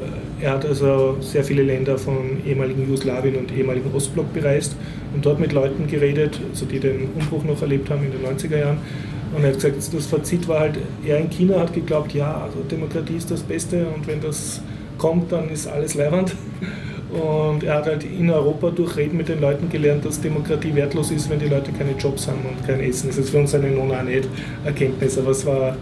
er 0.40 0.52
hat 0.52 0.64
also 0.64 1.16
sehr 1.20 1.42
viele 1.42 1.62
Länder 1.62 1.98
von 1.98 2.40
ehemaligen 2.46 2.82
Jugoslawien 2.82 3.36
und 3.36 3.56
ehemaligen 3.56 3.92
Ostblock 3.94 4.32
bereist 4.32 4.76
und 5.14 5.24
dort 5.24 5.40
mit 5.40 5.52
Leuten 5.52 5.86
geredet, 5.86 6.38
also 6.50 6.66
die 6.66 6.78
den 6.78 7.08
Umbruch 7.18 7.44
noch 7.44 7.60
erlebt 7.60 7.90
haben 7.90 8.04
in 8.04 8.12
den 8.12 8.24
90er 8.24 8.58
Jahren. 8.58 8.78
Und 9.34 9.42
er 9.42 9.48
hat 9.48 9.56
gesagt, 9.56 9.76
das 9.92 10.06
Fazit 10.06 10.48
war 10.48 10.60
halt, 10.60 10.78
er 11.04 11.18
in 11.18 11.28
China 11.28 11.60
hat 11.60 11.72
geglaubt, 11.72 12.14
ja, 12.14 12.42
also 12.42 12.60
Demokratie 12.70 13.16
ist 13.16 13.30
das 13.30 13.42
Beste 13.42 13.86
und 13.88 14.06
wenn 14.06 14.20
das 14.20 14.62
kommt, 14.96 15.32
dann 15.32 15.50
ist 15.50 15.66
alles 15.66 15.94
leibend. 15.94 16.34
Und 17.10 17.64
er 17.64 17.76
hat 17.76 17.86
halt 17.86 18.04
in 18.04 18.30
Europa 18.30 18.70
durch 18.70 18.96
Reden 18.96 19.16
mit 19.16 19.28
den 19.28 19.40
Leuten 19.40 19.70
gelernt, 19.70 20.04
dass 20.04 20.20
Demokratie 20.20 20.74
wertlos 20.74 21.10
ist, 21.10 21.30
wenn 21.30 21.38
die 21.38 21.48
Leute 21.48 21.72
keine 21.72 21.92
Jobs 21.92 22.28
haben 22.28 22.40
und 22.46 22.66
kein 22.66 22.80
Essen. 22.80 23.08
Das 23.08 23.16
ist 23.16 23.30
für 23.30 23.38
uns 23.38 23.54
eine 23.54 23.70
non 23.70 23.90
Erkenntnis, 24.64 25.18
aber 25.18 25.30
es 25.30 25.46
war 25.46 25.76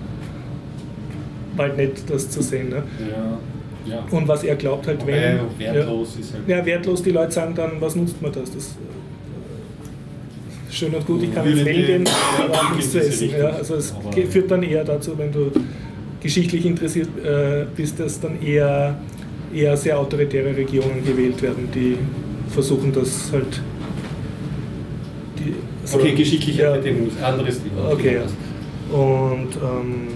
halt 1.58 1.76
nett, 1.76 2.02
das 2.08 2.30
zu 2.30 2.42
sehen. 2.42 2.68
Ne? 2.68 2.82
Ja, 3.10 3.38
ja. 3.88 4.04
Und 4.10 4.28
was 4.28 4.44
er 4.44 4.56
glaubt 4.56 4.86
halt, 4.86 5.06
wenn... 5.06 5.40
wertlos 5.58 6.16
ist 6.20 6.34
halt. 6.34 6.48
Ja, 6.48 6.58
ja, 6.58 6.66
wertlos, 6.66 7.02
die 7.02 7.10
Leute 7.10 7.32
sagen 7.32 7.54
dann, 7.54 7.72
was 7.80 7.96
nutzt 7.96 8.20
man 8.20 8.32
das? 8.32 8.52
das 8.52 8.76
schön 10.76 10.94
und 10.94 11.06
gut, 11.06 11.22
ich 11.22 11.34
kann 11.34 11.46
ins 11.46 11.64
Well 11.64 11.86
gehen, 11.86 12.04
aber 12.38 12.54
auch 12.54 12.74
nichts 12.74 12.92
zu 12.92 13.00
essen. 13.00 13.30
Ja, 13.30 13.48
also 13.48 13.76
es 13.76 13.94
führt 14.30 14.50
dann 14.50 14.62
eher 14.62 14.84
dazu, 14.84 15.16
wenn 15.16 15.32
du 15.32 15.50
geschichtlich 16.20 16.66
interessiert 16.66 17.08
äh, 17.24 17.66
bist, 17.74 17.98
dass 17.98 18.20
dann 18.20 18.40
eher, 18.42 18.98
eher 19.54 19.76
sehr 19.76 19.98
autoritäre 19.98 20.56
Regierungen 20.56 21.04
gewählt 21.04 21.40
werden, 21.42 21.68
die 21.74 21.96
versuchen 22.48 22.92
das 22.92 23.30
halt. 23.32 23.62
Die, 25.38 25.54
so, 25.84 25.98
okay, 25.98 26.14
geschichtliche 26.14 26.62
ja, 26.62 26.72
anderes 27.26 27.62
Thema. 27.62 27.92
Okay, 27.92 28.16
ja. 28.16 28.96
Und 28.96 29.48
ähm, 29.56 30.08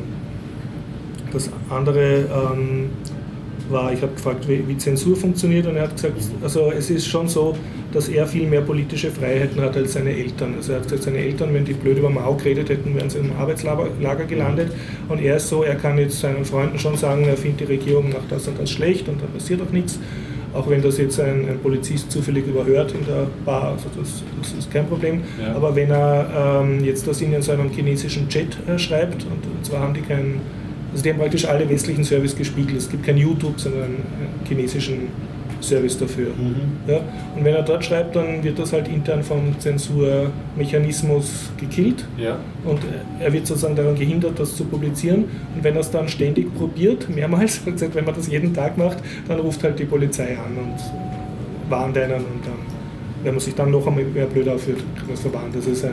das 1.33 1.51
andere 1.69 2.25
ähm, 2.55 2.91
war, 3.71 3.93
ich 3.93 4.03
habe 4.03 4.13
gefragt, 4.13 4.49
wie, 4.49 4.67
wie, 4.67 4.77
Zensur 4.77 5.17
funktioniert 5.17 5.67
und 5.67 5.77
er 5.77 5.85
hat 5.85 5.95
gesagt, 5.95 6.17
also 6.43 6.71
es 6.71 6.91
ist 6.91 7.07
schon 7.07 7.29
so, 7.29 7.57
dass 7.93 8.09
er 8.09 8.27
viel 8.27 8.47
mehr 8.47 8.61
politische 8.61 9.11
Freiheiten 9.11 9.61
hat 9.61 9.77
als 9.77 9.95
seine 9.95 10.11
Eltern. 10.11 10.55
Also 10.57 10.73
er 10.73 10.79
hat 10.79 10.85
gesagt, 10.85 11.05
seine 11.05 11.19
Eltern, 11.19 11.53
wenn 11.53 11.65
die 11.65 11.73
blöd 11.73 11.99
über 11.99 12.11
Mao 12.11 12.35
geredet 12.37 12.69
hätten, 12.69 12.95
wären 12.95 13.11
sie 13.11 13.19
im 13.19 13.33
Arbeitslager 13.37 14.25
gelandet. 14.27 14.73
Und 15.09 15.21
er 15.21 15.37
ist 15.37 15.49
so, 15.49 15.63
er 15.63 15.75
kann 15.75 15.99
jetzt 15.99 16.21
seinen 16.21 16.45
Freunden 16.45 16.79
schon 16.79 16.97
sagen, 16.97 17.25
er 17.25 17.37
findet 17.37 17.61
die 17.61 17.65
Regierung 17.65 18.11
macht 18.11 18.31
das 18.31 18.49
und 18.49 18.59
das 18.59 18.71
schlecht 18.71 19.09
und 19.09 19.21
da 19.21 19.27
passiert 19.27 19.61
auch 19.61 19.73
nichts. 19.73 19.99
Auch 20.53 20.69
wenn 20.69 20.83
das 20.83 20.99
jetzt 20.99 21.21
ein, 21.21 21.49
ein 21.49 21.59
Polizist 21.63 22.11
zufällig 22.11 22.47
überhört 22.47 22.93
in 22.93 23.07
der 23.07 23.27
Bar, 23.45 23.73
also 23.73 23.87
das, 23.97 24.25
das 24.41 24.53
ist 24.53 24.71
kein 24.73 24.87
Problem. 24.87 25.23
Ja. 25.41 25.55
Aber 25.55 25.77
wenn 25.77 25.91
er 25.91 26.63
ähm, 26.65 26.85
jetzt 26.85 27.07
das 27.07 27.21
in 27.21 27.41
so 27.41 27.53
einem 27.53 27.71
chinesischen 27.71 28.29
Chat 28.29 28.59
äh, 28.69 28.77
schreibt, 28.77 29.23
und, 29.25 29.47
und 29.47 29.65
zwar 29.65 29.81
haben 29.81 29.95
die 29.95 30.01
keinen 30.01 30.41
also 30.93 31.03
die 31.03 31.11
haben 31.11 31.19
praktisch 31.19 31.45
alle 31.45 31.69
westlichen 31.69 32.05
Service 32.05 32.37
gespiegelt. 32.37 32.79
Es 32.79 32.89
gibt 32.89 33.05
kein 33.05 33.17
YouTube, 33.17 33.59
sondern 33.59 33.85
einen 33.85 34.47
chinesischen 34.47 35.09
Service 35.63 35.99
dafür. 35.99 36.29
Mhm. 36.29 36.91
Ja? 36.91 37.01
Und 37.37 37.45
wenn 37.45 37.55
er 37.55 37.63
dort 37.63 37.85
schreibt, 37.85 38.17
dann 38.17 38.43
wird 38.43 38.59
das 38.59 38.73
halt 38.73 38.89
intern 38.89 39.23
vom 39.23 39.59
Zensurmechanismus 39.59 41.51
gekillt 41.59 42.07
ja. 42.17 42.39
und 42.65 42.81
er 43.19 43.33
wird 43.33 43.47
sozusagen 43.47 43.77
daran 43.77 43.95
gehindert, 43.95 44.39
das 44.39 44.57
zu 44.57 44.65
publizieren. 44.65 45.25
Und 45.55 45.63
wenn 45.63 45.75
er 45.75 45.81
es 45.81 45.91
dann 45.91 46.09
ständig 46.09 46.55
probiert, 46.57 47.09
mehrmals, 47.09 47.61
wenn 47.95 48.05
man 48.05 48.15
das 48.15 48.29
jeden 48.29 48.55
Tag 48.55 48.79
macht, 48.79 48.99
dann 49.29 49.41
ruft 49.41 49.63
halt 49.63 49.79
die 49.79 49.85
Polizei 49.85 50.37
an 50.37 50.57
und 50.57 51.71
warnt 51.71 51.97
einen 51.97 52.15
und 52.15 52.45
dann, 52.45 52.59
wenn 53.23 53.35
man 53.35 53.41
sich 53.41 53.55
dann 53.55 53.71
noch 53.71 53.87
einmal 53.87 54.05
mehr 54.05 54.27
blöd 54.27 54.49
aufführt, 54.49 54.79
kann 54.97 55.07
man 55.07 55.15
es 55.15 55.21
verwarnen. 55.21 55.53
Das 55.55 55.67
ist 55.67 55.85
ein 55.85 55.93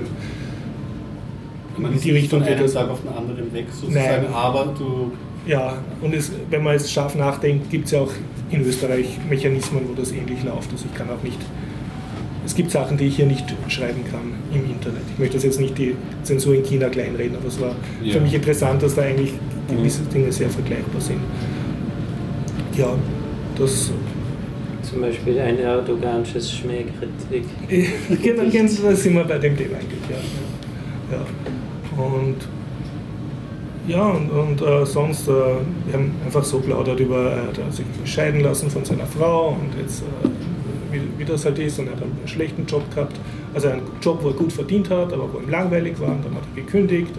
man 1.79 1.93
in 1.93 1.99
die 1.99 2.11
Richtung 2.11 2.41
von 2.41 2.47
einem 2.47 2.71
Tag 2.71 2.89
auf 2.89 3.01
den 3.01 3.09
anderen 3.09 3.53
weg 3.53 3.65
sozusagen, 3.71 4.23
Nein. 4.23 4.33
aber 4.33 4.73
du... 4.77 5.11
Ja, 5.45 5.77
und 6.01 6.13
es, 6.13 6.31
wenn 6.49 6.61
man 6.63 6.73
jetzt 6.73 6.91
scharf 6.91 7.15
nachdenkt, 7.15 7.69
gibt 7.69 7.85
es 7.85 7.91
ja 7.91 8.01
auch 8.01 8.11
in 8.49 8.65
Österreich 8.65 9.17
Mechanismen, 9.29 9.83
wo 9.87 9.93
das 9.93 10.11
ähnlich 10.11 10.43
läuft. 10.43 10.71
Also 10.71 10.85
ich 10.91 10.97
kann 10.97 11.09
auch 11.09 11.23
nicht... 11.23 11.39
Es 12.45 12.55
gibt 12.55 12.71
Sachen, 12.71 12.97
die 12.97 13.05
ich 13.05 13.15
hier 13.17 13.25
nicht 13.25 13.45
schreiben 13.67 14.03
kann 14.09 14.33
im 14.53 14.69
Internet. 14.69 15.03
Ich 15.13 15.19
möchte 15.19 15.35
das 15.35 15.43
jetzt 15.43 15.59
nicht 15.59 15.77
die 15.77 15.95
Zensur 16.23 16.55
in 16.55 16.63
China 16.63 16.89
kleinreden, 16.89 17.37
aber 17.37 17.47
es 17.47 17.59
war 17.59 17.75
ja. 18.01 18.13
für 18.13 18.21
mich 18.21 18.33
interessant, 18.33 18.81
dass 18.81 18.95
da 18.95 19.01
eigentlich 19.01 19.33
gewisse 19.69 20.01
mhm. 20.03 20.09
Dinge 20.09 20.31
sehr 20.31 20.49
vergleichbar 20.49 21.01
sind. 21.01 21.19
Ja, 22.77 22.95
das 23.57 23.91
zum 24.89 25.01
Beispiel 25.01 25.39
ein 25.39 25.59
erdoganisches 25.59 26.51
Schmähkritik. 26.51 27.43
genau, 28.23 28.43
da 28.43 28.95
sind 28.95 29.13
wir 29.15 29.23
bei 29.25 29.37
dem 29.37 29.57
Thema 29.57 29.75
eigentlich, 29.75 30.09
ja. 30.09 31.17
ja. 31.17 31.25
Und 31.97 32.47
ja, 33.87 34.05
und, 34.05 34.29
und 34.29 34.61
äh, 34.61 34.85
sonst, 34.85 35.27
äh, 35.27 35.31
wir 35.31 35.93
haben 35.93 36.11
einfach 36.25 36.43
so 36.43 36.59
plaudert 36.59 36.99
über, 36.99 37.31
er 37.31 37.47
hat 37.47 37.73
sich 37.73 37.85
scheiden 38.03 38.41
lassen 38.41 38.69
von 38.69 38.83
seiner 38.83 39.05
Frau 39.05 39.49
und 39.49 39.79
jetzt, 39.79 40.01
äh, 40.01 40.27
wie, 40.91 41.01
wie, 41.17 41.23
das 41.23 41.45
halt 41.45 41.57
ist, 41.59 41.79
und 41.79 41.87
er 41.87 41.93
hat 41.93 42.01
einen 42.01 42.19
schlechten 42.25 42.65
Job 42.65 42.83
gehabt, 42.93 43.17
also 43.53 43.69
einen 43.69 43.83
Job, 44.01 44.19
wo 44.21 44.27
er 44.27 44.33
gut 44.33 44.51
verdient 44.51 44.89
hat, 44.89 45.13
aber 45.13 45.31
wo 45.31 45.39
ihm 45.39 45.49
langweilig 45.49 45.97
war, 46.01 46.09
und 46.09 46.25
dann 46.25 46.35
hat 46.35 46.43
er 46.53 46.63
gekündigt 46.63 47.15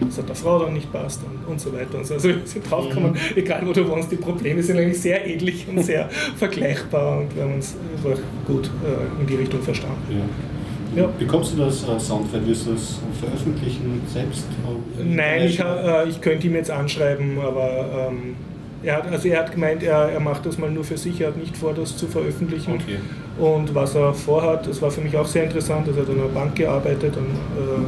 und 0.00 0.08
das 0.08 0.18
hat 0.18 0.28
der 0.28 0.34
Frau 0.34 0.58
dann 0.58 0.72
nicht 0.72 0.92
passt 0.92 1.20
und, 1.22 1.52
und 1.52 1.60
so 1.60 1.72
weiter. 1.72 1.98
Und 1.98 2.06
so. 2.06 2.14
Also 2.14 2.28
wir 2.28 2.38
sind 2.44 2.68
draufgekommen, 2.68 3.12
mhm. 3.12 3.18
egal 3.36 3.62
wo 3.64 3.72
du 3.72 3.86
wohnst, 3.86 4.10
die 4.10 4.16
Probleme 4.16 4.62
sind 4.62 4.78
eigentlich 4.78 5.00
sehr 5.00 5.24
ähnlich 5.26 5.66
und 5.68 5.82
sehr 5.84 6.08
vergleichbar 6.36 7.18
und 7.18 7.36
wir 7.36 7.44
haben 7.44 7.54
uns 7.54 7.76
einfach 7.96 8.20
gut 8.46 8.68
äh, 8.84 9.20
in 9.20 9.26
die 9.26 9.36
Richtung 9.36 9.62
verstanden. 9.62 9.96
Ja. 10.10 10.59
Ja. 10.96 11.08
Bekommst 11.18 11.52
du 11.54 11.58
das 11.58 11.84
äh, 11.84 12.00
Soundfile? 12.00 12.46
Wirst 12.46 12.66
du 12.66 12.72
das 12.72 12.98
veröffentlichen 13.20 14.02
selbst? 14.12 14.44
Nein, 14.98 15.42
ich, 15.42 15.60
äh, 15.60 16.08
ich 16.08 16.20
könnte 16.20 16.46
ihm 16.46 16.54
jetzt 16.54 16.70
anschreiben, 16.70 17.38
aber 17.38 18.08
ähm, 18.10 18.34
er, 18.82 18.96
hat, 18.96 19.12
also 19.12 19.28
er 19.28 19.40
hat 19.40 19.52
gemeint, 19.52 19.82
er, 19.82 20.10
er 20.10 20.20
macht 20.20 20.46
das 20.46 20.58
mal 20.58 20.70
nur 20.70 20.84
für 20.84 20.96
sich, 20.96 21.20
er 21.20 21.28
hat 21.28 21.36
nicht 21.36 21.56
vor, 21.56 21.74
das 21.74 21.96
zu 21.96 22.06
veröffentlichen. 22.06 22.74
Okay. 22.74 22.98
Und 23.38 23.74
was 23.74 23.94
er 23.94 24.12
vorhat, 24.14 24.66
das 24.66 24.82
war 24.82 24.90
für 24.90 25.00
mich 25.00 25.16
auch 25.16 25.26
sehr 25.26 25.44
interessant, 25.44 25.86
er 25.88 25.94
hat 25.94 26.08
in 26.08 26.18
einer 26.18 26.28
Bank 26.28 26.56
gearbeitet 26.56 27.16
und 27.16 27.26
äh, 27.26 27.86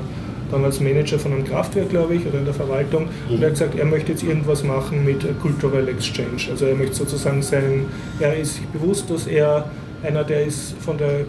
dann 0.53 0.65
als 0.65 0.81
Manager 0.81 1.19
von 1.19 1.33
einem 1.33 1.45
Kraftwerk, 1.45 1.89
glaube 1.89 2.15
ich, 2.15 2.27
oder 2.27 2.39
in 2.39 2.45
der 2.45 2.55
Verwaltung. 2.55 3.05
Mhm. 3.05 3.35
Und 3.35 3.43
er 3.43 3.47
hat 3.47 3.55
gesagt, 3.55 3.79
er 3.79 3.87
möchte 3.87 4.13
jetzt 4.13 4.23
irgendwas 4.23 4.63
machen 4.63 5.05
mit 5.05 5.25
Cultural 5.41 5.89
Exchange. 5.89 6.51
Also 6.51 6.67
er 6.67 6.75
möchte 6.75 6.97
sozusagen 6.97 7.43
sein, 7.43 7.87
er 8.21 8.37
ist 8.37 8.57
sich 8.57 8.67
bewusst, 8.67 9.11
dass 9.11 9.27
er 9.27 9.71
einer, 10.03 10.25
der 10.25 10.45
ist 10.45 10.75
von 10.81 10.99
der 10.99 11.25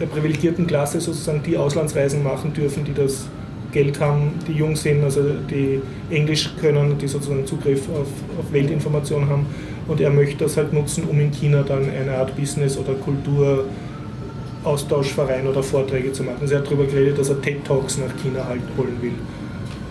der 0.00 0.06
privilegierten 0.06 0.66
Klasse 0.66 1.00
sozusagen 1.00 1.40
die 1.42 1.56
Auslandsreisen 1.56 2.22
machen 2.22 2.52
dürfen, 2.52 2.84
die 2.84 2.92
das 2.92 3.26
Geld 3.72 3.98
haben, 4.00 4.32
die 4.46 4.52
jung 4.52 4.76
sind, 4.76 5.02
also 5.04 5.22
die 5.50 5.80
Englisch 6.10 6.50
können, 6.60 6.98
die 6.98 7.08
sozusagen 7.08 7.46
Zugriff 7.46 7.88
auf, 7.90 8.08
auf 8.38 8.52
Weltinformation 8.52 9.26
haben. 9.28 9.46
Und 9.88 10.00
er 10.00 10.10
möchte 10.10 10.44
das 10.44 10.56
halt 10.56 10.72
nutzen, 10.72 11.04
um 11.04 11.20
in 11.20 11.30
China 11.30 11.62
dann 11.62 11.88
eine 11.90 12.16
Art 12.16 12.34
Business- 12.36 12.78
oder 12.78 12.94
Kulturaustauschverein 12.94 15.46
oder 15.46 15.62
Vorträge 15.62 16.10
zu 16.12 16.24
machen. 16.24 16.38
Also 16.40 16.54
er 16.54 16.60
hat 16.60 16.66
darüber 16.66 16.86
geredet, 16.86 17.18
dass 17.18 17.28
er 17.28 17.40
TED-Talks 17.40 17.98
nach 17.98 18.16
China 18.22 18.44
halt 18.46 18.62
holen 18.76 18.96
will. 19.00 19.12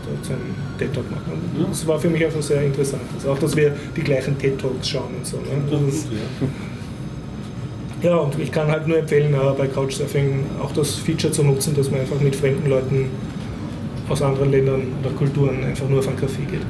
Dort 0.05 0.25
seinen 0.25 0.53
TED-Talk 0.77 1.09
machen. 1.11 1.31
Und 1.57 1.69
das 1.69 1.87
war 1.87 1.97
für 1.99 2.09
mich 2.09 2.25
einfach 2.25 2.41
sehr 2.41 2.61
interessant. 2.63 3.03
Also 3.15 3.31
auch, 3.31 3.39
dass 3.39 3.55
wir 3.55 3.73
die 3.95 4.01
gleichen 4.01 4.37
TED-Talks 4.37 4.89
schauen 4.89 5.15
und 5.17 5.25
so. 5.25 5.37
Ne? 5.37 5.43
Ja, 8.01 8.17
und 8.17 8.37
ich 8.39 8.51
kann 8.51 8.67
halt 8.67 8.87
nur 8.87 8.97
empfehlen, 8.97 9.33
äh, 9.33 9.37
bei 9.57 9.67
Couchsurfing 9.67 10.45
auch 10.61 10.71
das 10.73 10.95
Feature 10.95 11.31
zu 11.31 11.43
nutzen, 11.43 11.75
dass 11.75 11.89
man 11.89 12.01
einfach 12.01 12.19
mit 12.19 12.35
fremden 12.35 12.69
Leuten 12.69 13.09
aus 14.09 14.21
anderen 14.21 14.51
Ländern 14.51 14.83
oder 15.01 15.11
Kulturen 15.11 15.63
einfach 15.63 15.87
nur 15.89 15.99
auf 15.99 16.07
einen 16.07 16.17
Kaffee 16.17 16.43
geht. 16.43 16.61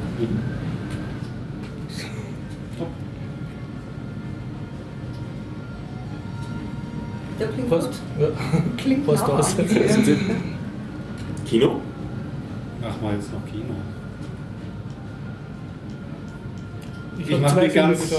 Ja, 7.37 7.47
klingt 7.47 7.69
Post, 7.69 7.87
gut. 7.87 7.97
Ja. 8.21 8.27
Klingt 8.77 9.05
Post 9.05 9.23
aus. 9.23 9.55
Kino? 11.45 11.81
Ach 12.81 13.01
mal 13.01 13.13
jetzt 13.15 13.33
noch 13.33 13.45
Kino. 13.45 13.75
Ich, 17.17 17.29
ich 17.29 17.39
mache 17.39 17.61
den, 17.61 17.73
ganz, 17.73 18.13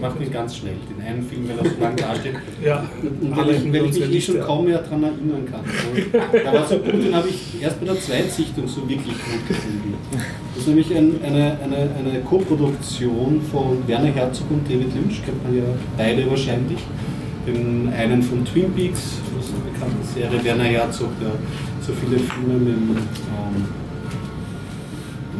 mach 0.00 0.16
den 0.16 0.30
ganz 0.32 0.56
schnell, 0.56 0.74
den 0.90 1.06
einen 1.06 1.22
Film, 1.22 1.48
weil 1.48 1.58
er 1.58 1.70
so 1.70 1.80
lange 1.80 1.96
dasteht. 1.96 2.34
ja, 2.64 2.84
und 3.02 3.36
weil 3.36 3.50
ich, 3.50 3.72
weil 3.72 3.84
ich 3.86 4.00
mich 4.00 4.14
eh 4.14 4.20
schon 4.20 4.40
kaum 4.40 4.64
mehr 4.64 4.78
daran 4.78 5.04
erinnern 5.04 5.46
kann. 5.50 5.60
Also, 6.32 6.32
der 6.32 6.52
war 6.52 6.66
so 6.66 6.78
gut, 6.78 7.04
den 7.04 7.14
habe 7.14 7.28
ich 7.28 7.62
erst 7.62 7.80
bei 7.80 7.86
der 7.86 8.00
Zweitsichtung 8.00 8.66
so 8.66 8.88
wirklich 8.88 9.14
gut 9.14 9.48
gefunden. 9.48 9.94
Das 10.10 10.58
ist 10.58 10.66
nämlich 10.68 10.94
ein, 10.94 11.20
eine, 11.24 11.58
eine, 11.62 11.76
eine 11.98 12.20
Co-Produktion 12.20 13.40
von 13.50 13.86
Werner 13.86 14.12
Herzog 14.12 14.50
und 14.50 14.66
David 14.66 14.94
Lynch, 14.94 15.24
kennt 15.24 15.42
man 15.44 15.56
ja 15.56 15.64
beide 15.96 16.28
wahrscheinlich. 16.28 16.80
Den 17.46 17.92
einen 17.96 18.22
von 18.22 18.44
Twin 18.44 18.72
Peaks, 18.72 19.18
das 19.36 19.46
ist 19.46 19.54
eine 19.54 19.72
bekannte 19.72 20.06
Serie, 20.06 20.44
Werner 20.44 20.64
Herzog, 20.64 21.10
der 21.20 21.32
so 21.80 21.92
viele 21.92 22.18
Filme 22.18 22.54
mit 22.54 22.98
ähm, 22.98 23.81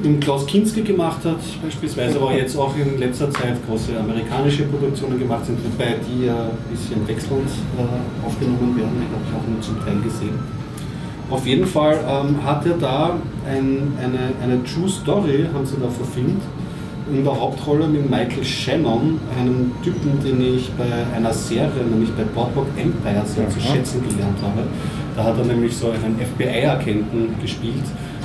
mit 0.04 0.20
Klaus 0.20 0.46
Kinski 0.46 0.82
gemacht 0.82 1.24
hat, 1.24 1.38
beispielsweise, 1.62 2.20
aber 2.20 2.34
jetzt 2.34 2.56
auch 2.56 2.74
in 2.76 2.98
letzter 2.98 3.30
Zeit 3.30 3.56
große 3.66 3.98
amerikanische 3.98 4.64
Produktionen 4.64 5.18
gemacht 5.18 5.46
sind, 5.46 5.58
wobei 5.64 5.96
die 6.06 6.26
ja 6.26 6.44
ein 6.44 6.70
bisschen 6.70 7.06
wechselnd 7.06 7.48
äh, 7.78 8.26
aufgenommen 8.26 8.76
werden. 8.76 9.02
Ich 9.02 9.12
habe 9.12 9.24
ich 9.28 9.36
auch 9.36 9.48
nur 9.48 9.60
zum 9.60 9.84
Teil 9.84 10.00
gesehen. 10.02 10.62
Auf 11.30 11.46
jeden 11.46 11.66
Fall 11.66 11.98
ähm, 12.06 12.44
hat 12.44 12.66
er 12.66 12.76
da 12.76 13.16
ein, 13.48 13.92
eine, 13.98 14.32
eine 14.42 14.62
True 14.64 14.88
Story, 14.88 15.46
haben 15.52 15.64
sie 15.64 15.76
da 15.80 15.88
verfilmt, 15.88 16.42
in 17.10 17.24
der 17.24 17.38
Hauptrolle 17.38 17.86
mit 17.86 18.08
Michael 18.08 18.44
Shannon, 18.44 19.18
einem 19.38 19.72
Typen, 19.82 20.22
den 20.24 20.56
ich 20.56 20.70
bei 20.72 20.84
einer 21.16 21.32
Serie, 21.32 21.84
nämlich 21.90 22.10
bei 22.12 22.24
Boardwalk 22.24 22.68
Empire, 22.76 23.22
sehr 23.24 23.48
zu 23.48 23.60
schätzen 23.60 24.02
gelernt 24.08 24.38
habe. 24.42 24.66
Da 25.16 25.24
hat 25.24 25.38
er 25.38 25.44
nämlich 25.44 25.76
so 25.76 25.88
einen 25.88 26.16
FBI-Agenten 26.18 27.34
gespielt, 27.40 27.84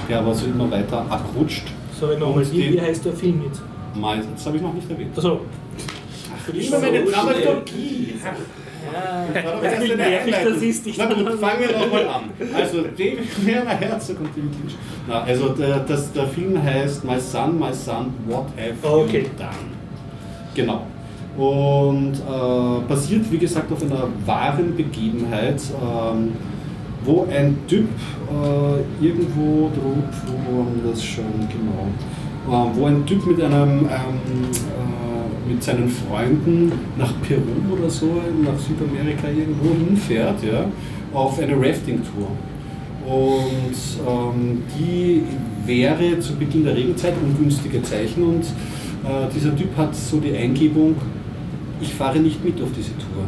der 0.10 0.20
aber 0.20 0.34
so 0.34 0.46
immer 0.46 0.70
weiter 0.70 1.06
abrutscht. 1.10 1.64
Sorry 2.00 2.18
nochmal, 2.18 2.46
wie, 2.52 2.74
wie 2.74 2.82
heißt 2.82 3.06
der 3.06 3.14
Film 3.14 3.44
jetzt? 3.46 3.62
Mal, 3.96 4.22
das 4.34 4.46
habe 4.46 4.58
ich 4.58 4.64
noch 4.64 4.74
nicht 4.74 4.90
erwähnt. 4.90 5.18
Achso. 5.18 5.42
Ach, 6.34 6.54
immer 6.54 6.80
meine 6.80 7.04
Dramaturgie. 7.04 8.14
Ja, 8.94 9.26
das 9.62 9.84
ist 9.84 9.98
nervig, 9.98 10.36
das 10.44 10.62
ist. 10.62 10.88
Ich 10.88 10.98
Na 10.98 11.06
gut, 11.06 11.18
fangen 11.40 11.60
wir 11.60 11.78
nochmal 11.78 12.08
an. 12.08 12.24
Also, 12.56 12.86
Werner 13.46 13.72
Herzog 13.72 14.20
und 14.20 14.30
David 14.30 14.44
Lynch. 14.44 14.76
Na, 15.08 15.24
also, 15.24 15.50
der, 15.50 15.80
das, 15.80 16.12
der 16.14 16.28
Film 16.28 16.62
heißt 16.62 17.04
My 17.04 17.20
Son, 17.20 17.60
My 17.60 17.74
Son, 17.74 18.14
What 18.28 18.46
Have 18.56 18.88
okay. 18.88 19.24
You 19.24 19.30
Done? 19.38 19.52
Genau. 20.56 20.86
Und 21.38 22.14
äh, 22.16 22.88
basiert, 22.88 23.32
wie 23.32 23.38
gesagt, 23.38 23.72
auf 23.72 23.82
einer 23.84 24.08
wahren 24.26 24.76
Begebenheit. 24.76 25.62
Ähm, 25.82 26.34
wo 27.08 27.26
ein 27.32 27.56
Typ 27.68 27.88
äh, 28.30 29.06
irgendwo, 29.06 29.72
wo 29.72 30.64
haben 30.64 30.82
wir 30.84 30.92
das 30.92 31.04
schon 31.04 31.24
genau, 31.50 31.88
äh, 32.48 32.78
wo 32.78 32.86
ein 32.86 33.06
Typ 33.06 33.26
mit 33.26 33.42
einem 33.42 33.80
ähm, 33.80 33.88
äh, 33.88 35.52
mit 35.52 35.64
seinen 35.64 35.88
Freunden 35.90 36.72
nach 36.98 37.14
Peru 37.22 37.42
oder 37.72 37.90
so, 37.90 38.22
nach 38.44 38.60
Südamerika 38.60 39.30
irgendwo 39.30 39.70
hinfährt, 39.74 40.44
ja, 40.44 40.66
auf 41.14 41.40
eine 41.40 41.56
Rafting-Tour. 41.56 42.28
Und 43.06 43.78
ähm, 44.06 44.64
die 44.78 45.24
wäre 45.66 46.20
zu 46.20 46.36
Beginn 46.36 46.66
der 46.66 46.76
Regenzeit 46.76 47.14
ungünstige 47.24 47.82
Zeichen 47.82 48.24
und 48.24 48.44
äh, 48.44 49.34
dieser 49.34 49.56
Typ 49.56 49.76
hat 49.78 49.96
so 49.96 50.20
die 50.20 50.36
Eingebung, 50.36 50.96
ich 51.80 51.94
fahre 51.94 52.20
nicht 52.20 52.44
mit 52.44 52.62
auf 52.62 52.70
diese 52.76 52.92
Tour. 52.92 53.24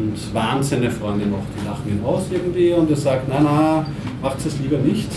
Und 0.00 0.34
warnt 0.34 0.64
seine 0.64 0.90
Freunde 0.90 1.26
noch, 1.26 1.42
die 1.54 1.66
lachen 1.66 1.90
ihn 1.90 2.02
aus 2.02 2.22
irgendwie 2.30 2.72
und 2.72 2.88
er 2.88 2.96
sagt, 2.96 3.24
na 3.28 3.40
na, 3.42 3.86
macht 4.22 4.38
es 4.46 4.58
lieber 4.58 4.78
nicht. 4.78 5.10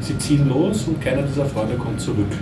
Sie 0.00 0.16
ziehen 0.16 0.48
los 0.48 0.84
und 0.86 1.02
keiner 1.02 1.22
dieser 1.22 1.44
Freunde 1.44 1.74
kommt 1.74 2.00
zurück. 2.00 2.32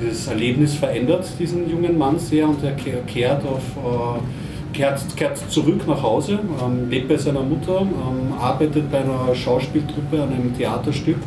Dieses 0.00 0.26
Erlebnis 0.26 0.74
verändert 0.74 1.26
diesen 1.38 1.68
jungen 1.70 1.96
Mann 1.96 2.18
sehr 2.18 2.46
und 2.46 2.62
er 2.62 2.72
kehrt, 2.72 3.42
auf, 3.46 3.62
äh, 3.76 4.76
kehrt, 4.76 5.00
kehrt 5.16 5.38
zurück 5.50 5.88
nach 5.88 6.02
Hause, 6.02 6.40
ähm, 6.62 6.90
lebt 6.90 7.08
bei 7.08 7.16
seiner 7.16 7.42
Mutter, 7.42 7.80
ähm, 7.80 8.34
arbeitet 8.38 8.90
bei 8.92 8.98
einer 8.98 9.34
Schauspieltruppe 9.34 10.22
an 10.22 10.32
einem 10.34 10.54
Theaterstück 10.54 11.18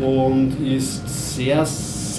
und 0.00 0.54
ist 0.66 1.36
sehr 1.36 1.66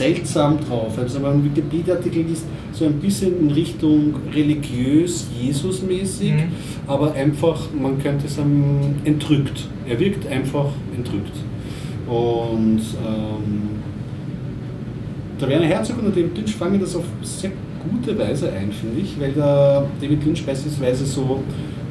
seltsam 0.01 0.57
drauf. 0.67 0.97
Also 0.97 1.15
wenn 1.15 1.21
man 1.21 1.45
Wikipedia-Artikel 1.45 2.23
liest, 2.23 2.45
so 2.71 2.85
ein 2.85 2.93
bisschen 2.93 3.39
in 3.39 3.51
Richtung 3.51 4.15
religiös, 4.33 5.27
Jesusmäßig, 5.39 6.33
mhm. 6.33 6.51
aber 6.87 7.13
einfach, 7.13 7.67
man 7.79 7.99
könnte 7.99 8.27
sagen, 8.27 8.95
entrückt. 9.03 9.67
Er 9.87 9.99
wirkt 9.99 10.27
einfach 10.27 10.69
entrückt. 10.95 11.35
Und 12.07 12.81
ähm, 13.05 13.69
der 15.39 15.49
Werner 15.49 15.65
Herzog 15.65 15.97
und 15.99 16.05
der 16.05 16.23
David 16.23 16.37
Lynch 16.37 16.55
fangen 16.55 16.79
das 16.79 16.95
auf 16.95 17.05
sehr 17.21 17.51
gute 17.89 18.17
Weise 18.17 18.51
ein, 18.51 18.71
finde 18.71 19.01
ich, 19.01 19.19
weil 19.19 19.31
der 19.31 19.85
David 20.01 20.25
Lynch 20.25 20.45
beispielsweise 20.45 21.05
so 21.05 21.43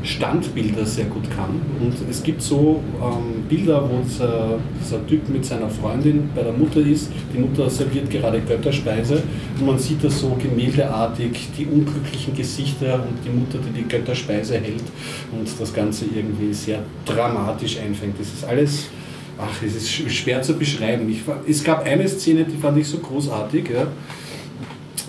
Standbilder 0.03 0.85
sehr 0.85 1.07
gut 1.07 1.31
kann. 1.31 1.61
Und 1.81 1.95
es 2.09 2.23
gibt 2.23 2.43
so 2.43 2.83
ähm, 3.03 3.45
Bilder, 3.49 3.83
wo 3.89 4.03
dieser, 4.03 4.59
dieser, 4.83 5.07
Typ 5.07 5.29
mit 5.29 5.45
seiner 5.45 5.69
Freundin 5.69 6.29
bei 6.35 6.43
der 6.43 6.53
Mutter 6.53 6.81
ist. 6.81 7.11
Die 7.35 7.39
Mutter 7.39 7.69
serviert 7.69 8.11
gerade 8.11 8.41
Götterspeise 8.41 9.23
und 9.59 9.67
man 9.67 9.79
sieht 9.79 10.03
das 10.03 10.21
so 10.21 10.37
gemäldeartig, 10.41 11.49
die 11.57 11.67
unglücklichen 11.67 12.35
Gesichter 12.35 12.95
und 12.95 13.19
die 13.25 13.31
Mutter, 13.31 13.59
die 13.59 13.83
die 13.83 13.89
Götterspeise 13.89 14.55
hält 14.55 14.85
und 15.33 15.49
das 15.59 15.73
Ganze 15.73 16.07
irgendwie 16.07 16.53
sehr 16.53 16.81
dramatisch 17.05 17.79
einfängt. 17.79 18.19
Das 18.19 18.29
ist 18.29 18.45
alles, 18.45 18.87
ach, 19.39 19.63
es 19.63 19.77
ist 19.77 19.91
schwer 19.91 20.43
zu 20.43 20.55
beschreiben. 20.55 21.09
Ich, 21.11 21.21
es 21.49 21.63
gab 21.63 21.85
eine 21.85 22.09
Szene, 22.09 22.45
die 22.45 22.57
fand 22.57 22.79
ich 22.79 22.89
so 22.89 22.99
großartig. 22.99 23.71
Ja 23.71 23.87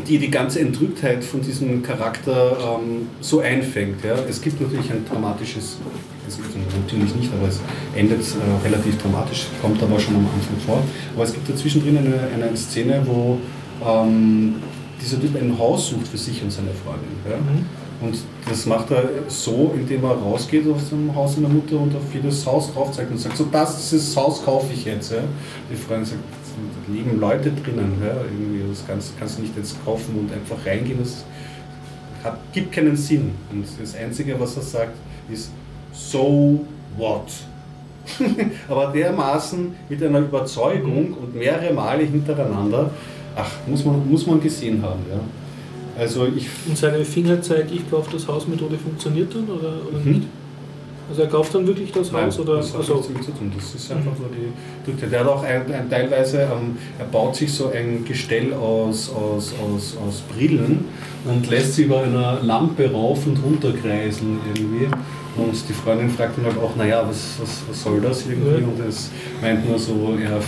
die 0.08 0.18
die 0.18 0.30
ganze 0.30 0.60
Entrücktheit 0.60 1.24
von 1.24 1.42
diesem 1.42 1.84
Charakter 1.84 2.80
ähm, 2.82 3.08
so 3.20 3.40
einfängt. 3.40 4.04
Ja. 4.04 4.16
Es 4.30 4.42
gibt 4.42 4.62
natürlich 4.62 4.92
ein 4.92 5.06
dramatisches, 5.10 5.78
es 6.28 6.38
gibt 6.38 6.50
natürlich 6.56 7.16
nicht, 7.16 7.32
aber 7.34 7.48
es 7.48 7.60
endet 7.96 8.22
äh, 8.22 8.68
relativ 8.68 9.02
dramatisch, 9.02 9.48
kommt 9.62 9.82
aber 9.82 10.00
schon 10.00 10.16
am 10.16 10.26
Anfang 10.26 10.58
vor. 10.66 10.84
Aber 11.16 11.24
es 11.24 11.34
gibt 11.34 11.50
dazwischen 11.50 11.82
eine, 11.88 12.28
eine 12.34 12.56
Szene, 12.56 13.02
wo 13.06 13.38
ähm, 13.86 14.56
dieser 15.02 15.20
Typ 15.20 15.36
ein 15.36 15.58
Haus 15.58 15.90
sucht 15.90 16.08
für 16.08 16.18
sich 16.18 16.42
und 16.44 16.52
seine 16.52 16.70
Freundin. 16.72 17.10
Ja. 17.30 17.38
Mhm. 17.38 17.66
Und 18.02 18.16
das 18.50 18.66
macht 18.66 18.90
er 18.90 19.04
so, 19.28 19.74
indem 19.76 20.04
er 20.04 20.14
rausgeht 20.14 20.68
aus 20.68 20.90
dem 20.90 21.14
Haus 21.14 21.36
seiner 21.36 21.50
Mutter 21.50 21.80
und 21.80 21.96
auf 21.96 22.12
jedes 22.12 22.46
Haus 22.48 22.74
drauf 22.74 22.92
zeigt 22.92 23.12
und 23.12 23.20
sagt, 23.20 23.38
so 23.38 23.46
das, 23.52 23.78
dieses 23.78 24.18
Haus 24.18 24.44
kaufe 24.44 24.74
ich 24.74 24.86
jetzt. 24.86 25.12
Ja. 25.12 25.20
Die 25.72 25.76
Freundin 25.76 26.06
sagt, 26.06 26.20
liegen 26.94 27.20
Leute 27.20 27.52
drinnen. 27.52 28.02
Ja, 28.04 28.16
irgendwie, 28.24 28.68
das 28.70 28.86
kannst, 28.86 29.18
kannst 29.20 29.38
du 29.38 29.44
nicht 29.44 29.56
jetzt 29.58 29.84
kaufen 29.84 30.16
und 30.18 30.32
einfach 30.34 30.66
reingehen. 30.66 31.00
Das 31.00 31.24
hat, 32.24 32.38
gibt 32.54 32.72
keinen 32.72 32.96
Sinn. 32.96 33.32
Und 33.52 33.66
das 33.80 33.96
Einzige, 33.96 34.40
was 34.40 34.56
er 34.58 34.64
sagt, 34.64 34.94
ist 35.32 35.52
so 35.94 36.66
what? 36.98 37.32
Aber 38.68 38.88
dermaßen 38.88 39.74
mit 39.90 40.04
einer 40.04 40.20
Überzeugung 40.20 41.14
und 41.14 41.36
mehrere 41.36 41.74
Male 41.74 42.04
hintereinander, 42.04 42.90
ach, 43.36 43.52
muss 43.68 43.86
man, 43.86 44.10
muss 44.10 44.26
man 44.26 44.42
gesehen 44.42 44.82
haben. 44.82 45.02
Ja. 45.10 45.20
Also 46.00 46.26
ich 46.26 46.48
und 46.68 46.78
seine 46.78 47.04
Fingerzeig, 47.06 47.68
ich 47.72 47.90
kaufe 47.90 48.12
das 48.12 48.28
Haus-Methode 48.28 48.78
funktioniert 48.78 49.34
dann 49.36 49.48
oder, 49.50 49.74
oder 49.88 50.00
mhm. 50.04 50.12
nicht? 50.12 50.28
Also 51.12 51.24
er 51.24 51.28
kauft 51.28 51.54
dann 51.54 51.68
wirklich 51.68 51.92
das 51.92 52.10
Nein, 52.10 52.28
Haus 52.28 52.40
oder? 52.40 52.56
Das 52.56 52.70
hat 52.70 52.80
also 52.80 52.94
nichts 52.94 53.08
damit 53.08 53.26
zu 53.26 53.32
tun. 53.32 53.52
Das 53.54 53.76
ist 53.76 53.92
einfach 53.92 54.18
nur 54.18 54.30
die 54.30 54.90
Drücke. 54.90 55.08
Der 55.08 55.20
hat 55.20 55.28
auch 55.28 55.44
ein, 55.44 55.70
ein, 55.74 55.90
teilweise, 55.90 56.44
ähm, 56.44 56.78
er 56.98 57.04
baut 57.04 57.36
sich 57.36 57.52
so 57.52 57.70
ein 57.70 58.06
Gestell 58.06 58.54
aus, 58.54 59.12
aus, 59.14 59.54
aus, 59.62 59.98
aus 60.08 60.24
Brillen 60.34 60.86
und 61.26 61.50
lässt 61.50 61.74
sie 61.76 61.84
über 61.84 62.04
einer 62.04 62.40
Lampe 62.42 62.90
rauf 62.90 63.28
und 63.28 63.44
runter 63.44 63.74
kreisen 63.74 64.40
irgendwie. 64.56 64.86
Und 65.36 65.54
die 65.68 65.74
Freundin 65.74 66.10
fragt 66.10 66.38
ihn 66.38 66.46
halt 66.46 66.58
auch, 66.58 66.78
naja, 66.78 67.04
was, 67.06 67.36
was, 67.42 67.64
was 67.68 67.84
soll 67.84 68.00
das 68.00 68.26
irgendwie? 68.28 68.64
Und 68.64 68.80
es 68.88 69.12
meint 69.42 69.68
nur 69.68 69.78
so, 69.78 70.18
er 70.18 70.40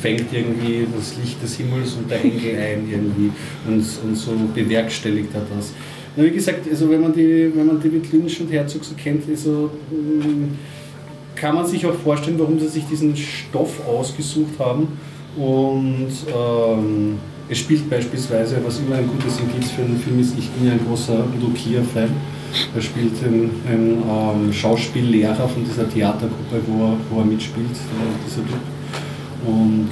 fängt 0.00 0.32
irgendwie 0.32 0.86
das 0.96 1.16
Licht 1.18 1.42
des 1.42 1.56
Himmels 1.56 1.92
und 1.92 2.10
der 2.10 2.24
Engel 2.24 2.56
ein 2.58 2.88
irgendwie 2.90 3.30
und, 3.66 3.84
und 4.02 4.14
so 4.16 4.32
bewerkstelligt 4.54 5.34
er 5.34 5.42
das. 5.54 5.72
Na, 6.16 6.24
wie 6.24 6.30
gesagt, 6.30 6.68
also 6.68 6.90
wenn 6.90 7.02
man 7.02 7.12
die, 7.12 7.50
wenn 7.54 7.66
man 7.66 7.78
David 7.78 8.10
Lynch 8.12 8.40
und 8.40 8.50
Herzog 8.50 8.84
so 8.84 8.94
kennt, 8.94 9.28
also, 9.28 9.70
mm, 9.90 10.54
kann 11.34 11.54
man 11.54 11.66
sich 11.66 11.84
auch 11.86 11.94
vorstellen, 11.94 12.38
warum 12.38 12.58
sie 12.58 12.68
sich 12.68 12.84
diesen 12.86 13.14
Stoff 13.14 13.86
ausgesucht 13.86 14.58
haben. 14.58 14.88
Und 15.36 16.08
ähm, 16.34 17.18
es 17.48 17.58
spielt 17.58 17.88
beispielsweise, 17.90 18.56
was 18.64 18.78
immer 18.78 18.96
ein 18.96 19.06
gutes 19.06 19.38
Indiz 19.38 19.70
für 19.70 19.82
einen 19.82 19.98
Film 19.98 20.18
ist, 20.18 20.36
ich 20.38 20.48
bin 20.50 20.66
ja 20.66 20.72
ein 20.72 20.80
großer 20.86 21.24
Udo 21.36 21.52
Kier-Fan. 21.54 22.08
Er 22.74 22.80
spielt 22.80 23.12
ein, 23.22 23.50
ein 23.68 24.02
ähm, 24.08 24.52
Schauspiellehrer 24.52 25.46
von 25.46 25.62
dieser 25.62 25.88
Theatergruppe, 25.88 26.62
wo 26.66 26.84
er, 26.84 26.96
wo 27.10 27.20
er 27.20 27.26
mitspielt, 27.26 27.68
dieser 28.26 28.42
Typ. 28.46 28.60
Und 29.44 29.90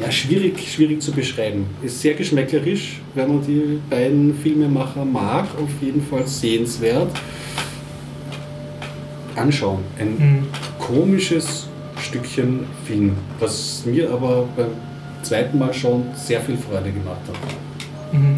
ja, 0.00 0.10
schwierig, 0.10 0.72
schwierig 0.72 1.02
zu 1.02 1.12
beschreiben. 1.12 1.66
Ist 1.82 2.00
sehr 2.00 2.14
geschmäcklerisch, 2.14 3.00
wenn 3.14 3.28
man 3.28 3.46
die 3.46 3.80
beiden 3.90 4.34
Filmemacher 4.34 5.04
mag, 5.04 5.46
auf 5.60 5.70
jeden 5.80 6.02
Fall 6.02 6.26
sehenswert. 6.26 7.10
Anschauen. 9.34 9.80
Ein 9.98 10.08
mhm. 10.18 10.46
komisches 10.78 11.68
Stückchen 12.00 12.60
Film, 12.84 13.16
das 13.40 13.82
mir 13.86 14.10
aber 14.10 14.48
beim 14.56 14.68
zweiten 15.22 15.58
Mal 15.58 15.72
schon 15.74 16.04
sehr 16.14 16.40
viel 16.40 16.56
Freude 16.56 16.90
gemacht 16.90 17.20
hat. 17.26 18.12
Mhm. 18.12 18.36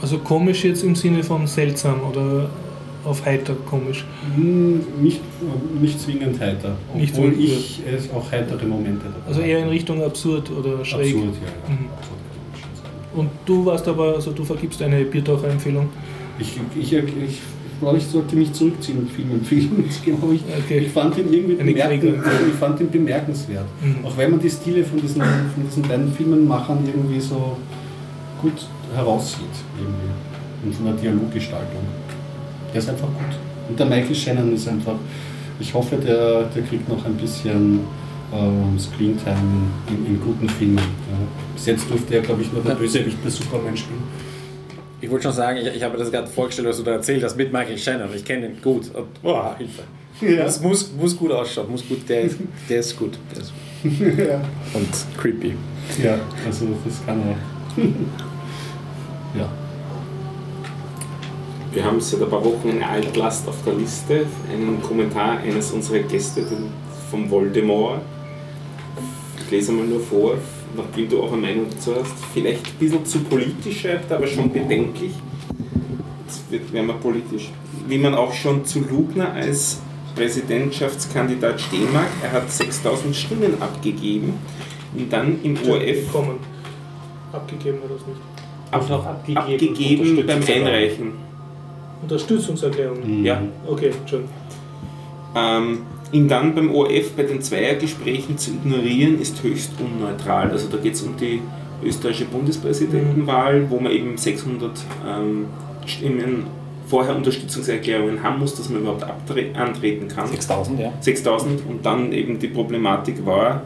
Also 0.00 0.18
komisch 0.18 0.64
jetzt 0.64 0.82
im 0.82 0.94
Sinne 0.94 1.22
von 1.22 1.46
seltsam 1.46 2.00
oder 2.10 2.50
auf 3.04 3.24
heiter 3.24 3.54
komisch? 3.68 4.04
Hm, 4.34 4.80
nicht, 5.00 5.20
nicht 5.80 6.00
zwingend 6.00 6.40
heiter, 6.40 6.76
obwohl 6.88 7.00
nicht 7.00 7.14
zwingend 7.14 7.38
ich 7.38 7.82
es 7.86 8.10
auch 8.10 8.30
heitere 8.30 8.64
Momente 8.66 9.04
dabei 9.04 9.26
Also 9.26 9.40
eher 9.40 9.60
in 9.60 9.68
Richtung 9.68 10.02
absurd 10.02 10.50
oder 10.50 10.84
schräg? 10.84 11.14
Absurd, 11.14 11.34
ja. 11.34 11.74
ja. 11.74 11.74
Mhm. 11.74 11.88
Und 13.14 13.30
du 13.44 13.64
warst 13.64 13.86
aber, 13.86 14.14
also 14.14 14.32
du 14.32 14.44
vergibst 14.44 14.82
eine 14.82 15.04
Biertaucher-Empfehlung? 15.04 15.88
Ich, 16.38 16.58
ich, 16.76 16.92
ich, 16.92 17.02
ich 17.02 17.40
glaube, 17.80 17.98
ich 17.98 18.06
sollte 18.06 18.34
mich 18.34 18.52
zurückziehen 18.52 19.00
mit 19.00 19.10
Filmempfehlungen. 19.10 19.84
Ich, 20.34 20.42
okay. 20.64 20.78
ich 20.78 20.88
fand 20.88 21.16
ihn 21.18 21.32
irgendwie 21.32 21.54
bemerkenswert. 21.54 22.24
Ich 22.48 22.54
fand 22.54 22.80
ihn 22.80 22.90
bemerkenswert. 22.90 23.66
Mhm. 23.82 24.04
Auch 24.04 24.16
wenn 24.16 24.32
man 24.32 24.40
die 24.40 24.50
Stile 24.50 24.84
von 24.84 25.00
diesen, 25.00 25.22
von 25.22 25.64
diesen 25.64 25.82
beiden 25.82 26.12
Filmemachern 26.12 26.78
irgendwie 26.86 27.20
so 27.20 27.56
gut 28.42 28.66
heraussieht. 28.94 29.44
Irgendwie. 29.78 30.66
Und 30.66 30.74
von 30.74 30.86
der 30.86 30.94
Dialoggestaltung. 30.94 31.82
Der 32.74 32.82
ist 32.82 32.88
einfach 32.88 33.06
gut. 33.06 33.38
Und 33.68 33.78
der 33.78 33.86
Michael 33.86 34.14
Shannon 34.14 34.52
ist 34.52 34.68
einfach, 34.68 34.96
ich 35.60 35.72
hoffe, 35.72 35.96
der, 35.96 36.42
der 36.42 36.62
kriegt 36.64 36.88
noch 36.88 37.04
ein 37.06 37.14
bisschen 37.14 37.80
ähm, 38.32 38.78
Screentime 38.78 39.70
in, 39.88 40.06
in, 40.06 40.20
guten 40.20 40.48
Filmen. 40.48 40.78
Ja. 40.78 41.26
Bis 41.54 41.66
jetzt 41.66 41.88
durfte 41.88 42.16
er, 42.16 42.22
glaube 42.22 42.42
ich, 42.42 42.52
nur 42.52 42.62
der 42.62 42.74
Bösewicht 42.74 43.22
bei 43.22 43.30
Superman 43.30 43.76
spielen. 43.76 44.02
Ich 45.00 45.08
wollte 45.08 45.24
schon 45.24 45.32
sagen, 45.32 45.58
ich, 45.58 45.68
ich 45.68 45.82
habe 45.82 45.96
mir 45.96 46.02
das 46.02 46.10
gerade 46.10 46.26
vorgestellt, 46.26 46.68
was 46.68 46.78
du 46.78 46.82
da 46.82 46.92
erzählt 46.92 47.22
hast 47.22 47.36
mit 47.36 47.52
Michael 47.52 47.78
Shannon. 47.78 48.08
Ich 48.14 48.24
kenne 48.24 48.46
ihn 48.46 48.60
gut. 48.60 48.92
Und, 48.94 49.22
boah, 49.22 49.54
Hilfe. 49.56 49.82
Ja. 50.20 50.44
Das 50.44 50.60
muss, 50.60 50.92
muss 50.92 51.16
gut 51.16 51.30
ausschauen, 51.30 51.70
muss 51.70 51.86
gut, 51.86 52.08
der, 52.08 52.24
der 52.68 52.80
ist 52.80 52.96
gut. 52.96 53.18
Der 53.32 53.42
ist 53.42 53.52
gut. 53.82 54.18
ja. 54.18 54.40
Und 54.72 55.20
creepy. 55.20 55.54
Ja, 56.02 56.18
also 56.44 56.66
das 56.84 57.04
kann 57.06 57.20
er. 57.20 57.84
ja. 59.40 59.63
Wir 61.74 61.84
haben 61.84 62.00
seit 62.00 62.22
ein 62.22 62.30
paar 62.30 62.44
Wochen 62.44 62.70
eine 62.70 62.88
Altlast 62.88 63.48
auf 63.48 63.56
der 63.66 63.74
Liste, 63.74 64.26
einen 64.48 64.80
Kommentar 64.80 65.38
eines 65.38 65.72
unserer 65.72 65.98
Gäste 65.98 66.46
vom 67.10 67.28
Voldemort. 67.28 68.00
Ich 69.44 69.50
lese 69.50 69.72
mal 69.72 69.84
nur 69.84 69.98
vor, 69.98 70.36
nachdem 70.76 71.08
du 71.08 71.20
auch 71.20 71.32
eine 71.32 71.40
Meinung 71.40 71.66
dazu 71.68 71.96
hast. 71.96 72.14
Vielleicht 72.32 72.64
ein 72.64 72.74
bisschen 72.78 73.04
zu 73.04 73.18
politisch 73.24 73.80
schreibt, 73.80 74.12
aber 74.12 74.24
schon 74.28 74.52
bedenklich. 74.52 75.14
Jetzt 76.24 76.48
wird, 76.48 76.72
werden 76.72 76.86
wir 76.86 76.94
politisch. 76.94 77.50
Wie 77.88 77.98
man 77.98 78.14
auch 78.14 78.32
schon 78.32 78.64
zu 78.64 78.78
Lugner 78.78 79.32
als 79.32 79.80
Präsidentschaftskandidat 80.14 81.60
Stehmark. 81.60 82.06
Er 82.22 82.30
hat 82.30 82.52
6000 82.52 83.16
Stimmen 83.16 83.60
abgegeben 83.60 84.34
und 84.96 85.12
dann 85.12 85.42
im 85.42 85.56
ORF. 85.68 86.14
Abgegeben 87.32 87.78
oder 87.80 87.94
nicht. 87.94 88.88
Noch 88.88 89.06
abgegeben. 89.06 89.38
abgegeben 89.38 90.24
beim. 90.24 90.40
Einreichen. 90.40 91.33
Unterstützungserklärung. 92.04 93.24
Ja. 93.24 93.42
Okay, 93.66 93.90
schon. 94.06 94.24
Ähm, 95.36 95.78
ihn 96.12 96.28
dann 96.28 96.54
beim 96.54 96.72
ORF 96.72 97.12
bei 97.16 97.24
den 97.24 97.42
Zweiergesprächen 97.42 98.38
zu 98.38 98.52
ignorieren, 98.52 99.20
ist 99.20 99.42
höchst 99.42 99.72
unneutral. 99.80 100.50
Also 100.50 100.68
da 100.68 100.76
geht 100.76 100.94
es 100.94 101.02
um 101.02 101.16
die 101.16 101.40
österreichische 101.82 102.26
Bundespräsidentenwahl, 102.26 103.68
wo 103.68 103.80
man 103.80 103.92
eben 103.92 104.16
600 104.16 104.70
ähm, 105.06 105.46
Stimmen 105.86 106.46
vorher 106.86 107.16
Unterstützungserklärungen 107.16 108.22
haben 108.22 108.38
muss, 108.38 108.54
dass 108.54 108.68
man 108.68 108.82
überhaupt 108.82 109.04
antreten 109.04 110.08
kann. 110.08 110.28
6000, 110.28 110.80
ja. 110.80 110.92
6000 111.00 111.66
und 111.68 111.84
dann 111.84 112.12
eben 112.12 112.38
die 112.38 112.48
Problematik 112.48 113.24
war, 113.26 113.62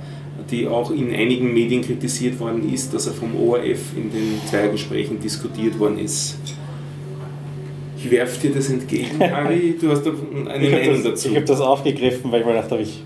die 0.51 0.66
auch 0.66 0.90
in 0.90 1.12
einigen 1.12 1.52
Medien 1.52 1.82
kritisiert 1.82 2.39
worden 2.40 2.73
ist, 2.73 2.94
dass 2.94 3.06
er 3.06 3.12
vom 3.12 3.35
ORF 3.36 3.97
in 3.97 4.10
den 4.10 4.40
Zweiergesprächen 4.48 5.20
diskutiert 5.20 5.78
worden 5.78 5.98
ist. 5.98 6.39
Ich 7.99 8.11
werfe 8.11 8.47
dir 8.49 8.55
das 8.55 8.70
entgegen, 8.70 9.19
Harry, 9.20 9.77
du 9.81 9.91
hast 9.91 10.07
eine 10.07 10.16
Ich 10.66 10.73
habe 10.73 10.81
Meinung 10.83 10.95
das, 10.95 11.03
dazu. 11.05 11.29
ich 11.31 11.37
hab 11.37 11.47
das 11.47 11.61
aufgegriffen, 11.61 12.31
weil 12.31 12.41
ich 12.41 12.47
mir 12.47 12.53
gedacht 12.55 12.70
habe, 12.70 12.83
ich 12.83 13.03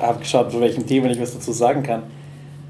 habe 0.00 0.18
geschaut, 0.20 0.50
zu 0.50 0.60
welchem 0.60 0.86
Thema 0.86 1.10
ich 1.10 1.20
was 1.20 1.34
dazu 1.34 1.52
sagen 1.52 1.82
kann. 1.82 2.02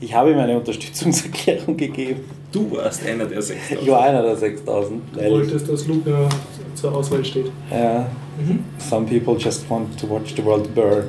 Ich 0.01 0.15
habe 0.15 0.31
ihm 0.31 0.39
eine 0.39 0.57
Unterstützungserklärung 0.59 1.77
gegeben. 1.77 2.21
Du 2.53 2.71
warst 2.73 3.05
einer 3.07 3.25
der 3.27 3.43
6000. 3.43 3.83
Ich 3.83 3.91
war 3.91 4.03
einer 4.03 4.23
der 4.23 4.37
6000. 4.37 5.03
Du 5.13 5.21
wolltest, 5.31 5.69
dass 5.69 5.87
Lugner 5.87 6.29
zur 6.75 6.95
Auswahl 6.95 7.25
steht. 7.25 7.51
Ja, 7.71 8.07
Mhm. 8.39 8.61
some 8.79 9.05
people 9.05 9.35
just 9.37 9.69
want 9.69 9.99
to 9.99 10.09
watch 10.09 10.33
the 10.37 10.45
world 10.45 10.73
burn. 10.73 11.05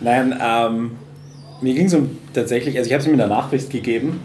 Nein, 0.00 0.34
ähm, 0.42 0.92
mir 1.60 1.74
ging 1.74 1.84
es 1.84 1.92
um 1.92 2.08
tatsächlich, 2.32 2.78
also 2.78 2.86
ich 2.88 2.94
habe 2.94 3.02
es 3.02 3.06
ihm 3.06 3.12
in 3.12 3.18
der 3.18 3.26
Nachricht 3.26 3.68
gegeben 3.68 4.18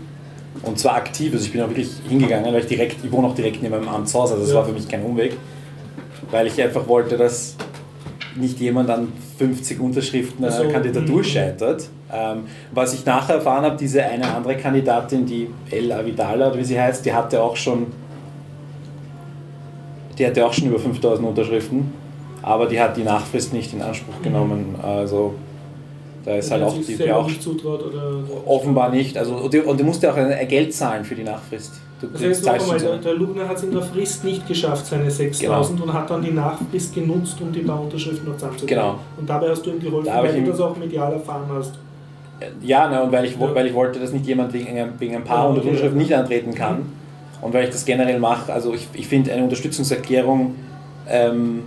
und 0.62 0.78
zwar 0.80 0.96
aktiv, 0.96 1.34
also 1.34 1.46
ich 1.46 1.52
bin 1.52 1.62
auch 1.62 1.70
wirklich 1.70 1.90
hingegangen, 2.08 2.46
weil 2.54 2.62
ich 2.62 2.68
direkt, 2.68 3.04
ich 3.04 3.12
wohne 3.12 3.28
auch 3.28 3.36
direkt 3.36 3.62
neben 3.62 3.76
meinem 3.76 3.90
Amtshaus, 3.90 4.32
also 4.32 4.44
das 4.44 4.52
Ja. 4.52 4.58
war 4.60 4.66
für 4.66 4.74
mich 4.74 4.88
kein 4.88 5.04
Umweg, 5.04 5.36
weil 6.32 6.48
ich 6.48 6.62
einfach 6.62 6.88
wollte, 6.88 7.18
dass 7.18 7.56
nicht 8.36 8.60
jemand 8.60 8.90
an 8.90 9.12
50 9.38 9.80
Unterschriften 9.80 10.44
einer 10.46 10.54
Also, 10.56 10.70
Kandidatur 10.70 11.18
mhm. 11.18 11.24
scheitert. 11.24 11.88
Ähm, 12.12 12.44
was 12.72 12.94
ich 12.94 13.06
nachher 13.06 13.36
erfahren 13.36 13.64
habe, 13.64 13.76
diese 13.78 14.04
eine 14.04 14.34
andere 14.34 14.56
Kandidatin, 14.56 15.26
die 15.26 15.50
Ella 15.72 16.06
Vidala, 16.06 16.48
oder 16.50 16.58
wie 16.60 16.64
sie 16.64 16.80
heißt, 16.80 17.06
die 17.06 17.14
hatte 17.14 17.42
auch 17.42 17.56
schon 17.56 17.88
die 20.18 20.26
hatte 20.28 20.46
auch 20.46 20.54
schon 20.54 20.68
über 20.68 20.80
5000 20.80 21.28
Unterschriften, 21.28 21.92
aber 22.44 22.68
die 22.68 22.80
hat 22.80 22.96
die 22.98 23.04
Nachfrist 23.04 23.52
nicht 23.54 23.74
in 23.74 23.82
Anspruch 23.82 24.22
genommen. 24.22 24.76
Also 24.82 25.34
da 26.26 26.36
ist 26.36 26.52
halt 26.52 26.64
auch 26.64 26.74
die 26.76 26.84
selber 26.96 27.18
auch 27.18 27.28
nicht 27.28 27.42
zutraut 27.44 27.84
oder. 27.86 28.14
offenbar 28.46 28.90
nicht. 28.90 29.18
Also 29.18 29.36
und 29.36 29.54
die, 29.54 29.60
und 29.60 29.80
die 29.80 29.84
musste 29.84 30.12
auch 30.12 30.18
ein 30.18 30.48
Geld 30.48 30.74
zahlen 30.74 31.04
für 31.04 31.16
die 31.16 31.24
Nachfrist. 31.24 31.74
Du 32.02 32.08
Das 32.08 32.22
heißt, 32.22 32.44
noch 32.44 32.52
zahlst 32.52 32.66
einmal, 32.66 32.80
schon 32.80 32.90
der, 32.90 32.98
der 33.00 33.14
Lugner 33.14 33.48
hat 33.48 33.58
es 33.58 33.64
in 33.64 33.72
der 33.72 33.82
Frist 33.82 34.24
nicht 34.26 34.48
geschafft, 34.48 34.86
seine 34.86 35.10
6000 35.10 35.80
Genau. 35.80 35.92
und 35.92 35.98
hat 35.98 36.10
dann 36.10 36.22
die 36.22 36.32
Nachfrist 36.32 36.94
genutzt, 36.96 37.38
um 37.42 37.52
die 37.52 37.62
paar 37.62 37.82
Unterschriften 37.82 38.26
noch 38.28 38.36
zusammenzukriegen. 38.36 38.82
Genau. 38.82 39.00
Und 39.18 39.30
dabei 39.30 39.50
hast 39.50 39.66
du 39.66 39.70
ihm 39.72 39.80
geholfen, 39.80 40.06
Da 40.08 40.22
weil 40.24 40.42
du 40.44 40.52
das 40.52 40.60
auch 40.60 40.76
medial 40.78 41.14
erfahren 41.14 41.46
hast. 41.54 41.74
Ja, 42.62 42.90
ne, 42.90 43.02
und 43.04 43.12
weil 43.12 43.24
ich, 43.26 43.38
Ja. 43.40 43.56
weil 43.56 43.68
ich 43.68 43.74
wollte, 43.74 44.00
dass 44.00 44.12
nicht 44.12 44.26
jemand 44.26 44.52
wegen, 44.54 44.68
einem- 44.68 44.94
wegen 45.00 45.16
ein 45.16 45.24
paar 45.24 45.44
Ja. 45.56 45.62
Unterschriften 45.62 45.98
nicht 45.98 46.14
antreten 46.14 46.54
kann. 46.54 46.82
Und 47.42 47.54
weil 47.54 47.66
ich 47.66 47.70
das 47.70 47.86
generell 47.86 48.20
mache, 48.20 48.52
also 48.52 48.74
ich, 48.74 48.88
ich 48.94 49.08
finde 49.08 49.32
eine 49.34 49.44
Unterstützungserklärung 49.44 50.56
ähm, 51.10 51.64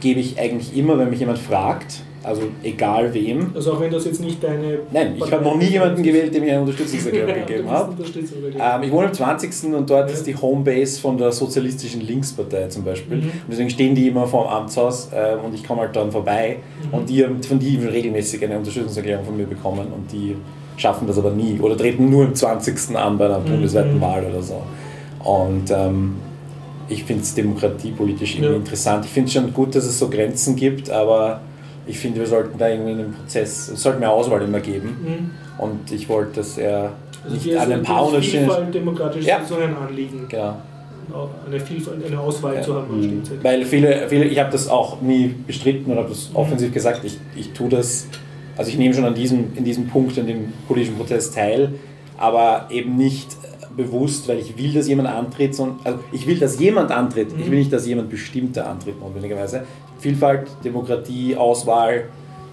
gebe 0.00 0.20
ich 0.20 0.38
eigentlich 0.40 0.76
immer, 0.76 0.98
wenn 0.98 1.10
mich 1.10 1.20
jemand 1.20 1.38
fragt, 1.38 2.00
also 2.26 2.42
egal 2.62 3.14
wem. 3.14 3.52
Also 3.54 3.72
auch 3.74 3.80
wenn 3.80 3.90
das 3.90 4.04
jetzt 4.04 4.20
nicht 4.20 4.42
deine. 4.42 4.80
Nein, 4.92 5.14
ich 5.16 5.30
habe 5.32 5.44
noch 5.44 5.56
nie 5.56 5.66
jemanden 5.66 6.02
gewählt, 6.02 6.34
dem 6.34 6.42
ich 6.44 6.50
eine 6.50 6.60
Unterstützungserklärung 6.62 7.34
gegeben 7.46 7.70
habe. 7.70 7.94
Ähm, 8.58 8.82
ich 8.82 8.90
wohne 8.90 9.06
im 9.06 9.12
20. 9.14 9.72
und 9.74 9.88
dort 9.88 10.08
Ja. 10.10 10.14
ist 10.14 10.26
die 10.26 10.34
Homebase 10.36 11.00
von 11.00 11.16
der 11.16 11.30
sozialistischen 11.32 12.00
Linkspartei 12.00 12.66
zum 12.66 12.84
Beispiel. 12.84 13.18
Mhm. 13.18 13.22
Und 13.22 13.32
deswegen 13.50 13.70
stehen 13.70 13.94
die 13.94 14.08
immer 14.08 14.26
vor 14.26 14.44
dem 14.44 14.50
Amtshaus 14.52 15.08
ähm, 15.14 15.38
und 15.44 15.54
ich 15.54 15.62
komme 15.64 15.82
halt 15.82 15.94
dann 15.94 16.10
vorbei 16.10 16.56
Mhm. 16.90 16.98
und 16.98 17.08
die 17.08 17.24
haben 17.24 17.42
von 17.42 17.58
die 17.58 17.76
regelmäßig 17.76 18.42
eine 18.44 18.58
Unterstützungserklärung 18.58 19.24
von 19.24 19.36
mir 19.36 19.46
bekommen 19.46 19.86
und 19.94 20.10
die 20.12 20.36
schaffen 20.76 21.06
das 21.06 21.16
aber 21.18 21.30
nie 21.30 21.58
oder 21.60 21.76
treten 21.76 22.10
nur 22.10 22.24
im 22.24 22.34
20. 22.34 22.96
an 22.96 23.16
bei 23.16 23.26
einer 23.26 23.38
Mhm. 23.38 23.44
bundesweiten 23.44 24.00
Wahl 24.00 24.24
oder 24.28 24.42
so. 24.42 24.60
Und 25.24 25.70
ähm, 25.70 26.16
ich 26.88 27.04
finde 27.04 27.22
es 27.22 27.34
demokratiepolitisch 27.34 28.34
irgendwie 28.34 28.50
Ja. 28.52 28.56
interessant. 28.56 29.04
Ich 29.04 29.10
finde 29.10 29.26
es 29.28 29.32
schon 29.34 29.52
gut, 29.52 29.74
dass 29.74 29.84
es 29.84 29.98
so 29.98 30.08
Grenzen 30.08 30.54
gibt, 30.56 30.90
aber 30.90 31.40
ich 31.86 31.98
finde, 31.98 32.20
wir 32.20 32.26
sollten 32.26 32.58
da 32.58 32.68
irgendwie 32.68 32.92
in 32.92 32.98
dem 32.98 33.12
Prozess, 33.12 33.68
es 33.68 33.82
sollte 33.82 34.00
mehr 34.00 34.10
Auswahl 34.10 34.42
immer 34.42 34.60
geben. 34.60 34.96
Mhm. 35.02 35.30
Und 35.62 35.90
ich 35.92 36.08
wollte, 36.08 36.36
dass 36.36 36.58
er 36.58 36.92
Also 37.24 37.36
nicht 37.36 37.56
an 37.56 37.72
ein 37.72 37.82
paar 37.82 38.06
Unterschiede. 38.06 38.38
Vielfalt 38.44 38.74
demokratisch 38.74 39.24
Ja. 39.24 39.44
so 39.44 39.56
ein 39.56 39.76
Anliegen, 39.76 40.26
Genau. 40.28 40.56
eine 41.46 41.60
Vielfalt, 41.60 42.04
eine 42.04 42.18
Auswahl 42.20 42.56
Ja. 42.56 42.62
zu 42.62 42.74
haben 42.74 43.02
Stimmzetteln. 43.02 43.44
Weil 43.44 43.64
viele, 43.64 44.08
viele 44.08 44.24
ich 44.24 44.38
habe 44.38 44.50
das 44.50 44.68
auch 44.68 45.00
nie 45.00 45.34
bestritten 45.46 45.90
oder 45.92 46.00
habe 46.00 46.10
das 46.10 46.30
Mhm. 46.30 46.36
offensiv 46.36 46.72
gesagt, 46.72 47.04
ich, 47.04 47.18
ich 47.36 47.52
tue 47.52 47.68
das, 47.68 48.08
also 48.56 48.70
ich 48.70 48.78
nehme 48.78 48.92
schon 48.94 49.04
an 49.04 49.14
diesem, 49.14 49.56
in 49.56 49.64
diesem 49.64 49.86
Punkt, 49.88 50.18
an 50.18 50.26
dem 50.26 50.52
politischen 50.66 50.96
Prozess 50.96 51.30
teil, 51.30 51.74
aber 52.18 52.66
eben 52.70 52.96
nicht 52.96 53.28
bewusst, 53.76 54.26
weil 54.26 54.38
ich 54.38 54.56
will, 54.56 54.72
dass 54.72 54.88
jemand 54.88 55.08
antritt, 55.08 55.54
sondern, 55.54 55.78
also 55.84 55.98
ich 56.10 56.26
will, 56.26 56.38
dass 56.38 56.58
jemand 56.58 56.90
antritt, 56.90 57.28
ich 57.38 57.46
Mhm. 57.46 57.50
will 57.50 57.58
nicht, 57.58 57.72
dass 57.72 57.86
jemand 57.86 58.08
bestimmter 58.08 58.66
antritt, 58.68 58.98
notwendigerweise. 59.00 59.64
Vielfalt, 60.06 60.46
Demokratie, 60.62 61.34
Auswahl, 61.34 62.04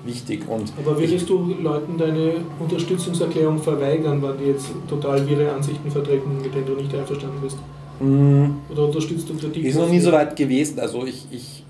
wichtig 0.04 0.42
und 0.50 0.74
Aber 0.84 1.00
würdest 1.00 1.30
du 1.30 1.54
Leuten 1.62 2.00
deine 2.00 2.34
Unterstützungserklärung 2.60 3.60
verweigern, 3.60 4.24
wenn 4.24 4.38
die 4.40 4.46
jetzt 4.52 4.72
total 4.90 5.28
wirre 5.30 5.52
Ansichten 5.52 5.92
vertreten, 5.92 6.42
mit 6.42 6.54
denen 6.54 6.66
du 6.66 6.74
nicht 6.74 6.94
einverstanden 6.96 7.38
bist? 7.44 7.58
mh, 8.00 8.50
Oder 8.72 8.86
unterstützt 8.86 9.30
du 9.30 9.36
Kritik? 9.36 9.64
Ist 9.66 9.78
noch 9.78 9.88
nie 9.88 10.00
so 10.00 10.12
weit 10.12 10.36
gewesen. 10.36 10.80
Also 10.80 11.06
ich, 11.06 11.28
ich 11.32 11.64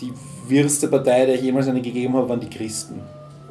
die 0.00 0.12
wirste 0.48 0.86
Partei, 0.86 1.26
der 1.26 1.34
ich 1.34 1.42
jemals 1.42 1.66
eine 1.66 1.82
gegeben 1.82 2.14
habe, 2.14 2.28
waren 2.28 2.40
die 2.40 2.48
Christen, 2.48 3.00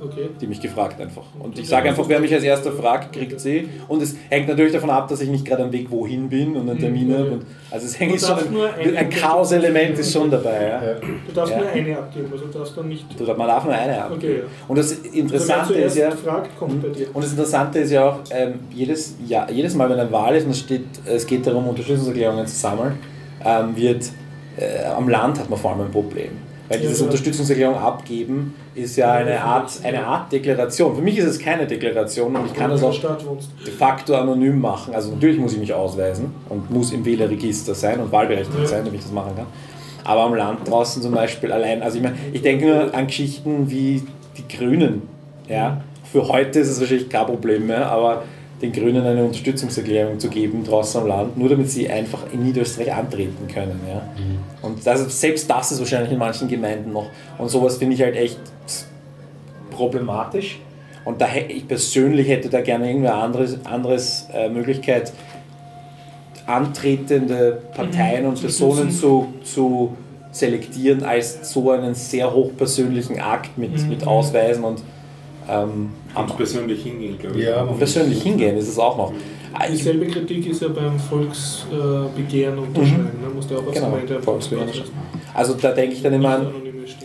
Okay. 0.04 0.30
die 0.42 0.48
mich 0.48 0.60
gefragt 0.60 1.00
einfach. 1.00 1.24
Und 1.40 1.56
Ja, 1.56 1.62
ich 1.62 1.70
sage 1.70 1.90
einfach, 1.90 2.10
wer 2.10 2.20
mich 2.20 2.34
als 2.34 2.44
erster 2.44 2.72
fragt, 2.72 3.14
kriegt 3.16 3.40
sie. 3.40 3.70
Und 3.88 4.02
es 4.02 4.16
hängt 4.30 4.48
natürlich 4.48 4.74
davon 4.74 4.90
ab, 4.90 5.08
dass 5.08 5.22
ich 5.22 5.30
nicht 5.30 5.46
gerade 5.46 5.64
am 5.64 5.72
Weg 5.72 5.92
wohin 5.92 6.28
bin 6.28 6.56
und 6.56 6.68
einen 6.70 6.78
Mhm, 6.78 6.82
Termin 6.82 7.10
ja, 7.12 7.18
habe. 7.18 7.28
ja. 7.28 7.34
Und- 7.34 7.46
Also 7.70 7.86
es 7.86 8.00
hängt 8.00 8.14
Du 8.14 8.18
schon 8.26 8.38
ein, 8.38 8.98
ein 8.98 9.10
Chaos-Element 9.10 10.00
ist 10.00 10.12
schon 10.12 10.32
dabei. 10.32 10.68
Ja. 10.70 10.82
Du 11.28 11.32
darfst 11.34 11.54
Ja. 11.54 11.60
nur 11.62 11.70
eine 11.70 11.98
abgeben, 11.98 12.30
also 12.32 12.46
du 12.46 12.58
darfst 12.58 12.76
dann 12.78 12.90
nicht. 12.90 13.06
Du, 13.20 13.24
man 13.26 13.48
darf 13.48 13.64
nur 13.64 13.74
eine 13.74 14.02
haben. 14.04 14.16
Okay, 14.16 14.38
ja. 14.40 14.44
Und 14.68 14.78
das 14.78 14.92
Also 14.92 15.10
Interessante 15.14 15.74
wer 15.76 15.86
ist 15.86 15.98
ja, 15.98 16.12
fragt, 16.12 16.58
kommt 16.58 16.82
bei 16.82 16.90
dir. 16.90 17.08
und 17.14 17.24
das 17.24 17.32
Interessante 17.32 17.80
ist 17.80 17.92
ja 17.92 18.10
auch, 18.10 18.20
ähm, 18.32 18.56
jedes, 18.74 19.16
Jahr, 19.28 19.50
jedes 19.52 19.76
Mal, 19.76 19.90
wenn 19.90 20.00
eine 20.00 20.12
Wahl 20.12 20.36
ist 20.36 20.46
und 20.46 20.52
es, 20.52 20.60
steht, 20.60 20.86
es 21.06 21.26
geht 21.28 21.46
darum, 21.46 21.68
Unterstützungserklärungen 21.68 22.48
zu 22.48 22.56
sammeln, 22.56 22.94
ähm, 23.46 23.76
wird 23.76 24.06
äh, 24.58 24.84
am 24.86 25.08
Land 25.08 25.40
hat 25.40 25.50
man 25.50 25.58
vor 25.60 25.72
allem 25.72 25.82
ein 25.82 25.92
Problem. 25.92 26.32
Weil 26.72 26.80
Ja, 26.80 26.88
dieses 26.88 27.00
ja. 27.00 27.06
Unterstützungserklärung 27.06 27.76
abgeben 27.76 28.54
ist 28.76 28.96
ja 28.96 29.12
eine 29.14 29.42
Art, 29.42 29.72
eine 29.84 30.06
Art 30.06 30.32
Deklaration. 30.32 30.96
Für 30.96 31.02
mich 31.02 31.18
ist 31.18 31.26
es 31.26 31.40
keine 31.40 31.68
Deklaration 31.68 32.36
und 32.36 32.46
ich 32.46 32.54
kann 32.54 32.70
das 32.70 32.82
auch 32.82 32.98
de 33.66 33.74
facto 33.74 34.16
anonym 34.16 34.60
machen. 34.60 34.94
Also 34.96 35.12
natürlich 35.12 35.40
muss 35.40 35.54
ich 35.54 35.60
mich 35.60 35.74
ausweisen 35.74 36.34
und 36.50 36.70
muss 36.72 36.94
im 36.94 37.04
Wählerregister 37.04 37.76
sein 37.76 38.00
und 38.00 38.12
wahlberechtigt 38.12 38.68
sein, 38.68 38.86
damit 38.86 39.00
ich 39.00 39.04
das 39.04 39.12
machen 39.12 39.36
kann. 39.36 39.48
Aber 40.04 40.22
am 40.22 40.34
Land 40.34 40.68
draußen 40.68 41.02
zum 41.02 41.12
Beispiel 41.12 41.52
allein, 41.52 41.84
also 41.84 41.98
ich 41.98 42.04
meine, 42.04 42.16
ich 42.32 42.42
denke 42.42 42.66
nur 42.66 42.96
an 42.96 43.08
Geschichten 43.08 43.70
wie 43.70 44.04
die 44.38 44.58
Grünen. 44.58 45.04
Ja? 45.48 45.82
Für 46.12 46.28
heute 46.28 46.60
ist 46.60 46.70
es 46.70 46.80
wahrscheinlich 46.80 47.10
kein 47.10 47.26
Problem 47.26 47.68
mehr, 47.68 47.92
aber 47.92 48.24
den 48.62 48.72
Grünen 48.72 49.06
eine 49.06 49.24
Unterstützungserklärung 49.24 50.20
zu 50.20 50.30
geben 50.30 50.64
draußen 50.64 51.02
am 51.02 51.08
Land, 51.08 51.38
nur 51.38 51.50
damit 51.50 51.70
sie 51.70 51.90
einfach 51.90 52.32
in 52.32 52.44
Niederösterreich 52.44 52.94
antreten 52.94 53.48
können. 53.48 53.80
Ja? 53.88 54.02
Und 54.62 54.86
das, 54.86 55.20
selbst 55.20 55.50
das 55.50 55.72
ist 55.72 55.80
wahrscheinlich 55.80 56.12
in 56.12 56.20
manchen 56.20 56.48
Gemeinden 56.48 56.92
noch. 56.92 57.08
Und 57.38 57.50
sowas 57.50 57.78
finde 57.78 57.96
ich 57.96 58.02
halt 58.02 58.16
echt 58.16 58.40
problematisch. 59.72 60.60
Und 61.04 61.20
da, 61.20 61.28
ich 61.48 61.68
persönlich 61.68 62.28
hätte 62.28 62.50
da 62.50 62.62
gerne 62.62 62.88
irgendeine 62.88 63.16
anderes, 63.16 63.58
anderes 63.66 64.28
äh, 64.34 64.50
Möglichkeit, 64.50 65.12
antretende 66.46 67.62
Parteien 67.74 68.24
Mhm, 68.24 68.30
und 68.30 68.42
Personen 68.42 68.92
zu, 68.92 69.28
zu 69.44 69.96
selektieren 70.32 71.04
als 71.04 71.52
so 71.52 71.72
einen 71.72 71.94
sehr 71.96 72.32
hochpersönlichen 72.34 73.20
Akt 73.20 73.58
mit, 73.58 73.72
Mhm. 73.82 73.90
mit 73.90 74.08
Ausweisen 74.08 74.64
und 74.64 74.82
ähm, 75.50 75.90
Und 76.16 76.38
persönlich 76.38 76.84
hingehen, 76.84 77.18
glaube 77.18 77.38
ich. 77.40 77.46
Ja, 77.46 77.64
und 77.64 77.78
persönlich 77.78 78.22
hingehen 78.24 78.58
ist 78.58 78.68
es 78.68 78.80
auch 78.80 78.98
noch. 78.98 79.14
Dieselbe 79.70 80.08
Kritik 80.08 80.48
ist 80.48 80.62
ja 80.62 80.70
beim 80.70 80.98
Volksbegehren 80.98 82.58
unterschreiben. 82.58 83.10
Da 83.22 83.30
musst 83.34 83.52
du 83.52 83.58
auch 83.58 83.66
als 83.68 83.74
Genau, 83.76 83.90
Gemeinde 83.92 84.22
Volksbegehren 84.22 84.70
also 85.34 85.54
da 85.54 85.72
denke 85.72 85.96
ich 85.96 86.02
dann 86.04 86.14
immer 86.14 86.36
an 86.36 86.48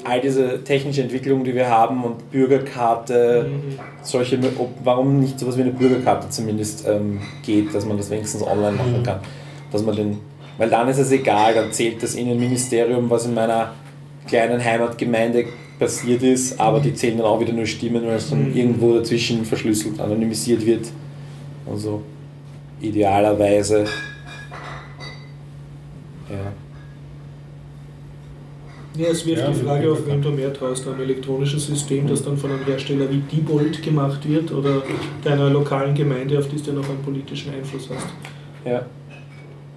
all 0.05 0.20
diese 0.20 0.62
technische 0.65 1.02
Entwicklung, 1.02 1.44
die 1.44 1.55
wir 1.55 1.68
haben 1.68 2.02
und 2.05 2.31
Bürgerkarte, 2.31 3.47
Mhm. 3.48 3.78
solche, 4.02 4.39
ob, 4.58 4.70
warum 4.84 5.20
nicht 5.20 5.39
sowas 5.39 5.56
wie 5.56 5.62
eine 5.62 5.70
Bürgerkarte 5.73 6.28
zumindest 6.31 6.86
ähm, 6.89 7.20
geht, 7.44 7.74
dass 7.74 7.84
man 7.84 7.97
das 7.97 8.10
wenigstens 8.10 8.42
online 8.42 8.73
machen 8.76 9.02
kann. 9.05 9.20
Dass 9.73 9.82
man 9.84 9.94
den, 9.97 10.18
weil 10.58 10.70
dann 10.70 10.89
ist 10.89 10.98
es 10.98 11.10
egal, 11.12 11.55
dann 11.55 11.73
zählt 11.73 12.02
das 12.02 12.15
Innenministerium, 12.15 13.10
was 13.10 13.26
in 13.26 13.34
meiner 13.34 13.73
kleinen 14.26 14.62
Heimatgemeinde 14.65 15.44
passiert 15.78 16.22
ist, 16.22 16.58
aber 16.58 16.80
die 16.80 16.94
zählen 16.94 17.18
dann 17.18 17.26
auch 17.26 17.40
wieder 17.40 17.52
nur 17.52 17.66
Stimmen, 17.66 18.05
weil 18.06 18.16
es 18.16 18.30
dann 18.30 18.55
irgendwo 18.55 18.94
dazwischen 18.94 19.44
verschlüsselt, 19.44 20.00
anonymisiert 20.00 20.64
wird. 20.64 20.86
Also 21.70 22.02
idealerweise. 22.80 23.84
Ja. 26.30 26.52
Ja, 28.96 29.08
es 29.08 29.26
wirft 29.26 29.42
Ja, 29.42 29.50
die 29.50 29.60
Frage 29.60 29.92
auf, 29.92 30.06
wenn 30.06 30.22
du 30.22 30.30
mehr 30.30 30.52
traust, 30.55 30.88
einem 30.88 31.00
elektronischen 31.00 31.58
System, 31.58 32.06
das 32.06 32.24
dann 32.24 32.38
von 32.38 32.50
einem 32.50 32.64
Hersteller 32.64 33.10
wie 33.10 33.18
Diebold 33.18 33.82
gemacht 33.82 34.26
wird 34.26 34.50
oder 34.52 34.82
deiner 35.22 35.50
lokalen 35.50 35.94
Gemeinde, 35.94 36.38
auf 36.38 36.48
die 36.48 36.56
du 36.56 36.72
noch 36.72 36.88
einen 36.88 37.02
politischen 37.02 37.52
Einfluss 37.52 37.90
hast. 37.94 38.06
Ja. 38.64 38.86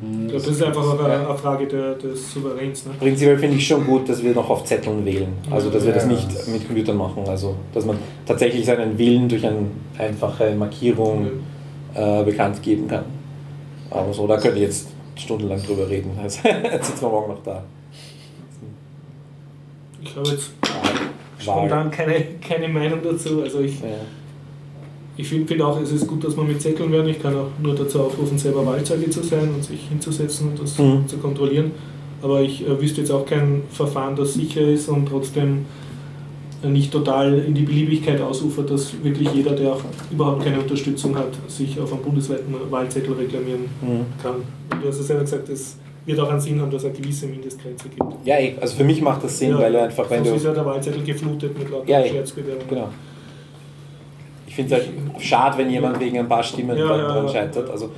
Ich 0.02 0.30
glaube, 0.30 0.34
das 0.34 0.48
ist 0.48 0.64
einfach 0.64 0.82
auch 0.82 1.04
eine, 1.04 1.28
eine 1.28 1.38
Frage 1.38 1.68
der, 1.68 1.96
des 1.96 2.32
Souveräns. 2.32 2.86
Ne? 2.86 2.94
Prinzipiell 3.00 3.38
finde 3.38 3.58
ich 3.58 3.68
schon 3.68 3.86
gut, 3.86 4.08
dass 4.08 4.24
wir 4.24 4.34
noch 4.34 4.50
auf 4.50 4.64
Zetteln 4.64 5.04
wählen. 5.06 5.34
Also, 5.52 5.70
dass 5.70 5.86
wir 5.86 5.92
das 5.92 6.06
nicht 6.06 6.48
mit 6.48 6.66
Computern 6.66 6.96
machen. 6.96 7.24
Also, 7.28 7.56
dass 7.74 7.86
man 7.86 7.98
tatsächlich 8.26 8.66
seinen 8.66 8.98
Willen 8.98 9.28
durch 9.28 9.46
eine 9.46 9.66
einfache 9.98 10.56
Markierung 10.56 11.28
äh, 11.94 12.24
bekannt 12.24 12.62
geben 12.64 12.88
kann. 12.88 13.04
Aber 13.90 14.14
so, 14.14 14.26
da 14.26 14.38
könnt 14.38 14.56
ihr 14.56 14.64
jetzt 14.64 14.88
stundenlang 15.16 15.62
drüber 15.62 15.90
reden. 15.90 16.12
Also, 16.22 16.40
jetzt 16.48 16.88
sitzen 16.88 17.02
wir 17.02 17.10
morgen 17.10 17.34
noch 17.34 17.44
da. 17.44 17.64
Ich 20.02 20.16
habe 20.16 20.30
jetzt 20.30 20.52
spontan 21.40 21.92
keine, 21.92 22.24
keine 22.40 22.70
Meinung 22.70 23.00
dazu. 23.04 23.42
Also 23.42 23.60
ich, 23.60 23.82
Ja. 23.82 23.88
Ich 25.22 25.28
finde 25.28 25.48
find 25.48 25.62
auch, 25.62 25.80
es 25.82 25.92
ist 25.92 26.08
gut, 26.08 26.24
dass 26.24 26.36
man 26.36 26.48
mit 26.48 26.62
Zetteln 26.62 26.92
werden. 26.92 27.10
Ich 27.10 27.22
kann 27.22 27.36
auch 27.36 27.48
nur 27.62 27.76
dazu 27.76 28.00
aufrufen, 28.02 28.38
selber 28.38 28.66
Wahlzeuge 28.66 29.10
zu 29.10 29.22
sein 29.22 29.50
und 29.56 29.64
sich 29.64 29.82
hinzusetzen 29.90 30.50
und 30.50 30.62
das 30.62 30.78
Mhm. 30.80 31.08
zu 31.08 31.18
kontrollieren. 31.18 31.72
Aber 32.22 32.42
ich 32.42 32.66
äh, 32.68 32.82
wüsste 32.82 33.02
jetzt 33.02 33.12
auch 33.12 33.26
kein 33.26 33.64
Verfahren, 33.72 34.16
das 34.16 34.34
sicher 34.34 34.62
ist 34.62 34.88
und 34.90 35.08
trotzdem 35.08 35.66
äh, 36.64 36.68
nicht 36.68 36.92
total 36.92 37.38
in 37.40 37.54
die 37.54 37.64
Beliebigkeit 37.64 38.20
ausufert, 38.22 38.70
dass 38.70 38.94
wirklich 39.04 39.30
jeder, 39.34 39.52
der 39.52 39.74
auch 39.74 39.82
überhaupt 40.12 40.44
keine 40.44 40.60
Unterstützung 40.60 41.18
hat, 41.18 41.32
sich 41.48 41.80
auf 41.80 41.92
einem 41.94 42.02
bundesweiten 42.02 42.54
Wahlzettel 42.70 43.14
reklamieren 43.14 43.62
Mhm. 43.82 44.06
kann. 44.22 44.36
Und 44.72 44.84
du 44.84 44.88
hast 44.88 44.98
ja 45.00 45.04
selber 45.04 45.24
gesagt, 45.24 45.48
es 45.50 45.78
wird 46.06 46.20
auch 46.20 46.30
einen 46.30 46.42
Sinn 46.42 46.60
haben, 46.62 46.72
dass 46.72 46.84
es 46.84 46.90
eine 46.90 46.98
gewisse 46.98 47.28
Mindestgrenze 47.28 47.90
gibt. 47.90 48.04
ja, 48.26 48.36
also 48.62 48.76
für 48.76 48.84
mich 48.84 49.02
macht 49.02 49.24
das 49.24 49.38
Sinn, 49.38 49.52
Ja, 49.52 49.60
weil 49.60 49.76
einfach, 49.76 50.10
wenn 50.10 50.20
sonst 50.24 50.30
du. 50.32 50.36
ist 50.38 50.44
ja 50.46 50.54
der 50.54 50.66
Wahlzettel 50.66 51.04
geflutet 51.04 51.58
mit 51.60 51.70
lauter 51.70 51.90
Ja. 51.90 52.06
Scherzbewerbungen. 52.06 52.68
Genau. 52.70 52.90
Ich 54.60 54.66
finde 54.68 54.76
es 54.76 54.82
halt 55.16 55.22
schade, 55.24 55.58
wenn 55.58 55.70
jemand 55.70 56.00
wegen 56.02 56.18
ein 56.20 56.28
paar 56.28 56.44
Stimmen 56.44 56.78
Ja, 56.78 56.86
dran 56.86 57.26
ja, 57.26 57.32
scheitert. 57.32 57.70
Also, 57.70 57.90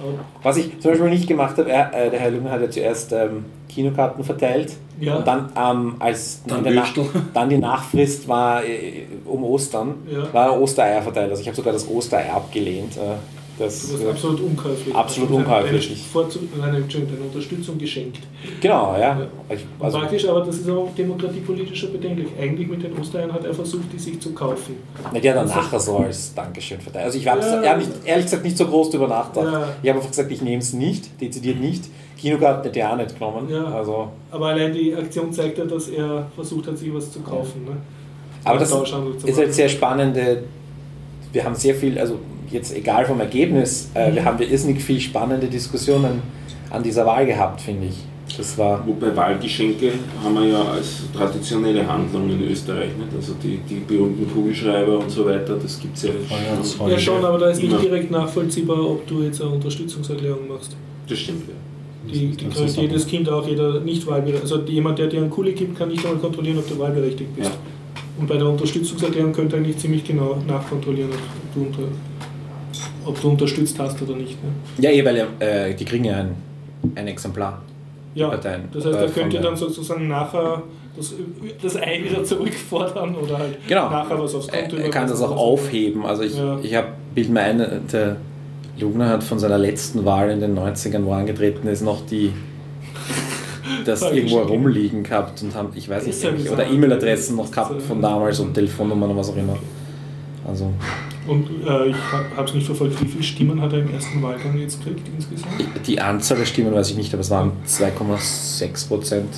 was 0.44 0.58
ich 0.58 0.80
zum 0.80 0.92
Beispiel 0.92 1.10
nicht 1.10 1.28
gemacht 1.28 1.58
habe, 1.58 1.72
er, 1.72 1.92
äh, 1.94 2.10
der 2.12 2.20
Herr 2.20 2.30
Lünger 2.30 2.52
hat 2.52 2.62
ja 2.62 2.70
zuerst 2.70 3.12
ähm, 3.14 3.46
Kinokarten 3.68 4.24
verteilt 4.24 4.74
Ja. 5.00 5.16
und 5.16 5.26
dann, 5.28 5.52
ähm, 5.58 5.96
als 6.00 6.44
Dann 6.46 6.64
der 6.64 6.74
Würstel. 6.74 7.06
dann 7.34 7.50
die 7.50 7.58
Nachfrist 7.58 8.28
war 8.28 8.64
äh, 8.64 9.06
um 9.26 9.44
Ostern, 9.44 9.96
Ja. 10.08 10.32
war 10.34 10.62
Ostereier 10.62 11.02
verteilt. 11.02 11.32
Also 11.32 11.42
ich 11.42 11.48
habe 11.48 11.56
sogar 11.56 11.74
das 11.74 11.90
Ostereier 11.90 12.36
abgelehnt. 12.36 12.96
Äh, 12.98 13.00
das, 13.62 13.88
Du 13.90 13.98
bist 13.98 14.08
absolut 14.10 14.42
unkäuflich. 14.42 14.96
Absolut 14.96 15.30
hast 15.30 15.36
unkäuflich. 15.38 15.88
Eine, 16.16 16.26
Vorzu- 16.26 16.40
eine, 16.62 16.78
Entschuldigung, 16.78 17.16
eine 17.18 17.26
Unterstützung 17.28 17.78
geschenkt. 17.78 18.20
genau, 18.60 18.94
ja. 18.94 19.00
Ja. 19.20 19.28
Ich, 19.50 19.62
also, 19.80 19.98
praktisch, 20.00 20.28
aber 20.28 20.42
das 20.42 20.58
ist 20.58 20.70
auch 20.70 20.90
demokratiepolitischer 20.98 21.88
bedenklich. 21.88 22.28
Eigentlich 22.40 22.68
mit 22.68 22.84
den 22.84 22.98
Ostereiern 22.98 23.32
hat 23.34 23.46
er 23.46 23.54
versucht, 23.54 23.92
die 23.94 24.00
sich 24.00 24.20
zu 24.20 24.32
kaufen. 24.34 24.76
na, 25.14 25.20
die 25.20 25.30
hat 25.30 25.36
dann 25.38 25.48
nachher 25.48 25.80
so 25.80 25.98
als 25.98 26.34
Dankeschön 26.34 26.80
verteilt. 26.82 27.06
Also 27.06 27.18
ich 27.18 27.28
habe 27.28 27.42
Ja. 27.42 27.64
ja. 27.64 27.78
nicht, 27.78 27.90
ehrlich 28.06 28.26
gesagt 28.26 28.44
nicht 28.44 28.58
so 28.58 28.66
groß 28.66 28.90
drüber 28.92 29.08
nachgedacht. 29.08 29.52
Ja. 29.54 29.68
Ich 29.82 29.90
habe 29.90 29.98
einfach 30.00 30.10
gesagt, 30.12 30.32
ich 30.32 30.42
nehme 30.42 30.62
es 30.62 30.74
nicht, 30.74 31.22
dezidiert 31.22 31.60
nicht. 31.60 31.86
Kinokarten 32.20 32.64
hätte 32.66 32.78
ich 32.80 32.86
auch 32.86 32.96
nicht 32.98 33.14
genommen. 33.18 33.50
Ja. 33.50 33.64
Also, 33.66 34.10
Aber 34.30 34.48
allein 34.48 34.72
die 34.74 34.94
Aktion 34.96 35.32
zeigt 35.34 35.58
ja, 35.58 35.66
dass 35.66 35.88
er 35.88 36.28
versucht 36.36 36.68
hat, 36.68 36.78
sich 36.78 36.94
was 36.94 37.12
zu 37.12 37.20
kaufen. 37.22 37.66
Ne? 37.66 37.78
Aber 38.44 38.58
das 38.60 38.72
ist 38.72 39.38
halt 39.38 39.54
sehr 39.54 39.70
spannende. 39.70 40.44
Wir 41.32 41.44
haben 41.46 41.56
sehr 41.56 41.74
viel, 41.76 41.98
also 41.98 42.20
jetzt 42.52 42.76
egal 42.76 43.06
vom 43.06 43.20
Ergebnis, 43.20 43.90
äh, 43.94 44.10
Mhm. 44.10 44.16
wir 44.16 44.26
haben 44.26 44.40
wir 44.40 44.50
irrsinnig 44.50 44.82
viel 44.84 45.00
spannende 45.00 45.48
Diskussionen 45.48 46.22
an 46.70 46.84
dieser 46.84 47.06
Wahl 47.06 47.26
gehabt, 47.26 47.62
finde 47.62 47.88
ich. 47.88 47.96
Das 48.38 48.58
war. 48.58 48.86
Wobei 48.88 49.14
Wahlgeschenke 49.14 49.92
haben 50.24 50.36
wir 50.36 50.46
ja 50.48 50.62
als 50.64 51.02
traditionelle 51.14 51.86
Handlung 51.86 52.30
in 52.30 52.50
Österreich. 52.50 52.90
Nicht? 52.98 53.14
Also 53.14 53.34
die, 53.44 53.60
die 53.70 53.82
berühmten 53.86 54.32
Kugelschreiber 54.34 55.00
und 55.00 55.10
so 55.10 55.26
weiter, 55.26 55.58
das 55.62 55.80
gibt 55.80 55.98
es 55.98 56.04
ja 56.04 56.12
schon. 56.64 56.90
Ja, 56.90 56.98
schon, 56.98 57.26
aber 57.26 57.38
da 57.38 57.50
ist 57.50 57.62
nicht 57.62 57.82
direkt 57.82 58.10
nachvollziehbar, 58.10 58.80
ob 58.90 59.06
du 59.06 59.24
jetzt 59.24 59.42
eine 59.42 59.52
Unterstützungserklärung 59.52 60.48
machst. 60.48 60.78
Das 61.10 61.20
stimmt, 61.20 61.44
ja. 61.50 61.56
Die, 62.10 62.30
die 62.30 62.46
kriegt 62.48 62.78
jedes 62.78 63.06
Kind 63.06 63.30
auch, 63.30 63.46
jeder 63.48 63.82
nicht 63.82 64.08
wahlberechtigt. 64.08 64.44
Also 64.44 64.64
jemand, 64.66 64.98
der 64.98 65.08
dir 65.08 65.20
einen 65.20 65.30
Kuli 65.30 65.52
gibt, 65.52 65.78
kann 65.78 65.90
nicht 65.90 66.04
einmal 66.06 66.20
kontrollieren, 66.22 66.58
ob 66.60 66.68
du 66.70 66.80
wahlberechtigt 66.80 67.36
bist. 67.36 67.50
Ja. 67.52 67.56
Und 68.18 68.28
bei 68.28 68.38
der 68.38 68.48
Unterstützungserklärung 68.48 69.34
könnte 69.34 69.58
eigentlich 69.58 69.78
ziemlich 69.78 70.04
genau 70.06 70.38
nachkontrollieren, 70.48 71.12
ob 71.12 71.54
du, 71.54 71.62
unter, 71.68 71.92
ob 73.06 73.20
du 73.22 73.30
unterstützt 73.30 73.78
hast 73.80 74.02
oder 74.02 74.16
nicht. 74.16 74.38
Ne? 74.44 74.50
Ja, 74.80 74.90
eh, 74.92 75.04
weil 75.06 75.28
äh, 75.40 75.74
die 75.74 75.86
kriegen 75.86 76.06
ja 76.06 76.18
ein, 76.18 76.36
ein 76.96 77.08
Exemplar. 77.08 77.62
Ja, 78.14 78.28
Parteien, 78.30 78.64
das 78.74 78.86
heißt, 78.86 78.96
da 79.00 79.08
könnt 79.08 79.34
ihr 79.34 79.40
dann 79.40 79.56
sozusagen 79.56 80.08
nachher 80.10 80.64
das, 80.98 81.14
das 81.62 81.78
Ei 81.78 82.02
wieder 82.04 82.24
zurückfordern 82.24 83.16
oder 83.16 83.38
halt 83.40 83.58
Genau. 83.68 83.90
nachher 83.90 84.20
was 84.22 84.36
aufs 84.36 84.48
Er, 84.50 84.64
Konto 84.64 84.76
er 84.76 84.90
kann 84.90 85.08
das 85.08 85.22
auch 85.22 85.36
aufheben. 85.36 86.06
Also 86.06 86.24
ich, 86.24 86.38
Ja. 86.38 86.60
ich 86.62 86.76
habe 86.76 86.88
Bild 87.16 87.30
mir 87.30 87.40
ein, 87.42 87.66
der 87.92 88.18
Lugner 88.78 89.08
hat 89.08 89.24
von 89.24 89.40
seiner 89.40 89.58
letzten 89.58 90.04
Wahl 90.04 90.30
in 90.30 90.42
den 90.42 90.58
90ern, 90.58 91.06
wo 91.06 91.12
er 91.12 91.18
angetreten 91.20 91.68
ist, 91.70 91.82
noch 91.84 92.06
die 92.06 92.34
das 93.86 94.02
irgendwo 94.02 94.40
geschenkt. 94.42 94.50
rumliegen 94.52 95.04
gehabt 95.04 95.42
und 95.44 95.56
haben, 95.56 95.70
ich 95.76 95.88
weiß 95.88 96.06
nicht, 96.08 96.52
oder. 96.52 96.68
E-Mail-Adressen 96.70 97.38
noch 97.38 97.50
gehabt 97.50 97.82
von 97.82 98.02
damals 98.02 98.40
und 98.42 98.54
Telefonnummern 98.54 99.12
und 99.12 99.18
was 99.18 99.30
auch 99.30 99.38
immer. 99.38 99.58
Also 100.46 100.70
Und 101.28 101.50
äh, 101.68 101.90
ich 101.90 101.96
habe 102.36 102.48
es 102.48 102.54
nicht 102.54 102.66
verfolgt, 102.66 103.02
wie 103.02 103.06
viele 103.06 103.24
Stimmen 103.24 103.62
hat 103.62 103.74
er 103.74 103.80
im 103.80 103.94
ersten 103.94 104.24
Wahlgang 104.24 104.58
jetzt 104.58 104.84
gekriegt 104.84 105.08
insgesamt? 105.16 105.54
die 105.86 106.02
Anzahl 106.02 106.38
der 106.38 106.46
Stimmen 106.46 106.74
weiß 106.74 106.90
ich 106.92 106.98
nicht, 106.98 107.14
aber 107.14 107.22
es 107.22 107.30
waren 107.30 107.52
2,6 107.68 108.88
Prozent. 108.88 109.30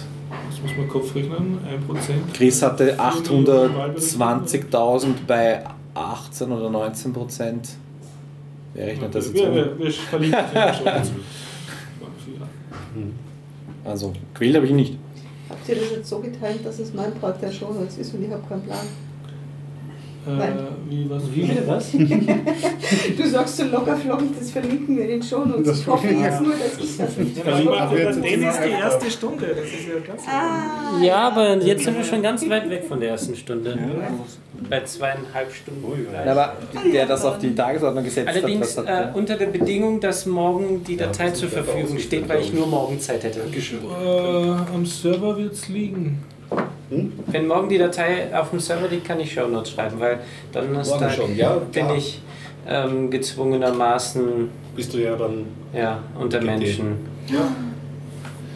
Das 0.49 0.61
muss 0.61 0.71
man 0.77 0.87
Kopf 0.87 1.13
rechnen, 1.13 1.59
1%. 1.89 2.33
Chris 2.33 2.61
hatte 2.61 2.97
820.000 2.97 5.07
bei 5.27 5.65
18 5.93 6.49
oder 6.51 6.69
19 6.69 7.11
Prozent. 7.11 7.67
Wer 8.73 8.87
rechnet 8.87 9.13
das 9.13 9.27
jetzt 9.27 9.35
wir, 9.35 9.53
wir, 9.53 9.77
wir 9.77 9.91
verlinken. 9.91 10.39
Also 13.85 14.13
gewählt 14.33 14.55
habe 14.55 14.65
ich 14.65 14.71
nicht. 14.71 14.97
Habt 15.49 15.67
ihr 15.67 15.75
das 15.75 15.91
jetzt 15.91 16.09
so 16.09 16.19
getimt, 16.19 16.65
dass 16.65 16.79
es 16.79 16.93
mein 16.93 17.13
Part 17.15 17.41
der 17.41 17.51
Show 17.51 17.73
Notes 17.73 17.97
ist 17.97 18.13
und 18.13 18.23
ich 18.23 18.31
habe 18.31 18.41
keinen 18.47 18.63
Plan? 18.63 18.87
Äh, 20.25 20.89
wie, 20.89 21.09
was? 21.09 21.23
Wie 21.33 21.41
bitte 21.41 21.67
was? 21.67 21.91
Du 23.17 23.27
sagst 23.27 23.57
so 23.57 23.63
locker 23.65 23.97
flockig, 23.97 24.29
das 24.39 24.51
verlinken 24.51 24.95
wir 24.95 25.03
in 25.03 25.09
den 25.09 25.23
Show 25.23 25.43
Notes. 25.45 25.67
Das 25.67 25.79
Ich 25.81 25.87
hoffe 25.87 26.09
wir. 26.09 26.17
jetzt 26.19 26.41
nur, 26.41 26.53
dass 26.53 26.77
ich 26.83 26.97
das 26.97 27.17
nicht 27.17 27.37
Ja, 27.37 27.43
Verlinken 27.43 27.73
aber 27.73 27.95
das 27.97 28.15
ist 28.17 28.23
die 28.23 28.69
erste 28.71 29.11
Stunde, 29.11 29.47
das 29.47 29.65
ist 29.65 29.87
ja 29.87 29.99
ganz 30.05 30.21
Ah, 30.27 31.03
Ja, 31.03 31.15
aber 31.27 31.57
jetzt 31.57 31.83
sind 31.83 31.97
wir 31.97 32.03
schon 32.03 32.21
ganz 32.21 32.47
weit 32.49 32.69
weg 32.69 32.85
von 32.87 32.99
der 32.99 33.09
ersten 33.09 33.35
Stunde. 33.35 33.77
Bei 34.69 34.81
zweieinhalb 34.83 35.51
Stunden. 35.51 35.83
gleich. 36.09 36.27
Aber 36.27 36.53
der 36.93 37.05
das 37.05 37.25
auf 37.25 37.37
die 37.39 37.53
Tagesordnung 37.53 38.03
gesetzt 38.03 38.29
Allerdings 38.29 38.77
hat, 38.77 38.85
was 38.85 39.13
äh, 39.13 39.17
unter 39.17 39.35
der 39.35 39.47
Bedingung, 39.47 39.99
dass 39.99 40.25
morgen 40.25 40.83
die 40.83 40.95
Datei 40.95 41.31
zur 41.31 41.49
Verfügung 41.49 41.97
steht, 41.99 42.29
weil 42.29 42.41
ich 42.41 42.53
nur 42.53 42.67
morgen 42.67 42.99
Zeit 42.99 43.23
hätte. 43.23 43.41
Äh, 43.41 44.73
am 44.73 44.85
Server 44.85 45.37
wird 45.37 45.53
es 45.53 45.67
liegen. 45.67 46.23
Wenn 47.27 47.47
morgen 47.47 47.69
die 47.69 47.77
Datei 47.77 48.27
auf 48.37 48.51
dem 48.51 48.59
Server 48.59 48.87
liegt, 48.87 49.05
kann 49.05 49.19
ich 49.19 49.33
Shownotes 49.33 49.71
schreiben, 49.71 49.99
weil 49.99 50.19
Donnerstag 50.51 51.11
schon, 51.11 51.35
ja, 51.35 51.57
bin 51.71 51.87
ich 51.97 52.21
ähm, 52.67 53.09
gezwungenermaßen 53.09 54.49
Bist 54.75 54.93
du 54.93 54.99
ja 54.99 55.15
dann. 55.15 55.45
ja, 55.73 55.99
unter. 56.19 56.41
Menschen. 56.41 56.97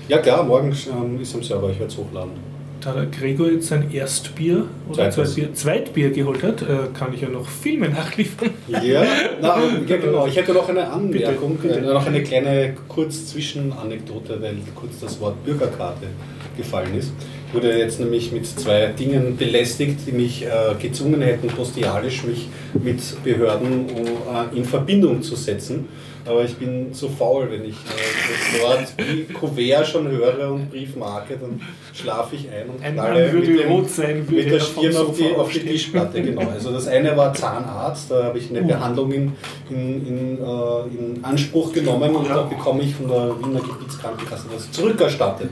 Ja 0.08 0.20
klar, 0.20 0.44
morgen 0.44 0.74
ähm, 0.90 1.22
ist 1.22 1.36
am 1.36 1.44
Server, 1.44 1.70
ich 1.70 1.80
werde 1.80 1.92
es 1.92 1.98
hochladen. 1.98 2.32
Da 2.80 2.94
der 2.94 3.08
Gregor 3.08 3.50
jetzt 3.50 3.68
sein 3.68 3.92
Erstbier 3.92 4.66
oder 4.88 5.10
Zweites. 5.10 5.34
Zweitbier, 5.34 5.54
Zweitbier 5.54 6.10
geholt 6.12 6.44
hat, 6.44 6.62
äh, 6.62 6.66
kann 6.94 7.14
ich 7.14 7.22
ja 7.22 7.30
noch 7.30 7.46
Filme 7.48 7.90
nachliefern. 7.90 8.52
Ja, 8.68 9.04
na, 9.42 9.58
ja 9.86 9.98
genau. 9.98 10.28
Ich 10.28 10.38
hätte 10.38 10.54
noch 10.54 10.70
eine 10.70 10.88
Anmerkung, 10.88 11.58
Bitte, 11.58 11.76
bitte. 11.76 11.90
Äh, 11.90 11.94
noch 11.94 12.06
eine 12.06 12.24
kleine 12.24 12.76
kurz 12.88 13.28
Zwischenanekdote, 13.28 14.42
weil 14.42 14.56
kurz 14.76 15.00
das 15.02 15.20
Wort 15.20 15.44
Bürgerkarte 15.44 16.08
gefallen 16.56 16.96
ist. 16.98 17.12
Wurde 17.54 17.78
jetzt 17.78 18.00
nämlich 18.00 18.32
mit 18.34 18.46
zwei 18.46 18.88
Dingen 18.88 19.38
belästigt, 19.38 20.00
die 20.06 20.12
mich 20.12 20.46
äh, 20.46 20.50
gezwungen 20.82 21.22
hätten, 21.22 21.48
postialisch 21.48 22.24
mich 22.26 22.50
mit 22.74 23.00
Behörden 23.24 23.88
äh, 23.90 24.58
in 24.58 24.66
Verbindung 24.66 25.22
zu 25.22 25.36
setzen. 25.36 25.88
Aber 26.26 26.44
ich 26.44 26.56
bin 26.58 26.94
so 26.94 27.08
faul, 27.08 27.48
wenn 27.50 27.64
ich 27.64 27.76
äh, 27.76 28.52
das 28.52 28.62
Wort 28.62 28.94
wie 28.98 29.34
Kuvert 29.34 29.88
schon 29.88 30.10
höre 30.10 30.52
und 30.52 30.70
Briefmarke, 30.70 31.38
dann 31.40 31.62
schlafe 31.94 32.36
ich 32.36 32.50
ein 32.50 32.68
und 32.70 32.84
knalle 32.84 33.32
mit 33.32 33.48
dem- 33.48 33.70
rot 33.70 33.90
sein, 33.90 34.26
mit 34.30 34.46
der 34.46 34.54
er 34.56 34.60
Stirn 34.60 34.98
auf 34.98 35.16
die, 35.18 35.34
auf 35.34 35.50
die. 35.50 35.60
Tischplatte, 35.60 36.22
genau. 36.22 36.42
Also 36.50 36.74
das 36.74 36.88
eine 36.90 37.16
war 37.16 37.34
Zahnarzt, 37.34 38.12
da 38.12 38.26
habe 38.26 38.40
ich 38.40 38.50
eine. 38.50 38.62
Behandlung 38.64 39.10
in, 39.14 39.32
in, 39.70 40.06
in, 40.06 40.38
äh, 40.38 40.98
in 41.00 41.24
Anspruch 41.24 41.72
genommen 41.72 42.14
und 42.14 42.30
da 42.30 42.42
bekomme 42.42 42.84
ich 42.84 42.94
von 42.94 43.08
der 43.08 43.34
Wiener 43.40 43.62
Gebietskrankenkasse 43.62 44.48
das 44.54 44.70
zurückerstattet. 44.72 45.52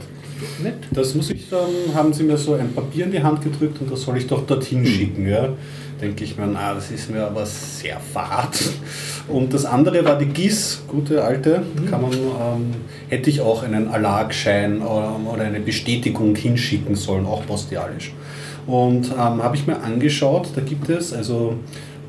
Nett. 0.62 0.74
Das 0.90 1.14
muss 1.14 1.30
ich 1.30 1.46
sagen, 1.48 1.72
haben 1.94 2.12
sie 2.12 2.24
mir 2.24 2.36
so 2.36 2.54
ein 2.54 2.72
Papier 2.72 3.04
in 3.04 3.12
die 3.12 3.22
Hand 3.22 3.42
gedrückt 3.42 3.80
und 3.80 3.90
das 3.90 4.02
soll 4.02 4.18
ich 4.18 4.26
doch 4.26 4.46
dorthin 4.46 4.84
schicken. 4.84 5.28
Ja. 5.28 5.48
Denke 6.00 6.24
ich 6.24 6.36
mir, 6.36 6.46
na, 6.46 6.74
das 6.74 6.90
ist 6.90 7.10
mir 7.10 7.26
aber 7.26 7.46
sehr 7.46 7.98
fad. 7.98 8.50
Und 9.28 9.54
das 9.54 9.64
andere 9.64 10.04
war 10.04 10.18
die 10.18 10.26
GIS, 10.26 10.82
gute 10.86 11.24
alte, 11.24 11.62
kann 11.90 12.02
man, 12.02 12.12
ähm, 12.12 12.74
hätte 13.08 13.30
ich 13.30 13.40
auch 13.40 13.62
einen 13.62 13.88
Allagschein 13.88 14.76
ähm, 14.76 15.26
oder 15.26 15.44
eine 15.44 15.60
Bestätigung 15.60 16.36
hinschicken 16.36 16.94
sollen, 16.96 17.24
auch 17.24 17.46
postialisch. 17.46 18.12
Und 18.66 19.10
ähm, 19.12 19.42
habe 19.42 19.56
ich 19.56 19.66
mir 19.66 19.80
angeschaut, 19.80 20.48
da 20.54 20.60
gibt 20.60 20.90
es 20.90 21.12
also 21.14 21.54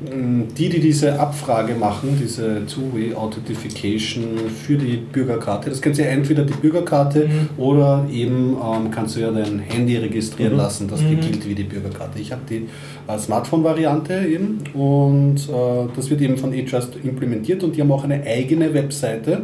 die, 0.00 0.68
die 0.68 0.80
diese 0.80 1.18
Abfrage 1.18 1.74
machen, 1.74 2.16
diese 2.22 2.64
Two-Way 2.66 3.14
Authentification 3.14 4.48
für 4.48 4.76
die 4.76 4.96
Bürgerkarte, 4.96 5.70
das 5.70 5.82
kannst 5.82 5.98
du 5.98 6.04
ja 6.04 6.10
entweder 6.10 6.44
die 6.44 6.54
Bürgerkarte 6.54 7.28
oder 7.56 8.06
eben 8.10 8.56
ähm, 8.62 8.90
kannst 8.92 9.16
du 9.16 9.20
ja 9.20 9.32
dein 9.32 9.58
Handy 9.58 9.96
registrieren 9.96 10.56
lassen, 10.56 10.88
das 10.88 11.00
gilt 11.00 11.48
wie 11.48 11.54
die 11.54 11.64
Bürgerkarte. 11.64 12.20
Ich 12.20 12.30
habe 12.30 12.42
die 12.48 12.68
äh, 13.08 13.18
Smartphone-Variante 13.18 14.24
eben 14.26 14.60
und 14.74 15.36
äh, 15.48 15.88
das 15.96 16.10
wird 16.10 16.20
eben 16.20 16.36
von 16.36 16.52
eTrust 16.52 16.94
implementiert 17.02 17.64
und 17.64 17.74
die 17.74 17.80
haben 17.80 17.90
auch 17.90 18.04
eine 18.04 18.22
eigene 18.22 18.72
Webseite, 18.74 19.42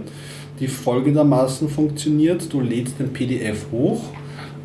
die 0.60 0.68
folgendermaßen 0.68 1.68
funktioniert. 1.68 2.52
Du 2.52 2.60
lädst 2.60 3.00
den 3.00 3.12
PDF 3.12 3.66
hoch 3.72 4.02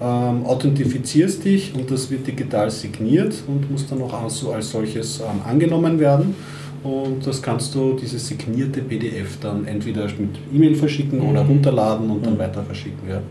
ähm, 0.02 0.46
authentifizierst 0.46 1.44
dich 1.44 1.74
und 1.76 1.90
das 1.92 2.10
wird 2.10 2.26
digital 2.28 2.70
signiert 2.72 3.36
und 3.48 3.70
muss 3.70 3.88
dann 3.88 4.02
auch 4.02 4.14
als, 4.24 4.38
so 4.40 4.52
als 4.52 4.72
solches 4.72 5.20
ähm, 5.20 5.42
angenommen 5.48 6.00
werden. 6.00 6.36
Und 6.84 7.28
das 7.28 7.42
kannst 7.42 7.76
du, 7.76 7.94
dieses 8.02 8.26
signierte 8.28 8.82
PDF, 8.82 9.38
dann 9.42 9.66
entweder 9.66 10.04
mit 10.06 10.30
E-Mail 10.54 10.76
verschicken 10.76 11.20
oder 11.20 11.42
runterladen 11.42 12.10
und 12.10 12.26
dann 12.26 12.40
weiter 12.40 12.64
verschicken. 12.64 13.10
Ja. 13.10 13.22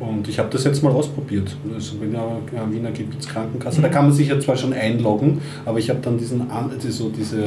Und 0.00 0.26
ich 0.28 0.38
habe 0.40 0.48
das 0.50 0.64
jetzt 0.64 0.82
mal 0.82 0.90
ausprobiert. 0.90 1.56
Also 1.72 2.00
Wiener, 2.00 2.38
äh, 2.52 2.74
Wiener 2.74 2.90
Gebietskrankenkasse. 2.90 3.80
Da 3.80 3.88
kann 3.90 4.06
man 4.06 4.12
sich 4.14 4.28
ja 4.28 4.40
zwar 4.40 4.56
schon 4.56 4.72
einloggen, 4.72 5.40
aber 5.64 5.78
ich 5.78 5.88
habe 5.88 6.00
dann 6.02 6.18
diesen, 6.18 6.42
die- 6.82 6.90
so 6.90 7.10
diese, 7.10 7.44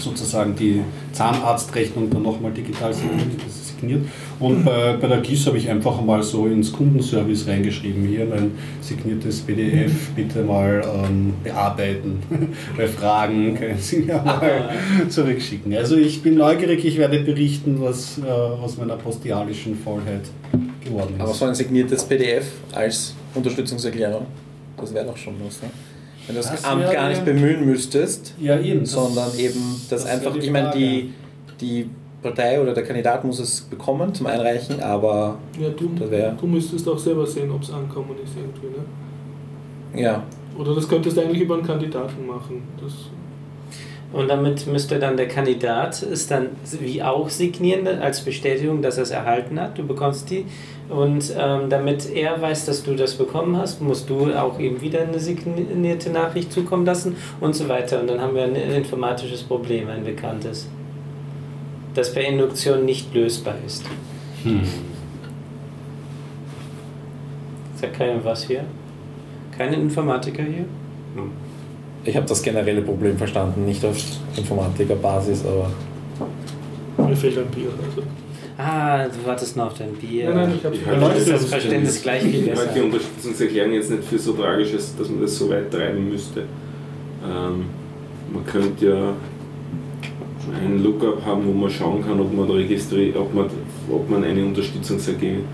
sozusagen 0.00 0.54
die 0.56 0.80
Zahnarztrechnung 1.12 2.08
dann 2.08 2.22
nochmal 2.22 2.52
digital 2.52 2.94
signiert. 2.94 3.26
Signiert. 3.76 4.02
Und 4.40 4.64
bei, 4.64 4.94
bei 4.94 5.08
der 5.08 5.18
GIS 5.18 5.46
habe 5.46 5.58
ich 5.58 5.68
einfach 5.68 6.00
mal 6.02 6.22
so 6.22 6.46
ins 6.46 6.72
Kundenservice 6.72 7.46
reingeschrieben, 7.46 8.06
hier 8.06 8.26
mein 8.26 8.52
signiertes 8.80 9.40
PDF 9.40 9.92
bitte 10.14 10.42
mal 10.42 10.82
ähm, 10.84 11.34
bearbeiten. 11.42 12.22
bei 12.76 12.86
Fragen 12.86 13.56
können 13.56 13.78
Sie 13.78 13.98
mir 13.98 14.20
mal 14.22 14.70
zurückschicken. 15.08 15.74
Also 15.74 15.96
ich 15.96 16.22
bin 16.22 16.36
neugierig, 16.36 16.84
ich 16.84 16.98
werde 16.98 17.20
berichten, 17.20 17.80
was 17.80 18.18
äh, 18.18 18.28
aus 18.28 18.76
meiner 18.78 18.96
postialischen 18.96 19.76
Vollheit 19.76 20.22
geworden 20.84 21.14
ist. 21.16 21.22
Aber 21.22 21.34
so 21.34 21.44
ein 21.46 21.54
signiertes 21.54 22.04
PDF 22.04 22.46
als 22.72 23.14
Unterstützungserklärung, 23.34 24.26
das 24.78 24.92
wäre 24.92 25.06
doch 25.06 25.16
schon 25.16 25.34
was. 25.44 25.62
Ne? 25.62 25.70
Wenn 26.26 26.34
du 26.34 26.42
das, 26.42 26.64
Amt 26.64 26.90
gar 26.90 27.08
nicht 27.08 27.24
bemühen 27.24 27.64
müsstest, 27.64 28.34
ja, 28.40 28.58
eben. 28.58 28.84
sondern 28.84 29.30
eben 29.38 29.80
das, 29.88 30.02
das 30.02 30.10
einfach, 30.10 30.34
ich 30.34 30.50
meine, 30.50 30.72
die, 30.72 31.12
die 31.60 31.88
Partei 32.26 32.60
oder 32.60 32.74
der 32.74 32.82
Kandidat 32.84 33.24
muss 33.24 33.38
es 33.38 33.60
bekommen 33.60 34.12
zum 34.12 34.26
Einreichen, 34.26 34.80
aber 34.80 35.38
Ja, 35.58 35.68
du, 35.70 35.90
Das 35.98 36.10
du 36.40 36.46
müsstest 36.46 36.88
auch 36.88 36.98
selber 36.98 37.26
sehen, 37.26 37.50
ob 37.52 37.62
es 37.62 37.72
ankommen 37.72 38.16
ist 38.22 38.32
irgendwie. 38.36 38.76
Ne? 38.76 40.02
ja, 40.02 40.22
Oder 40.58 40.74
das 40.74 40.88
könntest 40.88 41.16
du 41.16 41.20
eigentlich 41.20 41.42
über 41.42 41.54
einen 41.54 41.66
Kandidaten 41.66 42.26
machen. 42.26 42.62
Das, 42.82 42.92
Und 44.12 44.28
damit 44.28 44.66
müsste 44.66 44.98
dann 44.98 45.16
der 45.16 45.28
Kandidat 45.28 46.02
es 46.02 46.26
dann 46.26 46.48
wie 46.80 47.02
auch 47.02 47.28
signieren 47.28 47.86
als 47.86 48.20
Bestätigung, 48.22 48.82
dass 48.82 48.96
er 48.96 49.04
es 49.04 49.10
erhalten 49.10 49.60
hat. 49.60 49.78
Du 49.78 49.86
bekommst 49.86 50.28
die. 50.30 50.44
Und 50.88 51.32
ähm, 51.38 51.68
damit 51.68 52.12
er 52.14 52.40
weiß, 52.40 52.66
dass 52.66 52.82
du 52.82 52.94
das 52.94 53.14
bekommen 53.14 53.56
hast, 53.56 53.80
musst 53.80 54.08
du 54.08 54.32
auch 54.32 54.58
ihm 54.58 54.80
wieder 54.80 55.00
eine 55.02 55.18
signierte 55.18 56.10
Nachricht 56.10 56.52
zukommen 56.52 56.86
lassen 56.86 57.16
und 57.40 57.54
so 57.54 57.68
weiter. 57.68 58.00
Und 58.00 58.08
dann 58.08 58.20
haben 58.20 58.34
wir 58.34 58.44
ein 58.44 58.54
informatisches 58.54 59.42
Problem, 59.42 59.88
ein 59.88 60.04
bekanntes, 60.04 60.68
das 61.96 62.12
per 62.12 62.22
Induktion 62.22 62.84
nicht 62.84 63.14
lösbar 63.14 63.54
ist. 63.66 63.84
Sagt 67.80 67.94
keiner 67.94 68.24
was 68.24 68.44
hier? 68.44 68.64
Keine 69.56 69.76
Informatiker 69.76 70.42
hier? 70.42 70.66
ich 72.04 72.16
habe 72.16 72.26
das 72.26 72.42
generelle 72.42 72.82
Problem 72.82 73.16
verstanden, 73.16 73.64
nicht 73.64 73.84
auf 73.84 73.96
Informatikerbasis, 74.36 75.44
aber 75.44 75.70
mir 77.06 77.16
fehlt 77.16 77.38
ein 77.38 77.46
Bier. 77.46 77.68
Also. 77.82 78.02
Ah, 78.58 79.06
du 79.06 79.26
wartest 79.26 79.56
noch 79.56 79.66
auf 79.66 79.74
dein 79.78 79.92
Bier. 79.94 80.26
Nein, 80.26 80.36
nein, 80.36 80.52
ich 80.56 80.64
habe 80.64 81.00
halte 81.00 81.18
das 81.18 81.42
das 81.42 81.44
Verständnis 81.46 82.00
gleich 82.00 82.22
viel 82.22 82.48
Ich 82.48 82.56
halte 82.56 82.74
die 82.74 82.80
Unterstützungserklärung 82.80 83.72
jetzt 83.72 83.90
nicht 83.90 84.04
für 84.04 84.18
so 84.18 84.32
tragisch, 84.32 84.70
dass 84.72 85.08
man 85.10 85.20
das 85.20 85.36
so 85.36 85.50
weit 85.50 85.70
treiben 85.70 86.08
müsste. 86.08 86.42
Ähm, 87.22 87.66
man 88.32 88.46
könnte 88.46 88.86
ja 88.86 89.12
einen 90.54 90.82
Lookup 90.82 91.24
haben, 91.24 91.46
wo 91.46 91.52
man 91.52 91.70
schauen 91.70 92.04
kann, 92.04 92.20
ob 92.20 92.32
man, 92.32 92.50
registri 92.50 93.14
ob 93.16 93.34
man, 93.34 93.46
ob 93.90 94.08
man 94.08 94.24
eine 94.24 94.44
Unterstützungserklärung 94.44 95.44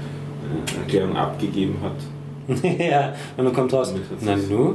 äh, 0.89 1.19
abgegeben 1.19 1.77
hat. 1.83 1.97
ja, 2.79 3.15
und 3.37 3.45
dann 3.45 3.55
kommt 3.55 3.73
raus, 3.73 3.95
na 4.21 4.37
nu, 4.37 4.75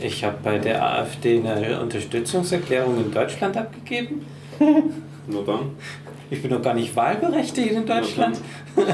ich 0.00 0.22
habe 0.24 0.36
bei 0.42 0.58
der 0.58 0.84
AfD 0.84 1.38
eine 1.38 1.80
Unterstützungserklärung 1.80 2.98
in 2.98 3.10
Deutschland 3.10 3.56
abgegeben. 3.56 4.26
Na 4.58 5.40
dann. 5.46 5.70
Ich 6.28 6.42
bin 6.42 6.50
doch 6.50 6.62
gar 6.62 6.74
nicht 6.74 6.94
wahlberechtigt 6.96 7.72
in 7.72 7.86
Deutschland. 7.86 8.38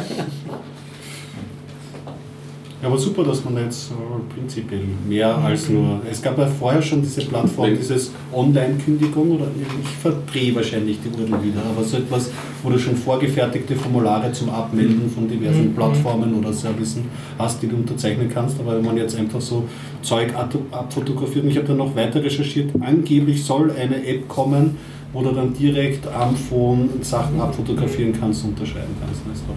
Ja, 2.83 2.89
aber 2.89 2.99
super, 2.99 3.23
dass 3.23 3.45
man 3.45 3.57
jetzt 3.59 3.91
so 3.91 3.95
prinzipiell 4.35 4.81
mehr 5.09 5.37
als 5.39 5.69
nur. 5.69 6.01
Es 6.11 6.21
gab 6.21 6.37
ja 6.37 6.47
vorher 6.49 6.83
schon 6.83 7.01
diese 7.01 7.21
Plattform, 7.21 7.71
Nee. 7.71 7.77
dieses 7.77 8.11
Online-Kündigung 8.35 9.31
oder 9.37 9.47
ich 9.81 9.89
verdrehe 9.89 10.53
wahrscheinlich 10.57 10.99
die 11.01 11.09
Urtel 11.11 11.45
wieder, 11.45 11.61
aber 11.65 11.85
so 11.85 11.99
etwas, 11.99 12.31
wo 12.61 12.71
du 12.71 12.79
schon 12.81 12.97
vorgefertigte 12.97 13.77
Formulare 13.77 14.33
zum 14.33 14.51
Abmelden 14.51 15.09
von 15.09 15.29
diversen 15.29 15.73
Plattformen 15.77 16.35
oder 16.35 16.53
Services 16.53 17.03
hast, 17.39 17.63
die 17.63 17.69
du 17.69 17.77
unterzeichnen 17.77 18.29
kannst. 18.29 18.59
Aber 18.59 18.75
wenn 18.77 18.85
man 18.85 18.97
jetzt 18.97 19.17
einfach 19.17 19.41
so 19.41 19.63
Zeug 20.03 20.35
ab- 20.35 20.53
abfotografiert, 20.73 21.45
und 21.45 21.51
ich 21.53 21.57
habe 21.59 21.69
dann 21.69 21.77
noch 21.77 21.95
weiter 21.95 22.23
recherchiert, 22.25 22.71
angeblich 22.81 23.45
soll 23.45 23.71
eine 23.71 24.05
App 24.05 24.27
kommen, 24.29 24.77
wo 25.13 25.23
du 25.23 25.31
dann 25.31 25.55
direkt 25.55 26.09
am 26.09 26.35
Phone 26.35 26.89
Sachen 27.03 27.41
abfotografieren 27.41 28.13
kannst 28.19 28.43
und 28.43 28.51
unterschreiben 28.59 28.97
kannst. 28.99 29.21
Das 29.29 29.37
ist 29.39 29.45
doch 29.47 29.55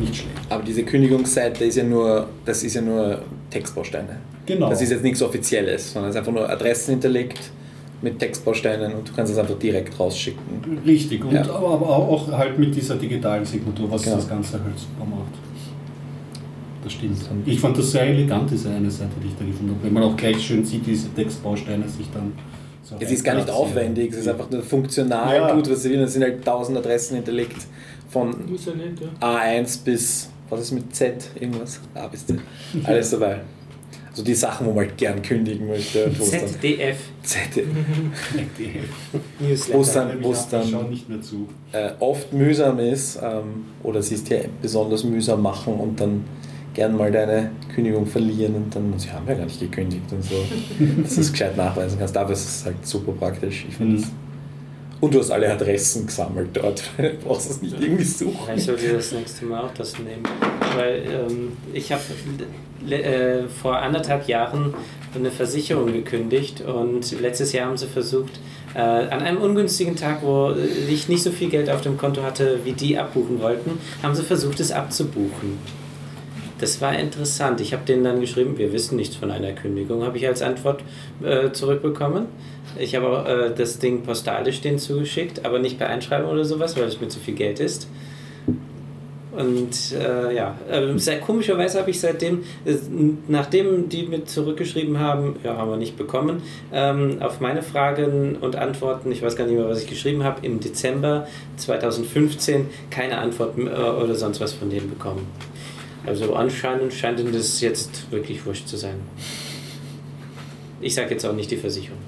nicht 0.00 0.16
schlecht. 0.16 0.30
Aber 0.48 0.62
diese 0.62 0.82
Kündigungsseite 0.84 1.64
ist 1.64 1.76
ja 1.76 1.84
nur, 1.84 2.28
das 2.44 2.62
ist 2.62 2.74
ja 2.74 2.82
nur 2.82 3.20
Textbausteine. 3.50 4.16
Genau. 4.46 4.68
Das 4.70 4.80
ist 4.82 4.90
jetzt 4.90 5.02
nichts 5.02 5.22
Offizielles, 5.22 5.92
sondern 5.92 6.10
es 6.10 6.14
ist 6.16 6.18
einfach 6.20 6.32
nur 6.32 6.48
Adressen 6.48 6.92
hinterlegt 6.92 7.38
mit 8.02 8.18
Textbausteinen 8.18 8.92
und 8.94 9.08
du 9.08 9.12
kannst 9.14 9.32
es 9.32 9.38
einfach 9.38 9.58
direkt 9.58 9.98
rausschicken. 9.98 10.78
Richtig, 10.86 11.24
und 11.24 11.32
Ja. 11.34 11.42
aber, 11.42 11.70
aber 11.74 11.88
auch 11.88 12.30
halt 12.30 12.58
mit 12.58 12.74
dieser 12.74 12.96
digitalen 12.96 13.44
Signatur, 13.44 13.90
was 13.90 14.02
Genau. 14.02 14.16
das 14.16 14.28
Ganze 14.28 14.52
halt 14.62 14.78
super 14.78 15.04
macht. 15.08 15.32
Das 16.84 16.92
stimmt. 16.92 17.16
Ich 17.46 17.58
fand 17.58 17.76
das 17.76 17.90
sehr 17.90 18.02
elegant, 18.02 18.48
diese 18.50 18.70
eine 18.70 18.90
Seite, 18.90 19.10
die 19.22 19.28
ich 19.28 19.34
da 19.36 19.44
gefunden 19.44 19.72
habe. 19.74 19.84
Wenn 19.84 19.92
man 19.92 20.02
auch 20.04 20.16
gleich 20.16 20.40
schön 20.40 20.64
sieht, 20.64 20.86
diese 20.86 21.08
Textbausteine 21.14 21.88
sich 21.88 22.06
dann 22.14 22.32
so 22.82 22.94
Es 23.00 23.10
ist 23.10 23.24
gar 23.24 23.34
nicht 23.34 23.50
aufwendig, 23.50 24.12
es 24.12 24.18
ist 24.18 24.28
einfach 24.28 24.48
nur 24.50 24.62
funktional 24.62 25.34
Ja. 25.34 25.52
gut, 25.54 25.68
was 25.68 25.82
sie 25.82 25.90
will. 25.90 26.00
Es 26.02 26.12
sind 26.12 26.22
halt 26.22 26.44
tausend 26.44 26.78
Adressen 26.78 27.16
hinterlegt 27.16 27.56
von 28.08 28.54
ist 28.54 28.66
ja 28.66 28.74
nett, 28.74 28.98
ja. 29.00 29.08
A1 29.38 29.84
bis, 29.84 30.30
was 30.48 30.60
ist 30.60 30.72
mit 30.72 30.94
Z, 30.94 31.30
irgendwas? 31.38 31.80
A 31.94 32.06
bis 32.08 32.26
Z. 32.26 32.38
Alles 32.84 33.10
dabei. 33.10 33.40
Also 34.10 34.24
die 34.24 34.34
Sachen, 34.34 34.66
wo 34.66 34.70
man 34.70 34.86
halt 34.86 34.96
gern 34.96 35.20
kündigen 35.20 35.66
möchte. 35.66 36.10
ZDF 36.18 36.96
Z. 37.22 37.38
Die 38.58 38.74
Wo 39.72 39.80
es 39.82 39.92
dann, 39.92 40.22
wo 40.22 40.32
es 40.32 40.46
Ich 40.46 40.50
schaue 40.70 40.80
dann 40.82 40.90
nicht 40.90 41.08
mehr 41.08 41.20
zu. 41.20 41.48
äh, 41.72 41.90
oft 42.00 42.32
mühsam 42.32 42.78
ist 42.78 43.18
ähm, 43.22 43.66
oder 43.82 44.00
sie 44.02 44.14
es 44.14 44.24
dir 44.24 44.48
besonders 44.62 45.04
mühsam 45.04 45.42
machen 45.42 45.74
und 45.74 46.00
dann 46.00 46.24
gern 46.72 46.96
mal 46.96 47.12
deine 47.12 47.50
Kündigung 47.74 48.06
verlieren 48.06 48.54
und 48.54 48.74
dann, 48.74 48.98
sie 48.98 49.10
haben 49.10 49.26
ja 49.28 49.34
gar 49.34 49.44
nicht 49.44 49.60
gekündigt 49.60 50.10
und 50.10 50.22
so, 50.24 50.34
dass 51.02 51.14
du 51.16 51.20
es 51.20 51.32
gescheit 51.32 51.56
nachweisen 51.56 51.98
kannst. 51.98 52.16
Dafür 52.16 52.32
ist 52.34 52.48
es 52.48 52.64
halt 52.64 52.86
super 52.86 53.12
praktisch. 53.12 53.66
Ich 53.68 53.76
finde 53.76 53.98
Mhm. 53.98 54.04
Und 55.00 55.14
du 55.14 55.20
hast 55.20 55.30
alle 55.30 55.52
Adressen 55.52 56.06
gesammelt 56.06 56.50
dort, 56.54 56.82
du 56.96 57.10
brauchst 57.24 57.50
es 57.50 57.60
nicht 57.60 57.78
irgendwie 57.80 58.04
suchen. 58.04 58.56
Ich 58.56 58.64
sollte 58.64 58.92
das 58.92 59.12
nächste 59.12 59.44
Mal 59.44 59.64
auch 59.64 59.74
das 59.74 59.98
nehmen. 59.98 60.22
Weil 60.74 61.02
ähm, 61.06 61.52
ich 61.72 61.92
habe 61.92 62.02
äh, 62.90 63.46
vor 63.48 63.76
anderthalb 63.78 64.26
Jahren 64.26 64.74
eine 65.14 65.30
Versicherung 65.30 65.92
gekündigt 65.92 66.60
und 66.60 67.20
letztes 67.20 67.52
Jahr 67.52 67.68
haben 67.68 67.76
sie 67.76 67.86
versucht, 67.86 68.40
äh, 68.74 68.78
an 68.78 69.20
einem 69.20 69.38
ungünstigen 69.38 69.96
Tag, 69.96 70.22
wo 70.22 70.52
ich 70.88 71.08
nicht 71.08 71.22
so 71.22 71.30
viel 71.30 71.48
Geld 71.48 71.70
auf 71.70 71.80
dem 71.80 71.96
Konto 71.96 72.22
hatte, 72.22 72.60
wie 72.64 72.72
die 72.72 72.98
abbuchen 72.98 73.40
wollten, 73.40 73.78
haben 74.02 74.14
sie 74.14 74.22
versucht, 74.22 74.60
es 74.60 74.72
abzubuchen. 74.72 75.58
Das 76.58 76.80
war 76.80 76.98
interessant. 76.98 77.60
Ich 77.60 77.74
habe 77.74 77.84
denen 77.84 78.04
dann 78.04 78.20
geschrieben, 78.20 78.56
wir 78.56 78.72
wissen 78.72 78.96
nichts 78.96 79.16
von 79.16 79.30
einer 79.30 79.52
Kündigung, 79.52 80.04
habe 80.04 80.16
ich 80.16 80.26
als 80.26 80.40
Antwort 80.40 80.82
äh, 81.22 81.52
zurückbekommen. 81.52 82.26
Ich 82.78 82.94
habe 82.94 83.08
auch 83.08 83.26
äh, 83.26 83.50
das 83.56 83.78
Ding 83.78 84.02
postalisch 84.02 84.60
denen 84.60 84.78
zugeschickt, 84.78 85.44
aber 85.44 85.58
nicht 85.58 85.78
per 85.78 85.88
Einschreiben 85.88 86.28
oder 86.28 86.44
sowas, 86.44 86.76
weil 86.76 86.84
es 86.84 87.00
mir 87.00 87.08
zu 87.08 87.18
viel 87.18 87.34
Geld 87.34 87.60
ist. 87.60 87.88
Und 89.36 89.92
äh, 89.92 90.34
ja, 90.34 90.56
äh, 90.70 90.98
sehr 90.98 91.20
komischerweise 91.20 91.78
habe 91.78 91.90
ich 91.90 92.00
seitdem, 92.00 92.42
äh, 92.64 92.74
nachdem 93.28 93.88
die 93.90 94.04
mir 94.04 94.24
zurückgeschrieben 94.24 94.98
haben, 94.98 95.36
ja, 95.44 95.58
haben 95.58 95.70
wir 95.70 95.76
nicht 95.76 95.98
bekommen, 95.98 96.42
ähm, 96.72 97.18
auf 97.20 97.40
meine 97.40 97.62
Fragen 97.62 98.36
und 98.36 98.56
Antworten, 98.56 99.12
ich 99.12 99.20
weiß 99.20 99.36
gar 99.36 99.46
nicht 99.46 99.56
mehr, 99.56 99.68
was 99.68 99.82
ich 99.82 99.88
geschrieben 99.88 100.24
habe, 100.24 100.44
im 100.46 100.60
Dezember 100.60 101.26
2015 101.58 102.66
keine 102.88 103.18
Antwort 103.18 103.58
äh, 103.58 103.62
oder 103.62 104.14
sonst 104.14 104.40
was 104.40 104.54
von 104.54 104.70
denen 104.70 104.88
bekommen. 104.88 105.26
Also 106.06 106.34
anscheinend 106.34 106.94
scheint 106.94 107.20
ihnen 107.20 107.32
das 107.32 107.60
jetzt 107.60 108.10
wirklich 108.10 108.46
wurscht 108.46 108.68
zu 108.68 108.78
sein. 108.78 109.00
Ich 110.80 110.94
sage 110.94 111.10
jetzt 111.10 111.26
auch 111.26 111.34
nicht 111.34 111.50
die 111.50 111.56
Versicherung. 111.56 111.98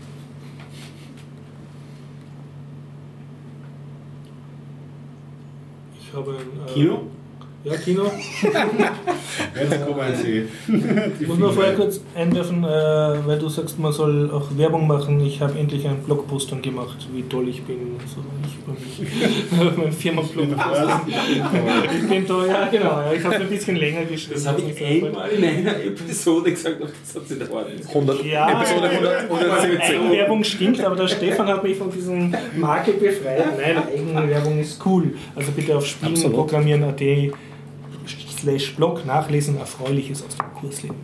Ich 6.09 6.15
habe 6.15 6.31
ein. 6.31 6.69
Äh, 6.69 6.73
Kino? 6.73 7.03
Ja, 7.65 7.77
Kino. 7.77 8.05
Jetzt 9.61 9.87
kommen 9.87 10.15
Sie. 10.15 10.45
Ich 11.21 11.27
muss 11.27 11.39
nur 11.39 11.53
vorher 11.53 11.75
kurz 11.75 12.01
einwerfen, 12.15 12.63
äh, 12.63 12.69
weil 12.69 13.37
du 13.39 13.49
sagst, 13.49 13.81
man 13.81 13.93
soll 13.93 14.31
auch 14.31 14.47
Werbung 14.57 14.87
machen. 14.87 15.19
Ich 15.21 15.41
habe 15.41 15.59
endlich 15.59 15.87
einen 15.87 15.99
Blogposter 16.05 16.55
gemacht, 16.57 17.09
wie 17.13 17.23
toll 17.23 17.49
ich 17.49 17.65
bin. 17.65 17.97
So, 18.07 18.23
ich 18.47 18.59
über 18.63 18.73
mich. 18.79 19.77
mein 19.77 19.93
Firmenblogposter. 19.93 21.01
ich 21.09 22.09
bin 22.09 22.27
da, 22.29 22.47
ja 22.47 22.69
genau. 22.71 23.01
Ja, 23.01 23.13
ich 23.13 23.25
habe 23.25 23.35
ein 23.35 23.49
bisschen 23.49 23.75
länger 23.75 24.05
geschrieben. 24.05 24.35
Das 24.35 24.47
habe 24.47 24.63
ich 24.63 24.85
einmal 24.85 25.29
in 25.31 25.45
einer 25.45 25.83
Episode 25.83 26.53
gesagt, 26.53 26.77
aber 26.81 26.91
das 27.05 27.17
hat 27.17 27.27
sich 27.29 27.39
dauert. 27.41 27.67
100, 27.89 28.25
Ja, 28.25 28.61
Episode 28.61 28.89
100, 28.89 29.23
170. 29.25 29.81
Eigenwerbung 29.81 30.45
stimmt, 30.45 30.81
aber 30.81 30.95
der 30.95 31.09
Stefan 31.09 31.49
hat 31.49 31.65
mich 31.65 31.77
von 31.77 31.91
diesem 31.91 32.33
Marke 32.57 32.93
befreit. 32.93 33.59
Nein, 33.59 33.83
Eigenwerbung 33.85 34.61
ist 34.61 34.81
cool. 34.87 35.15
Also 35.35 35.51
bitte 35.51 35.77
auf 35.77 35.85
Spielen 35.85 36.13
Absolut. 36.13 36.37
programmieren.at 36.37 37.01
slash 38.41 38.77
Blog 38.77 39.05
nachlesen, 39.07 39.59
Erfreuliches 39.59 40.25
aus 40.25 40.37
dem 40.37 40.47
Kursleben. 40.55 40.97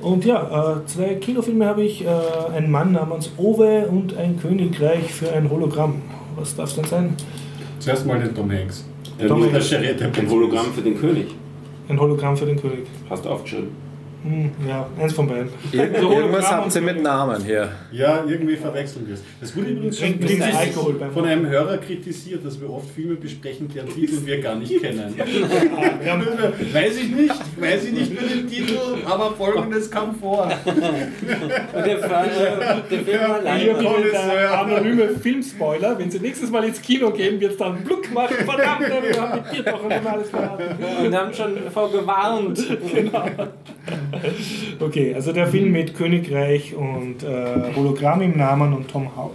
Und 0.00 0.24
ja, 0.24 0.76
äh, 0.76 0.86
zwei 0.86 1.14
Kinofilme 1.14 1.66
habe 1.66 1.82
ich. 1.82 2.04
Äh, 2.04 2.08
ein 2.54 2.70
Mann 2.70 2.92
namens 2.92 3.32
Owe 3.36 3.86
und 3.88 4.16
ein 4.16 4.38
Königreich 4.40 5.12
für 5.12 5.32
ein 5.32 5.50
Hologramm. 5.50 6.02
Was 6.36 6.54
darf 6.54 6.68
es 6.70 6.76
denn 6.76 6.84
sein? 6.84 7.16
Zuerst 7.80 8.06
mal 8.06 8.20
den 8.20 8.34
Tom 8.34 8.50
Hanks. 8.50 8.84
Der 9.18 9.28
Tom 9.28 9.42
Hanks. 9.42 9.72
Ein 9.72 10.30
Hologramm 10.30 10.72
für 10.72 10.82
den 10.82 10.98
König. 10.98 11.34
Ein 11.88 11.98
Hologramm 11.98 12.36
für 12.36 12.46
den 12.46 12.60
König. 12.60 12.86
Hast 13.10 13.24
du 13.24 13.30
aufgeschrieben. 13.30 13.87
Hm, 14.22 14.50
ja, 14.68 14.86
eins 15.00 15.12
von 15.12 15.28
beiden. 15.28 15.48
Ir 15.72 15.82
Also 15.82 15.94
Hologramm 15.94 16.12
irgendwas 16.20 16.50
habt 16.50 16.74
ihr 16.74 16.82
mit. 16.82 17.02
Namen 17.02 17.44
hier. 17.44 17.68
Ja, 17.92 18.24
irgendwie 18.26 18.56
verwechseln 18.56 19.06
wir 19.06 19.14
es. 19.14 19.22
Das 19.40 19.54
wurde 19.56 19.68
übrigens 19.68 19.98
schon 19.98 20.18
von 21.14 21.24
einem 21.24 21.46
Hörer 21.46 21.78
kritisiert, 21.78 22.44
dass 22.44 22.60
wir 22.60 22.70
oft 22.70 22.90
Filme 22.90 23.14
besprechen, 23.14 23.68
deren 23.72 23.88
Titel 23.88 24.26
wir 24.26 24.40
gar 24.40 24.56
nicht 24.56 24.80
kennen. 24.82 25.14
Weiß 26.72 26.96
ich 26.96 27.10
nicht, 27.10 27.60
weiß 27.60 27.84
ich 27.84 27.92
nicht 27.92 28.20
mehr 28.20 28.28
den 28.28 28.48
Titel, 28.48 28.78
aber 29.06 29.32
folgendes 29.32 29.90
kam 29.90 30.14
vor. 30.16 30.50
Und 30.64 31.86
der, 31.86 31.98
Fall, 31.98 32.26
äh, 32.26 32.90
der 32.90 33.00
Film 33.00 33.20
war 33.20 33.40
bitte 33.40 34.10
der 34.10 34.60
anonyme 34.60 35.08
Filmspoiler. 35.10 35.98
Wenn 35.98 36.10
Sie 36.10 36.18
nächstes 36.18 36.50
Mal 36.50 36.64
ins 36.64 36.82
Kino 36.82 37.10
gehen, 37.10 37.40
wird 37.40 37.52
es 37.52 37.58
dann 37.58 37.82
Bluck 37.84 38.12
machen. 38.12 38.34
Verdammt, 38.44 38.80
wir 38.80 39.20
haben 39.20 39.42
mit 39.42 39.52
dir 39.52 39.62
doch 39.70 39.84
und 39.84 39.92
immer 39.92 40.12
alles 40.12 40.30
verraten. 40.30 40.64
Und 41.04 41.14
haben 41.14 41.32
schon 41.32 41.56
vorgewarnt. 41.72 42.58
Okay, 44.80 45.14
also 45.14 45.32
der 45.32 45.46
Film 45.48 45.72
mit 45.72 45.94
Königreich 45.94 46.74
und 46.74 47.22
äh, 47.22 47.74
Hologramm 47.76 48.22
im 48.22 48.36
Namen 48.36 48.72
und 48.72 48.88
Tom 48.88 49.08
Ha- 49.16 49.30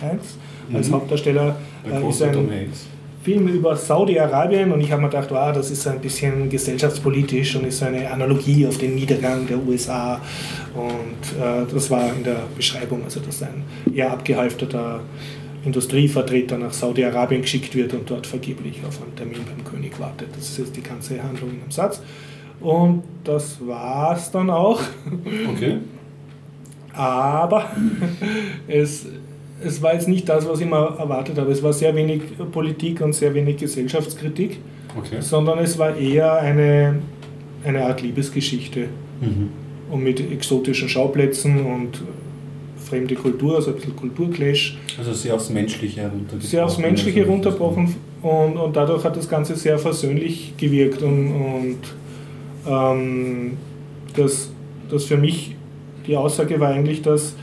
Hanks 0.00 0.36
als 0.72 0.90
Hauptdarsteller 0.90 1.56
Der 1.84 2.00
äh, 2.00 2.08
ist 2.08 2.22
ein. 2.22 2.32
Film 3.22 3.48
über 3.48 3.76
Saudi-Arabien 3.76 4.72
und 4.72 4.80
ich 4.80 4.90
habe 4.90 5.02
mir 5.02 5.08
gedacht, 5.10 5.28
wow, 5.30 5.52
das 5.52 5.70
ist 5.70 5.86
ein 5.86 6.00
bisschen 6.00 6.48
gesellschaftspolitisch 6.48 7.54
und 7.54 7.66
ist 7.66 7.82
eine 7.82 8.10
Analogie 8.10 8.66
auf 8.66 8.78
den 8.78 8.94
Niedergang 8.94 9.46
der 9.46 9.58
USA 9.58 10.18
und 10.74 11.38
äh, 11.38 11.70
das 11.70 11.90
war 11.90 12.10
in 12.16 12.24
der 12.24 12.36
Beschreibung, 12.56 13.04
also 13.04 13.20
dass 13.20 13.42
ein 13.42 13.62
eher 13.94 14.10
abgehalfterter 14.10 15.00
Industrievertreter 15.66 16.56
nach 16.56 16.72
Saudi-Arabien 16.72 17.42
geschickt 17.42 17.74
wird 17.74 17.92
und 17.92 18.08
dort 18.08 18.26
vergeblich 18.26 18.80
auf 18.88 19.02
einen 19.02 19.14
Termin 19.14 19.40
beim 19.44 19.62
König 19.70 20.00
wartet. 20.00 20.28
Das 20.34 20.48
ist 20.48 20.58
jetzt 20.58 20.76
die 20.76 20.82
ganze 20.82 21.22
Handlung 21.22 21.50
in 21.50 21.60
einem 21.60 21.70
Satz. 21.70 22.00
Und 22.60 23.02
das 23.24 23.58
war's 23.66 24.30
dann 24.30 24.50
auch. 24.50 24.80
Okay. 25.54 25.76
Aber 26.92 27.70
es, 28.68 29.06
es 29.64 29.80
war 29.82 29.94
jetzt 29.94 30.08
nicht 30.08 30.28
das, 30.28 30.48
was 30.48 30.60
ich 30.60 30.66
mir 30.66 30.76
erwartet 30.98 31.38
habe. 31.38 31.50
Es 31.52 31.62
war 31.62 31.72
sehr 31.72 31.94
wenig 31.94 32.22
Politik 32.52 33.00
und 33.00 33.14
sehr 33.14 33.32
wenig 33.34 33.58
Gesellschaftskritik, 33.58 34.58
Okay. 34.98 35.18
sondern 35.20 35.60
es 35.60 35.78
war 35.78 35.96
eher 35.96 36.34
eine, 36.40 36.96
eine 37.64 37.84
Art 37.84 38.02
Liebesgeschichte. 38.02 38.88
Mhm. 39.20 39.50
Und 39.88 40.02
mit 40.02 40.20
exotischen 40.32 40.88
Schauplätzen 40.88 41.64
und 41.64 42.02
fremde 42.76 43.14
Kultur, 43.14 43.56
also 43.56 43.70
ein 43.70 43.76
bisschen 43.76 43.94
Kulturclash, 43.94 44.78
Also 44.98 45.12
sehr 45.12 45.34
aufs 45.34 45.48
Menschliche 45.50 46.00
heruntergebrochen. 46.00 46.40
sehr 46.48 46.64
aufs 46.64 46.78
Menschliche 46.78 47.24
runterbrochen 47.24 47.94
und, 48.22 48.56
und 48.56 48.74
dadurch 48.74 49.04
hat 49.04 49.16
das 49.16 49.28
Ganze 49.28 49.54
sehr 49.54 49.78
versöhnlich 49.78 50.54
gewirkt 50.56 51.02
und, 51.02 51.28
und 51.32 51.76
ähm, 52.68 53.56
das, 54.16 54.50
das 54.90 55.04
für 55.04 55.16
mich 55.16 55.56
die 56.06 56.16
Aussage 56.16 56.58
war 56.60 56.70
eigentlich, 56.70 57.02
dass 57.02 57.34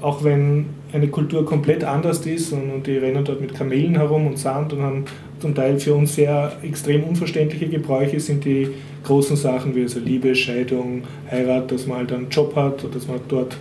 auch 0.00 0.24
wenn 0.24 0.66
eine 0.92 1.08
Kultur 1.08 1.44
komplett 1.44 1.84
anders 1.84 2.24
ist 2.26 2.52
und, 2.52 2.70
und 2.70 2.86
die 2.86 2.96
rennen 2.96 3.24
dort 3.24 3.40
mit 3.40 3.54
Kamelen 3.54 3.96
herum 3.96 4.26
und 4.26 4.38
Sand 4.38 4.72
und 4.72 4.82
haben 4.82 5.04
zum 5.38 5.54
Teil 5.54 5.78
für 5.78 5.94
uns 5.94 6.14
sehr 6.14 6.52
extrem 6.62 7.04
unverständliche 7.04 7.68
Gebräuche, 7.68 8.18
sind 8.20 8.44
die 8.44 8.68
großen 9.04 9.36
Sachen 9.36 9.74
wie 9.74 9.82
also 9.82 10.00
Liebe, 10.00 10.34
Scheidung, 10.34 11.02
Heirat, 11.30 11.70
dass 11.70 11.86
man 11.86 11.98
halt 11.98 12.12
einen 12.12 12.28
Job 12.28 12.54
hat 12.56 12.84
oder 12.84 12.94
dass 12.94 13.08
man 13.08 13.20
dort 13.28 13.56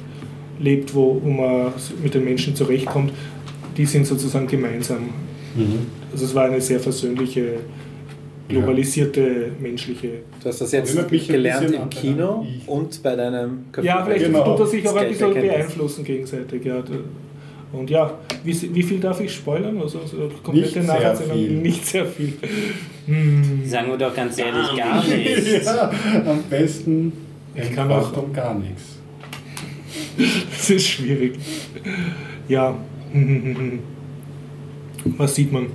lebt, 0.59 0.93
wo, 0.93 1.21
wo 1.23 1.29
man 1.29 1.73
mit 2.03 2.13
den 2.13 2.25
Menschen 2.25 2.55
zurechtkommt, 2.55 3.13
die 3.77 3.85
sind 3.85 4.05
sozusagen 4.05 4.47
gemeinsam. 4.47 5.09
Mhm. 5.55 5.87
Also 6.11 6.25
es 6.25 6.35
war 6.35 6.45
eine 6.45 6.59
sehr 6.59 6.79
versöhnliche, 6.79 7.59
globalisierte, 8.49 9.51
menschliche. 9.61 10.09
Du 10.41 10.49
hast 10.49 10.59
das 10.61 10.71
jetzt 10.71 10.97
gelernt 11.27 11.71
im 11.71 11.89
Kino 11.89 12.45
und 12.67 13.01
bei 13.03 13.15
deinem 13.15 13.71
Kaffee. 13.71 13.87
Ja, 13.87 14.03
vielleicht 14.03 14.25
Genau. 14.25 14.43
tut 14.43 14.59
er 14.59 14.67
sich 14.67 14.87
auch 14.87 14.95
ein 14.95 15.07
bisschen 15.09 15.33
beeinflussen 15.33 16.03
gegenseitig. 16.03 16.65
Ja. 16.65 16.83
Und 17.71 17.89
ja, 17.89 18.17
wie, 18.43 18.73
wie 18.73 18.81
viel 18.83 18.99
darf 18.99 19.21
ich 19.21 19.31
spoilern? 19.31 19.79
Also, 19.79 19.99
also 19.99 20.17
komplette 20.43 20.55
Nicht 20.59 20.73
sehr 20.73 20.83
Nacherzählung? 20.83 21.33
viel. 21.37 21.51
Nicht 21.51 21.85
sehr 21.85 22.05
viel. 22.05 22.33
Hm. 23.05 23.61
Sagen 23.65 23.89
wir 23.91 23.97
doch 23.97 24.15
ganz 24.15 24.37
ehrlich, 24.39 24.75
gar 24.75 25.03
nichts. 25.07 25.65
Ja, 25.65 25.91
am 26.25 26.41
besten 26.49 27.13
Ich 27.53 27.71
kann 27.71 27.91
auch- 27.91 28.11
Quantum 28.11 28.33
gar 28.33 28.55
nichts. 28.57 28.97
Das 30.51 30.69
ist 30.71 30.87
schwierig. 30.87 31.35
Ja. 32.47 32.75
Was 35.17 35.35
sieht 35.35 35.51
man? 35.51 35.67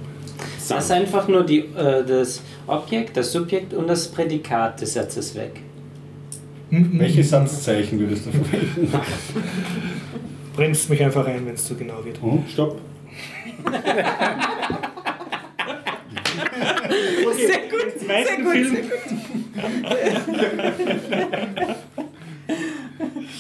Das 0.69 0.85
ist 0.85 0.91
einfach 0.91 1.29
nur 1.29 1.45
die, 1.45 1.61
äh, 1.61 2.05
das 2.05 2.43
Objekt, 2.67 3.17
das 3.17 3.33
Subjekt 3.33 3.75
und 3.75 3.87
das 3.89 4.09
Prädikat 4.09 4.81
des 4.81 4.95
Satzes 4.95 5.35
weg. 5.35 5.61
Welche 6.71 7.23
Satzzeichen 7.23 8.01
würdest 8.01 8.27
du 8.27 8.31
verwenden? 8.31 8.93
Bremst 10.57 10.89
mich 10.91 11.03
einfach 11.03 11.27
ein, 11.27 11.47
wenn 11.47 11.55
es 11.55 11.65
zu 11.67 11.75
genau 11.75 12.05
wird. 12.05 12.19
Oh, 12.23 12.43
stopp. 12.49 12.81
Sehr 17.37 17.61
gut, 17.69 18.01
zweiten 18.01 18.47
Film. 18.47 18.77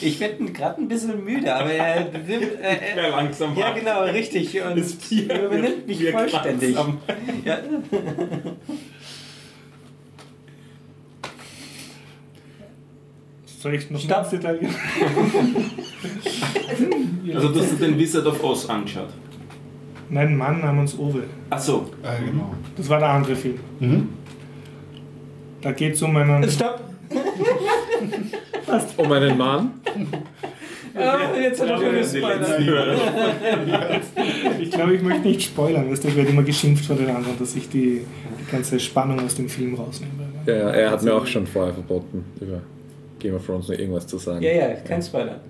Ich 0.05 0.20
werde 0.20 0.44
gerade 0.52 0.83
ein 0.83 0.89
bisschen 0.89 1.24
müde, 1.24 1.55
aber 1.55 1.70
er 1.73 2.05
nimmt. 2.28 2.60
Äh, 2.62 2.94
Mehr 2.94 3.10
langsam 3.10 3.57
ja, 3.57 3.73
genau, 3.73 4.02
richtig. 4.05 4.60
Und 4.62 4.78
Das 4.78 4.92
Bier 4.97 5.31
er 5.31 5.47
übernimmt 5.47 5.86
mich 5.86 5.99
wird 6.00 6.12
vollständig. 6.12 6.76
Ja. 7.44 7.58
Soll 13.47 13.74
ich 13.74 13.91
noch? 13.91 14.00
Also 17.34 17.49
du 17.49 17.60
hast 17.60 17.73
dir 17.73 17.86
den 17.86 17.99
Wizard 17.99 18.26
of 18.26 18.44
Oz 18.44 18.66
angeschaut. 18.68 19.08
Nein, 20.10 20.36
Mann 20.36 20.60
namens 20.60 20.99
Owe. 20.99 21.23
Achso, 21.49 21.86
Ah, 22.02 22.12
genau. 22.23 22.52
Das 22.76 22.86
war 22.91 22.99
der 22.99 23.08
andere 23.08 23.34
Film. 23.34 23.58
Mhm. 23.81 24.08
Da 25.62 25.73
geht 25.73 25.94
es 25.94 26.02
um 26.02 26.15
einen. 26.18 26.49
Stopp! 26.50 26.83
Um 28.97 29.12
einen 29.12 29.36
Mann. 29.36 29.73
Oh, 30.97 31.41
jetzt 31.41 31.60
hat 31.60 31.68
er 31.70 31.78
schon 31.78 31.92
gespoilert. 31.97 32.60
Ich 34.60 34.70
glaube, 34.70 34.94
ich 34.94 35.02
möchte 35.02 35.28
nicht 35.28 35.42
spoilern, 35.42 35.89
du, 35.89 36.08
ich 36.08 36.16
werde 36.16 36.31
immer 36.31 36.42
geschimpft 36.42 36.84
von 36.84 36.97
den 36.97 37.08
anderen, 37.08 37.39
dass 37.39 37.57
ich 37.57 37.68
die, 37.68 38.02
die 38.41 38.50
ganze 38.50 38.78
Spannung 38.78 39.18
aus 39.24 39.34
dem 39.34 39.49
Film 39.49 39.74
rausnehme. 39.74 40.12
Ja, 40.47 40.55
ja, 40.55 40.70
er 40.70 40.91
hat 40.92 41.02
mir 41.02 41.15
auch 41.15 41.26
schon 41.26 41.47
vorher 41.47 41.74
verboten, 41.74 42.24
über 42.41 42.60
Game 43.18 43.34
of 43.34 43.44
Thrones 43.44 43.68
noch 43.68 43.78
irgendwas 43.78 44.07
zu 44.07 44.18
sagen. 44.18 44.42
Ja, 44.42 44.52
ja, 44.52 44.68
kein 44.86 45.02
Spoiler. 45.02 45.41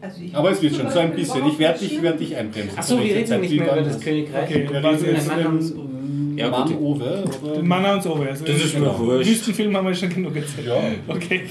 Also 0.00 0.20
Aber 0.32 0.50
es 0.50 0.60
wird 0.60 0.74
schon 0.74 0.90
so 0.90 0.98
ein 0.98 1.14
bisschen. 1.14 1.46
Ich 1.46 1.58
werde 1.58 1.78
dich, 1.78 2.02
werd 2.02 2.20
dich 2.20 2.36
einbremsen. 2.36 2.78
Achso, 2.78 2.98
wir 2.98 3.14
reden 3.14 3.40
nicht 3.40 3.56
mehr 3.56 3.72
über 3.72 3.82
das. 3.82 4.00
Königreich. 4.00 4.50
Okay, 4.50 4.68
Wir 4.70 4.84
reden 4.84 5.04
jetzt 5.06 5.30
ähm, 5.30 5.93
Ja, 6.36 6.50
Mann 6.50 6.68
gut. 6.68 6.80
Owe? 6.80 7.24
Oder? 7.42 7.62
Mann 7.62 7.82
namens 7.82 8.06
Owe. 8.06 8.28
Also 8.28 8.44
Das 8.44 8.56
ist 8.56 8.74
mir 8.74 8.80
genau. 8.80 8.98
wurscht. 8.98 9.30
Wüstenfilm 9.30 9.76
haben 9.76 9.86
wir 9.86 9.94
schon 9.94 10.10
genug 10.10 10.36
erzählt. 10.36 10.66
Ja. 10.66 10.76
Okay. 11.08 11.42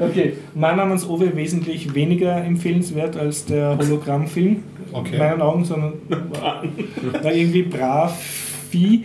okay, 0.00 0.34
Mann 0.54 0.76
namens 0.76 1.08
Owe 1.08 1.34
wesentlich 1.34 1.94
weniger 1.94 2.44
empfehlenswert 2.44 3.16
als 3.16 3.44
der 3.44 3.76
Hologrammfilm. 3.78 4.62
Okay. 4.92 5.12
In 5.12 5.18
meinen 5.18 5.42
Augen, 5.42 5.64
sondern 5.64 5.94
war, 6.30 6.62
irgendwie 7.32 7.62
brav 7.62 8.18
Vieh. 8.70 9.02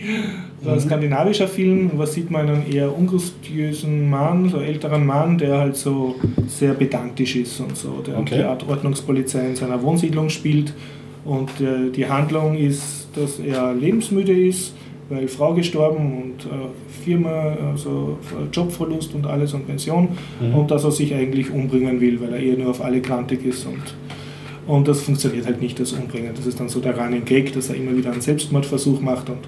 So 0.62 0.70
ein 0.70 0.80
skandinavischer 0.80 1.48
Film. 1.48 1.92
Was 1.94 2.14
sieht 2.14 2.30
man? 2.30 2.48
Einen 2.48 2.70
eher 2.70 2.96
ungustiösen 2.96 4.08
Mann, 4.08 4.50
so 4.50 4.58
einen 4.58 4.66
älteren 4.66 5.06
Mann, 5.06 5.38
der 5.38 5.58
halt 5.58 5.76
so 5.76 6.16
sehr 6.46 6.74
pedantisch 6.74 7.36
ist 7.36 7.60
und 7.60 7.76
so. 7.76 8.02
Der 8.06 8.18
Okay. 8.18 8.36
die 8.38 8.42
Art 8.42 8.66
Ordnungspolizei 8.68 9.46
in 9.46 9.56
seiner 9.56 9.82
Wohnsiedlung 9.82 10.28
spielt. 10.28 10.74
Und 11.24 11.48
äh, 11.60 11.90
die 11.90 12.06
Handlung 12.06 12.56
ist, 12.56 13.03
dass 13.14 13.38
er 13.38 13.74
lebensmüde 13.74 14.32
ist, 14.32 14.74
weil 15.08 15.28
Frau 15.28 15.54
gestorben 15.54 16.22
und 16.22 16.46
äh, 16.46 17.04
Firma, 17.04 17.56
also 17.70 18.18
Jobverlust 18.52 19.14
und 19.14 19.26
alles 19.26 19.52
und 19.52 19.66
Pension. 19.66 20.08
Und 20.54 20.70
dass 20.70 20.84
er 20.84 20.90
sich 20.90 21.14
eigentlich 21.14 21.50
umbringen 21.50 22.00
will, 22.00 22.20
weil 22.20 22.32
er 22.32 22.40
eher 22.40 22.56
nur 22.56 22.70
auf 22.70 22.82
alle 22.82 23.02
krantig 23.02 23.44
ist. 23.44 23.66
Und, 23.66 23.94
und 24.66 24.88
das 24.88 25.02
funktioniert 25.02 25.46
halt 25.46 25.60
nicht, 25.60 25.78
das 25.78 25.92
Umbringen. 25.92 26.32
Das 26.34 26.46
ist 26.46 26.58
dann 26.58 26.68
so 26.68 26.80
der 26.80 26.96
Running 26.96 27.24
Gag, 27.24 27.52
dass 27.52 27.68
er 27.68 27.76
immer 27.76 27.94
wieder 27.96 28.12
einen 28.12 28.22
Selbstmordversuch 28.22 29.00
macht 29.00 29.28
und 29.28 29.40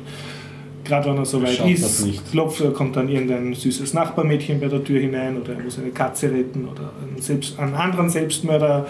gerade 0.87 1.11
wenn 1.11 1.19
er 1.19 1.25
so 1.25 1.43
weit 1.43 1.59
ist, 1.67 2.31
klopft, 2.31 2.61
er, 2.61 2.71
kommt 2.71 2.97
dann 2.97 3.09
irgendein 3.09 3.53
süßes 3.55 3.93
Nachbarmädchen 3.95 4.61
bei 4.61 4.69
der 4.69 4.83
Tür 4.83 5.01
hinein 5.01 5.41
oder 5.41 5.55
er 5.55 5.61
muss 5.61 5.79
eine 5.79 5.91
Katze 5.91 6.31
retten 6.31 6.67
oder 6.67 6.93
einen, 7.03 7.21
Selbst, 7.21 7.59
einen 7.59 7.75
anderen 7.75 8.09
Selbstmörder 8.09 8.87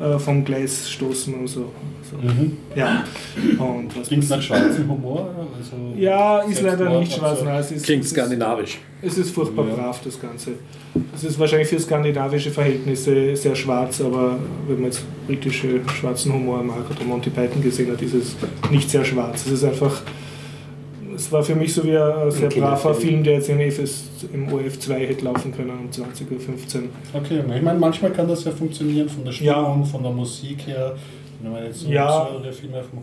äh, 0.00 0.18
vom 0.18 0.44
Gleis 0.44 0.90
stoßen 0.90 1.34
und 1.34 1.46
so. 1.46 1.72
So. 2.10 2.16
Mhm. 2.16 2.56
Ja. 2.74 3.04
Und 3.58 3.96
was 3.98 4.08
Klingt 4.08 4.28
nach 4.30 4.40
schwarzem 4.42 4.88
Humor? 4.90 5.28
Also 5.56 5.98
ja, 5.98 6.40
ist 6.40 6.62
leider 6.62 6.98
nicht 6.98 7.12
schwarz. 7.12 7.40
Nein, 7.44 7.60
es 7.60 7.72
ist, 7.72 7.84
Klingt 7.84 8.02
es 8.04 8.08
ist- 8.12 8.16
skandinavisch. 8.16 8.78
es 9.02 9.18
ist 9.18 9.30
furchtbar 9.34 9.66
Ja. 9.68 9.74
brav, 9.74 10.00
das 10.04 10.20
Ganze. 10.20 10.52
Es 11.14 11.24
ist 11.24 11.38
wahrscheinlich 11.38 11.68
für 11.68 11.78
skandinavische 11.78 12.50
Verhältnisse 12.50 13.36
sehr 13.36 13.54
schwarz, 13.54 14.00
aber 14.00 14.36
wenn 14.66 14.76
man 14.76 14.84
jetzt 14.86 15.02
britische 15.26 15.80
schwarzen 15.98 16.32
Humor 16.32 16.62
mag 16.62 16.84
oder 16.90 17.04
Monty 17.04 17.30
Python 17.30 17.62
gesehen 17.62 17.92
hat, 17.92 18.00
ist 18.02 18.14
es 18.14 18.36
nicht 18.70 18.88
sehr 18.90 19.04
schwarz. 19.04 19.46
Es 19.46 19.52
ist 19.52 19.64
einfach, 19.64 20.02
es 21.14 21.30
war 21.32 21.42
für 21.42 21.54
mich 21.54 21.72
so 21.74 21.84
wie 21.84 21.96
ein 21.96 22.30
sehr 22.30 22.46
Okay, 22.46 22.60
braver 22.60 22.94
Film. 22.94 23.08
Film, 23.08 23.24
der 23.24 23.34
jetzt 23.34 23.48
im, 23.48 23.60
FS, 23.60 24.04
im 24.32 24.48
OF2 24.48 24.94
hätte 24.94 25.24
laufen 25.24 25.52
können 25.54 25.70
um 25.70 25.90
20.15 25.90 26.76
Uhr. 26.76 26.82
Okay, 27.14 27.40
ich 27.40 27.62
meine, 27.62 27.78
manchmal 27.78 28.12
kann 28.12 28.26
das 28.28 28.44
ja 28.44 28.50
funktionieren 28.52 29.08
von 29.08 29.24
der 29.24 29.32
Ja. 29.34 29.52
Stimmung, 29.54 29.84
von 29.84 30.02
der 30.02 30.12
Musik 30.12 30.66
her. 30.66 30.94
So 31.72 31.88
Ja. 31.88 32.28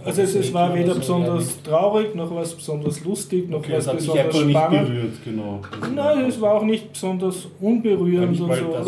Also 0.04 0.22
es, 0.22 0.36
es 0.36 0.54
war 0.54 0.74
weder 0.76 0.96
besonders 0.96 1.62
traurig, 1.64 2.14
noch 2.16 2.36
was 2.36 2.54
besonders 2.54 3.04
lustig, 3.06 3.50
noch 3.50 3.60
Okay, 3.60 3.74
was 3.78 3.88
besonders 3.88 4.38
spannend. 4.38 4.88
berührt, 4.88 5.24
genau. 5.24 5.62
Nein, 5.94 6.26
es 6.26 6.42
war 6.42 6.56
auch 6.56 6.64
nicht 6.64 6.92
besonders 6.92 7.48
unberührend 7.62 8.40
und 8.40 8.54
so. 8.54 8.66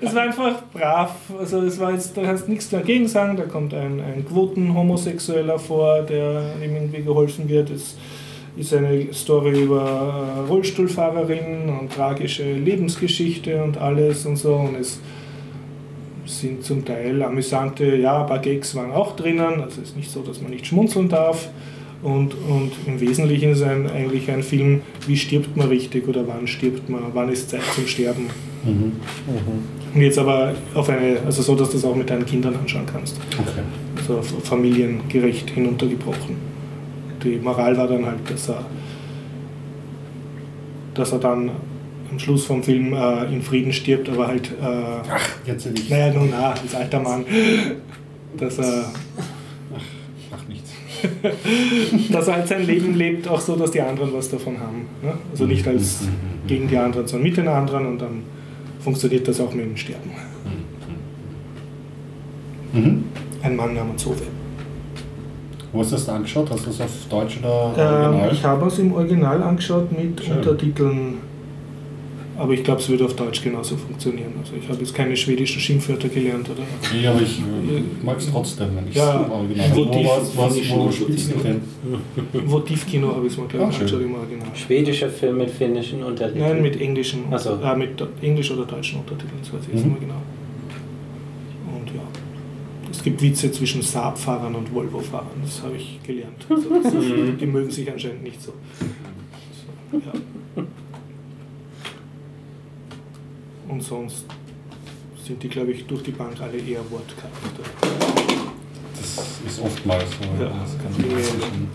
Es 0.00 0.14
war 0.14 0.22
einfach 0.22 0.62
brav. 0.74 1.16
Also 1.38 1.62
es 1.62 1.78
war 1.80 1.92
jetzt, 1.92 2.16
da 2.16 2.22
kannst 2.22 2.46
du 2.46 2.50
nichts 2.50 2.68
dagegen 2.68 3.08
sagen. 3.08 3.36
Da 3.36 3.44
kommt 3.44 3.72
ein, 3.72 4.00
ein 4.00 4.26
Quoten-Homosexueller 4.28 5.58
vor, 5.58 6.02
der 6.02 6.54
ihm 6.62 6.74
irgendwie 6.74 7.02
geholfen 7.02 7.48
wird. 7.48 7.70
Es 7.70 7.96
ist 8.56 8.74
eine 8.74 9.12
Story 9.12 9.62
über 9.62 10.36
äh, 10.44 10.48
Rollstuhlfahrerin 10.48 11.68
und 11.80 11.92
tragische 11.92 12.52
Lebensgeschichte 12.52 13.62
und 13.62 13.78
alles 13.78 14.26
und 14.26 14.36
so. 14.36 14.54
Und 14.54 14.76
es 14.76 15.00
sind 16.26 16.62
zum 16.62 16.84
Teil 16.84 17.22
amüsante, 17.22 17.96
ja, 17.96 18.22
ein 18.22 18.26
paar 18.26 18.38
Gags 18.38 18.74
waren 18.74 18.92
auch 18.92 19.16
drinnen. 19.16 19.60
Also 19.60 19.80
es 19.80 19.90
ist 19.90 19.96
nicht 19.96 20.10
so, 20.10 20.22
dass 20.22 20.40
man 20.40 20.50
nicht 20.50 20.66
schmunzeln 20.66 21.08
darf. 21.08 21.48
Und, 22.02 22.34
und 22.34 22.72
im 22.86 23.00
Wesentlichen 23.00 23.52
ist 23.52 23.62
ein, 23.62 23.90
eigentlich 23.90 24.30
ein 24.30 24.42
Film, 24.42 24.82
wie 25.06 25.16
stirbt 25.16 25.56
man 25.56 25.68
richtig 25.68 26.06
oder 26.06 26.26
wann 26.28 26.46
stirbt 26.46 26.88
man, 26.88 27.02
wann 27.14 27.30
ist 27.30 27.50
Zeit 27.50 27.62
zum 27.74 27.86
Sterben. 27.86 28.26
Mhm. 28.64 28.92
Und 29.94 30.00
jetzt 30.00 30.18
aber 30.18 30.54
auf 30.74 30.88
eine, 30.90 31.20
also 31.24 31.40
so, 31.42 31.54
dass 31.54 31.70
du 31.70 31.76
das 31.76 31.84
auch 31.84 31.96
mit 31.96 32.10
deinen 32.10 32.26
Kindern 32.26 32.54
anschauen 32.54 32.84
kannst. 32.84 33.18
Okay. 33.38 33.62
Also 33.96 34.20
familiengerecht 34.22 35.50
hinuntergebrochen. 35.50 36.36
Die 37.24 37.38
Moral 37.38 37.76
war 37.78 37.88
dann 37.88 38.04
halt, 38.04 38.18
dass 38.28 38.50
er, 38.50 38.66
dass 40.94 41.12
er 41.12 41.18
dann 41.18 41.50
am 42.10 42.18
Schluss 42.18 42.44
vom 42.44 42.62
Film 42.62 42.92
äh, 42.92 43.24
in 43.32 43.42
Frieden 43.42 43.72
stirbt, 43.72 44.08
aber 44.08 44.26
halt, 44.28 44.50
äh, 44.62 45.48
Jetzt 45.50 45.66
nicht. 45.70 45.90
naja, 45.90 46.12
nun 46.12 46.28
na, 46.30 46.50
als 46.52 46.74
alter 46.74 47.00
Mann, 47.00 47.24
dass 48.36 48.58
er, 48.58 48.84
Ach, 50.32 50.48
nichts. 50.48 50.70
dass 52.12 52.28
er 52.28 52.34
halt 52.36 52.48
sein 52.48 52.66
Leben 52.66 52.94
lebt, 52.94 53.28
auch 53.28 53.40
so, 53.40 53.56
dass 53.56 53.70
die 53.70 53.80
anderen 53.80 54.12
was 54.12 54.30
davon 54.30 54.58
haben. 54.58 54.86
Ne? 55.02 55.12
Also 55.30 55.46
nicht 55.46 55.66
als 55.66 56.00
gegen 56.46 56.68
die 56.68 56.76
anderen, 56.76 57.06
sondern 57.06 57.28
mit 57.28 57.36
den 57.36 57.48
anderen 57.48 57.86
und 57.86 57.98
dann 58.00 58.22
funktioniert 58.80 59.26
das 59.26 59.40
auch 59.40 59.52
mit 59.52 59.64
dem 59.64 59.76
Sterben. 59.76 60.10
Mhm. 62.72 63.04
Ein 63.42 63.56
Mann 63.56 63.74
namens 63.74 64.06
Ove. 64.06 64.22
Wo 65.72 65.80
hast 65.80 65.90
du 65.92 65.96
das 65.96 66.08
angeschaut? 66.08 66.48
Hast 66.50 66.64
du 66.64 66.70
das 66.70 66.80
auf 66.80 66.90
Deutsch 67.10 67.38
oder 67.38 67.72
Ähm, 67.76 68.04
Original? 68.14 68.32
ich 68.32 68.44
habe 68.44 68.66
es 68.66 68.78
im 68.78 68.92
Original 68.92 69.42
angeschaut 69.42 69.90
mit 69.92 70.22
Schön. 70.24 70.36
Untertiteln, 70.38 71.14
aber 72.38 72.52
ich 72.52 72.62
glaube, 72.64 72.80
es 72.80 72.88
würde 72.88 73.04
auf 73.04 73.14
Deutsch 73.16 73.42
genauso 73.42 73.76
funktionieren. 73.76 74.32
Also 74.40 74.52
ich 74.60 74.68
habe 74.68 74.78
jetzt 74.80 74.94
keine 74.94 75.16
schwedischen 75.16 75.60
Schimpfwörter 75.60 76.08
gelernt 76.08 76.48
oder. 76.50 76.62
Nee, 76.94 77.06
aber 77.06 77.20
ich 77.22 77.40
mag 78.04 78.18
es 78.18 78.30
trotzdem, 78.30 78.68
wenn 78.76 78.84
ich 78.88 78.90
es 78.90 78.96
Ja. 78.96 79.24
im 79.24 79.30
Original 79.32 79.70
Wo, 79.74 79.84
Motiv- 79.84 80.06
was, 80.06 80.36
was, 80.36 80.70
wo 80.70 80.90
spielst 80.92 81.30
du 81.32 81.38
denn? 81.38 81.60
Habe 82.52 83.26
ich 83.26 83.32
es 83.32 83.38
mal, 83.38 83.46
glaube 83.48 83.64
Ah, 83.66 83.68
angeschaut 83.68 84.00
im 84.02 84.14
Original. 84.14 84.48
Schwedischer 84.54 85.08
Film 85.10 85.38
mit 85.38 85.50
finnischen 85.50 86.02
Untertiteln. 86.02 86.46
Nein, 86.48 86.62
mit 86.62 86.80
englischen, 86.80 87.24
Ach 87.30 87.38
so. 87.38 87.58
äh, 87.62 87.76
mit 87.76 87.90
englisch- 88.22 88.50
oder 88.50 88.64
deutschen 88.66 89.00
Untertiteln, 89.00 89.38
das 89.40 89.52
weiß 89.52 89.60
ich 89.68 89.74
jetzt 89.74 89.84
Mhm. 89.84 89.92
nicht 89.92 90.00
mehr 90.02 90.08
genau. 90.08 91.78
Und 91.78 91.88
ja, 91.94 92.02
es 92.90 93.02
gibt 93.02 93.20
Witze 93.22 93.50
zwischen 93.52 93.82
Saab-Fahrern 93.82 94.54
und 94.54 94.72
Volvo-Fahrern, 94.74 95.40
das 95.42 95.62
habe 95.62 95.76
ich 95.76 96.00
gelernt. 96.06 96.46
Also 96.48 96.68
das 96.82 96.92
ist, 96.94 97.40
die 97.40 97.46
mögen 97.46 97.70
sich 97.70 97.90
anscheinend 97.90 98.22
nicht 98.22 98.40
so. 98.42 98.52
so 99.92 99.98
ja. 99.98 100.12
Und 103.68 103.82
sonst 103.82 104.24
sind 105.26 105.42
die, 105.42 105.48
glaube 105.48 105.72
ich, 105.72 105.84
durch 105.86 106.02
die 106.02 106.12
Bank 106.12 106.40
alle 106.40 106.56
eher 106.58 106.80
Wortcharakter. 106.90 107.62
Das 108.96 109.40
ist 109.46 109.60
oftmals 109.62 110.04
so. 110.10 110.42
Ja. 110.42 110.50
Das 110.50 110.76
kann 110.78 111.16
wissen. 111.16 111.68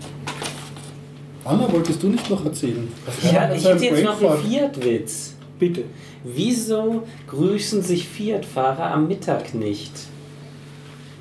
Anna, 1.44 1.70
wolltest 1.72 2.02
du 2.02 2.08
nicht 2.08 2.28
noch 2.30 2.44
erzählen? 2.44 2.88
Ja, 3.32 3.52
ich 3.52 3.64
hätte 3.64 3.84
jetzt 3.84 4.04
noch 4.04 4.22
einen? 4.22 4.42
Fiat-Witz. 4.42 5.34
Bitte. 5.58 5.84
Wieso 6.24 7.02
grüßen 7.28 7.82
sich 7.82 8.08
Fiat-Fahrer 8.08 8.92
am 8.92 9.08
Mittag 9.08 9.52
nicht? 9.54 9.92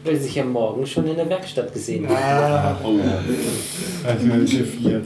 Weil 0.03 0.15
sie 0.17 0.23
sich 0.23 0.39
am 0.39 0.51
Morgen 0.51 0.85
schon 0.85 1.07
in 1.07 1.15
der 1.15 1.29
Werkstatt 1.29 1.73
gesehen 1.73 2.07
haben. 2.07 2.15
Ah, 2.17 2.77
Oh. 2.83 2.99
Also, 4.07 4.25
Fiat. 4.65 5.03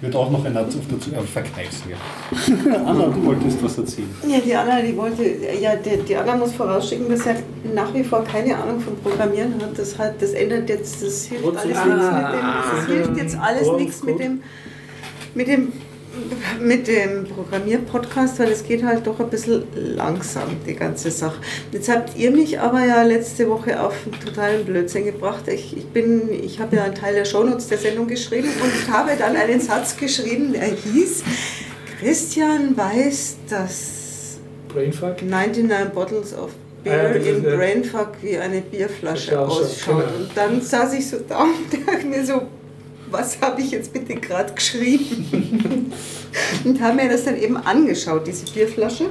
Wird 0.00 0.14
auch 0.14 0.30
noch 0.30 0.44
einer 0.44 0.60
auf 0.60 0.66
dazu 0.68 1.10
äh, 1.12 1.20
verkneifen. 1.22 1.90
Ja. 1.90 2.76
Anna, 2.86 3.06
du 3.06 3.24
wolltest 3.24 3.62
was 3.64 3.78
erzählen. 3.78 4.08
Ja, 4.28 4.38
die 4.38 4.54
Anna, 4.54 4.80
die 4.80 4.96
wollte, 4.96 5.24
ja, 5.60 5.74
die, 5.74 5.96
die 6.06 6.14
Anna 6.16 6.36
muss 6.36 6.52
vorausschicken, 6.52 7.08
dass 7.08 7.26
er 7.26 7.36
nach 7.74 7.92
wie 7.94 8.04
vor 8.04 8.22
keine 8.22 8.56
Ahnung 8.56 8.78
vom 8.80 8.96
Programmieren 8.96 9.54
hat. 9.60 9.76
Das, 9.76 9.98
hat, 9.98 10.22
das 10.22 10.30
ändert 10.34 10.68
jetzt, 10.68 11.02
das 11.02 11.24
hilft 11.24 11.44
alles 11.46 11.64
nichts 11.64 11.80
mit 11.82 11.96
dem, 12.32 12.40
Ah. 12.44 12.64
das 12.76 12.86
hilft 12.86 13.16
jetzt 13.16 13.38
alles 13.40 13.66
Oh, 13.68 13.76
nichts 13.76 14.02
mit 14.04 14.18
dem, 14.20 14.42
mit 15.34 15.48
dem, 15.48 15.72
mit 16.60 16.86
dem 16.88 17.24
Programmierpodcast, 17.24 18.38
weil 18.38 18.50
es 18.52 18.64
geht 18.64 18.84
halt 18.84 19.06
doch 19.06 19.18
ein 19.20 19.30
bisschen 19.30 19.64
langsam, 19.74 20.48
die 20.66 20.74
ganze 20.74 21.10
Sache. 21.10 21.40
Jetzt 21.72 21.88
habt 21.88 22.16
ihr 22.16 22.30
mich 22.30 22.58
aber 22.60 22.84
ja 22.84 23.02
letzte 23.02 23.48
Woche 23.48 23.80
auf 23.80 23.94
einen 24.04 24.20
totalen 24.24 24.64
Blödsinn 24.64 25.04
gebracht. 25.04 25.48
Ich, 25.48 25.76
ich 25.76 25.86
bin, 25.86 26.28
ich 26.32 26.60
habe 26.60 26.76
ja 26.76 26.84
einen 26.84 26.94
Teil 26.94 27.14
der 27.14 27.24
Shownotes 27.24 27.68
der 27.68 27.78
Sendung 27.78 28.06
geschrieben 28.08 28.48
und 28.62 28.70
ich 28.82 28.90
habe 28.90 29.10
dann 29.18 29.36
einen 29.36 29.60
Satz 29.60 29.96
geschrieben, 29.96 30.52
der 30.52 30.64
hieß, 30.66 31.22
Christian 32.00 32.76
weiß, 32.76 33.36
dass 33.48 34.38
Brainfuck. 34.68 35.22
99 35.22 35.92
Bottles 35.94 36.34
of 36.36 36.50
Ah 36.84 36.90
ja, 36.90 36.94
Beer 37.02 37.14
das 37.14 37.22
ist 37.26 37.28
in 37.36 37.42
der- 37.42 37.56
Brainfuck 37.56 38.08
wie 38.22 38.38
eine 38.38 38.60
Bierflasche 38.60 39.30
Flasche 39.32 39.40
ausschaut, 39.40 39.62
ausschaut. 39.64 40.04
genau. 40.06 40.18
Und 40.24 40.30
dann 40.36 40.60
saß 40.62 40.92
ich 40.94 41.08
so 41.08 41.16
da 41.28 41.42
und 41.42 41.86
dachte 41.86 42.06
mir 42.06 42.24
so, 42.24 42.42
was 43.10 43.40
habe 43.40 43.60
ich 43.60 43.70
jetzt 43.70 43.92
bitte 43.92 44.14
gerade 44.16 44.52
geschrieben? 44.54 45.92
und 46.64 46.80
habe 46.80 46.96
mir 46.96 47.08
das 47.08 47.24
dann 47.24 47.36
eben 47.40 47.56
angeschaut, 47.56 48.26
diese 48.26 48.44
Bierflasche. 48.52 49.06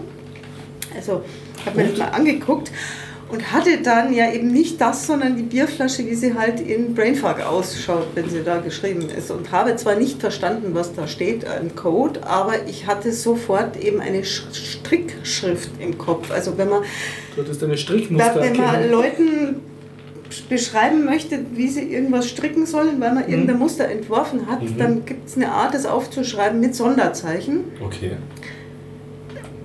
Also 0.95 1.22
habe 1.66 1.77
mir 1.77 1.88
das 1.90 1.98
mal 2.00 2.08
angeguckt 2.09 2.72
und 3.30 3.51
hatte 3.51 3.82
dann 3.84 4.14
ja 4.14 4.32
eben 4.32 4.48
nicht 4.53 4.80
das, 4.80 5.06
sondern 5.06 5.35
die 5.35 5.43
Bierflasche, 5.43 6.06
wie 6.08 6.16
sie 6.16 6.34
halt 6.34 6.61
in 6.61 6.95
Brainfuck 6.95 7.42
ausschaut, 7.42 8.08
wenn 8.16 8.30
sie 8.30 8.42
da 8.43 8.59
geschrieben 8.59 9.09
ist. 9.09 9.30
Und 9.32 9.51
habe 9.51 9.76
zwar 9.76 9.95
nicht 9.95 10.22
verstanden, 10.22 10.69
was 10.74 10.93
da 10.93 11.08
steht, 11.08 11.45
ein 11.45 11.76
Code, 11.76 12.26
aber 12.26 12.53
ich 12.67 12.88
hatte 12.88 13.11
sofort 13.11 13.76
eben 13.76 14.00
eine 14.00 14.22
Sch- 14.22 14.53
Strickschrift 14.53 15.69
im 15.80 15.98
Kopf. 15.98 16.32
Also 16.32 16.58
wenn 16.58 16.69
man 16.69 16.84
Du 17.35 17.42
hattest 17.43 17.61
eine 17.64 17.77
Strickmuster 17.77 18.40
wenn 18.42 18.56
man. 18.58 18.90
Leuten 18.90 19.56
beschreiben 20.50 21.06
möchte, 21.06 21.40
wie 21.54 21.68
sie 21.68 21.82
irgendwas 21.92 22.28
stricken 22.28 22.66
sollen, 22.66 23.00
weil 23.00 23.14
man 23.14 23.26
Mhm. 23.26 23.32
irgendein 23.32 23.60
Muster 23.60 23.88
entworfen 23.88 24.48
hat, 24.48 24.62
Mhm. 24.64 24.78
dann 24.78 25.06
gibt 25.06 25.28
es 25.30 25.36
eine 25.36 25.52
Art, 25.52 25.74
das 25.74 25.86
aufzuschreiben 25.86 26.60
mit 26.60 26.76
Sonderzeichen. 26.76 27.66
Okay. 27.84 28.12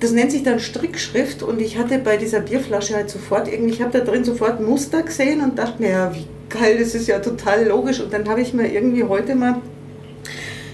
Das 0.01 0.11
nennt 0.11 0.33
sich 0.33 0.43
dann 0.43 0.59
Strickschrift 0.59 1.43
und 1.45 1.61
ich 1.61 1.79
hatte 1.79 1.99
bei 1.99 2.17
dieser 2.17 2.41
Bierflasche 2.41 2.95
halt 2.97 3.09
sofort 3.09 3.47
irgendwie, 3.47 3.73
ich 3.75 3.83
habe 3.83 3.97
da 3.97 4.05
drin 4.05 4.25
sofort 4.25 4.61
Muster 4.61 5.03
gesehen 5.03 5.41
und 5.43 5.59
dachte 5.59 5.81
mir, 5.81 5.91
ja, 5.91 6.13
wie 6.15 6.27
geil, 6.49 6.77
das 6.81 6.95
ist 6.95 7.07
ja 7.07 7.21
total 7.21 7.67
logisch. 7.69 8.01
Und 8.01 8.13
dann 8.13 8.29
habe 8.29 8.41
ich 8.41 8.53
mir 8.53 8.73
irgendwie 8.73 9.05
heute 9.05 9.35
mal, 9.37 9.61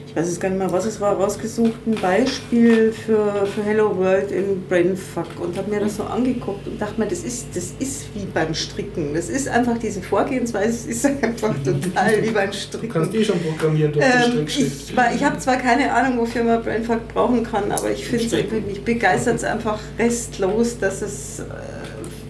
ich 0.08 0.16
weiß 0.16 0.26
jetzt 0.26 0.40
gar 0.40 0.48
nicht 0.48 0.58
mehr, 0.58 0.72
was 0.72 0.86
es 0.86 1.00
war, 1.00 1.14
rausgesucht, 1.16 1.86
ein 1.86 1.94
Beispiel 1.94 2.92
für, 2.92 3.46
für 3.46 3.62
Hello 3.62 3.96
World 3.96 4.30
in 4.32 4.62
Brainfuck 4.68 5.26
und 5.40 5.56
habe 5.56 5.70
mir 5.70 5.80
das 5.80 5.96
so 5.96 6.04
angeguckt 6.04 6.66
und 6.66 6.80
dachte 6.80 6.98
mir, 6.98 7.06
das 7.06 7.20
ist, 7.20 7.48
das 7.54 7.72
ist 7.78 8.06
wie 8.14 8.24
beim 8.32 8.54
Stricken. 8.54 9.12
Das 9.14 9.28
ist 9.28 9.48
einfach 9.48 9.76
diese 9.78 10.00
Vorgehensweise, 10.00 10.70
es 10.70 10.86
ist 10.86 11.04
einfach 11.06 11.54
total 11.64 12.22
wie 12.22 12.30
beim 12.30 12.50
Du 12.50 12.56
Stricken. 12.56 12.88
kannst 12.88 13.14
eh 13.14 13.24
schon 13.24 13.38
programmieren 13.40 13.92
durch 13.92 14.04
die 14.04 14.10
Ähm, 14.12 14.32
Strickschrift. 14.48 14.90
ich 14.90 15.16
ich 15.16 15.24
habe 15.24 15.38
zwar 15.38 15.56
keine 15.56 15.92
Ahnung, 15.92 16.18
wofür 16.20 16.42
man 16.42 16.62
Brainfuck 16.62 17.06
brauchen 17.12 17.42
kann, 17.44 17.70
aber 17.70 17.90
ich 17.90 18.06
finde 18.06 18.24
es 18.24 18.32
irgendwie, 18.32 18.60
mich 18.60 18.82
begeistert 18.84 19.36
es 19.36 19.44
einfach 19.44 19.78
restlos, 19.98 20.78
dass 20.78 21.02
es 21.02 21.40
äh, 21.40 21.44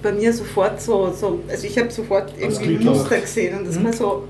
bei 0.03 0.13
mir 0.13 0.33
sofort 0.33 0.81
so, 0.83 1.13
so 1.13 1.41
also 1.49 1.67
ich 1.67 1.79
habe 1.79 1.91
sofort 1.91 2.33
irgendwie 2.39 2.85
Muster 2.85 3.21
gesehen 3.21 3.59
und 3.59 3.67
das 3.69 3.77
Mhm. 3.79 3.85
war 3.85 3.93
so, 3.93 4.25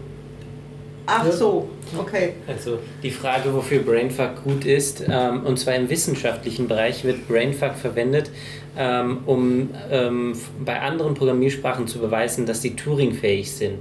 ach 1.09 1.33
so, 1.33 1.69
okay. 1.99 2.35
Also 2.47 2.78
die 3.03 3.11
Frage, 3.11 3.53
wofür 3.53 3.81
Brainfuck 3.81 4.45
gut 4.45 4.65
ist, 4.65 5.05
ähm, 5.09 5.45
und 5.45 5.59
zwar 5.59 5.75
im 5.75 5.89
wissenschaftlichen 5.89 6.69
Bereich 6.69 7.05
wird 7.05 7.27
Brainfuck 7.27 7.75
verwendet, 7.75 8.31
ähm, 8.77 9.19
um 9.27 9.70
ähm, 9.91 10.35
bei 10.65 10.81
anderen 10.81 11.15
Programmiersprachen 11.15 11.87
zu 11.89 11.99
beweisen, 11.99 12.47
dass 12.47 12.62
sie 12.62 12.77
Turing-fähig 12.77 13.51
sind. 13.51 13.81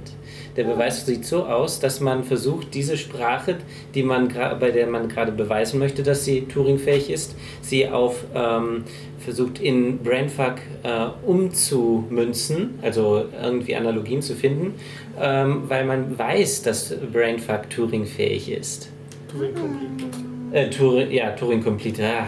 Der 0.56 0.64
Beweis 0.64 1.06
sieht 1.06 1.24
so 1.24 1.44
aus, 1.44 1.78
dass 1.78 2.00
man 2.00 2.24
versucht, 2.24 2.74
diese 2.74 2.96
Sprache, 2.96 3.58
die 3.94 4.02
man 4.02 4.28
bei 4.58 4.72
der 4.72 4.88
man 4.88 5.08
gerade 5.08 5.30
beweisen 5.30 5.78
möchte, 5.78 6.02
dass 6.02 6.24
sie 6.24 6.46
Turing-fähig 6.46 7.10
ist, 7.10 7.36
sie 7.60 7.88
auf 7.88 8.24
ähm, 8.34 8.82
versucht 9.20 9.60
in 9.60 9.98
Brainfuck 9.98 10.54
äh, 10.82 11.06
umzumünzen, 11.24 12.78
also 12.82 13.26
irgendwie 13.40 13.76
Analogien 13.76 14.22
zu 14.22 14.34
finden, 14.34 14.74
ähm, 15.20 15.62
weil 15.68 15.84
man 15.84 16.18
weiß, 16.18 16.62
dass 16.62 16.94
Brainfuck 17.12 17.70
Turing-fähig 17.70 18.50
ist. 18.50 18.90
Turing 19.30 19.54
Complete. 19.54 20.08
Äh, 20.52 20.70
Turing, 20.70 21.10
ja, 21.10 21.30
Turing 21.32 21.62
Complete, 21.62 22.02
ah, 22.04 22.26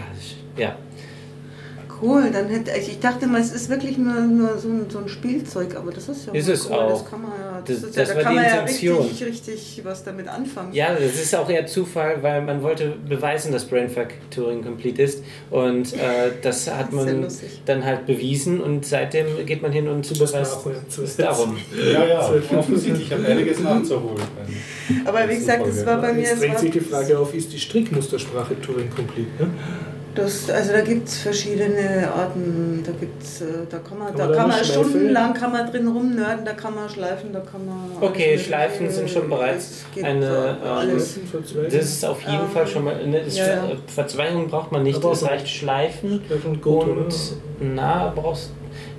ja. 0.57 0.75
Cool, 2.01 2.29
dann 2.31 2.47
hätte 2.49 2.71
ich, 2.79 2.87
ich 2.89 2.99
dachte 2.99 3.27
mal, 3.27 3.39
es 3.41 3.51
ist 3.51 3.69
wirklich 3.69 3.97
nur, 3.97 4.13
nur 4.21 4.57
so, 4.57 4.67
ein, 4.69 4.85
so 4.89 4.99
ein 4.99 5.07
Spielzeug, 5.07 5.75
aber 5.75 5.91
das 5.91 6.09
ist 6.09 6.25
ja 6.27 6.33
Ist 6.33 6.47
es 6.47 6.67
cool. 6.69 6.75
auch. 6.75 6.89
Das 7.01 7.09
kann 7.09 7.21
man 7.21 7.31
ja, 7.31 7.61
das 7.65 7.81
Das- 7.81 7.89
ist 7.89 7.95
ja, 7.95 8.01
das 8.01 8.09
da 8.09 8.15
war 8.15 8.23
kann 8.23 8.31
die 8.33 8.35
man 8.39 8.45
ja 8.45 8.59
Intention. 8.61 8.97
richtig, 9.05 9.27
richtig 9.27 9.81
was 9.83 10.03
damit 10.03 10.27
anfangen. 10.27 10.73
Ja, 10.73 10.93
das 10.93 11.13
ist 11.21 11.35
auch 11.35 11.49
eher 11.49 11.65
Zufall, 11.67 12.21
weil 12.23 12.41
man 12.41 12.63
wollte 12.63 12.95
beweisen, 13.07 13.51
dass 13.51 13.65
Brainfuck 13.65 14.07
Turing 14.33 14.63
Complete 14.63 15.03
ist 15.03 15.23
und 15.49 15.93
äh, 15.93 16.31
das 16.41 16.67
hat 16.75 16.87
Das 16.91 17.05
ja 17.05 17.13
man 17.13 17.27
dann 17.65 17.85
halt 17.85 18.05
bewiesen 18.05 18.61
und 18.61 18.85
seitdem 18.85 19.27
geht 19.45 19.61
man 19.61 19.71
hin 19.71 19.87
und 19.87 20.09
Das 20.09 20.17
beweist 20.31 20.57
es 21.03 21.17
darum. 21.17 21.57
Ja, 21.93 22.05
ja, 22.05 22.29
offensichtlich. 22.57 23.07
Ich 23.07 23.13
habe 23.13 23.25
einiges 23.27 23.59
nachzuholen. 23.59 24.21
Aber 25.05 25.29
wie 25.29 25.35
gesagt, 25.35 25.65
das 25.67 25.85
war 25.85 26.01
bei 26.01 26.13
mir, 26.13 26.21
Jetzt 26.21 26.33
es 26.33 26.39
drängt 26.39 26.59
sich 26.59 26.71
die 26.71 26.79
Frage 26.79 27.17
auf, 27.19 27.33
ist 27.33 27.51
die 27.53 27.59
Strickmustersprache 27.59 28.59
Turing 28.59 28.89
Complete? 28.89 29.29
Ne? 29.39 29.49
Das, 30.13 30.49
also 30.49 30.73
da 30.73 30.81
gibt 30.81 31.07
es 31.07 31.19
verschiedene 31.19 32.11
Arten. 32.13 32.83
Da 32.85 32.91
gibt's, 32.99 33.41
äh, 33.41 33.45
da 33.69 33.77
kann 33.79 33.97
man, 33.97 34.07
Kann 34.09 34.17
da 34.17 34.25
man 34.27 34.35
kann 34.35 34.47
man 34.49 34.63
stundenlang 34.65 35.33
kann 35.33 35.51
man 35.53 35.71
drin 35.71 35.87
rumnörden, 35.87 36.43
da 36.43 36.51
kann 36.53 36.75
man 36.75 36.89
schleifen, 36.89 37.31
da 37.31 37.39
kann 37.39 37.65
man. 37.65 37.89
Okay, 38.09 38.37
Schleifen 38.37 38.89
sind 38.89 39.09
schon 39.09 39.29
bereits 39.29 39.85
eine, 40.03 40.25
äh, 40.25 40.49
ähm, 40.49 40.57
alles. 40.63 41.17
Das 41.71 41.73
ist 41.85 42.05
auf 42.05 42.21
jeden 42.23 42.33
Ähm, 42.43 42.49
Fall 42.53 42.67
schon 42.67 42.83
mal. 42.83 43.07
Ne, 43.07 43.21
ja, 43.29 43.47
ja. 43.47 43.55
Ver- 43.67 43.77
Verzweigung 43.87 44.47
braucht 44.47 44.71
man 44.73 44.83
nicht, 44.83 45.01
es 45.03 45.23
reicht 45.23 45.47
Schleifen. 45.47 46.21
Schleifen 46.27 46.51
und 46.51 46.61
Goto, 46.61 46.91
Und 46.91 47.15
na, 47.61 48.11
brauchst 48.13 48.49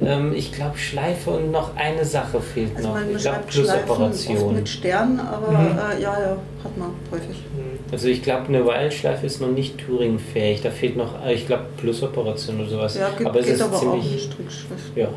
ähm, 0.00 0.32
ich 0.34 0.50
glaube 0.52 0.78
Schleife 0.78 1.30
und 1.30 1.50
noch 1.50 1.76
eine 1.76 2.04
Sache 2.04 2.40
fehlt 2.40 2.74
Also 2.76 2.88
noch. 2.88 2.94
man 2.94 3.10
Ich 3.14 3.18
glaube 3.22 3.40
Plusoperation. 3.46 4.54
mit 4.54 4.68
Sternen, 4.68 5.20
aber 5.20 5.48
Mhm. 5.52 5.78
äh, 5.78 6.00
ja, 6.02 6.18
ja, 6.20 6.36
hat 6.64 6.78
man 6.78 6.90
häufig. 7.10 7.36
Hm. 7.54 7.71
Also 7.92 8.08
ich 8.08 8.22
glaube 8.22 8.46
eine 8.48 8.64
Wildschleife 8.64 9.26
ist 9.26 9.40
noch 9.42 9.50
nicht 9.50 9.76
Turing-fähig. 9.78 10.62
Da 10.62 10.70
fehlt 10.70 10.96
noch, 10.96 11.24
äh, 11.24 11.34
ich 11.34 11.46
glaube 11.46 11.64
Plusoperation 11.76 12.58
oder 12.60 12.68
sowas. 12.70 12.96
Ja, 12.96 13.10
geht, 13.10 13.26
aber 13.26 13.38
es 13.40 13.44
geht 13.46 13.54
ist 13.56 13.60
aber 13.62 13.76
auch 13.76 13.82
in 13.96 14.02
ziemlich. 14.02 14.22
Strickschrift. 14.22 14.96
Ja. 14.96 15.08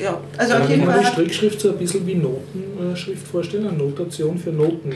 Ja, 0.00 0.20
also 0.38 0.52
Kann 0.52 0.62
auf 0.62 0.70
jeden 0.70 0.84
man 0.84 0.90
Fall. 0.92 1.00
die 1.00 1.06
Hat, 1.06 1.12
Strickschrift 1.14 1.60
so 1.60 1.70
ein 1.70 1.78
bisschen 1.78 2.06
wie 2.06 2.14
Notenschrift 2.14 3.26
vorstellen, 3.26 3.66
eine 3.66 3.76
Notation 3.76 4.38
für 4.38 4.50
Noten. 4.50 4.92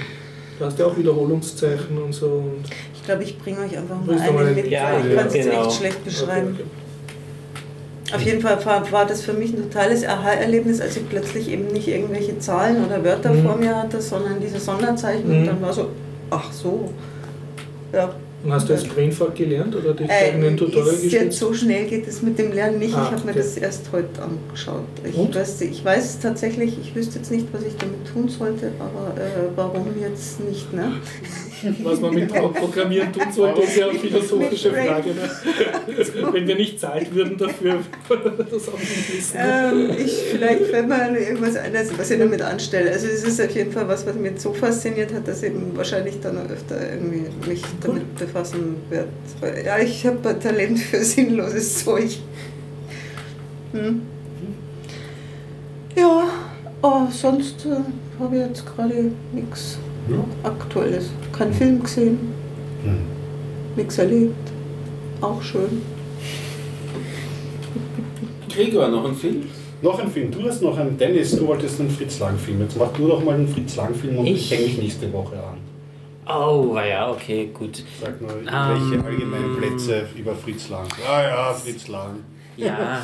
Da 0.58 0.66
hast 0.66 0.78
du 0.78 0.84
ja 0.84 0.88
auch 0.88 0.96
Wiederholungszeichen 0.96 1.98
und 2.00 2.12
so. 2.14 2.26
Und 2.26 2.64
ich 2.94 3.02
glaube, 3.05 3.24
ich 3.24 3.36
bringe 3.38 3.58
euch 3.58 3.76
einfach 3.76 3.96
mal 4.05 4.18
eine 4.18 4.50
mit. 4.52 4.70
Ja, 4.70 4.92
ich 4.98 5.14
kann 5.16 5.26
es 5.26 5.34
jetzt 5.34 5.50
genau. 5.50 5.66
echt 5.66 5.72
schlecht 5.76 6.05
beschreiben. 6.05 6.52
Okay, 6.55 6.62
okay. 6.62 8.14
Auf 8.14 8.22
jeden 8.22 8.40
Fall 8.40 8.64
war, 8.92 9.05
das 9.05 9.22
für 9.22 9.32
mich 9.32 9.52
ein 9.52 9.62
totales 9.64 10.06
Aha-Erlebnis, 10.06 10.80
als 10.80 10.96
ich 10.96 11.08
plötzlich 11.08 11.50
eben 11.50 11.66
nicht 11.72 11.88
irgendwelche 11.88 12.38
Zahlen 12.38 12.84
oder 12.86 13.02
Wörter 13.05 13.32
Mhm. 13.32 13.42
vor 13.42 13.56
mir 13.56 13.74
hatte, 13.74 14.00
sondern 14.00 14.40
diese 14.40 14.60
Sonderzeichen. 14.60 15.24
Und 15.28 15.42
Mhm. 15.42 15.46
dann 15.46 15.60
war 15.60 15.72
so, 15.72 15.88
ach 16.30 16.52
so. 16.52 16.92
Ja. 17.97 18.15
Und 18.44 18.52
hast 18.52 18.68
du 18.68 18.75
jetzt 18.75 18.89
Brainfuck 18.94 19.34
gelernt 19.34 19.75
oder 19.75 19.94
dich 19.94 20.08
Äh, 20.08 20.31
gegen 20.31 20.42
den 20.42 20.57
Tutorial 20.57 20.94
ist 20.94 21.02
jetzt 21.05 21.12
gestützt? 21.12 21.39
so 21.41 21.52
schnell 21.55 21.86
geht 21.86 22.07
es 22.07 22.23
mit 22.23 22.39
dem 22.39 22.52
Lernen 22.52 22.78
nicht. 22.78 22.94
Ah, 22.94 23.05
ich 23.07 23.10
habe 23.12 23.25
mir 23.25 23.31
okay. 23.33 23.39
das 23.41 23.57
erst 23.57 23.91
heute 23.91 24.23
angeschaut. 24.23 24.84
Ich 25.05 25.16
Und? 25.16 25.34
weiß, 25.34 25.60
ich 25.62 25.84
weiß 25.84 26.20
tatsächlich, 26.20 26.78
ich 26.81 26.94
wüsste 26.94 27.18
jetzt 27.18 27.33
nicht, 27.33 27.47
was 27.52 27.62
ich 27.62 27.75
damit 27.76 28.07
tun 28.12 28.28
sollte, 28.28 28.70
aber 28.78 29.20
äh, 29.20 29.49
warum 29.57 29.86
jetzt 30.00 30.39
nicht, 30.41 30.73
ne? 30.73 30.92
Was 31.82 32.00
man 32.00 32.14
mit 32.14 32.28
Pro- 32.32 32.48
Programmieren 32.48 33.08
ist 33.14 33.76
ja 33.76 33.88
eine 33.88 33.98
philosophische 33.98 34.68
Mit 34.70 34.76
Brain- 34.76 34.88
Frage. 34.88 35.10
Ne? 35.10 36.32
Wenn 36.32 36.46
wir 36.48 36.54
nicht 36.56 36.80
zahlt 36.80 37.14
würden 37.14 37.36
dafür, 37.36 37.78
das 38.08 38.68
auch 38.68 38.78
nicht 38.78 39.14
wissen. 39.16 39.36
Ähm, 39.36 39.90
ich, 39.98 40.12
vielleicht 40.32 40.62
fällt 40.66 40.88
mir 40.88 41.18
irgendwas 41.18 41.56
ein, 41.56 41.72
was 41.96 42.10
ich 42.10 42.18
damit 42.18 42.42
anstelle. 42.42 42.90
Also 42.90 43.06
es 43.06 43.24
ist 43.24 43.40
auf 43.40 43.50
jeden 43.50 43.72
Fall 43.72 43.88
was, 43.88 44.06
was 44.06 44.14
mich 44.16 44.38
so 44.40 44.52
fasziniert 44.52 45.12
hat, 45.12 45.26
dass 45.26 45.42
ich 45.42 45.50
eben 45.50 45.76
wahrscheinlich 45.76 46.20
dann 46.20 46.36
noch 46.36 46.48
öfter 46.50 46.76
irgendwie 46.92 47.24
mich 47.48 47.62
damit 47.80 48.14
befassen 48.16 48.76
werde. 48.90 49.08
Ja, 49.64 49.78
ich 49.78 50.06
habe 50.06 50.28
ein 50.28 50.40
Talent 50.40 50.78
für 50.78 50.98
sinnloses 51.02 51.84
Zeug. 51.84 52.18
Hm. 53.72 54.02
Ja, 55.96 56.24
oh, 56.82 57.02
sonst 57.10 57.64
äh, 57.66 58.20
habe 58.22 58.36
ich 58.36 58.42
jetzt 58.46 58.64
gerade 58.66 59.10
nichts 59.32 59.78
Aktuelles. 60.43 61.10
Kein 61.36 61.52
Film 61.52 61.83
gesehen, 61.83 62.18
Hm. 62.85 62.99
nichts 63.76 63.99
erlebt. 63.99 64.35
Auch 65.20 65.43
schön. 65.43 65.83
Gregor, 68.49 68.89
noch 68.89 69.05
ein 69.09 69.15
Film? 69.15 69.43
Noch 69.83 69.99
ein 69.99 70.10
Film. 70.10 70.31
Du 70.31 70.43
hast 70.44 70.62
noch 70.62 70.76
einen 70.78 70.97
Dennis, 70.97 71.33
du 71.36 71.47
wolltest 71.47 71.81
einen 71.81 71.91
Fritz 71.91 72.18
Lang-Film. 72.18 72.62
Jetzt 72.62 72.78
mach 72.78 72.93
du 72.93 73.09
doch 73.09 73.23
mal 73.23 73.35
einen 73.35 73.49
Fritz 73.49 73.76
Lang-Film 73.76 74.18
und 74.18 74.26
ich, 74.26 74.35
Ich? 74.36 74.51
hänge 74.52 74.62
mich 74.68 74.78
nächste 74.78 75.12
Woche 75.12 75.36
an. 75.36 75.59
Oh, 76.28 76.76
ja, 76.76 77.10
okay, 77.10 77.51
gut. 77.52 77.85
Sag 78.01 78.15
Ähm, 78.20 78.28
welche 78.91 79.05
allgemeinen 79.05 79.57
Plätze 79.59 80.07
über 80.18 80.35
Fritz 80.35 80.68
Lang. 80.70 80.86
Ja, 81.05 81.23
ja, 81.28 81.52
Fritz 81.52 81.86
Lang. 81.89 82.17
Ja, 82.57 83.02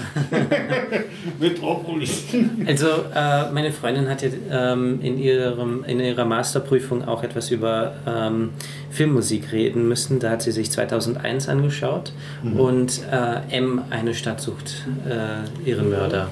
Metropolis. 1.38 2.24
also 2.66 2.86
äh, 3.14 3.50
meine 3.52 3.70
Freundin 3.72 4.08
hat 4.08 4.22
ja 4.22 4.30
ähm, 4.50 5.00
in, 5.02 5.18
ihrem, 5.18 5.84
in 5.84 6.00
ihrer 6.00 6.24
Masterprüfung 6.24 7.06
auch 7.06 7.22
etwas 7.22 7.50
über 7.50 7.94
ähm, 8.06 8.50
Filmmusik 8.90 9.52
reden 9.52 9.88
müssen. 9.88 10.20
Da 10.20 10.30
hat 10.30 10.42
sie 10.42 10.52
sich 10.52 10.70
2001 10.70 11.48
angeschaut 11.48 12.12
und 12.56 13.02
äh, 13.10 13.56
M, 13.56 13.82
eine 13.90 14.14
Stadt 14.14 14.40
sucht 14.40 14.86
äh, 15.08 15.68
ihren 15.68 15.90
Mörder. 15.90 16.28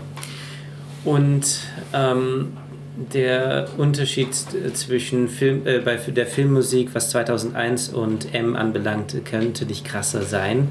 Und 1.05 1.61
ähm, 1.93 2.53
der 2.97 3.69
Unterschied 3.77 4.29
äh, 4.29 4.73
zwischen 4.73 5.29
Film, 5.29 5.67
äh, 5.67 5.79
bei 5.79 5.97
der 5.97 6.27
Filmmusik, 6.27 6.95
was 6.95 7.11
2001 7.11 7.91
und 7.91 8.35
M 8.35 8.57
anbelangt, 8.57 9.17
könnte 9.25 9.65
nicht 9.65 9.85
krasser 9.85 10.23
sein, 10.23 10.69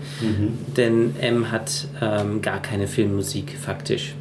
denn 0.77 1.15
M 1.19 1.51
hat 1.51 1.87
ähm, 2.01 2.41
gar 2.41 2.61
keine 2.61 2.87
Filmmusik 2.87 3.55
faktisch. 3.59 4.13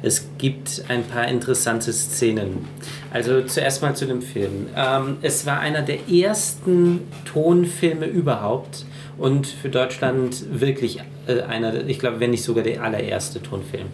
Es 0.00 0.28
gibt 0.38 0.84
ein 0.88 1.04
paar 1.04 1.26
interessante 1.26 1.92
Szenen. 1.92 2.66
Also 3.12 3.42
zuerst 3.42 3.82
mal 3.82 3.96
zu 3.96 4.06
dem 4.06 4.22
Film. 4.22 4.66
Ähm, 4.76 5.16
es 5.22 5.44
war 5.44 5.60
einer 5.60 5.82
der 5.82 6.08
ersten 6.08 7.00
Tonfilme 7.24 8.06
überhaupt 8.06 8.84
und 9.16 9.46
für 9.46 9.68
Deutschland 9.68 10.60
wirklich 10.60 11.00
äh, 11.26 11.40
einer, 11.42 11.86
ich 11.86 11.98
glaube, 11.98 12.20
wenn 12.20 12.30
nicht 12.30 12.44
sogar 12.44 12.62
der 12.62 12.82
allererste 12.82 13.42
Tonfilm. 13.42 13.86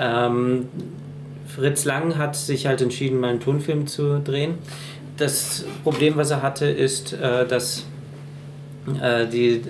Ähm, 0.00 0.68
Fritz 1.58 1.84
Lang 1.84 2.16
hat 2.16 2.36
sich 2.36 2.66
halt 2.66 2.80
entschieden, 2.80 3.18
mal 3.18 3.30
einen 3.30 3.40
Tonfilm 3.40 3.88
zu 3.88 4.20
drehen. 4.20 4.54
Das 5.16 5.64
Problem, 5.82 6.16
was 6.16 6.30
er 6.30 6.42
hatte, 6.42 6.66
ist, 6.66 7.14
äh, 7.14 7.46
dass 7.46 7.84
äh, 9.02 9.26
die 9.26 9.62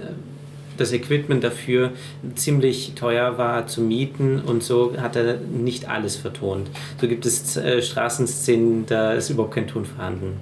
das 0.76 0.92
Equipment 0.92 1.42
dafür 1.42 1.90
ziemlich 2.36 2.92
teuer 2.94 3.36
war 3.36 3.66
zu 3.66 3.80
mieten 3.80 4.40
und 4.40 4.62
so 4.62 4.94
hat 4.98 5.16
er 5.16 5.38
nicht 5.38 5.88
alles 5.88 6.14
vertont. 6.14 6.68
So 7.00 7.08
gibt 7.08 7.26
es 7.26 7.56
äh, 7.56 7.82
Straßenszenen, 7.82 8.86
da 8.86 9.12
ist 9.12 9.30
überhaupt 9.30 9.54
kein 9.54 9.66
Ton 9.66 9.84
vorhanden. 9.86 10.34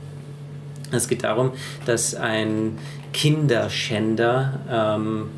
Es 0.91 1.09
geht 1.09 1.25
darum, 1.25 1.53
dass 1.87 2.15
ein 2.15 2.77
Kinderschänder 3.13 4.61
ähm, 4.71 5.29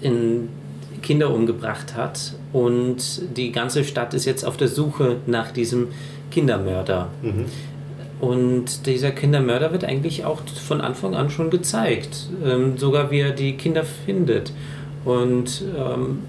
in 0.00 0.48
Kinder 1.02 1.30
umgebracht 1.32 1.94
hat 1.94 2.35
und 2.52 3.22
die 3.36 3.52
ganze 3.52 3.84
Stadt 3.84 4.14
ist 4.14 4.24
jetzt 4.24 4.44
auf 4.44 4.56
der 4.56 4.68
Suche 4.68 5.16
nach 5.26 5.50
diesem 5.50 5.88
Kindermörder. 6.30 7.08
Mhm. 7.22 7.46
Und 8.20 8.86
dieser 8.86 9.10
Kindermörder 9.10 9.72
wird 9.72 9.84
eigentlich 9.84 10.24
auch 10.24 10.40
von 10.46 10.80
Anfang 10.80 11.14
an 11.14 11.28
schon 11.28 11.50
gezeigt, 11.50 12.28
ähm, 12.44 12.78
sogar 12.78 13.10
wie 13.10 13.20
er 13.20 13.32
die 13.32 13.56
Kinder 13.56 13.84
findet. 13.84 14.52
Und 15.04 15.62
ähm, 15.76 16.20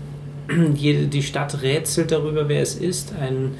jede, 0.75 1.07
die 1.07 1.23
Stadt 1.23 1.61
rätselt 1.61 2.11
darüber, 2.11 2.49
wer 2.49 2.61
es 2.61 2.75
ist. 2.75 3.13
Ein 3.19 3.55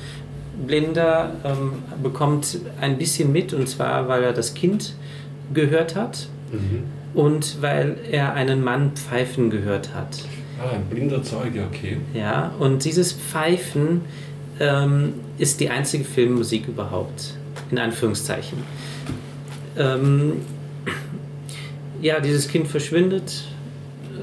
Blinder 0.66 1.32
ähm, 1.46 1.74
bekommt 2.04 2.60
ein 2.82 2.98
bisschen 2.98 3.32
mit, 3.32 3.54
und 3.54 3.70
zwar, 3.70 4.08
weil 4.10 4.24
er 4.24 4.34
das 4.34 4.54
Kind 4.54 4.94
gehört 5.54 5.96
hat 5.96 6.28
Mhm. 6.52 6.84
und 7.14 7.62
weil 7.62 7.98
er 8.10 8.34
einen 8.34 8.64
Mann 8.64 8.92
pfeifen 8.96 9.50
gehört 9.50 9.94
hat. 9.94 10.20
Ah, 10.60 10.76
ein 10.76 10.86
blinder 10.86 11.22
Zeuge, 11.24 11.64
okay. 11.68 11.98
Ja, 12.14 12.52
und 12.60 12.84
dieses 12.84 13.14
Pfeifen 13.14 14.02
ähm, 14.60 15.14
ist 15.38 15.60
die 15.60 15.70
einzige 15.70 16.04
Filmmusik 16.04 16.68
überhaupt, 16.68 17.34
in 17.70 17.78
Anführungszeichen. 17.78 18.60
Ähm, 19.78 20.42
ja, 22.02 22.20
dieses 22.20 22.48
Kind 22.48 22.68
verschwindet, 22.68 23.44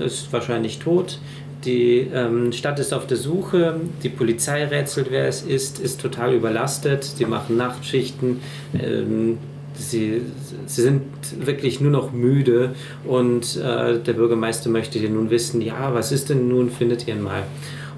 ist 0.00 0.32
wahrscheinlich 0.32 0.78
tot. 0.78 1.18
Die 1.64 2.10
ähm, 2.12 2.52
Stadt 2.52 2.78
ist 2.78 2.92
auf 2.92 3.06
der 3.06 3.16
Suche, 3.16 3.80
die 4.02 4.10
Polizei 4.10 4.64
rätselt, 4.64 5.06
wer 5.10 5.28
es 5.28 5.42
ist, 5.42 5.78
ist 5.78 6.00
total 6.00 6.34
überlastet, 6.34 7.04
sie 7.04 7.24
machen 7.24 7.56
Nachtschichten, 7.56 8.40
ähm, 8.78 9.38
sie, 9.76 10.22
sie 10.66 10.82
sind 10.82 11.02
wirklich 11.46 11.80
nur 11.80 11.90
noch 11.90 12.12
müde 12.12 12.74
und 13.04 13.56
äh, 13.56 13.98
der 13.98 14.12
Bürgermeister 14.12 14.70
möchte 14.70 14.98
ja 14.98 15.08
nun 15.08 15.30
wissen, 15.30 15.60
ja, 15.60 15.92
was 15.94 16.12
ist 16.12 16.30
denn 16.30 16.48
nun, 16.48 16.70
findet 16.70 17.06
ihr 17.08 17.16
mal. 17.16 17.44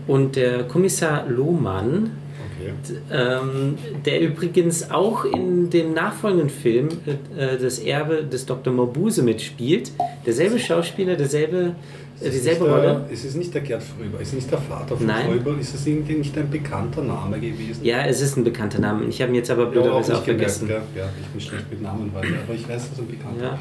Und 0.06 0.36
der 0.36 0.64
Kommissar 0.64 1.26
Lohmann, 1.28 2.12
okay. 2.60 2.98
ähm, 3.12 3.74
der 4.04 4.20
übrigens 4.20 4.90
auch 4.90 5.24
in 5.24 5.68
dem 5.70 5.94
nachfolgenden 5.94 6.50
Film 6.50 6.88
äh, 7.36 7.58
Das 7.60 7.78
Erbe 7.78 8.24
des 8.24 8.46
Dr. 8.46 8.72
Mabuse 8.72 9.22
mitspielt, 9.22 9.90
derselbe 10.24 10.58
Schauspieler, 10.58 11.16
derselbe, 11.16 11.56
äh, 11.56 11.72
Ist 12.20 12.26
es 12.28 12.32
dieselbe 12.34 12.64
nicht 12.64 12.74
der- 12.76 12.92
Rolle. 12.92 13.04
Ist 13.10 13.24
es 13.26 13.34
nicht 13.34 13.54
der 13.54 13.60
Gerd 13.60 13.82
Fröber? 13.82 14.20
Ist 14.20 14.28
es 14.28 14.34
nicht 14.34 14.50
der 14.50 14.58
Vater 14.58 14.96
von 14.96 15.06
Nein. 15.06 15.26
Fröber? 15.26 15.58
Ist 15.60 15.74
es 15.74 15.86
irgendwie 15.86 16.14
nicht 16.14 16.36
ein 16.38 16.48
bekannter 16.50 17.02
Name 17.02 17.38
gewesen? 17.38 17.84
Ja, 17.84 18.06
es 18.06 18.20
ist 18.22 18.36
ein 18.36 18.44
bekannter 18.44 18.78
Name. 18.80 19.04
Ich 19.06 19.20
habe 19.20 19.32
ihn 19.32 19.34
jetzt 19.36 19.50
aber 19.50 19.62
Ja, 19.62 19.68
auch 19.68 19.72
blöderweise 19.72 20.16
auch 20.16 20.24
gemerkt, 20.24 20.50
vergessen. 20.52 20.68
ja. 20.96 21.08
ich 21.20 21.26
bin 21.28 21.40
schlecht 21.40 21.70
mit 21.70 21.82
Namen, 21.82 22.10
weil, 22.14 22.24
aber 22.24 22.54
ich 22.54 22.62
weiß, 22.68 22.82
dass 22.84 22.92
es 22.92 22.98
ein 22.98 23.06
bekannter 23.08 23.42
Ja. 23.44 23.50
Name 23.50 23.60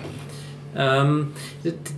Ähm, 0.77 1.27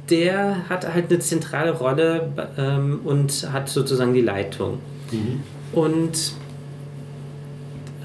der 0.09 0.69
hat 0.69 0.91
halt 0.93 1.09
eine 1.09 1.19
zentrale 1.19 1.71
Rolle 1.71 2.31
ähm, 2.57 2.99
und 3.03 3.49
hat 3.51 3.69
sozusagen 3.69 4.13
die 4.13 4.21
Leitung. 4.21 4.77
Mhm. 5.11 5.41
Und 5.73 6.33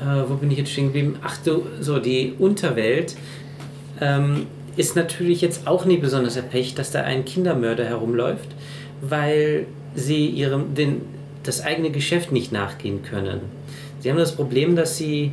äh, 0.01 0.29
wo 0.29 0.35
bin 0.35 0.51
ich 0.51 0.59
jetzt 0.59 0.71
stehen 0.73 0.87
geblieben? 0.87 1.17
Ach 1.23 1.37
du, 1.45 1.63
so 1.81 1.99
die 1.99 2.35
Unterwelt 2.39 3.17
ähm, 4.01 4.47
ist 4.77 4.97
natürlich 4.97 5.41
jetzt 5.41 5.67
auch 5.67 5.85
nicht 5.85 6.01
besonders 6.03 6.37
erpecht, 6.37 6.79
dass 6.79 6.91
da 6.91 7.03
ein 7.03 7.25
Kindermörder 7.25 7.85
herumläuft, 7.85 8.49
weil 9.01 9.67
sie 9.95 10.27
ihrem 10.27 10.75
den, 10.75 11.03
das 11.43 11.61
eigene 11.63 11.91
Geschäft 11.91 12.33
nicht 12.33 12.53
nachgehen 12.53 13.03
können. 13.03 13.41
Sie 14.01 14.11
haben 14.11 14.19
das 14.19 14.35
Problem, 14.35 14.75
dass 14.75 14.97
sie 14.97 15.33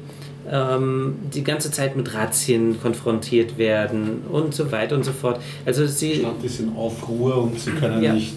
ähm, 0.51 1.15
die 1.33 1.43
ganze 1.43 1.71
Zeit 1.71 1.95
mit 1.95 2.13
Razzien 2.13 2.81
konfrontiert 2.81 3.57
werden 3.57 4.21
und 4.31 4.53
so 4.53 4.71
weiter 4.71 4.95
und 4.95 5.05
so 5.05 5.11
fort. 5.11 5.39
Also 5.65 5.85
sie 5.87 6.15
Stadt 6.19 6.43
ist 6.43 6.59
in 6.59 6.75
Aufruhr 6.75 7.37
und 7.43 7.59
sie 7.59 7.71
können 7.71 8.01
Ja. 8.03 8.13
nicht. 8.13 8.35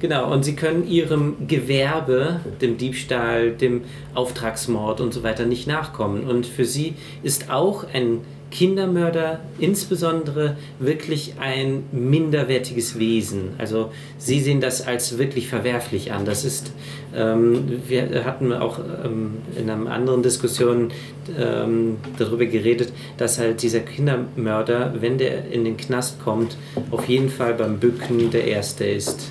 Genau, 0.00 0.32
und 0.32 0.44
sie 0.44 0.56
können 0.56 0.88
ihrem 0.88 1.46
Gewerbe, 1.46 2.40
dem 2.60 2.76
Diebstahl, 2.76 3.52
dem 3.52 3.82
Auftragsmord 4.14 5.00
und 5.00 5.14
so 5.14 5.22
weiter 5.22 5.46
nicht 5.46 5.68
nachkommen. 5.68 6.24
Und 6.24 6.44
für 6.44 6.64
sie 6.64 6.94
ist 7.22 7.50
auch 7.50 7.84
ein 7.94 8.18
Kindermörder 8.52 9.40
insbesondere 9.58 10.56
wirklich 10.78 11.34
ein 11.40 11.84
minderwertiges 11.90 12.98
Wesen. 12.98 13.54
Also 13.58 13.90
sie 14.18 14.40
sehen 14.40 14.60
das 14.60 14.86
als 14.86 15.18
wirklich 15.18 15.48
verwerflich 15.48 16.12
an. 16.12 16.24
Das 16.24 16.44
ist, 16.44 16.70
ähm, 17.16 17.80
wir 17.88 18.24
hatten 18.24 18.52
auch 18.52 18.78
ähm, 18.78 19.38
in 19.58 19.68
einer 19.68 19.90
anderen 19.90 20.22
Diskussion 20.22 20.92
ähm, 21.36 21.96
darüber 22.18 22.44
geredet, 22.46 22.92
dass 23.16 23.38
halt 23.38 23.62
dieser 23.62 23.80
Kindermörder, 23.80 24.94
wenn 25.00 25.18
der 25.18 25.50
in 25.50 25.64
den 25.64 25.76
Knast 25.76 26.22
kommt, 26.22 26.56
auf 26.90 27.08
jeden 27.08 27.30
Fall 27.30 27.54
beim 27.54 27.78
Bücken 27.78 28.30
der 28.30 28.46
Erste 28.46 28.84
ist. 28.84 29.30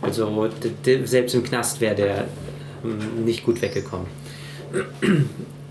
Also 0.00 0.48
selbst 1.04 1.34
im 1.34 1.44
Knast 1.44 1.80
wäre 1.80 1.94
der 1.94 2.24
ähm, 2.82 3.24
nicht 3.24 3.44
gut 3.44 3.60
weggekommen. 3.60 4.06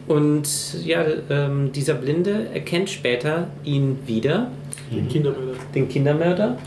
Und 0.07 0.47
ja, 0.85 1.03
ähm, 1.29 1.71
dieser 1.73 1.93
Blinde 1.95 2.47
erkennt 2.53 2.89
später 2.89 3.47
ihn 3.63 3.99
wieder, 4.05 4.49
Den 4.91 5.07
Kindermörder. 5.09 5.51
den 5.75 5.89
Kindermörder, 5.89 6.57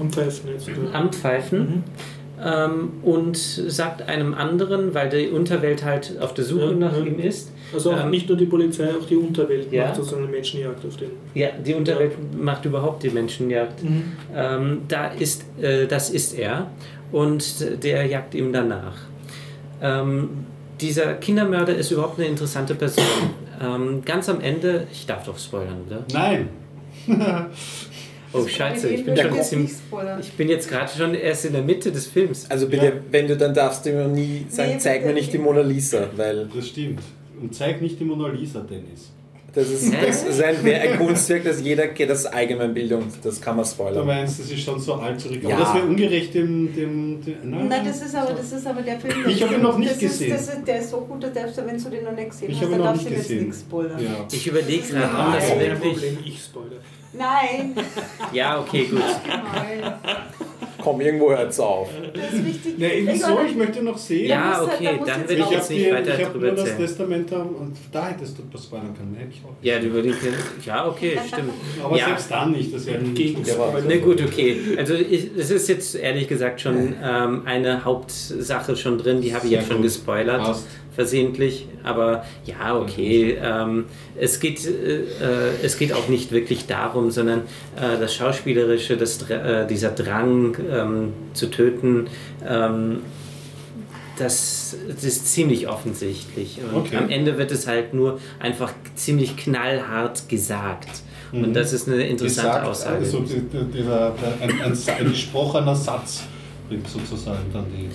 Am 0.00 0.10
Pfeifen 0.10 0.50
jetzt. 0.50 0.68
oder? 0.68 0.94
am 0.94 1.12
Pfeifen. 1.12 1.84
Ähm, 2.44 2.90
und 3.02 3.36
sagt 3.36 4.02
einem 4.10 4.34
anderen, 4.34 4.92
weil 4.94 5.08
die 5.08 5.28
Unterwelt 5.28 5.82
halt 5.84 6.16
auf 6.20 6.34
der 6.34 6.44
Suche 6.44 6.66
Ja, 6.66 6.72
nach 6.72 6.92
ja. 6.98 7.04
ihm 7.04 7.18
ist. 7.18 7.50
Also 7.72 7.92
auch 7.92 8.04
ähm, 8.04 8.10
nicht 8.10 8.28
nur 8.28 8.36
die 8.36 8.44
Polizei, 8.44 8.88
auch 8.90 9.06
die 9.06 9.16
Unterwelt 9.16 9.72
Ja. 9.72 9.86
macht 9.86 9.96
sozusagen 9.96 10.22
eine 10.24 10.32
Menschenjagd 10.32 10.84
auf 10.86 10.96
den. 10.98 11.08
Ja, 11.34 11.48
die 11.64 11.72
Unterwelt 11.74 12.12
macht 12.38 12.64
überhaupt 12.66 13.02
die 13.02 13.08
Menschenjagd. 13.10 13.80
Ähm, 14.34 14.82
da 14.86 15.08
ist, 15.08 15.44
äh, 15.62 15.86
das 15.86 16.10
ist 16.10 16.38
er 16.38 16.70
und 17.10 17.82
der 17.82 18.04
jagt 18.06 18.34
ihm 18.34 18.52
danach. 18.52 18.96
Ähm, 19.80 20.28
dieser 20.80 21.14
Kindermörder 21.14 21.74
ist 21.74 21.90
überhaupt 21.90 22.18
eine 22.18 22.28
interessante 22.28 22.74
Person. 22.74 23.04
Ähm, 23.60 24.02
ganz 24.04 24.28
am 24.28 24.40
Ende, 24.40 24.86
ich 24.92 25.06
darf 25.06 25.24
doch 25.24 25.38
spoilern, 25.38 25.82
oder? 25.86 26.04
Nein! 26.12 26.48
Oh 28.32 28.46
Scheiße, 28.46 28.88
ich 28.88 29.04
bin, 29.04 29.16
schon 29.16 29.34
jetzt 29.34 29.52
ich 30.20 30.32
bin 30.32 30.48
jetzt 30.48 30.68
gerade 30.68 30.90
schon 30.94 31.14
erst 31.14 31.46
in 31.46 31.52
der 31.54 31.62
Mitte 31.62 31.90
des 31.90 32.06
Films. 32.06 32.50
Also 32.50 32.68
bitte, 32.68 32.86
Ja. 32.86 32.92
wenn 33.10 33.28
du 33.28 33.36
dann 33.36 33.54
darfst 33.54 33.86
du 33.86 33.92
mir 33.92 34.08
nie 34.08 34.44
sagen, 34.48 34.72
Nee, 34.72 34.78
zeig 34.78 35.06
mir 35.06 35.12
nicht 35.14 35.32
die. 35.32 35.38
Mona 35.38 35.60
Lisa, 35.62 36.08
weil 36.16 36.46
Das 36.54 36.68
stimmt. 36.68 37.00
Und 37.40 37.54
zeig 37.54 37.80
nicht 37.80 37.98
die 38.00 38.04
Mona 38.04 38.28
Lisa, 38.28 38.60
Dennis. 38.60 39.12
Das 39.56 39.70
ist, 39.70 39.92
das 39.92 40.22
ist 40.24 40.42
ein, 40.42 40.64
ein 40.66 40.98
Kunstwerk, 40.98 41.44
das 41.44 41.62
jeder 41.62 41.88
kennt, 41.88 42.10
das 42.10 42.20
ist 42.20 42.26
Allgemeinbildung, 42.26 43.04
das 43.22 43.40
kann 43.40 43.56
man 43.56 43.64
Du 43.64 43.70
spoilern. 43.70 44.06
meinst, 44.06 44.38
das 44.38 44.50
ist 44.50 44.60
schon 44.62 44.78
so 44.78 44.94
alt 44.94 45.18
zurück. 45.18 45.42
Ja. 45.42 45.56
Aber 45.56 45.64
das 45.64 45.74
wäre 45.74 45.86
ungerecht 45.86 46.34
dem. 46.34 46.74
dem, 46.74 47.22
dem 47.24 47.50
nein, 47.50 47.68
Nein, 47.68 47.80
das 47.86 48.02
ist 48.02 48.14
aber, 48.14 48.34
das 48.34 48.52
ist 48.52 48.66
aber 48.66 48.82
der 48.82 49.00
Film. 49.00 49.14
Ich 49.26 49.42
habe 49.42 49.54
ihn 49.54 49.62
noch 49.62 49.78
nicht 49.78 49.92
das 49.92 49.98
gesehen. 49.98 50.32
Ist, 50.34 50.48
das 50.48 50.56
ist, 50.56 50.66
der 50.68 50.78
ist 50.80 50.90
so 50.90 50.98
gut, 51.00 51.22
dass 51.22 51.32
selbst 51.32 51.56
wenn 51.56 51.82
du 51.82 51.90
den 51.90 52.04
noch 52.04 52.12
nicht 52.12 52.30
gesehen 52.30 52.50
Ich 52.50 52.60
hast, 52.60 52.70
dann 52.70 52.78
darfst 52.82 53.06
du 53.06 53.14
jetzt 53.14 53.30
nichts 53.30 53.60
spoilern. 53.60 54.02
Ja. 54.04 54.26
Ich 54.30 54.46
überlege 54.46 54.82
gerade, 54.88 55.04
ob 55.28 55.34
das 55.40 55.58
wirklich. 55.58 55.92
Problem, 55.92 56.18
ich 56.24 56.42
spoilere. 56.44 56.80
Nein, 57.12 57.74
Ja, 58.32 58.60
okay, 58.60 58.84
gut. 58.86 59.00
Komm, 60.82 61.00
irgendwo 61.00 61.30
hört's 61.30 61.58
auf. 61.58 61.88
Das 62.14 62.32
ist 62.32 62.44
wichtig. 62.46 62.74
Nein, 62.78 62.90
wieso? 63.06 63.40
Ich 63.44 63.56
möchte 63.56 63.82
noch 63.82 63.98
sehen. 63.98 64.28
Ja, 64.28 64.56
halt- 64.58 64.68
okay, 64.68 64.84
da 64.84 64.92
muss 64.92 65.06
dann 65.08 65.28
will 65.28 65.38
ich 65.40 65.50
jetzt 65.50 65.70
nicht 65.70 65.90
weiter 65.92 66.18
ich 66.20 66.26
drüber 66.28 66.46
nur 66.46 66.54
das 66.54 66.68
erzählen. 66.68 66.86
Testament 66.86 67.32
haben 67.32 67.54
und 67.56 67.76
da 67.90 68.06
hättest 68.08 68.38
du 68.38 68.42
was 68.52 68.62
spoilern 68.64 68.94
können. 68.96 69.16
Hätte 69.18 69.30
ich 69.32 69.42
auch. 69.44 69.52
Ja, 69.62 69.80
du 69.80 69.86
überlegst. 69.86 70.20
Ja, 70.64 70.86
okay, 70.86 71.18
stimmt. 71.26 71.50
Aber 71.82 71.96
ja. 71.98 72.04
selbst 72.06 72.30
dann 72.30 72.52
nicht. 72.52 72.72
Das 72.72 72.86
wäre 72.86 73.02
Gegen 73.02 73.42
der 73.42 73.58
war- 73.58 73.72
Na 73.84 73.96
gut, 73.96 74.22
okay. 74.22 74.76
Also 74.78 74.94
ich, 74.94 75.30
es 75.36 75.50
ist 75.50 75.68
jetzt 75.68 75.96
ehrlich 75.96 76.28
gesagt 76.28 76.60
schon 76.60 76.94
ähm, 77.02 77.42
eine 77.46 77.84
Hauptsache 77.84 78.76
schon 78.76 78.98
drin, 78.98 79.20
die 79.20 79.34
habe 79.34 79.44
ich 79.46 79.52
jetzt 79.52 79.66
schon 79.68 79.82
gespoilert, 79.82 80.42
Passt. 80.44 80.66
Versehentlich. 80.96 81.68
Aber 81.84 82.24
ja, 82.44 82.76
okay. 82.76 83.38
Ähm, 83.40 83.84
es, 84.18 84.40
geht, 84.40 84.66
äh, 84.66 84.70
äh, 84.70 85.04
es 85.62 85.78
geht 85.78 85.92
auch 85.92 86.08
nicht 86.08 86.32
wirklich 86.32 86.66
darum, 86.66 87.12
sondern 87.12 87.42
äh, 87.76 88.00
das 88.00 88.14
Schauspielerische, 88.16 88.96
das, 88.96 89.22
äh, 89.30 89.66
dieser 89.68 89.90
Drang 89.90 90.56
ähm, 90.68 91.12
zu 91.34 91.46
töten, 91.48 92.08
ähm, 92.44 92.98
das, 94.18 94.76
das 94.88 95.04
ist 95.04 95.30
ziemlich 95.32 95.68
offensichtlich. 95.68 96.58
Und 96.72 96.74
Okay. 96.86 96.96
am 96.96 97.10
Ende 97.10 97.36
wird 97.36 97.52
es 97.52 97.66
halt 97.66 97.92
nur 97.92 98.18
einfach 98.40 98.72
ziemlich 98.94 99.36
knallhart 99.36 100.28
gesagt. 100.28 100.88
Und 101.32 101.54
das 101.54 101.72
ist 101.74 101.86
eine 101.86 102.06
interessante 102.06 102.48
Gesagt, 102.50 102.66
Aussage. 102.66 102.96
Also 102.98 103.20
die- 103.20 103.40
die- 103.40 103.72
dieser, 103.78 104.14
ein, 104.40 104.50
ein, 104.62 104.72
ein 104.98 105.08
gesprochener 105.10 105.74
Satz 105.76 106.22
bringt 106.68 106.88
sozusagen 106.88 107.44
dann 107.52 107.66
die. 107.76 107.90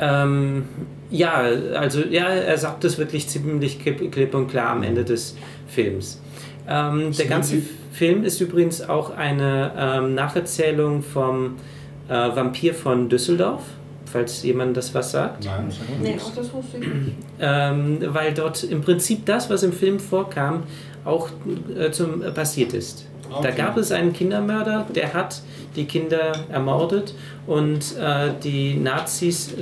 Ähm, 0.00 0.64
ja, 1.10 1.34
also 1.74 2.00
ja, 2.00 2.26
er 2.28 2.58
sagt 2.58 2.84
es 2.84 2.98
wirklich 2.98 3.28
ziemlich 3.28 3.80
klipp, 3.80 4.10
klipp 4.12 4.34
und 4.34 4.48
klar 4.48 4.70
am 4.70 4.82
Ende 4.82 5.04
des 5.04 5.36
Films. 5.68 6.20
Ähm, 6.68 7.12
der 7.12 7.26
ganze 7.26 7.62
Film 7.92 8.24
ist 8.24 8.40
übrigens 8.40 8.82
auch 8.82 9.10
eine 9.16 9.72
ähm, 9.78 10.14
Nacherzählung 10.14 11.02
vom 11.02 11.56
äh, 12.08 12.12
Vampir 12.12 12.74
von 12.74 13.08
Düsseldorf, 13.08 13.62
falls 14.04 14.42
jemand 14.42 14.76
das 14.76 14.94
was 14.94 15.12
sagt. 15.12 15.44
Nein, 15.44 15.70
sag 15.70 15.88
mal 15.88 15.98
Nee, 16.02 16.16
auch 16.18 16.34
das 16.34 16.52
wusste 16.52 16.78
ich 16.78 16.86
nicht. 16.86 17.16
Ähm, 17.40 17.98
weil 18.08 18.34
dort 18.34 18.64
im 18.64 18.80
Prinzip 18.82 19.24
das, 19.26 19.48
was 19.48 19.62
im 19.62 19.72
Film 19.72 19.98
vorkam, 20.00 20.64
auch 21.04 21.28
äh, 21.78 21.90
zum, 21.90 22.22
äh, 22.22 22.30
passiert 22.32 22.72
ist. 22.72 23.06
Da 23.30 23.38
Okay. 23.38 23.52
gab 23.56 23.76
es 23.76 23.90
einen 23.92 24.12
Kindermörder, 24.12 24.86
der 24.94 25.12
hat 25.14 25.42
die 25.74 25.84
Kinder 25.84 26.32
ermordet 26.48 27.14
und 27.46 27.96
äh, 27.98 28.30
die 28.42 28.74
Nazis 28.76 29.54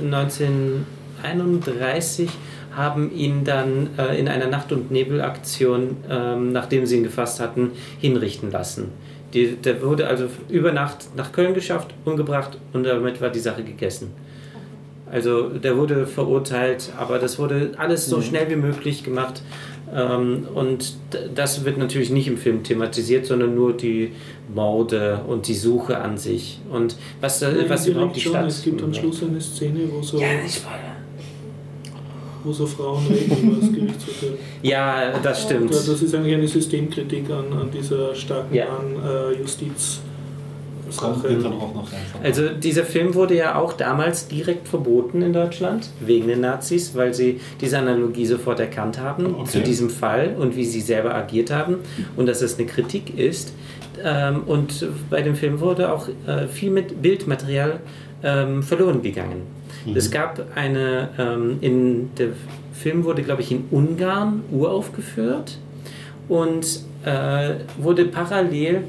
1931 1.23 2.29
haben 2.75 3.11
ihn 3.15 3.43
dann 3.43 3.89
äh, 3.97 4.19
in 4.19 4.27
einer 4.27 4.47
Nacht- 4.47 4.71
und 4.71 4.91
Nebelaktion, 4.91 5.97
ähm, 6.09 6.51
nachdem 6.51 6.85
sie 6.85 6.97
ihn 6.97 7.03
gefasst 7.03 7.39
hatten, 7.39 7.71
hinrichten 7.99 8.51
lassen. 8.51 8.89
Die, 9.33 9.55
der 9.55 9.81
wurde 9.81 10.07
also 10.07 10.25
über 10.49 10.71
Nacht 10.71 11.07
nach 11.15 11.31
Köln 11.31 11.53
geschafft, 11.53 11.93
umgebracht 12.05 12.57
und 12.73 12.83
damit 12.83 13.21
war 13.21 13.29
die 13.29 13.39
Sache 13.39 13.63
gegessen. 13.63 14.11
Also 15.11 15.49
der 15.49 15.77
wurde 15.77 16.07
verurteilt, 16.07 16.91
aber 16.97 17.19
das 17.19 17.37
wurde 17.37 17.71
alles 17.77 18.07
so 18.07 18.21
schnell 18.21 18.49
wie 18.49 18.55
möglich 18.55 19.03
gemacht. 19.03 19.41
Ähm, 19.93 20.47
und 20.53 20.95
das 21.35 21.63
wird 21.63 21.77
natürlich 21.77 22.09
nicht 22.09 22.27
im 22.27 22.37
Film 22.37 22.63
thematisiert, 22.63 23.25
sondern 23.25 23.53
nur 23.55 23.73
die 23.73 24.11
Morde 24.53 25.21
und 25.27 25.47
die 25.47 25.53
Suche 25.53 25.99
an 25.99 26.17
sich. 26.17 26.59
Und 26.71 26.95
was, 27.21 27.39
Ja, 27.41 27.49
was 27.67 27.87
überhaupt 27.87 28.15
die 28.15 28.21
schon. 28.21 28.31
Stadt. 28.33 28.47
Es 28.47 28.63
gibt 28.63 28.81
am 28.81 28.93
Schluss 28.93 29.21
eine 29.23 29.39
Szene, 29.39 29.81
wo 29.91 30.01
so, 30.01 30.19
Ja, 30.19 30.27
ich 30.45 30.63
war, 30.65 30.71
wo 30.73 30.77
so 32.53 32.65
Frauen 32.65 33.05
reden 33.07 33.49
über 33.49 33.59
das 33.61 33.71
Gerichtsurteil. 33.73 34.37
ja, 34.61 35.17
das 35.21 35.43
stimmt. 35.43 35.71
Das 35.71 35.87
ist 35.87 36.13
eigentlich 36.15 36.33
eine 36.35 36.47
Systemkritik 36.47 37.29
an, 37.29 37.51
an 37.57 37.69
dieser 37.71 38.13
starken 38.15 38.53
Ja. 38.55 38.65
äh, 39.03 39.35
Justiz. 40.85 40.99
Kommt 41.01 41.23
dann 41.25 41.53
auch 41.53 41.73
noch 41.73 41.83
einfach. 41.91 42.21
Also 42.23 42.49
dieser 42.49 42.83
Film 42.83 43.13
wurde 43.15 43.35
ja 43.35 43.55
auch 43.55 43.73
damals 43.73 44.27
direkt 44.27 44.67
verboten 44.67 45.21
in 45.21 45.33
Deutschland 45.33 45.89
wegen 45.99 46.27
den 46.27 46.41
Nazis, 46.41 46.95
weil 46.95 47.13
sie 47.13 47.39
diese 47.61 47.77
Analogie 47.79 48.25
sofort 48.25 48.59
erkannt 48.59 48.99
haben 48.99 49.35
Okay. 49.35 49.45
zu 49.49 49.59
diesem 49.61 49.89
Fall 49.89 50.35
und 50.39 50.55
wie 50.55 50.65
sie 50.65 50.81
selber 50.81 51.13
agiert 51.15 51.51
haben 51.51 51.77
und 52.15 52.27
dass 52.27 52.41
es 52.41 52.57
eine 52.57 52.67
Kritik 52.67 53.17
ist. 53.17 53.53
Ähm, 54.03 54.43
und 54.45 54.87
bei 55.09 55.21
dem 55.21 55.35
Film 55.35 55.59
wurde 55.59 55.91
auch 55.91 56.07
äh, 56.27 56.47
viel 56.47 56.69
mit 56.71 57.01
Bildmaterial 57.01 57.79
ähm, 58.23 58.61
verloren 58.63 59.01
gegangen. 59.01 59.41
Es 59.93 60.09
gab 60.09 60.41
eine, 60.55 61.09
ähm, 61.19 61.57
in 61.61 62.09
der 62.17 62.29
Film 62.73 63.03
wurde, 63.03 63.21
glaube 63.21 63.41
ich, 63.43 63.51
in 63.51 63.65
Ungarn 63.71 64.41
uraufgeführt 64.51 65.57
und 66.27 66.81
äh, 67.05 67.55
wurde 67.77 68.05
parallel 68.05 68.83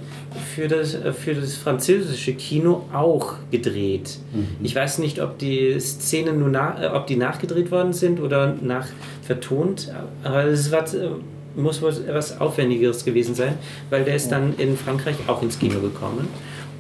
für 0.55 0.69
das, 0.69 0.95
äh, 0.95 1.13
für 1.13 1.35
das 1.35 1.57
französische 1.57 2.33
Kino 2.35 2.85
auch 2.93 3.35
gedreht. 3.51 4.19
Ich 4.63 4.75
weiß 4.75 4.99
nicht, 4.99 5.21
ob 5.21 5.39
die 5.39 5.79
Szenen 5.81 6.39
nur 6.39 6.49
na, 6.49 6.83
äh, 6.83 6.87
ob 6.89 7.07
die 7.07 7.17
nachgedreht 7.17 7.71
worden 7.71 7.93
sind 7.93 8.21
oder 8.21 8.55
nach 8.63 8.87
vertont, 9.23 9.93
aber 10.25 10.45
es 10.45 10.71
war, 10.73 10.83
äh, 10.95 11.11
muss 11.57 11.81
wohl 11.83 11.91
etwas 11.91 12.41
Aufwendigeres 12.41 13.05
gewesen 13.05 13.35
sein, 13.35 13.55
weil 13.91 14.05
der 14.05 14.17
ist 14.17 14.31
dann 14.31 14.55
in 14.59 14.77
Frankreich 14.77 15.17
auch 15.27 15.43
ins 15.43 15.59
Kino 15.59 15.81
gekommen. 15.81 16.29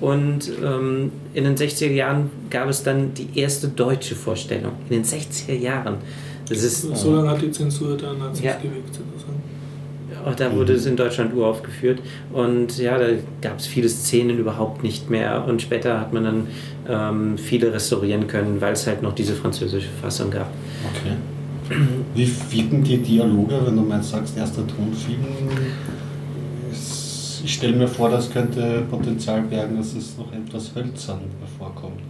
Und 0.00 0.50
ähm, 0.62 1.10
in 1.32 1.44
den 1.44 1.56
60er 1.56 1.90
Jahren 1.90 2.30
gab 2.50 2.68
es 2.68 2.82
dann 2.82 3.14
die 3.14 3.28
erste 3.38 3.68
deutsche 3.68 4.14
Vorstellung. 4.14 4.72
In 4.90 4.96
den 5.02 5.04
60er 5.04 5.54
Jahren. 5.54 5.96
Das 6.48 6.62
ist, 6.62 6.82
So 6.94 7.14
lange 7.14 7.30
hat 7.30 7.40
die 7.40 7.50
Zensur 7.50 7.96
der 7.96 8.12
Nazis 8.12 8.44
Ja. 8.44 8.56
gewirkt, 8.56 8.94
Oh, 10.28 10.32
da 10.36 10.52
wurde 10.52 10.72
es 10.72 10.86
in 10.86 10.96
Deutschland 10.96 11.32
uraufgeführt 11.34 12.00
und 12.32 12.78
ja, 12.78 12.98
da 12.98 13.06
gab 13.40 13.60
es 13.60 13.66
viele 13.66 13.88
Szenen 13.88 14.40
überhaupt 14.40 14.82
nicht 14.82 15.08
mehr 15.08 15.44
und 15.46 15.62
später 15.62 16.00
hat 16.00 16.12
man 16.12 16.24
dann 16.24 16.46
ähm, 16.88 17.38
viele 17.38 17.72
restaurieren 17.72 18.26
können, 18.26 18.60
weil 18.60 18.72
es 18.72 18.88
halt 18.88 19.02
noch 19.02 19.14
diese 19.14 19.34
französische 19.34 19.88
Fassung 20.02 20.32
gab. 20.32 20.48
Okay. 20.90 21.14
Wie 22.14 22.28
wirken 22.50 22.82
die 22.82 22.98
Dialoge, 22.98 23.54
wenn 23.66 23.76
du 23.76 23.82
mal 23.82 24.02
sagst, 24.02 24.36
erster 24.36 24.66
Tonfilm? 24.66 25.20
Ich 26.72 27.54
stelle 27.54 27.76
mir 27.76 27.86
vor, 27.86 28.10
das 28.10 28.28
könnte 28.28 28.82
Potenzial 28.90 29.42
bergen, 29.42 29.76
dass 29.76 29.94
es 29.94 30.18
noch 30.18 30.32
etwas 30.32 30.74
hölzern 30.74 31.20
vorkommt. 31.56 32.00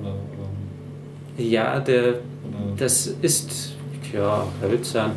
Oder, 0.00 0.14
ähm, 1.38 1.50
Ja, 1.50 1.78
der, 1.78 2.02
oder 2.02 2.74
das 2.78 3.06
ist 3.20 3.74
ja 4.12 4.46
hölzern. 4.62 5.12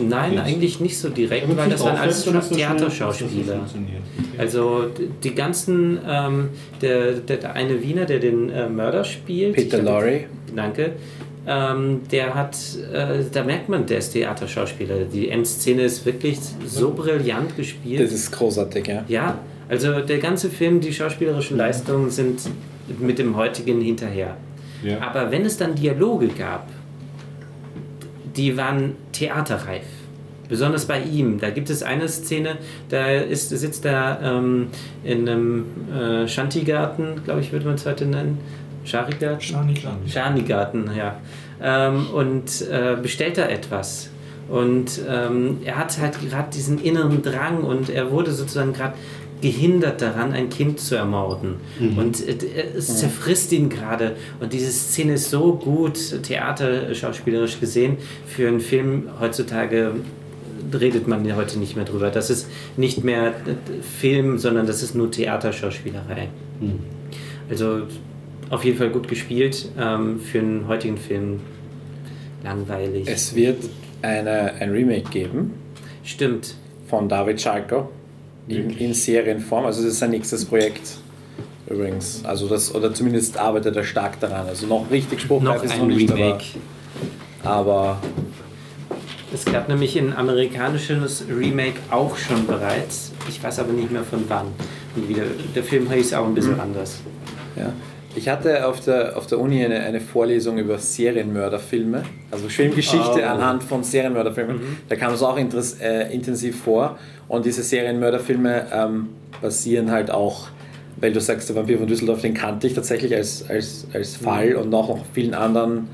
Nein, 0.00 0.32
geht's. 0.32 0.42
eigentlich 0.42 0.80
nicht 0.80 0.98
so 0.98 1.08
direkt, 1.08 1.56
weil 1.56 1.70
das 1.70 1.84
waren 1.84 1.96
alles 1.96 2.22
so 2.24 2.32
Theaterschauspieler. 2.32 3.56
funktioniert. 3.56 4.02
Also 4.38 4.86
die 5.22 5.34
ganzen, 5.34 5.98
ähm, 6.08 6.48
der, 6.80 7.12
der, 7.12 7.36
der 7.38 7.54
eine 7.54 7.82
Wiener, 7.82 8.04
der 8.04 8.18
den 8.18 8.50
äh, 8.50 8.68
Mörder 8.68 9.04
spielt, 9.04 9.54
Peter 9.54 9.82
Lorre. 9.82 10.24
Danke. 10.54 10.92
Ähm, 11.44 12.02
der 12.10 12.34
hat, 12.34 12.56
äh, 12.92 13.24
da 13.32 13.42
merkt 13.42 13.68
man, 13.68 13.84
der 13.86 13.98
ist 13.98 14.12
Theaterschauspieler. 14.12 15.06
Die 15.12 15.28
Endszene 15.28 15.82
ist 15.82 16.06
wirklich 16.06 16.38
so 16.64 16.92
brillant 16.92 17.56
gespielt. 17.56 18.00
Das 18.00 18.12
ist 18.12 18.30
großartig, 18.30 18.86
ja. 18.86 19.04
ja, 19.08 19.38
also 19.68 20.00
der 20.00 20.18
ganze 20.18 20.50
Film, 20.50 20.80
die 20.80 20.92
schauspielerischen 20.92 21.56
Leistungen 21.56 22.10
sind 22.10 22.42
mit 23.00 23.18
dem 23.18 23.36
heutigen 23.36 23.80
hinterher. 23.80 24.36
Ja. 24.84 25.00
Aber 25.00 25.30
wenn 25.30 25.44
es 25.44 25.56
dann 25.56 25.74
Dialoge 25.74 26.28
gab, 26.28 26.68
die 28.36 28.56
waren 28.56 28.96
theaterreif. 29.12 29.84
Besonders 30.48 30.84
bei 30.84 31.00
ihm. 31.00 31.40
Da 31.40 31.50
gibt 31.50 31.70
es 31.70 31.82
eine 31.82 32.08
Szene, 32.08 32.58
da 32.90 33.06
ist, 33.06 33.50
sitzt 33.50 33.86
er 33.86 34.20
ähm, 34.22 34.68
in 35.02 35.28
einem 35.28 35.64
äh, 35.90 36.28
Shanty-Garten, 36.28 37.22
glaube 37.24 37.40
ich, 37.40 37.52
würde 37.52 37.66
man 37.66 37.76
es 37.76 37.86
heute 37.86 38.04
nennen. 38.04 38.38
Scharigarten? 38.84 39.40
Schanigarten. 39.40 40.08
Schanigarten, 40.08 40.90
ja. 40.96 41.16
Ähm, 41.62 42.06
und 42.12 42.62
äh, 42.62 42.96
bestellt 43.00 43.38
da 43.38 43.46
etwas. 43.46 44.10
Und 44.48 45.00
ähm, 45.08 45.58
er 45.64 45.78
hat 45.78 45.98
halt 45.98 46.20
gerade 46.20 46.50
diesen 46.50 46.82
inneren 46.82 47.22
Drang 47.22 47.62
und 47.62 47.88
er 47.88 48.10
wurde 48.10 48.32
sozusagen 48.32 48.72
gerade 48.72 48.94
gehindert 49.42 50.00
daran, 50.00 50.32
ein 50.32 50.48
Kind 50.48 50.80
zu 50.80 50.94
ermorden. 50.94 51.56
Und 51.96 52.26
äh, 52.26 52.36
es 52.76 52.96
zerfrisst 52.96 53.52
ihn 53.52 53.68
gerade. 53.68 54.16
Und 54.40 54.52
diese 54.54 54.70
Szene 54.70 55.14
ist 55.14 55.30
so 55.30 55.54
gut 55.54 56.22
theaterschauspielerisch 56.22 57.60
gesehen. 57.60 57.98
Für 58.26 58.48
einen 58.48 58.60
Film 58.60 59.08
heutzutage 59.20 59.96
redet 60.72 61.08
man 61.08 61.24
ja 61.26 61.36
heute 61.36 61.58
nicht 61.58 61.76
mehr 61.76 61.84
drüber. 61.84 62.10
Das 62.10 62.30
ist 62.30 62.48
nicht 62.76 63.04
mehr 63.04 63.28
äh, 63.28 63.32
Film, 63.82 64.38
sondern 64.38 64.66
das 64.66 64.82
ist 64.82 64.94
nur 64.94 65.10
Theaterschauspielerei. 65.10 66.28
Also 67.50 67.82
auf 68.48 68.64
jeden 68.64 68.78
Fall 68.78 68.90
gut 68.90 69.08
gespielt. 69.08 69.68
Ähm, 69.78 70.20
für 70.20 70.38
einen 70.38 70.68
heutigen 70.68 70.96
Film 70.96 71.40
langweilig. 72.44 73.08
Es 73.08 73.34
wird 73.34 73.58
eine, 74.02 74.54
ein 74.54 74.70
Remake 74.70 75.10
geben 75.10 75.52
Stimmt. 76.04 76.54
von 76.88 77.08
David 77.08 77.40
Schalker 77.40 77.88
in, 78.48 78.70
in 78.70 78.94
Serienform. 78.94 79.66
Also 79.66 79.82
das 79.82 79.92
ist 79.92 79.98
sein 79.98 80.10
nächstes 80.10 80.44
Projekt 80.44 80.98
übrigens. 81.68 82.22
Also 82.24 82.48
das, 82.48 82.74
oder 82.74 82.92
zumindest 82.92 83.38
arbeitet 83.38 83.76
er 83.76 83.84
stark 83.84 84.20
daran. 84.20 84.46
Also 84.46 84.66
noch 84.66 84.90
richtig 84.90 85.20
spruchreif 85.20 85.56
Noch 85.56 85.62
ist 85.64 85.72
ein 85.72 85.86
nicht, 85.86 86.12
Remake. 86.12 86.44
Aber, 87.42 87.72
aber 87.72 87.98
Es 89.32 89.44
gab 89.44 89.68
nämlich 89.68 89.96
ein 89.98 90.14
amerikanisches 90.14 91.24
Remake 91.28 91.78
auch 91.90 92.16
schon 92.16 92.46
bereits. 92.46 93.12
Ich 93.28 93.42
weiß 93.42 93.60
aber 93.60 93.72
nicht 93.72 93.90
mehr 93.90 94.04
von 94.04 94.24
wann. 94.28 94.46
Und 94.94 95.08
wieder, 95.08 95.22
der 95.54 95.64
Film 95.64 95.90
hieß 95.90 96.12
auch 96.14 96.26
ein 96.26 96.34
bisschen 96.34 96.60
anders. 96.60 97.00
Ja. 97.56 97.72
Ich 98.14 98.28
hatte 98.28 98.66
auf 98.66 98.80
der, 98.80 99.16
auf 99.16 99.26
der 99.26 99.40
Uni 99.40 99.64
eine, 99.64 99.80
eine 99.80 99.98
Vorlesung 99.98 100.58
über 100.58 100.76
Serienmörderfilme, 100.78 102.02
also 102.30 102.46
Filmgeschichte 102.50 103.22
Oh. 103.22 103.26
anhand 103.26 103.62
von 103.62 103.82
Serienmörderfilmen. 103.82 104.60
Da 104.88 104.96
kam 104.96 105.14
es 105.14 105.22
auch 105.22 105.38
äh, 105.38 106.12
intensiv 106.12 106.60
vor. 106.60 106.98
Und 107.32 107.46
diese 107.46 107.62
Serienmörderfilme 107.62 108.66
ähm, 108.74 109.08
basieren 109.40 109.90
halt 109.90 110.10
auch, 110.10 110.48
weil 110.98 111.14
du 111.14 111.20
sagst, 111.22 111.48
der 111.48 111.56
Vampir 111.56 111.78
von 111.78 111.86
Düsseldorf, 111.86 112.20
den 112.20 112.34
kannte 112.34 112.66
ich 112.66 112.74
tatsächlich 112.74 113.14
als, 113.14 113.48
als, 113.48 113.86
als 113.94 114.16
Fall 114.16 114.54
und 114.54 114.74
auch 114.74 114.90
noch 114.90 115.06
vielen 115.14 115.32
anderen, 115.32 115.88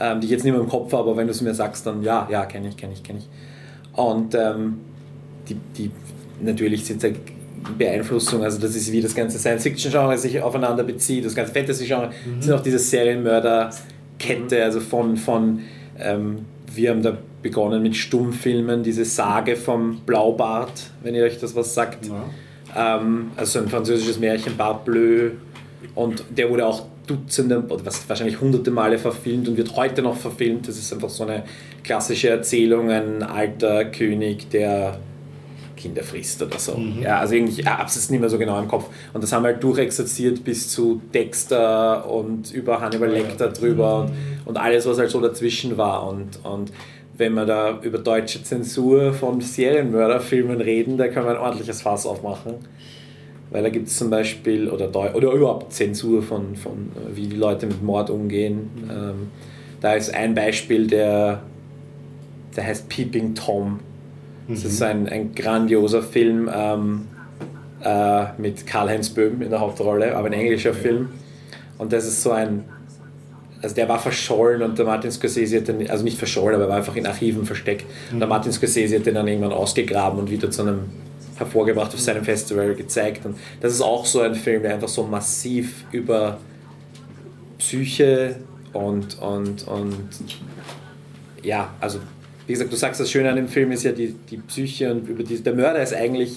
ähm, 0.00 0.20
die 0.20 0.24
ich 0.24 0.32
jetzt 0.32 0.42
nicht 0.42 0.52
mehr 0.52 0.60
im 0.60 0.68
Kopf 0.68 0.92
habe, 0.92 1.10
aber 1.10 1.16
wenn 1.16 1.28
du 1.28 1.30
es 1.30 1.40
mir 1.42 1.54
sagst, 1.54 1.86
dann 1.86 2.02
ja, 2.02 2.26
ja, 2.28 2.44
kenne 2.46 2.66
ich, 2.66 2.76
kenne 2.76 2.92
ich, 2.92 3.04
kenne 3.04 3.20
ich. 3.20 3.28
Und 3.96 4.34
ähm, 4.34 4.80
die, 5.48 5.54
die 5.78 5.92
natürlich 6.42 6.84
sind 6.84 7.04
da 7.04 7.08
Beeinflussung, 7.78 8.42
also 8.42 8.58
das 8.58 8.74
ist 8.74 8.90
wie 8.90 9.00
das 9.00 9.14
ganze 9.14 9.38
Science-Fiction-Genre 9.38 10.18
sich 10.18 10.42
aufeinander 10.42 10.82
bezieht, 10.82 11.24
das 11.24 11.36
ganze 11.36 11.52
Fantasy-Genre, 11.52 12.10
sind 12.40 12.52
auch 12.52 12.62
diese 12.62 12.80
Serienmörder-Kette, 12.80 14.64
also 14.64 14.80
von, 14.80 15.16
von 15.18 15.60
ähm, 16.00 16.46
wir 16.76 16.90
haben 16.90 17.02
da 17.02 17.16
begonnen 17.42 17.82
mit 17.82 17.96
Stummfilmen, 17.96 18.82
diese 18.82 19.04
Sage 19.04 19.56
vom 19.56 20.00
Blaubart, 20.00 20.90
wenn 21.02 21.14
ihr 21.14 21.24
euch 21.24 21.38
das 21.38 21.54
was 21.54 21.74
sagt. 21.74 22.06
Ja. 22.06 22.96
Ähm, 22.96 23.30
also 23.36 23.58
ein 23.58 23.68
französisches 23.68 24.18
Märchen, 24.18 24.56
Bart 24.56 24.84
Bleu. 24.84 25.30
Und 25.94 26.24
der 26.30 26.50
wurde 26.50 26.66
auch 26.66 26.86
Dutzende, 27.06 27.62
oder 27.68 27.84
was, 27.84 28.08
wahrscheinlich 28.08 28.40
hunderte 28.40 28.70
Male 28.70 28.98
verfilmt 28.98 29.46
und 29.48 29.56
wird 29.56 29.76
heute 29.76 30.00
noch 30.00 30.16
verfilmt. 30.16 30.66
Das 30.68 30.78
ist 30.78 30.92
einfach 30.92 31.10
so 31.10 31.24
eine 31.24 31.44
klassische 31.82 32.30
Erzählung, 32.30 32.90
ein 32.90 33.22
alter 33.22 33.84
König, 33.84 34.48
der 34.50 34.98
Kinder 35.84 36.02
frisst 36.02 36.42
oder 36.42 36.58
so. 36.58 36.80
Ja, 37.02 37.18
also 37.18 37.34
irgendwie, 37.34 37.60
ich 37.60 37.66
hab's 37.66 37.94
jetzt 37.94 38.10
nicht 38.10 38.20
mehr 38.20 38.30
so 38.30 38.38
genau 38.38 38.58
im 38.58 38.68
Kopf. 38.68 38.86
Und 39.12 39.22
das 39.22 39.32
haben 39.32 39.42
wir 39.42 39.48
halt 39.48 39.62
durchexerziert 39.62 40.42
bis 40.42 40.70
zu 40.70 41.02
Dexter 41.12 42.10
und 42.10 42.52
über 42.52 42.80
Hannibal 42.80 43.10
Lecter 43.10 43.48
drüber 43.48 44.00
und, 44.00 44.12
und 44.46 44.56
alles, 44.56 44.86
was 44.86 44.98
halt 44.98 45.10
so 45.10 45.20
dazwischen 45.20 45.76
war. 45.76 46.08
Und, 46.08 46.40
und 46.42 46.72
wenn 47.18 47.34
wir 47.34 47.44
da 47.44 47.80
über 47.82 47.98
deutsche 47.98 48.42
Zensur 48.42 49.12
von 49.12 49.42
Serienmörderfilmen 49.42 50.60
reden, 50.60 50.96
da 50.96 51.08
kann 51.08 51.24
man 51.24 51.36
ein 51.36 51.42
ordentliches 51.42 51.82
Fass 51.82 52.06
aufmachen. 52.06 52.54
Weil 53.50 53.62
da 53.62 53.68
gibt 53.68 53.88
es 53.88 53.98
zum 53.98 54.08
Beispiel, 54.08 54.70
oder, 54.70 54.88
Deu 54.88 55.12
oder 55.12 55.32
überhaupt 55.32 55.74
Zensur 55.74 56.22
von, 56.22 56.56
von 56.56 56.90
äh, 56.96 57.14
wie 57.14 57.26
die 57.26 57.36
Leute 57.36 57.66
mit 57.66 57.82
Mord 57.82 58.08
umgehen. 58.08 58.70
Ähm, 58.90 59.28
da 59.82 59.92
ist 59.92 60.14
ein 60.14 60.34
Beispiel, 60.34 60.86
der, 60.86 61.42
der 62.56 62.66
heißt 62.66 62.88
Peeping 62.88 63.34
Tom. 63.34 63.80
Das 64.48 64.64
ist 64.64 64.82
ein, 64.82 65.08
ein 65.08 65.34
grandioser 65.34 66.02
Film 66.02 66.50
ähm, 66.52 67.06
äh, 67.82 68.26
mit 68.38 68.66
Karl-Heinz 68.66 69.10
Böhm 69.10 69.40
in 69.42 69.50
der 69.50 69.60
Hauptrolle, 69.60 70.16
aber 70.16 70.26
ein 70.26 70.32
englischer 70.32 70.74
Film. 70.74 71.08
Und 71.78 71.92
das 71.92 72.06
ist 72.06 72.22
so 72.22 72.32
ein, 72.32 72.64
also 73.62 73.74
der 73.74 73.88
war 73.88 73.98
verschollen 73.98 74.62
und 74.62 74.78
der 74.78 74.84
Martin 74.84 75.10
Scorsese 75.10 75.58
hat 75.58 75.68
den, 75.68 75.90
also 75.90 76.04
nicht 76.04 76.18
verschollen, 76.18 76.56
aber 76.56 76.64
er 76.64 76.70
war 76.70 76.76
einfach 76.76 76.96
in 76.96 77.06
Archiven 77.06 77.46
versteckt. 77.46 77.86
Und 78.12 78.20
der 78.20 78.28
Martin 78.28 78.52
Scorsese 78.52 78.96
hat 78.96 79.06
den 79.06 79.14
dann 79.14 79.26
irgendwann 79.26 79.52
ausgegraben 79.52 80.18
und 80.18 80.30
wieder 80.30 80.50
zu 80.50 80.62
einem 80.62 80.80
hervorgebracht 81.36 81.92
auf 81.94 82.00
seinem 82.00 82.24
Festival 82.24 82.74
gezeigt. 82.74 83.24
Und 83.24 83.36
das 83.60 83.72
ist 83.72 83.80
auch 83.80 84.06
so 84.06 84.20
ein 84.20 84.34
Film, 84.34 84.62
der 84.62 84.74
einfach 84.74 84.88
so 84.88 85.04
massiv 85.04 85.84
über 85.90 86.38
Psyche 87.58 88.36
und, 88.72 89.18
und, 89.20 89.66
und 89.66 90.08
ja, 91.42 91.70
also 91.80 91.98
wie 92.46 92.52
gesagt, 92.52 92.72
du 92.72 92.76
sagst, 92.76 93.00
das 93.00 93.10
Schöne 93.10 93.30
an 93.30 93.36
dem 93.36 93.48
Film 93.48 93.72
ist 93.72 93.84
ja 93.84 93.92
die, 93.92 94.14
die 94.30 94.36
Psyche 94.38 94.92
und 94.92 95.08
über 95.08 95.22
die, 95.22 95.42
der 95.42 95.54
Mörder 95.54 95.82
ist 95.82 95.94
eigentlich 95.94 96.36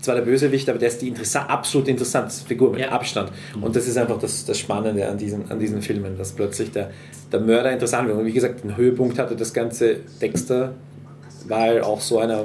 zwar 0.00 0.14
der 0.14 0.22
Bösewicht, 0.22 0.68
aber 0.68 0.78
der 0.78 0.88
ist 0.88 1.02
die 1.02 1.08
interessa 1.08 1.42
absolut 1.42 1.88
interessanteste 1.88 2.46
Figur 2.46 2.70
mit 2.70 2.80
Ja. 2.80 2.90
Abstand. 2.90 3.32
Und 3.60 3.74
das 3.74 3.88
ist 3.88 3.96
einfach 3.96 4.18
das, 4.18 4.44
das 4.44 4.58
Spannende 4.58 5.08
an 5.08 5.18
diesen, 5.18 5.50
an 5.50 5.58
diesen 5.58 5.82
Filmen, 5.82 6.16
dass 6.16 6.32
plötzlich 6.32 6.70
der, 6.70 6.90
der 7.32 7.40
Mörder 7.40 7.72
interessant 7.72 8.08
wird. 8.08 8.18
Und 8.18 8.26
wie 8.26 8.32
gesagt, 8.32 8.62
den 8.62 8.76
Höhepunkt 8.76 9.18
hatte 9.18 9.34
das 9.34 9.52
ganze 9.52 9.96
Dexter, 10.20 10.74
weil 11.48 11.82
auch 11.82 12.00
so 12.00 12.18
einer, 12.18 12.44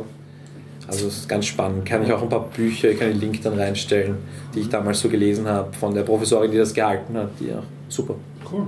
also 0.87 1.07
es 1.07 1.17
ist 1.17 1.29
ganz 1.29 1.45
spannend. 1.45 1.85
Kann 1.85 2.03
ich 2.03 2.11
auch 2.11 2.21
ein 2.21 2.29
paar 2.29 2.47
Bücher, 2.49 2.89
ich 2.89 2.99
kann 2.99 3.09
den 3.09 3.19
Link 3.19 3.41
dann 3.43 3.53
reinstellen, 3.59 4.17
die 4.55 4.61
ich 4.61 4.69
damals 4.69 4.99
so 4.99 5.09
gelesen 5.09 5.47
habe, 5.47 5.73
von 5.73 5.93
der 5.93 6.03
Professorin, 6.03 6.49
die 6.49 6.57
das 6.57 6.73
gehalten 6.73 7.15
hat, 7.15 7.29
die 7.39 7.47
ja 7.49 7.61
super. 7.89 8.15
Cool. 8.51 8.67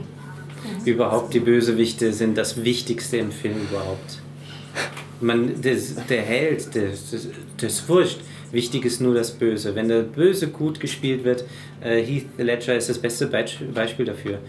Überhaupt 0.86 1.34
die 1.34 1.40
Bösewichte 1.40 2.14
sind 2.14 2.38
das 2.38 2.64
Wichtigste 2.64 3.18
im 3.18 3.32
Film 3.32 3.56
überhaupt. 3.70 4.20
Man, 5.22 5.62
das, 5.62 5.96
der 6.10 6.22
Held, 6.22 6.68
das, 6.76 7.12
das, 7.12 7.28
das 7.60 7.90
wurscht. 7.90 8.20
Wichtig 8.52 8.86
ist 8.86 9.02
nur 9.02 9.14
das 9.14 9.32
Böse. 9.32 9.76
Wenn 9.76 9.90
der 9.90 10.02
Böse 10.02 10.48
gut 10.48 10.80
gespielt 10.80 11.24
wird, 11.24 11.44
äh, 11.82 12.02
Heath 12.02 12.26
Ledger 12.38 12.76
ist 12.76 12.90
das 12.90 12.98
beste 12.98 13.28
Beisp- 13.28 13.72
Beispiel 13.74 14.06
dafür. 14.06 14.40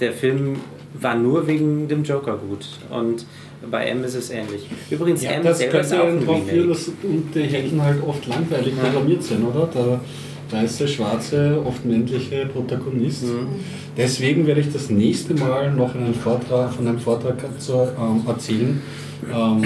Der 0.00 0.12
Film 0.12 0.56
war 1.00 1.14
nur 1.14 1.46
wegen 1.46 1.88
dem 1.88 2.02
Joker 2.02 2.36
gut. 2.36 2.66
Und 2.90 3.24
bei 3.70 3.86
M 3.86 4.02
ist 4.04 4.14
es 4.16 4.30
ähnlich. 4.30 4.66
Übrigens, 4.90 5.22
M 5.22 5.42
das 5.44 5.58
selber 5.58 5.80
ist 5.80 5.94
auch 5.94 6.06
ein 6.06 6.18
Remake. 6.18 6.66
dass 6.66 6.88
und 6.88 7.30
die 7.34 7.42
Helden 7.44 7.80
halt 7.80 8.02
oft 8.02 8.26
langweilig 8.26 8.74
Ja. 8.76 8.82
programmiert 8.90 9.22
sind, 9.22 9.44
oder? 9.44 9.66
Der 9.72 10.00
weiße, 10.52 10.86
schwarze, 10.88 11.62
oft 11.64 11.84
männliche 11.84 12.46
Protagonist. 12.46 13.24
Mhm. 13.24 13.46
Deswegen 13.96 14.46
werde 14.46 14.60
ich 14.60 14.72
das 14.72 14.90
nächste 14.90 15.34
Mal 15.34 15.72
noch 15.72 15.94
einen 15.94 16.14
Vortrag, 16.14 16.72
von 16.72 16.86
einem 16.86 16.98
Vortrag 16.98 17.38
zu, 17.60 17.72
ähm, 17.74 18.22
erzählen. 18.26 18.80
Ähm, 19.32 19.62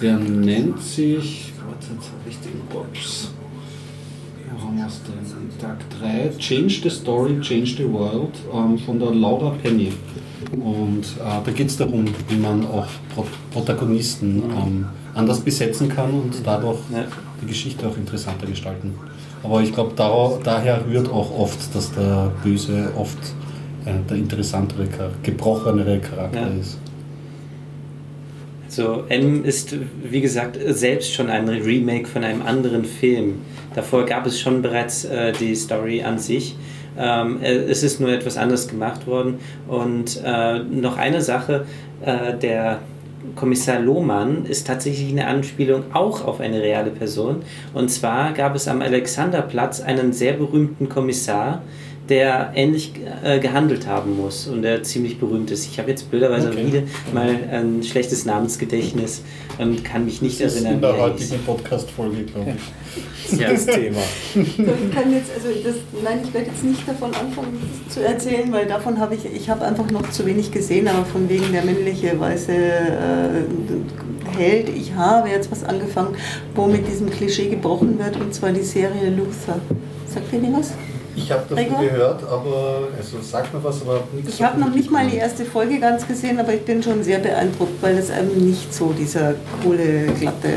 der 0.00 0.16
nennt 0.16 0.80
sich, 0.82 1.52
warte, 1.66 1.86
jetzt 1.94 2.08
habe 2.10 2.28
ich 2.28 2.38
den 2.38 2.60
Ups. 2.76 3.30
Haben 4.60 4.76
wir 4.76 4.86
es 4.86 5.00
denn? 5.02 5.58
Tag 5.60 5.78
3, 5.98 6.38
Change 6.38 6.74
the 6.84 6.90
Story, 6.90 7.40
Change 7.40 7.74
the 7.78 7.92
World 7.92 8.30
ähm, 8.54 8.78
von 8.78 8.98
der 8.98 9.12
Laura 9.12 9.50
Penny. 9.62 9.92
Und 10.52 11.02
äh, 11.18 11.44
da 11.44 11.50
geht 11.50 11.66
es 11.68 11.76
darum, 11.76 12.04
wie 12.28 12.36
man 12.36 12.64
auch 12.66 12.86
Pro 13.14 13.26
Protagonisten 13.52 14.42
ähm, 14.56 14.86
anders 15.14 15.40
besetzen 15.40 15.88
kann 15.88 16.10
und 16.10 16.34
dadurch 16.44 16.78
Ja. 16.92 17.04
die 17.42 17.46
Geschichte 17.46 17.88
auch 17.88 17.96
interessanter 17.96 18.46
gestalten. 18.46 18.94
Aber 19.42 19.60
ich 19.62 19.72
glaube, 19.72 19.92
daher 19.96 20.84
rührt 20.86 21.08
auch 21.10 21.36
oft, 21.38 21.74
dass 21.74 21.92
der 21.92 22.32
Böse 22.42 22.90
oft 22.96 23.18
äh, 23.84 23.90
der 24.08 24.16
interessantere, 24.16 24.86
gebrochenere 25.22 25.98
Charakter 25.98 26.40
Ja. 26.40 26.60
ist. 26.60 26.78
So, 28.70 29.04
M 29.08 29.44
ist, 29.44 29.74
wie 30.02 30.20
gesagt, 30.20 30.58
selbst 30.68 31.12
schon 31.14 31.30
ein 31.30 31.48
Remake 31.48 32.06
von 32.06 32.22
einem 32.22 32.42
anderen 32.42 32.84
Film. 32.84 33.36
Davor 33.74 34.04
gab 34.04 34.26
es 34.26 34.38
schon 34.38 34.60
bereits 34.60 35.04
äh, 35.04 35.32
die 35.32 35.54
Story 35.54 36.02
an 36.02 36.18
sich. 36.18 36.54
Ähm, 36.98 37.40
äh, 37.42 37.54
es 37.54 37.82
ist 37.82 37.98
nur 38.00 38.10
etwas 38.10 38.36
anders 38.36 38.68
gemacht 38.68 39.06
worden. 39.06 39.38
Und 39.68 40.20
äh, 40.22 40.58
noch 40.58 40.98
eine 40.98 41.22
Sache, 41.22 41.64
äh, 42.04 42.36
der 42.36 42.80
Kommissar 43.34 43.80
Lohmann 43.80 44.44
ist 44.44 44.66
tatsächlich 44.66 45.10
eine 45.10 45.26
Anspielung 45.26 45.84
auch 45.92 46.24
auf 46.24 46.40
eine 46.40 46.62
reale 46.62 46.90
Person. 46.90 47.42
Und 47.74 47.88
zwar 47.88 48.32
gab 48.32 48.54
es 48.54 48.68
am 48.68 48.82
Alexanderplatz 48.82 49.80
einen 49.80 50.12
sehr 50.12 50.34
berühmten 50.34 50.88
Kommissar, 50.88 51.62
der 52.08 52.52
ähnlich 52.54 52.92
äh, 53.22 53.38
gehandelt 53.38 53.86
haben 53.86 54.16
muss 54.16 54.46
und 54.46 54.62
der 54.62 54.82
ziemlich 54.82 55.18
berühmt 55.18 55.50
ist. 55.50 55.66
Ich 55.66 55.78
habe 55.78 55.90
jetzt 55.90 56.10
blöderweise 56.10 56.48
Okay. 56.50 56.66
wieder 56.66 56.82
mal 57.12 57.28
ein 57.50 57.82
schlechtes 57.82 58.24
Namensgedächtnis 58.24 59.22
und 59.58 59.84
kann 59.84 60.04
mich 60.04 60.22
nicht 60.22 60.40
Das 60.40 60.54
ist 60.54 60.64
erinnern. 60.64 60.74
in 60.76 60.80
der 60.80 60.90
er 60.90 60.98
heutigen 61.02 61.38
Podcast-Folge, 61.44 62.22
glaube 62.24 62.54
ich. 62.56 63.38
Ja. 63.38 63.50
Das 63.52 63.66
Thema. 63.66 63.98
So, 64.34 64.40
ich 64.40 64.56
kann 64.94 65.12
jetzt, 65.12 65.30
also 65.34 65.48
das, 65.62 65.74
nein, 66.02 66.20
ich 66.24 66.32
werde 66.32 66.46
jetzt 66.46 66.64
nicht 66.64 66.88
davon 66.88 67.10
anfangen 67.14 67.58
zu 67.88 68.00
erzählen, 68.02 68.50
weil 68.52 68.64
davon 68.66 68.98
habe 68.98 69.14
ich, 69.16 69.26
ich 69.26 69.50
habe 69.50 69.64
einfach 69.66 69.90
noch 69.90 70.08
zu 70.10 70.24
wenig 70.24 70.50
gesehen, 70.50 70.88
aber 70.88 71.04
von 71.04 71.28
wegen 71.28 71.52
der 71.52 71.62
männliche 71.64 72.18
weiße 72.18 72.52
äh, 72.52 74.36
Held, 74.38 74.68
ich 74.70 74.94
habe 74.94 75.28
jetzt 75.28 75.50
was 75.50 75.62
angefangen, 75.64 76.14
wo 76.54 76.66
mit 76.66 76.86
diesem 76.88 77.10
Klischee 77.10 77.48
gebrochen 77.48 77.98
wird, 77.98 78.16
und 78.18 78.32
zwar 78.32 78.52
die 78.52 78.62
Serie 78.62 79.10
Luther. 79.10 79.60
Sagt 80.06 80.32
ihr 80.32 80.40
die 80.40 80.52
was? 80.52 80.72
Ich 81.22 81.30
habe 81.32 81.42
davon 81.48 81.56
Gregor? 81.64 81.80
gehört, 81.82 82.22
aber 82.24 82.88
also 82.96 83.16
sag 83.22 83.52
mir 83.52 83.62
was, 83.62 83.82
aber 83.82 84.00
nichts. 84.14 84.34
Ich 84.34 84.42
habe 84.42 84.58
noch 84.60 84.72
nicht 84.74 84.90
mal 84.90 85.06
die 85.06 85.16
erste 85.16 85.44
Folge 85.44 85.78
ganz 85.80 86.06
gesehen, 86.06 86.38
aber 86.38 86.54
ich 86.54 86.62
bin 86.62 86.82
schon 86.82 87.02
sehr 87.02 87.18
beeindruckt, 87.18 87.82
weil 87.82 87.96
es 87.98 88.10
einem 88.10 88.36
nicht 88.46 88.72
so 88.72 88.92
dieser 88.92 89.34
coole, 89.62 90.06
glatte 90.18 90.48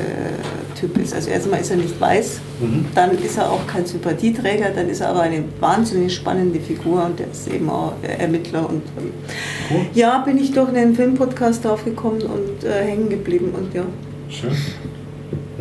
Typ 0.79 0.97
ist. 0.97 1.13
Also 1.13 1.29
erstmal 1.29 1.61
ist 1.61 1.71
er 1.71 1.77
nicht 1.77 1.99
weiß, 1.99 2.39
Mhm. 2.59 2.85
dann 2.95 3.11
ist 3.17 3.37
er 3.37 3.49
auch 3.51 3.65
kein 3.67 3.85
Sympathieträger, 3.85 4.69
dann 4.75 4.87
ist 4.89 5.01
er 5.01 5.09
aber 5.09 5.21
eine 5.21 5.43
wahnsinnig 5.59 6.13
spannende 6.15 6.59
Figur 6.59 7.05
und 7.05 7.19
der 7.19 7.27
ist 7.31 7.47
eben 7.47 7.69
auch 7.69 7.93
Ermittler. 8.03 8.67
Und 8.69 8.83
ähm, 8.99 9.11
Cool. 9.71 9.81
ja, 9.93 10.19
bin 10.19 10.37
ich 10.37 10.51
durch 10.53 10.69
einen 10.69 10.95
Filmpodcast 10.95 11.65
draufgekommen 11.65 12.21
und 12.21 12.63
äh, 12.63 12.83
hängen 12.83 13.09
geblieben 13.09 13.53
und 13.57 13.73
ja. 13.73 13.83
Schön. 14.29 14.51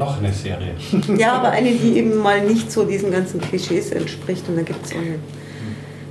Noch 0.01 0.19
eine 0.19 0.33
Serie. 0.33 0.75
Ja, 1.17 1.35
aber 1.35 1.51
eine, 1.51 1.71
die 1.73 1.97
eben 1.99 2.17
mal 2.17 2.41
nicht 2.45 2.73
so 2.73 2.85
diesen 2.85 3.11
ganzen 3.13 3.41
Klischees 3.41 3.93
entspricht. 3.93 4.49
Und 4.49 4.57
da 4.57 4.63
gibt 4.63 4.85
es 4.85 4.91
so 4.93 4.97
eine 4.99 5.17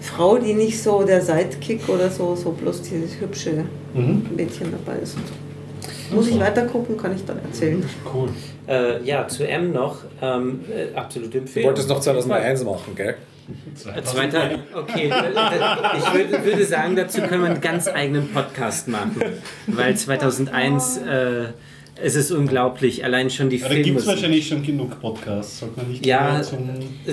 Frau, 0.02 0.38
die 0.38 0.54
nicht 0.54 0.82
so 0.82 1.04
der 1.04 1.22
Sidekick 1.22 1.90
oder 1.90 2.10
so, 2.10 2.36
so 2.36 2.52
bloß 2.52 2.84
dieses 2.84 3.20
hübsche 3.20 3.66
Mhm. 3.94 4.28
Mädchen 4.36 4.72
dabei 4.72 5.00
ist. 5.00 5.18
Muss 6.12 6.28
ich 6.28 6.40
weiter 6.40 6.64
gucken, 6.68 6.96
kann 6.98 7.16
ich 7.16 7.26
dann 7.26 7.40
erzählen. 7.44 7.84
Cool. 8.14 8.30
Äh, 8.68 9.04
ja, 9.04 9.28
zu 9.28 9.48
M 9.48 9.72
noch. 9.74 9.98
Ähm, 10.22 10.60
äh, 10.72 10.96
absolute 10.96 11.32
Du 11.32 11.38
Empfehlung. 11.40 11.68
wolltest 11.70 11.90
noch 11.90 12.00
2001 12.00 12.64
machen, 12.64 12.94
gell? 12.96 13.16
Äh, 13.96 14.04
Zweiter, 14.04 14.52
okay, 14.76 15.10
äh, 15.10 15.98
ich 15.98 16.14
würde, 16.14 16.46
würde 16.46 16.66
sagen, 16.66 16.96
dazu 16.96 17.22
können 17.22 17.42
wir 17.44 17.50
einen 17.50 17.62
ganz 17.62 17.88
eigenen 17.88 18.30
Podcast 18.32 18.88
machen, 18.88 19.16
weil 19.66 19.98
2001 19.98 20.98
äh, 20.98 21.46
es 22.04 22.16
ist 22.16 22.32
unglaublich, 22.32 23.04
allein 23.04 23.30
schon 23.30 23.50
die 23.50 23.58
Ja, 23.58 23.68
da 23.70 23.76
gibt 23.76 23.86
es 23.88 24.04
Filme. 24.04 24.08
wahrscheinlich 24.08 24.48
schon 24.48 24.64
genug 24.64 25.00
Podcasts. 25.02 25.60
Sollte 25.60 25.78
man 25.78 25.90
nicht 25.92 26.06
Ja, 26.06 26.42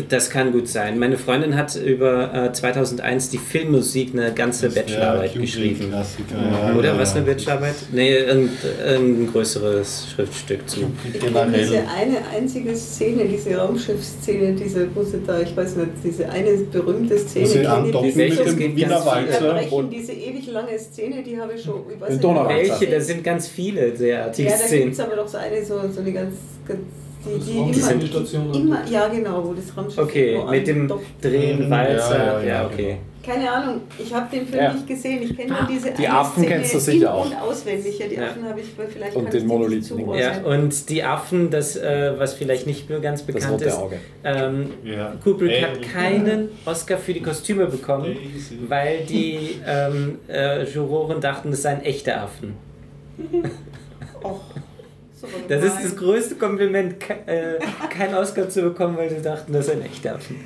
das 0.08 0.31
kann 0.31 0.52
gut 0.52 0.68
sein. 0.68 0.98
Meine 0.98 1.16
Freundin 1.18 1.56
hat 1.56 1.74
über 1.76 2.32
äh, 2.34 2.52
2001 2.52 3.31
die 3.31 3.39
Filmmusik 3.39 4.10
eine 4.12 4.32
ganze 4.32 4.70
Bachelorarbeit 4.70 5.34
geschrieben. 5.34 5.92
Ja, 5.92 6.74
Oder 6.76 6.92
ja, 6.94 6.98
was 6.98 7.15
eine. 7.16 7.24
Bachelorarbeit? 7.24 7.74
Nee, 7.92 8.16
irgendein, 8.16 8.56
irgendein 8.86 9.32
größeres 9.32 10.08
Schriftstück 10.15 10.68
zu. 10.68 10.81
Diese 11.05 11.78
eine 11.89 12.18
einzige 12.34 12.74
Szene, 12.76 13.24
diese 13.24 13.56
Raumschiffszene, 13.56 14.52
diese, 14.55 14.89
wo 14.94 15.02
sie 15.02 15.20
da, 15.26 15.40
ich 15.40 15.56
weiß 15.56 15.76
nicht, 15.76 15.89
diese 16.05 16.28
eine 16.28 16.52
berühmte 16.70 17.18
Szene, 17.18 17.47
sie 17.47 17.58
die- 17.60 17.66
andocken 17.66 18.08
die- 18.10 18.16
welches 18.16 18.39
mit 18.39 18.60
dem 18.60 18.76
geht 18.76 18.86
Wiener. 18.86 19.05
Walzer. 19.06 19.60
Diese 19.90 20.12
ewig 20.12 20.47
lange 20.52 20.78
Szene, 20.78 21.23
die 21.23 21.39
habe 21.39 21.55
ich 21.55 21.62
schon, 21.62 21.81
ich 21.92 22.00
weiß 22.00 22.10
nicht. 22.10 22.23
Welche? 22.24 22.86
Da 22.86 23.00
sind 23.00 23.24
ganz 23.24 23.48
viele 23.48 23.90
derartige 23.90 24.48
Ja, 24.76 24.80
da 24.80 24.84
gibt 24.84 24.92
es 24.94 25.00
aber 25.00 25.16
doch 25.16 25.28
so 25.28 25.38
eine, 25.38 25.64
so, 25.64 25.80
so 25.92 26.00
eine 26.00 26.12
ganz, 26.12 26.34
ganz 26.66 26.80
die, 27.24 27.50
die 27.50 27.58
immer, 27.80 28.06
Station. 28.06 28.55
immer, 28.55 28.86
ja 28.88 29.08
genau, 29.08 29.44
wo 29.44 29.52
das 29.52 29.76
Raumschiff 29.76 29.98
Okay, 30.05 30.38
mit 30.48 30.66
dem. 30.66 30.90
Drehen, 31.20 31.68
Walzer, 31.70 32.18
ja, 32.18 32.40
ja, 32.40 32.46
ja, 32.46 32.66
okay. 32.66 32.96
Keine 33.24 33.50
Ahnung, 33.50 33.80
ich 33.98 34.14
habe 34.14 34.26
den 34.36 34.46
Film 34.46 34.62
Ja. 34.62 34.72
nicht 34.72 34.86
gesehen. 34.86 35.20
Ich 35.24 35.36
kenne 35.36 35.52
nur 35.55 35.66
diese 35.68 35.90
Die 35.90 36.06
eine 36.06 36.16
Affen 36.18 36.44
Szene 36.44 36.46
kennst 36.58 36.74
du 36.74 36.78
sicher 36.78 37.12
auch. 37.12 37.26
und 37.26 37.34
auswendig. 37.34 37.98
Ja, 37.98 38.06
die 38.06 38.14
Ja. 38.14 38.26
Affen 38.28 38.44
habe 38.48 38.60
ich, 38.60 38.66
vielleicht 38.88 39.16
Und 39.16 39.24
kann 39.24 39.32
den 39.32 39.40
die 39.40 39.46
Monolithen. 39.48 40.14
Ja, 40.14 40.42
und 40.44 40.88
die 40.88 41.02
Affen, 41.02 41.50
das, 41.50 41.74
äh, 41.74 42.12
was 42.16 42.34
vielleicht 42.34 42.68
nicht 42.68 42.88
nur 42.88 43.00
ganz 43.00 43.22
bekannt 43.22 43.60
ist, 43.62 43.76
Auge. 43.76 43.96
ähm, 44.22 44.70
Ja. 44.84 45.12
Kubrick 45.24 45.60
hat 45.60 45.82
keinen 45.82 46.50
Oscar 46.64 46.98
für 46.98 47.12
die 47.12 47.22
Kostüme 47.22 47.66
bekommen, 47.66 48.16
weil 48.68 48.98
die 49.06 49.56
ähm, 49.66 50.20
äh, 50.28 50.62
Juroren 50.62 51.20
dachten, 51.20 51.50
das 51.50 51.62
seien 51.62 51.82
echte 51.82 52.16
Affen. 52.16 52.55
Och, 54.22 54.40
Das 55.48 55.64
ist 55.64 55.76
das 55.82 55.96
größte 55.96 56.34
Kompliment, 56.34 56.96
äh, 57.26 57.54
keinen 57.88 58.14
Oscar 58.14 58.48
zu 58.48 58.62
bekommen, 58.62 58.96
weil 58.96 59.08
sie 59.08 59.22
dachten, 59.22 59.52
das 59.52 59.66
seien 59.66 59.82
echte 59.82 60.14
Affen. 60.14 60.36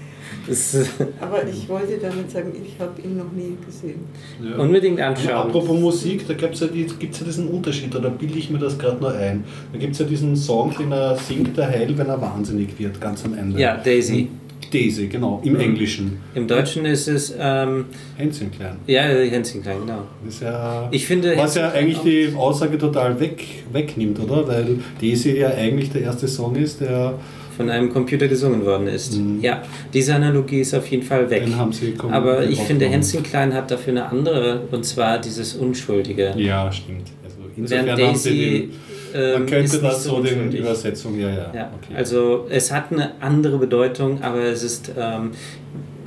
Das 0.47 0.75
ist 0.75 0.91
Aber 1.21 1.45
ich 1.47 1.69
wollte 1.69 1.99
damit 1.99 2.31
sagen, 2.31 2.53
ich 2.55 2.79
habe 2.81 3.01
ihn 3.03 3.17
noch 3.19 3.33
nie 3.33 3.57
gesehen. 3.67 4.01
Ja. 4.43 4.57
unbedingt 4.63 4.99
Ja, 5.01 5.09
anschauen. 5.09 5.35
apropos 5.49 5.79
Musik, 5.79 6.27
da 6.29 6.35
gibt 6.35 6.55
es 6.55 6.61
ja, 6.61 6.69
die- 6.69 6.83
ja 6.87 7.25
diesen 7.27 7.49
Unterschied, 7.49 7.95
oder 7.97 8.11
bilde 8.11 8.39
ich 8.39 8.49
mir 8.49 8.59
das 8.59 8.79
gerade 8.79 9.01
nur 9.01 9.13
ein. 9.13 9.43
Da 9.73 9.79
gibt 9.79 9.95
es 9.95 9.99
ja 9.99 10.07
diesen 10.07 10.37
Song, 10.37 10.73
den 10.79 10.93
er 10.93 11.17
singt, 11.17 11.57
der 11.57 11.69
Heil, 11.69 11.93
wenn 11.99 12.09
er 12.09 12.21
wahnsinnig 12.21 12.79
wird, 12.79 13.01
ganz 13.01 13.25
am 13.25 13.35
Ende. 13.37 13.61
Ja, 13.61 13.77
Daisy. 13.77 14.29
Daisy, 14.73 15.07
genau, 15.09 15.41
im 15.45 15.57
Englischen. 15.59 16.19
Im 16.35 16.47
Deutschen 16.47 16.85
ist 16.85 17.09
es, 17.09 17.35
ähm, 17.39 17.87
Hänschen 18.17 18.51
klein. 18.51 18.77
ja, 18.87 19.03
Hänschenklein, 19.03 19.81
genau. 19.81 20.03
Ist 20.29 20.43
ja, 20.43 20.89
Ich 20.91 21.07
finde, 21.07 21.37
was 21.37 21.55
ja 21.55 21.71
eigentlich 21.71 21.99
die 21.99 22.33
Aussage 22.37 22.79
total 22.79 23.19
weg, 23.21 23.45
wegnimmt, 23.73 24.21
oder? 24.21 24.47
Weil 24.47 24.79
Daisy 25.01 25.39
ja 25.39 25.49
eigentlich 25.51 25.91
der 25.91 26.03
erste 26.03 26.29
Song 26.29 26.57
ist, 26.57 26.81
der 26.81 27.15
von 27.57 27.69
einem 27.69 27.93
Computer 27.93 28.27
gesungen 28.27 28.65
worden 28.65 28.87
ist. 28.87 29.19
Mhm. 29.19 29.41
Ja, 29.43 29.63
diese 29.93 30.15
Analogie 30.15 30.61
ist 30.61 30.73
auf 30.75 30.87
jeden 30.87 31.03
Fall 31.03 31.29
weg. 31.29 31.45
Den 31.45 31.57
haben 31.57 31.73
sie 31.73 31.95
Aber 32.09 32.45
ich 32.45 32.59
finde, 32.61 32.87
rausgenommen. 32.87 32.91
Hänschen 32.93 33.23
Klein 33.23 33.53
hat 33.55 33.71
dafür 33.71 33.93
eine 33.93 34.07
andere, 34.07 34.63
und 34.71 34.85
zwar 34.87 35.19
dieses 35.19 35.55
Unschuldige. 35.55 36.33
Ja, 36.37 36.73
stimmt. 36.73 37.09
Also 37.23 37.37
Während 37.57 37.59
insofern 37.59 37.91
haben 38.09 38.17
sie 38.17 38.31
Daisy 38.31 38.61
den, 38.61 38.71
man 39.13 39.45
ist 39.45 39.51
könnte 39.51 39.59
nicht 39.59 39.83
das 39.83 40.05
so 40.05 40.23
den 40.23 40.35
unschuldig. 40.35 40.61
Übersetzung, 40.61 41.19
ja, 41.19 41.29
ja. 41.29 41.53
Ja, 41.55 41.71
okay. 41.77 41.95
also 41.97 42.47
es 42.49 42.71
hat 42.73 42.93
eine 42.93 43.21
andere 43.21 43.59
Bedeutung, 43.59 44.23
aber 44.23 44.43
es 44.45 44.63
ist 44.63 44.93
ähm, 44.97 45.33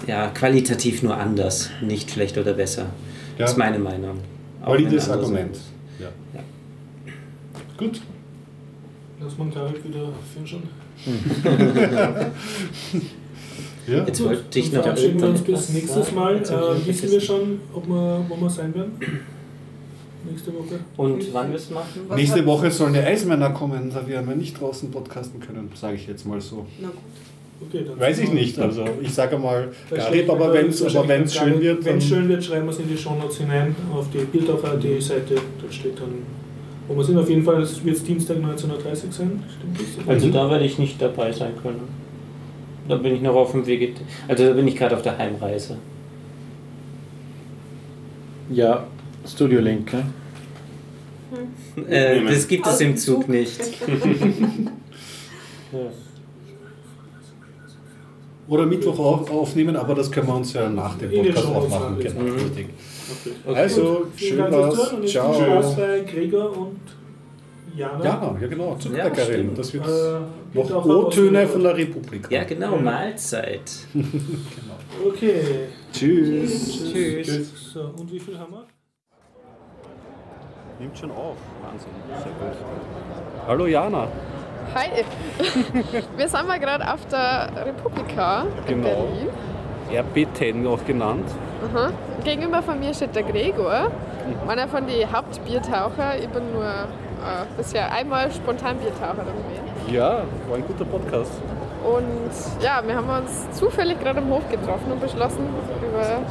ja, 0.07 0.27
qualitativ 0.29 1.03
nur 1.03 1.17
anders, 1.17 1.69
nicht 1.81 2.11
schlecht 2.11 2.37
oder 2.37 2.53
besser. 2.53 2.83
Ja. 2.83 2.89
Das 3.39 3.51
ist 3.51 3.57
meine 3.57 3.79
Meinung. 3.79 4.19
Valides 4.63 5.09
Argument. 5.09 5.57
Ja. 5.99 6.07
Ja. 6.33 6.41
Gut. 7.77 8.01
Lass 9.21 9.37
man 9.37 9.51
Tarek 9.51 9.83
wieder 9.83 10.09
führen 10.33 10.63
Ja. 13.87 14.05
Jetzt 14.05 14.23
wollte 14.23 14.59
ich 14.59 14.71
noch 14.71 14.81
verabschieden 14.81 15.19
wir 15.19 15.29
uns 15.29 15.41
bis 15.41 15.69
nächstes. 15.69 16.11
Mal. 16.13 16.37
Äh, 16.37 16.87
wissen 16.87 17.11
wir 17.11 17.19
schon, 17.19 17.59
ob 17.73 17.85
wir, 17.87 18.25
wo 18.29 18.37
wir 18.37 18.49
sein 18.49 18.73
werden? 18.73 18.93
Nächste 20.29 20.53
Woche. 20.53 20.79
Und 20.97 21.33
wann 21.33 21.49
wir 21.49 21.57
es 21.57 21.69
machen? 21.69 22.01
Was 22.07 22.17
Nächste 22.17 22.45
Woche 22.45 22.71
sollen 22.71 22.93
die 22.93 22.99
Eismänner 22.99 23.49
kommen, 23.51 23.91
da 23.93 24.07
werden 24.07 24.27
wir 24.29 24.35
nicht 24.35 24.59
draußen 24.59 24.89
podcasten 24.91 25.39
können, 25.39 25.69
sage 25.75 25.95
ich 25.95 26.07
jetzt 26.07 26.25
mal 26.25 26.39
so. 26.39 26.65
Na 26.81 26.87
gut. 26.89 26.97
Okay, 27.69 27.85
dann 27.87 27.99
Weiß 27.99 28.19
ich 28.19 28.31
nicht, 28.33 28.59
also 28.59 28.83
ich 29.01 29.13
sage 29.13 29.37
mal 29.37 29.69
Garib, 29.89 30.05
steht- 30.07 30.29
aber 30.29 30.53
wenn 30.53 30.67
es 30.67 31.35
schön 31.35 31.61
wird, 31.61 31.85
Wenn 31.85 31.97
es 31.97 32.07
schön 32.07 32.27
wird, 32.27 32.43
schreiben 32.43 32.65
wir 32.65 32.71
es 32.71 32.79
in 32.79 32.89
die 32.89 32.97
Shownotes 32.97 33.37
hinein 33.37 33.75
auf 33.93 34.07
die 34.11 34.19
Bildauch.at 34.25 34.81
Seite. 35.01 35.35
Da 35.35 35.71
steht 35.71 35.97
dann, 35.99 36.09
wo 36.87 36.95
wir 36.97 37.03
sind. 37.03 37.17
Auf 37.17 37.29
jeden 37.29 37.43
Fall 37.43 37.57
wird 37.59 37.95
es 37.95 38.03
Dienstag 38.03 38.37
19.30 38.37 38.69
Uhr 38.71 39.11
sein. 39.11 39.43
Stimmt 39.57 39.79
das? 39.99 40.07
Also 40.07 40.29
da 40.29 40.49
werde 40.49 40.65
ich 40.65 40.77
nicht 40.77 41.01
dabei 41.01 41.31
sein 41.31 41.51
können. 41.61 41.81
Da 42.89 42.95
bin 42.97 43.15
ich 43.15 43.21
noch 43.21 43.35
auf 43.35 43.51
dem 43.51 43.65
Weg. 43.65 43.95
Also 44.27 44.45
da 44.47 44.53
bin 44.53 44.67
ich 44.67 44.75
gerade 44.75 44.95
auf 44.97 45.01
der 45.01 45.17
Heimreise. 45.17 45.77
Ja, 48.49 48.85
Studio 49.27 49.59
Link, 49.61 49.91
ne? 49.93 50.03
Äh, 51.89 52.23
das 52.25 52.47
gibt 52.47 52.67
es 52.67 52.79
im 52.81 52.95
Zug 52.97 53.21
Zug. 53.21 53.29
nicht. 53.29 53.59
oder 58.47 58.65
Mittwoch 58.65 58.99
auf, 58.99 59.31
aufnehmen, 59.31 59.75
aber 59.75 59.95
das 59.95 60.11
können 60.11 60.27
wir 60.27 60.35
uns 60.35 60.53
ja 60.53 60.69
nach 60.69 60.95
dem 60.97 61.09
Podcast 61.11 61.47
auch 61.47 61.67
machen. 61.69 61.97
Genau, 61.99 62.19
Mhm. 62.21 62.31
richtig. 62.33 62.67
Okay. 63.45 63.55
Also, 63.59 64.07
schön 64.15 64.39
was. 64.39 64.75
Zuhören 64.75 64.95
und 64.95 65.01
jetzt 65.03 65.11
Ciao. 65.11 65.33
viel 65.33 65.45
Spaß 65.45 65.75
bei 65.77 65.99
Gregor 66.01 66.57
und 66.57 66.79
Jana. 67.75 68.03
Ja, 68.03 68.37
ja 68.41 68.47
genau, 68.47 68.71
Ja, 68.73 68.79
Zuckerbäckerin. 68.79 69.33
stimmt. 69.33 69.57
das 69.57 69.73
wird 69.73 69.87
Äh, 69.87 70.57
noch 70.59 70.85
O-Töne 70.85 71.47
von 71.47 71.63
der 71.63 71.75
Republik. 71.77 72.27
Ja, 72.29 72.43
genau, 72.43 72.75
Mahlzeit. 72.77 73.71
Okay. 75.03 75.41
Tschüss. 75.91 76.83
Tschüss. 76.93 77.51
So, 77.73 77.81
und 77.97 78.11
wie 78.13 78.19
viel 78.19 78.37
haben 78.37 78.51
wir? 78.53 78.67
Nimmt 80.79 80.97
schon 80.97 81.11
auf. 81.11 81.35
Wahnsinn. 81.61 81.91
Sehr 82.17 82.31
gut. 82.33 82.57
Hallo 83.47 83.65
Jana. 83.67 84.07
Hi! 84.75 85.03
Wir 86.17 86.27
sind 86.27 86.47
mal 86.47 86.59
gerade 86.59 86.91
auf 86.91 87.05
der 87.07 87.49
Republika 87.65 88.45
in 88.67 88.81
Genau. 88.81 89.07
Berlin. 89.91 90.25
RB10 90.25 90.67
auch 90.67 90.83
genannt. 90.85 91.29
Aha. 91.71 91.91
Gegenüber 92.23 92.63
von 92.63 92.79
mir 92.79 92.93
steht 92.93 93.15
der 93.15 93.23
Gregor, 93.23 93.91
einer 94.47 94.67
von 94.67 94.87
den 94.87 95.11
Hauptbiertaucher. 95.11 96.17
Ich 96.19 96.29
bin 96.29 96.51
nur 96.53 96.63
äh, 96.65 97.45
bisher 97.57 97.91
einmal 97.91 98.31
spontan 98.31 98.77
Biertaucher 98.77 99.23
gewesen. 99.23 99.93
Ja, 99.93 100.21
war 100.49 100.55
ein 100.57 100.65
guter 100.65 100.85
Podcast. 100.85 101.31
Und 101.83 102.63
ja, 102.63 102.81
wir 102.85 102.95
haben 102.95 103.09
uns 103.23 103.51
zufällig 103.51 103.99
gerade 103.99 104.19
im 104.19 104.29
Hof 104.29 104.49
getroffen 104.49 104.91
und 104.93 105.01
beschlossen, 105.01 105.45
über 105.81 106.21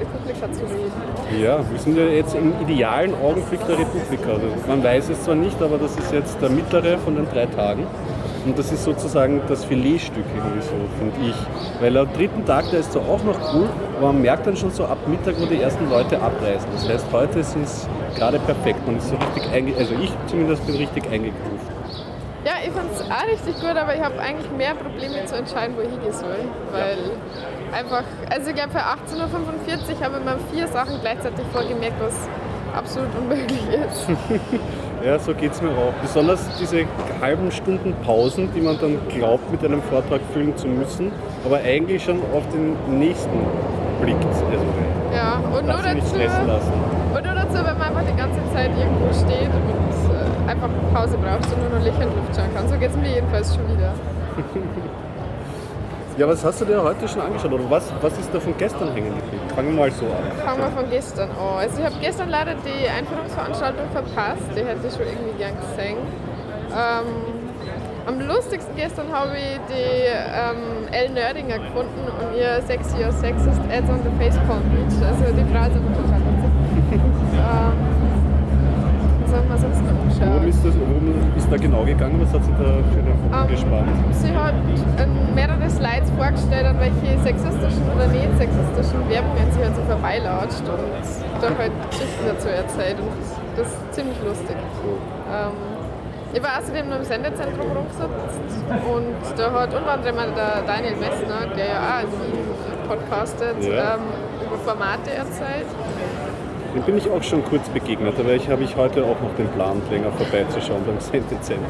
Republika 0.00 0.50
zu 0.52 0.64
reden. 0.64 1.42
Ja, 1.42 1.58
wir 1.70 1.78
sind 1.78 1.96
ja 1.96 2.04
jetzt 2.04 2.34
im 2.34 2.52
idealen 2.60 3.14
Augenblick 3.14 3.64
der 3.66 3.78
Republika. 3.78 4.32
Also 4.32 4.46
man 4.66 4.82
weiß 4.82 5.10
es 5.10 5.22
zwar 5.22 5.34
nicht, 5.34 5.60
aber 5.62 5.78
das 5.78 5.96
ist 5.96 6.12
jetzt 6.12 6.40
der 6.40 6.50
mittlere 6.50 6.98
von 6.98 7.16
den 7.16 7.28
drei 7.30 7.46
Tagen. 7.46 7.86
Und 8.46 8.58
das 8.58 8.72
ist 8.72 8.84
sozusagen 8.84 9.42
das 9.48 9.66
Filetstück 9.66 10.24
irgendwie 10.34 10.62
so, 10.62 10.74
finde 10.98 11.30
ich. 11.30 11.82
Weil 11.82 11.96
am 11.98 12.10
dritten 12.14 12.44
Tag, 12.46 12.70
der 12.70 12.80
ist 12.80 12.92
zwar 12.92 13.02
auch 13.02 13.22
noch 13.22 13.38
cool, 13.54 13.68
aber 13.98 14.12
man 14.12 14.22
merkt 14.22 14.46
dann 14.46 14.56
schon 14.56 14.70
so 14.70 14.84
ab 14.84 14.96
Mittag, 15.06 15.38
wo 15.38 15.44
die 15.44 15.60
ersten 15.60 15.90
Leute 15.90 16.20
abreisen. 16.20 16.66
Das 16.72 16.88
heißt, 16.88 17.06
heute 17.12 17.40
ist 17.40 17.54
es 17.56 17.88
gerade 18.16 18.38
perfekt. 18.38 18.86
Man 18.86 18.96
ist 18.96 19.10
so 19.10 19.16
richtig 19.16 19.52
einge 19.52 19.74
also 19.76 19.94
ich 20.02 20.10
zumindest 20.26 20.66
bin 20.66 20.76
richtig 20.76 21.04
eingegruft. 21.10 21.66
Ja, 22.42 22.52
ich 22.64 22.70
fand 22.70 22.90
es 22.90 23.02
auch 23.02 23.26
richtig 23.30 23.60
gut, 23.60 23.76
aber 23.76 23.94
ich 23.94 24.00
habe 24.00 24.18
eigentlich 24.18 24.50
mehr 24.52 24.74
Probleme 24.74 25.22
zu 25.26 25.36
entscheiden, 25.36 25.76
wo 25.76 25.82
ich 25.82 25.90
hingehen 25.90 26.12
soll. 26.12 26.40
Weil 26.72 26.96
einfach, 27.72 28.02
also 28.30 28.50
ich 28.50 28.56
glaube 28.56 28.70
für 28.70 28.78
18.45 28.78 29.98
Uhr 29.98 30.04
habe 30.04 30.18
ich 30.18 30.24
mir 30.24 30.38
vier 30.52 30.68
Sachen 30.68 31.00
gleichzeitig 31.00 31.44
vorgemerkt, 31.52 32.00
was 32.00 32.14
absolut 32.76 33.08
unmöglich 33.16 33.62
ist. 33.68 34.06
Ja, 35.02 35.18
so 35.18 35.32
geht 35.32 35.52
es 35.52 35.62
mir 35.62 35.70
auch. 35.70 35.94
Besonders 36.02 36.46
diese 36.60 36.84
halben 37.22 37.50
Stunden 37.50 37.94
Pausen, 38.04 38.52
die 38.54 38.60
man 38.60 38.78
dann 38.78 38.98
glaubt, 39.08 39.50
mit 39.50 39.64
einem 39.64 39.82
Vortrag 39.84 40.20
füllen 40.34 40.54
zu 40.58 40.66
müssen, 40.66 41.10
aber 41.42 41.56
eigentlich 41.56 42.04
schon 42.04 42.18
auf 42.34 42.46
den 42.52 42.76
nächsten 42.98 43.46
blickt. 44.02 44.22
Also, 44.26 44.44
Ja, 45.14 45.36
und 45.36 45.64
nur 45.66 45.76
dazu, 45.76 46.16
und 47.14 47.24
nur 47.24 47.34
dazu, 47.34 47.54
wenn 47.64 47.78
man 47.78 47.88
einfach 47.88 48.04
die 48.12 48.16
ganze 48.16 48.40
Zeit 48.52 48.70
irgendwo 48.78 49.10
steht 49.14 49.48
und 49.48 50.12
äh, 50.12 50.50
einfach 50.50 50.68
Pause 50.92 51.16
braucht 51.16 51.50
und 51.50 51.62
nur 51.62 51.78
noch 51.78 51.84
Licht 51.84 51.96
und 51.96 52.16
Luft 52.16 52.36
schauen 52.36 52.54
kann. 52.54 52.68
So 52.68 52.76
geht 52.76 52.90
es 52.90 52.96
mir 52.96 53.08
jedenfalls 53.08 53.54
schon 53.54 53.66
wieder. 53.74 53.94
Ja, 56.18 56.28
was 56.28 56.44
hast 56.44 56.60
du 56.60 56.64
dir 56.64 56.82
heute 56.82 57.08
schon 57.08 57.20
angeschaut? 57.22 57.52
Oder 57.52 57.70
was, 57.70 57.90
was 58.02 58.12
ist 58.18 58.30
da 58.32 58.40
von 58.40 58.54
gestern 58.58 58.92
hängen 58.92 59.14
geblieben? 59.14 59.48
Fangen 59.54 59.68
wir 59.68 59.80
mal 59.80 59.90
so 59.90 60.04
an. 60.06 60.44
Fangen 60.44 60.60
wir 60.60 60.70
von 60.70 60.90
gestern 60.90 61.30
an. 61.30 61.58
Also 61.58 61.78
ich 61.78 61.86
habe 61.86 61.94
gestern 62.00 62.28
leider 62.28 62.54
die 62.54 62.88
Einführungsveranstaltung 62.88 63.88
verpasst. 63.90 64.42
Die 64.54 64.60
hätte 64.60 64.86
ich 64.86 64.92
schon 64.92 65.06
irgendwie 65.06 65.38
gern 65.38 65.54
gesehen. 65.60 65.98
Ähm, 66.72 67.06
am 68.06 68.20
lustigsten 68.20 68.74
gestern 68.76 69.12
habe 69.12 69.36
ich 69.36 69.60
die 69.68 70.10
ähm, 70.10 70.88
Elle 70.90 71.10
Nerdinger 71.10 71.58
gefunden 71.58 72.04
und 72.04 72.36
ihr 72.36 72.60
Sexy 72.66 73.04
or 73.04 73.12
Sexist 73.12 73.60
Ads 73.70 73.88
on 73.88 74.00
the 74.02 74.10
Face 74.18 74.38
Content. 74.48 74.92
Also 75.04 75.32
die 75.32 75.44
Frau 75.52 75.66
ist 75.66 75.76
einfach 75.76 75.94
total 75.96 76.20
witzig. 76.26 76.50
ähm, 77.38 77.89
Worum 80.20 80.46
ist, 80.48 80.64
das, 80.64 80.74
worum 80.78 81.14
ist 81.36 81.48
da 81.50 81.56
genau 81.56 81.82
gegangen? 81.84 82.20
Was 82.22 82.32
hat 82.34 82.44
sie 82.44 82.52
da 82.52 82.68
für 82.92 83.00
eine 83.00 83.14
Foto 83.16 83.40
Ähm, 83.40 83.48
gespannt? 83.48 83.88
Sie 84.12 84.32
hat 84.36 84.54
ähm, 85.00 85.34
mehrere 85.34 85.68
Slides 85.70 86.10
vorgestellt, 86.16 86.66
an 86.66 86.78
welche 86.78 87.18
sexistischen 87.22 87.84
oder 87.94 88.06
nicht 88.08 88.28
sexistischen 88.36 89.00
Werbungen 89.08 89.48
sie 89.52 89.60
halt 89.64 89.74
so 89.76 89.82
vorbeilatscht 89.88 90.60
und 90.68 91.40
da 91.40 91.48
halt 91.56 91.72
Geschichten 91.90 92.24
dazu 92.28 92.48
erzählt 92.48 92.96
und 93.00 93.08
das 93.56 93.66
ist 93.68 93.94
ziemlich 93.94 94.18
lustig. 94.22 94.56
Ähm, 95.32 95.56
ich 96.32 96.42
war 96.42 96.60
außerdem 96.60 96.88
noch 96.88 96.98
im 96.98 97.04
Sendezentrum 97.04 97.66
rumgesetzt 97.74 98.38
und 98.86 99.18
da 99.40 99.50
hat 99.52 99.74
unter 99.74 99.92
anderem 99.92 100.30
der 100.36 100.62
Daniel 100.66 100.94
Messner, 101.00 101.48
der 101.56 101.66
ja 101.66 101.80
auch 101.96 102.04
in 102.06 102.12
Wien 102.22 102.44
podcastet, 102.86 103.56
Ja. 103.64 103.96
ähm, 103.96 104.04
über 104.46 104.58
Formate 104.62 105.10
erzählt. 105.10 105.66
Dem 106.74 106.82
bin 106.82 106.98
ich 106.98 107.10
auch 107.10 107.22
schon 107.22 107.44
kurz 107.44 107.68
begegnet, 107.70 108.14
aber 108.18 108.32
ich 108.32 108.48
habe 108.48 108.62
ich 108.62 108.76
heute 108.76 109.02
auch 109.02 109.20
noch 109.20 109.34
den 109.36 109.48
Plan, 109.48 109.82
länger 109.90 110.12
vorbeizuschauen 110.12 110.84
beim 110.86 111.00
Sendezentrum. 111.00 111.66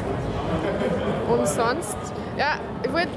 Und 1.27 1.47
sonst, 1.47 1.97
ja, 2.37 2.59
ich 2.83 2.93
wollte, 2.93 3.09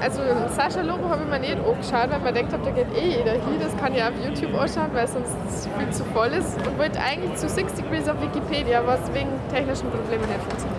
also 0.00 0.20
Sascha 0.48 0.82
Lobo 0.82 1.08
habe 1.08 1.22
ich 1.24 1.30
mir 1.30 1.40
nicht 1.40 1.56
angeschaut, 1.56 2.10
weil 2.10 2.20
man 2.20 2.34
denkt, 2.34 2.52
da 2.52 2.58
geht 2.70 2.86
eh 2.94 3.18
jeder 3.18 3.32
hin. 3.32 3.58
Das 3.58 3.74
kann 3.78 3.94
ich 3.94 4.02
auf 4.02 4.12
YouTube 4.22 4.54
anschauen, 4.60 4.90
weil 4.92 5.08
sonst 5.08 5.34
viel 5.78 5.90
zu 5.90 6.04
voll 6.12 6.28
ist. 6.28 6.58
Und 6.66 6.78
wollte 6.78 7.00
eigentlich 7.00 7.34
zu 7.36 7.48
Six 7.48 7.72
Degrees 7.74 8.08
auf 8.08 8.20
Wikipedia, 8.20 8.82
was 8.84 9.00
wegen 9.14 9.30
technischen 9.50 9.88
Problemen 9.90 10.26
nicht 10.28 10.42
funktioniert. 10.42 10.76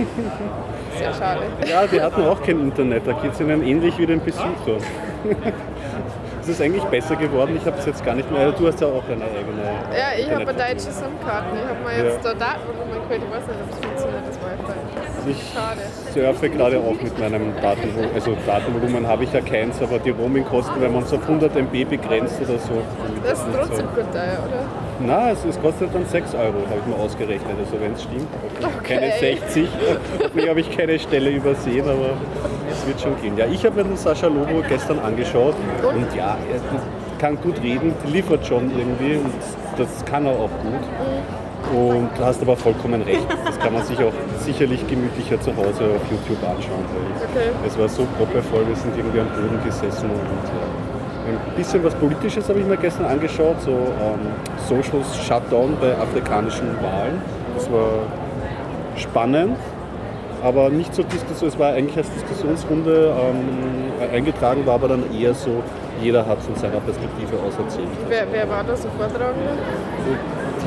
Sehr 0.98 1.14
schade. 1.14 1.42
Ja, 1.66 1.86
die 1.86 2.00
hatten 2.00 2.26
auch 2.26 2.42
kein 2.42 2.60
Internet, 2.60 3.06
da 3.06 3.12
geht 3.12 3.32
es 3.32 3.40
ihnen 3.40 3.62
ähnlich 3.62 3.96
wie 3.96 4.06
den 4.06 4.20
Besucher. 4.22 4.76
Es 6.42 6.48
ist 6.48 6.62
eigentlich 6.62 6.84
besser 6.84 7.16
geworden, 7.16 7.54
ich 7.56 7.66
habe 7.66 7.78
es 7.78 7.86
jetzt 7.86 8.04
gar 8.04 8.14
nicht 8.14 8.30
mehr. 8.30 8.50
Du 8.52 8.66
hast 8.66 8.80
ja 8.80 8.86
auch 8.86 9.04
eine 9.04 9.24
eigene. 9.24 9.62
Ja, 9.92 10.18
ich 10.18 10.30
habe 10.30 10.40
eine 10.40 10.54
deutsche 10.54 10.90
SIM-Karte. 10.90 11.46
Ich 11.54 11.68
habe 11.68 11.80
mir 11.84 12.04
jetzt 12.04 12.24
da 12.24 12.32
Datenvolumen 12.32 13.02
geholt. 13.02 13.22
Ich 13.22 13.30
weiß 13.30 13.46
nicht, 13.46 13.60
ob 13.60 13.70
es 13.70 13.78
funktioniert, 13.78 14.24
das 14.26 14.36
Wi-Fi. 14.40 15.30
Ich 15.30 15.52
Schade. 15.52 15.80
surfe 16.14 16.48
gerade 16.48 16.78
auch 16.78 17.00
mit 17.00 17.18
meinem 17.18 17.52
Datenvolumen. 17.60 18.14
Also 18.14 18.36
Datenvolumen 18.46 19.06
habe 19.06 19.24
ich 19.24 19.32
ja 19.32 19.40
keins, 19.42 19.82
aber 19.82 19.98
die 19.98 20.10
Roaming-Kosten, 20.10 20.80
wenn 20.80 20.92
man 20.92 21.02
es 21.02 21.12
auf 21.12 21.22
100 21.22 21.54
MB 21.54 21.84
begrenzt 21.84 22.40
oder 22.40 22.58
so. 22.58 22.82
Das 23.22 23.38
ist 23.38 23.46
trotzdem 23.54 23.86
gut 23.94 24.10
teuer, 24.10 24.38
oder? 24.48 24.89
Na, 25.06 25.30
es, 25.30 25.44
es 25.44 25.60
kostet 25.60 25.94
dann 25.94 26.04
6 26.06 26.34
Euro, 26.34 26.44
habe 26.68 26.80
ich 26.84 26.86
mal 26.86 27.02
ausgerechnet, 27.02 27.56
also 27.58 27.80
wenn 27.80 27.92
es 27.92 28.02
stimmt. 28.02 28.26
Okay. 28.78 28.94
Keine 28.94 29.12
60. 29.12 29.68
Hoffentlich 30.22 30.48
habe 30.48 30.60
ich 30.60 30.76
keine 30.76 30.98
Stelle 30.98 31.30
übersehen, 31.30 31.88
aber 31.88 32.10
es 32.70 32.86
wird 32.86 33.00
schon 33.00 33.20
gehen. 33.20 33.36
Ja, 33.36 33.46
ich 33.46 33.64
habe 33.64 33.76
mir 33.76 33.84
den 33.84 33.96
Sascha 33.96 34.26
Lobo 34.26 34.62
gestern 34.68 34.98
angeschaut 34.98 35.54
und 35.82 36.14
ja, 36.14 36.36
er 36.52 36.60
kann 37.18 37.36
gut 37.40 37.62
reden, 37.62 37.94
liefert 38.12 38.46
schon 38.46 38.70
irgendwie 38.76 39.16
und 39.16 39.32
das 39.78 40.04
kann 40.04 40.26
er 40.26 40.32
auch 40.32 40.50
gut. 40.62 40.84
Und 41.74 42.10
du 42.18 42.24
hast 42.24 42.42
aber 42.42 42.56
vollkommen 42.56 43.02
recht. 43.02 43.26
Das 43.44 43.58
kann 43.58 43.72
man 43.72 43.84
sich 43.84 43.98
auch 43.98 44.12
sicherlich 44.38 44.86
gemütlicher 44.86 45.40
zu 45.40 45.54
Hause 45.56 45.84
auf 45.96 46.02
YouTube 46.10 46.42
anschauen. 46.42 46.84
Weil 46.92 47.30
Okay. 47.30 47.50
Es 47.66 47.78
war 47.78 47.88
so 47.88 48.06
proppevoll, 48.18 48.66
wir 48.66 48.76
sind 48.76 48.96
irgendwie 48.96 49.20
am 49.20 49.28
Boden 49.28 49.60
gesessen 49.64 50.10
und 50.10 50.18
äh, 50.18 50.89
ein 51.26 51.56
bisschen 51.56 51.84
was 51.84 51.94
Politisches 51.94 52.48
habe 52.48 52.60
ich 52.60 52.66
mir 52.66 52.76
gestern 52.76 53.06
angeschaut, 53.06 53.60
so 53.60 53.70
ähm, 53.70 54.20
Social 54.68 55.04
Shutdown 55.26 55.76
bei 55.80 55.92
afrikanischen 55.96 56.68
Wahlen. 56.82 57.20
Das 57.54 57.70
war 57.70 58.04
spannend, 58.96 59.56
aber 60.42 60.70
nicht 60.70 60.94
so 60.94 61.02
Diskussion, 61.02 61.48
es 61.48 61.58
war 61.58 61.72
eigentlich 61.72 61.96
als 61.96 62.10
Diskussionsrunde 62.12 63.12
ähm, 63.14 64.12
eingetragen, 64.12 64.64
war 64.66 64.74
aber 64.74 64.88
dann 64.88 65.04
eher 65.12 65.34
so, 65.34 65.62
jeder 66.00 66.26
hat 66.26 66.40
von 66.42 66.54
seiner 66.54 66.80
Perspektive 66.80 67.36
aus 67.46 67.58
erzählt. 67.58 67.88
Wer, 68.08 68.26
wer 68.32 68.48
war 68.48 68.64
da 68.64 68.74
so 68.74 68.88
Vortragender? 68.96 69.52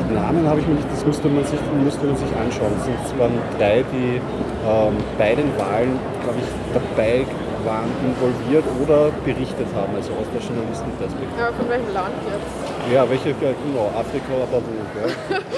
Die 0.09 0.13
Namen 0.13 0.47
habe 0.47 0.59
ich 0.59 0.67
mir 0.67 0.75
nicht, 0.75 0.91
das 0.91 1.05
müsste 1.05 1.27
man 1.27 1.43
sich, 1.45 1.59
müsste 1.83 2.05
man 2.05 2.15
sich 2.15 2.29
anschauen. 2.35 2.71
Es 3.03 3.19
waren 3.19 3.33
drei, 3.57 3.83
die 3.91 4.21
ähm, 4.67 4.93
bei 5.17 5.35
den 5.35 5.49
Wahlen, 5.57 5.99
glaube 6.23 6.39
ich, 6.39 6.73
dabei 6.73 7.25
waren, 7.65 7.89
involviert 8.03 8.65
oder 8.81 9.11
berichtet 9.23 9.67
haben, 9.75 9.95
also 9.95 10.13
aus 10.13 10.27
der 10.33 10.41
Journalistenperspektive. 10.41 11.39
Ja, 11.39 11.51
von 11.51 11.69
welchem 11.69 11.93
Land 11.93 12.15
jetzt? 12.25 12.93
Ja, 12.93 13.09
welche, 13.09 13.29
ja, 13.29 13.51
genau, 13.63 13.91
Afrika, 13.95 14.33
aber 14.43 14.59
wo, 14.61 14.73
gell? 14.93 15.11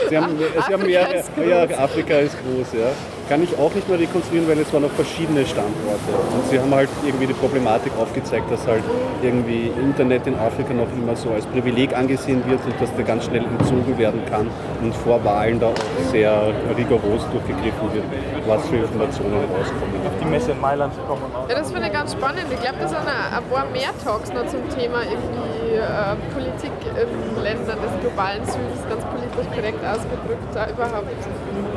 Sie 0.09 0.17
haben, 0.17 0.37
sie 0.39 0.73
haben 0.73 0.81
Afrika 0.81 0.85
mehrere, 0.85 1.15
ist 1.15 1.35
groß. 1.35 1.47
ja, 1.47 1.63
Afrika 1.79 2.13
ist 2.19 2.35
groß, 2.41 2.67
ja. 2.73 2.91
Kann 3.27 3.41
ich 3.41 3.57
auch 3.57 3.73
nicht 3.73 3.89
mehr 3.89 3.97
rekonstruieren, 3.97 4.47
weil 4.47 4.59
es 4.59 4.71
waren 4.71 4.85
auch 4.85 4.91
verschiedene 4.91 5.43
Standorte. 5.45 6.11
Und 6.33 6.47
sie 6.49 6.59
haben 6.59 6.73
halt 6.73 6.89
irgendwie 7.03 7.25
die 7.25 7.33
Problematik 7.33 7.91
aufgezeigt, 7.99 8.51
dass 8.51 8.67
halt 8.67 8.83
irgendwie 9.23 9.71
Internet 9.81 10.27
in 10.27 10.35
Afrika 10.35 10.73
noch 10.73 10.85
immer 10.95 11.15
so 11.15 11.31
als 11.31 11.45
Privileg 11.47 11.97
angesehen 11.97 12.43
wird 12.47 12.63
und 12.65 12.79
dass 12.79 12.93
der 12.95 13.03
ganz 13.03 13.25
schnell 13.25 13.43
entzogen 13.43 13.97
werden 13.97 14.21
kann 14.29 14.47
und 14.83 14.93
vor 14.95 15.23
Wahlen 15.25 15.59
da 15.59 15.67
auch 15.67 16.11
sehr 16.11 16.53
rigoros 16.77 17.25
durchgegriffen 17.31 17.93
wird, 17.93 18.03
was 18.45 18.67
für 18.67 18.77
Informationen 18.77 19.33
rauskommen. 19.57 19.95
Die 20.21 20.25
Messe 20.25 20.51
in 20.51 20.61
Mailand 20.61 20.93
kommen 21.07 21.23
auch. 21.33 21.49
Ja, 21.49 21.55
das 21.55 21.71
finde 21.71 21.87
ich 21.87 21.93
ganz 21.93 22.11
spannend. 22.13 22.45
Ich 22.53 22.61
glaube, 22.61 22.77
da 22.79 22.87
sind 22.87 22.99
ein 22.99 23.05
ein 23.35 23.43
paar 23.51 23.65
mehr 23.71 23.89
Talks 24.03 24.31
noch 24.33 24.45
zum 24.45 24.61
Thema 24.69 25.01
irgendwie 25.01 25.75
äh, 25.75 26.15
Politik 26.33 26.71
in 26.93 27.43
Ländern 27.43 27.79
des 27.81 27.93
globalen 28.01 28.45
Südens, 28.45 28.79
ganz 28.87 29.03
politisch 29.03 29.49
korrekt 29.55 29.81
ausgedrückt, 29.83 30.45
da 30.53 30.67
überhaupt 30.69 31.09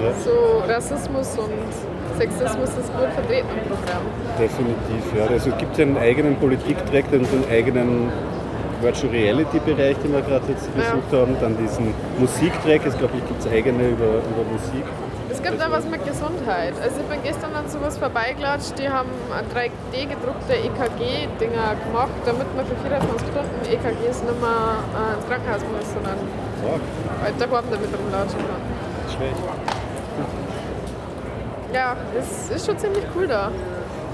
Ja. 0.02 0.12
so 0.22 0.62
Rassismus 0.68 1.37
und 1.38 2.18
Sexismus 2.18 2.70
ist 2.70 2.90
gut 2.92 3.10
vertreten 3.14 3.48
im 3.54 3.68
Programm. 3.68 4.02
Definitiv, 4.38 5.04
ja. 5.16 5.26
Also 5.26 5.50
es 5.50 5.58
gibt 5.58 5.78
ja 5.78 5.84
einen 5.84 5.98
eigenen 5.98 6.36
Politiktrack, 6.36 7.10
den, 7.10 7.22
den 7.22 7.44
eigenen 7.50 8.10
Virtual 8.80 9.12
Reality 9.12 9.58
Bereich, 9.60 9.96
den 10.04 10.12
wir 10.12 10.22
gerade 10.22 10.44
jetzt 10.48 10.72
besucht 10.74 11.10
haben, 11.12 11.36
dann 11.40 11.56
diesen 11.58 11.92
Musiktrack, 12.18 12.86
es 12.86 12.96
glaube 12.96 13.14
ich 13.18 13.26
gibt 13.26 13.40
es 13.40 13.46
eigene 13.50 13.88
über, 13.88 14.22
über 14.22 14.44
Musik. 14.52 14.84
Es 15.30 15.42
gibt 15.42 15.62
auch 15.62 15.70
was 15.70 15.84
mit 15.86 16.04
Gesundheit. 16.06 16.74
Also 16.82 17.00
ich 17.00 17.06
bin 17.06 17.22
gestern 17.22 17.54
an 17.54 17.68
sowas 17.68 17.98
vorbeigelatscht, 17.98 18.78
die 18.78 18.88
haben 18.88 19.10
ein 19.30 19.44
3D-gedruckte 19.54 20.54
EKG-Dinger 20.54 21.76
gemacht, 21.86 22.16
damit 22.26 22.46
man 22.56 22.66
für 22.66 22.74
24 22.82 23.28
Stunden 23.28 23.60
EKGs 23.66 24.22
nicht 24.22 24.40
mehr 24.40 24.82
äh, 24.94 25.14
ins 25.18 25.26
Krankenhaus 25.28 25.62
muss, 25.70 25.86
sondern 25.94 26.18
Ja, 26.62 26.74
weiter 27.22 27.46
daheim 27.46 27.64
damit 27.70 27.90
rumlatschen 27.94 28.40
kann. 28.40 28.62
schlecht. 29.14 29.77
Ja, 31.72 31.96
es 32.18 32.50
ist 32.56 32.66
schon 32.66 32.78
ziemlich 32.78 33.04
cool 33.14 33.26
da. 33.26 33.50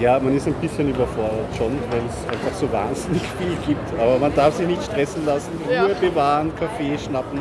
Ja, 0.00 0.18
man 0.18 0.36
ist 0.36 0.46
ein 0.46 0.54
bisschen 0.54 0.88
überfordert 0.90 1.46
schon, 1.56 1.78
weil 1.90 2.00
es 2.08 2.28
einfach 2.28 2.52
so 2.58 2.70
wahnsinnig 2.72 3.22
viel 3.38 3.56
gibt. 3.64 4.00
Aber 4.00 4.18
man 4.18 4.34
darf 4.34 4.54
sich 4.56 4.66
nicht 4.66 4.82
stressen 4.82 5.24
lassen, 5.24 5.52
Ja. 5.70 5.84
Ruhe 5.84 5.94
bewahren, 5.94 6.52
Kaffee 6.58 6.98
schnappen, 6.98 7.38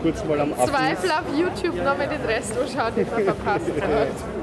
kurz 0.00 0.24
mal 0.24 0.40
am 0.40 0.52
Affen. 0.52 0.68
Zweifel 0.68 1.10
auf 1.10 1.36
YouTube 1.36 1.74
nochmal 1.76 2.06
den 2.08 2.24
Rest 2.24 2.52
anschauen, 2.56 2.94
den 2.96 3.06
man 3.10 3.24
verpasst 3.24 3.66
hat. 3.82 4.08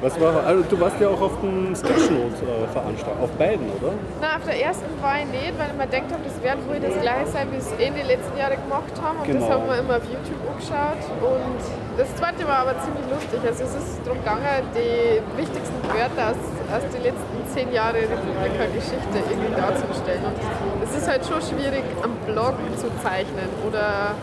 Was 0.00 0.18
war, 0.20 0.46
also 0.46 0.62
du 0.64 0.80
warst 0.80 1.00
ja 1.00 1.08
auch 1.08 1.20
auf 1.20 1.32
den 1.42 1.74
Sketchnote-Veranstaltung, 1.76 3.22
auf 3.22 3.30
beiden, 3.36 3.66
oder? 3.76 3.92
Na, 4.20 4.36
auf 4.36 4.44
der 4.46 4.56
ersten 4.60 4.86
war 5.02 5.18
ich 5.20 5.26
nicht, 5.28 5.52
weil 5.58 5.68
ich 5.70 5.76
mir 5.76 5.86
gedacht 5.86 6.08
habe, 6.12 6.22
das 6.24 6.36
wird 6.40 6.58
wohl 6.68 6.80
das 6.80 6.96
gleiche 7.02 7.26
sein, 7.26 7.46
wie 7.52 7.58
es 7.58 7.68
eh 7.78 7.88
in 7.88 7.94
den 7.94 8.06
letzten 8.06 8.36
Jahren 8.38 8.56
gemacht 8.56 8.94
haben. 9.02 9.18
Und 9.20 9.28
das 9.28 9.36
Genau. 9.44 9.50
haben 9.50 9.66
wir 9.68 9.78
immer 9.78 9.96
auf 10.00 10.06
YouTube 10.08 10.40
angeschaut. 10.48 11.02
Und 11.20 11.60
das 11.98 12.08
zweite 12.16 12.42
war 12.48 12.58
aber 12.64 12.74
ziemlich 12.80 13.06
lustig. 13.12 13.40
Also 13.44 13.64
es 13.68 13.74
ist 13.76 14.00
darum 14.04 14.18
gegangen, 14.24 14.64
die 14.72 15.20
wichtigsten 15.36 15.78
Wörter 15.90 16.32
aus, 16.32 16.40
aus 16.72 16.84
den 16.88 17.02
letzten 17.04 17.36
zehn 17.52 17.68
Jahren 17.72 18.00
Republika-Geschichte 18.00 19.16
irgendwie 19.28 19.52
darzustellen. 19.52 20.24
Und 20.24 20.80
es 20.86 20.92
ist 20.96 21.06
halt 21.08 21.22
schon 21.26 21.42
schwierig, 21.42 21.84
am 22.00 22.14
Blog 22.24 22.54
zu 22.80 22.88
zeichnen 23.04 23.50
oder 23.66 24.14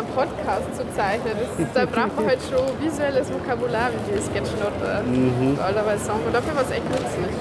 am 0.00 0.06
Podcast 0.16 0.68
zu 0.76 0.82
zeichnen. 0.96 1.36
Das, 1.36 1.68
da 1.76 1.84
braucht 1.84 2.16
man 2.16 2.26
halt 2.26 2.40
schon 2.48 2.64
visuelles 2.80 3.28
Vokabular, 3.32 3.88
wie 3.92 4.16
die 4.16 4.22
Sketchnote 4.22 5.04
Mhm. 5.06 5.54
normalerweise 5.56 6.04
sagen. 6.04 6.20
Und 6.26 6.34
dafür 6.34 6.54
war 6.56 6.64
es 6.64 6.70
echt 6.72 6.88
nützlich. 6.88 7.36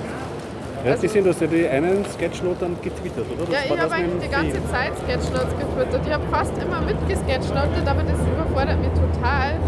Ja, 0.86 0.92
hast 0.96 1.02
gesehen, 1.04 1.24
du 1.26 1.32
hast 1.32 1.42
ja 1.42 1.48
die 1.48 1.68
einen 1.68 2.06
Sketchnote 2.08 2.60
dann 2.64 2.76
getwittert, 2.82 3.28
oder? 3.28 3.44
Das 3.44 3.52
Ja, 3.52 3.60
ich 3.68 3.82
habe 3.82 3.92
eigentlich 3.96 4.24
die 4.24 4.32
ganze. 4.32 4.60
Zeit 4.72 4.94
Sketchnotes 5.04 5.54
getwittert. 5.60 6.02
Ich 6.08 6.14
habe 6.14 6.24
fast 6.32 6.56
immer 6.56 6.80
mitgesketchnotet, 6.88 7.84
aber 7.84 8.04
das 8.08 8.20
überfordert 8.24 8.80
mich 8.80 8.94
total. 8.96 9.60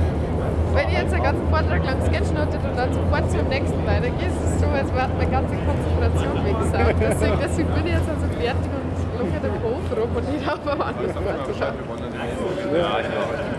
Wenn 0.71 0.87
ich 0.87 0.95
jetzt 1.03 1.11
einen 1.13 1.23
ganzen 1.27 1.43
Vortrag 1.51 1.83
lang 1.83 1.99
sketchnotet 2.07 2.61
und 2.63 2.75
dann 2.79 2.89
sofort 2.95 3.27
zum 3.27 3.43
nächsten 3.51 3.81
weitergehe, 3.83 4.31
ist 4.31 4.39
es 4.39 4.53
so, 4.63 4.67
als 4.71 4.87
wäre 4.95 5.11
meine 5.19 5.27
ganze 5.27 5.51
Konzentration 5.67 6.35
weggesaugt. 6.47 6.95
Deswegen, 6.95 7.37
deswegen 7.43 7.69
bin 7.75 7.83
ich 7.91 7.95
jetzt 7.99 8.07
also 8.07 8.27
fertig 8.39 8.71
und 8.71 8.90
am 9.21 10.81
anderen 10.81 11.13
Vortrag. 11.21 11.73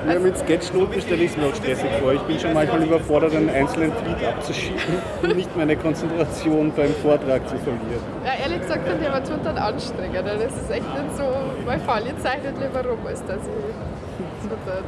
Ja, 0.08 0.18
mit 0.18 0.38
Sketchnoten 0.38 1.00
stelle 1.00 1.24
ich 1.24 1.30
es 1.32 1.36
mir 1.36 1.46
auch 1.46 1.54
stressig 1.54 1.90
vor. 2.00 2.12
Ich 2.12 2.22
bin 2.22 2.38
schon 2.38 2.52
manchmal 2.52 2.82
überfordert, 2.82 3.34
einen 3.34 3.50
einzelnen 3.50 3.92
Tweet 3.96 4.26
abzuschicken 4.26 4.94
und 5.22 5.36
nicht 5.40 5.56
meine 5.56 5.76
Konzentration 5.76 6.72
beim 6.74 6.92
Vortrag 6.94 7.48
zu 7.48 7.56
verlieren. 7.58 8.02
Ja, 8.24 8.32
ehrlich 8.42 8.60
gesagt 8.60 8.86
finde 8.86 9.04
ich 9.04 9.08
aber 9.08 9.24
total 9.24 9.58
anstrengend. 9.58 10.26
Das 10.26 10.52
ist 10.56 10.70
echt 10.70 10.94
nicht 10.94 11.16
so, 11.16 11.24
mein 11.66 11.80
Fall, 11.80 12.06
ihr 12.06 12.18
zeichnet 12.18 12.56
lieber 12.58 12.88
rum, 12.88 12.98
als 13.06 13.24
dass 13.24 13.40
ich 13.42 14.48
twittert. 14.48 14.84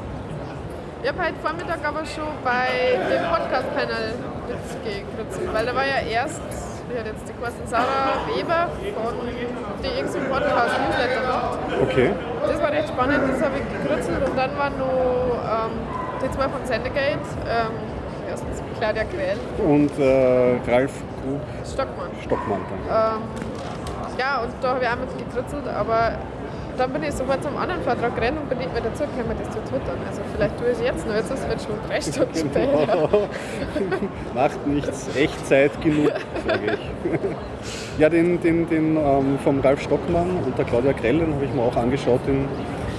Ich 1.02 1.08
habe 1.10 1.18
heute 1.20 1.34
Vormittag 1.42 1.84
aber 1.84 2.04
schon 2.06 2.32
bei 2.42 2.96
dem 2.96 3.28
Podcast-Panel 3.28 4.14
mitgekritzelt, 4.48 5.52
weil 5.52 5.66
da 5.66 5.74
war 5.74 5.84
ja 5.86 6.00
erst, 6.10 6.40
wie 6.94 7.00
hat 7.00 7.06
jetzt 7.06 7.28
die 7.28 7.32
Kerstin 7.34 7.66
Sarah 7.66 8.22
Weber 8.30 8.70
von 8.94 9.14
die 9.82 9.88
irgendein 9.88 10.30
Podcast-Newsletter 10.30 11.22
macht. 11.26 11.58
Okay. 11.82 12.10
Das 12.46 12.62
war 12.62 12.70
recht 12.70 12.88
spannend, 12.88 13.20
das 13.28 13.42
habe 13.42 13.54
ich 13.58 13.82
gekritzelt 13.82 14.28
und 14.28 14.38
dann 14.38 14.56
war 14.56 14.70
noch 14.70 15.66
ähm, 15.66 15.72
die 16.22 16.30
zwei 16.30 16.48
von 16.48 16.64
Sendegate, 16.64 17.18
ähm, 17.48 17.74
erstens 18.30 18.62
Claudia 18.78 19.04
Quell, 19.04 19.36
Und 19.58 19.90
äh, 19.98 20.70
Ralf 20.70 20.92
Grub 21.22 21.40
Stockmann. 21.66 22.10
Stockmann 22.22 22.60
dann. 22.70 23.16
Ähm, 23.16 23.22
ja, 24.18 24.42
und 24.42 24.52
da 24.60 24.68
habe 24.68 24.84
ich 24.84 24.88
auch 24.88 24.96
mit 24.96 25.18
gekritzelt, 25.18 25.66
aber 25.66 26.12
dann 26.76 26.92
bin 26.92 27.02
ich 27.02 27.12
sofort 27.12 27.42
zum 27.42 27.56
anderen 27.56 27.82
Vortrag 27.82 28.14
gerannt 28.16 28.38
und 28.40 28.48
bin 28.48 28.58
nicht 28.58 28.72
mehr 28.72 28.82
dazu 28.82 29.04
gekommen, 29.04 29.36
das 29.38 29.50
zu 29.50 29.58
twittern. 29.62 29.98
Also 30.08 30.20
vielleicht 30.34 30.58
tue 30.58 30.68
ich 30.68 30.72
es 30.72 30.82
jetzt 30.82 31.06
noch, 31.06 31.14
jetzt 31.14 31.30
ist 31.30 31.46
es 31.48 31.64
schon 31.64 31.76
drei 31.88 32.00
Stunden 32.00 32.34
später. 32.34 33.28
Macht 34.34 34.66
nichts, 34.66 35.08
Echtzeit 35.16 35.80
genug, 35.82 36.12
sage 36.46 36.60
ich. 36.74 37.98
ja, 37.98 38.08
den, 38.08 38.40
den, 38.40 38.68
den 38.68 38.96
ähm, 38.96 39.38
vom 39.42 39.60
Ralf 39.60 39.82
Stockmann 39.82 40.30
und 40.44 40.58
der 40.58 40.64
Claudia 40.64 40.92
Grell, 40.92 41.18
den 41.18 41.34
habe 41.34 41.44
ich 41.44 41.52
mir 41.52 41.62
auch 41.62 41.76
angeschaut, 41.76 42.20
den 42.26 42.48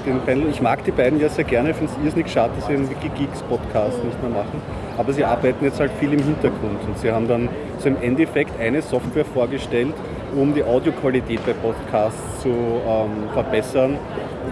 den 0.05 0.19
Panel. 0.21 0.49
Ich 0.49 0.61
mag 0.61 0.83
die 0.83 0.91
beiden 0.91 1.19
ja 1.19 1.29
sehr 1.29 1.43
gerne, 1.43 1.71
ich 1.71 1.75
finde 1.75 1.91
es 1.91 2.05
irrsinnig 2.05 2.31
schade, 2.31 2.53
dass 2.55 2.67
sie 2.67 2.73
den 2.73 2.89
Wikigeeks-Podcast 2.89 4.03
nicht 4.03 4.21
mehr 4.21 4.31
machen. 4.31 4.61
Aber 4.97 5.11
sie 5.11 5.25
arbeiten 5.25 5.65
jetzt 5.65 5.79
halt 5.79 5.91
viel 5.99 6.13
im 6.13 6.23
Hintergrund 6.23 6.79
und 6.87 6.97
sie 6.99 7.11
haben 7.11 7.27
dann 7.27 7.49
so 7.79 7.89
im 7.89 8.01
Endeffekt 8.01 8.59
eine 8.59 8.81
Software 8.81 9.25
vorgestellt, 9.25 9.93
um 10.35 10.53
die 10.53 10.63
Audioqualität 10.63 11.45
bei 11.45 11.53
Podcasts 11.53 12.41
zu 12.41 12.49
ähm, 12.49 13.29
verbessern, 13.33 13.97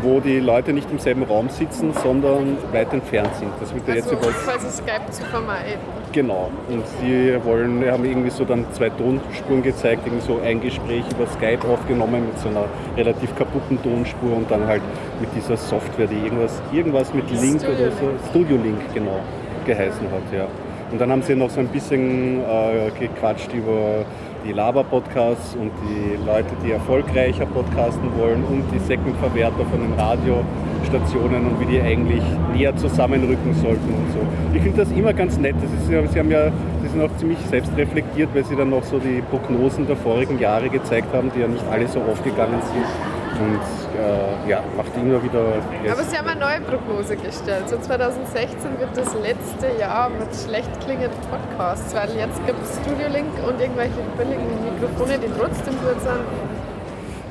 wo 0.01 0.19
die 0.19 0.39
Leute 0.39 0.73
nicht 0.73 0.89
im 0.89 0.99
selben 0.99 1.23
Raum 1.23 1.49
sitzen, 1.49 1.93
sondern 1.93 2.57
weit 2.71 2.91
entfernt 2.93 3.35
sind. 3.35 3.51
Das 3.59 3.73
wird 3.73 3.87
ja 3.87 3.95
jetzt 3.95 4.11
Also 4.11 4.17
über 4.17 4.31
quasi 4.31 4.69
Skype 4.69 5.11
zu 5.11 5.23
vermeiden. 5.23 5.79
Genau. 6.11 6.49
Und 6.69 6.83
sie 6.99 7.37
wollen, 7.43 7.83
haben 7.89 8.05
irgendwie 8.05 8.29
so 8.29 8.45
dann 8.45 8.65
zwei 8.73 8.89
Tonspuren 8.89 9.61
gezeigt, 9.61 10.03
irgendwie 10.05 10.25
so 10.25 10.39
ein 10.43 10.61
Gespräch 10.61 11.03
über 11.11 11.27
Skype 11.27 11.67
aufgenommen 11.67 12.27
mit 12.27 12.39
so 12.39 12.49
einer 12.49 12.65
relativ 12.95 13.35
kaputten 13.35 13.81
Tonspur 13.81 14.37
und 14.37 14.49
dann 14.49 14.65
halt 14.67 14.81
mit 15.19 15.29
dieser 15.35 15.57
Software, 15.57 16.07
die 16.07 16.25
irgendwas, 16.25 16.61
irgendwas 16.71 17.13
mit 17.13 17.29
Link 17.29 17.61
Studio 17.61 17.75
oder 17.75 17.91
so, 17.91 18.29
Studio 18.29 18.57
Link, 18.57 18.79
genau, 18.93 19.19
geheißen 19.65 20.07
hat, 20.11 20.33
ja. 20.35 20.47
Und 20.91 21.01
dann 21.01 21.11
haben 21.11 21.23
sie 21.23 21.35
noch 21.35 21.49
so 21.49 21.59
ein 21.59 21.67
bisschen 21.69 22.41
äh, 22.41 22.91
gequatscht 22.99 23.51
über 23.51 24.05
die 24.43 24.51
Laber-Podcasts 24.51 25.55
und 25.55 25.71
die 25.87 26.17
Leute, 26.25 26.49
die 26.65 26.71
erfolgreicher 26.71 27.45
podcasten 27.45 28.09
wollen 28.17 28.43
und 28.43 28.63
die 28.73 28.79
Second-Verwerter 28.79 29.65
von 29.65 29.79
den 29.79 29.93
Radiostationen 29.93 31.47
und 31.47 31.59
wie 31.59 31.65
die 31.65 31.81
eigentlich 31.81 32.23
näher 32.53 32.75
zusammenrücken 32.75 33.53
sollten 33.55 33.93
und 33.93 34.11
so. 34.11 34.19
Ich 34.53 34.61
finde 34.61 34.83
das 34.83 34.91
immer 34.91 35.13
ganz 35.13 35.37
nett. 35.37 35.55
Das 35.61 35.71
ist, 35.71 35.87
sie 35.87 36.19
haben 36.19 36.31
ja, 36.31 36.51
sie 36.81 36.89
sind 36.89 37.01
auch 37.01 37.15
ziemlich 37.17 37.39
selbstreflektiert, 37.49 38.29
weil 38.33 38.45
sie 38.45 38.55
dann 38.55 38.69
noch 38.69 38.83
so 38.83 38.99
die 38.99 39.21
Prognosen 39.21 39.87
der 39.87 39.95
vorigen 39.95 40.39
Jahre 40.39 40.69
gezeigt 40.69 41.13
haben, 41.13 41.31
die 41.35 41.41
ja 41.41 41.47
nicht 41.47 41.63
alle 41.71 41.87
so 41.87 42.01
aufgegangen 42.01 42.61
sind. 42.73 43.12
Und 43.39 43.59
äh, 43.99 44.49
ja, 44.49 44.61
macht 44.77 44.95
immer 44.95 45.21
wieder. 45.23 45.55
Aber 45.91 46.03
sie 46.03 46.17
haben 46.17 46.27
eine 46.27 46.39
neue 46.39 46.61
Prognose 46.61 47.15
gestellt. 47.15 47.67
So 47.67 47.77
2016 47.77 48.79
wird 48.79 48.95
das 48.95 49.13
letzte 49.15 49.79
Jahr 49.79 50.09
mit 50.09 50.29
schlecht 50.35 50.69
klingenden 50.85 51.19
Podcasts, 51.29 51.93
weil 51.95 52.09
jetzt 52.15 52.45
gibt 52.45 52.61
es 52.63 52.79
Studio 52.81 53.07
Link 53.11 53.33
und 53.47 53.59
irgendwelche 53.59 54.01
billigen 54.17 54.45
Mikrofone, 54.63 55.17
die 55.17 55.31
trotzdem 55.39 55.73
gut 55.73 55.99
sind. 56.01 56.21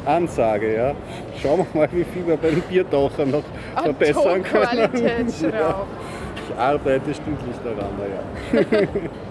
Ansage, 0.04 0.74
ja. 0.74 0.94
Schauen 1.40 1.66
wir 1.72 1.80
mal, 1.80 1.88
wie 1.92 2.04
viel 2.04 2.26
wir 2.26 2.36
beim 2.36 2.60
Biertaucher 2.62 3.24
noch 3.24 3.44
An 3.76 3.84
verbessern 3.84 4.42
können. 4.42 4.92
Tonqualität 4.92 5.52
Ja. 5.52 5.86
Ich 6.48 6.58
arbeite 6.58 7.14
stündlich 7.14 7.56
daran, 7.64 7.94
ja. 8.02 8.60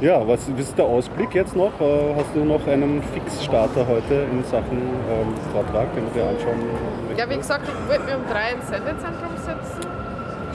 ja, 0.00 0.26
was 0.26 0.48
ist 0.48 0.76
der 0.76 0.84
Ausblick 0.84 1.34
jetzt 1.34 1.56
noch? 1.56 1.72
Äh, 1.80 2.14
Hast 2.16 2.34
du 2.34 2.44
noch 2.44 2.66
einen 2.66 3.02
Fixstarter 3.14 3.86
heute 3.86 4.26
in 4.30 4.44
Sachen 4.44 4.78
ähm, 5.10 5.34
Vortrag, 5.52 5.86
den 5.94 6.04
dir 6.12 6.28
anschauen? 6.28 6.60
Ja, 7.16 7.28
wie 7.30 7.36
gesagt, 7.36 7.62
ich 7.66 7.88
wollte 7.88 8.04
mir 8.04 8.16
um 8.16 8.26
drei 8.30 8.52
ins 8.52 8.68
Sendezentrum 8.68 9.36
setzen. 9.36 9.88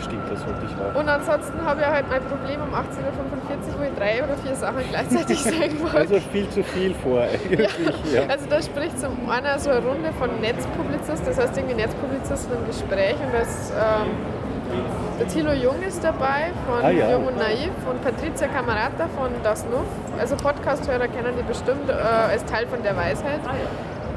Stimmt, 0.02 0.32
das 0.32 0.46
wollte 0.46 0.66
ich 0.66 0.74
auch. 0.78 1.00
Und 1.00 1.08
ansonsten 1.10 1.64
habe 1.64 1.82
ich 1.82 1.88
halt 1.88 2.06
mein 2.10 2.22
Problem 2.24 2.60
um 2.62 2.74
18.45 2.74 3.74
Uhr, 3.74 3.80
wo 3.80 3.84
ich 3.84 3.94
drei 3.98 4.24
oder 4.24 4.36
vier 4.38 4.56
Sachen 4.56 4.82
gleichzeitig 4.90 5.42
sagen 5.44 5.78
wollte. 5.82 5.98
Also 5.98 6.20
viel 6.32 6.50
zu 6.50 6.64
viel 6.64 6.94
vor 6.96 7.22
eigentlich. 7.22 7.70
Ja. 8.14 8.22
Also 8.28 8.46
da 8.50 8.62
spricht 8.62 9.00
zum 9.00 9.30
einer 9.30 9.58
so 9.60 9.70
eine 9.70 9.80
Runde 9.86 10.12
von 10.18 10.30
Netzpublizisten, 10.42 11.26
das 11.26 11.38
heißt 11.40 11.58
irgendwie 11.58 11.76
Netzpublizisten 11.76 12.52
im 12.58 12.66
Gespräch 12.68 13.16
und 13.26 13.34
das 13.34 13.72
ähm, 13.72 14.10
der 15.20 15.28
Thilo 15.28 15.52
Jung 15.54 15.82
ist 15.88 16.04
dabei 16.04 16.52
von 16.68 16.84
Ah, 16.84 16.90
ja. 16.90 17.12
Jung 17.12 17.28
und 17.28 17.38
Naiv 17.38 17.72
und 17.90 18.02
Patricia 18.04 18.48
Camarata 18.48 19.08
von 19.18 19.30
Das 19.44 19.66
Nuff. 19.66 19.86
Also 20.20 20.36
Podcast-Hörer 20.36 21.08
kennen 21.08 21.34
die 21.38 21.44
bestimmt 21.44 21.90
äh, 21.90 21.94
als 21.94 22.44
Teil 22.46 22.68
von 22.68 22.82
der 22.84 22.96
Weisheit. 22.96 23.40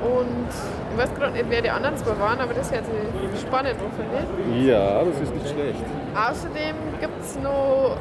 Und 0.03 0.49
ich 0.93 0.99
weiß 1.03 1.15
gerade 1.15 1.33
nicht, 1.33 1.47
wer 1.49 1.63
die 1.63 1.71
anderen 1.71 1.97
zwei 1.97 2.19
waren, 2.21 2.39
aber 2.41 2.53
das 2.55 2.71
hört 2.71 2.85
sich 2.87 3.41
spannend 3.41 3.77
an, 3.81 3.91
finde 3.97 4.59
ich. 4.61 4.67
ja, 4.67 5.03
das 5.03 5.21
ist 5.21 5.35
nicht 5.35 5.49
schlecht. 5.49 5.83
Außerdem 6.15 6.77
gibt 7.01 7.21
es 7.23 7.39
noch 7.39 7.97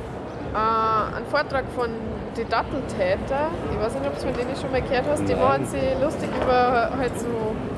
äh, 0.53 1.15
einen 1.15 1.25
Vortrag 1.27 1.63
von 1.75 1.89
die 2.35 2.43
Datteltäter. 2.45 3.47
Ich 3.71 3.79
weiß 3.85 3.93
nicht, 3.93 4.07
ob 4.07 4.15
du 4.15 4.21
von 4.25 4.33
denen 4.33 4.55
schon 4.59 4.71
mal 4.71 4.81
gehört 4.81 5.05
hast. 5.09 5.21
Die 5.27 5.33
Nein. 5.33 5.41
machen 5.43 5.65
sich 5.65 5.81
lustig 6.01 6.29
über, 6.41 6.89
halt 6.97 7.17
so, 7.19 7.27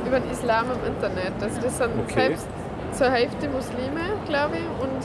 über 0.07 0.19
den 0.19 0.31
Islam 0.31 0.65
im 0.71 0.93
Internet. 0.93 1.33
Also 1.41 1.61
das 1.61 1.77
sind 1.77 1.89
Okay. 2.05 2.13
selbst 2.27 2.47
zur 2.97 3.11
Hälfte 3.11 3.47
Muslime, 3.49 4.01
glaube 4.27 4.55
ich, 4.57 4.83
und 4.83 5.01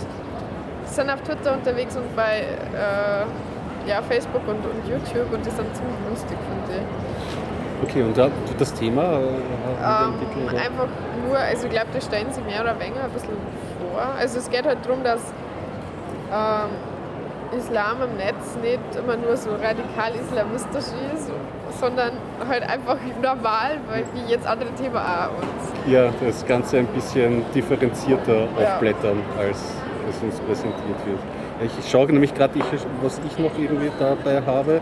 sind 0.87 1.11
auf 1.11 1.21
Twitter 1.23 1.55
unterwegs 1.55 1.97
und 1.97 2.15
bei 2.17 2.41
äh, 2.41 3.89
ja, 3.89 4.03
Facebook 4.03 4.43
und, 4.47 4.65
und 4.65 4.89
YouTube 4.89 5.33
und 5.33 5.45
die 5.45 5.51
sind 5.51 5.75
ziemlich 5.75 5.97
lustig, 6.09 6.37
finde 6.49 6.81
ich. 6.81 7.89
Okay, 7.89 8.03
und 8.03 8.17
da, 8.17 8.29
das 8.59 8.75
Thema? 8.75 9.03
Äh, 9.03 9.19
Ähm, 9.83 10.15
Titel, 10.21 10.57
einfach 10.57 10.87
nur, 11.27 11.39
also 11.39 11.67
ich 11.67 11.73
glaube, 11.73 11.87
das 11.95 12.05
stellen 12.05 12.27
sie 12.31 12.43
mehr 12.43 12.61
oder 12.61 12.79
weniger 12.79 13.05
ein 13.05 13.11
bisschen 13.11 13.37
vor. 13.81 14.03
Also 14.19 14.39
es 14.39 14.51
geht 14.51 14.67
halt 14.67 14.85
darum, 14.85 15.03
dass 15.03 15.21
ähm, 16.31 16.71
Islam 17.59 18.03
im 18.03 18.17
Netz 18.17 18.57
nicht 18.63 18.97
immer 18.97 19.17
nur 19.17 19.37
so 19.37 19.51
radikal 19.51 20.13
islamistisch 20.15 20.93
ist, 21.15 21.31
sondern 21.73 22.13
halt 22.49 22.63
einfach 22.63 22.97
normal, 23.23 23.79
weil 23.89 24.05
wie 24.15 24.31
jetzt 24.31 24.47
andere 24.47 24.71
Themen 24.75 24.97
auch. 24.97 25.31
Und 25.41 25.91
Ja, 25.93 26.11
das 26.25 26.47
Ganze 26.47 26.79
ein 26.79 26.87
bisschen 26.89 27.45
differenzierter 27.55 28.41
Ja. 28.61 28.75
aufblättern, 28.75 29.19
als 29.39 29.59
es 30.09 30.23
uns 30.23 30.39
präsentiert 30.41 31.07
wird. 31.07 31.19
Ich 31.79 31.91
schaue 31.91 32.07
nämlich 32.07 32.35
gerade, 32.35 32.59
was 33.03 33.21
ich 33.31 33.39
noch 33.39 33.53
irgendwie 33.59 33.91
dabei 33.99 34.43
habe. 34.47 34.81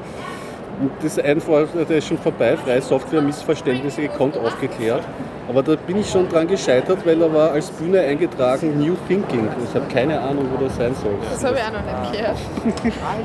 Das 1.03 1.15
der 1.17 1.99
ist 1.99 2.07
schon 2.07 2.19
vorbei, 2.19 2.57
freie 2.57 2.81
Software, 2.81 3.21
Missverständnisse 3.21 4.03
gekonnt 4.03 4.37
aufgeklärt. 4.37 5.03
Aber 5.49 5.63
da 5.63 5.75
bin 5.77 5.97
ich 5.97 6.11
schon 6.11 6.29
dran 6.29 6.47
gescheitert, 6.47 7.05
weil 7.07 7.21
er 7.23 7.33
war 7.33 7.53
als 7.53 7.71
Bühne 7.71 8.01
eingetragen 8.01 8.79
New 8.79 8.95
Thinking. 9.09 9.49
Ich 9.65 9.75
habe 9.75 9.87
keine 9.93 10.21
Ahnung, 10.21 10.47
wo 10.53 10.63
das 10.63 10.77
sein 10.77 10.95
soll. 10.95 11.15
das 11.31 11.43
habe 11.43 11.57
ich 11.57 11.63
auch 11.63 11.73
noch 11.73 12.03
nicht 12.03 12.13
gehört. 12.13 12.37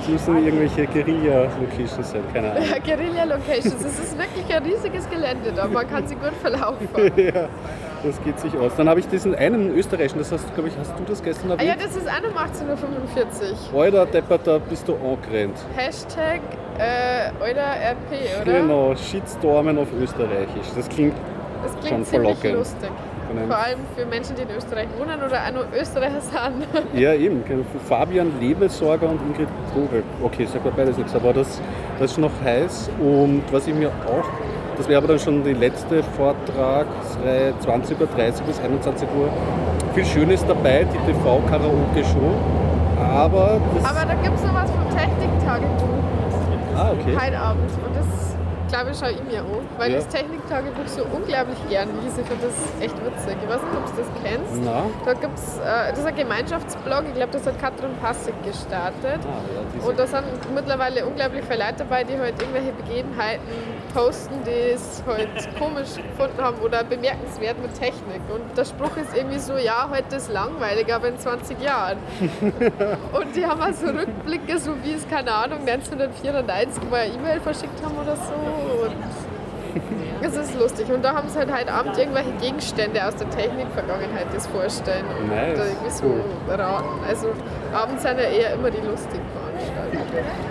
Es 0.02 0.08
müssen 0.08 0.46
irgendwelche 0.46 0.88
Guerilla-Locations 0.88 2.12
sein, 2.12 2.22
keine 2.34 2.52
Ahnung. 2.52 2.64
Ja, 2.64 2.80
Guerilla 2.80 3.24
Locations, 3.26 3.84
es 3.84 4.00
ist 4.00 4.18
wirklich 4.18 4.56
ein 4.56 4.64
riesiges 4.64 5.10
Gelände 5.10 5.52
da, 5.54 5.68
man 5.68 5.88
kann 5.90 6.08
sie 6.08 6.16
gut 6.16 6.34
verlaufen. 6.42 6.88
ja, 7.18 7.50
das 8.04 8.22
geht 8.24 8.40
sich 8.40 8.56
aus. 8.58 8.72
Dann 8.78 8.90
habe 8.90 9.00
ich 9.00 9.08
diesen 9.08 9.34
einen 9.36 9.76
österreichischen, 9.76 10.20
das 10.20 10.32
hast, 10.32 10.54
glaube 10.54 10.70
ich, 10.70 10.78
hast 10.78 10.92
du 10.98 11.04
das 11.08 11.22
gestern 11.24 11.52
Ah 11.52 11.56
ja, 11.62 11.72
erwähnt? 11.74 11.86
das 11.86 11.96
ist 11.96 12.08
auch 12.08 12.24
um 12.30 12.38
18.45 12.38 13.74
Uhr. 13.74 13.82
Alter 13.82 14.06
Depperter, 14.06 14.60
bist 14.60 14.88
du 14.88 14.94
angerannt. 14.96 15.58
Hashtag 15.76 16.42
äh, 16.78 17.32
Euler 17.44 17.64
RP, 17.92 18.42
oder? 18.42 18.52
Genau, 18.54 18.96
Shitstormen 18.96 19.78
auf 19.78 19.88
Österreichisch. 20.02 20.68
Das 20.76 20.90
klingt 20.90 21.14
Das 21.64 21.72
Schon 21.72 21.82
klingt 21.82 22.08
ziemlich 22.08 22.38
verlockend. 22.38 22.54
lustig. 22.56 22.90
Vor 23.48 23.58
allem 23.58 23.80
für 23.98 24.06
Menschen, 24.06 24.36
die 24.36 24.44
in 24.44 24.50
Österreich 24.56 24.88
wohnen 25.00 25.18
oder 25.24 25.42
auch 25.44 25.52
nur 25.52 25.66
Österreicher 25.76 26.22
sind. 26.22 26.68
Ja, 26.94 27.14
eben. 27.16 27.44
Fabian 27.90 28.32
Lebesorger 28.40 29.10
und 29.10 29.20
Ingrid 29.28 29.48
Vogel. 29.74 30.04
Okay, 30.22 30.46
sag 30.46 30.64
mal 30.64 30.72
beides 30.76 30.98
nichts, 30.98 31.16
aber 31.16 31.34
das, 31.34 31.60
das 31.98 32.12
ist 32.12 32.18
noch 32.20 32.30
heiß. 32.44 32.92
Und 33.00 33.42
was 33.52 33.66
ich 33.66 33.74
mir 33.74 33.88
auch, 33.90 34.26
das 34.78 34.88
wäre 34.88 34.98
aber 34.98 35.08
dann 35.08 35.20
schon 35.20 35.44
die 35.44 35.54
letzte 35.54 36.04
Vortragsreihe, 36.04 37.54
20 37.60 38.00
Uhr, 38.00 38.08
30 38.08 38.46
bis 38.46 38.60
21 38.60 39.08
Uhr. 39.18 39.30
Viel 39.94 40.06
Schönes 40.06 40.46
dabei, 40.46 40.86
die 40.86 41.12
TV-Karaoke-Show. 41.12 42.34
Aber. 43.00 43.62
Aber 43.84 44.06
da 44.06 44.14
gibt 44.22 44.36
es 44.36 44.44
noch 44.44 44.54
was 44.54 44.72
vom 44.72 44.90
Techniktagebuch 44.90 45.94
ah, 46.76 46.92
okay. 46.92 47.16
heute 47.16 47.40
Abend. 47.40 47.70
Und 47.86 47.96
das, 47.96 48.03
glaube 48.74 48.90
ich, 48.92 48.98
schaue 48.98 49.12
ich 49.12 49.24
mir 49.24 49.40
an. 49.42 49.68
Weil 49.78 49.92
Ja. 49.92 49.98
das 49.98 50.08
Techniktagebuch 50.08 50.88
so 50.88 51.04
unglaublich 51.14 51.58
gern 51.70 51.90
lese. 52.04 52.22
Ich 52.22 52.28
finde 52.28 52.48
das 52.48 52.58
echt 52.84 52.96
witzig. 53.06 53.38
Ich 53.44 53.50
weiß 53.50 53.62
nicht, 53.62 53.78
ob 53.78 53.86
du 53.86 54.02
das 54.02 54.10
kennst. 54.24 54.64
Na? 54.66 54.84
Da 55.06 55.14
gibt's, 55.14 55.58
äh, 55.60 55.90
das 55.92 56.00
ist 56.00 56.06
ein 56.06 56.16
Gemeinschaftsblog. 56.16 57.04
Ich 57.08 57.14
glaube, 57.14 57.32
das 57.34 57.46
hat 57.46 57.60
Katrin 57.62 57.96
Passig 58.02 58.34
gestartet. 58.44 59.22
Ah, 59.22 59.46
ja, 59.80 59.88
Und 59.88 60.00
da 60.00 60.08
sind 60.08 60.26
mittlerweile 60.56 61.06
unglaublich 61.06 61.44
viele 61.46 61.60
Leute 61.64 61.76
dabei, 61.80 62.04
die 62.04 62.18
halt 62.18 62.34
irgendwelche 62.42 62.72
Begebenheiten 62.74 63.44
posten, 63.94 64.42
die 64.44 64.74
es 64.74 65.04
halt 65.06 65.30
komisch 65.60 65.96
gefunden 65.96 66.42
haben 66.42 66.58
oder 66.64 66.84
bemerkenswert 66.84 67.62
mit 67.62 67.74
Technik. 67.78 68.22
Und 68.34 68.58
der 68.58 68.66
Spruch 68.66 68.98
ist 68.98 69.16
irgendwie 69.16 69.38
so, 69.40 69.54
ja, 69.56 69.88
heute 69.92 70.16
ist 70.16 70.32
langweilig, 70.32 70.92
aber 70.92 71.10
in 71.10 71.20
20 71.20 71.62
Jahren. 71.62 71.98
Und 73.14 73.36
die 73.36 73.46
haben 73.46 73.62
also 73.62 73.86
Rückblicke, 73.88 74.58
so 74.58 74.72
wie 74.84 74.94
es, 74.94 75.08
keine 75.08 75.32
Ahnung, 75.32 75.60
1994 75.60 76.90
mal 76.90 77.02
eine 77.02 77.14
E-Mail 77.14 77.40
verschickt 77.40 77.84
haben 77.84 77.96
oder 77.98 78.16
so. 78.16 78.34
Und 78.64 78.92
es 80.22 80.36
ist 80.38 80.60
lustig. 80.60 80.92
Und 80.92 81.04
da 81.04 81.14
haben 81.14 81.28
sie 81.30 81.38
halt 81.38 81.52
heute 81.54 81.72
Abend 81.72 81.98
irgendwelche 81.98 82.32
Gegenstände 82.42 83.06
aus 83.06 83.16
der 83.16 83.30
Technikvergangenheit 83.30 84.28
das 84.34 84.48
vorstellen 84.48 85.06
und 85.20 85.30
Nice, 85.30 85.58
da 85.58 85.66
irgendwie 85.66 85.92
so 85.92 86.06
cool. 86.06 86.56
raten. 86.56 87.00
Also 87.08 87.28
abends 87.74 88.04
sind 88.04 88.18
ja 88.18 88.26
eher 88.26 88.54
immer 88.54 88.72
die 88.72 88.82
lustigen 88.82 89.26
Veranstaltungen. 89.34 90.04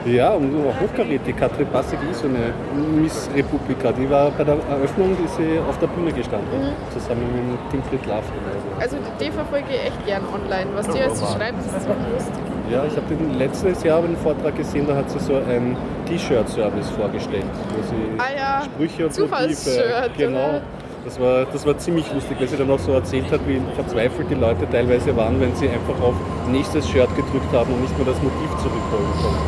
Ja, 0.04 0.30
und 0.30 0.54
auch 0.66 0.80
hochkarätig. 0.80 1.36
Katrin 1.36 1.68
Passig 1.68 1.98
ist 2.10 2.20
so 2.20 2.28
eine 2.28 2.52
Miss 3.00 3.30
Republika. 3.34 3.92
Die 3.92 4.10
war 4.10 4.30
bei 4.32 4.44
der 4.44 4.56
Eröffnung 4.68 5.16
ist 5.24 5.36
sie 5.36 5.58
auf 5.68 5.78
der 5.78 5.86
Bühne 5.86 6.12
gestanden, 6.12 6.72
zusammen 6.92 7.50
mit 7.50 7.70
Tim 7.70 7.82
Frit 7.84 8.04
Laften. 8.06 8.32
Also. 8.80 8.96
Also 8.96 8.96
die 9.20 9.30
verfolge 9.30 9.66
ich 9.70 9.86
echt 9.86 10.06
gern 10.06 10.22
online. 10.34 10.66
Was 10.74 10.88
die 10.88 10.98
jetzt 10.98 11.16
so 11.18 11.26
schreibt, 11.26 11.58
ist 11.60 11.70
ziemlich 11.80 12.12
lustig. 12.12 12.51
Ja, 12.70 12.84
ich 12.86 12.96
habe 12.96 13.06
den 13.14 13.38
letztes 13.38 13.82
Jahr 13.82 14.02
einen 14.02 14.16
Vortrag 14.16 14.56
gesehen, 14.56 14.86
da 14.86 14.96
hat 14.96 15.10
sie 15.10 15.18
so 15.18 15.34
einen 15.34 15.76
T-Shirt-Service 16.06 16.90
vorgestellt, 16.90 17.44
wo 17.74 17.82
sie 17.82 18.18
Ah 18.18 18.36
ja, 18.36 18.62
Sprüche 18.64 19.06
und 19.06 19.18
Motive, 19.18 20.10
genau? 20.16 20.60
Das 21.04 21.18
war, 21.18 21.44
das 21.52 21.66
war 21.66 21.76
ziemlich 21.78 22.06
lustig, 22.14 22.36
weil 22.38 22.46
sie 22.46 22.56
dann 22.56 22.70
auch 22.70 22.78
so 22.78 22.92
erzählt 22.92 23.30
hat, 23.32 23.40
wie 23.48 23.60
verzweifelt 23.74 24.30
die 24.30 24.34
Leute 24.34 24.70
teilweise 24.70 25.14
waren, 25.16 25.40
wenn 25.40 25.54
sie 25.56 25.68
einfach 25.68 26.00
auf 26.00 26.14
nächstes 26.50 26.88
Shirt 26.88 27.08
gedrückt 27.16 27.52
haben 27.52 27.74
und 27.74 27.80
nicht 27.82 27.96
mehr 27.98 28.06
das 28.06 28.22
Motiv 28.22 28.50
zurückholen 28.62 29.10
konnten. 29.20 29.42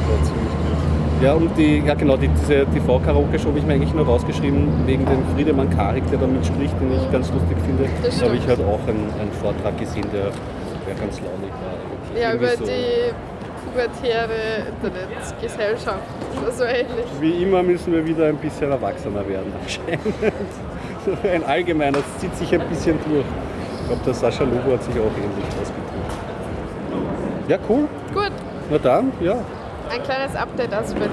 Das 0.00 0.08
war 0.08 0.24
ziemlich 0.24 0.48
gut. 0.48 1.22
Ja, 1.22 1.34
und 1.34 1.56
die, 1.58 1.82
ja 1.86 1.94
genau, 1.94 2.16
die, 2.16 2.28
diese 2.28 2.64
TV-Karaoke-Show 2.72 3.48
habe 3.48 3.58
ich 3.58 3.66
mir 3.66 3.74
eigentlich 3.74 3.92
nur 3.92 4.06
rausgeschrieben, 4.06 4.86
wegen 4.86 5.04
dem 5.04 5.22
Friedemann 5.34 5.68
Karik, 5.70 6.08
der 6.10 6.18
da 6.18 6.26
mitspricht, 6.26 6.74
den 6.80 6.92
ich 6.92 7.12
ganz 7.12 7.30
lustig 7.30 7.56
finde. 7.66 7.84
Da 8.02 8.26
habe 8.26 8.36
ich 8.36 8.48
halt 8.48 8.60
auch 8.60 8.80
einen, 8.88 9.12
einen 9.20 9.32
Vortrag 9.42 9.78
gesehen, 9.78 10.06
der, 10.10 10.32
der 10.88 10.94
ganz 10.96 11.20
launig 11.20 11.52
war. 11.52 11.83
Ja, 12.20 12.32
über 12.34 12.56
so. 12.56 12.64
die 12.64 13.12
pubertäre 13.64 14.66
Internetgesellschaft. 14.82 15.98
So, 16.44 16.50
so 16.58 16.64
ähnlich. 16.64 17.06
Wie 17.20 17.42
immer 17.42 17.62
müssen 17.62 17.92
wir 17.92 18.04
wieder 18.06 18.26
ein 18.26 18.36
bisschen 18.36 18.70
erwachsener 18.70 19.26
werden 19.28 19.52
anscheinend. 19.62 20.14
Ein 21.24 21.44
allgemeiner, 21.44 21.98
das 21.98 22.18
zieht 22.20 22.34
sich 22.36 22.52
ein 22.54 22.66
bisschen 22.68 22.98
durch. 23.06 23.24
Ich 23.80 23.86
glaube, 23.88 24.02
der 24.06 24.14
Sascha 24.14 24.44
Lobo 24.44 24.72
hat 24.72 24.82
sich 24.82 24.94
auch 24.94 25.12
ähnlich 25.16 25.46
ausgedrückt. 25.60 25.84
Ja, 27.48 27.58
cool. 27.68 27.86
Gut, 28.14 28.32
Na 28.70 28.78
dann, 28.78 29.12
ja. 29.20 29.36
ein 29.90 30.02
kleines 30.02 30.34
Update 30.34 30.72
aus 30.72 30.94
Berlin. 30.94 31.10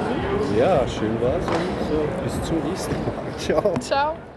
Ja, 0.58 0.88
schön 0.88 1.22
war's 1.22 1.46
und 1.46 1.90
so, 1.90 2.24
bis 2.24 2.48
zum 2.48 2.58
nächsten 2.70 2.94
Mal. 2.94 3.12
Ciao. 3.38 3.74
Ciao. 3.80 4.31